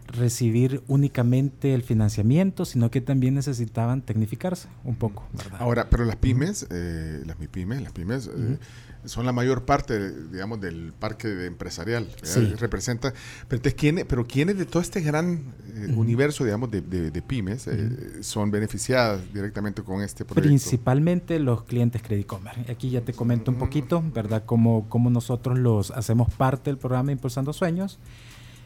recibir 0.08 0.82
únicamente 0.88 1.74
el 1.74 1.82
financiamiento, 1.84 2.66
sino 2.66 2.92
que 2.92 3.02
también 3.02 3.34
necesitaban 3.36 4.02
tecnificarse 4.02 4.68
un 4.84 4.96
poco, 4.96 5.24
¿verdad? 5.34 5.58
Ahora, 5.60 5.88
pero 5.90 6.06
las 6.06 6.16
pymes, 6.16 6.68
eh, 6.70 7.24
las 7.26 7.40
MIPYMES, 7.40 7.82
las 7.82 7.92
pymes 7.92 8.28
eh, 8.28 8.58
son 9.06 9.26
la 9.26 9.32
mayor 9.32 9.66
parte, 9.66 10.12
digamos, 10.32 10.62
del 10.62 10.94
parque 10.98 11.28
de 11.28 11.48
empresarial. 11.48 12.08
Sí. 12.24 12.54
Representa, 12.58 13.14
pero, 13.48 13.58
entonces, 13.58 13.74
¿quiénes, 13.76 14.06
pero 14.06 14.26
¿quiénes 14.26 14.58
de 14.58 14.66
todo 14.66 14.82
este 14.82 15.02
gran 15.02 15.54
eh, 15.76 15.88
Ujú. 15.92 16.02
universo, 16.02 16.44
digamos, 16.44 16.72
de, 16.72 16.82
de- 16.82 17.12
de 17.12 17.22
pymes 17.22 17.68
eh, 17.68 18.22
son 18.24 18.50
beneficiadas 18.52 19.22
directamente 19.34 19.82
con 19.84 20.02
este 20.02 20.24
proyecto? 20.26 20.48
Principalmente 20.48 21.40
los 21.40 21.64
clientes 21.64 22.02
Credit 22.02 22.26
Commerce. 22.26 22.72
Aquí 22.72 22.90
ya 22.90 23.02
te 23.02 23.14
comento 23.14 23.52
un 23.52 23.58
poquito, 23.58 24.04
¿verdad? 24.14 24.44
Cómo, 24.46 24.88
cómo 24.90 25.10
nosotros 25.10 25.58
los 25.60 25.92
hacemos 25.92 26.34
parte 26.34 26.70
del 26.70 26.78
programa 26.78 27.12
Impulsando 27.12 27.54
Sueños. 27.54 28.00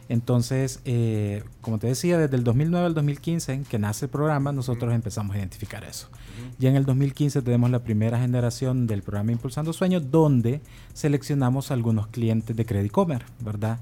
Entonces, 0.09 0.81
eh, 0.85 1.43
como 1.61 1.77
te 1.77 1.85
decía, 1.85 2.17
desde 2.17 2.35
el 2.35 2.43
2009 2.43 2.87
al 2.87 2.93
2015, 2.95 3.53
en 3.53 3.63
que 3.63 3.77
nace 3.77 4.05
el 4.05 4.11
programa, 4.11 4.51
nosotros 4.51 4.91
empezamos 4.93 5.35
a 5.35 5.37
identificar 5.37 5.83
eso. 5.83 6.07
Ya 6.57 6.69
en 6.69 6.75
el 6.75 6.85
2015 6.85 7.43
tenemos 7.43 7.69
la 7.69 7.83
primera 7.83 8.19
generación 8.19 8.87
del 8.87 9.03
programa 9.03 9.31
Impulsando 9.31 9.71
Sueños, 9.71 10.09
donde 10.09 10.61
seleccionamos 10.93 11.69
algunos 11.69 12.07
clientes 12.07 12.55
de 12.55 12.65
Credit 12.65 12.91
Commerce, 12.91 13.27
¿verdad? 13.39 13.77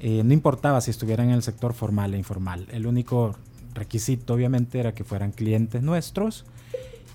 Eh, 0.00 0.22
no 0.24 0.32
importaba 0.32 0.80
si 0.80 0.90
estuvieran 0.90 1.28
en 1.28 1.34
el 1.34 1.42
sector 1.42 1.74
formal 1.74 2.14
e 2.14 2.18
informal. 2.18 2.66
El 2.72 2.86
único 2.86 3.36
requisito, 3.74 4.32
obviamente, 4.32 4.80
era 4.80 4.94
que 4.94 5.04
fueran 5.04 5.32
clientes 5.32 5.82
nuestros 5.82 6.46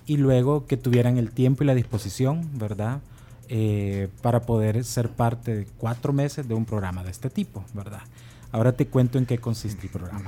y 0.05 0.17
luego 0.17 0.67
que 0.67 0.77
tuvieran 0.77 1.17
el 1.17 1.31
tiempo 1.31 1.63
y 1.63 1.67
la 1.67 1.73
disposición, 1.73 2.47
¿verdad? 2.53 3.01
Eh, 3.49 4.09
para 4.21 4.41
poder 4.41 4.83
ser 4.83 5.09
parte 5.09 5.55
de 5.55 5.67
cuatro 5.77 6.13
meses 6.13 6.47
de 6.47 6.53
un 6.53 6.65
programa 6.65 7.03
de 7.03 7.11
este 7.11 7.29
tipo, 7.29 7.63
¿verdad? 7.73 8.01
Ahora 8.57 8.71
te 8.71 8.87
cuento 8.87 9.19
en 9.19 9.27
qué 9.27 9.37
consiste 9.37 9.85
el 9.85 9.91
programa. 9.91 10.23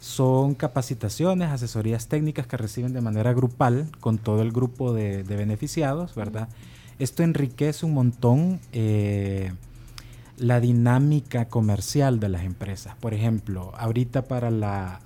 Son 0.00 0.54
capacitaciones, 0.54 1.50
asesorías 1.50 2.08
técnicas 2.08 2.46
que 2.46 2.56
reciben 2.56 2.94
de 2.94 3.02
manera 3.02 3.34
grupal 3.34 3.88
con 4.00 4.16
todo 4.16 4.40
el 4.40 4.52
grupo 4.52 4.94
de, 4.94 5.22
de 5.22 5.36
beneficiados, 5.36 6.14
¿verdad? 6.14 6.48
Esto 6.98 7.22
enriquece 7.22 7.84
un 7.84 7.92
montón 7.92 8.58
eh, 8.72 9.52
la 10.38 10.60
dinámica 10.60 11.48
comercial 11.48 12.20
de 12.20 12.30
las 12.30 12.44
empresas. 12.44 12.96
Por 12.96 13.12
ejemplo, 13.12 13.72
ahorita 13.76 14.22
para, 14.22 14.50
la, 14.50 15.00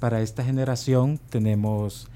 para 0.00 0.20
esta 0.20 0.44
generación 0.44 1.18
tenemos 1.30 2.08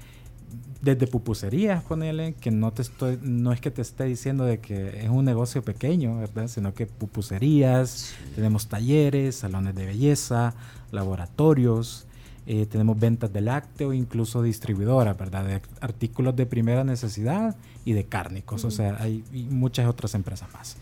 desde 0.81 1.07
pupuserías, 1.07 1.83
ponele, 1.83 2.33
que 2.33 2.51
no 2.51 2.71
te 2.71 2.83
estoy, 2.83 3.17
no 3.21 3.51
es 3.51 3.59
que 3.59 3.71
te 3.71 3.81
esté 3.81 4.03
diciendo 4.03 4.45
de 4.45 4.59
que 4.59 5.03
es 5.03 5.09
un 5.09 5.25
negocio 5.25 5.63
pequeño, 5.63 6.19
¿verdad? 6.19 6.47
Sino 6.47 6.73
que 6.73 6.85
pupuserías, 6.85 8.13
tenemos 8.35 8.67
talleres, 8.67 9.37
salones 9.37 9.73
de 9.73 9.85
belleza, 9.85 10.53
laboratorios, 10.91 12.05
eh, 12.45 12.67
tenemos 12.67 12.99
ventas 12.99 13.33
de 13.33 13.41
lácteo, 13.41 13.93
incluso 13.93 14.43
distribuidoras, 14.43 15.17
¿verdad? 15.17 15.45
De 15.45 15.61
artículos 15.81 16.35
de 16.35 16.45
primera 16.45 16.83
necesidad 16.83 17.55
y 17.83 17.93
de 17.93 18.05
cárnicos, 18.05 18.63
o 18.63 18.71
sea, 18.71 18.97
hay 18.99 19.23
muchas 19.49 19.87
otras 19.87 20.13
empresas 20.13 20.53
más. 20.53 20.77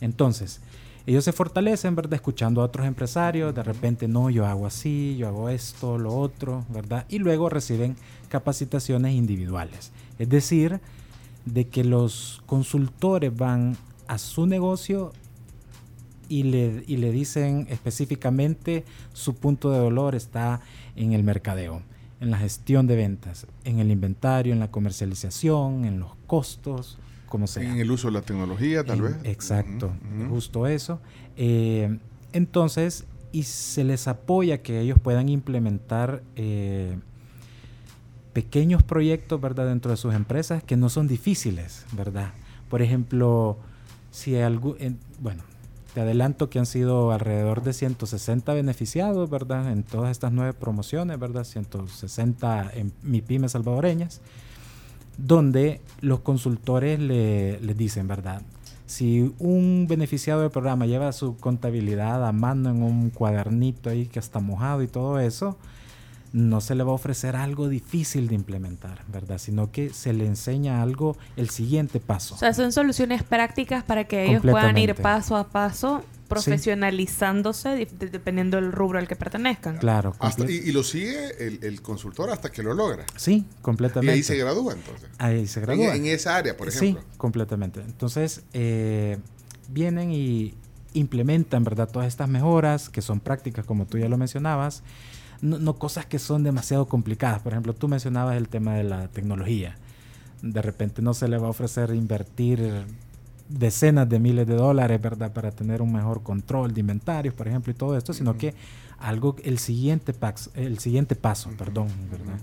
Entonces, 0.00 0.60
ellos 1.08 1.24
se 1.24 1.32
fortalecen, 1.32 1.96
¿verdad? 1.96 2.12
Escuchando 2.14 2.60
a 2.60 2.64
otros 2.64 2.86
empresarios, 2.86 3.54
de 3.54 3.62
repente, 3.62 4.06
no, 4.06 4.28
yo 4.28 4.44
hago 4.44 4.66
así, 4.66 5.16
yo 5.16 5.28
hago 5.28 5.48
esto, 5.48 5.96
lo 5.96 6.14
otro, 6.14 6.66
¿verdad? 6.68 7.06
Y 7.08 7.18
luego 7.18 7.48
reciben 7.48 7.96
capacitaciones 8.28 9.14
individuales. 9.14 9.90
Es 10.18 10.28
decir, 10.28 10.80
de 11.46 11.66
que 11.68 11.82
los 11.82 12.42
consultores 12.44 13.34
van 13.34 13.78
a 14.06 14.18
su 14.18 14.46
negocio 14.46 15.12
y 16.28 16.42
le, 16.42 16.84
y 16.86 16.98
le 16.98 17.10
dicen 17.10 17.66
específicamente 17.70 18.84
su 19.14 19.34
punto 19.34 19.70
de 19.70 19.78
dolor 19.78 20.14
está 20.14 20.60
en 20.94 21.14
el 21.14 21.24
mercadeo, 21.24 21.80
en 22.20 22.30
la 22.30 22.36
gestión 22.36 22.86
de 22.86 22.96
ventas, 22.96 23.46
en 23.64 23.78
el 23.78 23.90
inventario, 23.90 24.52
en 24.52 24.60
la 24.60 24.70
comercialización, 24.70 25.86
en 25.86 26.00
los 26.00 26.10
costos, 26.26 26.98
como 27.28 27.46
sea. 27.46 27.62
En 27.70 27.78
el 27.78 27.90
uso 27.90 28.08
de 28.08 28.14
la 28.14 28.22
tecnología, 28.22 28.84
tal 28.84 28.98
En- 28.98 29.04
vez. 29.04 29.16
Exacto, 29.24 29.92
justo 30.28 30.66
eso. 30.66 31.00
Eh, 31.36 31.98
entonces, 32.32 33.04
y 33.32 33.42
se 33.44 33.84
les 33.84 34.08
apoya 34.08 34.62
que 34.62 34.80
ellos 34.80 34.98
puedan 35.02 35.28
implementar 35.28 36.22
eh, 36.36 36.98
pequeños 38.32 38.82
proyectos, 38.82 39.40
¿verdad?, 39.40 39.66
dentro 39.66 39.90
de 39.90 39.96
sus 39.96 40.14
empresas 40.14 40.62
que 40.62 40.76
no 40.76 40.88
son 40.88 41.08
difíciles, 41.08 41.84
¿verdad? 41.92 42.32
Por 42.68 42.82
ejemplo, 42.82 43.58
si 44.10 44.36
algo, 44.36 44.76
en- 44.78 44.98
bueno, 45.20 45.42
te 45.94 46.02
adelanto 46.02 46.48
que 46.50 46.58
han 46.58 46.66
sido 46.66 47.12
alrededor 47.12 47.62
de 47.62 47.72
160 47.72 48.52
beneficiados, 48.54 49.28
¿verdad? 49.30 49.72
En 49.72 49.82
todas 49.82 50.10
estas 50.10 50.32
nueve 50.32 50.52
promociones, 50.52 51.18
¿verdad? 51.18 51.44
160 51.44 52.70
en 52.74 52.92
MIPYMES 53.02 53.52
salvadoreñas 53.52 54.20
donde 55.18 55.80
los 56.00 56.20
consultores 56.20 56.98
le, 56.98 57.60
les 57.60 57.76
dicen, 57.76 58.08
¿verdad? 58.08 58.40
Si 58.86 59.34
un 59.38 59.86
beneficiado 59.86 60.40
del 60.40 60.50
programa 60.50 60.86
lleva 60.86 61.12
su 61.12 61.36
contabilidad 61.36 62.26
a 62.26 62.32
mano 62.32 62.70
en 62.70 62.82
un 62.82 63.10
cuadernito 63.10 63.90
ahí 63.90 64.06
que 64.06 64.18
está 64.18 64.40
mojado 64.40 64.82
y 64.82 64.86
todo 64.86 65.18
eso, 65.20 65.58
no 66.32 66.60
se 66.60 66.74
le 66.74 66.84
va 66.84 66.92
a 66.92 66.94
ofrecer 66.94 67.36
algo 67.36 67.68
difícil 67.68 68.28
de 68.28 68.34
implementar, 68.34 69.02
¿verdad? 69.08 69.38
Sino 69.38 69.70
que 69.70 69.90
se 69.90 70.12
le 70.12 70.26
enseña 70.26 70.82
algo, 70.82 71.16
el 71.36 71.50
siguiente 71.50 72.00
paso. 72.00 72.34
O 72.34 72.38
sea, 72.38 72.54
son 72.54 72.72
soluciones 72.72 73.22
prácticas 73.22 73.84
para 73.84 74.04
que 74.04 74.24
ellos 74.24 74.42
puedan 74.42 74.78
ir 74.78 74.94
paso 74.94 75.36
a 75.36 75.48
paso 75.48 76.02
profesionalizándose 76.28 77.74
di- 77.74 77.84
de- 77.86 78.08
dependiendo 78.08 78.56
del 78.56 78.72
rubro 78.72 78.98
al 78.98 79.08
que 79.08 79.16
pertenezcan. 79.16 79.78
Claro, 79.78 80.14
Hasta- 80.18 80.50
y, 80.50 80.56
y 80.56 80.72
lo 80.72 80.82
sigue 80.82 81.46
el, 81.46 81.58
el 81.64 81.82
consultor 81.82 82.30
hasta 82.30 82.50
que 82.50 82.62
lo 82.62 82.74
logra. 82.74 83.04
Sí, 83.16 83.46
Y 83.50 83.62
completamente. 83.62 84.12
ahí 84.12 84.22
se 84.22 84.36
gradúa 84.36 84.74
entonces. 84.74 85.08
Ahí 85.18 85.46
se 85.46 85.60
En- 85.60 85.66
gradúa. 85.66 85.96
En, 85.96 86.06
esa 86.06 86.36
área, 86.36 86.56
por 86.56 86.68
ejemplo. 86.68 87.00
Sí, 87.02 87.06
completamente. 87.16 87.80
Entonces, 87.80 88.42
eh, 88.52 89.18
vienen 89.68 90.12
y 90.12 90.54
implementan, 90.94 91.64
¿verdad? 91.64 91.88
Todas 91.90 92.08
estas 92.08 92.28
mejoras 92.28 92.88
que 92.88 93.02
son 93.02 93.20
prácticas, 93.20 93.64
como 93.66 93.86
tú 93.86 93.98
ya 93.98 94.08
lo 94.08 94.16
mencionabas. 94.16 94.82
No, 95.40 95.58
no 95.58 95.78
cosas 95.78 96.06
que 96.06 96.18
son 96.18 96.42
demasiado 96.42 96.86
complicadas. 96.86 97.40
Por 97.42 97.52
ejemplo, 97.52 97.74
tú 97.74 97.86
mencionabas 97.88 98.36
el 98.36 98.48
tema 98.48 98.74
de 98.74 98.84
la 98.84 99.08
tecnología. 99.08 99.76
De 100.42 100.62
repente 100.62 101.02
no 101.02 101.14
se 101.14 101.28
le 101.28 101.36
va 101.38 101.46
a 101.46 101.50
ofrecer 101.50 101.94
invertir 101.94 102.84
decenas 103.48 104.08
de 104.08 104.18
miles 104.18 104.46
de 104.46 104.54
dólares, 104.54 105.00
¿verdad? 105.00 105.32
Para 105.32 105.50
tener 105.50 105.80
un 105.82 105.92
mejor 105.92 106.22
control 106.22 106.74
de 106.74 106.80
inventarios, 106.80 107.34
por 107.34 107.48
ejemplo, 107.48 107.70
y 107.70 107.74
todo 107.74 107.96
esto, 107.96 108.12
sino 108.12 108.36
que 108.36 108.54
algo, 108.98 109.36
el 109.44 109.58
siguiente, 109.58 110.12
pax- 110.12 110.50
el 110.54 110.78
siguiente 110.78 111.14
paso, 111.14 111.50
perdón, 111.56 111.88
¿verdad? 112.10 112.38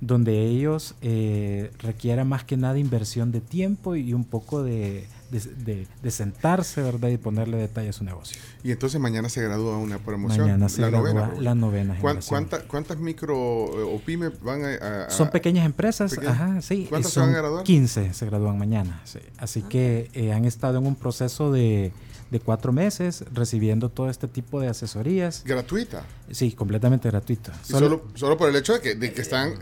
Donde 0.00 0.46
ellos 0.46 0.96
eh, 1.02 1.70
requieran 1.78 2.28
más 2.28 2.44
que 2.44 2.56
nada 2.56 2.78
inversión 2.78 3.32
de 3.32 3.40
tiempo 3.40 3.94
y 3.96 4.12
un 4.12 4.24
poco 4.24 4.62
de, 4.62 5.06
de, 5.40 5.64
de- 5.74 5.86
de 6.02 6.10
sentarse, 6.10 6.82
¿verdad? 6.82 7.08
Y 7.08 7.16
ponerle 7.18 7.56
detalle 7.56 7.88
a 7.88 7.92
su 7.92 8.04
negocio. 8.04 8.40
Y 8.62 8.70
entonces 8.72 9.00
mañana 9.00 9.28
se 9.28 9.42
gradúa 9.42 9.76
una 9.78 9.98
promoción. 9.98 10.46
Mañana 10.46 10.68
se 10.68 10.80
la 10.80 10.88
gradúa 10.90 11.12
novena. 11.12 11.40
la 11.40 11.54
novena 11.54 11.98
¿Cuán- 12.00 12.20
generación. 12.22 12.28
cuánta- 12.48 12.68
¿Cuántas 12.68 12.98
micro 12.98 13.34
eh, 13.34 13.94
o 13.94 13.98
pymes 14.00 14.40
van 14.42 14.64
a, 14.64 15.04
a- 15.06 15.10
Son 15.10 15.30
pequeñas 15.30 15.66
empresas, 15.66 16.12
pequeñas? 16.14 16.34
ajá, 16.40 16.62
sí. 16.62 16.86
¿Cuántas 16.88 17.12
se 17.12 17.20
van 17.20 17.28
son 17.30 17.34
a 17.36 17.38
graduar? 17.38 17.64
15 17.64 18.12
se 18.14 18.26
gradúan 18.26 18.58
mañana, 18.58 19.00
sí. 19.04 19.18
Así 19.38 19.62
que 19.62 20.10
eh, 20.14 20.32
han 20.32 20.44
estado 20.44 20.78
en 20.78 20.86
un 20.86 20.94
proceso 20.96 21.52
de, 21.52 21.92
de 22.30 22.40
cuatro 22.40 22.72
meses 22.72 23.24
recibiendo 23.32 23.88
todo 23.90 24.10
este 24.10 24.26
tipo 24.28 24.60
de 24.60 24.68
asesorías. 24.68 25.42
¿Gratuita? 25.44 26.04
Sí, 26.30 26.52
completamente 26.52 27.08
gratuito. 27.10 27.52
Y 27.68 27.72
solo, 27.72 28.04
solo 28.14 28.36
por 28.36 28.48
el 28.48 28.56
hecho 28.56 28.72
de 28.74 28.80
que, 28.80 28.94
de 28.94 29.12
que 29.12 29.20
están 29.22 29.50
eh, 29.52 29.56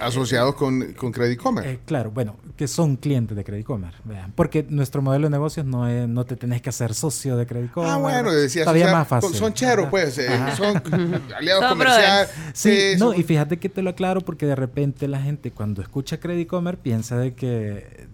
asociados 0.00 0.54
con, 0.54 0.92
con 0.94 1.12
Credit 1.12 1.38
Commerce. 1.38 1.70
Eh, 1.72 1.78
claro, 1.84 2.10
bueno, 2.12 2.36
que 2.56 2.68
son 2.68 2.96
clientes 2.96 3.36
de 3.36 3.44
Credit 3.44 3.66
Commerce, 3.66 3.98
vean, 4.04 4.32
porque 4.34 4.64
nuestro 4.68 5.02
modelo 5.02 5.26
de 5.26 5.30
negocios 5.30 5.66
no 5.66 5.88
es, 5.88 6.08
no 6.08 6.24
te 6.24 6.36
tenés 6.36 6.62
que 6.62 6.70
hacer 6.70 6.94
socio 6.94 7.36
de 7.36 7.46
Credit 7.46 7.72
Commerce. 7.72 7.94
Ah, 7.94 7.98
bueno, 7.98 8.32
decía 8.32 8.62
todavía 8.62 8.86
asociar- 8.86 8.92
más 8.92 9.08
fácil. 9.08 9.34
Son 9.34 9.52
cheros, 9.52 9.88
pues. 9.90 10.16
eh, 10.18 10.28
son 10.56 10.80
aliados 11.36 11.62
Son 11.64 11.70
comerciales. 11.70 12.30
Sí, 12.54 12.78
no, 12.98 13.10
son- 13.12 13.20
y 13.20 13.22
fíjate 13.24 13.58
que 13.58 13.68
te 13.68 13.82
lo 13.82 13.90
aclaro 13.90 14.20
porque 14.20 14.46
de 14.46 14.54
repente 14.56 15.08
la 15.08 15.20
gente 15.20 15.50
cuando 15.50 15.82
escucha 15.82 16.20
Credit 16.20 16.48
Commerce 16.48 16.80
piensa 16.82 17.18
de 17.18 17.34
que 17.34 18.06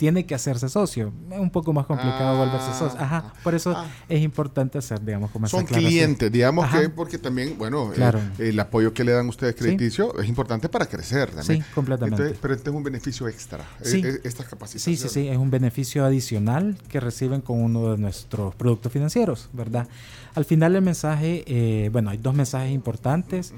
tiene 0.00 0.24
que 0.24 0.34
hacerse 0.34 0.70
socio. 0.70 1.12
Es 1.30 1.38
un 1.38 1.50
poco 1.50 1.74
más 1.74 1.84
complicado 1.84 2.30
Ah, 2.34 2.44
volverse 2.46 2.72
socio. 2.72 2.98
Ajá, 2.98 3.34
por 3.44 3.54
eso 3.54 3.76
es 4.08 4.22
importante 4.22 4.78
hacer, 4.78 4.98
digamos, 5.04 5.30
como 5.30 5.46
Son 5.46 5.66
clientes, 5.66 6.32
digamos 6.32 6.64
Ajá. 6.64 6.80
que 6.80 6.88
porque 6.88 7.18
también, 7.18 7.58
bueno, 7.58 7.92
eh, 7.92 7.96
Claro. 7.96 8.18
el 8.38 8.58
apoyo 8.58 8.94
que 8.94 9.04
le 9.04 9.12
dan 9.12 9.28
ustedes 9.28 9.54
crediticio 9.54 10.18
es 10.18 10.26
importante 10.26 10.70
para 10.70 10.86
crecer 10.86 11.30
también. 11.30 11.62
Sí, 11.62 11.70
completamente. 11.74 12.16
Entonces, 12.22 12.38
pero 12.40 12.54
este 12.54 12.70
es 12.70 12.76
un 12.76 12.82
beneficio 12.82 13.28
extra, 13.28 13.62
eh, 13.80 13.84
Sí. 13.84 14.00
eh, 14.02 14.20
estas 14.24 14.46
Sí, 14.46 14.50
capacitaciones. 14.50 15.00
sí, 15.02 15.08
sí, 15.10 15.28
es 15.28 15.36
un 15.36 15.50
beneficio 15.50 16.02
adicional 16.06 16.78
que 16.88 16.98
reciben 16.98 17.42
con 17.42 17.60
uno 17.62 17.90
de 17.92 17.98
nuestros 17.98 18.54
productos 18.54 18.90
financieros, 18.90 19.50
¿verdad? 19.52 19.86
Al 20.34 20.46
final 20.46 20.74
el 20.76 20.80
mensaje, 20.82 21.44
eh, 21.46 21.90
bueno, 21.92 22.08
hay 22.08 22.16
dos 22.16 22.34
mensajes 22.34 22.72
importantes 22.72 23.52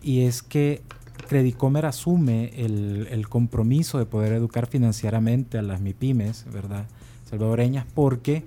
y 0.00 0.24
es 0.24 0.42
que 0.42 0.80
Credicomer 1.32 1.86
asume 1.86 2.52
el, 2.56 3.08
el 3.10 3.26
compromiso 3.26 3.98
de 3.98 4.04
poder 4.04 4.34
educar 4.34 4.66
financieramente 4.66 5.56
a 5.56 5.62
las 5.62 5.80
MIPIMES, 5.80 6.44
¿verdad? 6.52 6.84
Salvadoreñas, 7.24 7.86
porque 7.94 8.44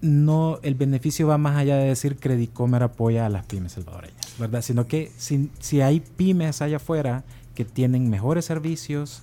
no 0.00 0.58
el 0.62 0.74
beneficio 0.76 1.26
va 1.26 1.36
más 1.36 1.58
allá 1.58 1.76
de 1.76 1.88
decir 1.88 2.16
Credicomer 2.16 2.82
apoya 2.82 3.26
a 3.26 3.28
las 3.28 3.44
pymes 3.44 3.72
salvadoreñas, 3.72 4.38
¿verdad? 4.38 4.62
Sino 4.62 4.86
que 4.86 5.12
si, 5.18 5.50
si 5.60 5.82
hay 5.82 6.00
pymes 6.00 6.62
allá 6.62 6.76
afuera 6.76 7.22
que 7.54 7.66
tienen 7.66 8.08
mejores 8.08 8.46
servicios, 8.46 9.20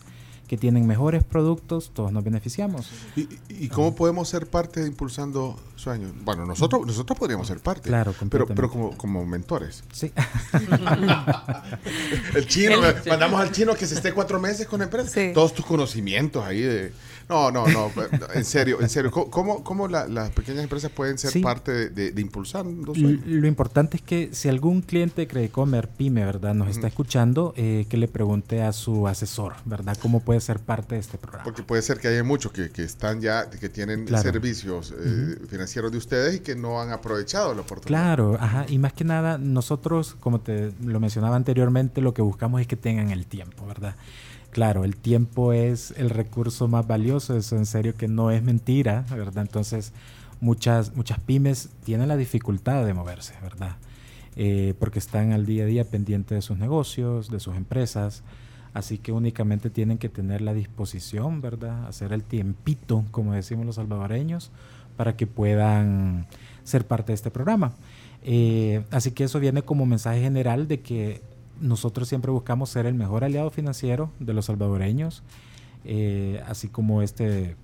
que 0.53 0.57
tienen 0.59 0.85
mejores 0.85 1.23
productos, 1.23 1.89
todos 1.95 2.11
nos 2.11 2.23
beneficiamos. 2.23 2.87
¿Y, 3.15 3.27
y 3.49 3.69
cómo 3.69 3.95
podemos 3.95 4.29
ser 4.29 4.45
parte 4.45 4.81
de 4.81 4.87
Impulsando 4.87 5.59
Sueños? 5.75 6.11
Bueno, 6.23 6.45
nosotros, 6.45 6.85
nosotros 6.85 7.17
podríamos 7.17 7.47
ser 7.47 7.59
parte. 7.59 7.89
Claro, 7.89 8.13
pero, 8.29 8.45
pero 8.45 8.69
como, 8.69 8.95
como 8.95 9.25
mentores. 9.25 9.83
Sí. 9.91 10.11
el 12.35 12.47
chino, 12.47 12.85
El- 12.85 12.95
mandamos 13.09 13.41
al 13.41 13.51
chino 13.51 13.73
que 13.73 13.87
se 13.87 13.95
esté 13.95 14.13
cuatro 14.13 14.39
meses 14.39 14.67
con 14.67 14.77
la 14.79 14.85
empresa. 14.85 15.19
Todos 15.33 15.55
tus 15.55 15.65
conocimientos 15.65 16.45
ahí 16.45 16.61
de... 16.61 16.93
No, 17.33 17.49
no, 17.51 17.67
no, 17.67 17.91
en 18.35 18.45
serio, 18.45 18.79
en 18.79 18.89
serio. 18.89 19.09
¿Cómo- 19.11 19.63
¿Cómo, 19.63 19.87
la- 19.87 20.07
las 20.07 20.29
pequeñas 20.29 20.63
empresas 20.63 20.91
pueden 20.91 21.17
ser 21.17 21.31
Sí. 21.31 21.39
parte 21.41 21.89
de, 21.89 22.11
Sueños? 22.93 23.25
Lo 23.25 23.47
importante 23.47 23.97
es 23.97 24.03
que 24.03 24.29
si 24.33 24.49
algún 24.49 24.81
cliente 24.81 25.21
de 25.21 25.27
Credicomer, 25.27 25.87
pyme, 25.87 26.23
¿verdad? 26.25 26.53
Nos 26.53 26.69
está 26.69 26.87
escuchando, 26.87 27.53
eh, 27.57 27.85
que 27.89 27.97
le 27.97 28.07
pregunte 28.07 28.61
a 28.61 28.71
su 28.71 29.07
asesor, 29.07 29.53
¿verdad? 29.65 29.97
¿Cómo 30.01 30.19
puede 30.19 30.41
ser 30.41 30.59
parte 30.59 30.95
de 30.95 31.01
este 31.01 31.17
programa? 31.17 31.43
Porque 31.43 31.63
puede 31.63 31.81
ser 31.81 31.97
que 31.99 32.07
haya 32.07 32.23
muchos 32.23 32.51
que, 32.51 32.69
que 32.69 32.83
están 32.83 33.19
ya, 33.21 33.49
que 33.49 33.69
tienen 33.69 34.05
Claro. 34.05 34.23
servicios 34.23 34.93
eh, 34.97 35.35
financieros 35.49 35.91
de 35.91 35.97
ustedes 35.97 36.35
y 36.35 36.39
que 36.39 36.55
no 36.55 36.81
han 36.81 36.91
aprovechado 36.91 37.53
la 37.55 37.61
oportunidad. 37.61 37.87
Claro, 37.87 38.37
ajá, 38.39 38.65
y 38.69 38.77
más 38.77 38.93
que 38.93 39.03
nada, 39.03 39.37
nosotros, 39.37 40.15
como 40.19 40.39
te 40.41 40.71
lo 40.83 40.99
mencionaba 40.99 41.35
anteriormente, 41.35 42.01
lo 42.01 42.13
que 42.13 42.21
buscamos 42.21 42.61
es 42.61 42.67
que 42.67 42.75
tengan 42.75 43.09
el 43.11 43.25
tiempo, 43.25 43.65
¿verdad? 43.65 43.95
Claro, 44.53 44.83
el 44.83 44.95
tiempo 44.95 45.51
es 45.51 45.95
el 45.97 46.11
recurso 46.11 46.67
más 46.67 46.85
valioso, 46.85 47.35
eso 47.35 47.57
en 47.57 47.65
serio 47.65 47.95
que 47.95 48.07
no 48.07 48.29
es 48.29 48.43
mentira, 48.43 49.03
¿verdad? 49.09 49.41
Entonces, 49.41 49.93
muchas, 50.41 50.95
muchas 50.95 51.19
pymes 51.19 51.69
tienen 51.83 52.07
la 52.07 52.17
dificultad 52.17 52.85
de 52.85 52.93
moverse, 52.93 53.33
¿verdad? 53.41 53.77
Eh, 54.35 54.75
porque 54.77 54.99
están 54.99 55.31
al 55.31 55.47
día 55.47 55.63
a 55.63 55.65
día 55.65 55.85
pendientes 55.85 56.35
de 56.35 56.41
sus 56.43 56.59
negocios, 56.59 57.31
de 57.31 57.39
sus 57.39 57.55
empresas, 57.55 58.21
así 58.75 58.99
que 58.99 59.11
únicamente 59.11 59.71
tienen 59.71 59.97
que 59.97 60.07
tener 60.07 60.41
la 60.41 60.53
disposición, 60.53 61.41
¿verdad? 61.41 61.87
Hacer 61.87 62.13
el 62.13 62.23
tiempito, 62.23 63.05
como 63.09 63.33
decimos 63.33 63.65
los 63.65 63.77
salvadoreños, 63.77 64.51
para 64.95 65.17
que 65.17 65.25
puedan 65.25 66.27
ser 66.63 66.85
parte 66.85 67.07
de 67.07 67.15
este 67.15 67.31
programa. 67.31 67.73
Eh, 68.21 68.83
así 68.91 69.09
que 69.09 69.23
eso 69.23 69.39
viene 69.39 69.63
como 69.63 69.87
mensaje 69.87 70.21
general 70.21 70.67
de 70.67 70.81
que 70.81 71.23
nosotros 71.63 72.09
siempre 72.09 72.29
buscamos 72.29 72.69
ser 72.69 72.85
el 72.85 72.93
mejor 72.93 73.23
aliado 73.23 73.49
financiero 73.49 74.11
de 74.19 74.33
los 74.33 74.45
salvadoreños, 74.45 75.23
eh, 75.85 76.43
así 76.45 76.67
como 76.67 77.01
este 77.01 77.55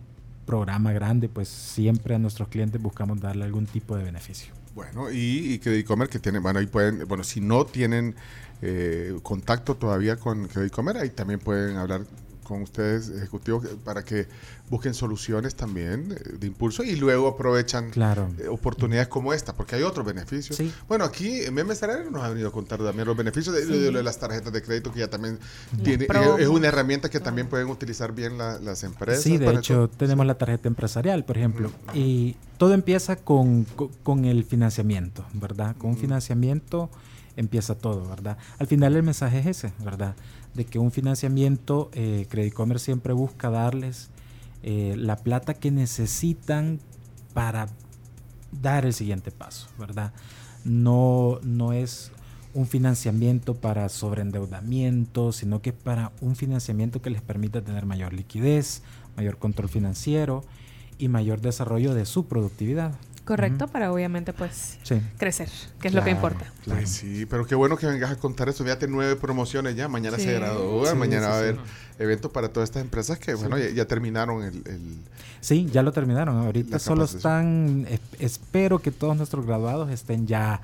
programa 0.46 0.94
grande, 0.94 1.30
pues 1.30 1.50
siempre 1.50 2.16
a 2.16 2.20
nuestros 2.20 2.48
clientes 2.48 2.82
buscamos 2.82 3.20
darle 3.20 3.44
algún 3.44 3.66
tipo 3.66 3.96
de 3.96 4.04
beneficio. 4.04 4.54
Bueno, 4.74 5.12
y, 5.12 5.54
y 5.54 5.60
Credicomer 5.60 6.08
que 6.08 6.20
tienen, 6.20 6.42
bueno, 6.42 6.60
ahí 6.60 6.68
pueden, 6.68 7.08
bueno, 7.08 7.24
si 7.24 7.42
no 7.42 7.66
tienen 7.66 8.16
eh, 8.62 9.18
contacto 9.22 9.76
todavía 9.76 10.16
con 10.16 10.48
Credicomer, 10.48 10.98
ahí 10.98 11.10
también 11.10 11.40
pueden 11.40 11.78
hablar 11.78 12.02
con 12.50 12.64
ustedes, 12.64 13.10
ejecutivos, 13.10 13.66
para 13.86 14.04
que 14.04 14.28
busquen 14.70 14.94
soluciones 14.94 15.56
también 15.56 16.12
eh, 16.12 16.38
de 16.40 16.48
impulso 16.48 16.84
y 16.84 16.96
luego 16.96 17.28
aprovechan 17.28 17.92
Claro. 17.92 18.28
eh, 18.40 18.48
oportunidades 18.50 19.08
como 19.08 19.32
esta, 19.34 19.54
porque 19.56 19.76
hay 19.76 19.84
otros 19.84 20.06
beneficios. 20.06 20.58
Sí. 20.58 20.74
Bueno, 20.88 21.06
aquí 21.06 21.42
en 21.44 21.54
Memes 21.54 21.82
Arena 21.84 22.10
nos 22.10 22.24
ha 22.24 22.30
venido 22.30 22.50
a 22.50 22.52
contar 22.52 22.80
también 22.80 23.08
los 23.08 23.16
beneficios 23.16 23.56
de, 23.56 23.66
de- 23.66 23.92
de 23.92 24.04
las 24.04 24.18
tarjetas 24.20 24.52
de 24.52 24.62
crédito 24.62 24.92
que 24.92 25.00
ya 25.00 25.10
también 25.10 25.40
tiene, 25.84 26.08
es 26.40 26.48
una 26.48 26.68
herramienta 26.68 27.10
que 27.10 27.20
también 27.20 27.48
pueden 27.48 27.68
utilizar 27.68 28.12
bien 28.14 28.38
la- 28.38 28.60
las 28.60 28.84
empresas. 28.84 29.24
Sí, 29.24 29.38
de 29.38 29.46
para 29.46 29.60
hecho, 29.60 29.86
esto. 29.86 29.98
tenemos 29.98 30.26
la 30.26 30.38
tarjeta 30.38 30.68
empresarial, 30.68 31.24
por 31.24 31.38
ejemplo, 31.38 31.72
y 31.94 32.36
todo 32.58 32.74
empieza 32.74 33.16
con, 33.16 33.64
co- 33.76 33.92
con 34.04 34.26
el 34.26 34.44
financiamiento, 34.44 35.24
¿verdad? 35.34 35.76
Con 35.78 35.92
un 35.92 35.98
financiamiento 35.98 36.90
empieza 37.36 37.76
todo, 37.76 38.06
¿verdad? 38.10 38.38
Al 38.58 38.68
final 38.68 38.96
el 38.98 39.04
mensaje 39.04 39.40
es 39.40 39.46
ese, 39.46 39.72
¿verdad? 39.84 40.16
De 40.54 40.66
que 40.66 40.80
un 40.80 40.92
financiamiento, 40.92 41.90
eh, 41.94 42.26
Credit 42.30 42.54
Commerce 42.54 42.86
siempre 42.86 43.14
busca 43.14 43.50
darles 43.50 44.10
eh, 44.64 44.96
la 44.98 45.16
plata 45.18 45.54
que 45.54 45.72
necesitan 45.72 46.80
para 47.34 47.68
dar 48.52 48.86
el 48.86 48.94
siguiente 48.94 49.32
paso, 49.32 49.68
¿verdad? 49.78 50.12
No, 50.66 51.40
no 51.44 51.72
es 51.72 52.12
un 52.54 52.68
financiamiento 52.68 53.54
para 53.56 53.88
sobreendeudamiento, 53.90 55.32
sino 55.32 55.62
que 55.62 55.70
es 55.70 55.76
para 55.76 56.12
un 56.20 56.36
financiamiento 56.36 57.02
que 57.02 57.10
les 57.10 57.22
permita 57.22 57.62
tener 57.62 57.86
mayor 57.86 58.14
liquidez, 58.14 58.82
mayor 59.16 59.38
control 59.38 59.70
financiero 59.70 60.44
y 60.98 61.08
mayor 61.08 61.42
desarrollo 61.42 61.94
de 61.94 62.06
su 62.06 62.26
productividad. 62.26 62.96
Correcto, 63.30 63.68
para 63.68 63.92
obviamente 63.94 64.34
pues 64.34 64.80
Sí. 64.82 65.00
crecer, 65.20 65.48
que 65.80 65.90
es 65.90 65.94
lo 65.94 66.02
que 66.04 66.12
Claro, 66.12 66.28
importa. 66.36 66.52
Pues 66.66 66.90
sí, 66.90 67.28
pero 67.28 67.46
qué 67.46 67.54
bueno 67.54 67.78
que 67.78 67.86
vengas 67.86 68.10
a 68.10 68.16
contar 68.16 68.50
eso. 68.50 68.64
Fíjate, 68.64 68.88
nueve 68.88 69.16
promociones 69.16 69.76
ya. 69.76 69.88
Mañana 69.88 70.18
Sí. 70.18 70.24
se 70.24 70.34
gradúan, 70.34 70.94
Sí, 70.94 70.98
mañana 70.98 71.28
sí, 71.28 71.30
va 71.32 71.36
a 71.38 71.42
sí. 71.42 71.48
haber 71.50 71.58
eventos 72.00 72.32
para 72.32 72.50
todas 72.50 72.70
estas 72.70 72.82
empresas 72.82 73.20
que, 73.20 73.36
bueno, 73.36 73.60
ya, 73.60 73.70
ya 73.70 73.86
terminaron 73.86 74.42
el, 74.44 74.56
el- 74.66 74.98
Sí, 75.42 75.68
ya 75.72 75.84
lo 75.84 75.92
terminaron. 75.92 76.38
Ahorita 76.38 76.80
solo 76.80 77.04
están, 77.06 77.86
es- 77.88 78.00
espero 78.18 78.80
que 78.80 78.90
todos 78.90 79.16
nuestros 79.16 79.46
graduados 79.46 79.92
estén 79.92 80.26
ya 80.26 80.62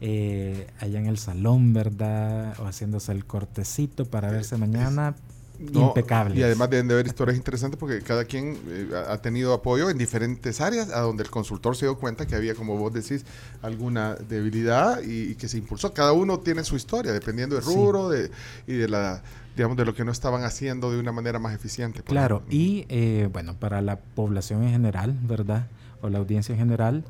eh, 0.00 0.66
allá 0.80 0.98
en 1.00 1.06
el 1.06 1.16
salón, 1.18 1.72
¿verdad? 1.72 2.54
O 2.60 2.66
haciéndose 2.66 3.12
el 3.12 3.24
cortecito 3.24 4.04
para 4.04 4.30
verse 4.30 4.56
mañana 4.58 5.14
No, 5.58 5.88
impecable. 5.88 6.38
Y 6.38 6.42
además 6.42 6.68
deben 6.70 6.88
de 6.88 6.94
haber 6.94 7.06
historias 7.06 7.36
interesantes 7.36 7.78
porque 7.78 8.00
cada 8.02 8.24
quien 8.24 8.58
eh, 8.68 8.88
ha 9.08 9.18
tenido 9.22 9.52
apoyo 9.54 9.88
en 9.90 9.96
diferentes 9.98 10.60
áreas 10.60 10.90
a 10.90 11.00
donde 11.00 11.22
el 11.22 11.30
consultor 11.30 11.76
se 11.76 11.86
dio 11.86 11.96
cuenta 11.98 12.26
que 12.26 12.34
había, 12.34 12.54
como 12.54 12.76
vos 12.76 12.92
decís, 12.92 13.24
alguna 13.62 14.14
debilidad 14.16 15.02
y, 15.02 15.30
y 15.30 15.34
que 15.34 15.48
se 15.48 15.58
impulsó. 15.58 15.92
Cada 15.94 16.12
uno 16.12 16.38
tiene 16.40 16.62
su 16.64 16.76
historia, 16.76 17.12
dependiendo 17.12 17.56
del 17.56 17.64
Sí. 17.64 17.74
rubro 17.74 18.08
de, 18.08 18.30
y 18.66 18.74
de 18.74 18.88
la 18.88 19.22
digamos 19.56 19.78
de 19.78 19.86
lo 19.86 19.94
que 19.94 20.04
no 20.04 20.12
estaban 20.12 20.44
haciendo 20.44 20.92
de 20.92 20.98
una 21.00 21.12
manera 21.12 21.38
más 21.38 21.54
eficiente. 21.54 22.02
Claro, 22.02 22.36
ejemplo. 22.46 22.56
y 22.58 22.84
eh, 22.90 23.28
bueno, 23.32 23.54
para 23.58 23.80
la 23.80 23.98
población 23.98 24.62
en 24.64 24.70
general, 24.70 25.18
¿verdad? 25.22 25.68
O 26.02 26.10
la 26.10 26.18
audiencia 26.18 26.52
en 26.52 26.58
general, 26.58 27.04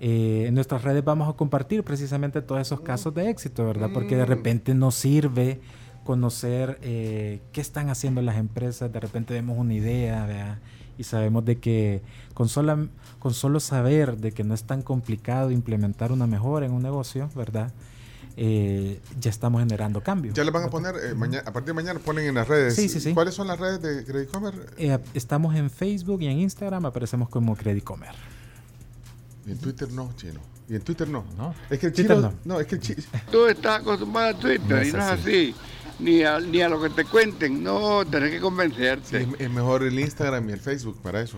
eh, 0.00 0.46
en 0.48 0.54
nuestras 0.54 0.82
redes 0.82 1.04
vamos 1.04 1.32
a 1.32 1.36
compartir 1.36 1.84
precisamente 1.84 2.42
todos 2.42 2.60
esos 2.60 2.80
casos 2.80 3.14
de 3.14 3.30
éxito, 3.30 3.64
¿verdad? 3.64 3.90
Porque 3.94 4.16
de 4.16 4.24
Mm. 4.24 4.28
repente 4.28 4.74
nos 4.74 4.96
sirve 4.96 5.60
conocer 6.04 6.78
eh, 6.82 7.40
qué 7.52 7.60
están 7.60 7.88
haciendo 7.88 8.22
las 8.22 8.36
empresas, 8.36 8.92
de 8.92 9.00
repente 9.00 9.34
vemos 9.34 9.58
una 9.58 9.74
idea, 9.74 10.26
¿verdad? 10.26 10.58
Y 10.96 11.04
sabemos 11.04 11.44
de 11.44 11.58
que 11.58 12.02
con, 12.34 12.48
sola, 12.48 12.86
con 13.18 13.34
solo 13.34 13.58
saber 13.58 14.18
de 14.18 14.32
que 14.32 14.44
no 14.44 14.54
es 14.54 14.64
tan 14.64 14.82
complicado 14.82 15.50
implementar 15.50 16.12
una 16.12 16.26
mejora 16.26 16.66
en 16.66 16.72
un 16.72 16.82
negocio, 16.82 17.28
¿verdad? 17.34 17.72
Eh, 18.36 19.00
ya 19.20 19.30
estamos 19.30 19.60
generando 19.60 20.02
cambios. 20.02 20.34
Ya 20.34 20.44
le 20.44 20.50
van 20.50 20.64
a 20.64 20.70
poner, 20.70 20.94
eh, 20.96 21.14
mañana, 21.14 21.44
a 21.46 21.52
partir 21.52 21.68
de 21.68 21.74
mañana 21.74 22.00
ponen 22.00 22.26
en 22.26 22.34
las 22.34 22.48
redes. 22.48 22.74
Sí, 22.74 22.88
sí, 22.88 23.00
sí. 23.00 23.14
¿Cuáles 23.14 23.34
son 23.34 23.46
las 23.46 23.58
redes 23.58 23.80
de 23.80 24.04
Credit 24.04 24.30
Comer? 24.30 24.54
Eh, 24.76 24.98
estamos 25.14 25.54
en 25.54 25.70
Facebook 25.70 26.20
y 26.22 26.26
en 26.26 26.38
Instagram, 26.40 26.86
aparecemos 26.86 27.28
como 27.28 27.56
Credicomer. 27.56 28.14
Y 29.46 29.52
en 29.52 29.58
Twitter 29.58 29.90
no, 29.92 30.12
chino. 30.16 30.40
Y 30.68 30.74
en 30.76 30.82
Twitter 30.82 31.08
no. 31.08 31.24
No. 31.36 31.54
Es 31.68 31.78
que 31.78 31.86
el 31.86 31.92
Twitter 31.92 32.16
chino. 32.16 32.30
no. 32.30 32.54
No, 32.54 32.60
es 32.60 32.66
que 32.66 32.76
el 32.76 32.80
chino. 32.80 33.02
Tú 33.30 33.46
estás 33.46 33.80
acostumbrado 33.80 34.36
a 34.36 34.38
Twitter 34.38 34.60
No 34.68 34.82
y 34.82 34.92
no 34.92 34.98
es 34.98 35.04
así. 35.04 35.20
así. 35.20 35.54
Ni 36.00 36.22
a, 36.22 36.40
ni 36.40 36.60
a 36.60 36.68
lo 36.68 36.80
que 36.82 36.90
te 36.90 37.04
cuenten. 37.04 37.62
No, 37.62 38.04
tenés 38.06 38.30
que 38.30 38.40
convencerte. 38.40 39.22
es, 39.22 39.28
es 39.38 39.50
mejor 39.50 39.82
el 39.82 39.98
Instagram 39.98 40.48
y 40.48 40.52
el 40.52 40.60
Facebook 40.60 41.00
para 41.02 41.20
eso, 41.20 41.36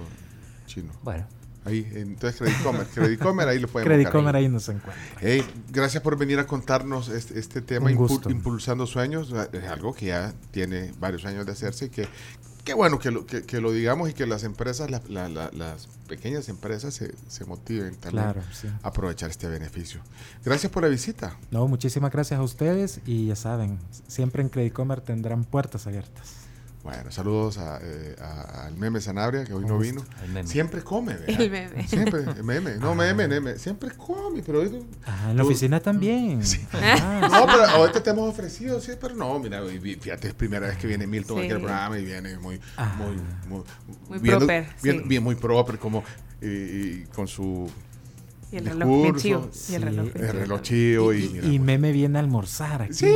chino. 0.67 0.93
Bueno. 1.03 1.27
Ahí, 1.65 1.85
entonces 1.95 2.39
Credit 2.41 2.63
Comer. 2.63 2.87
Credit 2.87 3.19
Comer, 3.19 3.49
ahí 3.49 3.59
lo 3.59 3.67
pueden 3.67 3.89
Credit 3.89 4.07
buscar. 4.07 4.21
Comer 4.21 4.37
ahí 4.37 4.49
nos 4.49 4.69
encuentra. 4.69 4.95
Hey, 5.21 5.43
gracias 5.69 6.01
por 6.01 6.17
venir 6.17 6.39
a 6.39 6.47
contarnos 6.47 7.09
este, 7.09 7.37
este 7.41 7.61
tema, 7.61 7.91
impu-. 7.91 8.31
Impulsando 8.31 8.87
Sueños. 8.87 9.35
Es 9.53 9.65
algo 9.65 9.93
que 9.93 10.07
ya 10.07 10.33
tiene 10.53 10.93
varios 11.01 11.25
años 11.25 11.45
de 11.45 11.51
hacerse 11.51 11.87
y 11.87 11.89
que 11.91 12.07
qué 12.67 12.75
bueno 12.75 12.99
que 12.99 13.11
lo, 13.11 13.25
que, 13.25 13.45
que 13.45 13.61
lo 13.63 13.71
digamos 13.73 14.11
y 14.11 14.13
que 14.13 14.27
las 14.27 14.43
empresas, 14.45 14.91
la- 14.91 15.01
la- 15.09 15.29
la- 15.31 15.51
las 15.53 15.87
pequeñas 16.09 16.49
empresas 16.51 16.93
se, 16.93 17.15
se 17.29 17.45
motiven 17.47 17.95
también 17.97 18.25
Claro, 18.25 18.43
sí. 18.53 18.67
a 18.83 18.89
aprovechar 18.89 19.31
este 19.31 19.49
beneficio. 19.49 20.01
Gracias 20.45 20.71
por 20.73 20.83
la 20.83 20.89
visita. 20.89 21.37
No, 21.53 21.67
muchísimas 21.69 22.13
gracias 22.13 22.39
a 22.39 22.43
ustedes 22.43 23.01
y 23.07 23.27
ya 23.29 23.37
saben, 23.37 23.79
siempre 24.09 24.43
en 24.43 24.49
Credit 24.51 24.73
Comer 24.73 25.01
tendrán 25.01 25.45
puertas 25.45 25.87
abiertas. 25.87 26.33
Bueno, 26.87 27.11
saludos 27.11 27.59
a, 27.59 27.81
eh, 27.83 28.15
a- 28.21 28.67
al 28.67 28.77
meme 28.77 29.01
Sanabria, 29.01 29.45
que 29.45 29.53
hoy 29.53 29.65
no 29.65 29.77
vino. 29.77 30.05
Siempre 30.45 30.83
come, 30.83 31.15
¿verdad? 31.15 31.41
El 31.41 31.51
meme. 31.51 31.89
Siempre, 31.89 32.21
el 32.23 32.45
meme. 32.45 32.77
No, 32.77 32.95
meme, 32.95 33.27
meme. 33.27 33.59
Siempre 33.59 33.91
come, 33.91 34.41
pero... 34.47 34.61
hoy- 34.61 34.87
Ah, 35.05 35.31
en 35.33 35.37
la 35.37 35.43
oficina 35.43 35.81
también. 35.81 36.41
Ah, 36.73 37.29
No, 37.29 37.47
pero 37.47 37.65
ahorita 37.65 38.01
te 38.05 38.11
hemos 38.11 38.31
ofrecido, 38.31 38.81
sí, 38.81 38.93
pero 39.01 39.17
no, 39.17 39.37
mira, 39.41 39.61
fíjate, 40.01 40.29
es 40.29 40.35
primera 40.35 40.69
vez 40.69 40.77
que 40.79 40.87
viene 40.87 41.09
Milton 41.09 41.39
aquí 41.39 41.51
al 41.51 41.57
Sí. 41.59 41.63
programa 41.65 41.99
y 41.99 42.05
viene 42.05 42.39
muy, 42.39 42.61
muy, 42.99 43.17
muy, 43.49 43.65
Muy 44.09 44.19
viendo- 44.21 44.39
proper, 44.47 44.67
bien, 44.81 44.99
sí. 45.03 45.09
bien 45.09 45.23
muy 45.25 45.35
proper, 45.35 45.79
como 45.81 46.05
y, 46.41 46.47
y 46.47 47.05
con 47.13 47.27
su 47.27 47.69
Y 48.53 48.59
el 48.59 48.67
reloj 48.67 49.17
chivo, 49.17 49.51
y 49.69 49.75
el 49.75 49.83
reloj 49.83 50.07
el 50.15 50.63
chivo 50.63 51.13
y, 51.13 51.41
Y 51.53 51.59
Meme 51.59 51.91
viene 51.91 52.19
a 52.19 52.21
almorzar 52.21 52.83
aquí. 52.83 52.95
Sí, 52.95 53.07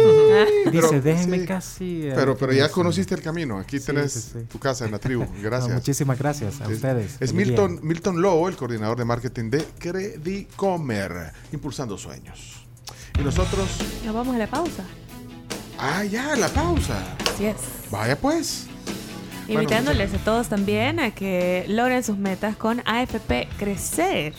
Dice, 0.72 1.00
pero- 1.02 1.22
sí. 1.22 1.46
casi. 1.46 2.08
Pero, 2.14 2.36
pero 2.36 2.52
ya 2.52 2.64
eso". 2.66 2.74
conociste 2.74 3.14
el 3.14 3.22
camino. 3.22 3.58
Aquí 3.58 3.78
Sí, 3.78 3.86
tenés 3.86 4.12
sí, 4.12 4.20
sí. 4.32 4.38
tu 4.50 4.58
casa 4.58 4.84
en 4.86 4.90
la 4.90 4.98
tribu. 4.98 5.24
Gracias. 5.42 5.68
No, 5.68 5.76
muchísimas 5.76 6.18
gracias 6.18 6.60
a 6.60 6.64
Es- 6.64 6.70
ustedes. 6.72 7.16
Es 7.20 7.32
Milton, 7.32 7.76
día. 7.76 7.80
Milton 7.84 8.20
Lobo, 8.20 8.48
el 8.48 8.56
coordinador 8.56 8.98
de 8.98 9.04
marketing 9.04 9.50
de 9.50 9.64
Credicomer, 9.78 11.32
impulsando 11.52 11.96
sueños. 11.96 12.64
Y 13.18 13.22
nosotros. 13.22 13.68
Nos 14.04 14.14
vamos 14.14 14.34
a 14.34 14.38
la 14.38 14.48
pausa. 14.48 14.82
Ah, 15.78 16.04
ya, 16.04 16.34
la 16.36 16.48
pausa. 16.48 17.16
Así 17.32 17.46
es. 17.46 17.56
Vaya 17.90 18.16
pues. 18.18 18.66
Bueno, 19.46 19.62
Invitándoles 19.62 20.12
a 20.14 20.18
todos 20.18 20.48
también 20.48 21.00
a 21.00 21.12
que 21.14 21.64
logren 21.68 22.04
sus 22.04 22.16
metas 22.18 22.56
con 22.56 22.82
AFP 22.84 23.48
Crecer. 23.58 24.34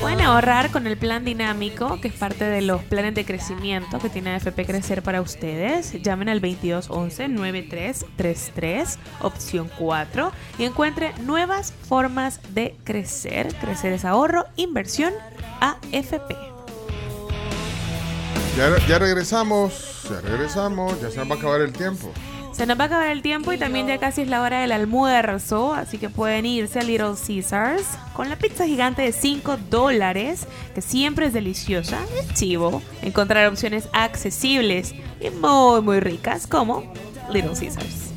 Pueden 0.00 0.22
ahorrar 0.22 0.70
con 0.70 0.86
el 0.86 0.96
plan 0.96 1.22
dinámico, 1.24 2.00
que 2.00 2.06
es 2.08 2.14
parte 2.14 2.44
de 2.44 2.62
los 2.62 2.82
planes 2.82 3.14
de 3.14 3.26
crecimiento 3.26 3.98
que 3.98 4.08
tiene 4.08 4.34
AFP 4.34 4.64
Crecer 4.64 5.02
para 5.02 5.20
ustedes. 5.20 5.92
Llamen 6.02 6.30
al 6.30 6.40
2211-9333, 6.40 8.96
opción 9.20 9.70
4, 9.78 10.32
y 10.58 10.64
encuentre 10.64 11.12
nuevas 11.24 11.74
formas 11.86 12.40
de 12.54 12.74
crecer. 12.84 13.54
Crecer 13.60 13.92
es 13.92 14.06
ahorro, 14.06 14.46
inversión, 14.56 15.12
AFP. 15.60 16.34
Ya, 18.56 18.78
ya 18.86 18.98
regresamos. 18.98 20.04
Ya 20.08 20.22
regresamos. 20.22 20.98
Ya 21.02 21.10
se 21.10 21.18
nos 21.18 21.30
va 21.30 21.34
a 21.34 21.38
acabar 21.38 21.60
el 21.60 21.72
tiempo. 21.72 22.10
Se 22.52 22.66
nos 22.66 22.78
va 22.78 22.84
a 22.84 22.86
acabar 22.88 23.08
el 23.08 23.22
tiempo 23.22 23.52
y 23.52 23.58
también 23.58 23.86
ya 23.86 23.98
casi 23.98 24.22
es 24.22 24.28
la 24.28 24.42
hora 24.42 24.60
del 24.60 24.72
almuerzo, 24.72 25.72
así 25.72 25.96
que 25.96 26.10
pueden 26.10 26.44
irse 26.44 26.78
a 26.78 26.82
Little 26.82 27.14
Caesars 27.14 27.86
con 28.12 28.28
la 28.28 28.36
pizza 28.36 28.66
gigante 28.66 29.00
de 29.00 29.12
5 29.12 29.56
dólares, 29.70 30.46
que 30.74 30.82
siempre 30.82 31.26
es 31.26 31.32
deliciosa, 31.32 31.98
es 32.18 32.34
chivo. 32.34 32.82
Encontrar 33.00 33.48
opciones 33.48 33.88
accesibles 33.92 34.94
y 35.20 35.30
muy, 35.30 35.80
muy 35.80 36.00
ricas 36.00 36.46
como 36.46 36.92
Little 37.30 37.54
Caesars. 37.58 38.10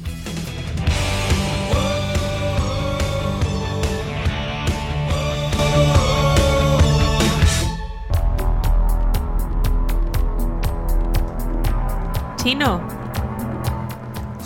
Chino, 12.43 13.02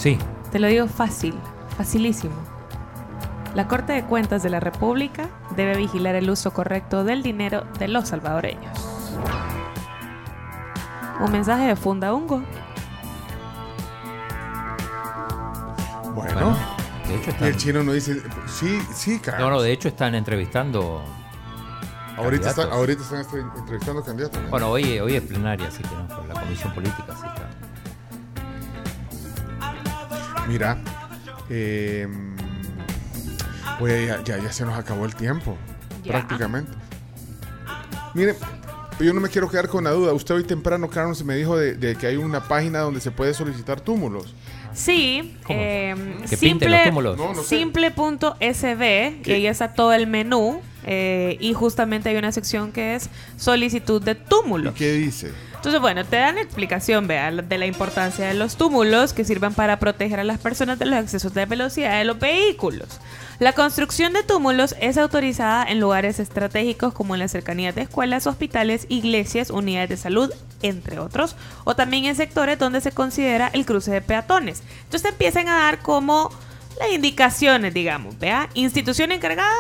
Sí. 0.08 0.18
te 0.52 0.60
lo 0.60 0.68
digo 0.68 0.88
fácil, 0.88 1.34
facilísimo. 1.78 2.36
La 3.56 3.68
Corte 3.68 3.92
de 3.94 4.04
Cuentas 4.04 4.42
de 4.44 4.50
la 4.50 4.60
República 4.62 5.28
debe 5.58 5.76
vigilar 5.76 6.16
el 6.16 6.30
uso 6.30 6.52
correcto 6.54 7.04
del 7.04 7.24
dinero 7.24 7.66
de 7.80 7.88
los 7.90 8.08
salvadoreños. 8.08 8.78
Un 11.20 11.32
mensaje 11.32 11.66
de 11.68 11.76
Funda 11.76 12.14
Ungo. 12.14 12.42
Bueno. 16.14 16.56
de 17.08 17.16
hecho 17.16 17.32
Y 17.40 17.44
el 17.44 17.58
chino 17.58 17.84
nos 17.84 17.96
dice, 17.96 18.22
sí, 18.48 18.80
sí, 18.94 19.20
cara. 19.20 19.40
no, 19.40 19.50
no, 19.50 19.62
de 19.62 19.72
hecho 19.74 19.88
están 19.90 20.16
entrevistando. 20.16 21.04
Ahorita, 22.18 22.50
está- 22.50 22.70
candidatos. 22.70 22.78
ahorita 22.80 23.02
están 23.04 23.52
entrevistando 23.60 24.04
candidatos. 24.04 24.42
¿no? 24.42 24.50
Bueno, 24.50 24.70
hoy, 24.70 25.00
hoy 25.00 25.16
es 25.16 25.22
plenaria, 25.24 25.68
así 25.68 25.84
que 25.84 25.96
no, 25.96 26.08
pero 26.08 26.28
la 26.28 26.40
comisión 26.42 26.74
política 26.74 27.14
sí 27.20 27.26
está. 27.28 27.50
Mira, 30.48 30.78
eh, 31.50 32.08
oye, 33.80 34.08
ya, 34.08 34.24
ya, 34.24 34.38
ya 34.38 34.52
se 34.52 34.66
nos 34.66 34.78
acabó 34.78 35.06
el 35.06 35.16
tiempo, 35.16 35.58
Ya. 36.04 36.14
prácticamente. 36.14 36.72
Mire, 38.14 38.36
yo 39.00 39.14
no 39.14 39.22
me 39.22 39.30
quiero 39.30 39.50
quedar 39.50 39.68
con 39.68 39.84
la 39.84 39.92
duda. 39.92 40.14
Usted 40.14 40.36
hoy 40.36 40.44
temprano, 40.44 40.90
Carlos, 40.90 41.24
me 41.24 41.36
dijo 41.36 41.58
de, 41.58 41.76
de 41.76 41.96
que 41.96 42.08
hay 42.08 42.16
una 42.18 42.48
página 42.48 42.80
donde 42.80 43.00
se 43.00 43.12
puede 43.12 43.34
solicitar 43.34 43.80
túmulos. 43.82 44.34
Sí, 44.74 45.36
eh, 45.50 45.96
Que 46.30 46.38
túmulos. 46.86 47.18
No, 47.18 47.34
no 47.34 47.42
sé. 47.44 47.58
simple.sb 47.58 49.18
y 49.20 49.22
¿Qué? 49.24 49.34
ahí 49.34 49.48
está 49.48 49.74
todo 49.74 49.92
el 49.94 50.06
menú 50.08 50.62
eh, 50.86 51.36
y 51.40 51.54
justamente 51.54 52.10
hay 52.10 52.16
una 52.16 52.32
sección 52.32 52.72
que 52.72 52.96
es 52.96 53.10
solicitud 53.38 54.02
de 54.02 54.14
túmulos. 54.16 54.74
¿Qué 54.76 54.92
dice? 54.94 55.32
Entonces, 55.58 55.82
bueno, 55.82 56.06
te 56.06 56.16
dan 56.16 56.38
explicación, 56.38 57.08
vea, 57.08 57.32
de 57.32 57.58
la 57.58 57.66
importancia 57.66 58.28
de 58.28 58.36
los 58.36 58.56
túmulos 58.56 59.12
que 59.12 59.26
sirvan 59.26 59.54
para 59.54 59.80
proteger 59.80 60.20
a 60.20 60.24
las 60.24 60.40
personas 60.40 60.80
de 60.80 60.86
los 60.86 61.00
excesos 61.00 61.34
de 61.34 61.46
velocidad 61.46 61.98
de 61.98 62.06
los 62.06 62.20
vehículos. 62.20 62.88
La 63.40 63.54
construcción 63.54 64.14
de 64.14 64.24
túmulos 64.24 64.76
es 64.80 64.98
autorizada 64.98 65.64
en 65.64 65.80
lugares 65.80 66.20
estratégicos 66.20 66.94
como 66.94 67.16
en 67.16 67.20
las 67.20 67.32
cercanías 67.32 67.76
de 67.76 67.82
escuelas, 67.82 68.28
hospitales, 68.28 68.86
iglesias, 68.90 69.50
unidades 69.50 69.90
de 69.90 69.98
salud, 69.98 70.32
entre 70.62 71.00
otros, 71.00 71.36
o 71.64 71.76
también 71.76 72.06
en 72.06 72.16
sectores 72.16 72.58
donde 72.58 72.80
se 72.80 72.92
considera 72.92 73.50
el 73.52 73.66
cruce 73.66 73.92
de 73.92 74.02
peatones. 74.02 74.62
Entonces 74.84 75.12
empiezan 75.12 75.50
a 75.50 75.58
dar 75.58 75.80
como 75.80 76.32
las 76.80 76.92
indicaciones, 76.94 77.74
digamos, 77.74 78.18
vea, 78.20 78.50
institución 78.54 79.12
encargada, 79.12 79.56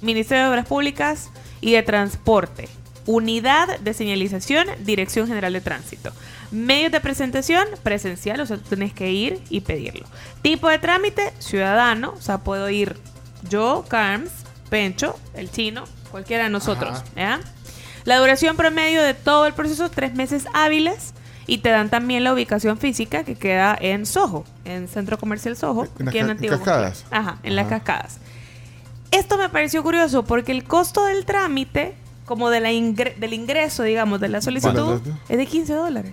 Ministerio 0.00 0.44
de 0.44 0.50
Obras 0.50 0.66
Públicas 0.66 1.30
y 1.60 1.72
de 1.72 1.82
Transporte. 1.82 2.68
Unidad 3.06 3.78
de 3.80 3.94
señalización, 3.94 4.66
Dirección 4.80 5.26
General 5.26 5.52
de 5.52 5.60
Tránsito. 5.60 6.12
Medios 6.50 6.92
de 6.92 7.00
presentación, 7.00 7.66
presencial, 7.82 8.40
o 8.40 8.46
sea, 8.46 8.58
tú 8.58 8.62
tienes 8.68 8.92
que 8.92 9.10
ir 9.10 9.40
y 9.50 9.62
pedirlo. 9.62 10.06
Tipo 10.42 10.68
de 10.68 10.78
trámite, 10.78 11.32
ciudadano, 11.38 12.14
o 12.16 12.20
sea, 12.20 12.38
puedo 12.38 12.68
ir 12.70 12.96
yo, 13.48 13.84
Carms, 13.88 14.30
Pencho, 14.70 15.18
el 15.34 15.50
chino, 15.50 15.84
cualquiera 16.10 16.44
de 16.44 16.50
nosotros. 16.50 17.02
¿ya? 17.16 17.40
La 18.04 18.18
duración 18.18 18.56
promedio 18.56 19.02
de 19.02 19.14
todo 19.14 19.46
el 19.46 19.52
proceso, 19.54 19.90
tres 19.90 20.14
meses 20.14 20.44
hábiles. 20.54 21.14
Y 21.44 21.58
te 21.58 21.70
dan 21.70 21.90
también 21.90 22.22
la 22.22 22.32
ubicación 22.32 22.78
física 22.78 23.24
que 23.24 23.34
queda 23.34 23.76
en 23.78 24.06
Soho, 24.06 24.44
en 24.64 24.86
Centro 24.86 25.18
Comercial 25.18 25.56
Soho, 25.56 25.86
En 25.98 26.04
las 26.06 26.08
aquí 26.08 26.18
en 26.18 26.26
ca- 26.26 26.32
Antiguo 26.32 26.56
Cascadas. 26.56 27.04
Ajá, 27.10 27.38
en 27.42 27.56
las 27.56 27.66
cascadas. 27.66 28.18
Esto 29.10 29.36
me 29.36 29.48
pareció 29.48 29.82
curioso 29.82 30.22
porque 30.24 30.52
el 30.52 30.62
costo 30.62 31.04
del 31.06 31.24
trámite, 31.26 31.94
como 32.32 32.50
de 32.50 32.60
la 32.60 32.72
ingre- 32.72 33.14
del 33.16 33.32
ingreso, 33.34 33.82
digamos, 33.82 34.20
de 34.20 34.28
la 34.28 34.40
solicitud, 34.40 35.00
es 35.28 35.36
de 35.36 35.46
15 35.46 35.72
dólares. 35.74 36.12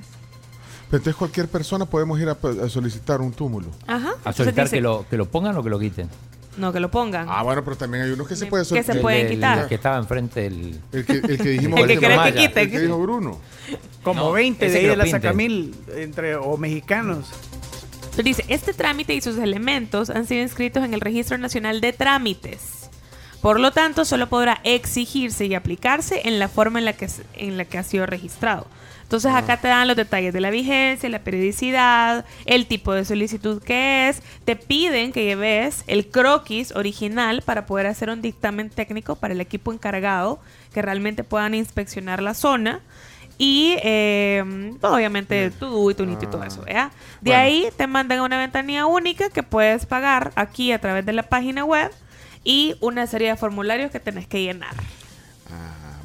Pero 0.89 0.97
entonces 0.97 1.15
cualquier 1.15 1.47
persona 1.47 1.85
podemos 1.85 2.19
ir 2.19 2.27
a, 2.29 2.31
a 2.65 2.69
solicitar 2.69 3.21
un 3.21 3.31
túmulo. 3.31 3.67
Ajá. 3.87 4.13
A 4.23 4.33
solicitar 4.33 4.65
dice- 4.65 4.77
que 4.77 4.81
lo, 4.81 5.05
que 5.09 5.17
lo 5.17 5.25
pongan 5.27 5.55
o 5.57 5.63
que 5.63 5.69
lo 5.69 5.79
quiten. 5.79 6.09
No, 6.57 6.73
que 6.73 6.79
lo 6.81 6.89
pongan. 6.91 7.27
Ah, 7.29 7.41
bueno, 7.43 7.63
pero 7.63 7.77
también 7.77 8.03
hay 8.03 8.11
unos 8.11 8.27
que 8.27 8.35
se 8.35 8.47
puede 8.47 8.63
Que 8.63 8.65
se 8.65 8.69
solicitar. 8.75 9.01
pueden 9.01 9.19
El- 9.21 9.25
el- 9.27 9.33
quitar. 9.37 9.59
El 9.59 9.67
que 9.67 9.75
estaba 9.75 9.97
enfrente 9.97 10.41
del. 10.41 10.79
El 10.91 11.05
que, 11.05 11.13
el 11.13 11.37
que 11.37 11.49
dijimos 11.49 11.79
El 11.81 11.87
que 11.87 11.97
quiere 11.97 12.33
que 12.53 12.61
el 12.63 12.71
que 12.71 12.79
dijo 12.81 12.99
Bruno. 12.99 13.37
Como 14.03 14.21
No, 14.25 14.31
20 14.31 14.65
ese 14.65 14.73
de 14.73 14.79
ahí 14.81 14.87
de 14.87 14.95
la. 14.97 15.05
Sacamil, 15.05 15.75
entre, 15.95 16.35
o 16.35 16.57
mexicanos. 16.57 17.27
Entonces 18.01 18.25
dice, 18.25 18.45
este 18.49 18.73
trámite 18.73 19.13
y 19.13 19.21
sus 19.21 19.37
elementos 19.37 20.09
han 20.09 20.25
sido 20.25 20.41
inscritos 20.41 20.83
en 20.83 20.93
el 20.93 20.99
Registro 21.01 21.37
Nacional 21.37 21.79
de 21.79 21.93
Trámites. 21.93 22.59
Por 23.41 23.59
lo 23.59 23.71
tanto, 23.71 24.03
solo 24.03 24.27
podrá 24.27 24.59
exigirse 24.63 25.45
y 25.45 25.55
aplicarse 25.55 26.21
en 26.25 26.39
la 26.39 26.49
forma 26.49 26.79
en 26.79 26.85
la 26.85 26.93
que, 26.93 27.07
en 27.35 27.57
la 27.57 27.65
que 27.65 27.77
ha 27.77 27.83
sido 27.83 28.05
registrado. 28.05 28.67
Entonces 29.09 29.33
acá 29.33 29.57
te 29.57 29.67
dan 29.67 29.87
los 29.87 29.97
detalles 29.97 30.33
de 30.33 30.39
la 30.39 30.51
vigencia, 30.51 31.09
la 31.09 31.23
periodicidad, 31.23 32.25
el 32.45 32.67
tipo 32.67 32.93
de 32.93 33.05
solicitud 33.05 33.59
que 33.59 34.07
es. 34.07 34.21
Te 34.45 34.55
piden 34.55 35.11
que 35.11 35.23
lleves 35.23 35.83
el 35.87 36.09
croquis 36.09 36.75
original 36.75 37.41
para 37.41 37.65
poder 37.65 37.87
hacer 37.87 38.11
un 38.11 38.21
dictamen 38.21 38.69
técnico 38.69 39.15
para 39.15 39.33
el 39.33 39.41
equipo 39.41 39.73
encargado 39.73 40.39
que 40.75 40.83
realmente 40.83 41.23
puedan 41.23 41.55
inspeccionar 41.55 42.21
la 42.21 42.35
zona. 42.35 42.81
Y 43.39 43.77
eh, 43.81 44.43
obviamente 44.81 45.49
tu 45.51 45.65
DUI, 45.65 45.95
tu 45.95 46.05
NIT 46.05 46.21
y 46.21 46.27
todo 46.27 46.43
eso. 46.43 46.63
¿ya? 46.67 46.91
De 47.21 47.31
Bueno. 47.31 47.39
ahí 47.39 47.67
te 47.75 47.87
mandan 47.87 48.19
a 48.19 48.23
una 48.23 48.37
ventanilla 48.37 48.85
única 48.85 49.29
que 49.31 49.41
puedes 49.41 49.87
pagar 49.87 50.33
aquí 50.35 50.71
a 50.71 50.79
través 50.79 51.03
de 51.03 51.13
la 51.13 51.23
página 51.23 51.65
web 51.65 51.89
y 52.49 52.75
una 52.81 53.05
serie 53.05 53.27
de 53.29 53.37
formularios 53.37 53.91
que 53.91 53.99
tenés 53.99 54.25
que 54.27 54.41
llenar. 54.41 54.73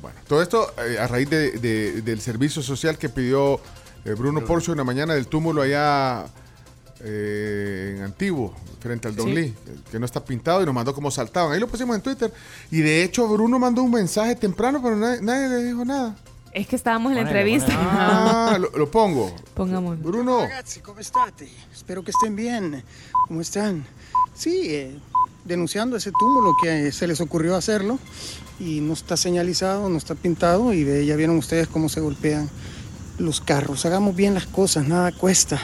Bueno, 0.03 0.21
todo 0.29 0.43
esto 0.43 0.75
eh, 0.87 0.99
a 0.99 1.07
raíz 1.09 1.31
de- 1.31 1.53
de- 1.53 2.03
del 2.03 2.21
servicio 2.21 2.61
social 2.63 2.99
que 2.99 3.09
pidió 3.09 3.59
eh, 4.05 4.13
Bruno 4.13 4.45
Porcio 4.45 4.75
en 4.75 4.77
la 4.79 4.85
mañana 4.85 5.15
del 5.15 5.27
túmulo 5.27 5.63
allá 5.63 6.27
eh, 7.01 7.95
en 7.97 8.03
Antiguo, 8.03 8.55
frente 8.81 9.09
al 9.09 9.17
Don 9.17 9.29
Sí. 9.29 9.35
Lee, 9.35 9.55
que 9.91 9.99
no 9.99 10.05
está 10.05 10.23
pintado 10.23 10.61
y 10.63 10.67
nos 10.67 10.75
mandó 10.75 10.95
como 10.95 11.11
saltaban. 11.11 11.53
Ahí 11.53 11.61
lo 11.61 11.67
pusimos 11.69 11.97
en 11.97 12.03
Twitter. 12.03 12.31
Y 12.71 12.81
de 12.83 13.03
hecho 13.05 13.27
Bruno 13.27 13.59
mandó 13.59 13.83
un 13.83 13.91
mensaje 13.93 14.37
temprano, 14.37 14.83
pero 14.83 14.97
nadie, 14.97 15.23
nadie 15.23 15.49
le 15.49 15.65
dijo 15.65 15.83
nada. 15.87 16.15
Es 16.53 16.67
que 16.69 16.77
estábamos 16.77 17.13
en 17.13 17.17
la 17.17 17.23
Ponele, 17.25 17.55
entrevista. 17.55 17.73
Ah, 17.81 18.59
lo, 18.61 18.71
lo 18.71 18.91
pongo. 18.91 19.35
Pongamos. 19.55 19.99
Bruno. 20.01 20.41
Ragazzi, 20.41 20.81
come 20.81 21.01
state? 21.01 21.49
Spero 21.75 22.03
che 22.05 22.11
estén 22.11 22.37
bien. 22.37 22.85
¿Cómo 23.29 23.41
están? 23.41 23.85
Sí, 24.35 24.67
eh, 24.75 24.99
denunciando 25.45 25.97
ese 25.97 26.11
túmulo 26.19 26.55
que 26.63 26.91
se 26.93 27.07
les 27.07 27.21
ocurrió 27.21 27.55
hacerlo 27.57 27.99
y 28.61 28.81
no 28.81 28.93
está 28.95 29.17
señalizado, 29.17 29.89
no 29.89 29.99
está 29.99 30.15
pintado 30.15 30.73
y 30.73 30.85
ve- 30.85 31.05
ya 31.07 31.17
vieron 31.17 31.37
ustedes 31.37 31.69
cómo 31.69 31.89
se 31.89 32.01
golpean 32.01 32.49
los 33.19 33.41
carros. 33.41 33.85
Hagamos 33.87 34.17
bien 34.17 34.35
las 34.35 34.47
cosas, 34.47 34.89
nada 34.89 35.13
cuesta. 35.13 35.61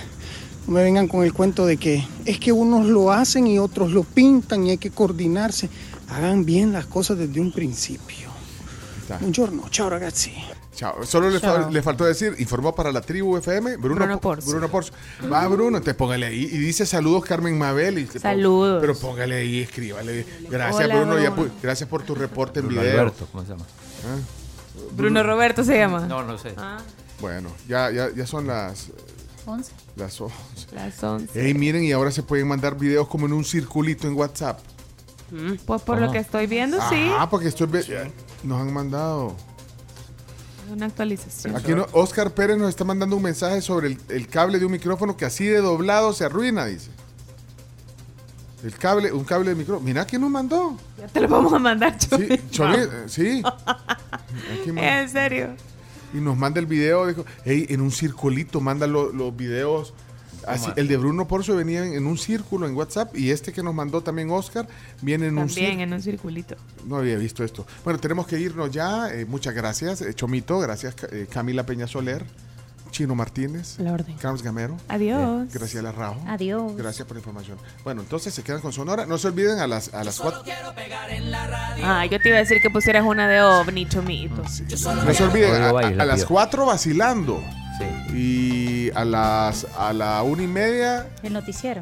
No 0.67 0.75
me 0.75 0.83
vengan 0.83 1.09
con 1.09 1.25
el 1.25 1.33
cuento 1.33 1.67
de 1.67 1.78
que 1.78 2.05
es 2.26 2.39
que 2.39 2.52
unos 2.52 2.86
lo 2.86 3.10
hacen 3.10 3.47
y 3.47 3.59
otros 3.59 3.91
lo 3.92 4.05
pintan 4.05 4.67
y 4.67 4.70
hay 4.70 4.78
que 4.78 4.91
coordinarse. 4.91 5.68
Hagan 6.09 6.44
bien 6.44 6.73
las 6.73 6.86
cosas 6.86 7.18
desde 7.18 7.41
un 7.41 7.50
principio. 7.52 8.28
Buongiorno, 9.20 9.65
ciao 9.70 9.89
ragazzi. 9.91 10.33
Chao. 10.81 11.05
Solo 11.05 11.28
le, 11.28 11.83
faltó 11.83 12.07
decir, 12.07 12.34
informó 12.39 12.75
para 12.75 12.91
la 12.91 13.02
tribu 13.02 13.36
FM, 13.36 13.76
Bruno, 13.76 13.97
Bruno 13.97 14.15
Po- 14.15 14.20
Porcio. 14.31 14.50
Bruno 14.52 14.68
Porcio. 14.70 14.94
Va, 15.31 15.47
Bruno, 15.47 15.83
te 15.83 15.92
póngale 15.92 16.25
ahí. 16.25 16.44
Y 16.44 16.57
dice 16.57 16.86
saludos, 16.86 17.23
Carmen 17.26 17.59
Mabel. 17.59 17.99
Y 17.99 18.07
Saludos. 18.07 18.78
Pero 18.81 18.94
póngale 18.94 19.34
ahí, 19.36 19.60
escríbale. 19.60 20.25
Gracias, 20.49 20.86
Hola, 20.86 21.05
Bruno. 21.05 21.50
gracias 21.62 21.86
por 21.86 22.02
tu 22.02 22.15
reporte 22.15 22.60
en 22.60 22.67
Bruno 22.68 22.81
video. 22.81 22.99
Alberto, 22.99 23.28
¿cómo 23.31 23.44
se 23.44 23.50
llama? 23.50 23.65
Ah, 24.07 24.17
Bruno 24.97 25.23
Roberto 25.23 25.65
se 25.65 25.76
llama. 25.76 26.07
No, 26.07 26.23
no 26.23 26.39
sé. 26.39 26.55
Ah, 26.57 26.78
Bueno, 27.20 27.50
ya, 27.68 27.91
ya, 27.91 28.09
ya 28.17 28.26
son 28.26 28.47
las, 28.47 28.89
11. 29.44 29.73
las 29.97 30.18
11. 30.18 30.34
las 30.73 31.05
11. 31.05 31.47
Ey, 31.47 31.52
miren, 31.52 31.84
y 31.84 31.92
ahora 31.92 32.10
se 32.10 32.23
pueden 32.23 32.49
mandar 32.49 32.78
videos 32.78 33.07
como 33.07 33.26
en 33.26 33.34
un 33.34 33.44
circulito 33.44 34.09
en 34.09 34.15
WhatsApp. 34.15 34.60
Pues 35.67 35.83
por 35.83 36.00
lo 36.00 36.10
que 36.10 36.18
estoy 36.18 36.47
viendo, 36.47 36.78
sí. 36.89 37.10
Ah, 37.18 37.28
porque 37.28 37.49
estoy 37.49 37.68
nos 38.42 38.60
han 38.62 38.73
mandado. 38.73 39.36
Una 40.70 40.86
actualización. 40.86 41.57
Aquí 41.57 41.74
no, 41.74 41.86
Oscar 41.92 42.32
Pérez 42.32 42.57
nos 42.57 42.68
está 42.68 42.84
mandando 42.84 43.16
un 43.16 43.23
mensaje 43.23 43.60
sobre 43.60 43.89
el, 43.89 43.99
el 44.08 44.28
cable 44.28 44.58
de 44.58 44.66
un 44.66 44.73
micrófono 44.73 45.16
que 45.16 45.24
así 45.24 45.44
de 45.47 45.58
doblado 45.58 46.12
se 46.12 46.24
arruina, 46.24 46.65
dice. 46.66 46.90
El 48.62 48.74
cable, 48.76 49.10
un 49.12 49.24
cable 49.24 49.50
de 49.50 49.57
micrófono. 49.57 49.84
Mira 49.86 50.05
quién 50.05 50.20
nos 50.23 50.31
mandó. 50.31 50.76
Ya 50.99 51.07
te 51.08 51.20
lo 51.23 51.28
vamos 51.28 51.52
a 51.52 51.58
mandar, 51.58 51.97
Chovi. 51.99 52.26
Sí, 52.50 52.62
eh, 52.62 52.89
sí. 53.07 53.42
Aquí 54.60 54.70
man- 54.73 54.84
En 54.84 55.08
serio. 55.08 55.49
y 56.12 56.18
nos 56.18 56.36
manda 56.36 56.60
el 56.60 56.66
video, 56.66 57.07
dijo, 57.07 57.24
hey, 57.44 57.66
en 57.70 57.81
un 57.81 57.90
circulito, 57.90 58.60
manda 58.60 58.86
lo- 58.86 59.12
los 59.12 59.34
videos. 59.34 59.94
Así, 60.51 60.70
el 60.77 60.89
de 60.89 60.97
Bruno 60.97 61.27
Porcio 61.29 61.57
venía 61.57 61.85
en, 61.87 61.95
en 61.95 62.07
un 62.07 62.19
círculo 62.19 62.67
en 62.67 62.75
WhatsApp 62.75 63.17
y 63.17 63.31
este 63.31 63.53
que 63.53 63.62
nos 63.62 63.75
mandó 63.75 64.03
también 64.03 64.31
Oscar 64.31 64.69
viene 65.03 65.27
en 65.29 65.39
un 65.39 65.47
También 65.47 65.67
círculo. 65.67 65.83
en 65.85 65.93
un 65.93 66.03
circulito. 66.03 66.57
No 66.87 66.97
había 66.97 67.17
visto 67.17 67.45
esto. 67.45 67.67
Bueno, 67.85 67.99
tenemos 68.01 68.27
que 68.27 68.39
irnos 68.39 68.70
ya. 68.70 69.12
Eh, 69.15 69.25
muchas 69.27 69.55
gracias, 69.55 70.03
eh, 70.03 70.15
Chomito. 70.15 70.59
Gracias, 70.59 70.95
eh, 71.12 71.27
Camila 71.31 71.65
Peña 71.65 71.87
Soler. 71.87 72.25
Chino 72.91 73.15
Martínez. 73.15 73.78
La 73.78 73.93
orden. 73.93 74.17
Carlos 74.17 74.43
Gamero. 74.43 74.77
Adiós. 74.89 75.44
Eh, 75.44 75.51
Graciela 75.52 75.93
Rajo. 75.93 76.17
Adiós. 76.27 76.77
Gracias 76.77 77.07
por 77.07 77.17
la 77.17 77.20
información. 77.20 77.59
Bueno, 77.85 78.02
entonces 78.02 78.35
se 78.35 78.43
quedan 78.43 78.60
con 78.60 78.73
Sonora. 78.73 79.07
No 79.07 79.19
se 79.19 79.28
olviden 79.28 79.59
a 79.60 79.67
las, 79.67 79.93
a 79.94 80.05
las 80.05 80.19
cuatro. 80.20 80.43
Ah, 81.83 82.05
yo 82.07 82.20
te 82.20 82.28
iba 82.28 82.36
a 82.36 82.41
decir 82.41 82.60
que 82.60 82.70
pusieras 82.70 83.05
una 83.05 83.28
de 83.28 83.41
ovni, 83.43 83.86
Chomito. 83.89 84.43
No 84.43 85.15
se 85.15 85.25
olviden, 85.25 85.62
a, 85.62 86.05
las. 86.05 86.25
4 86.25 86.67
vacilando. 86.67 87.43
Sí. 87.78 88.15
Y 88.17 88.91
a 88.94 89.05
las 89.05 89.67
a 89.78 89.93
la 89.93 90.23
una 90.23 90.43
y 90.43 90.47
media. 90.47 91.07
El 91.23 91.33
noticiero. 91.33 91.81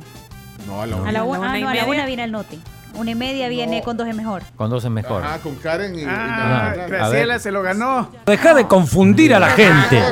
No, 0.67 0.83
a 0.83 0.87
la 0.87 0.97
una. 0.97 1.09
¿A 1.09 1.13
la 1.13 1.25
una, 1.25 1.53
ah, 1.53 1.59
no, 1.59 1.69
a 1.69 1.75
la 1.75 1.85
una 1.87 2.07
viene 2.07 2.25
el 2.25 2.33
noti. 2.33 2.61
Una 2.95 3.11
y 3.11 3.15
media 3.15 3.49
viene 3.49 3.83
con 3.83 3.97
dos 3.97 4.09
es 4.09 4.15
mejor. 4.15 4.43
Con 4.57 4.71
dos 4.71 4.85
es 4.85 4.91
mejor. 4.91 5.23
Ah, 5.25 5.39
con 5.43 5.57
Karen 5.57 5.95
y. 5.95 6.03
y- 6.03 6.05
Ah, 6.07 6.75
y- 6.75 6.91
Graciela 6.91 7.39
se 7.39 7.51
lo 7.51 7.63
ganó. 7.63 8.11
Deja 8.27 8.55
de 8.55 8.67
confundir 8.67 9.35
a 9.35 9.41
la 9.41 9.51
gente. 9.51 10.03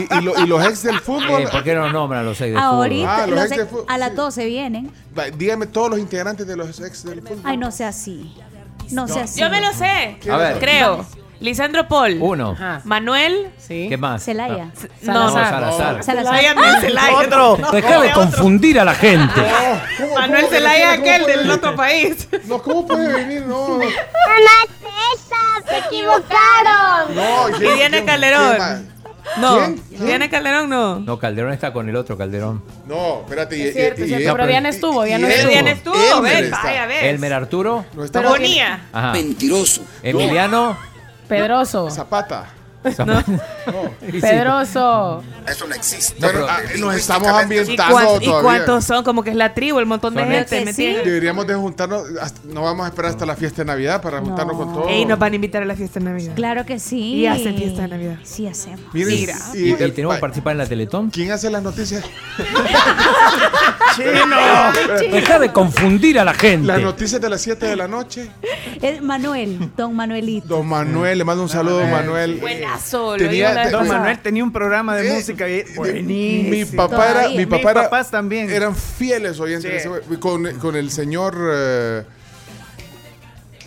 Y, 0.00 0.18
y 0.18 0.20
lo- 0.22 0.38
y 0.42 0.46
los 0.46 0.64
ex 0.66 0.82
del 0.82 1.00
fútbol. 1.00 1.42
Eh, 1.42 1.48
¿Por 1.50 1.62
qué 1.64 1.74
no 1.74 1.90
nombran 1.92 2.24
los 2.24 2.36
seis 2.38 2.52
de 2.54 2.58
fútbol? 2.60 2.74
Ahorita, 2.74 3.16
Ah, 3.16 3.26
los 3.26 3.30
los 3.36 3.44
ex 3.44 3.50
de 3.56 3.62
ex- 3.62 3.70
fútbol, 3.70 3.84
a 3.88 3.98
las 3.98 4.10
sí. 4.10 4.16
12 4.16 4.44
vienen. 4.46 4.92
Va, 5.18 5.24
Dígame 5.30 5.66
todos 5.66 5.90
los 5.90 5.98
integrantes 5.98 6.46
de 6.46 6.56
los 6.56 6.80
ex 6.80 7.04
del 7.04 7.20
fútbol. 7.22 7.40
Ay, 7.44 7.56
no 7.56 7.70
sea 7.70 7.88
así. 7.88 8.34
No, 8.90 9.08
sea 9.08 9.24
así. 9.24 9.40
Yo 9.40 9.48
me 9.50 9.60
lo 9.60 9.72
sé. 9.72 10.18
A 10.30 10.36
ver. 10.36 10.58
Creo. 10.58 11.06
Lisandro 11.40 11.86
Paul. 11.88 12.18
Uno. 12.22 12.52
Ajá. 12.52 12.80
Manuel. 12.84 13.50
Sí. 13.58 13.86
¿Qué 13.90 13.96
más? 13.98 14.22
Celaya. 14.24 14.70
No, 15.02 15.12
No, 15.12 15.24
no. 15.26 15.30
Salazar. 15.32 15.72
Salazar. 15.74 16.04
Celaya 16.04 16.54
no 16.54 16.80
Celaya. 16.80 17.16
Otro. 17.16 17.58
Deja 17.72 18.00
de 18.00 18.12
confundir 18.12 18.78
a 18.80 18.84
la 18.84 18.94
gente. 18.94 19.42
¿Cómo- 19.98 20.14
Manuel 20.14 20.46
Celaya, 20.46 20.92
aquel 20.92 21.22
puede 21.22 21.36
del 21.38 21.50
otro 21.50 21.74
país. 21.76 22.28
No, 22.44 22.62
¿cómo 22.62 22.86
puede 22.86 23.12
venir? 23.12 23.42
No. 23.46 23.78
¡Se 25.66 25.78
equivocaron! 25.78 27.14
No, 27.14 27.48
Y 27.48 27.52
¿quién- 27.54 27.74
Diana 27.74 27.96
quién- 27.96 28.06
Calderón. 28.06 28.93
No, 29.38 29.56
¿Quién? 29.58 29.82
Diana 30.06 30.28
Calderón 30.30 30.68
no. 30.68 31.00
No, 31.00 31.18
Calderón 31.18 31.52
está 31.52 31.72
con 31.72 31.88
el 31.88 31.96
otro 31.96 32.16
Calderón. 32.18 32.62
No, 32.86 33.20
espérate. 33.22 33.56
y- 33.58 33.62
Es 33.62 33.74
cierto, 33.74 34.00
y- 34.02 34.04
es 34.04 34.10
y- 34.10 34.14
cierto, 34.16 34.32
pero 34.34 34.44
y- 34.44 34.48
Diana 34.48 34.68
estuvo, 34.68 35.02
Diana 35.02 35.28
estuvo. 35.28 35.50
Diana 35.50 35.70
estuvo, 35.72 35.94
Elmer 36.18 36.34
ven, 36.34 36.44
está. 36.44 36.62
vaya, 36.62 36.86
ves. 36.86 37.02
Elmer 37.04 37.32
Arturo. 37.32 37.84
No 37.94 38.04
estamos- 38.04 38.30
Bonía. 38.32 38.86
Ajá. 38.92 39.12
Mentiroso. 39.12 39.82
Emiliano. 40.02 40.76
Pedroso. 41.28 41.90
Zapata. 41.90 42.46
Pedroso. 44.20 45.22
Eso 45.48 45.66
no 45.66 45.74
existe. 45.74 46.14
Bueno, 46.20 46.46
ah, 46.48 46.58
nos 46.78 46.94
estamos 46.94 47.28
¿Y, 47.28 47.42
ambientando 47.42 47.92
cuán- 47.94 48.06
y 48.22 48.24
todavía. 48.26 48.42
cuántos 48.42 48.84
son? 48.84 49.04
Como 49.04 49.22
que 49.22 49.30
es 49.30 49.36
la 49.36 49.52
tribu, 49.54 49.78
el 49.78 49.86
montón 49.86 50.14
de 50.14 50.20
Son 50.22 50.30
gente. 50.30 50.64
¿me 50.64 50.72
Sí. 50.72 50.82
entiendes? 50.86 51.04
Deberíamos 51.06 51.46
de 51.46 51.54
juntarnos. 51.54 52.02
hasta- 52.20 52.40
no 52.44 52.62
vamos 52.62 52.84
a 52.86 52.88
esperar 52.88 53.10
hasta 53.12 53.26
la 53.26 53.36
fiesta 53.36 53.62
de 53.62 53.66
Navidad 53.66 54.00
para 54.02 54.20
juntarnos 54.20 54.56
con 54.56 54.72
todos. 54.72 54.88
Ey, 54.90 55.04
nos 55.06 55.18
van 55.18 55.32
a 55.32 55.36
invitar 55.36 55.62
a 55.62 55.66
la 55.66 55.74
fiesta 55.76 55.98
de 56.00 56.06
Navidad. 56.06 56.34
Claro 56.34 56.64
que 56.66 56.78
sí. 56.78 57.14
Y 57.14 57.26
hacen 57.26 57.56
fiesta 57.56 57.82
de 57.82 57.88
Navidad. 57.88 58.16
Sí, 58.22 58.46
hacemos. 58.46 58.80
Miren, 58.92 59.14
Mira. 59.14 59.36
y, 59.54 59.72
Y, 59.72 59.90
tenemos 59.92 60.14
que 60.16 60.20
participar 60.20 60.52
en 60.52 60.58
la 60.58 60.66
Teletón. 60.66 61.10
¿Quién 61.10 61.32
hace 61.32 61.50
las 61.50 61.62
noticias? 61.62 62.04
Deja 65.12 65.38
de 65.38 65.52
confundir 65.52 66.18
a 66.18 66.24
la 66.24 66.34
gente. 66.34 66.66
Las 66.66 66.80
noticias 66.80 67.20
de 67.20 67.28
las 67.30 67.40
7 67.40 67.66
de 67.66 67.76
la 67.76 67.86
noche. 67.88 68.30
Es 68.82 69.00
Manuel, 69.02 69.70
don 69.76 69.94
Manuelito. 69.94 70.48
Don 70.48 70.66
Manuel, 70.66 71.18
le 71.18 71.24
mando 71.24 71.42
un 71.44 71.48
saludo, 71.48 71.78
don 71.80 71.90
Manuel. 71.90 72.38
Buenazo. 72.40 72.73
Tenía- 73.18 73.70
Don. 73.70 73.88
Manuel 73.88 74.18
tenía 74.20 74.42
un 74.44 74.52
programa 74.52 74.96
de 74.96 75.08
Eh, 75.10 75.14
música 75.14 75.48
y 75.48 75.64
Mi 75.64 75.74
buenísimo. 75.76 76.88
papá 76.88 77.10
era, 77.10 77.28
mi 77.28 77.38
Mis 77.38 77.46
papá 77.46 77.70
era- 77.70 77.82
papás 77.84 78.10
también. 78.10 78.50
eran 78.50 78.74
fieles 78.74 79.38
oyentes 79.40 79.82
Sí. 79.82 79.88
ese 79.88 80.18
con, 80.18 80.44
con 80.58 80.76
el 80.76 80.90
señor. 80.90 81.36
eh, 81.52 82.02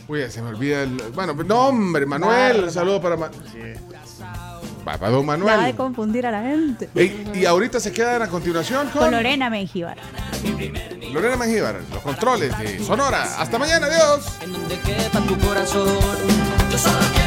uy, 0.07 0.21
se 0.29 0.41
me 0.41 0.49
olvida 0.49 0.83
el. 0.83 0.97
Bueno, 1.13 1.33
no, 1.33 1.67
hombre, 1.67 2.05
Manuel. 2.05 2.63
Un 2.65 2.71
saludo 2.71 3.01
para, 3.01 3.17
Ma- 3.17 3.29
don 3.29 3.41
Deja 4.85 5.07
de 5.09 5.23
Manuel. 5.23 5.75
confundir 5.75 6.25
a 6.25 6.31
la 6.31 6.41
gente. 6.43 6.89
Ey, 6.95 7.29
y 7.35 7.45
ahorita 7.45 7.79
se 7.79 7.91
quedan 7.91 8.21
a 8.21 8.27
continuación 8.29 8.87
con, 8.89 9.01
Con 9.01 9.11
Lorena 9.11 9.49
Mengíbar. 9.49 9.97
Lorena 11.13 11.35
Mengíbar, 11.35 11.81
los 11.93 12.01
controles 12.01 12.57
de 12.59 12.79
Sonora. 12.79 13.23
Hasta 13.37 13.57
mañana, 13.59 13.87
adiós. 13.87 14.25
En 14.41 14.53
donde 14.53 14.79
quepa 14.79 15.19
tu 15.21 15.37
corazón. 15.39 15.87
Yo 16.71 16.77
solo 16.77 16.97
quiero 17.13 17.26